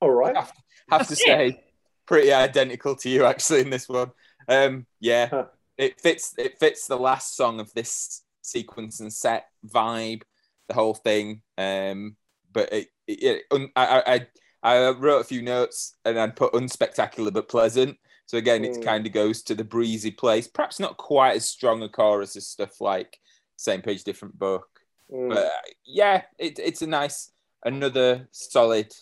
All 0.00 0.10
right. 0.10 0.34
have, 0.36 0.52
have 0.90 1.02
to 1.02 1.08
That's 1.10 1.20
it. 1.20 1.26
say, 1.26 1.60
pretty 2.06 2.32
identical 2.32 2.96
to 2.96 3.08
you 3.08 3.24
actually 3.24 3.60
in 3.60 3.70
this 3.70 3.88
one. 3.88 4.10
Um, 4.48 4.86
yeah, 4.98 5.28
Huh. 5.28 5.46
it 5.76 6.00
fits. 6.00 6.34
It 6.38 6.58
fits 6.58 6.86
the 6.86 6.98
last 6.98 7.36
song 7.36 7.60
of 7.60 7.72
this 7.74 8.22
sequence 8.42 9.00
and 9.00 9.12
set 9.12 9.46
vibe, 9.66 10.22
the 10.68 10.74
whole 10.74 10.94
thing. 10.94 11.42
Um, 11.58 12.16
but 12.52 12.72
it, 12.72 12.88
it, 13.06 13.22
it 13.22 13.42
un, 13.50 13.70
I, 13.76 14.02
I 14.06 14.26
I 14.62 14.90
wrote 14.90 15.20
a 15.20 15.24
few 15.24 15.42
notes 15.42 15.96
and 16.04 16.18
I'd 16.18 16.36
put 16.36 16.52
unspectacular 16.52 17.32
but 17.32 17.48
pleasant. 17.48 17.98
So 18.26 18.38
again, 18.38 18.64
it 18.64 18.76
Mm. 18.78 18.82
kind 18.82 19.06
of 19.06 19.12
goes 19.12 19.42
to 19.44 19.54
the 19.54 19.64
breezy 19.64 20.10
place. 20.10 20.46
Perhaps 20.48 20.80
not 20.80 20.96
quite 20.96 21.36
as 21.36 21.48
strong 21.48 21.82
a 21.82 21.88
chorus 21.88 22.36
as 22.36 22.46
stuff 22.48 22.80
like 22.80 23.18
same 23.56 23.82
page, 23.82 24.04
different 24.04 24.38
book. 24.38 24.66
Mm. 25.12 25.30
But 25.30 25.46
uh, 25.46 25.50
yeah, 25.84 26.22
it, 26.38 26.58
it's 26.58 26.82
a 26.82 26.86
nice, 26.86 27.32
another 27.64 28.28
solid 28.30 28.92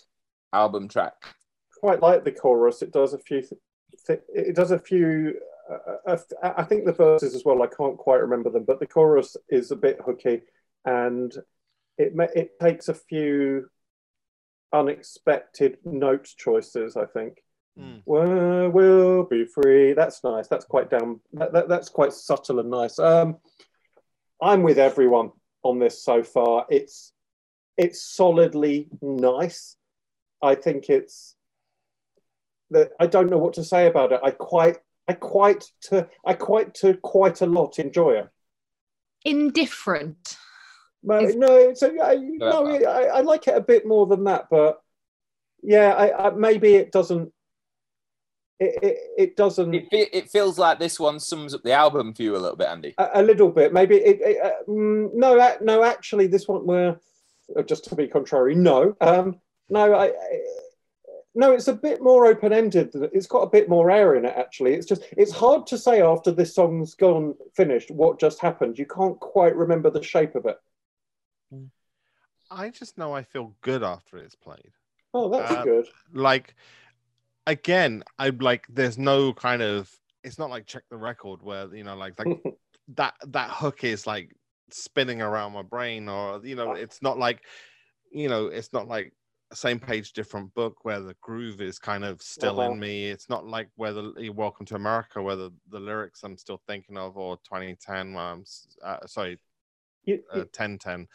album 0.53 0.89
track. 0.89 1.15
Quite 1.81 2.03
like 2.03 2.25
the 2.25 2.33
chorus. 2.33 2.83
It 2.83 2.93
does 2.93 3.15
a 3.15 3.19
few. 3.19 3.43
Th- 3.43 3.61
th- 4.07 4.21
it 4.35 4.57
does 4.57 4.71
a 4.71 4.79
few. 4.79 5.35
Uh, 5.71 6.17
uh, 6.43 6.53
I 6.57 6.65
think 6.65 6.85
the 6.85 6.93
verses 6.93 7.35
as 7.35 7.45
well. 7.45 7.63
I 7.63 7.67
can't 7.67 7.99
quite 7.99 8.21
remember 8.23 8.51
them, 8.51 8.65
but 8.65 8.81
the 8.81 8.87
chorus 8.87 9.37
is 9.49 9.71
a 9.71 9.77
bit 9.77 10.01
hooky, 10.05 10.43
and 10.85 11.33
it 11.99 12.15
ma- 12.15 12.27
it 12.35 12.59
takes 12.61 12.89
a 12.89 12.95
few 12.95 13.69
unexpected 14.73 15.79
note 15.85 16.29
choices. 16.37 16.97
I 16.97 17.05
think. 17.07 17.43
Mm. 17.79 18.03
Well, 18.07 18.71
we'll 18.71 19.25
be 19.25 19.45
free. 19.45 19.93
That's 19.93 20.25
nice. 20.25 20.49
That's 20.49 20.65
quite 20.65 20.91
down. 20.91 21.21
That, 21.35 21.53
that, 21.53 21.69
that's 21.69 21.89
quite 21.89 22.13
subtle 22.13 22.59
and 22.59 22.71
nice. 22.71 22.99
Um, 22.99 23.37
I'm 24.43 24.63
with 24.63 24.79
everyone 24.79 25.31
on 25.69 25.79
this 25.79 26.03
so 26.03 26.23
far. 26.23 26.67
It's 26.69 27.13
it's 27.77 28.01
solidly 28.03 28.89
nice. 29.01 29.77
I 30.43 30.55
think 30.55 30.89
it's 30.89 31.37
that 32.71 32.91
I 32.99 33.07
don't 33.07 33.31
know 33.31 33.39
what 33.39 33.55
to 33.55 33.65
say 33.65 33.87
about 33.87 34.13
it. 34.13 34.21
I 34.23 34.31
quite 34.31 34.79
I 35.07 35.13
quite 35.13 35.65
to 35.83 36.09
I 36.25 36.35
quite 36.35 36.75
to 36.77 36.95
quite 36.95 37.41
a 37.41 37.47
lot 37.47 37.79
enjoy 37.79 38.13
it. 38.13 38.29
Indifferent. 39.25 40.37
But 41.03 41.25
Is- 41.25 41.37
no, 41.37 41.57
it's 41.57 41.83
a, 41.83 41.93
I, 42.03 42.17
no, 42.17 42.67
I, 42.67 43.03
I 43.03 43.21
like 43.21 43.47
it 43.47 43.57
a 43.57 43.61
bit 43.61 43.87
more 43.87 44.07
than 44.07 44.25
that. 44.25 44.47
But 44.51 44.81
yeah, 45.63 45.93
I, 45.93 46.27
I 46.27 46.31
maybe 46.31 46.75
it 46.75 46.93
doesn't. 46.93 47.33
It, 48.61 48.83
it, 48.83 48.99
it 49.17 49.37
doesn't. 49.37 49.73
It, 49.75 49.87
fe- 49.91 50.09
it 50.13 50.31
feels 50.31 50.59
like 50.59 50.79
this 50.79 50.99
one 50.99 51.21
sums 51.21 51.55
up 51.55 51.63
the 51.63 51.73
album 51.73 52.13
for 52.13 52.23
you 52.23 52.35
a 52.37 52.39
little 52.39 52.57
bit, 52.57 52.69
Andy. 52.69 52.95
a, 52.99 53.09
a 53.15 53.23
little 53.23 53.51
bit 53.51 53.73
maybe 53.73 53.97
it, 53.97 54.19
it, 54.21 54.45
uh, 54.45 54.51
mm, 54.69 55.09
no 55.15 55.39
uh, 55.39 55.57
no 55.61 55.85
actually 55.85 56.27
this 56.27 56.49
one 56.49 56.67
were 56.67 56.99
just 57.67 57.85
to 57.85 57.95
be 57.95 58.07
contrary 58.09 58.55
no 58.55 58.95
um 59.01 59.41
no 59.71 59.95
i, 59.95 60.07
I 60.07 60.13
no 61.35 61.53
it's 61.53 61.69
a 61.69 61.73
bit 61.73 62.03
more 62.03 62.27
open-ended 62.27 62.91
it's 63.13 63.27
got 63.29 63.41
a 63.43 63.49
bit 63.51 63.69
more 63.69 63.91
air 63.91 64.17
in 64.17 64.25
it 64.25 64.35
actually 64.37 64.75
it's 64.75 64.87
just 64.87 65.03
it's 65.17 65.33
hard 65.33 65.67
to 65.69 65.79
say 65.79 66.03
after 66.03 66.31
this 66.33 66.55
song's 66.55 66.95
gone 66.95 67.35
finished 67.55 67.91
what 67.91 68.19
just 68.21 68.41
happened 68.41 68.79
you 68.79 68.87
can't 68.87 69.19
quite 69.21 69.55
remember 69.57 69.89
the 69.89 70.03
shape 70.03 70.35
of 70.35 70.47
it 70.47 70.59
I 72.51 72.71
just 72.71 72.97
know 72.99 73.15
I 73.15 73.23
feel 73.23 73.55
good 73.61 73.83
after 73.83 74.17
it's 74.19 74.35
played. 74.35 74.73
oh 75.15 75.29
that's 75.29 75.53
Uh, 75.53 75.65
good 75.65 75.87
Like, 76.13 76.55
again, 77.49 78.05
I'm 78.19 78.39
like, 78.39 78.67
there's 78.69 78.99
no 78.99 79.33
kind 79.33 79.63
of. 79.63 79.91
It's 80.23 80.39
not 80.39 80.51
like 80.51 80.67
check 80.67 80.83
the 80.91 80.97
record 80.97 81.43
where 81.43 81.75
you 81.75 81.85
know, 81.85 81.97
like, 81.97 82.19
like 82.19 82.29
that 82.97 83.15
that 83.29 83.51
hook 83.51 83.83
is 83.85 84.07
like 84.07 84.35
spinning 84.71 85.23
around 85.23 85.53
my 85.53 85.63
brain, 85.63 86.09
or 86.09 86.41
you 86.45 86.55
know, 86.55 86.73
it's 86.75 87.03
not 87.03 87.19
like, 87.19 87.41
you 88.13 88.29
know, 88.29 88.47
it's 88.47 88.73
not 88.73 88.87
like 88.87 89.13
same 89.55 89.81
page, 89.81 90.13
different 90.13 90.53
book 90.55 90.85
where 90.85 91.01
the 91.01 91.17
groove 91.23 91.63
is 91.63 91.79
kind 91.79 92.05
of 92.05 92.21
still 92.21 92.61
Uh-huh. 92.61 92.73
in 92.73 92.79
me. 92.79 93.07
It's 93.07 93.31
not 93.31 93.47
like 93.47 93.71
where 93.77 93.95
the 93.95 94.31
Welcome 94.31 94.67
to 94.67 94.75
America, 94.75 95.23
where 95.23 95.37
the, 95.37 95.51
the 95.71 95.81
lyrics 95.81 96.23
I'm 96.23 96.37
still 96.37 96.61
thinking 96.67 96.99
of, 96.99 97.17
or 97.17 97.39
2010, 97.39 98.13
where 98.13 98.25
I'm 98.25 98.45
uh, 98.85 99.07
sorry, 99.07 99.39
You- 100.05 100.23
uh, 100.33 100.45
1010, 100.53 101.09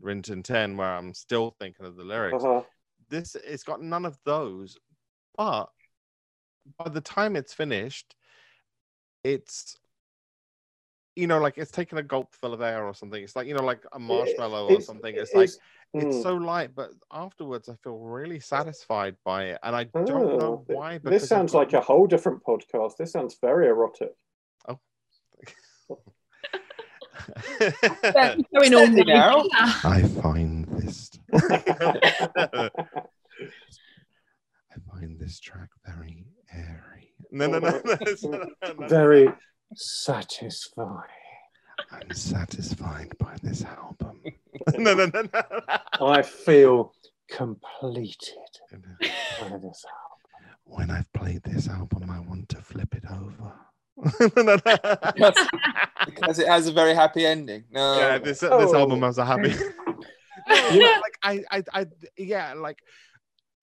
Rin 0.00 0.22
Tin 0.22 0.42
Tin, 0.42 0.76
where 0.76 0.96
I'm 0.96 1.14
still 1.14 1.54
thinking 1.60 1.86
of 1.86 1.96
the 1.96 2.02
lyrics. 2.02 2.42
uh-huh. 2.42 2.62
This 3.08 3.36
it's 3.36 3.62
got 3.62 3.80
none 3.80 4.04
of 4.04 4.18
those, 4.24 4.76
but 5.36 5.66
by 6.78 6.88
the 6.88 7.00
time 7.00 7.36
it's 7.36 7.52
finished, 7.54 8.14
it's 9.24 9.78
you 11.14 11.26
know, 11.26 11.38
like 11.38 11.56
it's 11.56 11.70
taking 11.70 11.98
a 11.98 12.02
gulp 12.02 12.34
full 12.34 12.52
of 12.52 12.60
air 12.60 12.84
or 12.84 12.94
something. 12.94 13.22
It's 13.22 13.34
like 13.36 13.46
you 13.46 13.54
know, 13.54 13.64
like 13.64 13.84
a 13.92 13.98
marshmallow 13.98 14.66
or 14.66 14.72
It's- 14.72 14.86
something. 14.86 15.14
It's, 15.16 15.34
like 15.34 15.50
it's 15.94 16.16
mm. 16.16 16.22
so 16.22 16.34
light, 16.34 16.74
but 16.74 16.90
afterwards 17.10 17.68
I 17.68 17.74
feel 17.76 17.98
really 17.98 18.40
satisfied 18.40 19.16
by 19.24 19.44
it, 19.44 19.58
and 19.62 19.74
I 19.74 19.84
don't 19.84 20.08
know 20.38 20.64
Oh, 20.68 20.74
why. 20.74 20.98
this 20.98 21.28
sounds 21.28 21.52
got- 21.52 21.58
like 21.58 21.72
a 21.72 21.80
whole 21.80 22.06
different 22.06 22.42
podcast 22.44 22.96
this 22.98 23.12
sounds 23.12 23.36
very 23.40 23.66
erotic 23.68 24.12
Going 28.54 28.74
all 28.74 28.86
Steady 28.86 29.04
now. 29.04 29.44
I 29.84 30.02
find 30.22 30.66
this. 30.68 31.10
I 31.34 32.70
find 34.92 35.18
this 35.18 35.40
track 35.40 35.70
very 35.84 36.24
airy. 36.56 37.12
No, 37.30 37.46
no, 37.46 37.58
no, 37.58 37.68
oh. 37.68 37.80
no, 37.84 38.28
no, 38.30 38.38
no, 38.62 38.72
no. 38.78 38.86
very 38.88 39.28
satisfying 39.74 41.02
I'm 41.90 42.12
satisfied 42.14 43.12
by 43.18 43.36
this 43.42 43.64
album. 43.64 44.20
no, 44.76 44.94
no, 44.94 45.06
no, 45.06 45.22
no. 45.32 46.06
I 46.06 46.22
feel 46.22 46.92
completed 47.30 48.48
uh, 48.72 48.78
by 49.40 49.48
this 49.58 49.84
album. 49.84 50.56
When 50.64 50.90
I've 50.90 51.12
played 51.12 51.42
this 51.44 51.68
album, 51.68 52.10
I 52.10 52.20
want 52.20 52.48
to 52.50 52.60
flip 52.60 52.94
it 52.94 53.04
over. 53.10 53.52
no, 54.36 54.42
no, 54.42 54.56
no. 54.66 54.96
Because, 55.14 55.48
because 56.06 56.38
it 56.38 56.48
has 56.48 56.66
a 56.66 56.72
very 56.72 56.94
happy 56.94 57.24
ending. 57.24 57.64
No, 57.70 57.98
yeah, 57.98 58.18
this 58.18 58.40
this 58.40 58.50
Oh. 58.50 58.74
album 58.76 59.02
has 59.02 59.18
a 59.18 59.24
happy. 59.24 59.54
No, 60.48 60.68
You 60.68 60.80
know- 60.80 61.00
like 61.02 61.18
I, 61.22 61.42
I, 61.50 61.62
I, 61.72 61.86
yeah, 62.16 62.54
like 62.54 62.78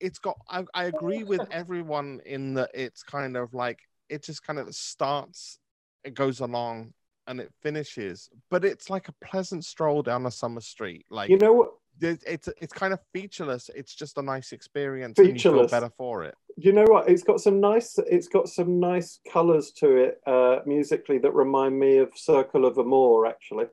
it's 0.04 0.18
got. 0.18 0.36
I, 0.48 0.64
I 0.74 0.84
agree 0.84 1.24
with 1.24 1.40
everyone 1.50 2.20
in 2.26 2.54
that 2.54 2.70
it's 2.74 3.02
kind 3.02 3.36
of 3.36 3.54
like 3.54 3.80
it 4.08 4.22
just 4.22 4.42
kind 4.46 4.58
of 4.58 4.74
starts, 4.74 5.58
it 6.04 6.14
goes 6.14 6.40
along, 6.40 6.92
and 7.26 7.40
it 7.40 7.50
finishes, 7.62 8.28
but 8.50 8.64
it's 8.64 8.90
like 8.90 9.08
a 9.08 9.14
pleasant 9.24 9.64
stroll 9.64 10.02
down 10.02 10.26
a 10.26 10.30
summer 10.30 10.60
street. 10.60 11.06
Like 11.10 11.30
You 11.30 11.38
know 11.38 11.52
what? 11.54 11.70
it's 12.00 12.48
it's 12.60 12.72
kind 12.72 12.92
of 12.92 13.00
featureless. 13.12 13.70
It's 13.74 13.94
just 13.94 14.18
a 14.18 14.22
nice 14.22 14.52
experience, 14.52 15.18
and 15.18 15.28
you 15.28 15.32
feel 15.34 15.52
Featureless. 15.52 15.70
better 15.70 15.90
for 15.96 16.24
it. 16.24 16.34
You 16.56 16.72
know 16.72 16.84
what? 16.84 17.08
It's 17.08 17.22
got 17.22 17.40
some 17.40 17.60
nice. 17.60 17.98
It's 17.98 18.28
got 18.28 18.48
some 18.48 18.78
nice 18.80 19.20
colours 19.32 19.72
to 19.78 19.96
it 19.96 20.20
uh, 20.26 20.58
musically 20.66 21.18
that 21.18 21.34
remind 21.34 21.78
me 21.78 21.98
of 21.98 22.10
Circle 22.14 22.64
of 22.66 22.78
Amour. 22.78 23.26
Actually, 23.26 23.66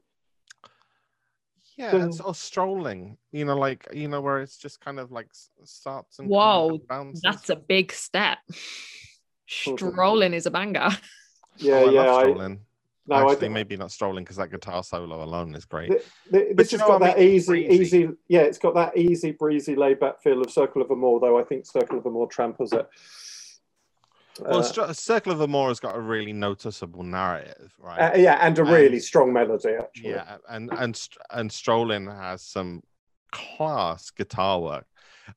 Yeah, 1.77 1.91
Doesn't- 1.91 2.09
it's 2.09 2.19
all 2.19 2.33
strolling. 2.33 3.17
You 3.31 3.45
know, 3.45 3.55
like 3.57 3.87
you 3.93 4.07
know, 4.07 4.21
where 4.21 4.39
it's 4.41 4.57
just 4.57 4.81
kind 4.81 4.99
of 4.99 5.11
like 5.11 5.27
s- 5.31 5.49
starts 5.63 6.19
and 6.19 6.25
kind 6.27 6.31
Whoa, 6.31 6.75
of 6.75 6.87
bounces. 6.87 7.21
That's 7.23 7.49
a 7.49 7.55
big 7.55 7.91
step. 7.91 8.37
Strolling 9.47 10.33
is 10.33 10.45
a 10.45 10.51
banger. 10.51 10.89
Oh, 11.63 11.65
yeah, 11.67 11.75
Oh, 11.75 11.79
I 11.87 11.91
yeah. 11.91 12.01
love 12.01 12.07
I, 12.07 12.21
strolling. 12.21 12.59
no, 13.07 13.15
I 13.15 13.21
Actually, 13.21 13.35
think 13.35 13.53
maybe 13.53 13.77
not 13.77 13.91
strolling 13.91 14.23
because 14.23 14.37
that 14.37 14.49
guitar 14.51 14.81
solo 14.83 15.21
alone 15.23 15.53
is 15.53 15.65
great. 15.65 15.89
th- 15.89 16.01
th- 16.31 16.47
But 16.49 16.57
this 16.57 16.71
you 16.71 16.77
has 16.79 16.87
got 16.87 17.01
what 17.01 17.03
I 17.03 17.13
that 17.13 17.19
mean? 17.19 17.29
easy, 17.29 17.67
Breezy. 17.67 17.83
easy. 17.97 18.09
Yeah, 18.29 18.39
it's 18.41 18.57
got 18.57 18.73
that 18.75 18.97
easy, 18.97 19.31
breezy, 19.31 19.75
laid 19.75 19.99
back 19.99 20.23
feel 20.23 20.41
of 20.41 20.49
Circle 20.49 20.81
of 20.81 20.89
Amour, 20.91 21.19
though 21.19 21.37
I 21.37 21.43
think 21.43 21.65
Circle 21.65 21.99
of 21.99 22.05
Amour 22.05 22.27
tramples 22.27 22.71
it. 22.73 22.87
Well, 24.39 24.59
Uh, 24.59 24.93
Circle 24.93 25.31
of 25.33 25.41
Amour 25.41 25.67
has 25.69 25.79
got 25.79 25.95
a 25.95 25.99
really 25.99 26.33
noticeable 26.33 27.03
narrative, 27.03 27.73
right? 27.79 28.13
uh, 28.13 28.17
yeah, 28.17 28.37
and 28.41 28.57
a 28.59 28.63
really 28.63 28.95
and- 28.95 29.03
strong 29.03 29.33
melody, 29.33 29.73
actually. 29.73 30.11
yeah, 30.11 30.37
and 30.49 30.69
and 30.71 31.07
and 31.31 31.51
Strolling 31.51 32.05
has 32.07 32.41
some 32.41 32.81
class 33.31 34.09
guitar 34.09 34.59
work, 34.61 34.87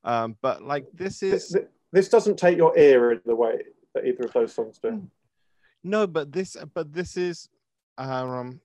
um, 0.04 0.36
but 0.40 0.62
like 0.62 0.86
this 0.92 1.22
is 1.22 1.48
th- 1.48 1.66
This 1.92 2.08
doesn't 2.08 2.36
take 2.38 2.56
your 2.56 2.76
ear 2.78 3.12
in 3.12 3.20
the 3.24 3.34
way 3.36 3.62
that 3.94 4.04
either 4.04 4.24
of 4.24 4.32
those 4.32 4.52
songs 4.54 4.78
Hmm. 4.82 4.88
do. 4.88 5.10
no, 5.82 6.06
but 6.06 6.32
this 6.32 6.56
but 6.72 6.92
this 6.92 7.16
is 7.16 7.48
um 7.98 8.60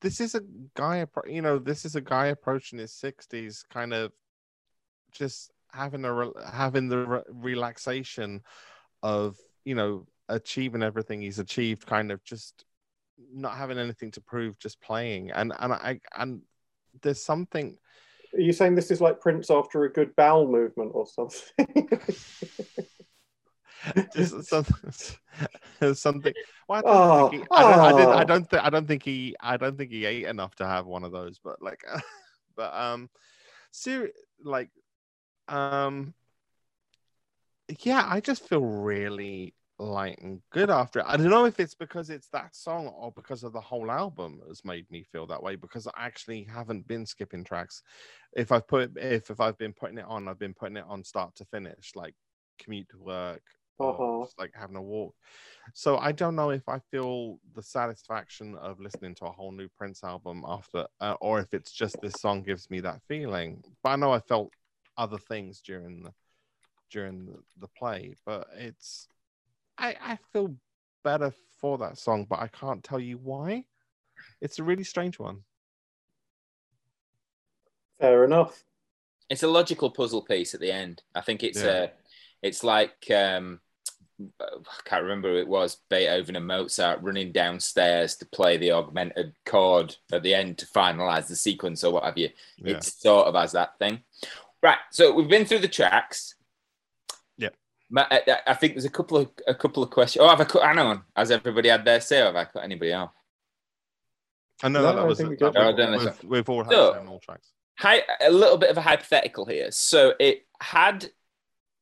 this 0.00 0.20
is 0.20 0.34
a 0.36 0.42
guy 0.74 1.04
you 1.26 1.42
know 1.42 1.58
this 1.58 1.84
is 1.84 1.96
a 1.96 2.00
guy 2.00 2.26
approaching 2.26 2.78
his 2.78 2.92
60s 2.92 3.64
kind 3.68 3.92
of 3.92 4.12
just 5.10 5.50
having 5.72 6.04
a 6.04 6.30
having 6.48 6.88
the 6.88 6.98
re- 6.98 7.22
relaxation 7.28 8.42
of 9.02 9.36
you 9.64 9.74
know 9.74 10.06
achieving 10.28 10.82
everything 10.82 11.20
he's 11.20 11.38
achieved 11.38 11.86
kind 11.86 12.10
of 12.12 12.22
just 12.24 12.64
not 13.32 13.56
having 13.56 13.78
anything 13.78 14.10
to 14.10 14.20
prove 14.20 14.58
just 14.58 14.80
playing 14.80 15.30
and 15.30 15.52
and 15.58 15.72
i 15.72 16.00
and 16.16 16.42
there's 17.02 17.22
something 17.22 17.76
Are 18.34 18.40
you 18.40 18.52
saying 18.52 18.74
this 18.74 18.90
is 18.90 19.00
like 19.00 19.20
Prince 19.20 19.50
after 19.50 19.84
a 19.84 19.92
good 19.92 20.14
bowel 20.16 20.46
movement 20.46 20.92
or 20.94 21.06
something? 21.06 21.88
just 24.14 24.44
something 24.44 24.92
something 25.94 26.34
well, 26.68 26.78
I, 26.78 26.82
don't 26.82 26.92
Oh, 26.92 27.28
think 27.30 27.42
he, 27.42 27.48
I, 27.50 27.62
don't, 27.62 27.80
I, 27.80 27.92
didn't, 27.92 28.08
I 28.14 28.22
oh. 28.22 28.24
don't 28.24 28.50
think 28.50 28.64
i 28.64 28.70
don't 28.70 28.88
think 28.88 29.02
he 29.02 29.36
i 29.40 29.56
don't 29.56 29.78
think 29.78 29.90
he 29.90 30.04
ate 30.04 30.24
enough 30.26 30.54
to 30.56 30.66
have 30.66 30.86
one 30.86 31.04
of 31.04 31.12
those 31.12 31.38
but 31.42 31.62
like 31.62 31.84
but 32.56 32.74
um 32.74 33.08
ser- 33.70 34.10
like 34.42 34.70
um 35.48 36.12
yeah 37.80 38.06
i 38.08 38.20
just 38.20 38.48
feel 38.48 38.64
really 38.64 39.54
light 39.80 40.18
and 40.22 40.40
good 40.50 40.70
after 40.70 40.98
it. 40.98 41.04
I 41.06 41.16
don't 41.16 41.30
know 41.30 41.44
if 41.44 41.60
it's 41.60 41.76
because 41.76 42.10
it's 42.10 42.28
that 42.30 42.52
song 42.56 42.88
or 42.88 43.12
because 43.12 43.44
of 43.44 43.52
the 43.52 43.60
whole 43.60 43.92
album 43.92 44.40
has 44.48 44.64
made 44.64 44.90
me 44.90 45.04
feel 45.04 45.24
that 45.28 45.40
way 45.40 45.54
because 45.54 45.86
i 45.86 45.92
actually 45.96 46.42
haven't 46.52 46.88
been 46.88 47.06
skipping 47.06 47.44
tracks. 47.44 47.82
If 48.34 48.50
i've 48.50 48.66
put 48.66 48.92
if 48.96 49.30
if 49.30 49.40
i've 49.40 49.56
been 49.58 49.72
putting 49.72 49.98
it 49.98 50.04
on 50.08 50.26
i've 50.28 50.38
been 50.38 50.54
putting 50.54 50.76
it 50.78 50.84
on 50.88 51.04
start 51.04 51.36
to 51.36 51.44
finish 51.44 51.92
like 51.94 52.14
commute 52.58 52.88
to 52.88 52.98
work 52.98 53.42
Uh-huh. 53.78 54.24
just 54.24 54.36
like 54.38 54.52
having 54.54 54.74
a 54.76 54.82
walk. 54.82 55.14
So 55.74 55.98
i 55.98 56.10
don't 56.10 56.34
know 56.34 56.50
if 56.50 56.68
i 56.68 56.80
feel 56.90 57.38
the 57.54 57.62
satisfaction 57.62 58.56
of 58.56 58.80
listening 58.80 59.14
to 59.16 59.26
a 59.26 59.30
whole 59.32 59.52
new 59.52 59.68
prince 59.78 60.02
album 60.02 60.44
after 60.48 60.86
uh, 61.00 61.14
or 61.20 61.38
if 61.38 61.54
it's 61.54 61.70
just 61.70 62.00
this 62.00 62.20
song 62.20 62.42
gives 62.42 62.68
me 62.68 62.80
that 62.80 63.00
feeling. 63.06 63.62
But 63.84 63.90
i 63.90 63.96
know 63.96 64.12
i 64.12 64.18
felt 64.18 64.52
other 64.96 65.18
things 65.18 65.60
during 65.60 66.02
the 66.02 66.12
during 66.90 67.26
the, 67.26 67.38
the 67.60 67.68
play 67.68 68.14
but 68.24 68.46
it's 68.56 69.08
i 69.76 69.94
i 70.02 70.18
feel 70.32 70.54
better 71.04 71.32
for 71.60 71.78
that 71.78 71.96
song 71.98 72.26
but 72.28 72.40
i 72.40 72.48
can't 72.48 72.82
tell 72.84 73.00
you 73.00 73.18
why 73.18 73.64
it's 74.40 74.58
a 74.58 74.64
really 74.64 74.84
strange 74.84 75.18
one 75.18 75.40
Fair 78.00 78.24
enough. 78.24 78.62
It's 79.28 79.42
a 79.42 79.48
logical 79.48 79.90
puzzle 79.90 80.22
piece 80.22 80.54
at 80.54 80.60
the 80.60 80.70
end. 80.72 81.02
I 81.14 81.20
think 81.20 81.42
it's 81.42 81.60
Yeah. 81.60 81.68
uh, 81.68 81.86
it's 82.42 82.62
like 82.62 83.10
um, 83.10 83.60
I 84.40 84.46
can't 84.84 85.02
remember 85.02 85.30
who 85.32 85.38
it 85.38 85.48
was 85.48 85.78
Beethoven 85.90 86.36
and 86.36 86.46
Mozart 86.46 87.02
running 87.02 87.32
downstairs 87.32 88.16
to 88.16 88.26
play 88.26 88.56
the 88.56 88.72
augmented 88.72 89.34
chord 89.44 89.96
at 90.12 90.22
the 90.22 90.34
end 90.34 90.58
to 90.58 90.66
finalize 90.66 91.26
the 91.26 91.36
sequence 91.36 91.82
or 91.84 91.92
what 91.92 92.04
have 92.04 92.16
you. 92.18 92.30
yeah 92.58 92.76
It 92.76 92.84
sort 92.84 93.26
of 93.26 93.34
has 93.34 93.52
that 93.52 93.78
thing. 93.78 94.02
Right. 94.62 94.78
So 94.90 95.12
we've 95.12 95.28
been 95.28 95.44
through 95.44 95.60
the 95.60 95.68
tracks. 95.68 96.36
Yep. 97.90 98.08
Ma- 98.10 98.16
I, 98.16 98.22
I- 98.30 98.50
I 98.52 98.54
think 98.54 98.74
there's 98.74 98.84
a 98.84 98.90
couple 98.90 99.18
of 99.18 99.30
a 99.46 99.54
couple 99.54 99.82
of 99.82 99.90
questions. 99.90 100.22
Oh, 100.24 100.28
have 100.28 100.40
I 100.40 100.44
cut 100.44 100.62
Anna 100.62 100.84
on? 100.84 101.02
Has 101.16 101.30
everybody 101.30 101.68
had 101.68 101.84
their 101.84 102.00
say? 102.00 102.20
Or 102.20 102.26
have 102.26 102.36
I 102.36 102.44
cut 102.44 102.64
anybody 102.64 102.92
off? 102.92 103.12
i 104.62 104.68
know 104.68 104.80
No, 104.82 104.86
that 104.86 104.98
I 104.98 105.04
was 105.04 105.18
think 105.18 105.30
we 105.30 105.36
that 105.36 105.52
got 105.52 105.54
was- 105.54 105.76
that. 105.76 105.88
Oh, 105.88 105.92
then 105.92 105.98
we've, 106.22 106.30
we've 106.30 106.48
all 106.48 106.64
had 106.64 106.72
So- 106.72 106.92
so, 106.94 107.06
all 107.08 107.20
tracks 107.20 107.52
Hi, 107.80 108.02
a 108.20 108.30
little 108.32 108.56
bit 108.58 108.70
of 108.70 108.76
a 108.76 108.80
hypothetical 108.80 109.44
here. 109.46 109.70
So 109.70 110.12
it 110.18 110.48
had, 110.60 111.12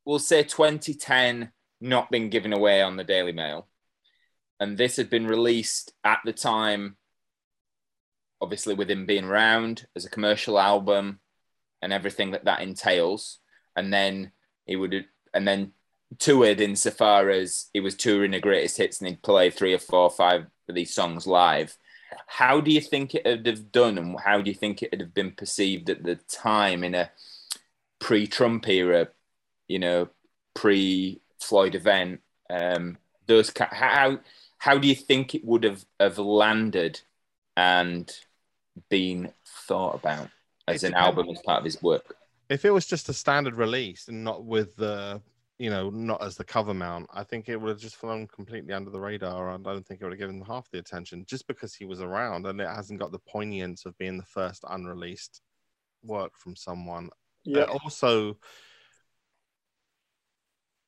we'll 0.05 0.19
say, 0.19 0.43
2010 0.43 1.51
not 1.81 2.11
been 2.11 2.28
given 2.28 2.53
away 2.53 2.83
on 2.83 2.97
the 2.97 3.05
Daily 3.05 3.33
Mail, 3.33 3.66
and 4.61 4.77
this 4.77 4.97
had 4.97 5.09
been 5.09 5.27
released 5.27 5.95
at 6.05 6.19
the 6.27 6.35
time, 6.35 6.99
obviously 8.43 8.74
with 8.74 8.91
him 8.91 9.07
being 9.07 9.24
around 9.24 9.87
as 9.97 10.05
a 10.05 10.11
commercial 10.11 10.59
album 10.59 11.19
and 11.81 11.95
everything 11.95 12.33
that 12.33 12.45
that 12.45 12.61
entails, 12.61 13.39
and 13.74 13.91
then 13.91 14.33
he 14.66 14.77
would, 14.77 15.07
and 15.33 15.49
then 15.49 15.73
toured 16.19 16.61
insofar 16.61 17.31
as 17.31 17.69
he 17.73 17.81
was 17.81 17.95
touring 17.95 18.31
the 18.31 18.41
greatest 18.41 18.77
hits 18.77 19.01
and 19.01 19.09
he'd 19.09 19.23
play 19.23 19.51
three 19.51 19.74
or 19.74 19.78
four 19.78 20.01
or 20.01 20.11
five 20.11 20.47
of 20.69 20.74
these 20.74 20.95
songs 20.95 21.27
live. 21.27 21.77
How 22.27 22.61
do 22.61 22.70
you 22.70 22.81
think 22.81 23.15
it 23.15 23.24
would 23.24 23.47
have 23.47 23.73
done 23.73 23.99
and 23.99 24.19
how 24.20 24.41
do 24.41 24.51
you 24.51 24.55
think 24.55 24.83
it 24.83 24.91
would 24.93 25.01
have 25.01 25.15
been 25.15 25.33
perceived 25.33 25.91
at 25.91 26.03
the 26.03 26.16
time 26.28 26.85
in 26.85 26.95
a 26.95 27.11
pre-trump 27.99 28.69
era 28.69 29.09
you 29.69 29.78
know 29.78 30.09
pre-floyd 30.55 31.74
event? 31.74 32.20
Um 32.49 32.99
those 33.27 33.53
how 33.59 34.20
how 34.59 34.78
do 34.78 34.89
you 34.89 34.95
think 34.95 35.35
it 35.35 35.45
would 35.45 35.65
have 35.65 35.85
have 35.99 36.19
landed 36.19 37.01
and 37.57 38.11
been 38.89 39.33
thought 39.66 39.95
about 39.97 40.28
as 40.69 40.85
an 40.85 40.95
album 40.95 41.28
as 41.31 41.41
part 41.45 41.59
of 41.59 41.65
his 41.65 41.83
work? 41.83 42.16
If 42.49 42.65
it 42.65 42.70
was 42.70 42.87
just 42.87 43.09
a 43.09 43.12
standard 43.12 43.57
release 43.57 44.07
and 44.09 44.23
not 44.23 44.45
with 44.45 44.77
the 44.77 45.20
you 45.59 45.70
know 45.70 45.89
not 45.91 46.23
as 46.23 46.37
the 46.37 46.45
cover 46.45 46.74
mount 46.74 47.09
i 47.15 47.23
think 47.23 47.49
it 47.49 47.61
would 47.61 47.70
have 47.70 47.78
just 47.78 47.97
flown 47.97 48.27
completely 48.27 48.74
under 48.74 48.91
the 48.91 49.01
radar 49.01 49.51
and 49.51 49.66
i 49.66 49.73
don't 49.73 49.87
think 49.87 50.01
it 50.01 50.05
would 50.05 50.12
have 50.12 50.19
given 50.19 50.43
half 50.43 50.70
the 50.70 50.78
attention 50.78 51.24
just 51.27 51.47
because 51.47 51.74
he 51.74 51.85
was 51.85 52.01
around 52.01 52.47
and 52.47 52.61
it 52.61 52.69
hasn't 52.69 53.01
got 53.01 53.11
the 53.11 53.19
poignance 53.19 53.87
of 53.87 53.97
being 53.99 54.19
the 54.19 54.24
first 54.24 54.65
unreleased 54.69 55.41
work 56.03 56.33
from 56.39 56.55
someone 56.55 57.09
Yeah. 57.45 57.62
Uh, 57.62 57.78
also 57.83 58.37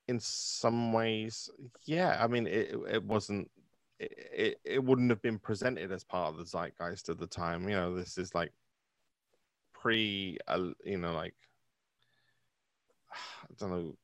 in 0.07 0.21
some 0.21 0.93
ways 0.93 1.51
yeah 1.87 2.19
i 2.21 2.27
mean 2.27 2.47
it, 2.47 2.75
it 2.91 3.05
wasn't 3.05 3.51
it, 3.99 4.13
it, 4.33 4.61
it 4.65 4.85
wouldn't 4.85 5.11
have 5.11 5.23
been 5.23 5.39
presented 5.39 5.91
as 5.91 6.05
part 6.05 6.33
of 6.33 6.39
the 6.39 6.45
zeitgeist 6.45 7.09
at 7.09 7.19
the 7.19 7.27
time 7.27 7.69
you 7.69 7.75
know 7.75 7.95
this 7.95 8.17
is 8.19 8.35
like 8.35 8.53
pre 9.73 10.39
uh, 10.47 10.69
you 10.85 10.99
know 10.99 11.15
like 11.15 11.35
i 13.13 13.55
don't 13.59 13.71
know 13.71 13.97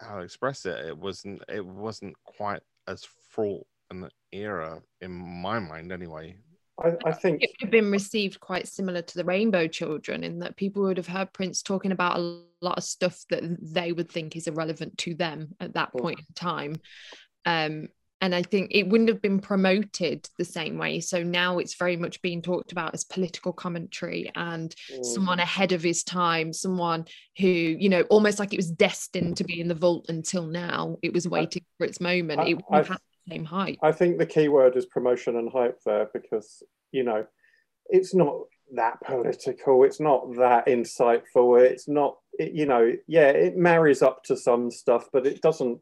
how 0.00 0.16
to 0.18 0.24
express 0.24 0.66
it 0.66 0.86
it 0.86 0.96
wasn't 0.96 1.42
it 1.48 1.64
wasn't 1.64 2.14
quite 2.24 2.60
as 2.88 3.06
fraught 3.30 3.66
an 3.90 4.08
era 4.32 4.80
in 5.00 5.10
my 5.10 5.58
mind 5.58 5.92
anyway 5.92 6.36
I, 6.82 6.92
I 7.04 7.12
think 7.12 7.42
It 7.42 7.50
would 7.50 7.66
have 7.66 7.70
been 7.70 7.90
received 7.90 8.40
quite 8.40 8.66
similar 8.66 9.00
to 9.00 9.14
the 9.16 9.24
Rainbow 9.24 9.68
Children 9.68 10.24
in 10.24 10.40
that 10.40 10.56
people 10.56 10.82
would 10.82 10.96
have 10.96 11.06
heard 11.06 11.32
Prince 11.32 11.62
talking 11.62 11.92
about 11.92 12.18
a 12.18 12.40
lot 12.60 12.78
of 12.78 12.82
stuff 12.82 13.24
that 13.30 13.44
they 13.60 13.92
would 13.92 14.10
think 14.10 14.34
is 14.34 14.48
irrelevant 14.48 14.98
to 14.98 15.14
them 15.14 15.54
at 15.60 15.74
that 15.74 15.92
point 15.92 16.18
in 16.18 16.34
time. 16.34 16.76
Um, 17.46 17.88
and 18.20 18.34
I 18.34 18.42
think 18.42 18.70
it 18.70 18.88
wouldn't 18.88 19.10
have 19.10 19.20
been 19.20 19.40
promoted 19.40 20.28
the 20.38 20.44
same 20.44 20.78
way. 20.78 21.00
So 21.00 21.22
now 21.22 21.58
it's 21.58 21.74
very 21.74 21.96
much 21.96 22.22
being 22.22 22.40
talked 22.40 22.72
about 22.72 22.94
as 22.94 23.04
political 23.04 23.52
commentary 23.52 24.30
and 24.34 24.74
mm, 24.90 25.04
someone 25.04 25.40
ahead 25.40 25.72
of 25.72 25.82
his 25.82 26.04
time, 26.04 26.52
someone 26.52 27.04
who, 27.38 27.48
you 27.48 27.88
know, 27.88 28.02
almost 28.02 28.38
like 28.38 28.52
it 28.52 28.58
was 28.58 28.70
destined 28.70 29.36
to 29.38 29.44
be 29.44 29.60
in 29.60 29.68
the 29.68 29.74
vault 29.74 30.06
until 30.08 30.46
now. 30.46 30.96
It 31.02 31.12
was 31.12 31.28
waiting 31.28 31.64
for 31.76 31.86
its 31.86 32.00
moment. 32.00 32.40
I- 32.40 32.48
it 32.48 32.54
wouldn't 32.54 32.74
have 32.74 32.90
I- 32.90 32.92
had 32.92 33.00
the 33.26 33.34
same 33.34 33.44
hype. 33.44 33.78
I 33.82 33.92
think 33.92 34.18
the 34.18 34.26
key 34.26 34.48
word 34.48 34.76
is 34.76 34.86
promotion 34.86 35.36
and 35.36 35.50
hype 35.50 35.80
there 35.84 36.08
because 36.12 36.62
you 36.92 37.02
know 37.02 37.26
it's 37.90 38.14
not 38.14 38.34
that 38.74 39.00
political, 39.04 39.84
it's 39.84 40.00
not 40.00 40.34
that 40.36 40.66
insightful, 40.66 41.60
it's 41.60 41.88
not 41.88 42.16
it, 42.38 42.52
you 42.52 42.66
know 42.66 42.92
yeah 43.06 43.28
it 43.28 43.56
marries 43.56 44.00
up 44.02 44.24
to 44.24 44.36
some 44.36 44.70
stuff, 44.70 45.08
but 45.12 45.26
it 45.26 45.42
doesn't. 45.42 45.80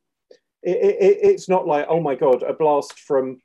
It, 0.62 0.78
it, 0.78 1.18
it's 1.22 1.48
not 1.48 1.66
like 1.66 1.86
oh 1.88 2.00
my 2.00 2.14
god 2.14 2.42
a 2.42 2.52
blast 2.52 2.98
from 2.98 3.40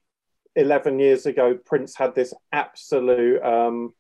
11 0.56 1.00
years 1.00 1.26
ago 1.26 1.58
prince 1.66 1.96
had 1.96 2.14
this 2.16 2.34
absolute 2.52 3.42
um 3.44 3.94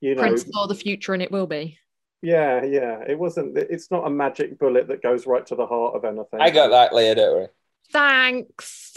you 0.00 0.14
know 0.14 0.22
Prince 0.22 0.44
saw 0.52 0.66
the 0.66 0.74
future 0.74 1.14
and 1.14 1.22
it 1.22 1.30
will 1.32 1.46
be. 1.46 1.78
yeah 2.22 2.64
yeah 2.64 3.02
it 3.06 3.18
wasn't 3.18 3.56
it's 3.56 3.90
not 3.90 4.06
a 4.06 4.10
magic 4.10 4.58
bullet 4.58 4.88
that 4.88 5.02
goes 5.02 5.26
right 5.26 5.46
to 5.46 5.54
the 5.54 5.66
heart 5.66 5.94
of 5.94 6.04
anything 6.04 6.40
i 6.40 6.50
got 6.50 6.68
that 6.68 6.94
leah 6.94 7.14
don't 7.14 7.34
worry 7.36 7.48
Thanks. 7.92 8.96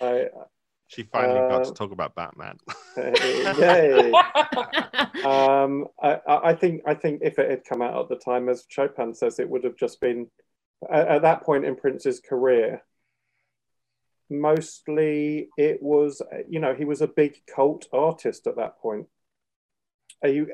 I, 0.00 0.28
She 0.88 1.02
finally 1.04 1.40
got 1.40 1.64
to 1.64 1.70
Uh, 1.70 1.74
talk 1.74 1.92
about 1.92 2.14
Batman. 2.14 2.56
Yay. 2.96 4.10
um, 5.24 5.86
I, 6.02 6.18
I 6.26 6.36
I 6.50 6.54
think 6.54 6.82
I 6.86 6.94
think 6.94 7.20
if 7.22 7.38
it 7.38 7.50
had 7.50 7.64
come 7.64 7.82
out 7.82 8.00
at 8.00 8.08
the 8.08 8.16
time, 8.16 8.48
as 8.48 8.64
Chopin 8.68 9.14
says, 9.14 9.38
it 9.38 9.48
would 9.48 9.64
have 9.64 9.76
just 9.76 10.00
been 10.00 10.28
at, 10.90 11.08
at 11.08 11.22
that 11.22 11.42
point 11.42 11.64
in 11.64 11.76
Prince's 11.76 12.20
career. 12.20 12.82
Mostly, 14.30 15.48
it 15.58 15.82
was 15.82 16.22
you 16.48 16.58
know 16.58 16.74
he 16.74 16.84
was 16.84 17.02
a 17.02 17.08
big 17.08 17.36
cult 17.46 17.86
artist 17.92 18.46
at 18.46 18.56
that 18.56 18.78
point. 18.78 19.06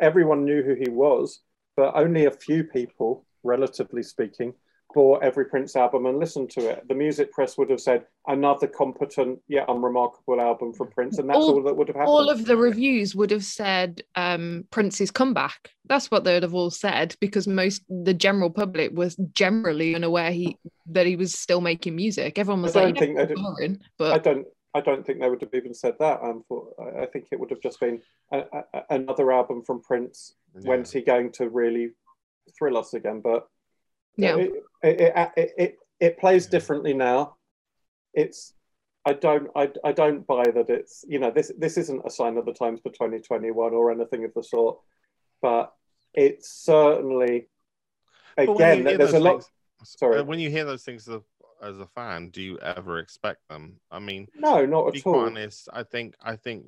Everyone 0.01 0.45
knew 0.45 0.63
who 0.63 0.75
he 0.75 0.89
was, 0.89 1.41
but 1.77 1.95
only 1.95 2.25
a 2.25 2.31
few 2.31 2.65
people, 2.65 3.27
relatively 3.43 4.03
speaking, 4.03 4.55
bought 4.95 5.23
every 5.23 5.45
Prince 5.45 5.77
album 5.77 6.07
and 6.07 6.19
listened 6.19 6.51
to 6.51 6.69
it. 6.71 6.87
The 6.89 6.95
music 6.95 7.31
press 7.33 7.59
would 7.59 7.69
have 7.71 7.81
said 7.81 8.07
another 8.27 8.67
competent 8.67 9.39
yet 9.47 9.67
unremarkable 9.69 10.41
album 10.41 10.73
from 10.73 10.89
Prince, 10.91 11.19
and 11.19 11.29
that's 11.29 11.37
All- 11.39 11.55
all, 11.57 11.63
that 11.63 11.77
would 11.77 11.89
have 11.89 11.97
happened. 11.97 12.09
all 12.11 12.29
of 12.31 12.47
the 12.47 12.57
reviews 12.57 13.15
would 13.15 13.31
have 13.31 13.45
said 13.45 14.03
um, 14.17 14.65
Prince's 14.71 15.11
comeback. 15.11 15.71
That's 15.87 16.11
what 16.11 16.25
they'd 16.25 16.43
have 16.43 16.55
all 16.55 16.71
said 16.71 17.15
because 17.21 17.47
most 17.47 17.83
the 17.89 18.15
general 18.15 18.51
public 18.51 18.93
was 18.93 19.17
generally 19.33 19.95
unaware 19.95 20.33
he 20.33 20.57
that 20.87 21.07
he 21.07 21.17
was 21.17 21.33
still 21.35 21.61
making 21.61 21.95
music. 21.97 22.39
Everyone 22.39 22.63
was 22.63 22.75
I 22.77 22.85
like, 22.85 22.95
don't 22.95 23.05
think 23.07 23.19
"Yeah, 23.19 23.25
they'd- 23.27 23.35
boring," 23.41 23.81
I 24.01 24.19
don't. 24.19 24.47
I 24.75 24.81
don't 24.83 25.05
think 25.05 25.19
they 25.21 25.29
would 25.29 25.41
have 25.41 25.55
even 25.55 25.73
said 25.75 25.95
that. 25.99 26.21
Um, 26.23 26.45
for, 26.49 26.69
I- 26.79 27.03
I 27.03 27.07
think 27.07 27.27
it 27.33 27.41
would 27.41 27.51
have 27.51 27.61
just 27.61 27.81
been 27.81 28.01
a, 28.33 28.39
a, 28.75 28.83
another 28.91 29.33
album 29.33 29.63
from 29.63 29.81
Prince. 29.83 30.35
When's 30.53 30.93
he 30.93 31.01
going 31.03 31.33
to 31.33 31.49
really 31.49 31.91
thrill 32.59 32.77
us 32.79 32.93
again? 32.95 33.21
But 33.23 33.47
yeah, 34.19 34.37
it, 34.37 34.53
it, 34.83 35.01
it, 35.01 35.33
it, 35.37 35.53
it, 35.57 35.79
it 36.01 36.19
plays 36.19 36.47
differently 36.47 36.93
now. 36.95 37.37
It's. 38.15 38.53
I 39.07 39.13
don't. 39.15 39.49
I, 39.57 39.71
I 39.85 39.93
don't 39.93 40.27
buy 40.27 40.45
that. 40.55 40.69
It's. 40.69 41.05
You 41.09 41.19
know. 41.19 41.31
This. 41.31 41.51
This 41.57 41.79
isn't 41.79 42.03
a 42.05 42.11
sign 42.11 42.37
of 42.37 42.45
the 42.45 42.53
times 42.53 42.81
for 42.81 42.91
2021 42.91 43.73
or 43.73 43.91
anything 43.91 44.25
of 44.25 44.35
the 44.35 44.43
sort. 44.43 44.79
But 45.41 45.73
it's 46.15 46.51
certainly. 46.51 47.49
Again, 48.37 48.85
there's 48.85 49.11
a 49.11 49.13
those 49.15 49.23
lot. 49.23 49.45
sorry. 49.85 50.19
uh, 50.19 50.25
When 50.25 50.39
you 50.39 50.51
hear 50.51 50.65
those 50.65 50.85
things 50.85 51.09
as 51.09 51.15
a, 51.17 51.23
as 51.67 51.79
a 51.81 51.87
fan, 51.87 52.29
do 52.31 52.41
you 52.43 52.59
ever 52.61 52.99
expect 52.99 53.41
them? 53.49 53.81
I 53.91 53.99
mean, 53.99 54.29
No, 54.37 54.65
not 54.65 54.87
to 54.87 54.93
be 54.93 54.99
at 54.99 55.03
quite 55.03 55.13
all. 55.15 55.27
honest, 55.27 55.69
I 55.73 55.83
think 55.83 56.15
I 56.23 56.37
think 56.37 56.65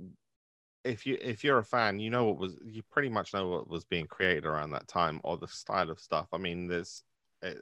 if 0.83 1.07
you 1.07 1.17
if 1.21 1.45
you're 1.45 1.59
a 1.59 1.65
fan, 1.65 2.01
you 2.01 2.11
know 2.11 2.25
what 2.25 2.39
was 2.39 2.57
you 2.65 2.83
pretty 2.91 3.09
much 3.09 3.35
know 3.35 3.49
what 3.49 3.69
was 3.69 3.85
being 3.85 4.07
created 4.07 4.47
around 4.47 4.71
that 4.71 4.89
time 4.89 5.21
or 5.23 5.37
the 5.37 5.47
style 5.47 5.91
of 5.91 6.01
stuff. 6.01 6.27
I 6.33 6.39
mean, 6.39 6.67
there's 6.67 7.05
it, 7.43 7.59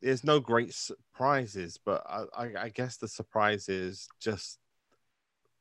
there's 0.00 0.24
no 0.24 0.40
great 0.40 0.74
surprises, 0.74 1.78
but 1.84 2.02
I, 2.08 2.24
I, 2.36 2.52
I 2.64 2.68
guess 2.68 2.96
the 2.96 3.08
surprise 3.08 3.68
is 3.68 4.08
just 4.20 4.58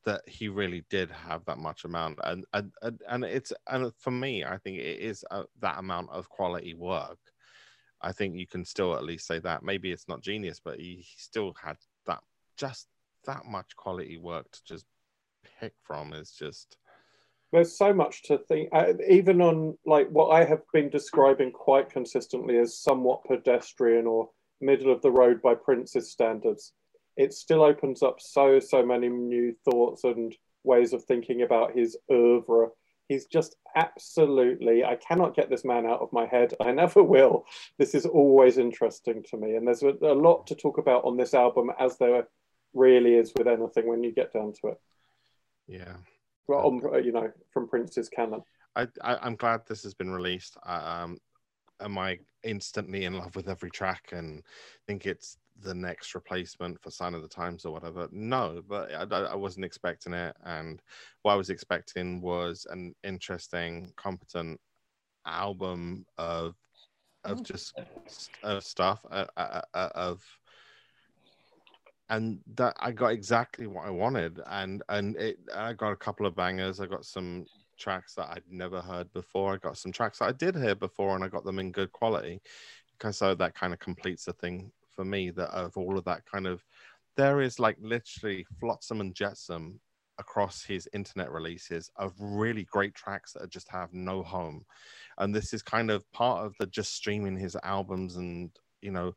that 0.06 0.22
he 0.28 0.48
really 0.48 0.86
did 0.90 1.12
have 1.12 1.44
that 1.46 1.58
much 1.58 1.84
amount, 1.84 2.20
and 2.24 2.46
and 2.54 2.72
and, 3.10 3.26
it's 3.26 3.52
and 3.68 3.92
for 3.98 4.12
me, 4.12 4.46
I 4.46 4.58
think 4.58 4.78
it 4.78 5.00
is 5.00 5.26
uh 5.32 5.44
that 5.60 5.80
amount 5.80 6.10
of 6.12 6.30
quality 6.30 6.74
work. 6.74 7.20
I 8.02 8.12
think 8.12 8.36
you 8.36 8.48
can 8.48 8.64
still 8.64 8.96
at 8.96 9.04
least 9.04 9.28
say 9.28 9.40
that. 9.40 9.64
Maybe 9.64 9.92
it's 9.92 10.08
not 10.08 10.22
genius, 10.22 10.62
but 10.64 10.80
he, 10.80 10.98
he 10.98 11.16
still 11.18 11.54
had 11.62 11.78
that 12.06 12.20
just 12.56 12.88
that 13.26 13.46
much 13.46 13.76
quality 13.76 14.18
work 14.18 14.50
to 14.52 14.64
just 14.64 14.86
pick 15.60 15.74
from 15.82 16.14
is 16.14 16.32
just 16.32 16.78
there's 17.54 17.78
so 17.78 17.94
much 17.94 18.24
to 18.24 18.38
think 18.38 18.70
uh, 18.74 18.94
even 19.10 19.42
on 19.42 19.78
like 19.86 20.08
what 20.10 20.30
i 20.30 20.44
have 20.44 20.62
been 20.74 20.90
describing 20.90 21.52
quite 21.52 21.90
consistently 21.90 22.58
as 22.58 22.78
somewhat 22.78 23.24
pedestrian 23.26 24.06
or 24.06 24.30
middle 24.60 24.92
of 24.92 25.02
the 25.02 25.12
road 25.12 25.42
by 25.42 25.54
prince's 25.54 26.12
standards 26.12 26.74
it 27.18 27.34
still 27.34 27.64
opens 27.64 28.04
up 28.04 28.20
so 28.20 28.60
so 28.60 28.86
many 28.86 29.10
new 29.10 29.54
thoughts 29.66 30.04
and 30.04 30.36
ways 30.68 30.94
of 30.94 31.04
thinking 31.04 31.42
about 31.42 31.76
his 31.76 31.98
oeuvre. 32.12 32.70
He's 33.08 33.26
just 33.26 33.56
absolutely 33.76 34.84
i 34.84 34.96
cannot 34.96 35.36
get 35.36 35.50
this 35.50 35.64
man 35.64 35.86
out 35.86 36.02
of 36.02 36.14
my 36.14 36.26
head. 36.26 36.54
I 36.60 36.72
never 36.72 37.02
will. 37.16 37.46
This 37.80 37.96
is 37.96 38.06
always 38.06 38.58
interesting 38.58 39.24
to 39.30 39.38
me. 39.38 39.56
And 39.56 39.66
there's 39.66 39.84
a, 39.84 39.94
a 40.02 40.14
lot 40.14 40.48
to 40.48 40.56
talk 40.56 40.78
about 40.78 41.06
on 41.06 41.18
this 41.18 41.34
album 41.34 41.72
as 41.80 41.98
there 41.98 42.28
really 42.74 43.16
is 43.16 43.34
with 43.36 43.48
anything 43.48 43.88
when 43.88 44.04
you 44.04 44.12
get 44.12 44.34
down 44.34 44.54
to 44.62 44.68
it. 44.70 44.82
Yeah. 45.68 45.96
Well, 46.48 46.60
on, 46.68 47.04
you 47.04 47.12
know, 47.12 47.32
from 47.52 47.68
Prince's 47.68 48.10
canon. 48.10 48.42
I, 48.76 48.88
I 49.02 49.18
I'm 49.22 49.36
glad 49.36 49.62
this 49.66 49.84
has 49.84 49.94
been 49.94 50.12
released. 50.12 50.58
Um, 50.64 51.18
am 51.82 51.98
I 51.98 52.20
instantly 52.44 53.06
in 53.06 53.18
love 53.18 53.36
with 53.36 53.50
every 53.50 53.70
track 53.70 54.10
and 54.12 54.44
think 54.86 55.06
it's 55.06 55.38
the 55.62 55.74
next 55.74 56.14
replacement 56.16 56.80
for 56.82 56.92
Sign 56.92 57.14
of 57.14 57.22
the 57.22 57.28
Times 57.28 57.66
or 57.66 57.74
whatever? 57.74 58.08
No, 58.12 58.62
but 58.68 58.94
I, 58.94 59.04
I 59.04 59.36
wasn't 59.36 59.66
expecting 59.66 60.14
it, 60.14 60.36
and 60.44 60.82
what 61.24 61.34
I 61.34 61.38
was 61.38 61.50
expecting 61.50 62.22
was 62.22 62.66
an 62.70 62.94
interesting, 63.04 63.92
competent 63.96 64.60
album 65.26 66.06
of 66.18 66.56
of 67.24 67.44
just 67.44 67.74
of 68.44 68.64
stuff 68.64 69.06
uh, 69.12 69.26
uh, 69.36 69.62
uh, 69.74 69.90
of 69.96 70.24
and 72.10 72.40
that 72.56 72.76
I 72.80 72.92
got 72.92 73.10
exactly 73.10 73.68
what 73.68 73.86
I 73.86 73.90
wanted, 73.90 74.40
and 74.48 74.82
and 74.90 75.16
it 75.18 75.40
I 75.54 75.74
got 75.74 75.92
a 75.92 75.98
couple 75.98 76.26
of 76.26 76.36
bangers. 76.36 76.80
I 76.80 76.86
got 76.86 77.06
some 77.06 77.46
tracks 77.78 78.16
that 78.16 78.30
I'd 78.30 78.44
never 78.50 78.82
heard 78.82 79.12
before. 79.14 79.54
I 79.54 79.58
got 79.58 79.78
some 79.78 79.92
tracks 79.92 80.20
that 80.20 80.30
I 80.30 80.32
did 80.32 80.56
hear 80.56 80.76
before, 80.76 81.16
and 81.16 81.24
I 81.24 81.28
got 81.28 81.44
them 81.44 81.60
in 81.60 81.72
good 81.72 81.92
quality. 81.92 82.42
Because 82.94 83.18
so 83.18 83.36
that 83.36 83.56
kind 83.56 83.74
of 83.74 83.80
completes 83.80 84.26
the 84.26 84.34
thing 84.34 84.72
for 84.90 85.06
me. 85.06 85.32
That 85.32 85.50
of 85.50 85.78
all 85.78 85.98
of 85.98 86.06
that 86.06 86.26
kind 86.26 86.48
of, 86.48 86.64
there 87.18 87.42
is 87.42 87.60
like 87.60 87.78
literally 87.82 88.46
flotsam 88.60 89.02
and 89.02 89.14
jetsam 89.14 89.80
across 90.20 90.64
his 90.64 90.90
internet 90.94 91.32
releases 91.32 91.92
of 91.98 92.14
really 92.20 92.64
great 92.64 92.96
tracks 92.96 93.34
that 93.34 93.50
just 93.52 93.70
have 93.70 93.94
no 93.94 94.24
home, 94.24 94.66
and 95.18 95.36
this 95.36 95.54
is 95.54 95.62
kind 95.62 95.92
of 95.92 96.10
part 96.14 96.46
of 96.46 96.56
the 96.58 96.68
just 96.68 96.94
streaming 96.94 97.38
his 97.38 97.58
albums 97.64 98.16
and 98.16 98.50
you 98.82 98.92
know 98.92 99.14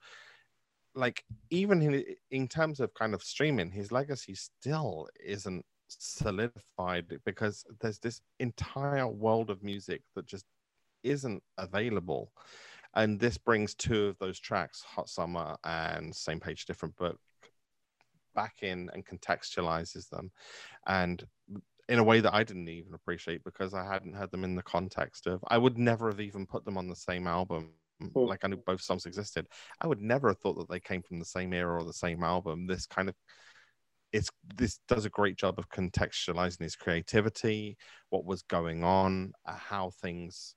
like 0.94 1.24
even 1.50 1.82
in, 1.82 2.04
in 2.30 2.48
terms 2.48 2.80
of 2.80 2.92
kind 2.94 3.14
of 3.14 3.22
streaming 3.22 3.70
his 3.70 3.92
legacy 3.92 4.34
still 4.34 5.08
isn't 5.24 5.64
solidified 5.88 7.06
because 7.24 7.64
there's 7.80 7.98
this 7.98 8.20
entire 8.38 9.06
world 9.06 9.50
of 9.50 9.62
music 9.62 10.02
that 10.14 10.26
just 10.26 10.44
isn't 11.02 11.42
available. 11.58 12.32
And 12.94 13.18
this 13.20 13.38
brings 13.38 13.74
two 13.74 14.06
of 14.06 14.18
those 14.18 14.38
tracks 14.40 14.82
hot 14.82 15.08
summer 15.08 15.56
and 15.64 16.14
same 16.14 16.40
page 16.40 16.66
different 16.66 16.96
book 16.96 17.18
back 18.34 18.62
in 18.62 18.90
and 18.92 19.06
contextualizes 19.06 20.08
them. 20.08 20.30
And 20.86 21.24
in 21.88 21.98
a 21.98 22.04
way 22.04 22.20
that 22.20 22.32
i 22.32 22.44
didn't 22.44 22.68
even 22.68 22.94
appreciate 22.94 23.42
because 23.42 23.74
i 23.74 23.84
hadn't 23.84 24.14
heard 24.14 24.30
them 24.30 24.44
in 24.44 24.54
the 24.54 24.62
context 24.62 25.26
of 25.26 25.42
i 25.48 25.58
would 25.58 25.76
never 25.76 26.08
have 26.08 26.20
even 26.20 26.46
put 26.46 26.64
them 26.64 26.78
on 26.78 26.88
the 26.88 26.94
same 26.94 27.26
album 27.26 27.70
Hmm. 28.00 28.18
like 28.20 28.44
I 28.44 28.48
knew 28.48 28.56
both 28.56 28.80
songs 28.80 29.06
existed. 29.06 29.46
I 29.80 29.86
would 29.86 30.00
never 30.00 30.28
have 30.28 30.38
thought 30.38 30.58
that 30.58 30.70
they 30.70 30.80
came 30.80 31.02
from 31.02 31.18
the 31.18 31.24
same 31.24 31.52
era 31.52 31.80
or 31.80 31.84
the 31.84 31.92
same 31.92 32.22
album. 32.22 32.66
This 32.66 32.86
kind 32.86 33.08
of 33.08 33.14
it's 34.12 34.30
this 34.56 34.80
does 34.88 35.04
a 35.04 35.10
great 35.10 35.36
job 35.36 35.58
of 35.58 35.68
contextualizing 35.68 36.62
his 36.62 36.76
creativity, 36.76 37.76
what 38.08 38.24
was 38.24 38.42
going 38.42 38.82
on, 38.82 39.32
uh, 39.46 39.54
how 39.54 39.90
things 40.02 40.56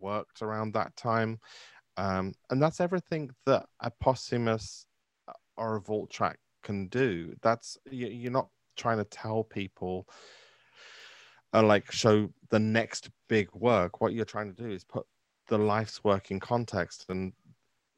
worked 0.00 0.40
around 0.40 0.72
that 0.72 0.96
time, 0.96 1.38
um, 1.96 2.32
and 2.50 2.62
that's 2.62 2.80
everything 2.80 3.30
that 3.46 3.66
a 3.80 3.90
posthumous 3.90 4.86
uh, 5.28 5.32
or 5.56 5.76
a 5.76 5.80
vault 5.80 6.10
track 6.10 6.38
can 6.62 6.88
do. 6.88 7.34
That's 7.42 7.76
you, 7.90 8.06
you're 8.06 8.32
not 8.32 8.48
trying 8.76 8.98
to 8.98 9.04
tell 9.04 9.44
people. 9.44 10.08
Uh, 11.52 11.62
like 11.62 11.88
show 11.92 12.28
the 12.50 12.58
next 12.58 13.10
big 13.28 13.48
work. 13.54 14.00
What 14.00 14.12
you're 14.12 14.24
trying 14.24 14.52
to 14.52 14.60
do 14.60 14.70
is 14.70 14.82
put 14.82 15.06
the 15.48 15.58
life's 15.58 16.02
work 16.04 16.30
in 16.30 16.40
context 16.40 17.06
and 17.08 17.32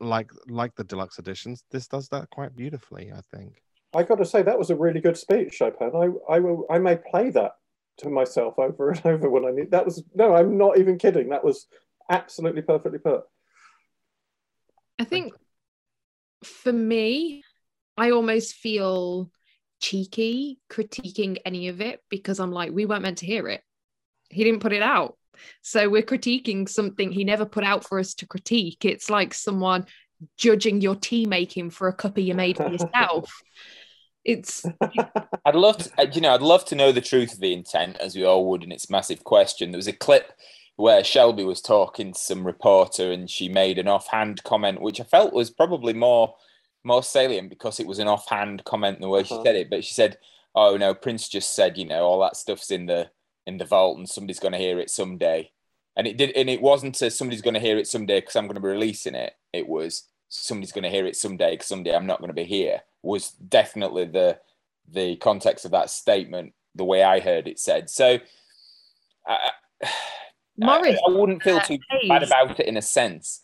like 0.01 0.31
like 0.49 0.75
the 0.75 0.85
deluxe 0.85 1.19
editions 1.19 1.65
this 1.71 1.89
does 1.89 2.09
that 2.09 2.29
quite 2.31 2.55
beautifully 2.55 3.11
i 3.13 3.21
think 3.35 3.63
I 3.97 4.03
got 4.03 4.17
to 4.17 4.27
say 4.27 4.43
that 4.43 4.59
was 4.59 4.69
a 4.69 4.77
really 4.77 5.01
good 5.01 5.17
speech, 5.17 5.55
Chopin. 5.55 5.91
I 5.95 6.35
I 6.35 6.39
will 6.39 6.67
I 6.69 6.79
may 6.79 6.97
play 6.97 7.31
that 7.31 7.53
to 7.99 8.11
myself 8.11 8.59
over 8.59 8.91
and 8.91 9.01
over 9.07 9.31
when 9.31 9.47
I 9.47 9.51
need. 9.51 9.71
That 9.71 9.87
was 9.87 10.05
no, 10.15 10.35
I'm 10.35 10.59
not 10.59 10.79
even 10.79 10.99
kidding. 10.99 11.31
That 11.31 11.45
was 11.45 11.67
absolutely 12.11 12.63
perfectly 12.63 12.99
put. 12.99 13.23
I 14.99 15.05
think 15.05 15.33
for 16.45 16.73
me, 16.73 17.43
I 17.97 18.11
almost 18.11 18.55
feel 18.55 19.31
cheeky 19.81 20.59
critiquing 20.71 21.39
any 21.45 21.69
of 21.69 21.81
it 21.81 22.01
because 22.11 22.39
I'm 22.39 22.53
like, 22.53 22.73
we 22.73 22.87
weren't 22.87 23.03
meant 23.03 23.19
to 23.19 23.27
hear 23.27 23.49
it. 23.49 23.63
He 24.29 24.45
didn't 24.45 24.61
put 24.61 24.73
it 24.73 24.83
out. 24.83 25.17
So 25.63 25.89
we're 25.89 26.03
critiquing 26.03 26.69
something 26.69 27.11
he 27.11 27.25
never 27.25 27.45
put 27.45 27.65
out 27.65 27.85
for 27.85 27.99
us 27.99 28.15
to 28.15 28.27
critique. 28.27 28.85
It's 28.85 29.11
like 29.11 29.35
someone 29.35 29.87
judging 30.37 30.81
your 30.81 30.95
tea 30.95 31.27
making 31.27 31.71
for 31.71 31.89
a 31.89 31.97
cuppa 31.97 32.25
you 32.25 32.35
made 32.35 32.57
for 32.57 32.69
yourself. 32.69 33.43
It's 34.25 34.65
I'd 35.45 35.55
love 35.55 35.79
to, 35.79 36.11
you 36.13 36.21
know, 36.21 36.35
I'd 36.35 36.43
love 36.43 36.65
to 36.67 36.75
know 36.75 36.91
the 36.91 37.01
truth 37.01 37.35
of 37.35 37.41
the 37.41 37.53
intent, 37.53 37.97
as 37.99 38.17
we 38.17 38.25
all 38.25 38.49
would, 38.51 38.63
and 38.65 38.73
it's 38.73 38.91
massive 38.91 39.23
question. 39.23 39.71
There 39.71 39.79
was 39.79 39.87
a 39.87 39.93
clip 39.93 40.33
where 40.77 41.05
Shelby 41.05 41.45
was 41.45 41.61
talking 41.61 42.13
to 42.13 42.19
some 42.19 42.47
reporter, 42.47 43.13
and 43.13 43.31
she 43.31 43.49
made 43.49 43.79
an 43.79 43.89
offhand 43.89 44.43
comment, 44.43 44.81
which 44.81 45.01
I 45.01 45.05
felt 45.05 45.33
was 45.33 45.51
probably 45.51 45.93
more 45.93 46.35
more 46.83 47.03
salient 47.03 47.51
because 47.51 47.81
it 47.81 47.87
was 47.87 47.99
an 47.99 48.09
offhand 48.09 48.65
comment 48.65 49.01
the 49.01 49.09
way 49.09 49.23
she 49.23 49.35
Uh-huh. 49.35 49.45
said 49.45 49.57
it. 49.57 49.71
But 49.71 49.85
she 49.85 49.93
said, 49.95 50.19
oh 50.55 50.77
no, 50.77 50.95
Prince 50.95 51.29
just 51.29 51.55
said, 51.55 51.77
you 51.77 51.85
know, 51.85 52.05
all 52.05 52.21
that 52.21 52.37
stuff's 52.37 52.71
in 52.71 52.87
the 52.87 53.11
in 53.47 53.59
the 53.59 53.65
vault 53.65 53.99
and 53.99 54.09
somebody's 54.09 54.41
going 54.41 54.53
to 54.53 54.59
hear 54.59 54.79
it 54.79 54.91
someday. 54.91 55.51
And 55.97 56.07
it 56.07 56.17
did, 56.19 56.33
and 56.37 56.51
it 56.51 56.61
wasn't 56.61 57.01
a, 57.01 57.11
somebody's 57.11 57.43
going 57.43 57.55
to 57.55 57.61
hear 57.61 57.79
it 57.79 57.87
someday 57.87 58.21
because 58.21 58.37
I'm 58.37 58.47
going 58.47 58.57
to 58.57 58.61
be 58.61 58.69
releasing 58.69 59.15
it. 59.15 59.35
It 59.53 59.67
was 59.67 60.05
somebody's 60.29 60.73
going 60.73 60.85
to 60.85 60.91
hear 60.91 61.07
it 61.07 61.17
someday 61.17 61.53
because 61.53 61.69
someday 61.69 61.95
I'm 61.95 62.07
not 62.07 62.19
going 62.19 62.29
to 62.29 62.35
be 62.35 62.45
here. 62.45 62.83
Was 63.03 63.31
definitely 63.31 64.05
the 64.07 64.39
the 64.89 65.17
context 65.17 65.65
of 65.65 65.71
that 65.73 65.91
statement, 65.91 66.53
the 66.75 66.85
way 66.85 67.03
I 67.03 67.21
heard 67.21 67.49
it 67.49 67.59
said. 67.59 67.89
So, 67.89 68.19
I, 69.27 69.51
Morris, 70.59 70.99
I, 71.07 71.11
I 71.11 71.15
wouldn't 71.15 71.43
feel 71.43 71.61
too 71.61 71.79
bad 72.09 72.23
about 72.23 72.61
it 72.61 72.67
in 72.67 72.77
a 72.77 72.83
sense. 72.83 73.43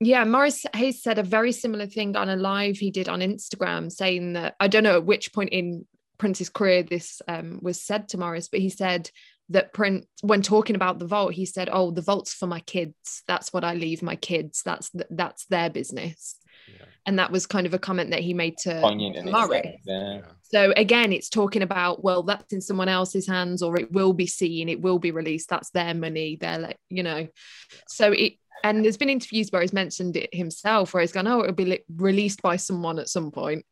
Yeah, 0.00 0.24
Morris 0.24 0.64
Hayes 0.74 1.02
said 1.02 1.18
a 1.18 1.24
very 1.24 1.50
similar 1.50 1.86
thing 1.86 2.14
on 2.14 2.28
a 2.28 2.36
live 2.36 2.76
he 2.76 2.92
did 2.92 3.08
on 3.08 3.20
Instagram, 3.20 3.90
saying 3.90 4.34
that 4.34 4.54
I 4.60 4.68
don't 4.68 4.84
know 4.84 4.94
at 4.94 5.04
which 5.04 5.32
point 5.32 5.50
in 5.50 5.86
Prince's 6.18 6.48
career 6.48 6.82
this 6.82 7.22
um, 7.28 7.60
was 7.62 7.80
said 7.80 8.08
to 8.08 8.18
Morris, 8.18 8.48
but 8.48 8.60
he 8.60 8.70
said 8.70 9.10
that 9.50 9.72
Prince, 9.72 10.06
when 10.20 10.42
talking 10.42 10.76
about 10.76 10.98
the 10.98 11.06
vault, 11.06 11.32
he 11.32 11.46
said, 11.46 11.68
"Oh, 11.72 11.90
the 11.90 12.02
vault's 12.02 12.34
for 12.34 12.46
my 12.46 12.60
kids. 12.60 13.22
That's 13.26 13.52
what 13.52 13.64
I 13.64 13.74
leave 13.74 14.02
my 14.02 14.16
kids. 14.16 14.62
That's 14.64 14.90
th- 14.90 15.06
that's 15.10 15.46
their 15.46 15.70
business." 15.70 16.36
Yeah. 16.68 16.84
And 17.06 17.18
that 17.18 17.32
was 17.32 17.46
kind 17.46 17.66
of 17.66 17.72
a 17.72 17.78
comment 17.78 18.10
that 18.10 18.20
he 18.20 18.34
made 18.34 18.58
to 18.58 18.80
Poignant 18.80 19.16
in 19.16 19.30
Morris. 19.30 19.62
Yeah. 19.86 20.16
Yeah. 20.16 20.20
So 20.42 20.72
again, 20.76 21.12
it's 21.12 21.30
talking 21.30 21.62
about 21.62 22.02
well, 22.04 22.22
that's 22.22 22.52
in 22.52 22.60
someone 22.60 22.88
else's 22.88 23.26
hands, 23.26 23.62
or 23.62 23.78
it 23.78 23.90
will 23.92 24.12
be 24.12 24.26
seen, 24.26 24.68
it 24.68 24.80
will 24.80 24.98
be 24.98 25.10
released. 25.10 25.48
That's 25.48 25.70
their 25.70 25.94
money. 25.94 26.36
They're 26.40 26.58
like, 26.58 26.78
you 26.90 27.02
know. 27.02 27.28
So 27.86 28.12
it 28.12 28.34
and 28.64 28.84
there's 28.84 28.96
been 28.96 29.10
interviews 29.10 29.50
where 29.50 29.62
he's 29.62 29.72
mentioned 29.72 30.16
it 30.16 30.34
himself, 30.34 30.92
where 30.92 31.00
he's 31.00 31.12
gone, 31.12 31.26
oh, 31.26 31.40
it'll 31.40 31.52
be 31.52 31.64
li- 31.64 31.84
released 31.94 32.42
by 32.42 32.56
someone 32.56 32.98
at 32.98 33.08
some 33.08 33.30
point. 33.30 33.64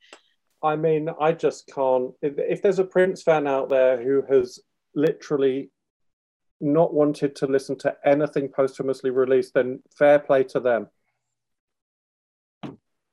I 0.66 0.74
mean, 0.74 1.08
I 1.20 1.30
just 1.30 1.68
can't. 1.68 2.12
If, 2.20 2.34
if 2.38 2.60
there's 2.60 2.80
a 2.80 2.84
Prince 2.84 3.22
fan 3.22 3.46
out 3.46 3.68
there 3.68 4.02
who 4.02 4.22
has 4.28 4.58
literally 4.96 5.70
not 6.60 6.92
wanted 6.92 7.36
to 7.36 7.46
listen 7.46 7.76
to 7.78 7.96
anything 8.04 8.48
posthumously 8.48 9.10
released, 9.10 9.54
then 9.54 9.80
fair 9.96 10.18
play 10.18 10.42
to 10.42 10.58
them. 10.58 10.88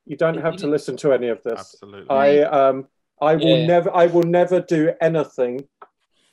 You 0.06 0.18
don't 0.18 0.42
have 0.42 0.56
to 0.58 0.68
listen 0.68 0.98
to 0.98 1.14
any 1.14 1.28
of 1.28 1.44
this. 1.44 1.60
Absolutely. 1.60 2.10
I 2.10 2.42
um 2.42 2.88
I 3.22 3.36
will 3.36 3.60
Yeah. 3.60 3.68
never 3.68 3.96
I 3.96 4.08
will 4.08 4.24
never 4.24 4.60
do 4.60 4.92
anything 5.00 5.68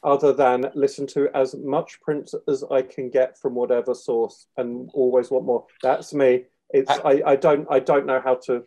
other 0.02 0.32
than 0.32 0.70
listen 0.74 1.06
to 1.08 1.28
as 1.36 1.54
much 1.54 2.00
Prince 2.00 2.34
as 2.48 2.64
I 2.70 2.80
can 2.80 3.10
get 3.10 3.38
from 3.38 3.54
whatever 3.54 3.94
source 3.94 4.46
and 4.56 4.88
always 4.94 5.30
want 5.30 5.44
more. 5.44 5.66
That's 5.82 6.14
me. 6.14 6.46
It's 6.70 6.90
I, 6.90 7.22
I 7.26 7.36
don't 7.36 7.66
I 7.70 7.78
don't 7.78 8.06
know 8.06 8.20
how 8.20 8.36
to 8.46 8.64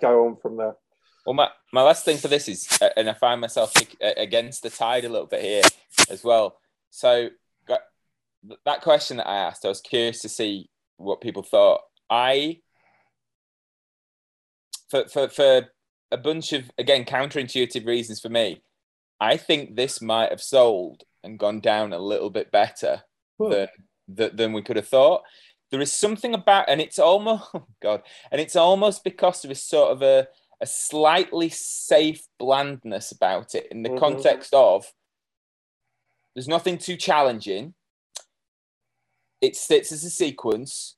go 0.00 0.26
on 0.26 0.36
from 0.36 0.56
there. 0.56 0.74
Well, 1.24 1.34
my, 1.34 1.48
my 1.72 1.82
last 1.82 2.04
thing 2.04 2.18
for 2.18 2.28
this 2.28 2.48
is, 2.48 2.68
uh, 2.82 2.90
and 2.96 3.08
I 3.08 3.14
find 3.14 3.40
myself 3.40 3.72
uh, 3.76 4.10
against 4.16 4.62
the 4.62 4.70
tide 4.70 5.04
a 5.04 5.08
little 5.08 5.26
bit 5.26 5.42
here 5.42 5.62
as 6.10 6.22
well. 6.22 6.58
So, 6.90 7.30
that 8.64 8.82
question 8.82 9.16
that 9.16 9.28
I 9.28 9.36
asked, 9.36 9.64
I 9.64 9.68
was 9.68 9.80
curious 9.80 10.20
to 10.20 10.28
see 10.28 10.68
what 10.96 11.20
people 11.20 11.42
thought. 11.42 11.80
I, 12.10 12.60
for, 14.90 15.08
for, 15.08 15.28
for 15.28 15.62
a 16.10 16.16
bunch 16.18 16.52
of, 16.52 16.70
again, 16.78 17.04
counterintuitive 17.04 17.86
reasons 17.86 18.20
for 18.20 18.28
me, 18.28 18.62
I 19.20 19.36
think 19.36 19.76
this 19.76 20.02
might 20.02 20.30
have 20.30 20.42
sold 20.42 21.04
and 21.22 21.38
gone 21.38 21.60
down 21.60 21.92
a 21.92 21.98
little 21.98 22.30
bit 22.30 22.52
better 22.52 23.02
than, 23.38 23.68
than, 24.08 24.36
than 24.36 24.52
we 24.52 24.62
could 24.62 24.76
have 24.76 24.88
thought. 24.88 25.22
There 25.70 25.80
is 25.80 25.92
something 25.92 26.34
about, 26.34 26.68
and 26.68 26.80
it's 26.80 26.98
almost, 26.98 27.44
oh 27.54 27.66
God, 27.82 28.02
and 28.30 28.40
it's 28.40 28.56
almost 28.56 29.02
because 29.04 29.42
there 29.42 29.52
is 29.52 29.62
sort 29.62 29.92
of 29.92 30.02
a, 30.02 30.28
a 30.60 30.66
slightly 30.66 31.48
safe 31.48 32.26
blandness 32.38 33.12
about 33.12 33.54
it 33.54 33.66
in 33.70 33.82
the 33.82 33.90
Mhm. 33.90 33.98
context 33.98 34.54
of 34.54 34.92
there's 36.34 36.48
nothing 36.48 36.78
too 36.78 36.96
challenging. 36.96 37.74
It 39.40 39.56
sits 39.56 39.92
as 39.92 40.04
a 40.04 40.10
sequence. 40.10 40.96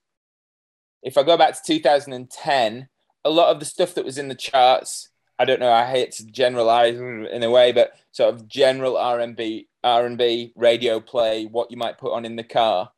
If 1.03 1.19
I 1.19 1.23
go 1.23 1.37
back 1.37 1.55
to 1.55 1.63
2010, 1.63 2.89
a 3.25 3.31
lot 3.31 3.51
of 3.51 3.61
the 3.61 3.67
stuff 3.67 3.95
that 3.95 4.05
was 4.05 4.19
in 4.19 4.29
the 4.29 4.35
charts, 4.35 5.11
I 5.39 5.45
don't 5.45 5.61
know, 5.61 5.73
I 5.73 5.85
hate 5.85 6.13
to 6.13 6.27
generalize 6.27 6.97
in 6.97 7.43
a 7.43 7.51
way, 7.51 7.73
but 7.73 7.93
sort 8.13 8.35
of 8.35 8.49
general 8.49 8.97
R&B, 8.97 9.69
R&B 9.85 10.53
radio 10.57 11.01
play, 11.01 11.45
what 11.47 11.71
you 11.71 11.77
might 11.77 11.99
put 11.99 12.13
on 12.13 12.25
in 12.25 12.37
the 12.37 12.45
car. 12.45 12.93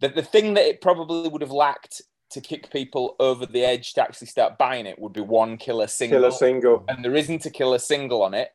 The, 0.00 0.08
the 0.08 0.22
thing 0.22 0.54
that 0.54 0.66
it 0.66 0.80
probably 0.80 1.28
would 1.28 1.42
have 1.42 1.50
lacked 1.50 2.02
to 2.30 2.40
kick 2.40 2.70
people 2.70 3.16
over 3.18 3.46
the 3.46 3.64
edge 3.64 3.94
to 3.94 4.02
actually 4.02 4.26
start 4.26 4.58
buying 4.58 4.86
it 4.86 4.98
would 4.98 5.12
be 5.12 5.20
one 5.20 5.56
killer 5.56 5.86
single 5.86 6.18
Killer 6.20 6.30
single. 6.30 6.84
and 6.88 7.04
there 7.04 7.14
isn't 7.16 7.46
a 7.46 7.50
killer 7.50 7.78
single 7.78 8.22
on 8.22 8.34
it. 8.34 8.50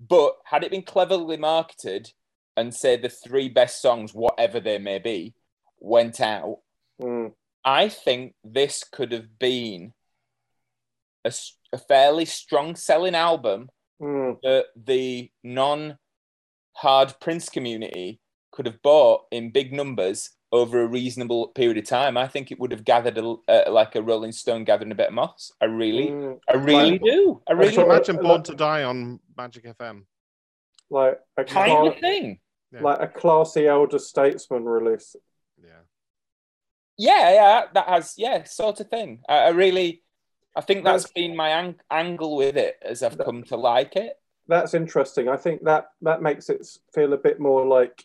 But 0.00 0.36
had 0.44 0.64
it 0.64 0.70
been 0.70 0.82
cleverly 0.82 1.36
marketed 1.36 2.12
and 2.56 2.74
say 2.74 2.96
the 2.96 3.10
three 3.10 3.48
best 3.50 3.82
songs, 3.82 4.14
whatever 4.14 4.58
they 4.60 4.78
may 4.78 4.98
be, 4.98 5.34
went 5.78 6.20
out, 6.20 6.58
Mm. 7.00 7.32
I 7.64 7.88
think 7.88 8.34
this 8.44 8.84
could 8.84 9.12
have 9.12 9.38
been 9.38 9.94
a, 11.24 11.32
a 11.72 11.78
fairly 11.78 12.24
strong 12.24 12.74
selling 12.76 13.14
album 13.14 13.70
Mm. 14.00 14.40
that 14.42 14.66
the 14.76 15.30
non 15.44 15.98
hard 16.72 17.14
Prince 17.20 17.50
community 17.50 18.18
could 18.50 18.64
have 18.66 18.80
bought 18.82 19.26
in 19.30 19.50
big 19.50 19.72
numbers 19.74 20.30
over 20.52 20.82
a 20.82 20.86
reasonable 20.86 21.48
period 21.48 21.78
of 21.78 21.84
time. 21.84 22.16
I 22.16 22.26
think 22.26 22.50
it 22.50 22.58
would 22.58 22.72
have 22.72 22.84
gathered 22.84 23.16
a, 23.18 23.36
uh, 23.48 23.70
like 23.70 23.94
a 23.94 24.02
Rolling 24.02 24.32
Stone 24.32 24.64
gathering 24.64 24.90
a 24.90 24.96
bit 24.96 25.08
of 25.08 25.14
moss. 25.14 25.52
I 25.60 25.66
really, 25.66 26.08
Mm. 26.08 26.40
I 26.48 26.54
really 26.56 26.92
Like- 26.92 27.02
do. 27.02 27.42
I 27.48 27.52
really 27.52 27.72
Sure. 27.72 27.84
Imagine 27.84 28.16
Like- 28.16 28.24
Born 28.24 28.42
to 28.44 28.54
Die 28.56 28.82
on 28.82 29.20
Magic 29.36 29.64
FM. 29.64 30.06
Like 30.90 31.20
a 31.36 31.44
kind 31.44 31.70
cla- 31.70 31.90
of 31.90 31.98
thing. 31.98 32.40
Yeah. 32.72 32.82
like 32.82 33.00
a 33.00 33.08
classy 33.08 33.66
elder 33.66 33.98
statesman 33.98 34.64
release. 34.64 35.16
Yeah. 35.60 35.80
Yeah, 36.96 37.32
yeah, 37.32 37.62
that 37.74 37.88
has 37.88 38.14
yeah, 38.18 38.44
sort 38.44 38.80
of 38.80 38.88
thing. 38.88 39.22
I, 39.28 39.38
I 39.38 39.48
really, 39.50 40.02
I 40.56 40.60
think 40.60 40.84
that's 40.84 41.04
That's- 41.04 41.12
been 41.12 41.36
my 41.36 41.48
ang- 41.50 41.80
angle 41.90 42.36
with 42.36 42.56
it 42.56 42.76
as 42.82 43.02
I've 43.02 43.18
come 43.18 43.42
to 43.44 43.56
like 43.56 43.96
it. 43.96 44.16
That's 44.48 44.74
interesting. 44.74 45.28
I 45.28 45.36
think 45.36 45.62
that 45.64 45.86
that 46.02 46.22
makes 46.22 46.48
it 46.50 46.66
feel 46.92 47.12
a 47.12 47.16
bit 47.18 47.38
more 47.40 47.64
like 47.66 48.04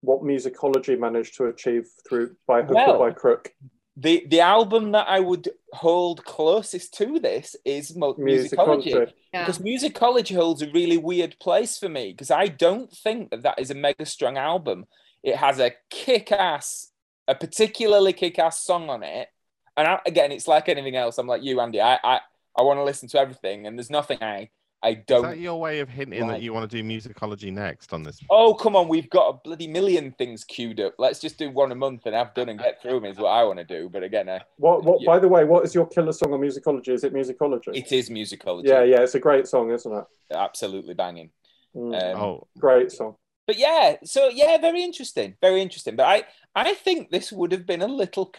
what 0.00 0.22
musicology 0.22 0.98
managed 0.98 1.36
to 1.36 1.46
achieve 1.46 1.88
through 2.08 2.36
by 2.46 2.62
hook 2.62 2.74
Well, 2.74 2.96
or 2.96 3.08
by 3.08 3.14
crook. 3.14 3.52
The 3.96 4.24
the 4.28 4.40
album 4.40 4.92
that 4.92 5.08
I 5.08 5.20
would 5.20 5.48
hold 5.72 6.24
closest 6.24 6.94
to 6.94 7.18
this 7.20 7.56
is 7.64 7.96
Mo- 7.96 8.14
musicology. 8.14 8.92
Musicology. 8.92 9.12
Yeah. 9.32 9.46
Because 9.46 9.58
musicology 9.58 10.34
holds 10.34 10.62
a 10.62 10.70
really 10.70 10.96
weird 10.96 11.36
place 11.38 11.78
for 11.78 11.88
me 11.88 12.12
because 12.12 12.30
I 12.30 12.46
don't 12.46 12.90
think 12.90 13.30
that 13.30 13.42
that 13.42 13.58
is 13.58 13.70
a 13.70 13.74
mega 13.74 14.06
strong 14.06 14.38
album. 14.38 14.86
It 15.22 15.36
has 15.36 15.58
a 15.58 15.72
kick 15.90 16.32
ass, 16.32 16.90
a 17.28 17.34
particularly 17.34 18.12
kick 18.12 18.38
ass 18.38 18.64
song 18.64 18.88
on 18.88 19.02
it. 19.02 19.28
And 19.76 19.86
I, 19.86 20.00
again, 20.06 20.32
it's 20.32 20.48
like 20.48 20.68
anything 20.68 20.96
else. 20.96 21.18
I'm 21.18 21.26
like 21.26 21.42
you, 21.42 21.60
Andy. 21.60 21.80
I, 21.80 21.98
I, 22.02 22.20
I 22.56 22.62
want 22.62 22.78
to 22.78 22.84
listen 22.84 23.08
to 23.10 23.18
everything, 23.18 23.66
and 23.66 23.78
there's 23.78 23.90
nothing 23.90 24.22
I, 24.22 24.50
I 24.82 24.90
Is 24.90 24.96
don't. 25.06 25.22
that 25.22 25.38
your 25.38 25.60
way 25.60 25.80
of 25.80 25.90
hinting 25.90 26.22
Right. 26.22 26.30
that 26.32 26.42
you 26.42 26.54
want 26.54 26.70
to 26.70 26.74
do 26.76 26.82
musicology 26.82 27.52
next 27.52 27.92
on 27.92 28.02
this? 28.02 28.18
Oh, 28.30 28.54
come 28.54 28.74
on. 28.76 28.88
We've 28.88 29.10
got 29.10 29.28
a 29.28 29.32
bloody 29.44 29.66
million 29.66 30.12
things 30.12 30.42
queued 30.44 30.80
up. 30.80 30.94
Let's 30.98 31.18
just 31.20 31.36
do 31.38 31.50
one 31.50 31.70
a 31.70 31.74
month 31.74 32.06
and 32.06 32.14
have 32.14 32.32
done 32.32 32.48
and 32.48 32.58
get 32.58 32.80
through 32.80 32.92
them 33.00 33.04
is 33.04 33.18
what 33.18 33.28
I 33.28 33.44
want 33.44 33.58
to 33.58 33.64
do. 33.64 33.90
But 33.90 34.02
again, 34.04 34.28
uh, 34.30 34.38
What 34.56 34.84
what 34.84 35.02
Yeah. 35.02 35.06
by 35.06 35.18
the 35.18 35.28
way, 35.28 35.44
what 35.44 35.64
is 35.66 35.74
your 35.74 35.86
killer 35.86 36.12
song 36.12 36.32
on 36.32 36.40
musicology? 36.40 36.88
Is 36.88 37.04
it 37.04 37.12
musicology? 37.12 37.76
it 37.76 37.92
is 37.92 38.08
musicology. 38.08 38.68
yeah, 38.68 38.82
yeah, 38.82 39.02
it's 39.02 39.14
a 39.14 39.20
great 39.20 39.46
song, 39.46 39.70
isn't 39.70 39.92
it? 39.92 40.04
Absolutely 40.34 40.94
banging. 40.94 41.30
Mm, 41.76 42.14
Um, 42.14 42.20
oh, 42.20 42.48
great 42.58 42.90
song. 42.90 43.16
but 43.46 43.58
yeah, 43.58 43.96
so 44.04 44.28
yeah, 44.28 44.56
very 44.58 44.82
interesting, 44.82 45.36
very 45.42 45.60
interesting. 45.60 45.94
But 45.94 46.06
I, 46.06 46.24
I 46.54 46.74
think 46.74 47.10
this 47.10 47.30
would 47.30 47.52
have 47.52 47.66
been 47.66 47.82
a 47.82 47.86
little 47.86 48.32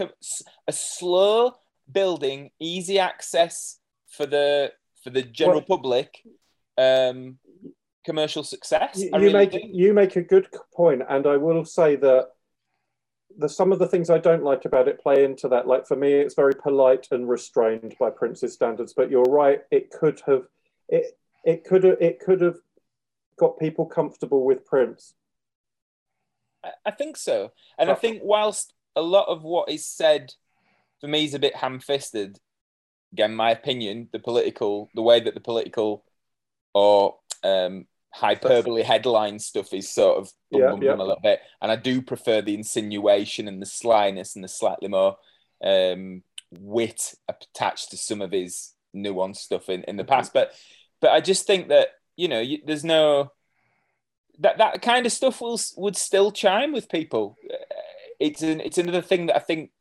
a 0.68 0.72
slow 0.74 1.54
building, 1.92 2.50
easy 2.60 2.98
access 3.00 3.80
for 4.10 4.26
the 4.26 4.74
for 5.04 5.10
the 5.10 5.22
general 5.24 5.60
Well- 5.60 5.78
public, 5.78 6.22
um, 6.78 7.40
commercial 8.06 8.44
success. 8.44 8.98
You, 8.98 9.06
you 9.06 9.20
really 9.20 9.34
make 9.34 9.54
you 9.54 9.94
make 9.94 10.16
a 10.16 10.22
good 10.22 10.48
point, 10.74 11.04
and 11.08 11.28
I 11.28 11.38
will 11.38 11.66
say 11.66 11.96
that 11.98 12.30
the 13.38 13.48
some 13.48 13.72
of 13.72 13.80
the 13.80 13.88
things 13.88 14.10
I 14.10 14.18
don't 14.18 14.44
like 14.44 14.66
about 14.66 14.88
it 14.88 15.00
play 15.00 15.24
into 15.24 15.48
that. 15.50 15.68
Like 15.68 15.86
for 15.88 15.96
me, 15.96 16.14
it's 16.14 16.36
very 16.36 16.54
polite 16.54 17.08
and 17.12 17.30
restrained 17.30 17.96
by 18.00 18.10
Prince's 18.10 18.54
standards. 18.54 18.94
But 18.94 19.10
you're 19.10 19.24
right; 19.24 19.62
it 19.72 19.90
could 19.92 20.22
have 20.26 20.48
it 20.90 21.18
it 21.46 21.64
could 21.64 21.84
have 21.84 21.98
it 22.02 22.20
could 22.20 22.42
have 22.42 22.58
got 23.38 23.60
people 23.60 23.86
comfortable 23.86 24.44
with 24.46 24.66
Prince. 24.66 25.16
I- 26.64 26.74
I 26.86 26.92
think 26.92 27.18
so. 27.18 27.52
And 27.78 27.90
I 27.90 27.96
think 27.96 28.22
whilst 28.24 28.74
a 28.96 29.02
lot 29.02 29.28
of 29.28 29.44
what 29.44 29.70
is 29.70 29.86
said 29.86 30.34
for 31.00 31.08
me 31.08 31.24
is 31.26 31.34
a 31.34 31.40
bit 31.40 31.56
ham-fisted, 31.56 32.40
again, 33.14 33.36
my 33.36 33.52
opinion, 33.52 34.10
the 34.12 34.20
political, 34.20 34.90
the 34.96 35.02
way 35.02 35.20
that 35.20 35.34
the 35.34 35.40
political 35.40 36.04
or 36.74 37.18
um, 37.44 37.86
hyperbole 38.14 38.84
headline 38.84 39.40
stuff 39.40 39.74
is 39.74 39.92
sort 39.92 40.18
of 40.18 40.32
bum, 40.52 40.62
Yeah, 40.62 40.70
bum, 40.70 40.82
yeah. 40.82 40.92
bum 40.92 41.00
a 41.02 41.04
little 41.04 41.22
bit. 41.22 41.40
And 41.62 41.72
I 41.72 41.76
do 41.76 42.02
prefer 42.02 42.42
the 42.42 42.56
insinuation 42.56 43.48
and 43.48 43.62
the 43.62 43.66
slyness 43.66 44.36
and 44.36 44.44
the 44.44 44.48
slightly 44.48 44.88
more 44.88 45.18
um, 45.64 46.24
wit 46.52 47.14
attached 47.28 47.92
to 47.92 47.98
some 47.98 48.22
of 48.22 48.32
his 48.32 48.74
nuanced 48.96 49.38
stuff 49.38 49.70
in, 49.70 49.84
in 49.84 49.98
the 49.98 50.04
past. 50.04 50.34
But 50.34 50.54
but 51.00 51.12
I 51.12 51.22
just 51.22 51.48
think 51.48 51.70
that 51.70 51.88
you 52.18 52.28
know, 52.28 52.40
you, 52.40 52.60
there's 52.66 52.84
no 52.84 53.32
that 54.40 54.58
that 54.58 54.82
kind 54.82 55.06
of 55.06 55.12
stuff 55.12 55.42
will 55.42 55.60
would 55.78 55.96
still 55.96 56.32
chime 56.32 56.72
with 56.74 56.90
people. 56.90 57.38
Uh, 57.50 57.56
It's 58.20 58.42
an 58.44 58.60
it's 58.62 58.78
another 58.78 59.02
thing 59.02 59.28
that 59.28 59.36
I 59.36 59.40
think 59.40 59.72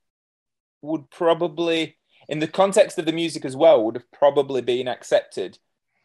would 0.82 1.10
probably, 1.10 1.98
in 2.30 2.38
the 2.38 2.48
context 2.48 2.98
of 2.98 3.04
the 3.06 3.12
music 3.12 3.44
as 3.44 3.56
well, 3.56 3.84
would 3.84 3.96
have 3.96 4.10
probably 4.12 4.62
been 4.62 4.88
accepted 4.88 5.58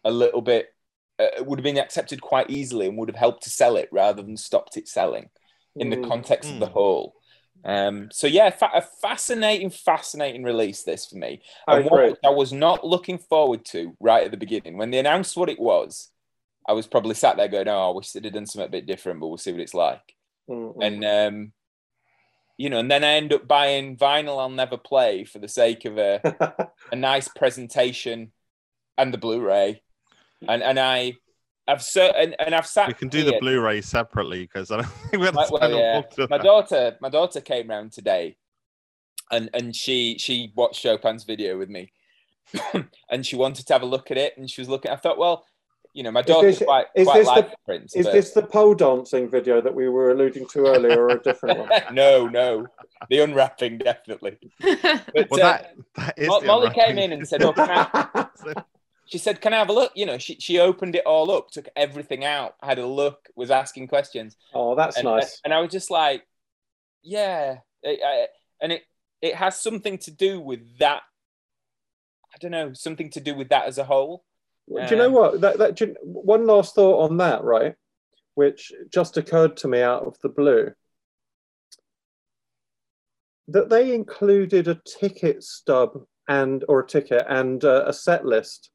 a 0.03 0.11
little 0.11 0.41
bit. 0.41 0.69
Uh, 1.17 1.43
would 1.45 1.59
have 1.59 1.63
been 1.63 1.77
accepted 1.77 2.19
quite 2.21 2.49
easily 2.49 2.87
and 2.87 2.97
would 2.97 3.07
have 3.07 3.15
helped 3.15 3.43
to 3.43 3.49
sell 3.49 3.77
it 3.77 3.87
rather 3.91 4.21
than 4.21 4.35
stopped 4.35 4.75
it 4.75 4.87
selling 4.87 5.29
in 5.77 5.89
the 5.89 5.95
Mm. 5.97 6.07
context 6.09 6.51
of 6.51 6.59
the 6.59 6.67
Mm. 6.67 6.71
whole. 6.73 7.15
Um, 7.63 8.09
so 8.11 8.27
yeah, 8.27 8.49
fa- 8.49 8.71
a 8.73 8.81
fascinating, 8.81 9.69
fascinating 9.69 10.43
release 10.43 10.83
this 10.83 11.05
for 11.07 11.15
me. 11.15 11.41
I 11.67 11.77
And 11.77 11.85
one 11.85 11.99
agree. 11.99 12.09
which 12.11 12.19
I 12.25 12.29
was 12.31 12.51
not 12.51 12.85
looking 12.85 13.17
forward 13.17 13.63
to 13.67 13.95
right 13.99 14.25
at 14.25 14.31
the 14.31 14.37
beginning. 14.45 14.77
When 14.77 14.91
they 14.91 14.99
announced 14.99 15.37
what 15.37 15.49
it 15.49 15.59
was, 15.59 16.11
I 16.67 16.73
was 16.73 16.85
probably 16.87 17.15
sat 17.15 17.37
there 17.37 17.47
going, 17.47 17.67
"Oh, 17.69 17.91
I 17.91 17.95
wish 17.95 18.11
they'd 18.11 18.25
have 18.25 18.33
done 18.33 18.45
something 18.45 18.67
a 18.67 18.71
bit 18.77 18.85
different, 18.85 19.19
but 19.19 19.27
we'll 19.27 19.37
see 19.37 19.51
what 19.53 19.61
it's 19.61 19.73
like." 19.73 20.15
Mm, 20.49 20.75
mm. 20.75 20.85
And 20.85 21.05
um, 21.05 21.53
you 22.58 22.69
know, 22.69 22.80
and 22.80 22.90
then 22.90 23.03
I 23.03 23.14
end 23.14 23.34
up 23.34 23.48
buying 23.48 23.98
vinyl 23.98 24.40
I'll 24.40 24.50
never 24.50 24.77
play 24.77 25.24
for 25.24 25.40
the 25.40 25.48
sake 25.48 25.85
of 25.85 25.98
a, 25.98 26.69
a 26.92 26.95
nice 26.95 27.27
presentation 27.27 28.32
and 28.98 29.14
the 29.14 29.17
Blu-ray. 29.17 29.82
And 30.48 30.64
and 30.64 30.80
I, 30.80 31.16
I've 31.67 31.82
so 31.82 32.03
and, 32.03 32.35
and 32.40 32.53
I've 32.53 32.67
sat. 32.67 32.88
We 32.88 32.93
can 32.93 33.09
do 33.09 33.24
the 33.24 33.38
Blu-ray 33.40 33.82
separately 33.82 34.42
because 34.42 34.72
I 34.72 34.77
don't 34.77 34.85
think 35.11 35.24
we're 35.24 35.32
well, 35.32 35.50
well, 35.51 35.72
yeah. 35.72 36.01
yeah. 36.17 36.27
my 36.30 36.38
daughter 36.38 36.98
my 37.01 37.09
daughter 37.09 37.42
came 37.42 37.69
round 37.69 37.92
today 37.92 38.38
and 39.32 39.50
and 39.53 39.75
she 39.75 40.17
she 40.19 40.51
watched 40.56 40.82
chopin's 40.82 41.24
video 41.24 41.58
with 41.58 41.69
me 41.69 41.92
and 43.09 43.25
she 43.25 43.35
wanted 43.35 43.66
to 43.67 43.74
have 43.74 43.82
a 43.82 43.88
look 43.88 44.11
at 44.11 44.17
it 44.17 44.38
and 44.38 44.50
she 44.50 44.61
was 44.61 44.69
looking 44.69 44.92
i 44.92 44.95
thought 44.95 45.17
well 45.17 45.45
you 45.95 46.03
know 46.03 46.11
my 46.11 46.22
daughter's 46.22 46.59
this- 46.59 46.65
quite 46.67 46.88
is 46.95 47.07
quite 47.07 47.17
this 47.17 47.27
the- 47.27 47.51
prince 47.65 47.95
Is 47.95 48.06
but- 48.06 48.11
this 48.11 48.32
the 48.32 48.43
pole 48.43 48.75
dancing 48.75 49.30
video 49.30 49.61
that 49.61 49.74
we 49.74 49.90
were 49.90 50.11
alluding 50.11 50.45
to 50.49 50.67
earlier, 50.67 51.03
or 51.06 51.09
a 51.09 51.19
different 51.19 51.57
one? 51.59 51.69
no 51.93 52.27
no 52.27 52.67
the 53.09 53.19
unwrapping 53.19 53.77
definitely 53.77 54.38
but 54.59 55.30
Well, 55.32 55.33
uh, 55.33 55.38
that 55.38 55.75
that 55.95 56.14
is. 56.17 56.27
Mo- 56.27 56.41
the 56.41 56.48
molly 56.48 56.69
came 56.69 56.98
in 56.98 57.14
and 57.14 57.27
said 57.27 57.41
oh, 57.41 57.53
can 57.53 57.69
I, 57.72 58.27
she 59.06 59.17
said 59.17 59.40
can 59.40 59.53
i 59.53 59.57
have 59.57 59.69
a 59.69 59.74
look 59.74 59.91
you 59.95 60.06
know 60.06 60.17
she, 60.17 60.35
she 60.40 60.59
opened 60.59 60.95
it 60.95 61.06
all 61.06 61.32
up 61.32 61.49
took 61.49 61.69
everything 61.75 62.25
out 62.25 62.56
had 62.61 62.77
a 62.77 62.85
look 62.85 63.30
was 63.35 63.49
asking 63.49 63.88
questions 63.88 64.35
oh, 64.53 64.75
that's 64.75 64.98
and, 64.98 65.06
nice. 65.06 65.40
and 65.45 65.53
I 65.53 65.61
was 65.61 65.72
just 65.72 65.90
like, 65.91 66.25
yeah, 67.03 67.59
it, 67.83 67.99
I, 68.03 68.27
and 68.61 68.72
it 68.72 68.83
it 69.22 69.35
has 69.35 69.59
something 69.59 69.98
to 69.99 70.11
do 70.11 70.40
with 70.40 70.77
that. 70.80 71.01
I 72.33 72.38
don't 72.40 72.51
know, 72.51 72.74
something 72.74 73.09
to 73.11 73.19
do 73.22 73.33
with 73.35 73.49
that 73.49 73.65
as 73.67 73.77
a 73.77 73.83
whole. 73.85 74.24
Do 74.68 74.88
you 74.90 74.95
know 74.95 75.08
Um, 75.08 75.14
what? 75.14 75.42
That, 75.42 75.58
that 75.60 75.80
you- 75.80 75.95
one 76.03 76.45
last 76.48 76.74
thought 76.76 77.03
on 77.10 77.18
that, 77.18 77.44
right? 77.44 77.76
Which 78.34 78.72
just 78.92 79.18
occurred 79.18 79.58
to 79.58 79.68
me 79.68 79.82
out 79.82 80.03
of 80.03 80.18
the 80.22 80.30
blue. 80.30 80.74
That 83.48 83.69
they 83.69 83.94
included 83.94 84.68
a 84.68 84.82
ticket 84.85 85.44
stub 85.44 86.06
and 86.27 86.66
or 86.68 86.80
a 86.80 86.88
ticket 86.88 87.24
and 87.27 87.64
uh, 87.64 87.84
a 87.85 87.94
set 87.94 88.26
list. 88.26 88.72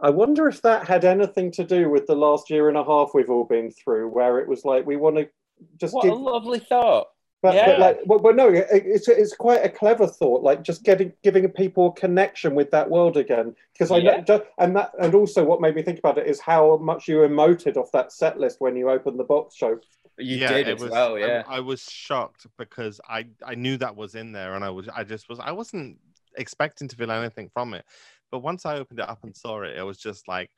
I 0.00 0.08
wonder 0.10 0.48
if 0.48 0.62
that 0.62 0.88
had 0.88 1.04
anything 1.04 1.52
to 1.52 1.64
do 1.64 1.88
with 1.90 2.06
the 2.06 2.16
last 2.16 2.48
year 2.50 2.68
and 2.68 2.78
a 2.78 2.84
half 2.84 3.10
we've 3.14 3.30
all 3.30 3.44
been 3.44 3.70
through, 3.70 4.08
where 4.08 4.38
it 4.40 4.48
was 4.48 4.64
like 4.64 4.86
we 4.86 4.96
want 4.96 5.16
to 5.16 5.28
just 5.76 5.94
What 5.94 6.04
give 6.04 6.12
a 6.14 6.16
lovely 6.16 6.58
thought. 6.60 7.08
But, 7.42 7.54
Yeah. 7.54 7.66
but 7.66 7.78
like, 7.80 8.00
well, 8.06 8.20
but 8.20 8.36
no, 8.36 8.48
it's 8.52 9.08
it's 9.08 9.34
quite 9.34 9.64
a 9.64 9.68
clever 9.68 10.06
thought. 10.06 10.42
Like 10.44 10.62
just 10.62 10.84
getting 10.84 11.12
giving 11.24 11.48
people 11.50 11.88
a 11.88 11.92
connection 11.92 12.54
with 12.54 12.70
that 12.70 12.88
world 12.88 13.16
again. 13.16 13.56
Because 13.72 13.90
I 13.90 13.96
Yeah. 13.98 14.22
know, 14.28 14.42
and 14.58 14.76
that, 14.76 14.92
and 15.00 15.12
also 15.12 15.44
what 15.44 15.60
made 15.60 15.74
me 15.74 15.82
think 15.82 15.98
about 15.98 16.18
it 16.18 16.28
is 16.28 16.38
how 16.40 16.76
much 16.76 17.08
you 17.08 17.16
emoted 17.18 17.76
off 17.76 17.90
that 17.92 18.12
set 18.12 18.38
list 18.38 18.60
when 18.60 18.76
you 18.76 18.88
opened 18.88 19.18
the 19.18 19.24
box 19.24 19.56
show. 19.56 19.80
You 20.18 20.36
yeah, 20.36 20.52
did 20.52 20.68
it 20.68 20.74
as 20.76 20.82
was, 20.82 20.90
well, 20.92 21.16
I- 21.16 21.18
yeah. 21.18 21.42
I, 21.48 21.58
was 21.58 21.82
shocked 21.82 22.46
because 22.58 23.00
I 23.08 23.26
I 23.44 23.56
knew 23.56 23.76
that 23.78 23.96
was 23.96 24.14
in 24.14 24.30
there, 24.30 24.54
and 24.54 24.64
I 24.64 24.70
was 24.70 24.88
I 24.88 25.02
just 25.02 25.28
was 25.28 25.40
I 25.40 25.50
wasn't 25.50 25.98
expecting 26.36 26.86
to 26.88 26.96
feel 26.96 27.10
anything 27.10 27.50
from 27.52 27.74
it, 27.74 27.84
but 28.30 28.38
once 28.38 28.64
I 28.64 28.76
opened 28.76 29.00
it 29.00 29.08
up 29.08 29.24
and 29.24 29.36
saw 29.36 29.62
it, 29.62 29.76
it 29.76 29.82
was 29.82 29.98
just 29.98 30.28
like. 30.28 30.50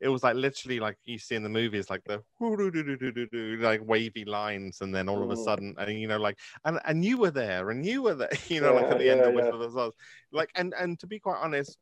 It 0.00 0.08
was 0.08 0.22
like 0.22 0.36
literally 0.36 0.80
like 0.80 0.98
you 1.04 1.18
see 1.18 1.34
in 1.36 1.42
the 1.42 1.48
movies, 1.48 1.88
like 1.90 2.04
the 2.04 2.22
like 3.60 3.80
wavy 3.86 4.24
lines, 4.24 4.80
and 4.80 4.94
then 4.94 5.08
all 5.08 5.22
of 5.22 5.30
a 5.30 5.36
Mm. 5.36 5.36
sudden, 5.36 5.74
and 5.78 5.98
you 6.00 6.06
know, 6.08 6.18
like, 6.18 6.38
and 6.64 6.78
and 6.84 7.04
you 7.04 7.18
were 7.18 7.30
there, 7.30 7.70
and 7.70 7.84
you 7.84 8.02
were 8.02 8.14
there, 8.14 8.30
you 8.48 8.60
know, 8.60 8.72
like 8.72 8.90
at 8.90 8.98
the 8.98 9.08
end 9.10 9.24
yeah, 9.24 9.26
of 9.26 9.32
yeah. 9.32 9.34
Whistle 9.34 9.62
of 9.62 9.62
the 9.62 9.70
Stars, 9.70 9.92
like, 10.32 10.50
and 10.54 10.74
and 10.78 10.98
to 11.00 11.06
be 11.06 11.18
quite 11.18 11.38
honest, 11.42 11.78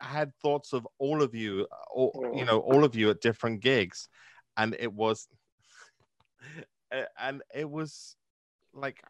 I 0.00 0.06
had 0.06 0.34
thoughts 0.42 0.72
of 0.72 0.86
all 0.98 1.22
of 1.22 1.34
you, 1.34 1.66
all, 1.92 2.24
you 2.32 2.44
Mm. 2.44 2.46
know, 2.46 2.60
all 2.60 2.84
of 2.84 2.94
you 2.94 3.10
at 3.10 3.20
different 3.20 3.60
gigs, 3.62 4.08
and 4.56 4.76
it 4.78 4.92
was, 4.92 5.28
and 7.18 7.42
it 7.54 7.68
was 7.70 8.16
like, 8.72 9.00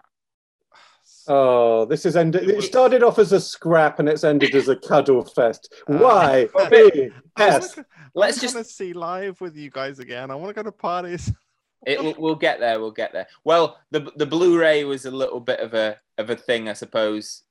Oh, 1.28 1.84
this 1.86 2.04
is 2.06 2.16
ended. 2.16 2.44
It 2.48 2.58
It 2.58 2.62
started 2.62 3.02
off 3.02 3.18
as 3.18 3.32
a 3.32 3.40
scrap 3.40 3.98
and 3.98 4.08
it's 4.08 4.24
ended 4.24 4.54
as 4.54 4.68
a 4.68 4.76
cuddle 4.76 5.24
fest. 5.24 5.72
Uh, 5.88 5.98
Why? 5.98 6.48
well, 6.54 6.70
B, 6.70 7.10
I 7.36 7.46
S. 7.48 7.76
wanna- 7.76 7.86
Let's 8.14 8.38
I 8.38 8.46
just 8.46 8.76
see 8.76 8.92
live 8.92 9.40
with 9.40 9.56
you 9.56 9.70
guys 9.70 9.98
again. 9.98 10.30
I 10.30 10.34
want 10.36 10.48
to 10.48 10.54
go 10.54 10.62
to 10.62 10.72
parties. 10.72 11.32
it, 11.86 12.00
we'll, 12.02 12.14
we'll 12.18 12.34
get 12.36 12.60
there. 12.60 12.78
We'll 12.80 12.90
get 12.92 13.12
there. 13.12 13.26
Well, 13.44 13.78
the 13.90 14.10
the 14.16 14.26
Blu-ray 14.26 14.84
was 14.84 15.04
a 15.04 15.10
little 15.10 15.40
bit 15.40 15.60
of 15.60 15.74
a 15.74 15.98
of 16.18 16.30
a 16.30 16.36
thing, 16.36 16.68
I 16.68 16.74
suppose. 16.74 17.42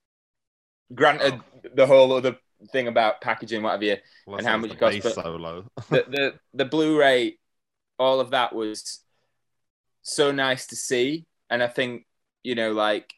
Granted, 0.93 1.39
the 1.75 1.85
whole 1.87 2.13
other 2.13 2.37
thing 2.71 2.87
about 2.87 3.19
packaging, 3.21 3.61
what 3.63 3.71
have 3.71 3.83
you, 3.83 3.97
Well, 4.25 4.37
And 4.37 4.47
how 4.47 4.57
much 4.57 4.69
the 4.69 4.75
it 4.75 4.79
costs, 4.79 4.99
but- 5.15 5.23
solo. 5.23 5.65
the, 5.89 6.05
the 6.09 6.33
the 6.53 6.65
Blu-ray, 6.65 7.37
all 7.99 8.19
of 8.19 8.31
that 8.31 8.53
was 8.55 8.99
so 10.01 10.31
nice 10.31 10.67
to 10.67 10.75
see, 10.75 11.25
and 11.49 11.61
I 11.63 11.67
think 11.67 12.05
you 12.43 12.55
know, 12.55 12.71
like 12.73 13.13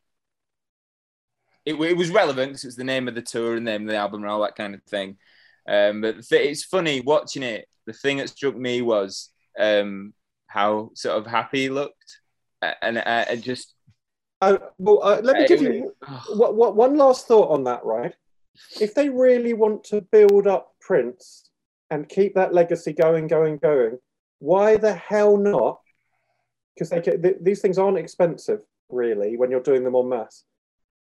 it, 1.66 1.74
it 1.76 1.98
was 1.98 2.10
relevant 2.10 2.52
because 2.52 2.64
it 2.64 2.68
was 2.68 2.76
the 2.76 2.84
name 2.84 3.08
of 3.08 3.16
the 3.16 3.22
tour 3.22 3.56
and 3.56 3.66
the 3.68 3.72
name 3.72 3.84
of 3.84 3.88
the 3.88 3.98
album 3.98 4.22
and 4.22 4.32
all 4.32 4.42
that 4.42 4.56
kind 4.56 4.76
of 4.76 4.84
thing. 4.84 5.18
Um, 5.68 6.02
but 6.02 6.18
it's 6.32 6.64
funny 6.64 7.02
watching 7.02 7.44
it. 7.44 7.68
The 7.85 7.94
thing 7.94 8.18
that 8.18 8.30
struck 8.30 8.56
me 8.56 8.82
was 8.82 9.30
um, 9.60 10.14
how 10.48 10.92
sort 10.94 11.18
of 11.18 11.26
happy 11.26 11.64
he 11.64 11.69
looked, 11.69 12.19
A- 12.61 12.84
and 12.84 12.98
uh, 12.98 13.26
and 13.30 13.44
just 13.44 13.74
Uh, 14.42 14.58
well, 14.77 15.02
uh, 15.03 15.22
let 15.22 15.38
me 15.38 15.48
give 15.48 15.61
you 15.61 15.94
what, 16.35 16.56
what, 16.56 16.76
one 16.76 16.98
last 16.98 17.27
thought 17.27 17.50
on 17.50 17.64
that, 17.66 17.84
right? 17.84 18.14
If 18.80 18.94
they 18.94 19.10
really 19.10 19.53
want 19.53 19.84
to 19.85 20.02
build 20.02 20.48
up 20.48 20.76
Prince 20.80 21.50
and 21.90 22.08
keep 22.08 22.35
that 22.35 22.53
legacy 22.53 22.94
going, 22.94 23.27
going, 23.27 23.58
going, 23.58 23.98
why 24.40 24.77
the 24.77 24.94
hell 24.94 25.38
not? 25.38 25.80
Because 26.74 26.90
they 26.90 27.02
ca- 27.02 27.18
th- 27.18 27.38
these 27.42 27.61
things 27.61 27.77
aren't 27.77 27.98
expensive, 27.98 28.61
really, 28.90 29.38
when 29.38 29.52
you're 29.52 29.61
doing 29.61 29.84
them 29.84 29.95
on 29.95 30.10
masse. 30.10 30.44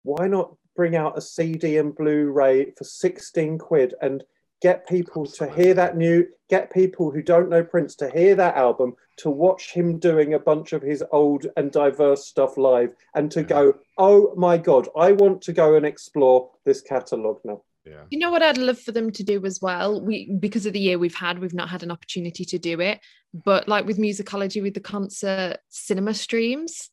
Why 0.03 0.27
not 0.27 0.55
bring 0.75 0.95
out 0.95 1.17
a 1.17 1.21
CD 1.21 1.77
and 1.77 1.95
Blu-ray 1.95 2.71
for 2.77 2.83
16 2.83 3.57
quid 3.57 3.93
and 4.01 4.23
get 4.61 4.87
people 4.87 5.25
to 5.25 5.51
hear 5.51 5.73
that 5.73 5.97
new, 5.97 6.25
get 6.49 6.71
people 6.71 7.09
who 7.11 7.21
don't 7.21 7.49
know 7.49 7.63
Prince 7.63 7.95
to 7.95 8.09
hear 8.11 8.35
that 8.35 8.55
album, 8.55 8.93
to 9.17 9.29
watch 9.29 9.71
him 9.71 9.97
doing 9.97 10.33
a 10.33 10.39
bunch 10.39 10.71
of 10.71 10.83
his 10.83 11.03
old 11.11 11.47
and 11.57 11.71
diverse 11.71 12.27
stuff 12.27 12.57
live, 12.57 12.93
and 13.15 13.31
to 13.31 13.43
go, 13.43 13.73
oh 13.97 14.33
my 14.35 14.57
God, 14.57 14.87
I 14.95 15.13
want 15.13 15.41
to 15.43 15.53
go 15.53 15.75
and 15.75 15.85
explore 15.85 16.51
this 16.63 16.81
catalogue 16.81 17.39
now. 17.43 17.63
yeah. 17.85 18.03
You 18.11 18.19
know 18.19 18.29
what 18.29 18.43
I'd 18.43 18.59
love 18.59 18.79
for 18.79 18.91
them 18.91 19.11
to 19.11 19.23
do 19.23 19.43
as 19.45 19.59
well? 19.61 19.99
We 19.99 20.31
because 20.39 20.67
of 20.67 20.73
the 20.73 20.79
year 20.79 20.99
we've 20.99 21.15
had, 21.15 21.39
we've 21.39 21.53
not 21.53 21.69
had 21.69 21.83
an 21.83 21.91
opportunity 21.91 22.45
to 22.45 22.59
do 22.59 22.79
it. 22.79 22.99
But 23.33 23.67
like 23.67 23.85
with 23.85 23.97
musicology, 23.97 24.61
with 24.61 24.75
the 24.75 24.79
concert 24.79 25.57
cinema 25.69 26.13
streams, 26.13 26.91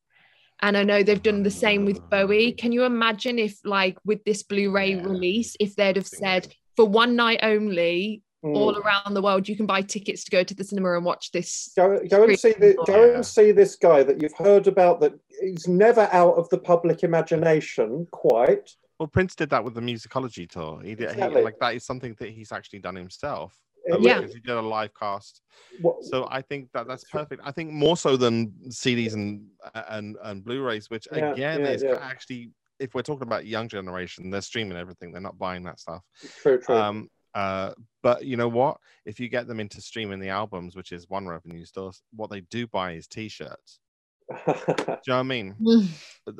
and 0.61 0.77
I 0.77 0.83
know 0.83 1.03
they've 1.03 1.23
done 1.23 1.43
the 1.43 1.51
same 1.51 1.85
with 1.85 2.01
Bowie. 2.11 2.53
Can 2.53 2.73
you 2.73 2.85
imagine 2.85 3.39
if, 3.39 3.59
like, 3.65 3.97
with 4.05 4.25
this 4.25 4.43
Blu-ray 4.43 4.95
Yeah. 4.95 5.03
release, 5.03 5.57
if 5.61 5.77
they'd 5.77 5.97
have 5.97 6.07
said 6.07 6.55
for 6.77 6.87
one 6.87 7.17
night 7.17 7.41
only, 7.43 8.23
Mm. 8.45 8.55
all 8.55 8.79
around 8.79 9.15
the 9.15 9.23
world, 9.23 9.49
you 9.49 9.57
can 9.57 9.67
buy 9.67 9.83
tickets 9.83 10.23
to 10.23 10.31
go 10.31 10.45
to 10.45 10.55
the 10.55 10.63
cinema 10.63 10.95
and 10.97 11.05
watch 11.05 11.33
this. 11.33 11.73
Go, 11.77 11.99
go 12.09 12.23
and 12.23 12.39
see 12.39 12.53
the, 12.53 12.75
go 12.87 13.07
Yeah. 13.07 13.15
and 13.17 13.27
see 13.27 13.51
this 13.51 13.75
guy 13.75 14.05
that 14.05 14.23
you've 14.23 14.37
heard 14.37 14.69
about 14.69 15.01
that 15.01 15.15
is 15.43 15.67
never 15.67 16.09
out 16.13 16.35
of 16.35 16.49
the 16.51 16.59
public 16.59 17.03
imagination 17.03 18.07
quite. 18.13 18.77
Well, 19.01 19.09
Prince 19.09 19.35
did 19.35 19.51
that 19.51 19.65
with 19.65 19.75
the 19.75 19.81
musicology 19.81 20.49
tour. 20.49 20.81
He 20.83 20.95
did 20.95 21.13
he, 21.17 21.21
like 21.21 21.59
that 21.59 21.75
is 21.75 21.85
something 21.85 22.15
that 22.21 22.31
he's 22.31 22.53
actually 22.53 22.79
done 22.79 22.95
himself. 22.95 23.57
Uh, 23.91 23.95
Uh, 23.97 23.99
Yeah. 24.01 24.19
because 24.21 24.35
he 24.35 24.41
did 24.41 24.57
a 24.57 24.61
live 24.63 24.93
cast. 24.95 25.43
What- 25.81 26.05
So 26.05 26.27
I 26.31 26.43
think 26.43 26.71
that 26.73 26.87
that's 26.87 27.05
perfect. 27.05 27.43
I 27.45 27.53
think 27.53 27.73
more 27.73 27.97
so 27.97 28.17
than 28.17 28.53
CDs 28.71 29.15
and 29.15 29.47
and 29.75 30.17
and 30.23 30.45
Blu-rays, 30.45 30.91
which 30.91 31.07
Yeah, 31.13 31.33
again 31.33 31.61
yeah, 31.61 31.69
is 31.71 31.83
yeah. 31.83 31.99
actually, 32.01 32.51
if 32.79 32.95
we're 32.95 33.03
talking 33.03 33.27
about 33.27 33.47
young 33.47 33.69
generation, 33.69 34.31
they're 34.31 34.41
streaming 34.43 34.77
everything. 34.79 35.13
They're 35.13 35.21
not 35.21 35.39
buying 35.39 35.63
that 35.65 35.81
stuff. 35.81 36.03
true, 36.43 36.59
true. 36.61 36.75
Um, 36.77 37.11
uh, 37.35 37.73
but 38.03 38.25
you 38.25 38.37
know 38.37 38.49
what? 38.49 38.79
If 39.05 39.21
you 39.21 39.29
get 39.29 39.47
them 39.47 39.61
into 39.61 39.81
streaming 39.81 40.19
the 40.21 40.31
albums, 40.31 40.75
which 40.77 40.93
is 40.93 41.09
one 41.09 41.27
revenue 41.27 41.65
source, 41.65 42.03
what 42.15 42.31
they 42.31 42.41
do 42.43 42.67
buy 42.67 42.93
is 42.93 43.07
T-shirts. 43.07 43.81
Do 44.47 44.53
you 44.53 44.55
know 44.55 44.97
what 45.07 45.09
I 45.09 45.23
mean? 45.23 45.55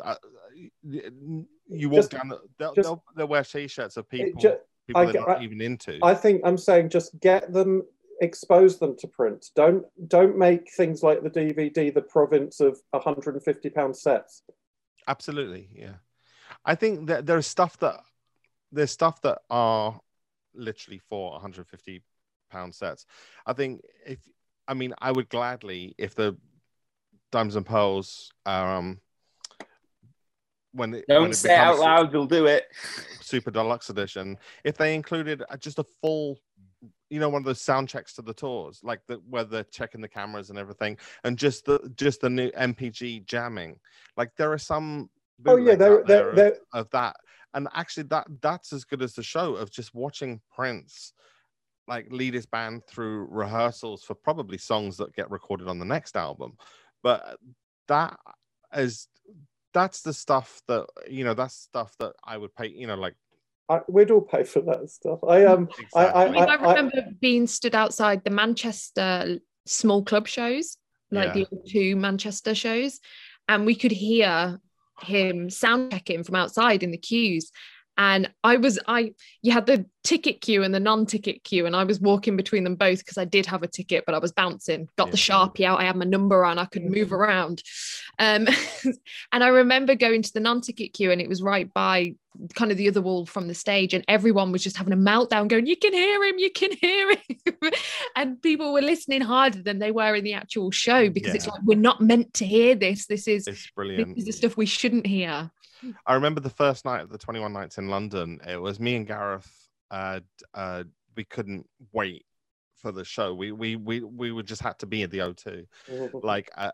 Uh, 0.05 0.17
you 0.85 1.89
walk 1.89 1.99
Just- 2.01 2.11
down, 2.11 2.29
the, 2.29 2.41
they'll, 2.59 2.75
just- 2.75 2.87
they'll, 2.89 3.03
they'll 3.17 3.27
wear 3.29 3.45
T-shirts 3.45 3.97
of 3.97 4.09
people 4.09 4.41
ju- 4.41 4.57
people 4.89 5.03
I 5.09 5.13
get- 5.13 5.21
not 5.27 5.39
I- 5.39 5.43
even 5.45 5.61
into. 5.61 5.99
I 6.03 6.15
think 6.15 6.43
I'm 6.45 6.59
saying 6.59 6.89
just 6.89 7.19
get 7.21 7.53
them 7.53 7.83
expose 8.21 8.79
them 8.81 8.97
to 8.99 9.07
print. 9.07 9.47
Don't 9.55 9.85
don't 10.09 10.37
make 10.37 10.73
things 10.73 11.03
like 11.05 11.23
the 11.23 11.31
DVD 11.31 11.95
the 11.95 12.03
province 12.03 12.59
of 12.61 12.81
150 12.91 13.71
pound 13.71 13.97
sets. 13.97 14.43
Absolutely, 15.07 15.69
yeah. 15.73 15.95
I 16.65 16.75
think 16.75 17.07
that 17.09 17.27
there's 17.27 17.47
stuff 17.47 17.79
that 17.79 18.01
there's 18.73 18.91
stuff 18.91 19.21
that 19.23 19.39
are 19.49 20.01
literally 20.55 21.01
for 21.09 21.33
150 21.33 22.03
pound 22.51 22.75
sets. 22.75 23.07
I 23.47 23.53
think 23.53 23.83
if 24.05 24.19
I 24.67 24.75
mean 24.75 24.95
I 24.99 25.13
would 25.13 25.29
gladly 25.29 25.95
if 25.99 26.15
the 26.15 26.37
Diamonds 27.31 27.57
and 27.57 27.67
Pearls 27.67 28.33
um 28.47 29.01
when 30.73 30.95
it, 30.95 31.05
Don't 31.09 31.23
when 31.23 31.31
it 31.31 31.35
say 31.35 31.55
it 31.55 31.59
out 31.59 31.79
loud, 31.79 32.13
we'll 32.13 32.27
do 32.27 32.47
it. 32.47 32.67
super 33.21 33.51
deluxe 33.51 33.91
edition. 33.91 34.37
If 34.65 34.77
they 34.77 34.95
included 34.95 35.43
uh, 35.49 35.57
just 35.57 35.79
a 35.79 35.85
full 36.03 36.39
you 37.11 37.19
know 37.19 37.29
one 37.29 37.41
of 37.41 37.47
those 37.47 37.63
sound 37.63 37.89
checks 37.89 38.13
to 38.15 38.23
the 38.23 38.35
tours 38.35 38.81
like 38.85 39.01
the 39.09 39.15
where 39.29 39.43
they're 39.43 39.65
checking 39.65 40.01
the 40.01 40.09
cameras 40.09 40.51
and 40.51 40.59
everything 40.59 40.97
and 41.25 41.37
just 41.39 41.65
the 41.65 41.91
just 41.97 42.21
the 42.21 42.29
new 42.31 42.51
NPG 42.53 43.25
jamming 43.27 43.77
like 44.17 44.31
there 44.37 44.53
are 44.53 44.59
some 44.59 45.09
Oh 45.47 45.57
yeah, 45.57 45.75
bootlegs 45.75 45.79
they're, 45.79 45.89
they're, 45.89 46.05
there 46.05 46.29
of- 46.31 46.37
they're, 46.37 46.57
of 46.75 46.91
that. 46.91 47.17
And 47.55 47.67
actually 47.75 48.05
that 48.05 48.27
that's 48.43 48.73
as 48.73 48.85
good 48.85 49.03
as 49.03 49.15
the 49.15 49.23
show 49.23 49.55
of 49.55 49.71
just 49.71 49.95
watching 49.95 50.41
prince 50.55 51.13
like 51.89 52.07
lead 52.11 52.35
his 52.35 52.45
band 52.47 52.83
through 52.87 53.27
rehearsals 53.31 54.03
for 54.05 54.15
probably 54.15 54.59
songs 54.59 54.97
that 54.99 55.15
get 55.15 55.31
recorded 55.31 55.67
on 55.69 55.79
the 55.79 55.85
next 55.85 56.17
album. 56.17 56.53
But 57.03 57.39
that 57.89 58.19
is 58.77 59.09
that's 59.79 60.03
the 60.03 60.13
stuff 60.13 60.61
that 60.69 60.87
you 61.09 61.25
know 61.25 61.35
that's 61.35 61.55
stuff 61.55 61.95
that 61.99 62.13
i 62.25 62.37
would 62.37 62.55
pay 62.55 62.67
you 62.67 62.87
know 62.87 62.97
like 62.97 63.15
I, 63.71 63.81
we'd 63.87 64.11
all 64.11 64.23
pay 64.23 64.45
for 64.45 64.63
that 64.63 64.89
stuff. 64.89 65.19
I 65.29 65.45
um 65.45 65.69
I- 65.95 66.07
I, 66.07 66.25
exactly. 66.25 66.41
mean, 66.41 66.49
I 66.49 66.55
remember 66.55 67.03
being 67.21 67.47
stood 67.47 67.75
outside 67.75 68.25
the 68.25 68.31
Manchester 68.31 69.41
small 69.67 70.03
club 70.03 70.27
shows, 70.27 70.79
like 71.11 71.35
Yeah. 71.37 71.45
the 71.51 71.63
two 71.69 71.95
Manchester 71.95 72.55
shows, 72.55 72.99
and 73.47 73.67
we 73.67 73.75
could 73.75 73.93
hear 73.93 74.59
him 75.03 75.51
sound 75.51 75.91
checking 75.93 76.25
from 76.25 76.37
outside 76.37 76.83
in 76.83 76.93
the 76.93 76.97
queues. 77.11 77.53
And 77.99 78.31
I 78.45 78.57
was, 78.57 78.79
I, 78.87 79.13
you 79.43 79.51
had 79.51 79.67
the 79.67 79.85
ticket 80.05 80.41
queue 80.41 80.63
and 80.63 80.73
the 80.73 80.79
non-ticket 80.79 81.43
queue, 81.43 81.67
and 81.67 81.75
I 81.75 81.83
was 81.83 82.01
walking 82.01 82.37
between 82.37 82.63
them 82.63 82.77
both 82.77 83.01
because 83.01 83.19
I 83.19 83.25
did 83.25 83.45
have 83.47 83.65
a 83.65 83.67
ticket, 83.67 84.05
but 84.07 84.15
I 84.15 84.19
was 84.19 84.31
bouncing. 84.31 84.89
Got 84.97 85.11
the 85.11 85.17
sharpie 85.17 85.65
out. 85.65 85.81
I 85.81 85.85
had 85.85 85.97
my 85.97 86.05
number 86.05 86.45
on. 86.45 86.59
I 86.59 86.65
could 86.67 86.85
move 86.85 87.13
around. 87.13 87.61
Um, 88.21 88.47
and 89.33 89.43
I 89.45 89.49
remember 89.49 89.97
going 89.97 90.23
to 90.23 90.33
the 90.33 90.39
non-ticket 90.39 90.93
queue, 90.93 91.11
and 91.11 91.21
it 91.21 91.29
was 91.29 91.43
right 91.43 91.73
by 91.75 92.15
kind 92.55 92.71
of 92.71 92.77
the 92.77 92.89
other 92.89 93.01
wall 93.01 93.27
from 93.27 93.49
the 93.49 93.55
stage 93.55 93.95
and 93.95 94.05
everyone 94.07 94.53
was 94.53 94.63
just 94.63 94.77
having 94.77 94.93
a 94.93 94.97
meltdown 94.97 95.49
going 95.49 95.67
you 95.67 95.77
can 95.77 95.93
hear 95.93 96.23
him 96.23 96.39
you 96.39 96.51
can 96.51 96.71
hear 96.73 97.11
him 97.11 97.55
and 98.17 98.41
people 98.43 98.73
were 98.73 98.81
listening 98.81 99.21
harder 99.21 99.61
than 99.61 99.81
they 99.81 99.91
were 99.91 100.15
in 100.15 100.23
the 100.23 100.35
actual 100.35 100.71
show 100.71 101.11
because 101.11 101.35
it's 101.35 101.49
like 101.49 101.61
we're 101.65 101.77
not 101.77 102.01
meant 102.01 102.33
to 102.33 102.47
hear 102.47 102.77
this 102.77 103.07
this 103.07 103.27
is 103.27 103.49
it's 103.49 103.69
this 103.77 104.19
is 104.19 104.25
the 104.25 104.33
stuff 104.33 104.57
we 104.57 104.67
shouldn't 104.67 105.07
hear 105.07 105.51
I 106.07 106.15
remember 106.15 106.41
the 106.41 106.51
first 106.51 106.85
night 106.85 107.03
of 107.03 107.11
the 107.11 107.19
21 107.19 107.53
nights 107.53 107.79
in 107.79 107.89
London. 107.89 108.41
It 108.47 108.61
was 108.61 108.81
me 108.81 108.97
and 108.97 109.07
Gareth. 109.07 109.51
Uh, 109.91 110.21
uh, 110.55 110.85
we 111.17 111.25
couldn't 111.25 111.67
wait 111.93 112.25
for 112.79 112.93
the 112.93 113.05
show. 113.05 113.35
We 113.35 113.53
we 113.53 113.77
we 113.77 114.01
we 114.01 114.33
would 114.33 114.47
just 114.47 114.63
had 114.63 114.79
to 114.79 114.87
be 114.87 115.03
at 115.03 115.11
the 115.11 115.19
O2, 115.19 115.67
like 116.23 116.51
uh, 116.57 116.71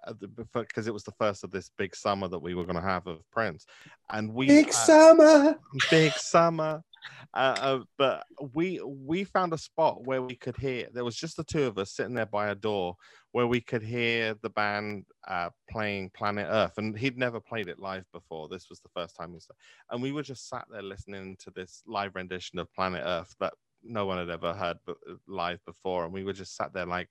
because 0.53 0.87
it 0.87 0.95
was 0.95 1.05
the 1.05 1.13
first 1.13 1.45
of 1.45 1.51
this 1.51 1.71
big 1.79 1.97
summer 1.97 2.29
that 2.29 2.39
we 2.39 2.55
were 2.55 2.65
going 2.65 2.77
to 2.77 2.83
have 2.83 3.07
of 3.07 3.29
Prince, 3.31 3.67
and 4.11 4.33
we 4.33 4.47
big 4.47 4.69
uh, 4.69 4.73
summer. 4.73 5.59
big 5.91 6.13
summer. 6.13 6.83
Uh, 7.35 7.57
uh, 7.61 7.79
but 7.99 8.25
we 8.53 8.81
we 8.85 9.25
found 9.25 9.53
a 9.53 9.59
spot 9.59 10.07
where 10.07 10.23
we 10.23 10.37
could 10.37 10.57
hear. 10.57 10.87
There 10.93 11.05
was 11.05 11.17
just 11.17 11.37
the 11.37 11.43
two 11.43 11.65
of 11.65 11.79
us 11.79 11.91
sitting 11.91 12.15
there 12.15 12.27
by 12.27 12.49
a 12.51 12.55
door 12.55 12.95
where 13.33 13.47
we 13.49 13.61
could 13.61 13.83
hear 13.83 14.35
the 14.43 14.51
band 14.51 15.05
uh, 15.27 15.51
playing 15.69 16.11
Planet 16.11 16.47
Earth, 16.49 16.79
and 16.79 16.97
he'd 16.97 17.19
never 17.19 17.41
played 17.41 17.69
it 17.69 17.81
live 17.81 18.05
before. 18.13 18.49
This 18.49 18.69
was 18.71 18.79
the 18.81 18.89
first 18.95 19.17
time 19.17 19.33
he 19.33 19.41
saw, 19.41 19.55
and 19.91 20.01
we 20.01 20.13
were 20.13 20.23
just 20.23 20.49
sat 20.49 20.65
there 20.71 20.83
listening 20.83 21.37
to 21.41 21.51
this 21.51 21.83
live 21.87 22.15
rendition 22.15 22.59
of 22.61 22.73
Planet 22.73 23.03
Earth 23.05 23.35
that 23.41 23.55
no 23.83 24.07
one 24.07 24.19
had 24.19 24.31
ever 24.31 24.55
heard 24.55 24.77
b- 24.87 24.95
live 25.27 25.59
before, 25.65 26.05
and 26.05 26.13
we 26.13 26.23
were 26.25 26.33
just 26.33 26.55
sat 26.57 26.73
there 26.73 26.87
like, 26.87 27.09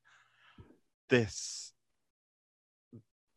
this. 1.09 1.72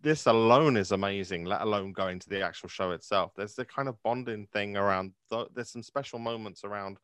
This 0.03 0.27
alone 0.27 0.77
is 0.77 0.93
amazing, 0.93 1.45
let 1.47 1.63
alone 1.63 1.93
going 1.93 2.19
to 2.19 2.29
the 2.29 2.43
actual 2.43 2.69
show 2.69 2.93
itself. 2.93 3.33
There's 3.37 3.55
the 3.55 3.65
kind 3.65 3.89
of 3.89 3.97
bonding 4.03 4.47
thing 4.53 4.77
around. 4.77 5.13
th- 5.31 5.49
There's 5.55 5.71
some 5.71 5.83
special 5.83 6.19
moments 6.19 6.65
around 6.65 6.99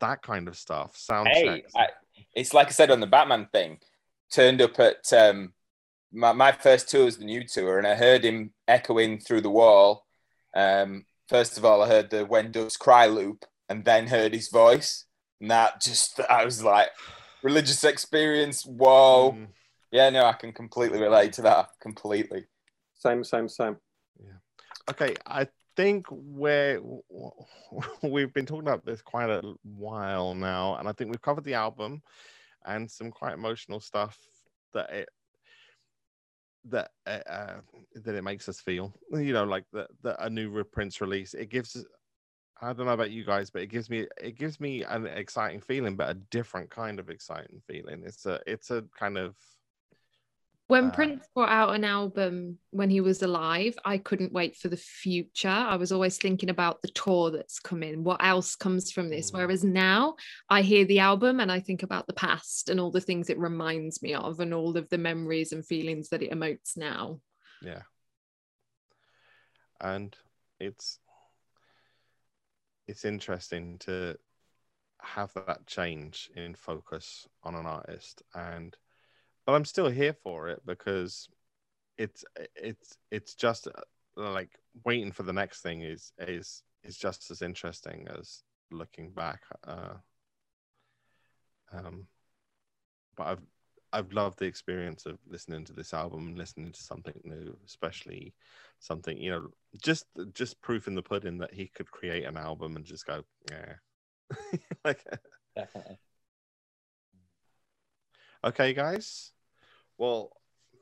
that 0.00 0.22
kind 0.22 0.46
of 0.48 0.56
stuff. 0.56 0.96
Sound 0.96 1.28
Hey, 1.28 1.44
checks. 1.62 1.72
I, 1.76 1.88
it's 2.34 2.54
like 2.54 2.68
I 2.68 2.70
said 2.70 2.90
on 2.90 3.00
the 3.00 3.06
Batman 3.06 3.48
thing. 3.52 3.78
Turned 4.32 4.60
up 4.62 4.78
at 4.80 5.12
um, 5.12 5.52
my, 6.12 6.32
my 6.32 6.52
first 6.52 6.88
tour 6.88 7.04
was 7.04 7.18
the 7.18 7.24
new 7.24 7.44
tour, 7.46 7.78
and 7.78 7.86
I 7.86 7.94
heard 7.94 8.24
him 8.24 8.52
echoing 8.66 9.18
through 9.18 9.42
the 9.42 9.50
wall. 9.50 10.04
Um, 10.54 11.04
first 11.28 11.58
of 11.58 11.64
all, 11.64 11.82
I 11.82 11.88
heard 11.88 12.10
the 12.10 12.24
When 12.24 12.50
Doves 12.52 12.76
Cry 12.76 13.06
loop, 13.06 13.44
and 13.68 13.84
then 13.84 14.06
heard 14.06 14.32
his 14.32 14.48
voice, 14.48 15.04
and 15.40 15.50
that 15.50 15.80
just 15.80 16.20
I 16.30 16.44
was 16.44 16.62
like, 16.62 16.88
religious 17.42 17.84
experience. 17.84 18.64
Whoa, 18.64 19.32
Mm. 19.32 19.46
Yeah, 19.96 20.10
no, 20.10 20.26
I 20.26 20.34
can 20.34 20.52
completely 20.52 21.00
relate 21.00 21.32
to 21.34 21.42
that. 21.42 21.70
Completely. 21.80 22.44
Same, 22.94 23.24
same, 23.24 23.48
same. 23.48 23.76
Yeah. 24.22 24.36
Okay, 24.90 25.14
I 25.24 25.48
think 25.74 26.06
we're 26.10 26.82
we've 28.02 28.32
been 28.34 28.44
talking 28.44 28.68
about 28.68 28.84
this 28.84 29.00
quite 29.00 29.30
a 29.30 29.42
while 29.62 30.34
now, 30.34 30.76
and 30.76 30.86
I 30.86 30.92
think 30.92 31.10
we've 31.10 31.22
covered 31.22 31.44
the 31.44 31.54
album 31.54 32.02
and 32.66 32.90
some 32.90 33.10
quite 33.10 33.32
emotional 33.32 33.80
stuff 33.80 34.18
that 34.74 34.90
it 34.90 35.08
that 36.66 36.90
uh, 37.06 37.20
uh, 37.30 37.54
that 37.94 38.14
it 38.14 38.22
makes 38.22 38.50
us 38.50 38.60
feel. 38.60 38.92
You 39.10 39.32
know, 39.32 39.44
like 39.44 39.64
that 39.72 39.88
that 40.02 40.16
a 40.18 40.28
new 40.28 40.62
Prince 40.64 41.00
release. 41.00 41.32
It 41.32 41.48
gives. 41.48 41.82
I 42.60 42.72
don't 42.72 42.86
know 42.86 42.92
about 42.92 43.10
you 43.10 43.24
guys, 43.24 43.48
but 43.50 43.62
it 43.62 43.68
gives 43.68 43.88
me 43.88 44.06
it 44.22 44.36
gives 44.36 44.60
me 44.60 44.82
an 44.82 45.06
exciting 45.06 45.62
feeling, 45.62 45.96
but 45.96 46.10
a 46.10 46.20
different 46.30 46.68
kind 46.68 46.98
of 46.98 47.08
exciting 47.08 47.62
feeling. 47.66 48.02
It's 48.04 48.26
a 48.26 48.40
it's 48.46 48.70
a 48.70 48.84
kind 48.98 49.16
of 49.16 49.36
when 50.68 50.86
Uh, 50.86 50.90
prince 50.90 51.24
brought 51.34 51.48
out 51.48 51.74
an 51.74 51.84
album 51.84 52.58
when 52.70 52.90
he 52.90 53.00
was 53.00 53.22
alive 53.22 53.76
i 53.84 53.98
couldn't 53.98 54.32
wait 54.32 54.56
for 54.56 54.68
the 54.68 54.76
future. 54.76 55.48
I 55.48 55.76
was 55.76 55.92
always 55.92 56.18
thinking 56.18 56.50
about 56.50 56.82
the 56.82 56.88
tour 56.88 57.30
that's 57.30 57.60
coming 57.60 58.02
what 58.02 58.22
else 58.24 58.56
comes 58.56 58.90
from 58.90 59.08
this. 59.08 59.30
Mm. 59.30 59.34
whereas 59.38 59.62
now 59.64 60.16
i 60.50 60.62
hear 60.62 60.84
the 60.84 60.98
album 60.98 61.40
and 61.40 61.52
i 61.52 61.60
think 61.60 61.82
about 61.82 62.06
the 62.06 62.12
past 62.14 62.68
and 62.68 62.80
all 62.80 62.90
the 62.90 63.00
things 63.00 63.30
it 63.30 63.38
reminds 63.38 64.02
me 64.02 64.14
of 64.14 64.40
and 64.40 64.52
all 64.52 64.76
of 64.76 64.88
the 64.88 64.98
memories 64.98 65.52
and 65.52 65.64
feelings 65.64 66.08
that 66.08 66.22
it 66.22 66.32
emotes 66.32 66.76
now. 66.76 67.20
Yeah. 67.62 67.82
And 69.80 70.16
it's 70.58 70.98
it's 72.86 73.04
interesting 73.04 73.78
to 73.80 74.16
have 75.00 75.32
that 75.34 75.66
change 75.66 76.30
in 76.36 76.54
focus 76.54 77.28
on 77.42 77.54
an 77.54 77.66
artist 77.66 78.22
and 78.34 78.76
but 79.46 79.54
i'm 79.54 79.64
still 79.64 79.88
here 79.88 80.12
for 80.12 80.48
it 80.48 80.60
because 80.66 81.28
it's 81.98 82.24
it's 82.54 82.96
it's 83.10 83.34
just 83.34 83.68
uh, 83.68 83.80
like 84.16 84.50
waiting 84.84 85.12
for 85.12 85.22
the 85.22 85.32
next 85.32 85.62
thing 85.62 85.82
is 85.82 86.12
is 86.18 86.62
is 86.84 86.96
just 86.96 87.30
as 87.30 87.42
interesting 87.42 88.06
as 88.18 88.42
looking 88.70 89.10
back 89.10 89.42
uh 89.66 89.94
um 91.72 92.06
but 93.16 93.26
i've 93.26 93.42
i've 93.92 94.12
loved 94.12 94.38
the 94.38 94.44
experience 94.44 95.06
of 95.06 95.18
listening 95.28 95.64
to 95.64 95.72
this 95.72 95.94
album 95.94 96.28
and 96.28 96.38
listening 96.38 96.72
to 96.72 96.82
something 96.82 97.18
new 97.24 97.56
especially 97.64 98.34
something 98.80 99.16
you 99.16 99.30
know 99.30 99.48
just 99.82 100.06
just 100.34 100.60
proof 100.60 100.86
in 100.86 100.94
the 100.94 101.02
pudding 101.02 101.38
that 101.38 101.54
he 101.54 101.66
could 101.66 101.90
create 101.90 102.24
an 102.24 102.36
album 102.36 102.76
and 102.76 102.84
just 102.84 103.06
go 103.06 103.22
yeah 103.50 103.74
like 104.84 105.02
Definitely. 105.54 105.98
okay 108.44 108.72
guys 108.74 109.32
well 109.98 110.32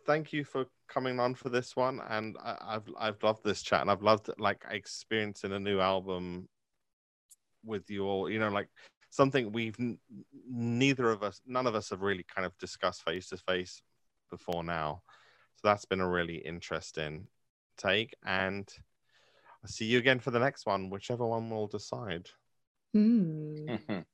thank 0.07 0.33
you 0.33 0.45
for 0.45 0.67
coming 0.89 1.19
on 1.19 1.35
for 1.35 1.49
this 1.49 1.77
one 1.77 2.01
and 2.09 2.37
I, 2.43 2.57
i've 2.63 2.91
i've 2.99 3.23
loved 3.23 3.45
this 3.45 3.63
chat 3.63 3.81
and 3.81 3.91
i've 3.91 4.03
loved 4.03 4.29
like 4.39 4.65
experiencing 4.71 5.53
a 5.53 5.59
new 5.59 5.81
album 5.81 6.49
with 7.65 7.91
you 7.91 8.05
all 8.05 8.29
you 8.29 8.39
know 8.39 8.51
like 8.51 8.69
something 9.11 9.53
we've 9.53 9.79
n- 9.79 9.99
neither 10.51 11.11
of 11.11 11.23
us 11.23 11.41
none 11.47 11.67
of 11.67 11.75
us 11.75 11.91
have 11.91 12.03
really 12.03 12.25
kind 12.35 12.45
of 12.45 12.57
discussed 12.59 13.03
face 13.05 13.29
to 13.29 13.37
face 13.37 13.81
before 14.31 14.63
now 14.63 15.03
so 15.57 15.69
that's 15.69 15.85
been 15.85 16.01
a 16.01 16.09
really 16.09 16.37
interesting 16.37 17.27
take 17.79 18.15
and 18.27 18.69
i'll 19.63 19.71
see 19.71 19.87
you 19.87 19.99
again 19.99 20.19
for 20.19 20.31
the 20.31 20.39
next 20.39 20.67
one 20.67 20.91
whichever 20.91 21.27
one 21.27 21.49
we'll 21.49 21.67
decide. 21.67 22.29
Mhm. 22.95 24.05